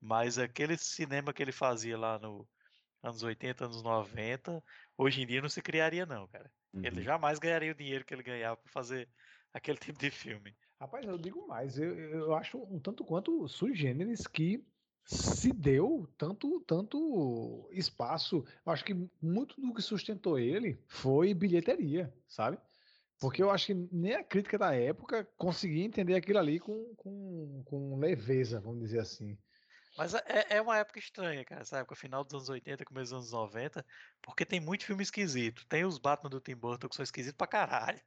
Mas 0.00 0.38
aquele 0.38 0.76
cinema 0.78 1.32
que 1.32 1.42
ele 1.42 1.52
fazia 1.52 1.98
lá 1.98 2.18
no 2.18 2.48
anos 3.02 3.22
80, 3.22 3.64
anos 3.66 3.82
90, 3.82 4.62
hoje 4.96 5.22
em 5.22 5.26
dia 5.26 5.40
não 5.42 5.48
se 5.48 5.62
criaria 5.62 6.06
não, 6.06 6.26
cara. 6.28 6.50
Ele 6.82 6.96
Uhum. 6.96 7.02
jamais 7.02 7.38
ganharia 7.38 7.72
o 7.72 7.74
dinheiro 7.74 8.04
que 8.04 8.14
ele 8.14 8.22
ganhava 8.22 8.56
pra 8.56 8.70
fazer 8.72 9.08
aquele 9.52 9.78
tipo 9.78 9.98
de 9.98 10.10
filme. 10.10 10.56
Rapaz, 10.80 11.06
eu 11.06 11.16
digo 11.18 11.46
mais, 11.48 11.78
eu, 11.78 11.98
eu 11.98 12.34
acho 12.34 12.58
um 12.62 12.78
tanto 12.78 13.04
quanto 13.04 13.48
sui 13.48 13.74
generis 13.74 14.26
que 14.26 14.66
se 15.06 15.52
deu 15.52 16.06
tanto, 16.18 16.60
tanto 16.60 17.68
espaço. 17.72 18.44
Eu 18.64 18.72
acho 18.72 18.84
que 18.84 18.94
muito 19.22 19.60
do 19.60 19.72
que 19.72 19.80
sustentou 19.80 20.38
ele 20.38 20.82
foi 20.88 21.32
bilheteria, 21.32 22.12
sabe? 22.28 22.58
Porque 23.18 23.42
eu 23.42 23.50
acho 23.50 23.66
que 23.66 23.74
nem 23.74 24.14
a 24.14 24.24
crítica 24.24 24.58
da 24.58 24.74
época 24.74 25.24
conseguia 25.36 25.84
entender 25.84 26.14
aquilo 26.14 26.38
ali 26.38 26.58
com, 26.60 26.94
com, 26.96 27.62
com 27.64 27.98
leveza, 27.98 28.60
vamos 28.60 28.80
dizer 28.80 29.00
assim. 29.00 29.38
Mas 29.96 30.14
é, 30.14 30.46
é 30.50 30.60
uma 30.60 30.76
época 30.76 30.98
estranha, 30.98 31.44
cara, 31.44 31.62
essa 31.62 31.78
época, 31.78 31.94
final 31.94 32.22
dos 32.22 32.34
anos 32.34 32.48
80, 32.48 32.84
começo 32.84 33.14
dos 33.14 33.32
anos 33.32 33.32
90, 33.32 33.84
porque 34.20 34.44
tem 34.44 34.60
muito 34.60 34.84
filme 34.84 35.02
esquisito. 35.02 35.66
Tem 35.66 35.84
os 35.84 35.98
Batman 35.98 36.30
do 36.30 36.40
Tim 36.40 36.54
Burton 36.54 36.88
que 36.88 36.96
são 36.96 37.02
esquisitos 37.02 37.36
pra 37.36 37.46
caralho. 37.46 38.00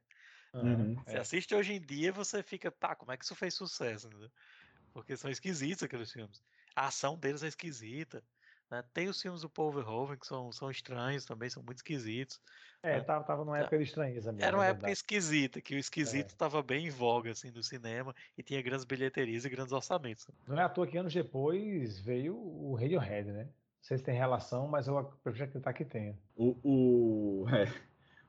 Uhum. 0.54 0.94
Você 1.04 1.18
assiste 1.18 1.54
hoje 1.54 1.74
em 1.74 1.80
dia, 1.80 2.12
você 2.12 2.42
fica, 2.42 2.70
tá, 2.70 2.94
como 2.94 3.12
é 3.12 3.16
que 3.16 3.24
isso 3.24 3.34
fez 3.34 3.54
sucesso? 3.54 4.08
Porque 4.92 5.16
são 5.16 5.30
esquisitos 5.30 5.82
aqueles 5.82 6.12
filmes. 6.12 6.42
A 6.76 6.86
ação 6.86 7.18
deles 7.18 7.42
é 7.42 7.48
esquisita. 7.48 8.22
Né? 8.70 8.84
Tem 8.94 9.08
os 9.08 9.20
filmes 9.20 9.42
do 9.42 9.50
Paul 9.50 9.72
Verhoeven 9.72 10.18
que 10.18 10.26
são, 10.26 10.52
são 10.52 10.70
estranhos 10.70 11.24
também, 11.24 11.50
são 11.50 11.62
muito 11.62 11.78
esquisitos. 11.78 12.40
É, 12.82 12.96
É. 12.96 13.00
tava, 13.00 13.24
tava 13.24 13.44
numa 13.44 13.58
época 13.58 13.76
de 13.78 13.84
estranheza 13.84 14.32
mesmo. 14.32 14.46
Era 14.46 14.56
uma 14.56 14.64
é 14.64 14.70
época 14.70 14.86
verdade. 14.86 14.92
esquisita, 14.92 15.60
que 15.60 15.74
o 15.74 15.78
esquisito 15.78 16.30
estava 16.30 16.62
bem 16.62 16.86
em 16.86 16.90
voga 16.90 17.30
assim, 17.32 17.50
do 17.52 17.62
cinema 17.62 18.14
e 18.38 18.42
tinha 18.42 18.62
grandes 18.62 18.84
bilheterias 18.84 19.44
e 19.44 19.48
grandes 19.50 19.72
orçamentos. 19.72 20.26
Não 20.46 20.58
é 20.58 20.62
à 20.62 20.68
toa 20.68 20.86
que 20.86 20.96
anos 20.96 21.12
depois 21.12 21.98
veio 22.00 22.36
o 22.36 22.74
Radiohead, 22.74 23.30
né? 23.32 23.44
Não 23.44 23.52
sei 23.82 23.98
se 23.98 24.04
tem 24.04 24.14
relação, 24.14 24.68
mas 24.68 24.86
eu 24.86 25.02
prefiro 25.22 25.44
acreditar 25.44 25.72
que 25.72 25.84
tenha. 25.84 26.18
O, 26.36 26.56
o, 27.42 27.48
é, 27.50 27.64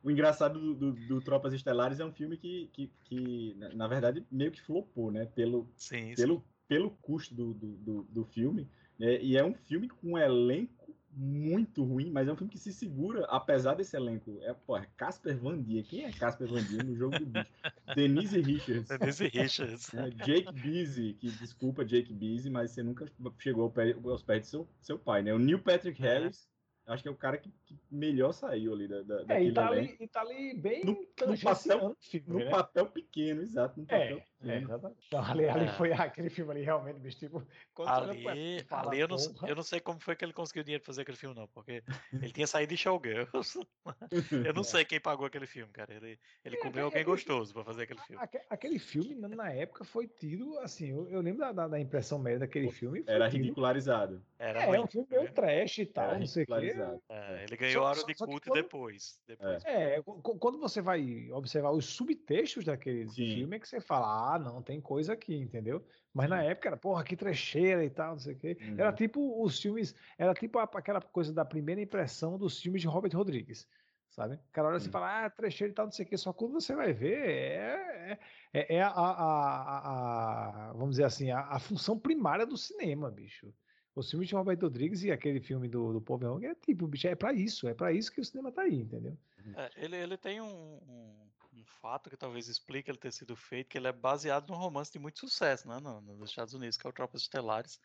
o 0.03 0.09
engraçado 0.09 0.59
do, 0.59 0.73
do, 0.76 1.07
do 1.07 1.22
Tropas 1.22 1.53
Estelares 1.53 1.99
é 1.99 2.05
um 2.05 2.11
filme 2.13 2.38
que, 2.38 2.68
que, 2.73 2.88
que, 3.03 3.53
na- 3.55 3.69
na 3.69 3.88
verdade, 3.88 4.26
meio 4.31 4.51
que 4.51 4.61
flopou, 4.61 5.11
né? 5.11 5.26
Pelo, 5.26 5.68
Sim, 5.77 6.15
sim. 6.15 6.15
pelo, 6.15 6.43
pelo 6.68 6.91
custo 6.91 7.35
do, 7.35 7.53
do, 7.53 7.68
do, 7.77 8.03
do 8.03 8.26
filme. 8.26 8.69
Né? 9.02 9.19
E 9.22 9.36
é 9.36 9.44
um 9.44 9.53
filme 9.53 9.90
com 9.90 10.14
um 10.14 10.18
elenco 10.18 10.95
muito 11.14 11.84
ruim, 11.84 12.10
mas 12.10 12.28
é 12.28 12.32
um 12.32 12.36
filme 12.38 12.52
que 12.52 12.57
se 12.60 12.72
segura, 12.72 13.26
apesar 13.26 13.73
desse 13.73 13.98
elenco. 13.98 14.40
É, 14.44 14.53
pô, 14.53 14.78
é 14.78 14.88
Casper 14.95 15.38
Van 15.38 15.61
Dien. 15.61 15.84
Quem 15.84 16.06
é 16.06 16.11
Casper 16.11 16.48
Van 16.48 16.64
Dien 16.64 16.84
no 16.84 16.95
jogo 16.95 17.19
do 17.19 17.26
bicho? 17.26 17.49
Denise 17.98 18.40
Richards. 18.40 18.88
Denise 18.88 19.28
Richards. 19.28 19.91
né? 19.91 20.10
Jake 20.23 20.53
Busy, 20.53 21.14
que 21.19 21.30
desculpa 21.32 21.84
Jake 21.84 22.14
Busy, 22.14 22.49
mas 22.49 22.72
você 22.72 22.82
nunca 22.82 23.06
chegou 23.40 23.64
ao 23.64 23.72
pé- 23.72 23.95
aos 24.06 24.23
pés 24.23 24.41
do 24.44 24.48
seu, 24.48 24.68
seu 24.82 24.98
pai, 24.99 25.22
né? 25.22 25.34
O 25.34 25.40
Neil 25.40 25.60
Patrick 25.60 26.02
É. 26.02 26.07
Harris, 26.07 26.48
acho 26.88 27.03
que 27.03 27.10
é 27.10 27.11
o 27.11 27.15
cara 27.18 27.38
que, 27.38 27.52
que 27.65 27.78
melhor 27.91 28.32
saiu 28.32 28.72
ali 28.73 28.88
da, 28.88 29.02
da, 29.02 29.22
É, 29.22 29.26
daquele 29.26 29.49
e 29.49 29.53
tá, 29.53 29.68
ali, 29.68 29.98
e 29.99 30.07
tá 30.07 30.22
ali 30.22 30.53
bem 30.53 30.86
No- 30.86 30.94
no 31.28 31.38
papel- 31.40 31.98
filme, 31.99 32.26
No 32.28 32.40
né? 32.40 32.49
papel 32.49 32.86
pequeno, 32.86 33.41
exato, 33.41 33.80
no 33.82 33.86
papel 33.86 34.23
É, 34.43 34.55
é, 34.55 34.57
exatamente. 34.57 34.99
Então, 35.07 35.23
ali, 35.23 35.47
ali 35.47 35.65
É. 35.65 35.73
foi 35.73 35.91
aquele 36.11 36.30
filme 36.30 36.51
ali, 36.51 36.63
realmente, 36.63 36.99
bicho, 36.99 37.18
tipo... 37.19 37.43
Ali, 37.85 38.26
ali 38.69 38.99
eu, 38.99 39.07
não, 39.07 39.18
eu 39.47 39.55
não 39.55 39.63
sei 39.63 39.80
como 39.80 39.99
foi 39.99 40.15
que 40.15 40.23
ele 40.26 40.34
conseguiu 40.34 40.63
dinheiro 40.63 40.81
pra 40.84 40.88
fazer 40.88 41.01
aquele 41.01 41.18
filme, 41.18 41.35
não, 41.35 41.47
porque 41.47 41.84
ele 42.13 42.31
tinha 42.31 42.47
saído 42.47 42.69
de 42.73 42.77
Showgirls. 42.77 43.59
Eu 44.45 44.53
não 44.53 44.63
sei 44.63 44.85
quem 44.85 44.99
pagou 44.99 45.26
aquele 45.26 45.47
filme, 45.47 45.72
cara. 45.72 45.93
Ele, 45.93 46.19
ele 46.45 46.55
É, 46.55 46.59
comeu 46.59 46.85
alguém 46.85 47.01
aquele- 47.01 47.15
gostoso 47.15 47.53
pra 47.53 47.63
fazer 47.63 47.84
aquele 47.84 47.99
filme. 48.01 48.22
Aque- 48.22 48.41
Aquele 48.49 48.80
filme, 48.80 49.15
na- 49.15 49.51
época, 49.51 49.84
foi 49.84 50.07
tido, 50.07 50.57
assim, 50.59 50.89
eu, 50.91 51.09
eu 51.09 51.22
lembro 51.22 51.39
da, 51.39 51.51
da, 51.51 51.68
da 51.68 51.80
impressão 51.80 52.19
média 52.19 52.39
daquele 52.39 52.72
filme. 52.72 53.03
foi 53.03 53.13
Era 53.13 53.30
tido- 53.30 53.41
ridicularizado. 53.41 54.22
Era 54.38 54.63
É, 54.63 54.80
um 54.80 54.88
filme 54.88 55.07
meio 55.09 55.23
né? 55.23 55.31
trash 55.31 55.80
e 55.80 55.85
tal, 55.85 56.09
Era 56.09 56.19
não 56.19 56.26
sei 56.26 56.43
o 56.43 56.47
quê. 56.47 56.73
É, 57.09 57.43
ele 57.43 57.57
ganhou 57.57 57.81
Só- 57.84 57.88
a 57.88 57.89
hora 57.91 58.03
de 58.05 58.15
culto 58.15 58.49
quando- 58.49 58.61
depois. 58.61 59.22
depois. 59.27 59.63
É, 59.65 60.01
qu- 60.01 60.22
qu- 60.22 60.38
quando 60.38 60.59
você 60.59 60.81
vai 60.81 61.30
observar 61.31 61.72
os 61.72 61.85
subtextos 61.85 62.63
daquele 62.65 63.07
Sim. 63.09 63.35
filme, 63.35 63.55
é 63.55 63.59
que 63.59 63.68
você 63.68 63.80
fala, 63.81 64.31
ah, 64.36 64.40
não, 64.40 64.62
tem 64.62 64.80
coisa 64.82 65.14
aqui, 65.14 65.36
entendeu? 65.36 65.86
Mas 66.14 66.30
na 66.30 66.44
época 66.44 66.70
era, 66.70 66.78
porra, 66.78 67.03
que 67.03 67.16
trecheira 67.16 67.84
e 67.86 67.90
tal, 67.90 68.12
não 68.12 68.20
sei 68.20 68.34
o 68.34 68.38
quê. 68.38 68.58
Uhum. 68.62 68.76
Era 68.80 68.91
tipo 68.94 69.44
os 69.44 69.60
filmes, 69.60 69.95
era 70.18 70.34
tipo 70.34 70.60
aquela 70.60 71.02
coisa 71.02 71.34
da 71.34 71.45
primeira 71.45 71.82
impressão 71.82 72.38
dos 72.38 72.60
filmes 72.62 72.82
de 72.82 72.88
Robert 72.88 73.12
Rodrigues, 73.16 73.68
sabe? 74.10 74.36
O 74.36 74.52
cara 74.52 74.68
olha 74.68 74.78
assim 74.78 74.90
e 74.90 74.91
fala, 74.91 75.26
ah, 75.26 75.30
trecheira 75.30 75.72
e 75.72 75.76
tal, 75.76 75.86
não 75.86 75.91
sei 75.91 76.06
o 76.06 76.10
quê. 76.10 76.18
Só 76.18 76.34
quando 76.34 76.53
você 76.53 76.76
vai 76.76 76.91
ver, 76.94 77.18
é, 77.18 78.20
é, 78.53 78.76
é 78.76 78.82
a, 78.82 78.90
a- 78.90 79.12
a- 79.12 80.70
a- 80.70 80.74
vamos 80.74 80.91
dizer 80.91 81.06
assim, 81.06 81.32
a, 81.32 81.41
a 81.41 81.60
função 81.60 81.98
primária 81.98 82.45
do 82.45 82.58
cinema, 82.58 83.10
bicho. 83.10 83.53
Os 83.94 84.10
filmes 84.10 84.30
de 84.30 84.36
Robert 84.36 84.58
Rodrigues 84.62 85.03
e 85.03 85.12
aquele 85.12 85.41
filme 85.41 85.68
do, 85.68 85.91
do 85.94 86.02
Paul 86.02 86.18
Verhoeven 86.20 86.49
é 86.49 86.56
tipo, 86.56 86.88
bicho, 86.88 87.08
é 87.08 87.16
pra 87.16 87.34
isso, 87.34 87.68
é 87.68 87.74
pra 87.74 87.91
isso 87.91 88.12
que 88.12 88.22
o 88.22 88.26
cinema 88.26 88.52
tá 88.52 88.62
aí, 88.62 88.76
entendeu? 88.80 89.18
É, 89.56 89.70
ele, 89.76 89.98
ele 89.98 90.18
tem 90.18 90.40
um, 90.40 90.45
um- 90.48 91.31
um 91.62 91.66
fato 91.66 92.10
que 92.10 92.18
talvez 92.18 92.48
explique 92.48 92.90
ele 92.90 92.98
ter 92.98 93.12
sido 93.14 93.36
feito, 93.36 93.70
que 93.70 93.78
ele 93.78 93.88
é 93.88 93.92
baseado 93.92 94.50
num 94.50 94.56
romance 94.58 94.92
de 94.92 95.00
muito 95.00 95.20
sucesso, 95.20 95.68
né, 95.68 95.80
no- 95.80 96.02
nos 96.02 96.30
Estados 96.30 96.54
Unidos, 96.54 96.78
que 96.78 96.86
é 96.88 96.90
o 96.90 96.94
Tropas 96.94 97.22
Estelares. 97.22 97.80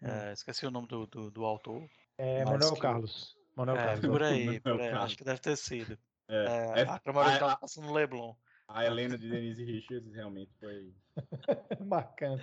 É, 0.00 0.32
esqueci 0.32 0.66
o 0.66 0.70
nome 0.70 0.88
do, 0.88 1.06
do, 1.06 1.30
do 1.30 1.44
autor. 1.44 1.88
É 2.18 2.44
Manuel 2.44 2.74
que- 2.74 2.80
Carlos. 2.80 3.36
Manuel 3.54 3.76
É, 3.76 3.84
Carlos. 3.84 4.06
por 4.06 4.22
aí, 4.22 4.44
Manuel 4.46 4.60
por 4.62 4.80
aí, 4.80 4.88
acho 4.92 5.16
que 5.16 5.24
deve 5.24 5.40
ter 5.40 5.56
sido. 5.56 5.98
É, 6.28 6.44
É, 6.44 6.80
é- 6.80 6.86
a 6.88 7.00
original 7.18 7.50
a- 7.50 7.56
passa 7.56 7.80
no 7.80 7.92
Leblon. 7.92 8.34
A 8.66 8.84
Helena 8.86 9.18
de 9.18 9.28
Denise 9.28 9.62
Richards 9.64 10.12
realmente 10.14 10.50
foi. 10.58 10.94
Marcante. 11.86 12.42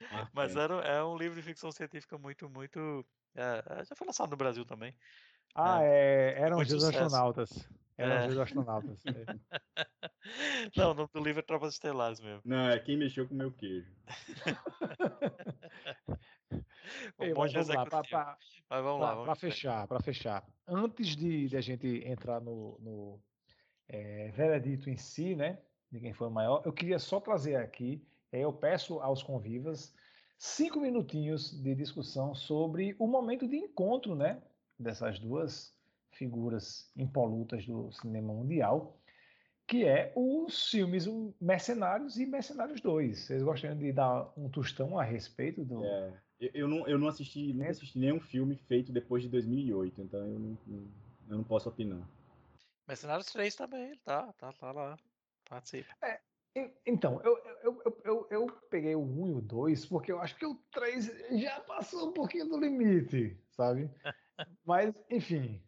Mas 0.34 0.56
era, 0.56 0.74
é 0.84 1.04
um 1.04 1.16
livro 1.16 1.36
de 1.36 1.42
ficção 1.42 1.70
científica 1.70 2.18
muito, 2.18 2.48
muito. 2.50 3.06
é, 3.34 3.84
já 3.84 3.94
foi 3.94 4.06
lançado 4.06 4.30
no 4.30 4.36
Brasil 4.36 4.64
também. 4.64 4.94
Ah, 5.54 5.82
é, 5.82 6.34
eram 6.40 6.58
os 6.58 6.84
astronautas. 6.84 7.68
Eram 7.98 8.12
É. 8.14 8.26
os 8.28 8.38
astronautas. 8.38 9.02
é. 9.06 9.10
Não, 10.76 10.90
o 10.92 10.94
nome 10.94 11.08
do 11.12 11.20
livro 11.22 11.40
é 11.40 11.42
Tropas 11.42 11.74
Estelares 11.74 12.20
mesmo. 12.20 12.42
Não, 12.44 12.68
é 12.70 12.78
quem 12.78 12.96
mexeu 12.96 13.26
com 13.26 13.34
o 13.34 13.36
meu 13.36 13.50
queijo. 13.52 13.90
Ei, 17.18 17.34
mas 17.34 17.52
vamos 17.52 17.68
lá, 17.68 17.84
pra, 17.86 18.02
pra- 18.02 18.38
Mas 18.70 18.82
vamos 18.82 19.00
lá. 19.00 19.12
pra- 19.14 19.32
em 19.32 19.36
frente. 19.36 19.40
fechar, 19.52 19.86
para 19.86 20.00
fechar. 20.00 20.46
Antes 20.66 21.08
de, 21.16 21.48
de 21.48 21.56
a 21.56 21.60
gente 21.60 21.86
entrar 22.06 22.40
no, 22.40 22.78
no 22.80 23.20
é, 23.88 24.30
veredito 24.30 24.88
em 24.88 24.96
si, 24.96 25.34
né? 25.34 25.58
De 25.90 26.00
quem 26.00 26.12
foi 26.12 26.28
o 26.28 26.30
maior, 26.30 26.62
eu 26.64 26.72
queria 26.72 26.98
só 26.98 27.20
trazer 27.20 27.56
aqui, 27.56 28.06
é, 28.30 28.40
eu 28.40 28.52
peço 28.52 29.00
aos 29.00 29.22
convivas 29.22 29.94
cinco 30.38 30.80
minutinhos 30.80 31.50
de 31.62 31.74
discussão 31.74 32.34
sobre 32.34 32.94
o 32.98 33.06
momento 33.06 33.46
de 33.48 33.56
encontro, 33.56 34.14
né? 34.14 34.42
Dessas 34.78 35.18
duas 35.18 35.74
figuras 36.18 36.90
impolutas 36.96 37.64
do 37.66 37.90
cinema 37.92 38.32
mundial, 38.34 39.00
que 39.66 39.84
é 39.84 40.12
os 40.16 40.70
filmes 40.70 41.06
Mercenários 41.40 42.18
e 42.18 42.26
Mercenários 42.26 42.80
2. 42.80 43.20
Vocês 43.20 43.42
gostariam 43.42 43.78
de 43.78 43.92
dar 43.92 44.32
um 44.36 44.48
tostão 44.50 44.98
a 44.98 45.04
respeito 45.04 45.64
do. 45.64 45.84
É, 45.84 46.12
eu, 46.40 46.50
eu 46.54 46.68
não, 46.68 46.88
eu 46.88 46.98
não 46.98 47.08
assisti, 47.08 47.52
nunca 47.52 47.70
assisti 47.70 47.98
nenhum 47.98 48.20
filme 48.20 48.56
feito 48.56 48.92
depois 48.92 49.22
de 49.22 49.28
2008, 49.28 50.00
então 50.02 50.20
eu 50.20 50.38
não, 50.38 50.58
não- 50.66 50.88
eu 51.30 51.36
não 51.38 51.44
posso 51.44 51.68
opinar. 51.68 52.08
Mercenários 52.86 53.26
3 53.30 53.54
também, 53.54 53.96
tá, 53.98 54.32
tá, 54.32 54.52
tá 54.52 54.72
lá. 54.72 54.96
Participa. 55.48 55.94
E- 56.56 56.70
Então, 56.86 57.20
eu, 57.22 57.36
eu, 57.62 57.82
eu, 57.84 58.00
eu, 58.04 58.28
eu 58.30 58.46
peguei 58.70 58.94
o 58.94 59.00
1 59.02 59.28
e 59.28 59.34
o 59.34 59.40
2 59.40 59.84
porque 59.86 60.10
eu 60.10 60.20
acho 60.20 60.36
que 60.36 60.46
o 60.46 60.54
3 60.72 61.06
já 61.38 61.60
passou 61.60 62.08
um 62.08 62.12
pouquinho 62.12 62.48
do 62.48 62.58
limite, 62.58 63.38
sabe? 63.50 63.90
Mas, 64.64 64.94
enfim, 65.10 65.60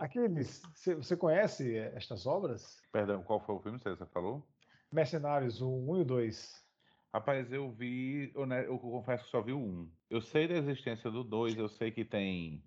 aqueles. 0.00 0.62
Você 0.96 1.16
conhece 1.16 1.76
estas 1.76 2.26
obras? 2.26 2.82
Perdão, 2.92 3.22
qual 3.22 3.40
foi 3.40 3.54
o 3.54 3.60
filme 3.60 3.78
que 3.78 3.88
você 3.88 4.06
falou? 4.06 4.46
Mercenários, 4.92 5.60
o 5.60 5.68
1 5.68 5.98
e 5.98 6.00
o 6.00 6.04
2. 6.04 6.68
Rapaz, 7.12 7.52
eu 7.52 7.70
vi. 7.70 8.30
Eu, 8.34 8.46
eu 8.46 8.78
confesso 8.78 9.24
que 9.24 9.30
só 9.30 9.40
vi 9.40 9.52
o 9.52 9.58
1. 9.58 9.90
Eu 10.10 10.20
sei 10.20 10.46
da 10.46 10.54
existência 10.54 11.10
do 11.10 11.24
2, 11.24 11.56
eu 11.56 11.68
sei 11.68 11.90
que 11.90 12.04
tem 12.04 12.62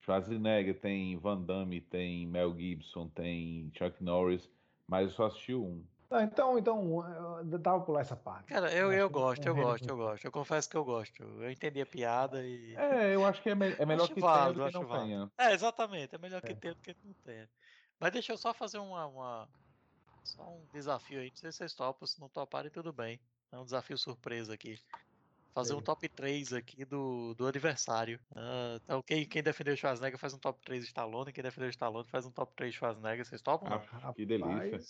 Schwarzenegger, 0.00 0.80
tem 0.80 1.16
Van 1.18 1.42
Damme, 1.42 1.80
tem 1.80 2.26
Mel 2.26 2.56
Gibson, 2.56 3.08
tem 3.08 3.70
Chuck 3.76 4.02
Norris, 4.02 4.48
mas 4.86 5.08
eu 5.10 5.16
só 5.16 5.26
assisti 5.26 5.52
o 5.52 5.64
1. 5.64 5.84
Ah, 6.10 6.22
então, 6.22 6.58
então, 6.58 7.04
eh, 7.40 7.58
dava 7.58 7.84
pular 7.84 8.00
essa 8.00 8.16
parte. 8.16 8.46
Cara, 8.46 8.72
eu, 8.72 8.88
né, 8.88 8.94
eu, 8.94 9.00
eu 9.00 9.10
gosto, 9.10 9.46
eu 9.46 9.54
gosto, 9.54 9.88
eu 9.88 9.96
gosto. 9.96 10.24
Eu 10.24 10.32
confesso 10.32 10.68
que 10.70 10.76
eu 10.76 10.84
gosto. 10.84 11.22
Eu 11.22 11.50
entendi 11.50 11.80
a 11.80 11.86
piada 11.86 12.46
e. 12.46 12.74
É, 12.76 13.14
eu 13.14 13.24
acho 13.26 13.42
que 13.42 13.50
é, 13.50 13.54
me 13.54 13.72
é 13.72 13.84
melhor 13.86 14.04
acho 14.04 14.14
que 14.14 14.20
válido, 14.20 14.60
tenha 14.60 14.66
do 14.66 14.72
que 14.72 14.78
não 14.78 14.86
válido. 14.86 15.30
tenha. 15.36 15.50
É, 15.50 15.52
exatamente, 15.52 16.14
é 16.14 16.18
melhor 16.18 16.38
é. 16.38 16.46
que 16.46 16.54
tenha 16.54 16.74
do 16.74 16.80
que 16.80 16.96
não 17.04 17.14
tenha. 17.24 17.48
Mas 17.98 18.12
deixa 18.12 18.32
eu 18.32 18.38
só 18.38 18.54
fazer 18.54 18.78
uma, 18.78 19.06
uma 19.06 19.48
só 20.22 20.42
um 20.42 20.66
desafio 20.72 21.20
aí. 21.20 21.30
Não 21.30 21.36
sei 21.36 21.52
se 21.52 21.58
vocês 21.58 21.74
topam, 21.74 22.06
se 22.06 22.20
não 22.20 22.28
toparem, 22.28 22.70
tudo 22.70 22.92
bem. 22.92 23.18
É 23.50 23.58
um 23.58 23.64
desafio 23.64 23.96
surpresa 23.96 24.54
aqui. 24.54 24.78
Fazer 25.54 25.72
Sim. 25.72 25.78
um 25.78 25.82
top 25.82 26.06
3 26.08 26.52
aqui 26.52 26.84
do, 26.84 27.34
do 27.34 27.46
adversário. 27.46 28.20
Uh, 28.32 28.76
então, 28.84 29.02
quem, 29.02 29.24
quem 29.24 29.42
defendeu 29.42 29.72
o 29.72 29.76
Schwarzenegger 29.76 30.18
faz 30.18 30.34
um 30.34 30.38
top 30.38 30.60
3 30.62 30.84
Stallone. 30.84 31.32
Quem 31.32 31.42
defendeu 31.42 31.68
o 31.68 31.70
Stallone 31.70 32.06
faz 32.08 32.26
um 32.26 32.30
top 32.30 32.52
3 32.54 32.74
Schwarzenegger. 32.74 33.24
Vocês 33.24 33.40
topam? 33.40 33.72
Ah, 33.72 34.12
que 34.12 34.26
delícia 34.26 34.80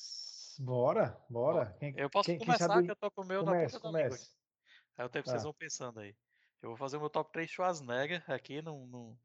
bora, 0.59 1.19
bora. 1.29 1.75
Quem, 1.79 1.95
Eu 1.97 2.09
posso 2.11 2.27
quem- 2.27 2.39
quem 2.39 2.47
começar, 2.47 2.67
sabe- 2.69 2.85
que 2.87 2.91
eu 2.91 2.97
tô 2.97 3.11
com 3.11 3.23
o 3.23 3.27
meu 3.27 3.43
na 3.43 3.53
comece, 3.53 3.81
ponta 3.81 3.93
da. 3.93 4.15
Aí 4.99 5.05
o 5.05 5.09
tempo 5.09 5.25
Tá. 5.27 5.31
vocês 5.33 5.43
vão 5.43 5.53
pensando 5.55 6.01
aí. 6.01 6.15
Eu 6.63 6.71
vou 6.71 6.77
fazer 6.77 6.97
o 6.97 7.01
meu 7.01 7.11
top 7.11 7.31
3 7.33 7.51
Schwarzenegger 7.51 8.25
aqui, 8.31 8.63
não, 8.63 8.87
não, 8.87 9.19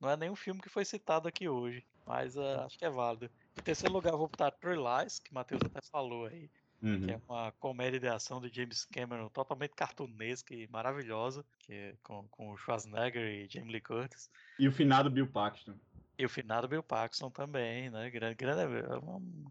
não 0.00 0.10
é 0.10 0.16
nenhum 0.16 0.34
filme 0.36 0.60
que 0.60 0.68
foi 0.70 0.84
citado 0.84 1.28
aqui 1.28 1.48
hoje, 1.48 1.84
mas 2.06 2.36
ah, 2.36 2.64
acho 2.64 2.78
que 2.78 2.84
é 2.84 2.90
válido. 2.90 3.30
Em 3.58 3.62
terceiro 3.62 3.92
lugar, 3.92 4.12
eu 4.12 4.18
vou 4.18 4.28
botar 4.28 4.50
True 4.50 4.76
Lies, 4.76 5.18
que 5.18 5.30
o 5.30 5.34
Matheus 5.34 5.60
até 5.64 5.80
falou 5.90 6.26
aí, 6.26 6.50
Uhum. 6.80 7.04
que 7.06 7.10
é 7.12 7.20
uma 7.28 7.50
comédia 7.58 7.98
de 7.98 8.06
ação 8.08 8.40
de 8.40 8.48
James 8.54 8.84
Cameron 8.86 9.28
totalmente 9.30 9.74
cartunesca 9.74 10.54
e 10.54 10.66
maravilhosa, 10.68 11.44
que 11.58 11.72
é 11.72 11.94
com, 12.04 12.26
com 12.28 12.50
o 12.52 12.56
Schwarzenegger 12.56 13.22
e 13.22 13.48
Jamie 13.50 13.72
Lee 13.72 13.80
Curtis. 13.80 14.30
E 14.58 14.66
o 14.68 14.72
finado 14.72 15.10
Bill 15.10 15.26
Paxton. 15.30 15.74
E 16.16 16.24
o 16.24 16.28
finado 16.28 16.66
Bill 16.68 16.82
Paxton 16.82 17.30
também, 17.30 17.90
né? 17.90 18.08
Grande, 18.10 18.34
grande, 18.36 18.60
é 18.78 18.96
um 18.98 19.44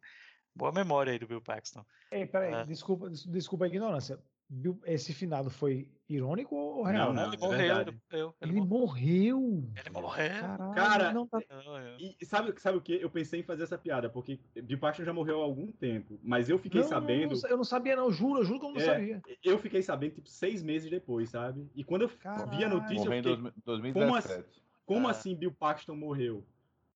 Boa 0.58 0.72
memória 0.72 1.14
aí 1.14 1.20
do 1.20 1.28
Bill 1.28 1.42
Paxton. 1.42 1.86
Ei, 2.12 2.26
peraí, 2.26 2.54
É. 2.54 2.66
desculpa, 2.66 3.10
des- 3.10 3.26
desculpa 3.26 3.66
a 3.66 3.68
ignorância. 3.68 4.20
Bill- 4.50 4.80
Esse 4.86 5.14
finado 5.14 5.50
foi 5.50 5.90
irônico 6.08 6.56
ou 6.56 6.82
real? 6.84 7.14
Não, 7.14 7.26
ele 7.26 7.36
é 7.36 7.40
morreu, 7.40 7.76
ele 7.82 7.92
morreu. 8.10 8.36
Ele, 8.42 8.52
Ele 8.54 8.62
morreu. 8.62 9.40
morreu. 9.42 9.72
Ele 9.76 9.90
morreu. 9.92 10.30
Caralho, 10.42 10.74
Cara, 10.74 11.14
não 11.14 11.28
tá... 11.28 11.40
E 12.00 12.26
sabe, 12.26 12.54
sabe 12.60 12.78
o 12.78 12.82
que? 12.82 12.94
Eu 12.94 13.10
pensei 13.10 13.42
em 13.42 13.44
fazer 13.44 13.64
essa 13.64 13.78
piada, 13.78 14.10
porque 14.10 14.40
Bill 14.64 14.80
Paxton 14.80 15.04
já 15.04 15.12
morreu 15.14 15.42
há 15.42 15.44
algum 15.44 15.70
tempo, 15.70 16.18
mas 16.24 16.48
eu 16.50 16.58
fiquei 16.58 16.80
Não, 16.80 16.88
não, 16.88 16.96
sabendo. 16.96 17.36
não, 17.42 17.50
eu 17.50 17.58
não 17.58 17.64
sabia, 17.66 17.96
não, 17.98 18.10
juro, 18.10 18.40
eu 18.40 18.46
juro 18.46 18.60
que 18.62 18.66
eu 18.68 18.72
não 18.72 18.80
É, 18.80 18.86
sabia. 18.86 19.22
Eu 19.44 19.60
fiquei 19.60 19.82
sabendo, 19.84 20.16
tipo, 20.16 20.30
seis 20.30 20.64
meses 20.64 20.90
depois, 20.90 21.30
sabe? 21.30 21.70
E 21.76 21.84
quando 21.84 22.04
eu 22.04 22.08
vi 22.08 22.16
a 22.16 22.20
Caralho. 22.20 22.70
notícia, 22.70 22.96
eu 22.96 23.00
Morreu 23.04 23.14
em 23.20 23.24
fiquei, 23.24 23.36
dois- 23.38 23.54
2017. 23.66 24.64
como 24.86 25.08
Ah. 25.08 25.12
assim 25.12 25.36
Bill 25.36 25.52
Paxton 25.52 25.96
morreu? 25.96 26.46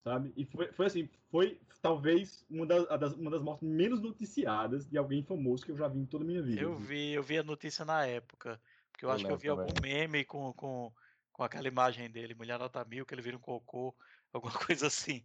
Sabe? 0.04 0.34
E 0.36 0.46
foi, 0.46 0.72
foi 0.72 0.86
assim, 0.88 1.10
foi 1.30 1.60
talvez 1.82 2.46
uma 2.50 2.66
das, 2.66 3.14
uma 3.14 3.30
das 3.30 3.42
mortes 3.42 3.68
menos 3.68 4.02
noticiadas 4.02 4.88
de 4.88 4.98
alguém 4.98 5.24
famoso 5.24 5.64
que 5.64 5.72
eu 5.72 5.78
já 5.78 5.88
vi 5.88 6.00
em 6.00 6.06
toda 6.06 6.24
a 6.24 6.28
minha 6.28 6.42
vida. 6.42 6.62
Eu 6.62 6.76
vi, 6.76 7.12
eu 7.12 7.22
vi 7.22 7.38
a 7.38 7.44
notícia 7.44 7.86
na 7.86 8.06
época. 8.06 8.60
Porque 8.92 9.06
eu, 9.06 9.10
Eu 9.10 9.16
acho 9.16 9.26
que 9.26 9.32
eu 9.32 9.38
vi 9.38 9.48
algum 9.48 9.68
também. 9.68 9.94
meme 9.94 10.26
com, 10.26 10.52
com, 10.54 10.92
com 11.32 11.44
aquela 11.44 11.68
imagem 11.68 12.10
dele, 12.10 12.34
mulher 12.34 12.58
nota 12.58 12.84
mil, 12.84 13.06
que 13.06 13.14
ele 13.14 13.22
vira 13.22 13.38
um 13.38 13.40
cocô, 13.40 13.96
alguma 14.34 14.54
coisa 14.54 14.88
assim. 14.88 15.24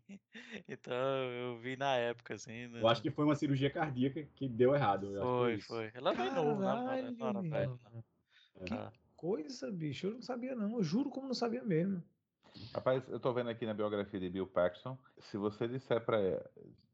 Então 0.68 0.92
eu 0.94 1.58
vi 1.58 1.76
na 1.76 1.96
época, 1.96 2.34
assim. 2.34 2.68
né? 2.68 2.82
Eu 2.82 2.88
acho 2.88 3.00
que 3.00 3.10
foi 3.10 3.24
uma 3.24 3.34
cirurgia 3.34 3.70
cardíaca 3.70 4.22
que 4.34 4.46
deu 4.46 4.74
errado. 4.74 5.08
que 5.08 5.20
foi, 5.20 5.60
foi. 5.60 5.92
Ele 5.94 6.08
é 6.08 6.14
bem 6.14 6.34
novo, 6.34 6.60
né? 6.60 7.14
Mano. 7.18 7.74
É. 8.60 8.74
Ah, 8.74 8.92
Coisa, 9.16 9.72
bicho, 9.72 10.08
eu 10.08 10.12
não 10.12 10.22
sabia, 10.22 10.54
não. 10.54 10.76
Eu 10.76 10.82
juro 10.82 11.08
como 11.08 11.26
não 11.26 11.34
sabia 11.34 11.64
mesmo. 11.64 12.02
Rapaz, 12.74 13.08
eu 13.08 13.18
tô 13.20 13.32
vendo 13.32 13.50
aqui 13.50 13.64
na 13.66 13.74
biografia 13.74 14.20
de 14.20 14.28
Bill 14.28 14.46
Paxton. 14.46 14.98
Se 15.18 15.36
você 15.36 15.66
disser 15.66 16.04
pra. 16.04 16.18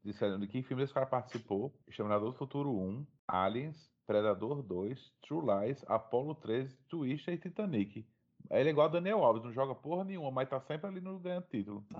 disser 0.03 0.37
de 0.37 0.47
que 0.47 0.61
filme 0.63 0.83
esse 0.83 0.93
cara 0.93 1.05
participou, 1.05 1.73
Exterminador 1.87 2.31
do 2.31 2.37
Futuro 2.37 2.71
1, 2.71 3.05
Aliens, 3.27 3.91
Predador 4.05 4.61
2, 4.63 5.13
True 5.27 5.41
Lies, 5.45 5.83
Apollo 5.87 6.35
13, 6.35 6.77
Twister 6.89 7.33
e 7.33 7.37
Titanic. 7.37 8.05
Ele 8.51 8.69
é 8.69 8.71
igual 8.71 8.87
a 8.87 8.91
Daniel 8.91 9.23
Alves, 9.23 9.43
não 9.43 9.53
joga 9.53 9.73
porra 9.73 10.03
nenhuma, 10.03 10.29
mas 10.29 10.49
tá 10.49 10.59
sempre 10.59 10.87
ali 10.87 10.99
no 10.99 11.17
ganhando 11.19 11.45
título. 11.49 11.85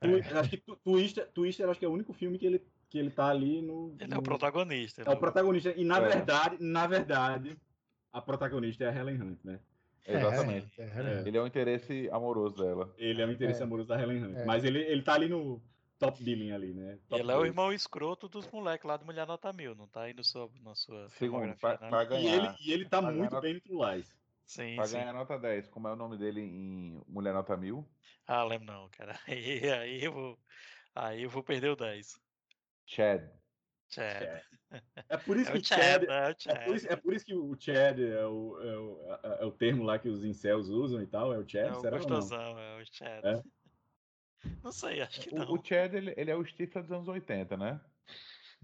Tu- 0.00 0.38
acho 0.38 0.50
que 0.50 0.76
Twister, 0.82 1.30
Twister 1.32 1.68
acho 1.68 1.78
que 1.78 1.84
é 1.84 1.88
o 1.88 1.92
único 1.92 2.12
filme 2.14 2.38
que 2.38 2.46
ele, 2.46 2.66
que 2.88 2.98
ele 2.98 3.10
tá 3.10 3.28
ali 3.28 3.60
no. 3.60 3.94
Ele 4.00 4.12
é 4.12 4.16
o 4.16 4.18
no- 4.18 4.22
protagonista. 4.22 5.02
É 5.02 5.10
o 5.10 5.16
protagonista. 5.18 5.72
E 5.76 5.84
na 5.84 5.98
É. 5.98 6.08
verdade, 6.08 6.56
na 6.58 6.86
verdade, 6.86 7.56
a 8.12 8.20
protagonista 8.20 8.84
é 8.84 8.88
a 8.88 8.94
Helen 8.96 9.20
Hunt, 9.22 9.38
né? 9.44 9.60
Exatamente. 10.06 10.80
É, 10.80 10.84
é, 10.84 11.20
é. 11.22 11.28
Ele 11.28 11.36
é 11.38 11.40
o 11.40 11.46
interesse 11.46 12.08
amoroso 12.10 12.56
dela. 12.56 12.94
Ele 12.96 13.22
é 13.22 13.26
o 13.26 13.32
interesse 13.32 13.62
É. 13.62 13.64
amoroso 13.64 13.88
da 13.88 14.00
Helen 14.00 14.22
Hunt. 14.24 14.38
É. 14.38 14.44
Mas 14.44 14.64
ele, 14.64 14.80
ele 14.80 15.02
tá 15.02 15.14
ali 15.14 15.28
no 15.28 15.62
top 15.98 16.22
billing 16.22 16.52
ali, 16.52 16.74
né? 16.74 16.98
Top 17.08 17.24
Ele 17.24 17.30
é 17.30 17.36
o 17.36 17.44
irmão 17.46 17.72
escroto 17.72 18.28
dos 18.28 18.48
moleques 18.48 18.86
lá 18.86 18.96
do 18.96 19.04
Mulher 19.04 19.26
Nota 19.26 19.52
Mil, 19.52 19.74
não 19.74 19.88
tá 19.88 20.02
aí 20.04 20.14
no 20.14 20.24
sua, 20.24 20.50
na 20.60 20.74
sua 20.74 21.12
Segundo, 21.18 21.56
pra, 21.58 21.78
né? 21.80 21.88
pra 21.88 22.04
E 22.10 22.26
ganhar. 22.26 22.26
ele, 22.26 22.56
e 22.58 22.72
ele 22.72 22.88
tá 22.88 23.00
muito 23.02 23.36
bem 23.38 23.54
no 23.54 23.60
True 23.60 23.96
Lies. 23.96 24.16
Sim, 24.46 24.82
Pra 24.82 24.86
sim. 24.86 25.04
ganhar 25.04 25.12
nota 25.14 25.38
10, 25.38 25.68
como 25.68 25.88
é 25.88 25.92
o 25.92 25.96
nome 25.96 26.18
dele 26.18 26.40
em 26.42 27.02
Mulher 27.08 27.34
Nota 27.34 27.56
Mil? 27.56 27.88
Ah, 28.26 28.44
lembro 28.44 28.66
não, 28.72 28.88
cara. 28.90 29.18
Aí, 29.28 29.70
aí, 29.72 30.04
eu 30.04 30.12
vou, 30.12 30.40
aí 30.94 31.22
eu 31.22 31.30
vou 31.30 31.44
perder 31.44 31.70
o 31.70 31.76
10. 31.76 32.20
Chad. 32.86 33.41
Chad. 33.92 34.22
É. 34.22 34.42
É 35.08 35.16
por 35.18 35.36
isso 35.38 35.50
É 35.50 35.52
que 35.52 35.58
o 35.58 35.64
Chad. 35.64 36.02
Chad, 36.02 36.04
é 36.04 36.28
o 36.30 36.34
É 36.46 36.54
Chad. 36.54 36.56
por, 36.56 36.76
isso, 36.76 36.88
é 36.88 36.96
por 36.96 37.14
isso 37.14 37.24
que 37.26 37.34
o 37.34 37.56
Chad 37.60 37.98
é 38.00 38.26
o, 38.26 38.60
é, 38.60 38.78
o, 38.78 39.14
é- 39.24 39.42
é 39.42 39.44
o 39.46 39.52
termo 39.52 39.84
lá 39.84 39.98
que 39.98 40.08
os 40.08 40.24
incels 40.24 40.68
usam 40.68 41.02
e 41.02 41.06
tal, 41.06 41.32
é 41.32 41.38
o 41.38 41.48
Chad, 41.48 41.68
É 41.68 41.76
o 41.76 41.80
será 41.80 41.98
ou 42.00 42.08
não? 42.08 42.08
gostosão, 42.08 42.58
é 42.58 42.82
o 42.82 42.86
Chad. 42.86 43.24
É? 43.24 43.42
Não 44.62 44.72
sei, 44.72 45.00
acho 45.02 45.20
que 45.20 45.30
O, 45.30 45.34
não. 45.34 45.54
o 45.54 45.64
Chad, 45.64 45.94
ele, 45.94 46.14
ele 46.16 46.30
é 46.30 46.36
o 46.36 46.44
Stifler 46.44 46.82
dos 46.84 46.92
anos 46.92 47.08
80, 47.08 47.56
né? 47.56 47.80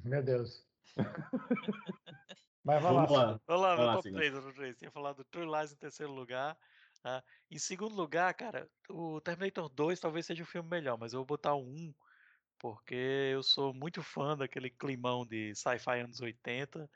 Meu 0.04 0.22
Deus. 0.22 0.66
Mas 2.64 2.82
vai 2.82 2.92
lá. 2.92 3.06
Vamos 3.06 3.10
lá. 3.10 3.40
Vamos 3.46 3.62
lá, 3.62 3.76
Vai 3.76 3.76
meu 3.76 3.86
lá, 3.86 3.92
top. 3.96 4.10
3, 4.12 4.32
top 4.32 4.54
3. 4.54 4.76
Tinha 4.78 4.90
falado 4.90 5.16
do 5.18 5.24
True 5.24 5.46
Lies 5.46 5.72
em 5.72 5.76
terceiro 5.76 6.12
lugar. 6.12 6.58
ah, 7.04 7.22
em 7.50 7.58
segundo 7.58 7.94
lugar, 7.94 8.32
cara, 8.34 8.70
o 8.90 9.20
Terminator 9.20 9.68
2 9.68 10.00
talvez 10.00 10.26
seja 10.26 10.42
o 10.42 10.46
filme 10.46 10.68
melhor, 10.68 10.98
mas 10.98 11.12
eu 11.12 11.20
vou 11.20 11.26
botar 11.26 11.54
o 11.54 11.62
1, 11.64 11.94
porque 12.58 12.94
eu 12.94 13.42
sou 13.42 13.72
muito 13.74 14.02
fã 14.02 14.36
daquele 14.36 14.70
climão 14.70 15.26
de 15.26 15.54
sci-fi 15.54 16.00
anos 16.00 16.20
80. 16.20 16.88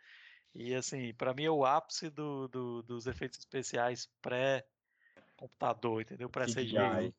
E 0.55 0.75
assim, 0.75 1.15
pra 1.15 1.33
mim 1.35 1.45
é 1.45 1.51
o 1.51 1.65
ápice 1.65 2.11
do, 2.11 2.49
do- 2.49 2.83
dos 2.83 3.07
efeitos 3.07 3.39
especiais 3.39 4.07
pré-computador, 4.21 6.03
entendeu? 6.03 6.29
Pré-CGI. 6.29 6.75
CGI. 6.75 7.15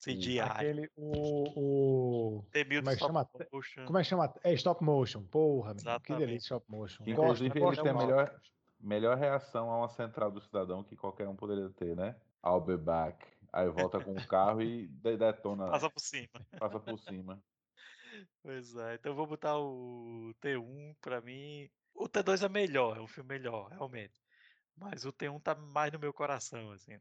CGI. 0.00 0.40
Aquele, 0.40 0.90
o, 0.96 2.38
o... 2.40 2.42
T-1000 2.50 2.80
como 2.80 2.90
é 2.90 2.94
que 2.94 2.98
stop 2.98 3.12
chama? 3.12 3.30
motion. 3.52 3.86
Como 3.86 3.98
é 3.98 4.02
que 4.02 4.08
chama? 4.08 4.34
É 4.42 4.52
stop 4.54 4.84
motion. 4.84 5.22
Porra, 5.26 5.74
menino, 5.74 5.84
que 6.00 6.12
Exatamente. 6.12 6.26
delícia 6.26 6.46
stop 6.46 6.66
motion. 6.70 7.04
Inclusive, 7.06 7.60
Gosto, 7.60 7.80
ele 7.80 7.82
tem 7.82 7.90
a 7.92 7.94
melhor, 7.94 8.40
melhor 8.80 9.16
reação 9.16 9.70
a 9.70 9.78
uma 9.78 9.88
central 9.88 10.30
do 10.32 10.40
cidadão 10.40 10.82
que 10.82 10.96
qualquer 10.96 11.28
um 11.28 11.36
poderia 11.36 11.70
ter, 11.70 11.94
né? 11.96 12.20
I'll 12.44 12.60
be 12.60 12.76
back. 12.76 13.24
Aí 13.52 13.68
volta 13.68 14.00
com 14.00 14.12
o 14.12 14.26
carro 14.26 14.60
e 14.62 14.88
de- 14.88 15.16
detona, 15.16 15.70
Passa 15.70 15.88
por 15.90 16.00
cima. 16.00 16.28
passa 16.58 16.80
por 16.80 16.98
cima. 16.98 17.40
Pois 18.42 18.74
é, 18.76 18.94
então 18.94 19.12
eu 19.12 19.16
vou 19.16 19.26
botar 19.26 19.58
o 19.58 20.32
T1 20.40 20.94
pra 21.00 21.20
mim. 21.20 21.68
O 21.94 22.08
T2 22.08 22.42
é 22.42 22.48
melhor, 22.48 22.96
é 22.96 23.00
um 23.00 23.06
filme 23.06 23.28
melhor, 23.28 23.70
realmente. 23.70 24.20
Mas 24.76 25.04
o 25.04 25.12
T1 25.12 25.40
tá 25.40 25.54
mais 25.54 25.92
no 25.92 25.98
meu 25.98 26.12
coração, 26.12 26.72
assim. 26.72 26.98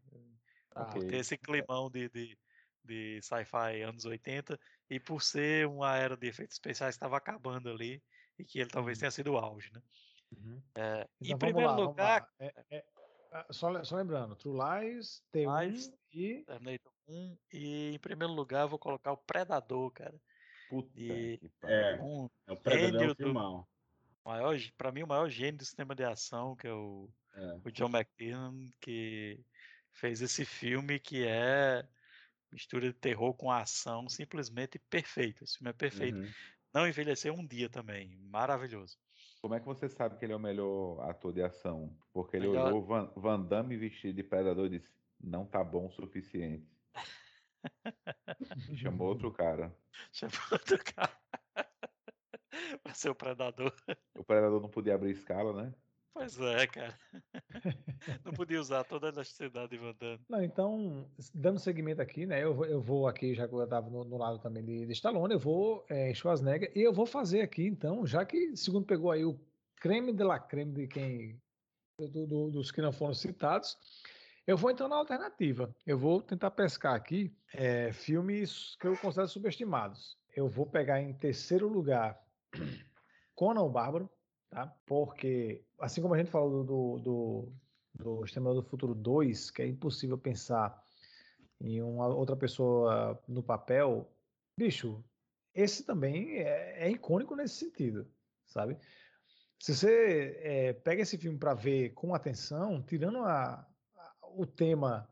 Ah, 0.75 0.85
Por 0.85 1.03
ter 1.03 1.17
esse 1.17 1.37
climão 1.37 1.89
de, 1.89 2.09
de, 2.09 2.37
de 2.83 3.21
sci-fi 3.21 3.81
anos 3.81 4.05
80 4.05 4.59
e 4.89 4.99
por 4.99 5.21
ser 5.21 5.67
uma 5.67 5.97
era 5.97 6.15
de 6.15 6.27
efeitos 6.27 6.55
especiais 6.55 6.95
que 6.95 6.97
estava 6.97 7.17
acabando 7.17 7.69
ali 7.69 8.01
e 8.37 8.43
que 8.43 8.59
ele 8.59 8.69
talvez 8.69 8.99
tenha 8.99 9.11
sido 9.11 9.33
o 9.33 9.37
auge, 9.37 9.71
né? 9.73 9.81
Uhum. 10.31 10.61
É, 10.75 11.07
em 11.21 11.25
Então, 11.25 11.37
vamos 11.37 11.39
primeiro 11.39 11.71
lá, 11.71 11.77
lugar. 11.77 12.27
É- 12.39 12.77
é- 12.77 12.85
ah, 13.31 13.45
só, 13.51 13.83
só 13.83 13.95
lembrando, 13.95 14.35
True 14.35 14.57
Lies, 14.57 15.23
T1 15.31 15.61
Lies. 15.61 15.91
e... 16.13 16.43
Terminator 16.43 16.91
1 17.07 17.37
e 17.53 17.93
em 17.95 17.99
primeiro 17.99 18.33
lugar 18.33 18.63
eu 18.63 18.69
vou 18.69 18.79
colocar 18.79 19.11
o 19.11 19.17
Predador, 19.17 19.91
cara. 19.91 20.19
Puta 20.71 20.89
E- 20.99 21.37
que 21.37 21.49
pariu. 21.59 21.75
É. 21.77 22.01
Um 22.01 22.29
É 22.47 22.51
o 22.53 22.57
Predador 22.57 22.99
Gênio 22.99 23.07
do- 23.15 23.23
filmão. 23.23 23.67
maior, 24.25 24.57
para 24.77 24.91
mim 24.91 25.03
o 25.03 25.07
maior 25.07 25.29
gênio 25.29 25.57
do 25.57 25.65
cinema 25.65 25.93
de 25.95 26.03
ação, 26.03 26.55
que 26.55 26.65
é 26.67 26.73
o 26.73 27.09
É. 27.35 27.59
o 27.65 27.71
John 27.71 27.89
McTiernan, 27.89 28.67
que 28.79 29.39
fez 29.91 30.21
esse 30.21 30.45
filme 30.45 30.99
que 30.99 31.25
é 31.27 31.85
mistura 32.51 32.87
de 32.87 32.93
terror 32.93 33.33
com 33.33 33.51
ação, 33.51 34.07
simplesmente 34.09 34.77
perfeito. 34.89 35.43
Esse 35.43 35.57
filme 35.57 35.69
é 35.69 35.73
perfeito. 35.73 36.17
Uhum. 36.17 36.29
Não 36.73 36.87
envelheceu 36.87 37.33
um 37.33 37.45
dia 37.45 37.69
também, 37.69 38.15
maravilhoso. 38.29 38.97
Como 39.41 39.53
é 39.55 39.59
que 39.59 39.65
você 39.65 39.89
sabe 39.89 40.17
que 40.17 40.25
ele 40.25 40.33
é 40.33 40.35
o 40.35 40.39
melhor 40.39 40.99
ator 41.09 41.33
de 41.33 41.41
ação? 41.41 41.93
Porque 42.13 42.37
ele 42.37 42.47
Melhor- 42.47 42.67
olhou 42.67 42.85
Van, 42.85 43.11
Van 43.15 43.41
Damme 43.41 43.75
vestido 43.75 44.15
de 44.15 44.23
predador 44.23 44.67
e 44.67 44.77
disse: 44.77 44.89
não 45.19 45.45
tá 45.45 45.63
bom 45.63 45.87
o 45.87 45.91
suficiente. 45.91 46.65
Chamou 48.75 49.09
outro 49.09 49.31
cara. 49.31 49.75
Chamou 50.11 50.39
outro 50.51 50.77
cara 50.83 51.17
pra 52.83 52.93
ser 52.93 53.09
o 53.09 53.15
predador. 53.15 53.73
O 54.17 54.23
predador 54.23 54.61
não 54.61 54.69
podia 54.69 54.95
abrir 54.95 55.11
escala, 55.11 55.63
né? 55.63 55.73
Pois 56.13 56.37
é, 56.39 56.67
cara. 56.67 56.99
Não 58.25 58.33
podia 58.33 58.59
usar 58.59 58.83
toda 58.83 59.07
a 59.07 59.11
elasticidade 59.11 59.77
Damme. 59.77 60.19
Não, 60.29 60.43
então, 60.43 61.09
dando 61.33 61.57
seguimento 61.57 62.01
aqui, 62.01 62.25
né? 62.25 62.43
Eu 62.43 62.53
vou, 62.53 62.65
eu 62.65 62.81
vou 62.81 63.07
aqui, 63.07 63.33
já 63.33 63.47
que 63.47 63.53
eu 63.53 63.63
estava 63.63 63.89
no, 63.89 64.03
no 64.03 64.17
lado 64.17 64.37
também 64.39 64.63
de, 64.63 64.85
de 64.85 64.91
Stallone, 64.91 65.33
eu 65.33 65.39
vou 65.39 65.85
é, 65.89 66.13
Schwarzenegger 66.13 66.71
e 66.75 66.81
eu 66.81 66.91
vou 66.91 67.05
fazer 67.05 67.41
aqui, 67.41 67.65
então, 67.65 68.05
já 68.05 68.25
que 68.25 68.55
segundo 68.57 68.85
pegou 68.85 69.09
aí 69.09 69.23
o 69.23 69.39
creme 69.77 70.11
de 70.11 70.23
la 70.23 70.37
creme 70.39 70.73
de 70.73 70.87
quem 70.87 71.41
do- 71.97 72.27
do- 72.27 72.51
dos 72.51 72.71
que 72.71 72.81
não 72.81 72.91
foram 72.91 73.13
citados, 73.13 73.77
eu 74.45 74.57
vou 74.57 74.71
então 74.71 74.87
na 74.87 74.95
alternativa. 74.95 75.73
Eu 75.85 75.97
vou 75.97 76.21
tentar 76.21 76.51
pescar 76.51 76.95
aqui 76.95 77.35
é, 77.53 77.91
filmes 77.93 78.75
que 78.79 78.87
eu 78.87 78.97
considero 78.97 79.27
subestimados. 79.27 80.17
Eu 80.35 80.47
vou 80.47 80.65
pegar 80.65 81.01
em 81.01 81.13
terceiro 81.13 81.67
lugar 81.67 82.19
Conan 83.35 83.61
o 83.61 83.69
Bárbaro, 83.69 84.09
tá? 84.49 84.67
Porque, 84.85 85.65
assim 85.79 86.01
como 86.01 86.13
a 86.13 86.17
gente 86.17 86.29
falou 86.31 86.63
do, 86.63 86.99
do, 86.99 87.53
do 87.93 88.25
Exterminador 88.25 88.61
do 88.63 88.69
Futuro 88.69 88.95
2, 88.95 89.51
que 89.51 89.61
é 89.61 89.67
impossível 89.67 90.17
pensar 90.17 90.81
em 91.59 91.81
uma 91.81 92.07
outra 92.07 92.35
pessoa 92.35 93.21
no 93.27 93.43
papel, 93.43 94.11
bicho, 94.57 95.03
esse 95.53 95.83
também 95.83 96.37
é, 96.39 96.87
é 96.87 96.89
icônico 96.89 97.35
nesse 97.35 97.55
sentido, 97.55 98.07
sabe? 98.45 98.77
Se 99.59 99.75
você 99.75 100.37
é, 100.41 100.73
pega 100.73 101.03
esse 101.03 101.17
filme 101.17 101.37
para 101.37 101.53
ver 101.53 101.91
com 101.91 102.15
atenção, 102.15 102.81
tirando 102.81 103.19
a- 103.19 103.53
a- 103.53 103.70
o 104.35 104.45
tema 104.45 105.07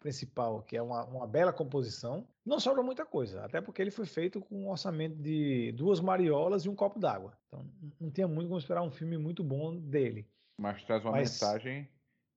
principal, 0.00 0.62
que 0.62 0.76
é 0.76 0.82
uma, 0.82 1.04
uma 1.04 1.26
bela 1.26 1.52
composição, 1.52 2.26
não 2.44 2.58
sobra 2.58 2.82
muita 2.82 3.06
coisa, 3.06 3.44
até 3.44 3.60
porque 3.60 3.80
ele 3.80 3.90
foi 3.92 4.04
feito 4.04 4.40
com 4.40 4.64
um 4.64 4.70
orçamento 4.70 5.14
de 5.16 5.70
duas 5.72 6.00
mariolas 6.00 6.64
e 6.64 6.68
um 6.68 6.74
copo 6.74 6.98
d'água. 6.98 7.38
Então, 7.46 7.64
não- 8.00 8.10
tinha 8.10 8.26
muito 8.26 8.48
como 8.48 8.58
esperar 8.58 8.82
um 8.82 8.90
filme 8.90 9.16
muito 9.16 9.44
bom 9.44 9.76
dele. 9.76 10.26
Mas 10.58 10.82
traz 10.84 11.04
uma 11.04 11.12
Mas- 11.12 11.30
mensagem 11.30 11.88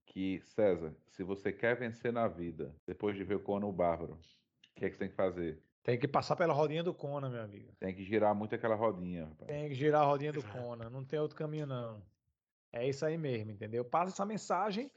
que, 0.06 0.40
César, 0.42 0.94
se 1.08 1.24
você 1.24 1.52
quer 1.52 1.76
vencer 1.76 2.14
na 2.14 2.28
vida, 2.28 2.76
depois 2.86 3.16
de 3.18 3.24
ver 3.24 3.36
o 3.36 3.40
Conan 3.40 3.66
o 3.66 3.72
Bárbaro, 3.74 4.14
o 4.14 4.20
que 4.76 4.86
é 4.86 4.90
que 4.90 4.96
você 4.96 5.00
tem 5.00 5.10
que 5.10 5.16
fazer? 5.16 5.60
Tem 5.84 6.00
que 6.00 6.08
passar 6.08 6.36
pela 6.36 6.54
rodinha 6.54 6.84
do 6.84 6.94
Conan, 6.94 7.30
meu 7.30 7.42
amigo. 7.42 7.72
Tem 7.80 7.94
que 7.96 8.04
girar 8.04 8.34
muito 8.36 8.54
aquela 8.56 8.76
rodinha, 8.76 9.26
rapaz. 9.26 9.48
Tem 9.48 9.70
que 9.70 9.76
girar 9.76 10.02
a 10.02 10.06
rodinha 10.06 10.32
do. 10.32 10.42
Conan. 10.44 10.90
Não 10.90 11.04
tem 11.04 11.20
outro 11.20 11.36
caminho, 11.38 11.66
não. 11.68 12.02
É 12.72 12.88
isso 12.88 13.06
aí 13.06 13.18
mesmo, 13.18 13.52
entendeu? 13.52 13.86
Passa 13.86 14.12
essa 14.12 14.26
mensagem 14.26 14.92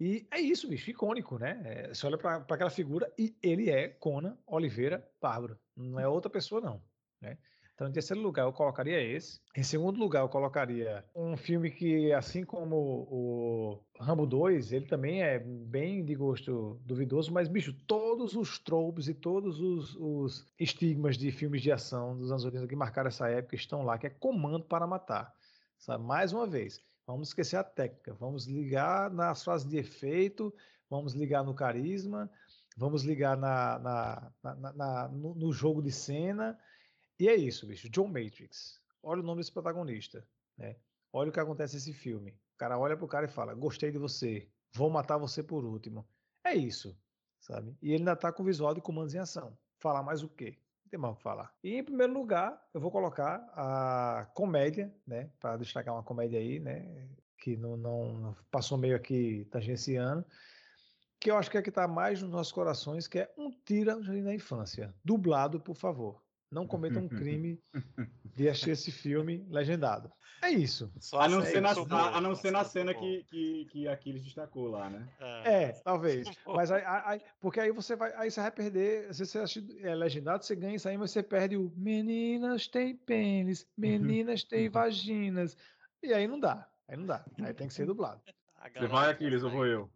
e 0.00 0.26
é 0.30 0.40
isso, 0.40 0.68
bicho. 0.68 0.90
Icônico, 0.90 1.38
né? 1.38 1.60
É, 1.64 1.94
você 1.94 2.06
olha 2.06 2.18
para 2.18 2.36
aquela 2.36 2.70
figura 2.70 3.12
e 3.18 3.36
ele 3.42 3.70
é 3.70 3.88
Conan 3.88 4.36
Oliveira 4.46 5.06
Bárbaro. 5.20 5.58
Não 5.76 6.00
é 6.00 6.08
outra 6.08 6.30
pessoa, 6.30 6.60
não. 6.60 6.82
Né? 7.20 7.38
Então, 7.74 7.88
em 7.88 7.92
terceiro 7.92 8.22
lugar, 8.22 8.44
eu 8.44 8.52
colocaria 8.52 9.02
esse. 9.02 9.40
Em 9.56 9.62
segundo 9.64 9.98
lugar, 9.98 10.20
eu 10.22 10.28
colocaria 10.28 11.04
um 11.14 11.36
filme 11.36 11.72
que, 11.72 12.12
assim 12.12 12.44
como 12.44 12.76
o 12.76 13.84
Rambo 13.98 14.26
2, 14.26 14.72
ele 14.72 14.86
também 14.86 15.22
é 15.22 15.40
bem 15.40 16.04
de 16.04 16.14
gosto 16.14 16.80
duvidoso, 16.84 17.32
mas, 17.32 17.48
bicho, 17.48 17.72
todos 17.86 18.36
os 18.36 18.60
tropes 18.60 19.08
e 19.08 19.14
todos 19.14 19.60
os, 19.60 19.96
os 19.96 20.46
estigmas 20.58 21.18
de 21.18 21.32
filmes 21.32 21.62
de 21.62 21.72
ação 21.72 22.16
dos 22.16 22.30
anos 22.30 22.44
80 22.44 22.68
que 22.68 22.76
marcaram 22.76 23.08
essa 23.08 23.28
época 23.28 23.56
estão 23.56 23.82
lá, 23.82 23.98
que 23.98 24.06
é 24.06 24.10
Comando 24.10 24.64
para 24.64 24.86
Matar. 24.86 25.34
Sabe? 25.76 26.04
Mais 26.04 26.32
uma 26.32 26.46
vez, 26.46 26.80
vamos 27.06 27.28
esquecer 27.28 27.56
a 27.56 27.64
técnica, 27.64 28.14
vamos 28.14 28.46
ligar 28.46 29.10
nas 29.10 29.42
frases 29.44 29.68
de 29.68 29.76
efeito, 29.76 30.54
vamos 30.88 31.14
ligar 31.14 31.44
no 31.44 31.54
carisma, 31.54 32.30
vamos 32.76 33.02
ligar 33.04 33.36
na, 33.36 33.78
na- 33.78 34.32
na- 34.42 34.72
na- 34.72 35.08
no, 35.08 35.34
no 35.34 35.52
jogo 35.52 35.82
de 35.82 35.92
cena. 35.92 36.58
E 37.18 37.28
é 37.28 37.34
isso, 37.36 37.66
bicho. 37.66 37.88
John 37.90 38.08
Matrix. 38.08 38.80
Olha 39.02 39.20
o 39.20 39.24
nome 39.24 39.40
desse 39.40 39.52
protagonista. 39.52 40.26
Né? 40.56 40.76
Olha 41.12 41.30
o 41.30 41.32
que 41.32 41.40
acontece 41.40 41.74
nesse 41.76 41.92
filme. 41.92 42.32
O 42.54 42.56
cara 42.58 42.78
olha 42.78 42.96
pro 42.96 43.06
cara 43.08 43.26
e 43.26 43.28
fala: 43.28 43.54
Gostei 43.54 43.90
de 43.92 43.98
você, 43.98 44.50
vou 44.74 44.90
matar 44.90 45.18
você 45.18 45.42
por 45.42 45.64
último. 45.64 46.08
É 46.44 46.54
isso, 46.54 46.98
sabe? 47.40 47.76
E 47.82 47.88
ele 47.90 47.98
ainda 47.98 48.16
tá 48.16 48.32
com 48.32 48.42
o 48.42 48.46
visual 48.46 48.74
de 48.74 48.80
comandos 48.80 49.14
em 49.14 49.18
ação. 49.18 49.58
Falar 49.78 50.02
mais 50.02 50.22
o 50.22 50.28
quê? 50.28 50.63
Tem 50.94 51.00
mais 51.00 51.14
o 51.14 51.16
que 51.16 51.22
falar. 51.24 51.52
E 51.60 51.74
em 51.74 51.82
primeiro 51.82 52.12
lugar, 52.12 52.56
eu 52.72 52.80
vou 52.80 52.88
colocar 52.88 53.44
a 53.56 54.30
comédia, 54.32 54.94
né? 55.04 55.28
Para 55.40 55.56
destacar 55.56 55.92
uma 55.92 56.04
comédia 56.04 56.38
aí, 56.38 56.60
né? 56.60 57.08
Que 57.36 57.56
não, 57.56 57.76
não 57.76 58.36
passou 58.48 58.78
meio 58.78 58.94
aqui 58.94 59.44
tangenciando. 59.50 60.24
Que 61.18 61.32
eu 61.32 61.36
acho 61.36 61.50
que 61.50 61.58
é 61.58 61.62
que 61.62 61.72
tá 61.72 61.88
mais 61.88 62.22
nos 62.22 62.30
nossos 62.30 62.52
corações, 62.52 63.08
que 63.08 63.18
é 63.18 63.34
Um 63.36 63.50
Tira 63.50 63.96
na 63.96 64.32
Infância. 64.32 64.94
Dublado, 65.04 65.58
por 65.58 65.74
favor. 65.74 66.22
Não 66.54 66.66
cometa 66.66 67.00
um 67.00 67.08
crime 67.08 67.60
de 68.36 68.48
assistir 68.48 68.70
esse 68.70 68.92
filme 68.92 69.44
legendado. 69.50 70.10
É 70.40 70.50
isso. 70.50 70.92
Só 71.00 71.20
A 71.20 71.28
não 71.28 71.42
ser 71.42 71.60
na, 71.60 71.70
a, 71.70 72.16
a 72.18 72.20
não 72.20 72.34
ser 72.34 72.50
na 72.50 72.64
cena 72.64 72.94
que, 72.94 73.24
que, 73.24 73.64
que 73.66 73.88
Aquiles 73.88 74.22
destacou 74.22 74.68
lá, 74.68 74.88
né? 74.90 75.08
É, 75.44 75.72
talvez. 75.82 76.28
Mas 76.46 76.70
aí, 76.70 76.82
aí- 76.86 77.20
porque 77.40 77.58
aí 77.58 77.72
você 77.72 77.96
vai, 77.96 78.12
aí 78.14 78.30
você 78.30 78.40
vai 78.40 78.50
perder. 78.50 79.12
Se 79.14 79.24
você 79.26 79.38
assistir 79.38 79.84
é, 79.84 79.94
legendado, 79.94 80.44
você 80.44 80.54
ganha 80.54 80.76
isso 80.76 80.88
aí, 80.88 80.96
mas 80.96 81.10
você 81.10 81.22
perde 81.22 81.56
o 81.56 81.72
meninas 81.76 82.68
têm 82.68 82.94
pênis, 82.94 83.66
meninas 83.76 84.44
têm 84.44 84.68
vaginas. 84.68 85.56
E 86.02 86.12
aí 86.12 86.28
não 86.28 86.38
dá. 86.38 86.68
Aí 86.86 86.96
não 86.96 87.06
dá. 87.06 87.24
Aí 87.42 87.54
tem 87.54 87.66
que 87.66 87.74
ser 87.74 87.86
dublado. 87.86 88.20
Você 88.74 88.86
vai, 88.88 89.10
Aquiles, 89.10 89.42
ou 89.44 89.50
vou 89.50 89.66
eu? 89.66 89.90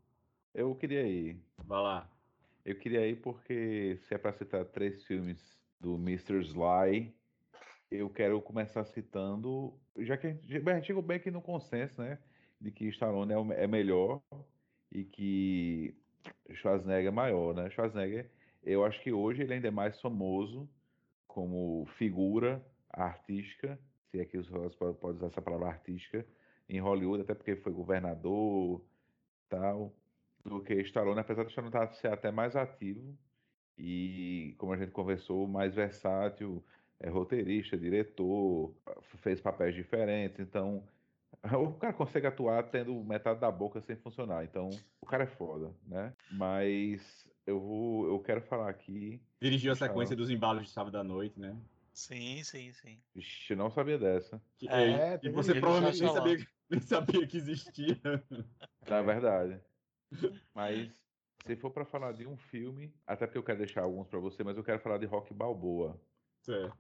Eu 0.55 0.75
queria 0.75 1.07
ir. 1.07 1.43
Vai 1.65 1.81
lá. 1.81 2.11
Eu 2.65 2.79
queria 2.79 3.07
ir 3.07 3.17
porque, 3.17 3.99
se 4.03 4.15
é 4.15 4.19
para 4.19 4.33
citar 4.33 4.63
três 4.67 5.05
filmes 5.05 5.58
do 5.81 5.95
Mr. 5.95 6.41
Sly, 6.41 7.15
eu 7.91 8.11
quero 8.11 8.41
começar 8.43 8.85
citando, 8.85 9.79
já 9.99 10.17
que 10.17 10.27
a 10.27 10.31
gente, 10.31 10.87
chegou 10.87 11.03
bem 11.03 11.17
aqui 11.17 11.31
no 11.31 11.41
consenso, 11.41 12.01
né, 12.01 12.19
de 12.61 12.71
que 12.71 12.87
Stallone 12.89 13.33
é, 13.33 13.65
é 13.65 13.67
melhor 13.67 14.21
e 14.91 15.05
que 15.05 15.95
Schwarzenegger 16.53 17.09
é 17.09 17.11
maior, 17.11 17.55
né? 17.55 17.71
Schwarzenegger, 17.71 18.31
eu 18.63 18.85
acho 18.85 19.01
que 19.03 19.13
hoje 19.13 19.43
ele 19.43 19.55
ainda 19.55 19.69
é 19.69 19.71
mais 19.71 20.01
famoso 20.01 20.69
como 21.27 21.87
figura 21.97 22.65
artística, 22.91 23.79
se 24.11 24.21
é 24.21 24.25
que 24.25 24.39
os 24.39 24.49
pode 24.77 25.19
usar 25.19 25.27
essa 25.27 25.43
palavra 25.43 25.69
artística, 25.69 26.27
em 26.69 26.81
Hollywood, 26.81 27.23
até 27.23 27.35
porque 27.35 27.57
foi 27.57 27.73
governador, 27.73 28.83
tal, 29.49 29.95
do 30.45 30.63
que 30.63 30.75
Stallone, 30.83 31.21
apesar 31.21 31.45
de 31.45 31.51
Stallone 31.51 31.73
tá- 31.73 31.93
ser 31.93 32.09
até 32.13 32.31
mais 32.31 32.57
ativo 32.57 33.17
e, 33.79 34.55
como 34.59 34.73
a 34.73 34.77
gente 34.77 34.93
conversou, 34.93 35.47
mais 35.47 35.75
versátil, 35.75 36.65
é 37.01 37.09
roteirista, 37.09 37.77
diretor, 37.77 38.75
fez 39.03 39.41
papéis 39.41 39.75
diferentes, 39.75 40.41
então 40.41 40.85
o 41.45 41.73
cara 41.75 41.93
consegue 41.93 42.27
atuar 42.27 42.65
tendo 42.71 42.95
metade 43.05 43.41
da 43.41 43.51
boca 43.51 43.81
sem 43.81 43.97
funcionar, 43.97 44.45
então 44.45 44.71
o 45.01 45.07
cara 45.07 45.25
é 45.25 45.27
foda, 45.27 45.73
né? 45.87 46.15
Mas 46.31 47.29
eu 47.47 47.61
vou, 47.61 48.07
eu 48.09 48.21
quero 48.21 48.43
falar 48.43 48.69
aqui, 48.69 49.21
Dirigiu 49.41 49.73
a 49.73 49.77
sequência 49.77 50.17
dos 50.17 50.31
embalos 50.31 50.65
de 50.65 50.71
sábado 50.71 50.99
à 50.99 51.05
noite, 51.05 51.39
né? 51.39 51.57
Sim, 51.93 52.43
sim, 52.45 52.73
sim. 52.73 52.99
Vixe, 53.15 53.53
eu 53.53 53.57
não 53.57 53.71
sabia 53.71 53.99
dessa, 53.99 54.41
Que- 54.59 54.69
É, 54.69 55.19
e 55.23 55.29
você 55.31 55.55
provavelmente 55.55 56.01
nem 56.01 56.11
sabia, 56.13 56.37
nem 56.71 56.81
sabia 56.81 57.27
que 57.27 57.37
existia. 57.37 58.01
na 58.89 59.03
verdade. 59.03 59.61
Mas 60.55 61.08
se 61.55 61.61
for 61.61 61.71
para 61.71 61.85
falar 61.85 62.13
de 62.13 62.27
um 62.27 62.37
filme, 62.37 62.93
até 63.07 63.27
porque 63.27 63.39
eu 63.39 63.43
quero 63.43 63.59
deixar 63.59 63.83
alguns 63.83 64.07
para 64.07 64.19
você, 64.19 64.45
mas 64.45 64.57
eu 64.57 64.65
quero 64.65 64.81
falar 64.81 64.99
de 64.99 65.07
Rock 65.07 65.33
Balboa. 65.33 66.01
Certo. 66.41 66.77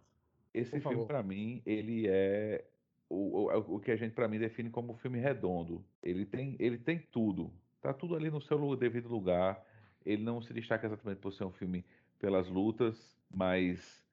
Esse 0.52 0.80
Por 0.80 0.90
filme, 0.90 1.06
pra 1.06 1.22
mim, 1.22 1.62
ele 1.64 2.06
é 2.08 2.64
o, 3.08 3.48
o, 3.48 3.76
o 3.76 3.80
que 3.80 3.90
a 3.90 3.97
gente, 3.97 4.12
pra 4.12 4.28
mim, 4.28 4.38
define 4.38 4.70
como 4.70 4.94
filme 4.94 5.18
redondo. 5.18 5.84
Ele 6.02 6.26
tem, 6.26 6.56
ele 6.58 6.78
tem 6.78 6.98
tudo. 6.98 7.52
Tá 7.80 7.92
tudo 7.92 8.14
ali 8.14 8.30
no 8.30 8.40
seu 8.40 8.76
devido 8.76 9.08
lugar. 9.08 9.64
Ele 10.05 10.22
não 10.22 10.40
se 10.42 10.52
destaca 10.52 10.86
exatamente 10.86 11.18
por 11.18 11.32
ser 11.32 11.44
um 11.44 11.52
filme 11.52 11.84
pelas 12.18 12.48
lutas, 12.48 13.16
mas 13.30 14.05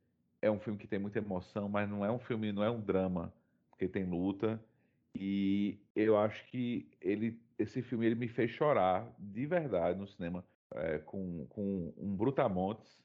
é 0.42 0.50
um 0.50 0.60
filme 0.60 0.78
que 0.78 0.88
tem 0.88 1.00
muita 1.00 1.20
emoção, 1.20 1.68
mas 1.68 1.90
não 1.90 2.06
é 2.06 2.12
um 2.12 2.20
filme, 2.20 2.52
não 2.52 2.64
é 2.64 2.70
um 2.70 2.80
drama, 2.80 3.34
porque 3.70 3.88
tem 3.88 4.04
luta. 4.04 4.64
E 5.16 5.80
eu 5.96 6.18
acho 6.18 6.46
que 6.48 6.92
ele, 7.00 7.42
esse 7.58 7.82
filme 7.82 8.06
ele 8.06 8.16
me 8.16 8.28
fez 8.28 8.52
chorar 8.52 9.16
de 9.18 9.46
verdade 9.46 9.98
no 9.98 10.08
cinema 10.08 10.46
é, 10.74 11.00
com, 11.00 11.46
com 11.48 11.94
um 11.98 12.16
Brutamontes, 12.16 13.02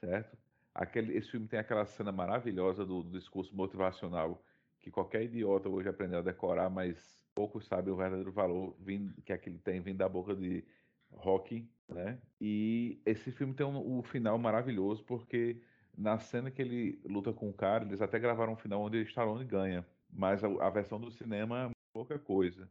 certo? 0.00 0.36
Aquele, 0.74 1.16
esse 1.16 1.30
filme 1.30 1.48
tem 1.48 1.58
aquela 1.58 1.86
cena 1.86 2.12
maravilhosa 2.12 2.84
do, 2.84 3.02
do 3.02 3.18
discurso 3.18 3.56
motivacional 3.56 4.44
que 4.78 4.90
qualquer 4.90 5.24
idiota 5.24 5.68
hoje 5.68 5.88
aprendeu 5.88 6.18
a 6.18 6.22
decorar, 6.22 6.70
mas 6.70 7.20
poucos 7.34 7.66
sabem 7.66 7.92
o 7.92 7.96
verdadeiro 7.96 8.32
valor 8.32 8.76
vindo, 8.78 9.14
que 9.22 9.32
aquele 9.32 9.58
tem 9.58 9.80
vindo 9.80 9.98
da 9.98 10.08
boca 10.08 10.34
de 10.34 10.64
Rocky, 11.10 11.68
né? 11.88 12.18
E 12.40 13.00
esse 13.04 13.32
filme 13.32 13.54
tem 13.54 13.66
um, 13.66 13.98
um 13.98 14.02
final 14.02 14.38
maravilhoso 14.38 15.04
porque 15.04 15.62
na 15.96 16.18
cena 16.18 16.50
que 16.50 16.62
ele 16.62 17.00
luta 17.04 17.32
com 17.32 17.48
o 17.50 17.52
cara, 17.52 17.84
eles 17.84 18.00
até 18.00 18.18
gravaram 18.18 18.52
um 18.52 18.56
final 18.56 18.82
onde 18.82 19.02
Stallone 19.02 19.44
ganha, 19.44 19.86
mas 20.12 20.42
a, 20.44 20.48
a 20.48 20.70
versão 20.70 21.00
do 21.00 21.10
cinema 21.10 21.68
é 21.70 21.70
pouca 21.92 22.18
coisa. 22.18 22.70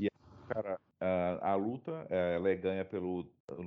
E 0.00 0.08
cara, 0.46 0.80
a, 1.00 1.52
a 1.52 1.54
luta, 1.54 2.06
eh, 2.10 2.34
ela 2.36 2.48
é 2.50 2.56
ganha 2.56 2.84
pelo, 2.84 3.24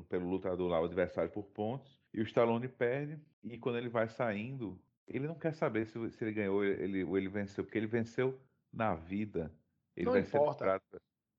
pelo 0.10 0.30
lutador 0.30 0.70
lá, 0.70 0.82
o 0.82 0.86
adversário 0.86 1.32
por 1.32 1.46
pontos, 1.46 2.02
e 2.14 2.20
o 2.20 2.24
Stallone 2.24 2.68
perde, 2.68 3.20
e 3.44 3.58
quando 3.58 3.78
ele 3.78 3.90
vai 3.90 4.08
saindo, 4.08 4.84
ele 5.08 5.28
não 5.28 5.36
quer 5.36 5.54
saber 5.54 5.86
se, 5.86 6.12
se 6.12 6.24
ele 6.24 6.34
ganhou 6.34 6.64
ele, 6.64 7.04
ou 7.04 7.18
ele 7.18 7.30
venceu, 7.30 7.64
porque 7.64 7.78
ele 7.78 7.88
venceu 7.88 8.40
na 8.72 8.96
vida. 8.96 9.52
Ele 9.96 10.06
Não 10.08 10.18
importa. 10.18 10.82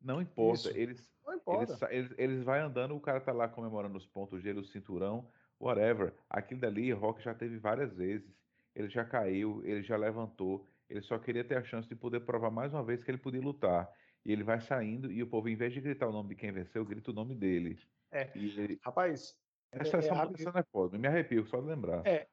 Não 0.01 0.21
importa, 0.21 0.69
Isso. 0.69 0.77
eles 0.77 1.13
Não 1.25 1.33
eles, 1.33 1.43
importa. 1.43 1.77
sa- 1.77 1.93
eles, 1.95 2.15
eles 2.19 2.43
vai 2.43 2.61
andando, 2.61 2.97
o 2.97 3.01
cara 3.01 3.21
tá 3.21 3.33
lá 3.33 3.49
comemorando 3.49 3.97
os 3.97 4.07
pontos 4.07 4.43
dele, 4.43 4.59
o 4.61 4.65
cinturão, 4.65 5.31
whatever. 5.61 6.15
Aquilo 6.29 6.61
dali, 6.61 6.93
Rock 6.93 7.23
já 7.23 7.35
teve 7.35 7.59
várias 7.59 7.93
vezes. 7.95 8.43
Ele 8.75 8.89
já 8.89 9.05
caiu, 9.05 9.65
ele 9.65 9.83
já 9.83 9.97
levantou. 9.97 10.72
Ele 10.93 11.03
só 11.03 11.19
queria 11.19 11.45
ter 11.45 11.57
a 11.57 11.65
chance 11.65 11.89
de 11.89 11.95
poder 11.95 12.21
provar 12.21 12.51
mais 12.51 12.73
uma 12.73 12.85
vez 12.85 13.03
que 13.03 13.11
ele 13.11 13.19
podia 13.19 13.41
lutar. 13.41 13.91
E 14.25 14.33
ele 14.33 14.45
vai 14.45 14.61
saindo 14.61 15.11
e 15.11 15.23
o 15.23 15.27
povo, 15.27 15.49
em 15.49 15.57
vez 15.57 15.73
de 15.73 15.81
gritar 15.81 16.09
o 16.09 16.13
nome 16.13 16.31
de 16.31 16.37
quem 16.37 16.53
venceu, 16.53 16.85
grita 16.85 17.11
o 17.11 17.15
nome 17.15 17.35
dele. 17.35 17.79
É. 18.11 18.31
E 18.37 18.61
ele- 18.61 18.81
Rapaz, 18.85 19.37
essa, 19.73 19.97
é, 19.97 20.01
essa, 20.01 20.15
rápido. 20.15 20.41
essa 20.41 20.53
não 20.53 20.61
é 20.61 20.65
foda, 20.71 20.99
me 20.99 21.09
arrepio 21.09 21.45
só 21.47 21.61
de 21.61 21.67
lembrar. 21.67 22.07
É, 22.07 22.29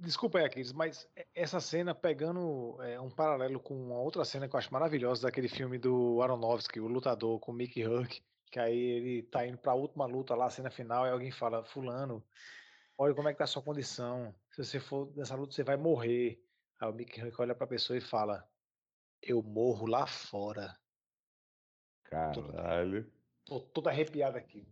Desculpa 0.00 0.38
aí, 0.38 0.44
Aquiles, 0.44 0.72
mas 0.72 1.10
essa 1.34 1.58
cena 1.58 1.92
pegando 1.92 2.80
é, 2.80 3.00
um 3.00 3.10
paralelo 3.10 3.58
com 3.58 3.74
uma 3.74 3.98
outra 3.98 4.24
cena 4.24 4.48
que 4.48 4.54
eu 4.54 4.58
acho 4.58 4.72
maravilhosa 4.72 5.22
daquele 5.22 5.48
filme 5.48 5.76
do 5.76 6.22
Aronofsky, 6.22 6.78
o 6.78 6.86
lutador 6.86 7.40
com 7.40 7.50
o 7.50 7.54
Mickey 7.54 7.84
Huck, 7.84 8.22
que 8.48 8.60
aí 8.60 8.78
ele 8.78 9.22
tá 9.24 9.44
indo 9.44 9.58
pra 9.58 9.74
última 9.74 10.06
luta 10.06 10.36
lá, 10.36 10.46
a 10.46 10.50
cena 10.50 10.70
final, 10.70 11.04
e 11.04 11.10
alguém 11.10 11.32
fala, 11.32 11.64
fulano, 11.64 12.24
olha 12.96 13.12
como 13.12 13.28
é 13.28 13.32
que 13.32 13.38
tá 13.38 13.44
a 13.44 13.48
sua 13.48 13.60
condição, 13.60 14.32
se 14.52 14.64
você 14.64 14.78
for 14.78 15.12
nessa 15.16 15.34
luta 15.34 15.52
você 15.52 15.64
vai 15.64 15.76
morrer. 15.76 16.40
Aí 16.80 16.88
o 16.88 16.92
Mickey 16.92 17.22
Huck 17.22 17.40
olha 17.40 17.54
pra 17.54 17.66
pessoa 17.66 17.96
e 17.96 18.00
fala, 18.00 18.48
eu 19.20 19.42
morro 19.42 19.86
lá 19.86 20.06
fora. 20.06 20.78
Caralho. 22.04 23.10
Tô 23.44 23.60
todo 23.60 23.88
arrepiado 23.88 24.38
aqui. 24.38 24.66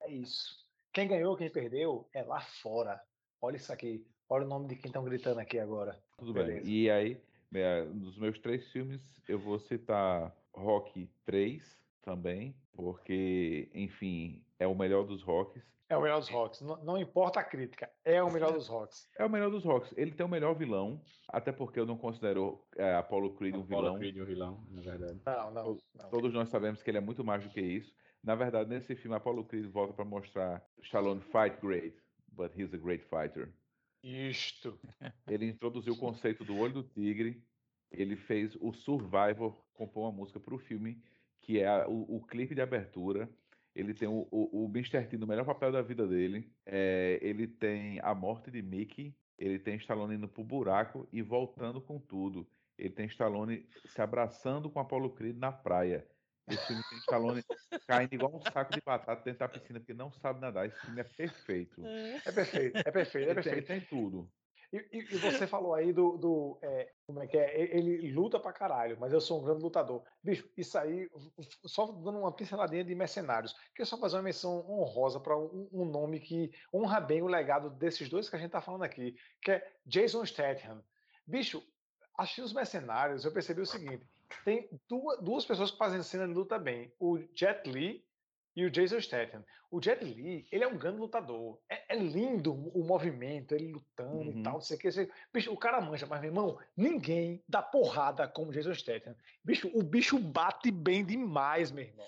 É 0.00 0.10
isso. 0.10 0.66
Quem 0.92 1.06
ganhou, 1.06 1.36
quem 1.36 1.50
perdeu, 1.50 2.08
é 2.12 2.22
lá 2.22 2.40
fora. 2.40 3.00
Olha 3.40 3.56
isso 3.56 3.72
aqui. 3.72 4.06
Olha 4.28 4.44
o 4.44 4.48
nome 4.48 4.68
de 4.68 4.76
quem 4.76 4.88
estão 4.88 5.04
gritando 5.04 5.40
aqui 5.40 5.58
agora. 5.58 6.02
Tudo 6.16 6.32
Beleza. 6.32 6.60
bem. 6.62 6.72
E 6.72 6.90
aí, 6.90 7.22
é, 7.54 7.84
dos 7.84 8.16
meus 8.18 8.38
três 8.38 8.66
filmes, 8.72 9.00
eu 9.28 9.38
vou 9.38 9.58
citar 9.58 10.34
Rock 10.54 11.08
3, 11.24 11.62
também, 12.08 12.56
porque, 12.72 13.70
enfim, 13.74 14.42
é 14.58 14.66
o 14.66 14.74
melhor 14.74 15.04
dos 15.04 15.22
rocks. 15.22 15.62
É 15.90 15.96
o 15.96 16.00
melhor 16.00 16.20
dos 16.20 16.28
rocks. 16.30 16.60
Não, 16.62 16.76
não 16.84 16.98
importa 16.98 17.40
a 17.40 17.44
crítica, 17.44 17.90
é 18.02 18.22
o 18.22 18.32
melhor 18.32 18.52
dos 18.52 18.66
rocks. 18.66 19.06
É 19.18 19.24
o 19.24 19.30
melhor 19.30 19.50
dos 19.50 19.62
rocks. 19.62 19.92
Ele 19.96 20.10
tem 20.12 20.24
o 20.24 20.28
melhor 20.28 20.54
vilão, 20.54 21.02
até 21.28 21.52
porque 21.52 21.78
eu 21.78 21.84
não 21.84 21.98
considero 21.98 22.64
é, 22.76 22.94
Apollo 22.94 23.34
Creed 23.34 23.54
um 23.54 23.60
Apollo 23.60 23.82
vilão. 23.82 23.98
Creed 23.98 24.16
é 24.16 24.22
um 24.22 24.26
vilão, 24.26 24.66
na 24.70 24.80
verdade. 24.80 25.20
Não, 25.26 25.50
não. 25.50 25.78
não. 25.94 26.10
Todos 26.10 26.32
nós 26.32 26.48
sabemos 26.48 26.82
que 26.82 26.90
ele 26.90 26.98
é 26.98 27.02
muito 27.02 27.22
mais 27.22 27.44
do 27.44 27.50
que 27.50 27.60
isso. 27.60 27.94
Na 28.22 28.34
verdade, 28.34 28.70
nesse 28.70 28.96
filme, 28.96 29.16
Apollo 29.16 29.44
Creed 29.44 29.66
volta 29.66 29.92
para 29.92 30.04
mostrar 30.04 30.66
Stallone 30.82 31.20
fight 31.20 31.60
great, 31.60 31.94
but 32.32 32.52
he's 32.58 32.72
a 32.72 32.78
great 32.78 33.04
fighter. 33.04 33.52
Isto. 34.02 34.78
Ele 35.28 35.46
introduziu 35.46 35.92
o 35.92 35.98
conceito 35.98 36.44
do 36.44 36.56
olho 36.56 36.72
do 36.72 36.82
tigre. 36.82 37.42
Ele 37.90 38.16
fez 38.16 38.54
o 38.60 38.72
Survivor 38.72 39.56
compor 39.74 40.04
uma 40.04 40.12
música 40.12 40.38
para 40.38 40.54
o 40.54 40.58
filme, 40.58 41.02
que 41.48 41.58
é 41.60 41.66
a- 41.66 41.88
o, 41.88 42.16
o 42.18 42.26
clipe 42.26 42.54
de 42.54 42.60
abertura. 42.60 43.34
Ele 43.74 43.94
tem 43.94 44.06
o, 44.08 44.28
o, 44.30 44.64
o 44.64 44.68
Mr. 44.68 45.06
T 45.08 45.16
no 45.16 45.26
melhor 45.26 45.46
papel 45.46 45.72
da 45.72 45.80
vida 45.80 46.06
dele. 46.06 46.54
É, 46.66 47.18
ele 47.22 47.46
tem 47.48 47.98
a 48.02 48.14
morte 48.14 48.50
de 48.50 48.60
Mickey. 48.60 49.18
Ele 49.38 49.58
tem 49.58 49.76
Stallone 49.76 50.16
indo 50.16 50.28
pro 50.28 50.44
buraco 50.44 51.08
e 51.12 51.22
voltando 51.22 51.80
com 51.80 51.98
tudo. 51.98 52.50
Ele 52.76 52.90
tem 52.90 53.06
Stallone 53.06 53.66
se 53.86 54.02
abraçando 54.02 54.70
com 54.70 54.78
Apollo 54.80 55.14
Creed 55.14 55.38
na 55.38 55.50
praia. 55.52 56.06
Esse 56.46 56.66
filme 56.66 56.82
tem 56.84 56.98
Stallone 56.98 57.42
caindo 57.86 58.12
igual 58.14 58.36
um 58.36 58.40
saco 58.40 58.72
de 58.74 58.80
batata 58.84 59.22
dentro 59.22 59.38
da 59.40 59.48
piscina, 59.48 59.80
porque 59.80 59.94
não 59.94 60.12
sabe 60.12 60.40
nadar. 60.40 60.66
Esse 60.66 60.80
filme 60.80 61.00
é 61.00 61.04
perfeito. 61.04 61.82
É 62.26 62.32
perfeito, 62.32 62.76
é 62.84 62.90
perfeito, 62.90 63.28
é 63.28 63.30
Ele 63.32 63.42
tem, 63.42 63.62
perfeito. 63.62 63.66
tem 63.66 63.80
tudo. 63.86 64.32
E, 64.72 64.86
e- 64.92 65.18
você 65.18 65.46
falou 65.46 65.74
aí 65.74 65.92
do. 65.92 66.18
do, 66.18 66.58
é, 66.62 66.92
como 67.06 67.22
é 67.22 67.26
que 67.26 67.38
é? 67.38 67.58
Ele 67.76 68.12
luta 68.12 68.38
pra 68.38 68.52
caralho, 68.52 68.98
mas 69.00 69.12
eu 69.12 69.20
sou 69.20 69.40
um 69.40 69.44
grande 69.44 69.62
lutador. 69.62 70.02
Bicho, 70.22 70.48
isso 70.56 70.76
aí, 70.78 71.08
só 71.64 71.86
dando 71.86 72.18
uma 72.18 72.32
pinceladinha 72.32 72.84
de 72.84 72.94
mercenários. 72.94 73.54
Queria 73.70 73.86
só 73.86 73.96
fazer 73.98 74.16
uma 74.16 74.22
menção 74.22 74.68
honrosa 74.70 75.18
para 75.20 75.36
um, 75.38 75.68
um 75.72 75.84
nome 75.86 76.20
que 76.20 76.52
honra 76.72 77.00
bem 77.00 77.22
o 77.22 77.26
legado 77.26 77.70
desses 77.70 78.08
dois 78.10 78.28
que 78.28 78.36
a 78.36 78.38
gente 78.38 78.50
tá 78.50 78.60
falando 78.60 78.82
aqui, 78.84 79.16
que 79.40 79.52
é 79.52 79.72
Jason 79.86 80.24
Statham. 80.26 80.84
Bicho, 81.26 81.62
assistindo 82.16 82.44
os 82.44 82.52
mercenários, 82.52 83.24
eu 83.24 83.32
percebi 83.32 83.62
o 83.62 83.66
seguinte: 83.66 84.06
tem 84.44 84.68
duas, 84.86 85.22
duas 85.22 85.46
pessoas 85.46 85.70
que 85.70 85.78
fazem 85.78 86.02
cena 86.02 86.28
de 86.28 86.34
luta 86.34 86.58
bem: 86.58 86.92
o 86.98 87.18
Jet 87.34 87.68
Li 87.70 88.06
e 88.62 88.66
o 88.66 88.70
Jason 88.70 89.00
Statham. 89.00 89.44
O 89.70 89.80
Jet 89.82 90.02
Li, 90.04 90.46
ele 90.50 90.64
é 90.64 90.66
um 90.68 90.78
grande 90.78 90.98
lutador. 90.98 91.58
É, 91.68 91.94
é 91.94 91.96
lindo 91.98 92.52
o 92.52 92.82
movimento, 92.84 93.54
ele 93.54 93.70
lutando 93.72 94.30
Uhum. 94.30 94.40
e 94.40 94.42
tal, 94.42 94.54
não 94.54 94.60
sei 94.60 94.76
o 94.76 94.80
que. 94.80 94.90
sei- 94.90 95.10
Bicho, 95.32 95.52
o 95.52 95.56
cara 95.56 95.80
mancha, 95.80 96.06
mas, 96.06 96.20
meu 96.20 96.30
irmão, 96.30 96.58
ninguém 96.76 97.42
dá 97.48 97.62
porrada 97.62 98.26
como 98.26 98.48
o 98.50 98.52
Jason 98.52 98.74
Statham. 98.74 99.14
Bicho, 99.44 99.70
o 99.74 99.82
bicho 99.82 100.18
bate 100.18 100.70
bem 100.70 101.04
demais, 101.04 101.70
meu 101.70 101.84
irmão. 101.84 102.06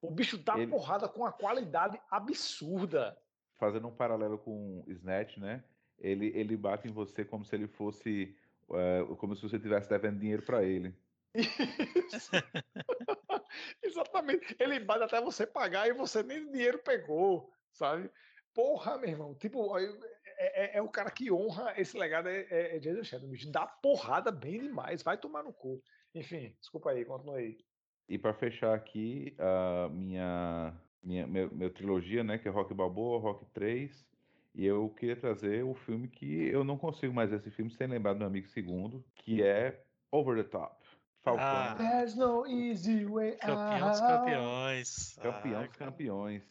O 0.00 0.10
bicho 0.10 0.38
dá 0.38 0.56
Ele- 0.58 0.68
porrada 0.70 1.08
com 1.08 1.20
uma 1.20 1.32
qualidade 1.32 2.00
absurda. 2.10 3.16
fazendo 3.58 3.86
um 3.86 3.94
paralelo 3.94 4.38
com 4.38 4.82
Snatch, 4.88 5.36
né? 5.38 5.62
Ele, 6.00 6.32
ele 6.34 6.56
bate 6.56 6.88
em 6.88 6.90
você 6.92 7.24
como 7.24 7.44
se 7.44 7.54
ele 7.54 7.68
fosse. 7.68 8.34
eh, 8.74 9.04
como 9.18 9.36
se 9.36 9.42
você 9.42 9.56
estivesse 9.56 9.88
devendo 9.88 10.18
dinheiro 10.18 10.42
para 10.42 10.64
ele. 10.64 10.94
Isso. 11.34 12.30
Exatamente. 13.82 14.56
Ele 14.58 14.80
bate 14.80 15.04
até 15.04 15.20
você 15.20 15.46
pagar 15.46 15.88
e 15.88 15.92
você 15.92 16.22
nem 16.22 16.50
dinheiro 16.50 16.78
pegou, 16.78 17.50
sabe? 17.72 18.10
Porra, 18.54 18.98
meu 18.98 19.08
irmão. 19.10 19.34
Tipo, 19.34 19.76
é, 19.78 19.84
é- 20.38 20.78
é 20.78 20.82
o 20.82 20.88
cara 20.88 21.10
que 21.10 21.30
honra 21.32 21.74
esse 21.80 21.96
legado, 21.96 22.28
é, 22.28 22.42
é, 22.50 22.76
é 22.76 22.78
Jason 22.78 23.20
bicho. 23.28 23.50
Dá 23.50 23.66
porrada 23.66 24.30
bem 24.30 24.60
demais. 24.60 25.02
Vai 25.02 25.18
tomar 25.18 25.42
no 25.42 25.52
cu. 25.52 25.82
Enfim, 26.14 26.56
desculpa 26.60 26.90
aí, 26.90 27.04
continua 27.04 27.38
aí. 27.38 27.58
E 28.08 28.18
para 28.18 28.34
fechar 28.34 28.74
aqui 28.74 29.34
a 29.38 29.88
minha, 29.88 30.82
minha 31.02 31.26
meu, 31.26 31.50
meu 31.54 31.72
trilogia, 31.72 32.22
né? 32.22 32.38
Que 32.38 32.48
é 32.48 32.50
Rock 32.50 32.74
Balboa, 32.74 33.18
Rock 33.20 33.46
3. 33.52 34.06
E 34.54 34.66
eu 34.66 34.90
queria 34.90 35.16
trazer 35.16 35.64
o 35.64 35.74
filme 35.74 36.08
que 36.08 36.46
eu 36.48 36.62
não 36.62 36.76
consigo 36.76 37.14
mais 37.14 37.30
ver 37.30 37.36
esse 37.36 37.50
filme 37.50 37.70
sem 37.70 37.86
lembrar 37.86 38.12
do 38.12 38.18
meu 38.18 38.26
amigo 38.28 38.46
segundo, 38.48 39.02
que 39.14 39.42
é 39.42 39.82
Over 40.10 40.36
the 40.44 40.50
Top. 40.50 40.81
Falcão, 41.22 41.44
Ah. 41.44 41.74
There's 41.76 42.16
no 42.16 42.44
easy 42.46 43.04
way 43.04 43.36
Campeão 43.36 43.88
dos 43.90 44.00
out. 44.00 44.24
campeões. 44.24 45.14
campeão 45.22 45.60
Ah, 45.60 45.66
dos 45.66 45.76
campeões. 45.76 46.42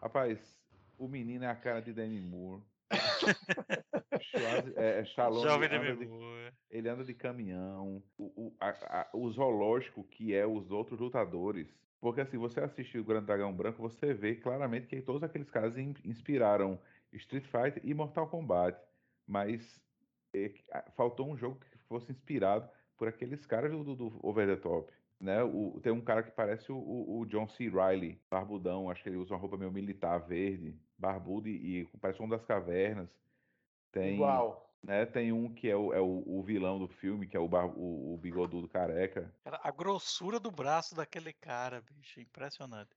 Rapaz, 0.00 0.58
o 0.98 1.08
menino 1.08 1.44
é 1.44 1.48
a 1.48 1.56
cara 1.56 1.80
de 1.80 1.92
Demi 1.92 2.20
Moore. 2.20 2.62
Schwarze- 4.20 4.74
é, 4.76 4.98
é 4.98 5.02
Stallone 5.02 5.42
Jovem 5.42 5.68
anda 5.68 5.96
de- 5.96 6.06
Moore. 6.06 6.52
Ele 6.70 6.88
anda 6.88 7.04
de 7.04 7.14
caminhão, 7.14 8.02
o, 8.18 8.46
o, 8.46 8.56
a- 8.60 9.00
a- 9.00 9.08
o 9.12 9.30
zoológico 9.30 10.04
que 10.04 10.34
é 10.34 10.46
os 10.46 10.70
outros 10.70 11.00
lutadores. 11.00 11.68
Porque 12.00 12.20
assim, 12.20 12.36
você 12.36 12.60
assistir 12.60 12.98
o 12.98 13.04
Grande 13.04 13.26
Dragão 13.26 13.52
Branco, 13.52 13.80
você 13.80 14.12
vê 14.12 14.34
claramente 14.34 14.86
que 14.86 15.00
todos 15.00 15.22
aqueles 15.22 15.48
caras 15.50 15.76
in- 15.76 15.94
inspiraram 16.04 16.80
Street 17.12 17.44
Fighter 17.44 17.80
e 17.84 17.94
Mortal 17.94 18.28
Kombat. 18.28 18.78
Mas 19.26 19.80
é, 20.34 20.52
faltou 20.96 21.28
um 21.30 21.36
jogo 21.36 21.58
que 21.60 21.78
fosse 21.88 22.10
inspirado 22.10 22.68
por 22.96 23.08
aqueles 23.08 23.46
caras 23.46 23.70
do, 23.72 23.94
do- 23.96 24.20
Over 24.26 24.46
the 24.46 24.56
Top. 24.56 24.92
Né? 25.20 25.42
O- 25.42 25.80
tem 25.80 25.92
um 25.92 26.00
cara 26.00 26.22
que 26.22 26.30
parece 26.32 26.72
o, 26.72 26.76
o- 26.76 27.20
o 27.20 27.26
John 27.26 27.48
C. 27.48 27.68
Riley, 27.68 28.20
barbudão, 28.30 28.90
acho 28.90 29.02
que 29.02 29.08
ele 29.08 29.16
usa 29.16 29.34
uma 29.34 29.40
roupa 29.40 29.56
meio 29.56 29.70
militar 29.72 30.18
verde, 30.18 30.78
barbudo 30.98 31.48
e, 31.48 31.82
e 31.82 31.86
parece 32.00 32.22
um 32.22 32.28
das 32.28 32.44
cavernas. 32.44 33.08
Tem, 33.92 34.14
Igual. 34.14 34.74
né? 34.82 35.06
Tem 35.06 35.32
um 35.32 35.52
que 35.54 35.68
é 35.68 35.76
o, 35.76 35.92
é 35.92 36.00
o, 36.00 36.22
o 36.26 36.42
vilão 36.42 36.78
do 36.78 36.88
filme, 36.88 37.26
que 37.28 37.36
é 37.36 37.40
o, 37.40 37.48
bar, 37.48 37.66
o, 37.66 38.14
o 38.14 38.18
bigodudo 38.18 38.68
careca. 38.68 39.32
Cara, 39.44 39.60
a 39.62 39.70
grossura 39.70 40.38
do 40.40 40.50
braço 40.50 40.94
daquele 40.94 41.32
cara, 41.32 41.80
bicho, 41.80 42.20
impressionante. 42.20 42.96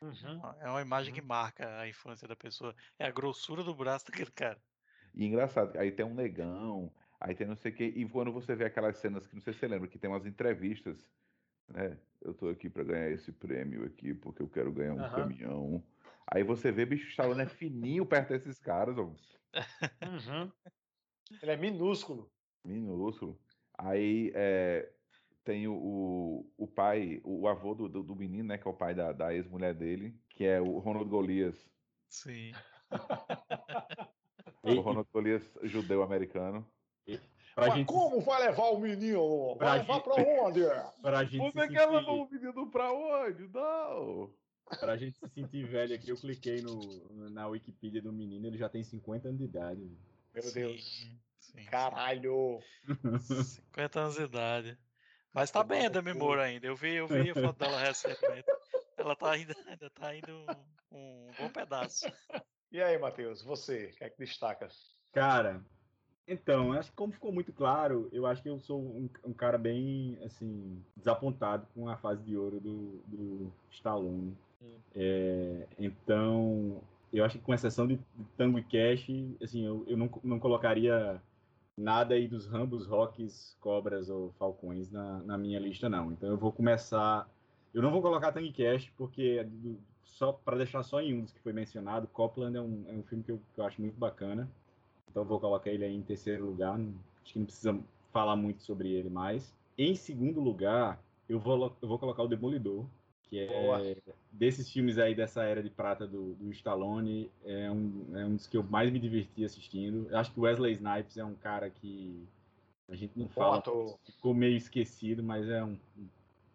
Uhum. 0.00 0.40
É 0.60 0.68
uma 0.70 0.82
imagem 0.82 1.12
que 1.14 1.22
marca 1.22 1.80
a 1.80 1.88
infância 1.88 2.28
da 2.28 2.36
pessoa. 2.36 2.74
É 2.98 3.06
a 3.06 3.10
grossura 3.10 3.62
do 3.64 3.74
braço 3.74 4.06
daquele 4.10 4.30
cara. 4.30 4.62
E 5.14 5.24
engraçado, 5.24 5.76
aí 5.78 5.90
tem 5.90 6.04
um 6.04 6.14
negão, 6.14 6.92
aí 7.26 7.34
tem 7.34 7.46
não 7.46 7.56
sei 7.56 7.72
o 7.72 7.74
quê. 7.74 7.92
E 7.94 8.08
quando 8.08 8.32
você 8.32 8.54
vê 8.54 8.64
aquelas 8.64 8.98
cenas 8.98 9.26
que 9.26 9.34
não 9.34 9.42
sei 9.42 9.52
se 9.52 9.58
você 9.58 9.68
lembra, 9.68 9.88
que 9.88 9.98
tem 9.98 10.08
umas 10.08 10.26
entrevistas, 10.26 11.12
né? 11.68 11.98
Eu 12.22 12.32
tô 12.32 12.48
aqui 12.48 12.70
pra 12.70 12.84
ganhar 12.84 13.10
esse 13.10 13.32
prêmio 13.32 13.84
aqui, 13.84 14.14
porque 14.14 14.42
eu 14.42 14.48
quero 14.48 14.72
ganhar 14.72 14.94
um 14.94 15.02
Aham. 15.02 15.28
caminhão. 15.28 15.84
Aí 16.32 16.42
você 16.42 16.70
vê, 16.70 16.86
bicho, 16.86 17.08
Stallone 17.08 17.42
é 17.42 17.46
fininho 17.46 18.06
perto 18.06 18.30
desses 18.30 18.58
caras, 18.58 18.96
ó, 18.96 19.10
Uhum. 20.02 20.52
Ele 21.42 21.50
é 21.50 21.56
minúsculo. 21.56 22.30
minúsculo. 22.64 23.38
Aí 23.76 24.30
é, 24.34 24.92
tem 25.44 25.66
o, 25.66 25.74
o, 25.74 26.52
o 26.56 26.66
pai, 26.66 27.20
o 27.24 27.48
avô 27.48 27.74
do, 27.74 27.88
do, 27.88 28.02
do 28.02 28.14
menino, 28.16 28.48
né? 28.48 28.58
Que 28.58 28.68
é 28.68 28.70
o 28.70 28.74
pai 28.74 28.94
da, 28.94 29.12
da 29.12 29.34
ex-mulher 29.34 29.74
dele, 29.74 30.14
que 30.28 30.44
é 30.44 30.60
o 30.60 30.78
Ronald 30.78 31.08
Golias. 31.08 31.68
Sim. 32.08 32.52
O 34.62 34.80
Ronald 34.80 35.08
Golias 35.12 35.56
judeu-americano. 35.64 36.66
Pra 37.54 37.68
Mas 37.68 37.74
gente, 37.74 37.86
como 37.86 38.20
vai 38.20 38.46
levar 38.48 38.64
o 38.64 38.78
menino? 38.78 39.56
Pra 39.56 39.68
Vai 39.68 39.78
levar 39.78 39.94
gente- 39.94 40.04
pra 40.04 40.14
onde? 40.44 40.60
pra 41.00 41.24
gente 41.24 41.38
Você 41.52 41.60
se 41.66 41.68
quer 41.72 41.86
levar 41.86 42.04
sentir, 42.04 42.10
o 42.10 42.28
menino 42.30 42.70
pra 42.70 42.92
onde? 42.92 43.48
Não! 43.48 44.34
pra 44.80 44.96
gente 44.96 45.16
se 45.16 45.28
sentir 45.28 45.64
velho 45.64 45.94
aqui, 45.94 46.10
eu 46.10 46.16
cliquei 46.16 46.60
no, 46.60 47.30
na 47.30 47.46
Wikipedia 47.46 48.02
do 48.02 48.12
menino, 48.12 48.46
ele 48.46 48.58
já 48.58 48.68
tem 48.68 48.82
50 48.84 49.28
anos 49.28 49.38
de 49.38 49.44
idade. 49.44 49.80
Meu 50.34 50.52
Deus. 50.52 50.84
Sim, 50.84 51.18
sim. 51.38 51.64
Caralho. 51.66 52.60
50 53.20 54.00
anos 54.00 54.16
de 54.16 54.22
idade. 54.22 54.78
Mas 55.32 55.50
tá 55.50 55.62
bem 55.62 55.86
a 55.86 55.88
Demi. 55.88 56.12
Moore 56.14 56.40
ainda. 56.40 56.66
Eu 56.66 56.74
vi, 56.76 56.94
eu 56.94 57.06
vi 57.06 57.30
a 57.30 57.34
foto 57.34 57.58
dela 57.58 57.78
recentemente. 57.78 58.44
Ela 58.98 59.14
tá 59.14 59.30
ainda, 59.32 59.54
ainda 59.66 59.88
tá 59.90 60.14
indo 60.16 60.32
um, 60.90 60.98
um 60.98 61.30
bom 61.38 61.48
pedaço. 61.50 62.06
E 62.72 62.82
aí, 62.82 62.98
Matheus, 62.98 63.42
você, 63.42 63.86
o 63.86 63.96
que 63.96 64.04
é 64.04 64.10
que 64.10 64.18
destaca? 64.18 64.68
Cara, 65.12 65.64
então, 66.26 66.72
acho 66.72 66.90
que 66.90 66.96
como 66.96 67.12
ficou 67.12 67.32
muito 67.32 67.52
claro, 67.52 68.08
eu 68.12 68.26
acho 68.26 68.42
que 68.42 68.48
eu 68.48 68.58
sou 68.58 68.80
um, 68.80 69.08
um 69.24 69.32
cara 69.32 69.56
bem, 69.56 70.18
assim, 70.24 70.82
desapontado 70.96 71.66
com 71.74 71.88
a 71.88 71.96
fase 71.96 72.22
de 72.22 72.36
ouro 72.36 72.58
do, 72.60 73.00
do 73.06 73.52
Stallone. 73.70 74.36
É, 74.94 75.66
então, 75.78 76.80
eu 77.12 77.24
acho 77.24 77.38
que 77.38 77.44
com 77.44 77.54
exceção 77.54 77.86
de, 77.86 77.96
de 77.96 78.24
Tango 78.36 78.58
e 78.58 78.62
Cash, 78.62 79.08
assim, 79.42 79.64
eu, 79.64 79.84
eu 79.86 79.96
não, 79.96 80.10
não 80.24 80.38
colocaria 80.38 81.20
nada 81.76 82.14
aí 82.14 82.26
dos 82.26 82.46
Rambos, 82.46 82.86
Rocks, 82.86 83.56
Cobras 83.60 84.08
ou 84.08 84.32
Falcões 84.38 84.90
na, 84.90 85.20
na 85.20 85.38
minha 85.38 85.58
lista, 85.58 85.88
não. 85.88 86.12
Então 86.12 86.28
eu 86.28 86.36
vou 86.36 86.50
começar... 86.50 87.28
Eu 87.74 87.82
não 87.82 87.90
vou 87.90 88.00
colocar 88.00 88.32
Tango 88.32 88.46
e 88.46 88.52
Cash, 88.52 88.90
porque 88.96 89.46
só 90.02 90.32
para 90.32 90.56
deixar 90.56 90.82
só 90.82 91.00
em 91.00 91.14
um 91.14 91.22
dos 91.22 91.32
que 91.32 91.40
foi 91.40 91.52
mencionado, 91.52 92.08
Copland 92.08 92.56
é 92.56 92.60
um, 92.60 92.84
é 92.88 92.92
um 92.92 93.02
filme 93.02 93.22
que 93.22 93.30
eu, 93.30 93.40
que 93.54 93.60
eu 93.60 93.64
acho 93.66 93.80
muito 93.80 93.98
bacana. 93.98 94.48
Então 95.10 95.24
vou 95.24 95.40
colocar 95.40 95.70
ele 95.70 95.84
aí 95.84 95.94
em 95.94 96.02
terceiro 96.02 96.44
lugar. 96.44 96.78
acho 97.22 97.32
que 97.32 97.38
não 97.38 97.46
precisa 97.46 97.78
falar 98.12 98.36
muito 98.36 98.62
sobre 98.62 98.90
ele 98.92 99.10
mais. 99.10 99.54
Em 99.76 99.94
segundo 99.94 100.40
lugar, 100.40 100.98
eu 101.28 101.38
vou, 101.38 101.74
eu 101.82 101.88
vou 101.88 101.98
colocar 101.98 102.22
o 102.22 102.28
Demolidor, 102.28 102.86
que 103.24 103.38
é 103.40 103.46
Boa. 103.46 103.80
desses 104.32 104.70
filmes 104.70 104.98
aí 104.98 105.14
dessa 105.14 105.42
era 105.42 105.62
de 105.62 105.68
prata 105.70 106.06
do, 106.06 106.34
do 106.34 106.50
Stallone, 106.52 107.30
é 107.44 107.70
um, 107.70 108.06
é 108.14 108.24
um 108.24 108.36
dos 108.36 108.46
que 108.46 108.56
eu 108.56 108.62
mais 108.62 108.90
me 108.90 108.98
diverti 108.98 109.44
assistindo. 109.44 110.06
Eu 110.10 110.18
acho 110.18 110.32
que 110.32 110.40
o 110.40 110.44
Wesley 110.44 110.72
Snipes 110.72 111.16
é 111.16 111.24
um 111.24 111.34
cara 111.34 111.68
que 111.68 112.26
a 112.88 112.94
gente 112.94 113.18
não 113.18 113.28
fala, 113.28 113.58
ator. 113.58 113.98
ficou 114.04 114.32
meio 114.32 114.56
esquecido, 114.56 115.22
mas 115.22 115.48
é 115.48 115.62
um, 115.64 115.76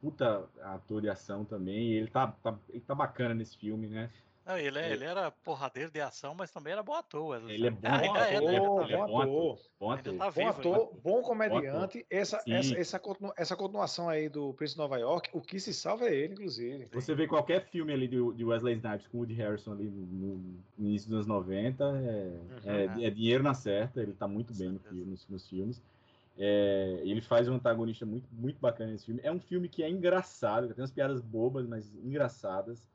puta 0.01 0.49
ator 0.63 1.01
de 1.01 1.09
ação 1.09 1.45
também. 1.45 1.91
Ele 1.91 2.07
tá, 2.07 2.27
tá, 2.43 2.57
ele 2.69 2.81
tá 2.81 2.95
bacana 2.95 3.35
nesse 3.35 3.57
filme, 3.57 3.87
né? 3.87 4.09
Não, 4.45 4.57
ele, 4.57 4.79
é- 4.79 4.85
Ele- 4.85 4.93
ele 4.95 5.05
era 5.05 5.29
porradeiro 5.29 5.91
de 5.91 6.01
ação, 6.01 6.33
mas 6.33 6.51
também 6.51 6.73
era 6.73 6.81
bom 6.81 6.93
ator. 6.95 7.49
Ele 7.49 7.67
é 7.67 7.69
bom 7.69 7.79
Ah, 7.83 8.03
é, 8.27 8.35
ator, 8.37 8.51
né? 8.51 8.59
bom 8.59 8.79
Ainda 8.81 8.97
tá 8.97 9.03
ator. 9.03 9.25
vivo. 9.25 9.59
Bom 9.79 9.91
ator. 9.91 10.13
tá 10.17 10.31
Bom 10.31 10.47
ator, 10.47 10.93
bom 11.03 11.21
comediante. 11.21 12.05
Essa, 12.09 12.39
Sim. 12.39 12.53
essa, 12.53 12.75
essa, 12.79 12.99
continu- 12.99 13.33
essa 13.37 13.55
continuação 13.55 14.09
aí 14.09 14.27
do 14.29 14.53
Príncipe 14.53 14.77
de 14.77 14.81
Nova 14.81 14.97
York, 14.97 15.29
o 15.31 15.41
que 15.41 15.59
se 15.59 15.73
salva 15.73 16.07
é 16.07 16.15
ele, 16.15 16.33
inclusive. 16.33 16.87
Você 16.91 17.13
vê 17.13 17.27
qualquer 17.27 17.61
filme 17.69 17.93
ali 17.93 18.07
de, 18.07 18.17
de 18.33 18.43
Wesley 18.43 18.73
Snipes 18.75 19.07
com 19.07 19.19
Woody 19.19 19.33
Harrison 19.35 19.73
ali 19.73 19.85
no, 19.89 20.37
no 20.77 20.87
início 20.87 21.07
dos 21.07 21.15
anos 21.17 21.27
90, 21.27 21.83
é, 21.85 22.39
é, 22.65 23.05
é 23.05 23.09
dinheiro 23.11 23.43
na 23.43 23.53
certa, 23.53 24.01
ele 24.01 24.13
tá 24.13 24.27
muito 24.27 24.53
bem 24.55 24.69
no 24.69 24.79
filme, 24.79 25.05
nos, 25.05 25.27
nos 25.27 25.47
filmes. 25.47 25.81
É, 26.37 26.99
ele 27.03 27.21
faz 27.21 27.47
um 27.47 27.55
antagonista 27.55 28.05
muito, 28.05 28.27
muito 28.31 28.57
bacana 28.59 28.91
nesse 28.91 29.05
filme. 29.05 29.21
É 29.23 29.31
um 29.31 29.39
filme 29.39 29.69
que 29.69 29.83
é 29.83 29.89
engraçado, 29.89 30.67
tem 30.73 30.81
umas 30.81 30.89
piadas 30.91 31.21
bobas, 31.21 31.67
mas 31.67 31.93
engraçadas. 32.03 32.89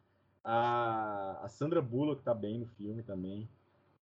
A, 0.48 1.40
a 1.42 1.48
Sandra 1.48 1.82
Bullock 1.82 2.22
tá 2.22 2.32
bem 2.32 2.60
no 2.60 2.66
filme 2.66 3.02
também. 3.02 3.48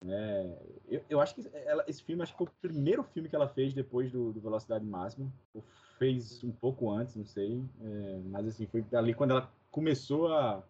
né? 0.02 0.58
eu, 0.88 1.04
eu 1.10 1.20
acho 1.22 1.36
que 1.36 1.46
ela- 1.54 1.84
esse 1.86 2.02
filme 2.02 2.24
acho 2.24 2.32
que 2.32 2.38
foi 2.38 2.48
o 2.48 2.52
primeiro 2.62 3.04
filme 3.04 3.28
que 3.28 3.36
ela 3.36 3.50
fez 3.50 3.74
depois 3.74 4.10
do, 4.10 4.32
do 4.32 4.40
Velocidade 4.40 4.86
Máxima. 4.86 5.30
Ou 5.54 5.62
fez 5.98 6.42
um 6.44 6.52
pouco 6.52 6.90
antes, 6.90 7.16
não 7.18 7.26
sei. 7.26 7.62
é, 7.82 8.20
mas 8.30 8.48
assim, 8.48 8.66
foi 8.68 8.86
ali 8.94 9.14
quando 9.14 9.32
ela 9.32 9.52
começou 9.70 10.30
a. 10.34 10.64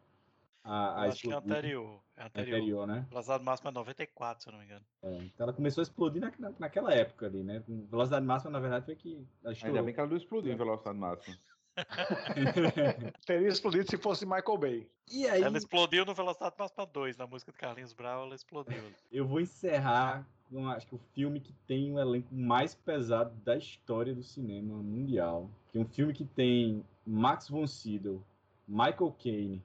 a, 0.63 1.01
a 1.01 1.05
Eu 1.05 1.11
acho 1.11 1.21
que 1.21 1.31
é 1.31 1.35
anterior. 1.35 2.01
É 2.17 2.23
anterior. 2.25 2.57
Anterior, 2.57 2.87
né? 2.87 3.05
Velocidade 3.09 3.43
máxima 3.43 3.69
é 3.69 3.73
94, 3.73 4.43
se 4.43 4.49
eu 4.49 4.53
não 4.53 4.59
me 4.59 4.65
engano. 4.65 4.85
É, 5.03 5.15
então 5.17 5.45
ela 5.45 5.53
começou 5.53 5.81
a 5.81 5.83
explodir 5.83 6.19
na, 6.19 6.33
na- 6.39 6.53
naquela 6.57 6.91
época 6.93 7.27
ali, 7.27 7.43
né? 7.43 7.63
Velocidade 7.67 8.25
máxima, 8.25 8.49
na 8.51 8.59
verdade, 8.59 8.85
foi 8.85 8.95
que 8.95 9.23
ela 9.43 9.53
estourou. 9.53 9.75
Ainda 9.75 9.85
bem 9.85 9.93
que 9.93 9.99
ela 9.99 10.09
não 10.09 10.17
explodiu 10.17 10.51
em 10.51 10.57
velocidade 10.57 10.97
máxima. 10.97 11.37
Teria 13.25 13.47
explodido 13.47 13.89
se 13.89 13.97
fosse 13.97 14.25
Michael 14.25 14.57
Bay. 14.57 14.87
e 15.11 15.27
aí, 15.27 15.41
Ela 15.41 15.57
explodiu 15.57 16.05
no 16.05 16.13
Velocidade 16.13 16.55
máxima 16.57 16.85
2, 16.85 17.17
na 17.17 17.27
música 17.27 17.51
de 17.51 17.57
Carlinhos 17.57 17.93
Brau, 17.93 18.25
ela 18.25 18.35
explodiu. 18.35 18.81
eu 19.11 19.25
vou 19.25 19.39
encerrar 19.39 20.25
com 20.49 20.67
acho 20.67 20.87
que 20.87 20.95
o 20.95 20.99
filme 21.13 21.39
que 21.39 21.53
tem 21.67 21.93
o 21.93 21.99
elenco 21.99 22.33
mais 22.33 22.73
pesado 22.73 23.31
da 23.45 23.55
história 23.55 24.13
do 24.13 24.23
cinema 24.23 24.75
mundial. 24.75 25.49
Que 25.71 25.77
é 25.77 25.81
um 25.81 25.85
filme 25.85 26.13
que 26.13 26.25
tem 26.25 26.83
Max 27.05 27.49
von 27.49 27.67
Sydow, 27.67 28.21
Michael 28.67 29.15
Caine, 29.19 29.63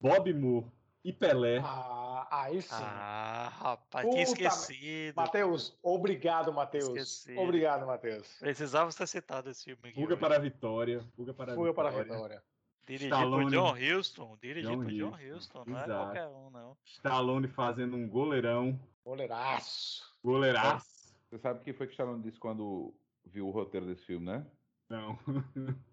Bob 0.00 0.32
Moore 0.32 0.66
e 1.04 1.12
Pelé. 1.12 1.60
Ah, 1.64 2.26
aí 2.30 2.62
sim. 2.62 2.68
Ah, 2.72 3.50
rapaz, 3.54 4.08
tinha 4.08 4.24
Puta 4.26 4.42
esquecido. 4.42 5.16
Matheus, 5.16 5.78
obrigado, 5.82 6.52
Matheus. 6.52 7.26
Obrigado, 7.36 7.86
Matheus. 7.86 8.28
Precisava 8.38 8.90
ser 8.92 9.06
citado 9.06 9.50
esse 9.50 9.64
filme 9.64 9.80
aqui. 9.84 9.94
Fuga 9.94 10.12
hoje. 10.14 10.20
para 10.20 10.36
a 10.36 10.38
Vitória. 10.38 11.04
Fuga 11.16 11.34
para 11.34 11.52
a 11.52 11.56
Fuga 11.56 11.74
para 11.74 11.88
a 11.88 11.92
Vitória. 11.92 12.12
vitória. 12.14 12.42
Dirigido 12.86 13.14
Stallone. 13.14 13.44
por 13.44 13.50
John 13.52 13.74
Huston. 13.98 14.38
Dirigido 14.40 14.76
John 14.76 14.82
por 14.82 14.92
John 14.92 15.10
Huston, 15.14 15.36
Huston, 15.36 15.64
não 15.70 15.78
é 15.78 15.84
qualquer 15.86 16.26
um, 16.28 16.50
não. 16.50 16.76
Stallone 16.84 17.48
fazendo 17.48 17.96
um 17.96 18.08
goleirão. 18.08 18.78
Goleiraço. 19.04 20.02
Goleiraço. 20.22 21.14
Você 21.28 21.38
sabe 21.38 21.60
o 21.60 21.62
que 21.62 21.72
foi 21.72 21.86
que 21.86 21.92
Stallone 21.92 22.22
disse 22.22 22.38
quando 22.38 22.94
viu 23.24 23.48
o 23.48 23.50
roteiro 23.50 23.86
desse 23.86 24.04
filme, 24.04 24.26
né? 24.26 24.46
Não. 24.88 25.18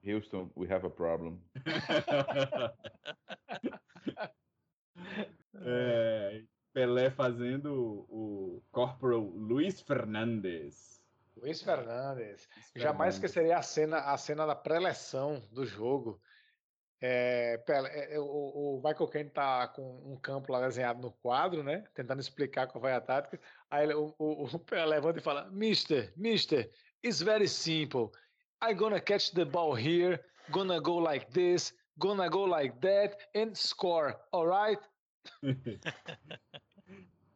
Houston, 0.05 0.49
we 0.57 0.71
have 0.71 0.85
a 0.85 0.89
problem. 0.89 1.39
É, 5.65 6.43
Pelé 6.73 7.09
fazendo 7.09 8.05
o 8.09 8.63
Corporal 8.71 9.21
Luiz 9.21 9.81
Fernandes. 9.81 11.01
Luiz 11.35 11.61
Fernandes. 11.61 12.47
Luiz 12.55 12.71
Jamais 12.75 13.15
Fernandes. 13.15 13.15
esqueceria 13.15 13.57
a 13.57 13.61
cena, 13.61 13.97
a 13.99 14.17
cena 14.17 14.45
da 14.45 14.55
pré-eleção 14.55 15.41
do 15.51 15.65
jogo. 15.65 16.21
É, 17.01 17.57
Pelé- 17.59 17.89
é, 17.89 18.15
é, 18.15 18.19
o, 18.19 18.25
o 18.25 18.81
Michael 18.83 19.07
Caine 19.07 19.29
tá 19.29 19.67
com 19.69 19.81
um 20.13 20.17
campo 20.17 20.51
lá 20.51 20.59
desenhado 20.67 21.01
no 21.01 21.11
quadro, 21.11 21.63
né? 21.63 21.85
Tentando 21.93 22.19
explicar 22.19 22.67
qual 22.67 22.81
vai 22.81 22.93
a 22.93 22.99
tática. 23.01 23.39
Aí 23.69 23.85
ele- 23.85 23.93
o, 23.93 24.13
o, 24.19 24.43
o 24.45 24.59
Pelé 24.59 24.85
levanta 24.85 25.19
e 25.19 25.21
fala: 25.21 25.49
Mister, 25.49 26.13
Mister, 26.17 26.69
it's 27.03 27.21
very 27.21 27.47
simple. 27.47 28.09
I'm 28.61 28.75
gonna 28.75 28.99
catch 28.99 29.31
the 29.33 29.45
ball 29.45 29.73
here, 29.73 30.21
gonna 30.51 30.81
go 30.81 30.99
like 30.99 31.31
this, 31.31 31.73
gonna 31.97 32.27
go 32.29 32.43
like 32.43 32.77
that, 32.81 33.15
and 33.33 33.55
score, 33.55 34.19
alright? 34.33 34.81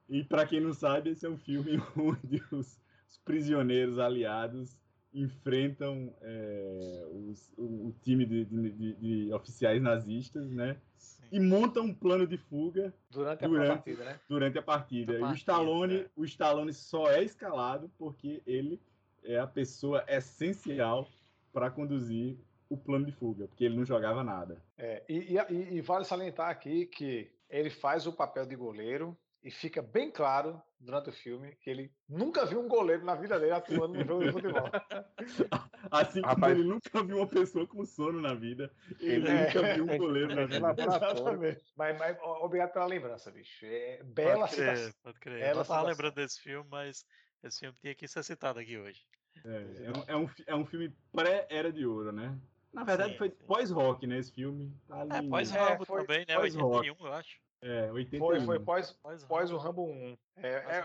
E 0.10 0.24
para 0.24 0.46
quem 0.46 0.60
não 0.62 0.74
sabe, 0.74 1.10
esse 1.12 1.26
é 1.26 1.30
um 1.30 1.38
filme 1.38 1.72
onde 1.98 2.42
os, 2.52 2.80
os 3.08 3.18
prisioneiros 3.24 3.98
aliados 3.98 4.78
enfrentam 5.14 6.14
é, 6.22 7.06
os- 7.12 7.54
o, 7.58 7.88
o 7.90 7.96
time 8.02 8.26
de, 8.26 8.46
de- 8.46 8.72
de- 8.72 8.94
de 9.28 9.34
oficiais 9.34 9.82
nazistas, 9.82 10.50
né? 10.52 10.78
Sim. 10.98 11.24
E 11.32 11.40
montam 11.40 11.86
um 11.86 11.94
plano 11.94 12.28
de 12.28 12.38
fuga 12.38 12.94
Durante 13.10 13.46
a 13.46 13.48
Durante- 13.48 13.68
partida, 13.70 14.04
né? 14.06 14.20
durante 14.28 14.58
a 14.58 14.62
partida. 14.62 15.20
Da 15.20 15.30
e 15.30 15.32
o 15.32 15.36
Stallone, 15.36 15.96
é. 15.98 16.10
o 16.16 16.26
Stallone 16.26 16.74
só 16.74 17.10
é 17.12 17.24
escalado 17.24 17.90
porque 17.98 18.42
ele 18.46 18.82
é 19.24 19.38
a 19.40 19.48
pessoa 19.48 20.04
essencial 20.08 21.08
para 21.52 21.70
conduzir 21.72 22.38
o 22.70 22.76
plano 22.76 23.06
de 23.06 23.12
fuga, 23.12 23.48
porque 23.48 23.64
ele 23.66 23.78
não 23.78 23.86
jogava 23.86 24.24
nada. 24.24 24.62
É, 24.78 25.04
e, 25.08 25.36
e- 25.38 25.76
e 25.76 25.82
vale 25.82 26.06
salientar 26.06 26.50
aqui 26.50 26.88
que 26.88 27.32
ele 27.54 27.70
faz 27.70 28.08
o 28.08 28.14
papel 28.14 28.46
de 28.46 28.56
goleiro 28.56 29.18
e 29.44 29.52
fica 29.52 29.82
bem 29.82 30.10
claro 30.10 30.62
durante 30.80 31.10
o 31.10 31.14
filme 31.14 31.56
que 31.58 31.70
ele 31.70 31.94
nunca 32.08 32.46
viu 32.46 32.62
um 32.62 32.68
goleiro 32.68 33.04
na 33.06 33.14
vida 33.16 33.38
dele 33.40 33.52
atuando 33.52 33.94
no 34.00 34.06
jogo 34.06 34.24
de 34.24 34.32
futebol. 34.32 34.70
Assim 35.92 36.22
como 36.22 36.34
Rapaz- 36.34 36.58
ele 36.58 36.68
nunca 36.68 37.04
viu 37.04 37.18
uma 37.18 37.28
pessoa 37.28 37.68
com 37.68 37.86
sono 37.86 38.22
na 38.22 38.34
vida, 38.34 38.72
ele 39.00 39.28
É. 39.28 39.46
nunca 39.48 39.74
viu 39.76 39.84
um 39.84 39.98
goleiro 39.98 40.34
na 40.36 40.46
vida. 40.46 40.84
Exatamente. 40.84 41.74
Mas, 41.76 41.98
mas, 42.00 42.18
obrigado 42.22 42.72
pela 42.74 42.86
lembrança, 42.86 43.32
bicho. 43.32 43.66
É, 43.66 44.02
bela 44.04 44.48
Pode 44.48 44.56
crer, 44.56 44.78
citação. 44.78 45.00
pode 45.04 45.20
crer. 45.20 45.40
Bela 45.40 45.52
Eu 45.52 45.56
não 45.56 45.64
tava 45.64 45.64
citação. 45.66 45.86
lembrando 45.90 46.16
desse 46.16 46.42
filme, 46.42 46.68
mas 46.72 47.06
esse 47.44 47.60
filme 47.60 47.78
tinha 47.82 47.96
que 47.96 48.08
ser 48.08 48.24
citado 48.24 48.60
aqui 48.60 48.78
hoje. 48.78 49.02
É, 49.46 49.86
é 49.86 49.92
um, 49.92 50.04
é 50.08 50.16
um 50.26 50.30
é 50.48 50.56
um 50.56 50.66
filme 50.66 50.96
pré-era 51.12 51.72
de 51.72 51.86
ouro, 51.86 52.12
né? 52.12 52.38
Na 52.74 52.84
verdade, 52.84 53.12
Sim, 53.12 53.18
foi 53.18 53.30
pós-rock, 53.30 54.08
né? 54.08 54.18
Esse 54.18 54.32
filme. 54.32 54.74
Tá 54.88 55.02
ali, 55.02 55.16
É, 55.16 55.30
pós-Rambo 55.30 55.86
foi 55.86 56.02
também, 56.02 56.26
né? 56.28 56.36
pós-rock. 56.36 56.90
81, 56.90 57.08
eu 57.08 57.14
acho. 57.14 57.44
É, 57.64 57.90
81. 57.92 58.20
Foi, 58.20 58.42
foi 58.42 58.60
pós, 58.60 59.00
pós 59.26 59.52
o 59.52 59.58
Rambo 59.58 59.86
1. 59.86 60.18
É, 60.36 60.50
é, 60.50 60.82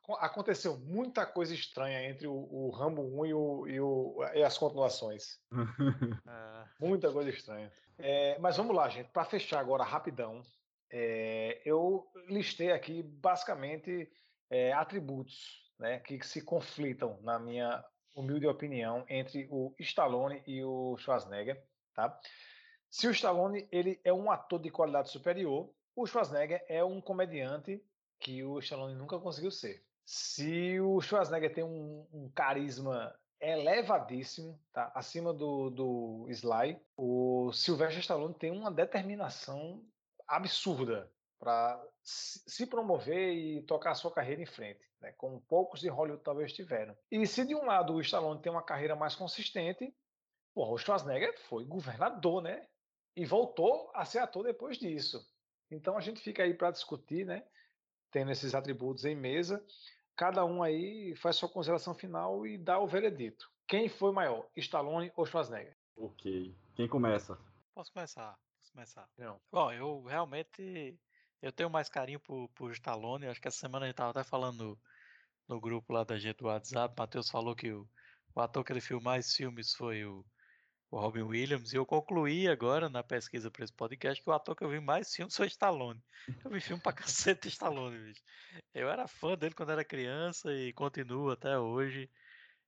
Pós 0.00 0.18
é, 0.20 0.24
aconteceu 0.24 0.78
muita 0.78 1.26
coisa 1.26 1.52
estranha 1.52 2.08
entre 2.08 2.26
o, 2.26 2.32
o 2.32 2.70
Rambo 2.70 3.02
1 3.20 3.26
e, 3.26 3.34
o, 3.34 3.68
e, 3.68 3.80
o, 3.80 4.24
e 4.34 4.42
as 4.42 4.56
continuações. 4.56 5.38
É, 6.26 6.64
Muita 6.80 7.12
coisa 7.12 7.28
estranha. 7.28 7.70
É, 7.98 8.38
mas 8.38 8.56
vamos 8.56 8.74
lá, 8.74 8.88
gente. 8.88 9.10
Para 9.10 9.24
fechar 9.24 9.60
agora 9.60 9.84
rapidão, 9.84 10.42
é, 10.90 11.60
eu 11.66 12.06
listei 12.28 12.72
aqui 12.72 13.02
basicamente 13.02 14.10
é, 14.48 14.72
atributos 14.72 15.70
né, 15.78 15.98
que 15.98 16.24
se 16.24 16.42
conflitam, 16.42 17.18
na 17.22 17.38
minha 17.38 17.84
humilde 18.14 18.46
opinião, 18.46 19.04
entre 19.08 19.46
o 19.50 19.74
Stallone 19.78 20.42
e 20.46 20.62
o 20.64 20.96
Schwarzenegger. 20.98 21.62
Tá? 21.94 22.18
Se 22.90 23.06
o 23.06 23.10
Stallone 23.10 23.68
ele 23.70 24.00
é 24.04 24.12
um 24.12 24.30
ator 24.30 24.60
de 24.60 24.70
qualidade 24.70 25.10
superior, 25.10 25.72
o 25.94 26.06
Schwarzenegger 26.06 26.64
é 26.68 26.82
um 26.84 27.00
comediante 27.00 27.82
que 28.18 28.42
o 28.42 28.58
Stallone 28.58 28.94
nunca 28.94 29.18
conseguiu 29.18 29.50
ser. 29.50 29.84
Se 30.04 30.80
o 30.80 31.00
Schwarzenegger 31.00 31.54
tem 31.54 31.64
um, 31.64 32.06
um 32.12 32.30
carisma 32.30 33.14
elevadíssimo, 33.40 34.58
tá? 34.72 34.90
acima 34.94 35.32
do, 35.34 35.68
do 35.68 36.26
Sly, 36.30 36.80
o 36.96 37.52
Sylvester 37.52 38.00
Stallone 38.00 38.34
tem 38.34 38.50
uma 38.50 38.70
determinação 38.70 39.84
absurda 40.28 41.11
para 41.42 41.84
se 42.04 42.68
promover 42.68 43.34
e 43.34 43.62
tocar 43.62 43.90
a 43.90 43.94
sua 43.96 44.12
carreira 44.12 44.40
em 44.40 44.46
frente, 44.46 44.88
né? 45.00 45.10
como 45.18 45.40
poucos 45.40 45.80
de 45.80 45.88
Hollywood 45.88 46.22
talvez 46.22 46.52
tiveram. 46.52 46.96
E 47.10 47.26
se 47.26 47.44
de 47.44 47.52
um 47.52 47.64
lado 47.64 47.94
o 47.94 48.00
Stallone 48.00 48.40
tem 48.40 48.52
uma 48.52 48.62
carreira 48.62 48.94
mais 48.94 49.16
consistente, 49.16 49.92
porra, 50.54 50.70
o 50.70 50.78
Schwarzenegger 50.78 51.36
foi 51.48 51.64
governador, 51.64 52.44
né? 52.44 52.64
E 53.16 53.26
voltou 53.26 53.90
a 53.92 54.04
ser 54.04 54.20
ator 54.20 54.44
depois 54.44 54.78
disso. 54.78 55.20
Então 55.68 55.96
a 55.98 56.00
gente 56.00 56.20
fica 56.20 56.44
aí 56.44 56.54
para 56.54 56.70
discutir, 56.70 57.26
né? 57.26 57.44
Tendo 58.12 58.30
esses 58.30 58.54
atributos 58.54 59.04
em 59.04 59.16
mesa, 59.16 59.66
cada 60.14 60.44
um 60.44 60.62
aí 60.62 61.12
faz 61.16 61.34
sua 61.34 61.48
consideração 61.48 61.92
final 61.92 62.46
e 62.46 62.56
dá 62.56 62.78
o 62.78 62.86
veredito. 62.86 63.50
Quem 63.66 63.88
foi 63.88 64.12
maior, 64.12 64.46
Stallone 64.56 65.10
ou 65.16 65.26
Schwarzenegger? 65.26 65.76
Ok. 65.96 66.56
Quem 66.76 66.86
começa? 66.86 67.36
Posso 67.74 67.92
começar? 67.92 68.38
Posso 68.60 68.70
começar? 68.70 69.08
Não. 69.18 69.40
Bom, 69.50 69.72
eu 69.72 70.04
realmente 70.04 70.96
eu 71.42 71.52
tenho 71.52 71.68
mais 71.68 71.88
carinho 71.88 72.20
por, 72.20 72.48
por 72.50 72.70
Stallone. 72.70 73.26
Acho 73.26 73.40
que 73.40 73.48
essa 73.48 73.58
semana 73.58 73.84
a 73.84 73.88
gente 73.88 73.96
tava 73.96 74.10
até 74.10 74.22
falando 74.22 74.64
no, 74.64 74.80
no 75.56 75.60
grupo 75.60 75.92
lá 75.92 76.04
da 76.04 76.16
gente 76.16 76.36
do 76.36 76.46
WhatsApp. 76.46 76.94
Matheus 76.96 77.28
falou 77.28 77.56
que 77.56 77.72
o, 77.72 77.86
o 78.34 78.40
ator 78.40 78.64
que 78.64 78.72
ele 78.72 78.80
viu 78.80 79.00
mais 79.00 79.34
filmes 79.34 79.74
foi 79.74 80.04
o, 80.04 80.24
o 80.88 81.00
Robin 81.00 81.22
Williams. 81.22 81.72
E 81.72 81.76
eu 81.76 81.84
concluí 81.84 82.46
agora 82.46 82.88
na 82.88 83.02
pesquisa 83.02 83.50
para 83.50 83.64
esse 83.64 83.72
podcast 83.72 84.22
que 84.22 84.30
o 84.30 84.32
ator 84.32 84.54
que 84.54 84.62
eu 84.62 84.70
vi 84.70 84.78
mais 84.78 85.12
filmes 85.12 85.34
foi 85.36 85.48
Stallone. 85.48 86.00
Eu 86.44 86.50
vi 86.50 86.60
filme 86.60 86.80
pra 86.80 86.92
cacete 86.94 87.48
Stallone, 87.48 87.98
bicho. 87.98 88.22
Eu 88.72 88.88
era 88.88 89.08
fã 89.08 89.36
dele 89.36 89.54
quando 89.54 89.72
era 89.72 89.84
criança 89.84 90.54
e 90.54 90.72
continuo 90.72 91.30
até 91.30 91.58
hoje. 91.58 92.08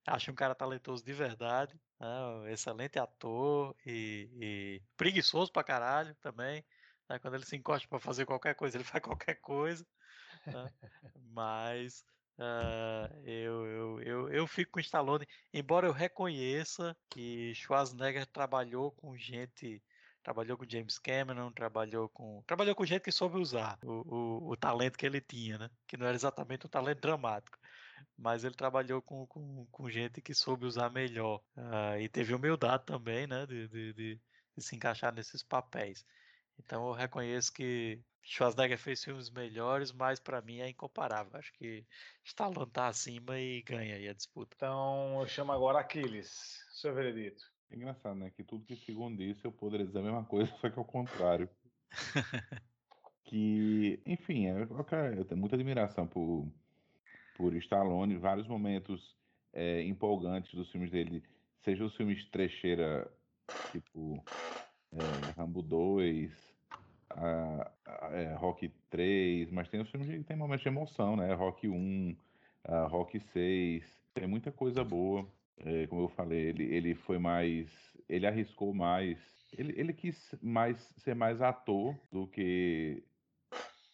Acho 0.07 0.33
um 0.33 0.35
cara 0.35 0.55
talentoso 0.55 1.05
de 1.05 1.13
verdade. 1.13 1.81
né, 2.01 2.25
um 2.27 2.49
excelente 2.49 2.99
ator 2.99 3.75
e, 3.87 4.29
e 4.41 4.83
preguiçoso 4.97 5.53
pra 5.53 5.63
caralho 5.63 6.15
também. 6.17 6.65
Né, 7.09 7.19
Quando 7.19 7.35
ele 7.35 7.45
se 7.45 7.57
encosta 7.57 7.89
pra 7.89 8.01
fazer 8.01 8.27
qualquer 8.27 8.55
coisa, 8.55 8.77
ele 8.79 8.85
faz 8.85 9.03
qualquer 9.03 9.37
coisa. 9.37 9.87
né, 10.53 10.71
Mas 11.15 12.05
ah, 12.39 13.09
eu, 13.25 13.67
eu, 13.67 14.03
eu, 14.03 14.29
eu 14.33 14.47
fico 14.47 14.73
com 14.73 14.81
Stallone, 14.81 15.27
embora 15.53 15.87
eu 15.87 15.93
reconheça 15.93 16.97
que 17.11 17.55
Schwarzenegger 17.55 18.27
trabalhou 18.27 18.93
com 18.93 19.17
gente, 19.17 19.83
trabalhou 20.23 20.59
com 20.59 20.69
James 20.69 20.99
Cameron, 20.99 21.53
trabalhou 21.53 22.09
com, 22.09 22.43
trabalhou 22.47 22.75
com 22.75 22.85
gente 22.87 23.03
que 23.03 23.13
soube 23.13 23.39
usar 23.39 23.79
o, 23.85 24.49
o, 24.49 24.51
o 24.53 24.57
talento 24.57 24.99
que 24.99 25.07
ele 25.07 25.21
tinha, 25.21 25.59
né? 25.59 25.71
Que 25.87 25.97
não 25.97 26.07
era 26.07 26.17
exatamente 26.17 26.67
um 26.67 26.71
talento 26.71 27.01
dramático, 27.01 27.59
mas 28.17 28.45
ele 28.45 28.55
trabalhou 28.55 29.03
com, 29.03 29.27
com, 29.27 29.67
com 29.71 29.91
gente 29.91 30.21
que 30.23 30.35
soube 30.35 30.67
usar 30.67 30.91
melhor 30.91 31.43
Ah, 31.57 31.99
e 32.01 32.09
teve 32.09 32.35
humildade 32.35 32.85
também, 32.87 33.27
né? 33.27 33.47
De, 33.47 33.69
de, 33.69 33.93
de, 33.95 34.23
de 34.57 34.63
se 34.65 34.77
encaixar 34.77 35.13
nesses 35.15 35.43
papéis. 35.43 36.05
Então 36.59 36.89
eu 36.89 36.93
reconheço 36.93 37.53
que 37.53 38.01
Schwarzenegger 38.23 38.79
fez 38.79 39.05
filmes 39.05 39.31
melhores, 39.31 39.93
mas 39.93 40.19
pra 40.19 40.41
mim 40.41 40.61
é 40.61 40.69
incomparável. 40.69 41.39
Acho 41.39 41.53
que 41.53 41.85
Stallone 42.25 42.71
tá 42.71 42.89
acima 42.89 43.39
e 43.39 43.63
ganha 43.63 43.97
aí 43.97 44.09
a 44.09 44.15
disputa. 44.15 44.55
Então 44.57 45.21
eu 45.21 45.27
chamo 45.27 45.53
agora 45.53 45.81
Aquiles, 45.81 46.65
seu 46.71 46.95
veredito. 46.95 47.45
É 47.71 47.77
engraçado, 47.77 48.15
né? 48.15 48.31
Que 48.31 48.43
tudo 48.43 48.65
que 48.65 48.77
segundo 48.77 49.19
disse 49.19 49.45
eu 49.45 49.53
poderia 49.53 49.87
dizer 49.87 49.99
a 49.99 50.03
mesma 50.03 50.25
coisa, 50.25 50.51
só 50.61 50.71
que 50.71 50.79
ao 50.79 50.85
contrário. 50.85 51.49
que, 53.25 54.01
enfim, 54.07 54.47
é, 54.47 54.63
eu, 54.63 54.87
eu 55.17 55.25
tenho 55.25 55.41
muita 55.41 55.57
admiração 55.57 56.07
por, 56.07 56.49
por 57.37 57.55
Stallone, 57.57 58.17
vários 58.17 58.47
momentos 58.47 59.17
é, 59.53 59.83
empolgantes 59.83 60.53
dos 60.55 60.71
filmes 60.71 60.91
dele, 60.91 61.23
seja 61.63 61.85
os 61.85 61.95
filmes 61.97 62.25
trecheira, 62.31 63.11
tipo 63.71 64.23
é, 64.97 65.31
Rambo 65.37 65.63
2, 65.63 66.31
a- 67.11 67.71
a- 67.87 68.09
é, 68.13 68.35
Rock 68.35 68.69
3, 68.91 69.51
mas 69.51 69.69
tem 69.69 69.81
os 69.81 69.91
filmes 69.91 70.09
que 70.09 70.25
tem 70.25 70.37
momentos 70.37 70.63
de 70.63 70.69
emoção, 70.69 71.17
né? 71.17 71.33
Rock 71.35 71.69
1, 71.69 72.17
a 72.65 72.87
Rock 72.87 73.19
6, 73.21 73.85
tem 74.15 74.27
muita 74.27 74.51
coisa 74.53 74.85
boa. 74.85 75.27
É, 75.59 75.87
como 75.87 76.03
eu 76.03 76.09
falei, 76.09 76.47
ele, 76.49 76.65
ele 76.65 76.95
foi 76.95 77.19
mais. 77.19 77.69
Ele 78.09 78.27
arriscou 78.27 78.75
mais. 78.75 79.19
Ele, 79.57 79.73
ele 79.79 79.93
quis 79.93 80.35
mais 80.43 80.77
ser 80.99 81.15
mais 81.15 81.41
ator 81.41 81.95
do 82.11 82.27
que 82.27 83.03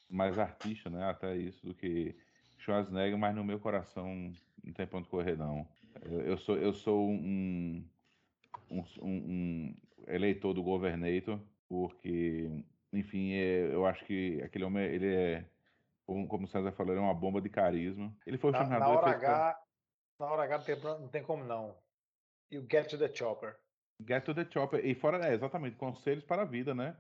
mais 0.09 0.39
artista, 0.39 0.89
né? 0.91 1.05
Até 1.05 1.37
isso, 1.37 1.65
do 1.67 1.75
que 1.75 2.15
Schwarzenegger, 2.59 3.19
mas 3.19 3.35
no 3.35 3.45
meu 3.45 3.59
coração 3.61 4.33
não 4.65 4.73
tem 4.73 4.87
ponto 4.87 5.09
correr, 5.09 5.37
não. 5.37 5.67
Eu, 6.03 6.21
eu 6.23 6.39
sou, 6.39 6.57
eu 6.57 6.73
sou 6.73 7.09
um, 7.09 7.85
um- 8.71 8.85
um 9.03 9.75
eleitor 10.07 10.55
do 10.55 10.63
Governator, 10.63 11.41
porque, 11.69 12.65
enfim, 12.93 13.33
é- 13.33 13.73
eu 13.73 13.87
acho 13.87 14.05
que 14.05 14.41
aquele 14.43 14.65
homem, 14.65 14.85
ele 14.85 15.15
é, 15.15 15.45
como, 16.07 16.45
o 16.45 16.49
César 16.49 16.73
falou, 16.73 16.93
ele 16.93 17.01
é 17.01 17.05
uma 17.05 17.15
bomba 17.15 17.41
de 17.41 17.49
carisma. 17.49 18.15
Ele 18.27 18.39
foi 18.39 18.51
o 18.51 18.53
Na, 18.53 18.65
na 18.67 18.89
hora 18.89 19.11
H, 19.11 19.63
na 20.19 20.27
hora 20.27 20.43
H 20.45 20.59
não 20.59 20.65
tem, 20.65 20.77
não 20.77 21.09
tem 21.09 21.23
como 21.23 21.45
não. 21.45 21.77
You 22.51 22.67
get 22.71 22.89
to 22.89 22.99
the 22.99 23.15
chopper. 23.15 23.57
Get 24.07 24.25
to 24.25 24.35
the 24.35 24.47
chopper. 24.51 24.85
E 24.85 24.95
fora, 24.95 25.25
é, 25.25 25.35
exatamente, 25.35 25.77
conselhos 25.77 26.25
para 26.25 26.43
a 26.43 26.45
vida, 26.45 26.75
né? 26.75 26.97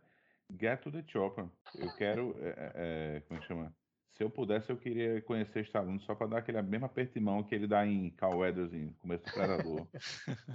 Get 0.61 0.81
to 0.83 0.93
the 0.93 1.03
chopper. 1.07 1.47
Eu 1.75 1.95
quero, 1.97 2.37
é, 2.41 2.49
é, 2.49 3.17
é, 3.17 3.20
como 3.23 3.39
é 3.39 3.41
que 3.43 3.49
chama? 3.49 3.75
Se 4.12 4.23
eu 4.25 4.31
pudesse, 4.31 4.70
eu 4.70 4.77
queria 4.77 5.23
conhecer 5.23 5.62
Stallone 5.65 5.99
só 6.01 6.15
para 6.15 6.27
dar 6.27 6.39
aquele 6.39 6.61
mesmo 6.61 6.85
aperto 6.87 7.15
de 7.15 7.20
mão 7.20 7.43
que 7.43 7.55
ele 7.55 7.67
dá 7.67 7.87
em 7.87 8.11
Carl 8.11 8.39
Weathers 8.39 8.73
em 8.75 8.93
Começo 8.95 9.25
do 9.25 9.33
Predador. 9.33 9.89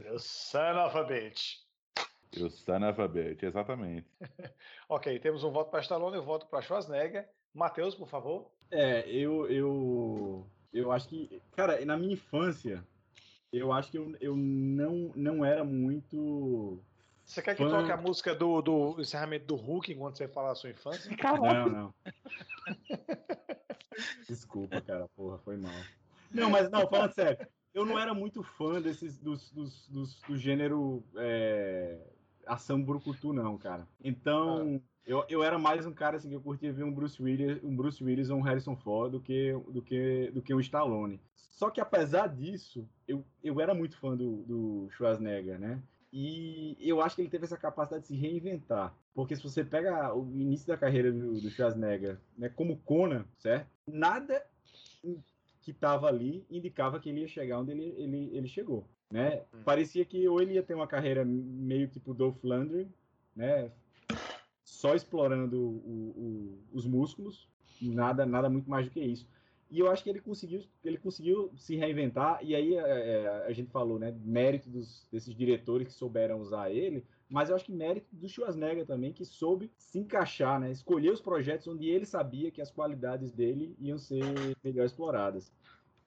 You 0.06 0.20
son 0.20 0.86
of 0.86 0.96
a 0.98 1.04
bitch. 1.04 1.65
E 2.34 3.02
a 3.02 3.08
Bitch, 3.08 3.44
exatamente. 3.44 4.08
Ok, 4.90 5.20
temos 5.20 5.44
um 5.44 5.52
voto 5.52 5.72
para 5.72 5.82
Stallone 5.82 6.18
e 6.18 6.20
um 6.20 6.24
voto 6.26 6.48
para 6.48 6.62
Schwarzenegger. 6.62 7.30
Matheus, 7.54 7.96
por 7.96 8.08
favor. 8.08 8.52
É, 8.70 9.10
eu, 9.10 9.50
eu, 9.50 10.48
eu 10.74 10.92
acho 10.92 11.08
que, 11.08 11.42
cara, 11.56 11.84
na 11.86 11.98
minha 11.98 12.14
infância, 12.14 12.86
eu 13.52 13.72
acho 13.72 13.92
que 13.92 13.98
eu, 13.98 14.16
eu 14.20 14.36
não, 14.36 15.12
não 15.16 15.46
era 15.46 15.64
muito. 15.64 16.80
Você 17.26 17.42
quer 17.42 17.56
que 17.56 17.64
Fã- 17.64 17.70
toque 17.70 17.92
a 17.92 17.98
música 17.98 18.36
do, 18.36 18.62
do 18.62 19.02
encerramento 19.02 19.46
do 19.46 19.56
Hulk 19.56 19.92
enquanto 19.94 20.18
você 20.18 20.28
fala 20.28 20.52
a 20.52 20.56
sua 20.56 20.70
infância? 20.70 21.10
Não, 21.42 21.70
não. 21.70 21.94
Desculpa, 24.28 24.82
cara, 24.82 25.08
porra, 25.16 25.38
foi 25.40 25.58
mal. 25.58 25.72
Não, 26.32 26.50
mas 26.50 26.70
não, 26.70 26.88
falando 26.90 27.14
sério, 27.14 27.48
eu 27.74 27.86
não 27.86 27.98
era 27.98 28.14
muito 28.14 28.44
fã 28.44 28.82
desses 28.82 29.18
dos, 29.18 29.50
dos, 29.52 29.88
dos- 29.88 30.22
do 30.22 30.38
gênero 30.38 31.04
é, 31.16 31.98
ação 32.46 32.82
brucutu, 32.82 33.34
não, 33.34 33.58
cara. 33.58 33.88
Então, 34.04 34.82
eu, 35.06 35.24
eu 35.30 35.44
era 35.44 35.58
mais 35.58 35.86
um 35.86 35.94
cara 35.94 36.18
assim 36.18 36.30
que 36.30 36.36
eu 36.36 36.42
curtia 36.42 36.74
ver 36.74 36.84
um 36.84 36.92
Bruce 36.92 37.22
Willis, 37.22 37.64
um 37.64 37.76
Bruce 37.76 38.04
Willis 38.04 38.30
ou 38.30 38.38
um 38.38 38.42
Harrison 38.42 38.76
Ford 38.76 39.12
do 39.12 39.20
que 39.20 39.54
do 39.70 39.82
que 39.82 40.32
do 40.32 40.42
que 40.42 40.54
um 40.54 40.60
Stallone. 40.60 41.20
Só 41.36 41.70
que 41.70 41.80
apesar 41.80 42.28
disso, 42.28 42.88
eu, 43.08 43.24
eu 43.44 43.62
era 43.62 43.74
muito 43.74 43.98
fã 43.98 44.16
do, 44.16 44.44
do 44.44 44.90
Schwarzenegger, 44.92 45.58
né? 45.58 45.82
E 46.12 46.78
eu 46.80 47.02
acho 47.02 47.16
que 47.16 47.22
ele 47.22 47.30
teve 47.30 47.46
essa 47.46 47.58
capacidade 47.58 48.04
de 48.04 48.08
se 48.10 48.16
reinventar. 48.16 48.96
Porque 49.14 49.36
se 49.36 49.44
você 49.44 49.64
pega 49.64 50.14
o 50.14 50.30
início 50.34 50.68
da 50.68 50.78
carreira 50.78 51.12
do, 51.12 51.40
do 51.40 51.50
Schwarzenegger, 51.50 52.20
né, 52.38 52.50
como 52.50 52.78
Conan, 52.80 53.26
certo? 53.38 53.68
Nada 53.88 54.46
que 55.62 55.72
estava 55.72 56.08
ali 56.08 56.46
indicava 56.50 57.00
que 57.00 57.10
ele 57.10 57.22
ia 57.22 57.28
chegar 57.28 57.60
onde 57.60 57.72
ele, 57.72 57.94
ele, 57.98 58.30
ele 58.34 58.48
chegou, 58.48 58.88
né? 59.12 59.44
Parecia 59.64 60.06
que 60.06 60.28
ou 60.28 60.42
ele 60.42 60.54
ia 60.54 60.64
ter 60.64 60.74
uma 60.74 60.88
carreira 60.88 61.24
meio 61.26 61.88
tipo 61.88 62.14
Dolph 62.14 62.44
Lundgren, 62.44 62.88
né? 63.36 63.72
Só 64.64 64.96
explorando 64.96 65.60
o- 65.60 66.14
o- 66.18 66.60
os 66.74 66.86
músculos, 66.86 67.48
nada, 67.82 68.26
nada 68.26 68.50
muito 68.50 68.70
mais 68.70 68.86
do 68.86 68.92
que 68.92 69.00
isso. 69.00 69.28
E 69.70 69.80
eu 69.80 69.90
acho 69.90 70.04
que 70.04 70.10
ele 70.10 70.22
conseguiu, 70.22 70.62
ele 70.84 70.98
conseguiu 70.98 71.52
se 71.58 71.76
reinventar, 71.76 72.40
e 72.44 72.56
aí 72.56 72.76
é, 72.76 73.46
a 73.48 73.52
gente 73.52 73.72
falou, 73.72 73.98
né, 73.98 74.16
mérito 74.24 74.70
dos, 74.70 75.08
desses 75.12 75.36
diretores 75.36 75.88
que 75.88 75.94
souberam 75.94 76.40
usar 76.40 76.72
ele, 76.72 77.04
mas 77.28 77.50
eu 77.50 77.56
acho 77.56 77.66
que 77.66 77.72
mérito 77.72 78.08
do 78.12 78.30
Schwarzenegger 78.30 78.86
também, 78.86 79.12
que 79.12 79.26
soube 79.26 79.72
se 79.76 79.98
encaixar, 80.00 80.60
né, 80.60 80.72
escolher 80.72 81.12
os 81.12 81.20
projetos 81.20 81.68
onde 81.68 81.90
ele 81.90 82.06
sabia 82.06 82.52
que 82.52 82.62
as 82.62 82.70
qualidades 82.72 83.32
dele 83.32 83.76
iam 83.80 83.98
ser 83.98 84.24
melhor 84.64 84.86
exploradas. 84.86 85.52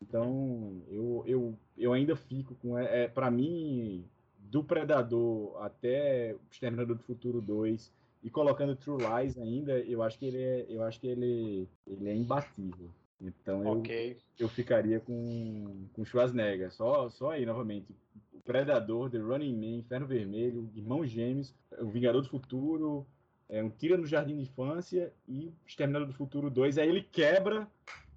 Então, 0.01 0.81
eu, 0.89 1.25
eu, 1.27 1.59
eu 1.77 1.93
ainda 1.93 2.15
fico 2.17 2.55
com, 2.57 2.79
é, 2.79 3.05
é, 3.05 3.09
para 3.09 3.31
mim, 3.31 4.05
do 4.39 4.63
Predador 4.63 5.63
até 5.63 6.35
Exterminador 6.51 6.97
do 6.97 7.03
Futuro 7.03 7.41
2, 7.41 7.93
e 8.23 8.31
colocando 8.31 8.77
True 8.77 8.99
Lies 8.99 9.39
ainda, 9.39 9.79
eu 9.81 10.03
acho 10.03 10.19
que 10.19 10.27
ele 10.27 10.43
é, 10.43 10.67
eu 10.69 10.83
acho 10.83 11.01
que 11.01 11.07
ele, 11.07 11.69
ele 11.87 12.09
é 12.09 12.15
imbatível. 12.15 12.91
Então 13.21 13.63
eu, 13.63 13.79
Ok. 13.81 14.17
eu 14.39 14.49
ficaria 14.49 15.01
com, 15.01 15.87
com 15.93 16.05
Schwarzenegger. 16.05 16.73
Só, 16.73 17.09
só 17.11 17.33
aí, 17.33 17.45
novamente. 17.45 17.95
O 18.33 18.41
Predador, 18.41 19.11
The 19.11 19.19
Running 19.19 19.57
Man, 19.57 19.79
Inferno 19.79 20.07
Vermelho, 20.07 20.71
Irmãos 20.75 21.11
Gêmeos, 21.11 21.55
O 21.79 21.87
Vingador 21.87 22.23
do 22.23 22.29
Futuro, 22.29 23.07
é, 23.49 23.63
Um 23.63 23.71
Tira 23.71 23.97
no 23.97 24.07
Jardim 24.07 24.37
de 24.37 24.43
Infância 24.43 25.13
e 25.29 25.53
Exterminador 25.67 26.07
do 26.09 26.15
Futuro 26.15 26.49
2. 26.51 26.79
Aí 26.79 26.89
ele 26.89 27.03
quebra 27.03 27.69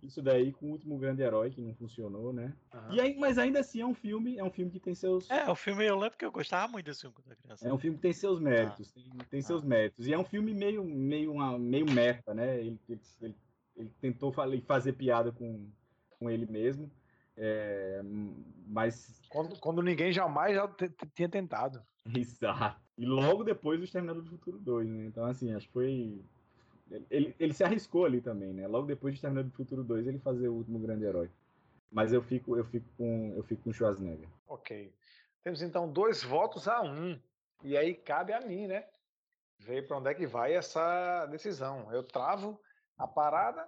isso 0.04 0.22
daí 0.22 0.52
com 0.52 0.68
o 0.68 0.72
Último 0.72 0.98
Grande 0.98 1.22
Herói, 1.22 1.50
que 1.52 1.62
não 1.62 1.74
funcionou, 1.76 2.34
né? 2.34 2.54
Aham. 2.74 2.94
E 2.96 3.00
aí, 3.02 3.18
mas 3.18 3.38
ainda 3.38 3.60
assim 3.60 3.82
é 3.82 3.86
um 3.86 3.94
filme, 3.94 4.38
é 4.38 4.44
um 4.44 4.50
filme 4.52 4.72
que 4.72 4.80
tem 4.80 4.96
seus... 4.96 5.30
É, 5.30 5.50
o 5.50 5.56
filme 5.56 5.86
eu 5.86 5.98
lembro 5.98 6.18
que 6.18 6.26
eu 6.26 6.32
gostava 6.32 6.72
muito 6.72 6.86
desse 6.86 7.02
filme 7.02 7.16
quando 7.16 7.28
era 7.28 7.36
criança. 7.36 7.68
É 7.68 7.74
um 7.74 7.78
filme 7.78 7.98
que 7.98 8.02
tem 8.02 8.14
seus 8.14 8.40
méritos, 8.40 8.92
tem, 8.92 9.04
tem 9.30 9.42
seus 9.42 9.64
méritos. 9.64 10.08
E 10.08 10.14
é 10.14 10.18
um 10.18 10.26
filme 10.26 10.54
meio, 10.54 10.84
meio, 10.84 11.32
uma, 11.32 11.58
meio 11.58 11.86
meta, 11.92 12.34
né? 12.34 12.60
Ele, 12.60 12.80
ele, 12.90 13.02
ele- 13.22 13.36
ele 13.76 13.92
tentou 14.02 14.32
fa- 14.32 14.46
fazer 14.66 14.94
piada 14.94 15.32
com, 15.32 15.68
com 16.20 16.30
ele 16.30 16.46
mesmo, 16.46 16.92
é, 17.38 18.02
mas 18.68 19.22
Quando, 19.30 19.60
quando 19.60 19.82
ninguém 19.82 20.12
jamais 20.12 20.56
já 20.56 20.70
tinha 21.16 21.30
tentado. 21.30 21.82
Exato. 22.14 22.82
E 22.98 23.06
logo 23.06 23.44
depois 23.44 23.80
o 23.80 23.84
Exterminador 23.84 24.24
do 24.24 24.30
Futuro 24.30 24.60
2, 24.60 24.88
né? 24.90 25.06
Então, 25.06 25.26
assim, 25.26 25.54
acho 25.54 25.68
que 25.68 25.74
foi. 25.74 26.22
Ele, 27.10 27.36
ele 27.40 27.54
se 27.54 27.64
arriscou 27.64 28.06
ali 28.06 28.22
também, 28.22 28.54
né? 28.54 28.68
Logo 28.68 28.88
depois 28.88 29.14
de 29.14 29.18
Exterminador 29.18 29.50
do 29.50 29.56
Futuro 29.56 29.84
2, 29.84 30.08
ele 30.08 30.20
fazer 30.20 30.48
o 30.48 30.54
último 30.54 30.80
grande 30.80 31.06
herói. 31.06 31.30
Mas 31.92 32.14
eu 32.14 32.22
fico, 32.22 32.56
eu 32.58 32.64
fico 32.66 32.88
com. 32.98 33.34
Eu 33.36 33.44
fico 33.44 33.64
com 33.64 33.70
o 33.70 33.74
Schwarzenegger. 33.74 34.28
Ok. 34.48 34.94
Temos 35.44 35.62
então 35.62 35.92
dois 35.92 36.24
votos 36.24 36.68
a 36.68 36.82
um. 36.82 37.20
E 37.64 37.78
aí 37.78 37.94
cabe 37.94 38.34
a 38.34 38.42
mim, 38.42 38.68
né? 38.68 38.86
Ver 39.60 39.88
para 39.88 39.98
onde 39.98 40.10
é 40.10 40.14
que 40.14 40.26
vai 40.26 40.54
essa 40.54 41.26
decisão. 41.28 41.92
Eu 41.92 42.04
travo 42.04 42.60
a 42.98 43.08
parada 43.08 43.68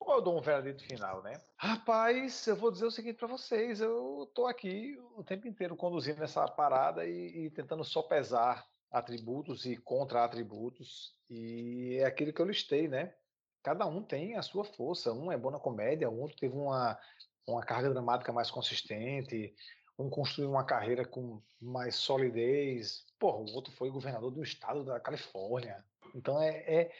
ou 0.00 0.14
eu 0.14 0.22
dou 0.22 0.38
um 0.38 0.40
veredito 0.40 0.82
final, 0.84 1.22
né? 1.22 1.40
Rapaz, 1.56 2.46
eu 2.46 2.56
vou 2.56 2.70
dizer 2.70 2.86
o 2.86 2.90
seguinte 2.90 3.16
para 3.16 3.28
vocês: 3.28 3.80
eu 3.80 4.30
tô 4.34 4.46
aqui 4.46 4.98
o 5.16 5.22
tempo 5.22 5.46
inteiro 5.46 5.76
conduzindo 5.76 6.22
essa 6.22 6.46
parada 6.48 7.04
e, 7.06 7.46
e 7.46 7.50
tentando 7.50 7.84
só 7.84 8.02
pesar 8.02 8.66
atributos 8.90 9.64
e 9.66 9.76
contra-atributos. 9.76 11.14
E 11.28 11.98
é 12.00 12.04
aquilo 12.04 12.32
que 12.32 12.40
eu 12.40 12.46
listei, 12.46 12.88
né? 12.88 13.14
Cada 13.62 13.86
um 13.86 14.02
tem 14.02 14.36
a 14.36 14.42
sua 14.42 14.64
força. 14.64 15.12
Um 15.12 15.30
é 15.30 15.36
bom 15.36 15.50
na 15.50 15.58
comédia, 15.58 16.08
o 16.08 16.20
outro 16.20 16.36
teve 16.36 16.54
uma, 16.54 16.98
uma 17.46 17.62
carga 17.62 17.90
dramática 17.90 18.32
mais 18.32 18.50
consistente, 18.50 19.54
um 19.98 20.08
construiu 20.08 20.50
uma 20.50 20.64
carreira 20.64 21.04
com 21.04 21.42
mais 21.60 21.96
solidez. 21.96 23.04
Porra, 23.18 23.38
o 23.38 23.54
outro 23.54 23.72
foi 23.72 23.90
governador 23.90 24.30
do 24.30 24.42
estado 24.42 24.84
da 24.84 25.00
Califórnia. 25.00 25.84
Então 26.14 26.40
é, 26.40 26.56
é, 26.66 26.92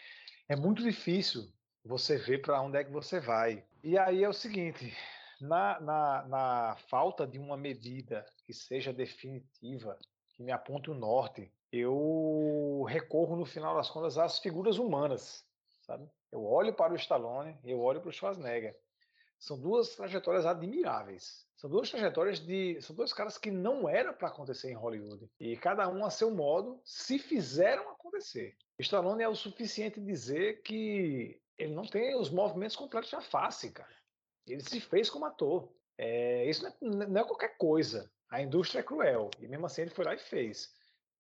é 0.49 0.57
muito 0.57 0.83
difícil 0.83 1.49
você 1.85 2.17
ver 2.19 2.43
para 2.43 2.61
onde 2.61 2.77
é 2.77 2.85
que 2.85 2.91
você 2.91 3.21
vai. 3.21 3.65
E 3.83 3.97
aí 3.97 4.23
é 4.25 4.29
o 4.29 4.33
seguinte: 4.33 4.95
na, 5.41 5.81
na, 5.81 6.27
na 6.27 6.77
falta 6.89 7.27
de 7.27 7.39
uma 7.39 7.57
medida 7.57 8.27
que 8.45 8.53
seja 8.53 8.93
definitiva, 8.93 9.97
que 10.35 10.43
me 10.43 10.53
aponte 10.53 10.91
o 10.91 10.95
norte, 10.95 11.51
eu 11.73 12.85
recorro, 12.89 13.37
no 13.37 13.45
final 13.45 13.75
das 13.75 13.91
contas, 13.91 14.19
às 14.19 14.39
figuras 14.39 14.79
humanas, 14.79 15.45
sabe? 15.83 16.09
Eu 16.31 16.45
olho 16.45 16.75
para 16.75 16.93
o 16.93 16.97
Stallone 16.97 17.59
eu 17.65 17.81
olho 17.81 18.01
para 18.01 18.11
o 18.11 18.13
Schwarzenegger. 18.13 18.77
São 19.39 19.59
duas 19.59 19.95
trajetórias 19.95 20.45
admiráveis. 20.45 21.47
São 21.57 21.71
duas 21.71 21.91
trajetórias 21.91 22.41
de. 22.41 22.81
São 22.83 22.95
dois 22.95 23.13
caras 23.13 23.39
que 23.39 23.51
não 23.51 23.89
era 23.89 24.13
para 24.13 24.29
acontecer 24.29 24.71
em 24.71 24.75
Hollywood. 24.75 25.31
E 25.39 25.57
cada 25.57 25.89
um 25.89 26.05
a 26.05 26.11
seu 26.11 26.31
modo 26.31 26.81
se 26.85 27.19
fizeram 27.19 27.89
acontecer. 27.91 28.57
Stallone 28.79 29.23
é 29.23 29.29
o 29.29 29.35
suficiente 29.35 30.01
dizer 30.01 30.63
que 30.63 31.41
ele 31.57 31.75
não 31.75 31.85
tem 31.85 32.17
os 32.17 32.31
movimentos 32.31 32.77
completos 32.77 33.11
da 33.11 33.21
face, 33.21 33.71
cara. 33.71 33.95
Ele 34.47 34.63
se 34.63 34.81
fez 34.81 35.09
como 35.09 35.25
ator. 35.25 35.73
É, 35.97 36.49
isso 36.49 36.63
não 36.81 37.03
é, 37.03 37.07
não 37.07 37.21
é 37.21 37.25
qualquer 37.25 37.57
coisa. 37.57 38.11
A 38.31 38.41
indústria 38.43 38.81
é 38.81 38.85
cruel. 38.85 39.31
E 39.41 39.49
mesmo 39.49 39.67
assim 39.67 39.83
ele 39.83 39.91
foi 39.91 40.05
lá 40.05 40.15
e 40.15 40.19
fez. 40.19 40.73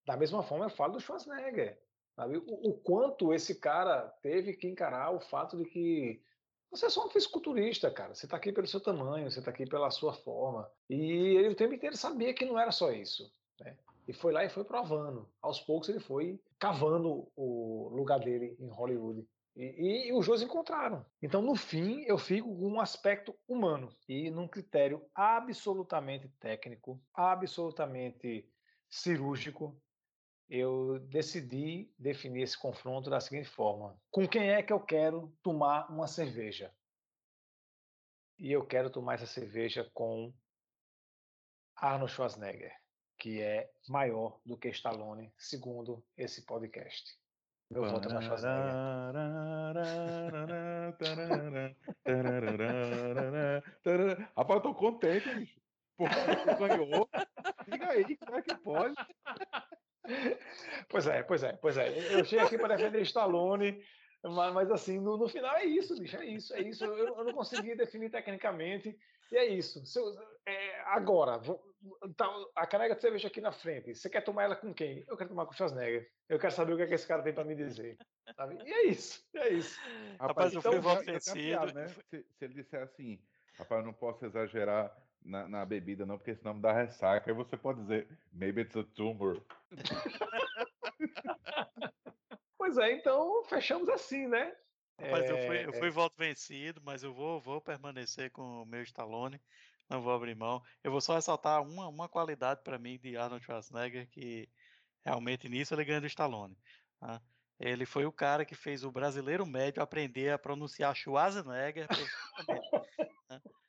Da 0.08 0.16
mesma 0.16 0.42
forma, 0.42 0.64
eu 0.64 0.70
falo 0.70 0.94
do 0.94 1.00
Schwarzenegger. 1.00 1.78
O, 2.16 2.70
o 2.70 2.72
quanto 2.78 3.34
esse 3.34 3.56
cara 3.56 4.08
teve 4.22 4.54
que 4.54 4.66
encarar 4.66 5.14
o 5.14 5.20
fato 5.20 5.58
de 5.58 5.66
que 5.66 6.22
você 6.70 6.86
é 6.86 6.88
só 6.88 7.04
um 7.04 7.10
fisiculturista, 7.10 7.90
cara. 7.90 8.14
Você 8.14 8.24
está 8.24 8.38
aqui 8.38 8.50
pelo 8.50 8.66
seu 8.66 8.80
tamanho, 8.80 9.30
você 9.30 9.38
está 9.38 9.50
aqui 9.50 9.66
pela 9.66 9.90
sua 9.90 10.14
forma. 10.14 10.66
E 10.88 11.36
ele 11.36 11.50
o 11.50 11.54
tempo 11.54 11.74
inteiro 11.74 11.94
sabia 11.94 12.32
que 12.32 12.46
não 12.46 12.58
era 12.58 12.72
só 12.72 12.90
isso. 12.90 13.30
Né? 13.60 13.76
E 14.08 14.14
foi 14.14 14.32
lá 14.32 14.42
e 14.42 14.48
foi 14.48 14.64
provando. 14.64 15.28
Aos 15.42 15.60
poucos 15.60 15.90
ele 15.90 16.00
foi 16.00 16.40
cavando 16.58 17.30
o 17.36 17.90
lugar 17.92 18.18
dele 18.18 18.56
em 18.58 18.70
Hollywood. 18.70 19.28
E, 19.54 19.62
e, 19.62 20.08
e 20.08 20.12
os 20.14 20.26
dois 20.26 20.40
encontraram. 20.40 21.04
Então, 21.20 21.42
no 21.42 21.54
fim, 21.54 22.02
eu 22.04 22.16
fico 22.16 22.48
com 22.48 22.66
um 22.66 22.80
aspecto 22.80 23.36
humano 23.46 23.94
e 24.08 24.30
num 24.30 24.48
critério 24.48 25.04
absolutamente 25.14 26.30
técnico, 26.40 26.98
absolutamente 27.12 28.48
cirúrgico, 28.88 29.78
eu 30.48 30.98
decidi 31.00 31.92
definir 31.98 32.42
esse 32.42 32.58
confronto 32.58 33.10
da 33.10 33.20
seguinte 33.20 33.48
forma: 33.48 34.00
com 34.10 34.26
quem 34.26 34.50
é 34.50 34.62
que 34.62 34.72
eu 34.72 34.80
quero 34.80 35.32
tomar 35.42 35.90
uma 35.90 36.06
cerveja? 36.06 36.74
E 38.38 38.52
eu 38.52 38.64
quero 38.64 38.88
tomar 38.88 39.14
essa 39.14 39.26
cerveja 39.26 39.90
com 39.92 40.32
Arnold 41.76 42.12
Schwarzenegger, 42.12 42.72
que 43.18 43.42
é 43.42 43.70
maior 43.88 44.40
do 44.44 44.56
que 44.56 44.68
Stallone, 44.68 45.32
segundo 45.36 46.04
esse 46.16 46.46
podcast. 46.46 47.18
Meu 47.70 47.84
voto 47.84 48.08
é 48.08 48.22
Schwarzenegger. 48.22 48.72
Rapaz, 54.36 54.56
eu 54.56 54.62
tô 54.62 54.74
contente, 54.74 55.34
bicho. 55.34 55.60
Porque 55.96 56.14
você 56.14 56.68
ganhou. 56.68 57.08
Diga 57.66 57.90
aí, 57.90 58.16
como 58.16 58.36
é 58.36 58.42
que 58.42 58.54
pode? 58.56 58.94
Pois 60.98 61.06
é, 61.06 61.22
pois 61.22 61.42
é, 61.44 61.52
pois 61.52 61.76
é. 61.76 62.18
Eu 62.18 62.24
cheguei 62.24 62.44
aqui 62.44 62.58
para 62.58 62.74
defender 62.74 63.02
Stallone, 63.02 63.80
mas, 64.24 64.52
mas 64.52 64.70
assim, 64.72 64.98
no, 64.98 65.16
no, 65.16 65.28
final 65.28 65.54
é 65.54 65.64
isso, 65.64 65.96
bicho, 65.96 66.16
é 66.16 66.26
isso, 66.26 66.52
é 66.52 66.60
isso. 66.60 66.84
Eu, 66.84 67.16
eu 67.16 67.24
não 67.24 67.32
consegui 67.32 67.76
definir 67.76 68.10
tecnicamente, 68.10 68.98
e 69.30 69.36
é 69.36 69.46
isso. 69.46 69.86
Se 69.86 69.96
eu, 69.96 70.12
é, 70.44 70.80
agora, 70.86 71.38
vou, 71.38 71.62
tá, 72.16 72.28
a 72.56 72.66
caneca 72.66 72.96
de 72.96 73.00
cerveja 73.00 73.28
aqui 73.28 73.40
na 73.40 73.52
frente, 73.52 73.94
você 73.94 74.10
quer 74.10 74.22
tomar 74.22 74.42
ela 74.42 74.56
com 74.56 74.74
quem? 74.74 75.04
Eu 75.06 75.16
quero 75.16 75.30
tomar 75.30 75.46
com 75.46 75.52
o 75.52 75.54
Schwarzenegger. 75.54 76.10
Eu 76.28 76.40
quero 76.40 76.52
saber 76.52 76.72
o 76.72 76.76
que, 76.76 76.82
é 76.82 76.86
que 76.88 76.94
esse 76.94 77.06
cara 77.06 77.22
tem 77.22 77.32
para 77.32 77.44
me 77.44 77.54
dizer. 77.54 77.96
Sabe? 78.34 78.58
E 78.64 78.72
é 78.72 78.86
isso, 78.86 79.24
é 79.36 79.50
isso. 79.50 79.80
Rapaz, 80.18 80.52
eu 80.52 80.58
então, 80.58 80.82
fui 80.82 81.04
vencido. 81.04 81.36
piada, 81.36 81.72
né? 81.74 81.86
se, 82.10 82.26
se 82.36 82.44
ele 82.44 82.54
disser 82.54 82.82
assim, 82.82 83.22
rapaz, 83.56 83.82
eu 83.82 83.86
não 83.86 83.94
posso 83.94 84.26
exagerar 84.26 84.92
na, 85.24 85.48
na 85.48 85.64
bebida, 85.64 86.04
não, 86.04 86.18
porque 86.18 86.34
senão 86.34 86.54
me 86.54 86.60
dá 86.60 86.72
ressaca. 86.72 87.30
Aí 87.30 87.36
você 87.36 87.56
pode 87.56 87.82
dizer, 87.82 88.08
maybe 88.32 88.62
it's 88.62 88.76
a 88.76 88.82
tumor. 88.96 89.40
Pois 92.56 92.76
é, 92.78 92.92
então 92.92 93.44
fechamos 93.44 93.88
assim, 93.88 94.26
né? 94.26 94.54
Rapaz, 95.00 95.28
eu 95.28 95.38
fui, 95.38 95.64
eu 95.64 95.72
É, 95.72 95.78
fui 95.78 95.90
voto 95.90 96.16
vencido, 96.18 96.80
mas 96.82 97.02
eu 97.04 97.14
vou, 97.14 97.40
vou 97.40 97.60
permanecer 97.62 98.30
com 98.32 98.42
o 98.62 98.66
meu 98.66 98.82
Stallone. 98.82 99.40
Não 99.88 100.02
vou 100.02 100.12
abrir 100.12 100.34
mão. 100.34 100.60
Eu 100.82 100.90
vou 100.90 101.00
só 101.00 101.14
ressaltar 101.14 101.62
uma, 101.62 101.86
uma 101.88 102.08
qualidade 102.08 102.62
para 102.64 102.78
mim 102.78 102.98
de 102.98 103.16
Arnold 103.16 103.44
Schwarzenegger, 103.44 104.08
que 104.10 104.50
realmente 105.04 105.48
nisso 105.48 105.74
ele 105.74 105.84
ganha 105.84 106.00
do 106.00 106.06
Stallone. 106.08 106.56
tá? 107.00 107.22
Ele 107.60 107.86
foi 107.86 108.06
o 108.06 108.12
cara 108.12 108.44
que 108.46 108.54
fez 108.56 108.84
o 108.84 108.92
brasileiro 108.92 109.46
médio 109.46 109.82
aprender 109.82 110.32
a 110.32 110.38
pronunciar 110.38 110.94
Schwarzenegger? 110.96 111.88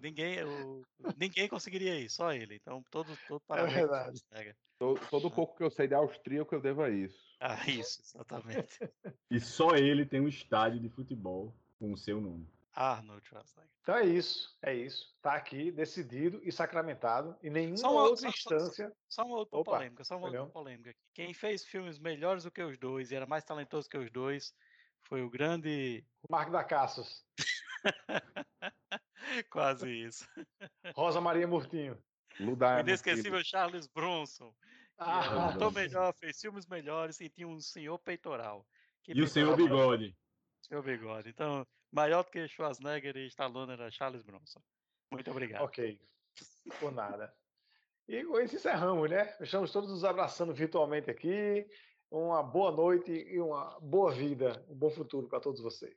Ninguém, 0.00 0.42
o- 0.44 0.82
ninguém 1.16 1.48
conseguiria 1.48 1.98
isso, 1.98 2.16
só 2.16 2.32
ele. 2.32 2.54
Então, 2.56 2.82
todo, 2.90 3.16
todo 3.28 3.40
parabéns 3.42 3.72
pro 3.74 3.80
verdade. 3.88 4.18
Schwarzenegger. 4.18 4.56
Todo, 4.78 5.00
todo 5.10 5.26
o 5.26 5.30
pouco 5.30 5.56
que 5.56 5.62
eu 5.62 5.70
sei 5.70 5.86
de 5.86 5.94
austríaco 5.94 6.54
eu 6.54 6.60
devo 6.60 6.82
a 6.82 6.90
isso. 6.90 7.28
Ah, 7.42 7.66
isso, 7.70 8.02
exatamente. 8.02 8.78
E 9.30 9.40
só 9.40 9.74
ele 9.74 10.04
tem 10.04 10.20
um 10.20 10.28
estádio 10.28 10.78
de 10.78 10.90
futebol 10.90 11.54
com 11.78 11.90
o 11.90 11.96
seu 11.96 12.20
nome. 12.20 12.46
Arnold 12.74 13.26
Schwarzenegger. 13.26 13.70
Então 13.82 13.94
é 13.96 14.04
isso, 14.04 14.58
é 14.60 14.74
isso. 14.74 15.16
Tá 15.22 15.36
aqui 15.36 15.72
decidido 15.72 16.38
e 16.44 16.52
sacramentado. 16.52 17.34
E 17.42 17.48
nenhuma 17.48 17.78
Só 17.78 17.90
uma- 17.90 18.02
outra 18.02 18.16
só- 18.16 18.22
só- 18.30 18.54
instância. 18.56 18.92
Só 19.08 19.24
uma 19.24 19.36
outra 19.38 19.58
Opa, 19.58 19.70
polêmica, 19.72 20.04
só 20.04 20.18
uma 20.18 20.28
foi 20.28 20.38
outra 20.38 20.52
polêmica. 20.52 20.94
Quem 21.14 21.32
fez 21.32 21.64
filmes 21.64 21.98
melhores 21.98 22.44
do 22.44 22.50
que 22.50 22.62
os 22.62 22.76
dois 22.78 23.10
e 23.10 23.14
era 23.14 23.26
mais 23.26 23.42
talentoso 23.42 23.88
que 23.88 23.96
os 23.96 24.10
dois 24.10 24.54
foi 25.00 25.22
o 25.22 25.30
grande. 25.30 26.04
Marco 26.28 26.52
da 26.52 26.62
Caços, 26.62 27.24
Quase 29.50 29.90
isso. 29.90 30.26
Rosa 30.94 31.20
Maria 31.20 31.46
Murtinho. 31.46 31.96
Ludar 32.38 32.80
inesquecível 32.80 33.42
Charles 33.44 33.86
Bronson. 33.86 34.54
Ah, 34.98 35.54
melhor, 35.74 36.14
fez 36.14 36.40
filmes 36.40 36.66
melhores 36.66 37.20
e 37.20 37.28
tinha 37.28 37.48
um 37.48 37.60
senhor 37.60 37.98
peitoral. 37.98 38.66
Que 39.02 39.12
E 39.12 39.22
o 39.22 39.28
senhor 39.28 39.56
peitoral 39.56 39.90
Bigode. 39.90 40.16
Senhor 40.62 40.82
Bigode. 40.82 41.30
Então, 41.30 41.66
maior 41.90 42.22
do 42.22 42.30
que 42.30 42.46
Schwarzenegger 42.46 43.16
e 43.16 43.26
Stallone 43.26 43.72
era 43.72 43.90
Charles 43.90 44.22
Bronson. 44.22 44.60
Muito 45.10 45.30
obrigado. 45.30 45.62
ok. 45.62 45.98
Por 46.78 46.92
nada. 46.92 47.34
E 48.06 48.24
com 48.24 48.40
isso 48.40 48.56
encerramos, 48.56 49.08
né? 49.08 49.34
Estamos 49.40 49.72
todos 49.72 49.90
nos 49.90 50.04
abraçando 50.04 50.52
virtualmente 50.52 51.10
aqui. 51.10 51.66
Uma 52.10 52.42
boa 52.42 52.72
noite 52.72 53.12
e 53.12 53.40
uma 53.40 53.78
boa 53.80 54.12
vida, 54.12 54.64
um 54.68 54.74
bom 54.74 54.90
futuro 54.90 55.28
para 55.28 55.40
todos 55.40 55.60
vocês. 55.60 55.96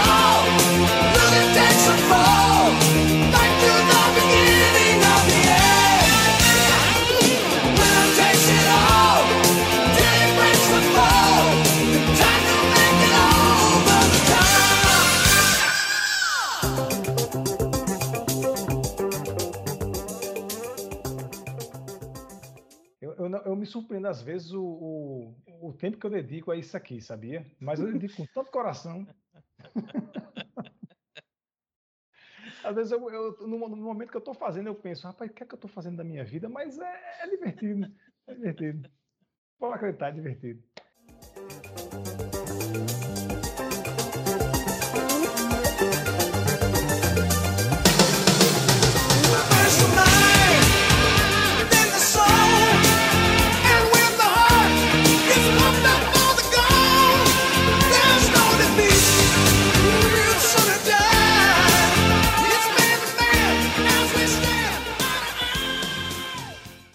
eu, 23.45 23.55
me 23.55 23.65
surpreendo 23.65 24.07
às 24.07 24.21
vezes 24.21 24.51
o, 24.51 24.63
o, 24.63 25.35
o 25.61 25.73
tempo 25.73 25.97
que 25.97 26.05
eu 26.05 26.09
dedico 26.09 26.51
a 26.51 26.55
isso 26.55 26.75
aqui, 26.75 27.01
sabia? 27.01 27.45
Mas 27.59 27.79
eu 27.79 27.91
dedico 27.91 28.17
com 28.17 28.25
tanto 28.33 28.51
coração. 28.51 29.05
Às 32.63 32.75
vezes, 32.75 32.91
eu, 32.91 33.09
eu, 33.09 33.47
no, 33.47 33.57
no 33.69 33.75
momento 33.75 34.11
que 34.11 34.17
eu 34.17 34.19
estou 34.19 34.35
fazendo, 34.35 34.67
eu 34.67 34.75
penso, 34.75 35.07
rapaz, 35.07 35.31
o 35.31 35.33
que 35.33 35.41
é 35.41 35.45
que 35.45 35.53
eu 35.53 35.57
estou 35.57 35.69
fazendo 35.69 35.97
da 35.97 36.03
minha 36.03 36.23
vida? 36.23 36.47
Mas 36.47 36.77
é, 36.77 37.23
é 37.23 37.27
divertido, 37.27 37.91
é 38.27 38.33
divertido. 38.35 38.89
Pode 39.57 39.75
acreditar, 39.75 40.09
é 40.09 40.11
divertido. 40.11 40.63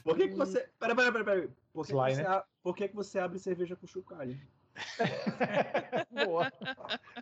Por 0.07 0.17
que, 0.17 0.28
que 0.28 0.35
você. 0.36 0.60
Pera, 0.78 0.94
pera, 0.94 1.12
pera, 1.12 1.25
pera. 1.25 1.49
Por 1.73 1.85
que, 1.85 1.93
que 1.93 1.99
Sly, 1.99 2.15
você, 2.15 2.23
né? 2.23 2.28
a- 2.28 2.47
por 2.62 2.76
que, 2.76 2.89
que 2.89 2.94
você 2.94 3.18
abre 3.18 3.39
cerveja 3.41 3.75
com 3.75 3.86
chocalho? 3.86 4.41
Boa. 6.25 6.52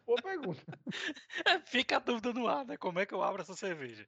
Boa 0.04 0.22
pergunta. 0.22 0.62
Fica 1.64 1.96
a 1.96 2.00
dúvida 2.00 2.32
no 2.32 2.46
ar, 2.46 2.64
né? 2.66 2.76
Como 2.76 2.98
é 2.98 3.06
que 3.06 3.14
eu 3.14 3.22
abro 3.22 3.40
essa 3.42 3.54
cerveja? 3.54 4.06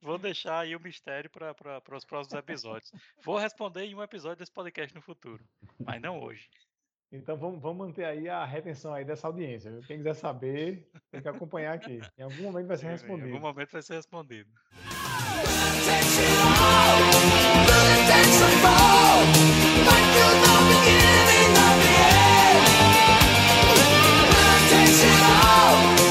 Vou 0.00 0.18
deixar 0.18 0.60
aí 0.60 0.76
o 0.76 0.80
mistério 0.80 1.30
para 1.30 1.96
os 1.96 2.04
próximos 2.04 2.38
episódios. 2.38 2.92
Vou 3.24 3.36
responder 3.38 3.84
em 3.84 3.94
um 3.94 4.02
episódio 4.02 4.38
desse 4.38 4.52
podcast 4.52 4.94
no 4.94 5.00
futuro, 5.02 5.42
mas 5.78 6.00
não 6.00 6.20
hoje. 6.20 6.48
Então 7.14 7.36
vamos, 7.36 7.60
vamos 7.62 7.86
manter 7.86 8.04
aí 8.04 8.28
a 8.28 8.44
retenção 8.44 8.92
aí 8.92 9.04
dessa 9.04 9.28
audiência. 9.28 9.70
viu? 9.70 9.80
Quem 9.82 9.98
quiser 9.98 10.14
saber, 10.14 10.90
tem 11.12 11.22
que 11.22 11.28
acompanhar 11.28 11.72
aqui. 11.72 12.00
Em 12.18 12.22
algum 12.22 12.42
momento 12.42 12.66
vai 12.66 12.76
ser 12.76 12.86
Em 12.86 12.90
respondido. 12.90 13.28
algum 13.28 13.40
momento 13.46 13.70
vai 13.70 13.82
ser 13.82 13.94
respondido. 13.94 14.50
Takes 24.70 25.02
it 25.02 25.20
all, 25.22 26.03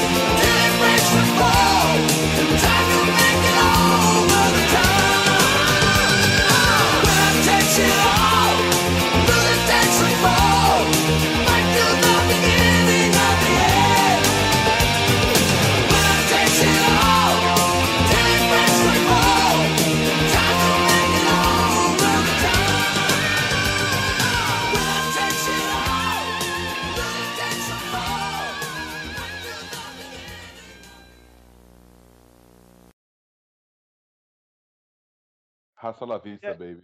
Raça 35.84 36.06
La 36.06 36.18
Vista, 36.18 36.46
É. 36.46 36.54
baby. 36.54 36.82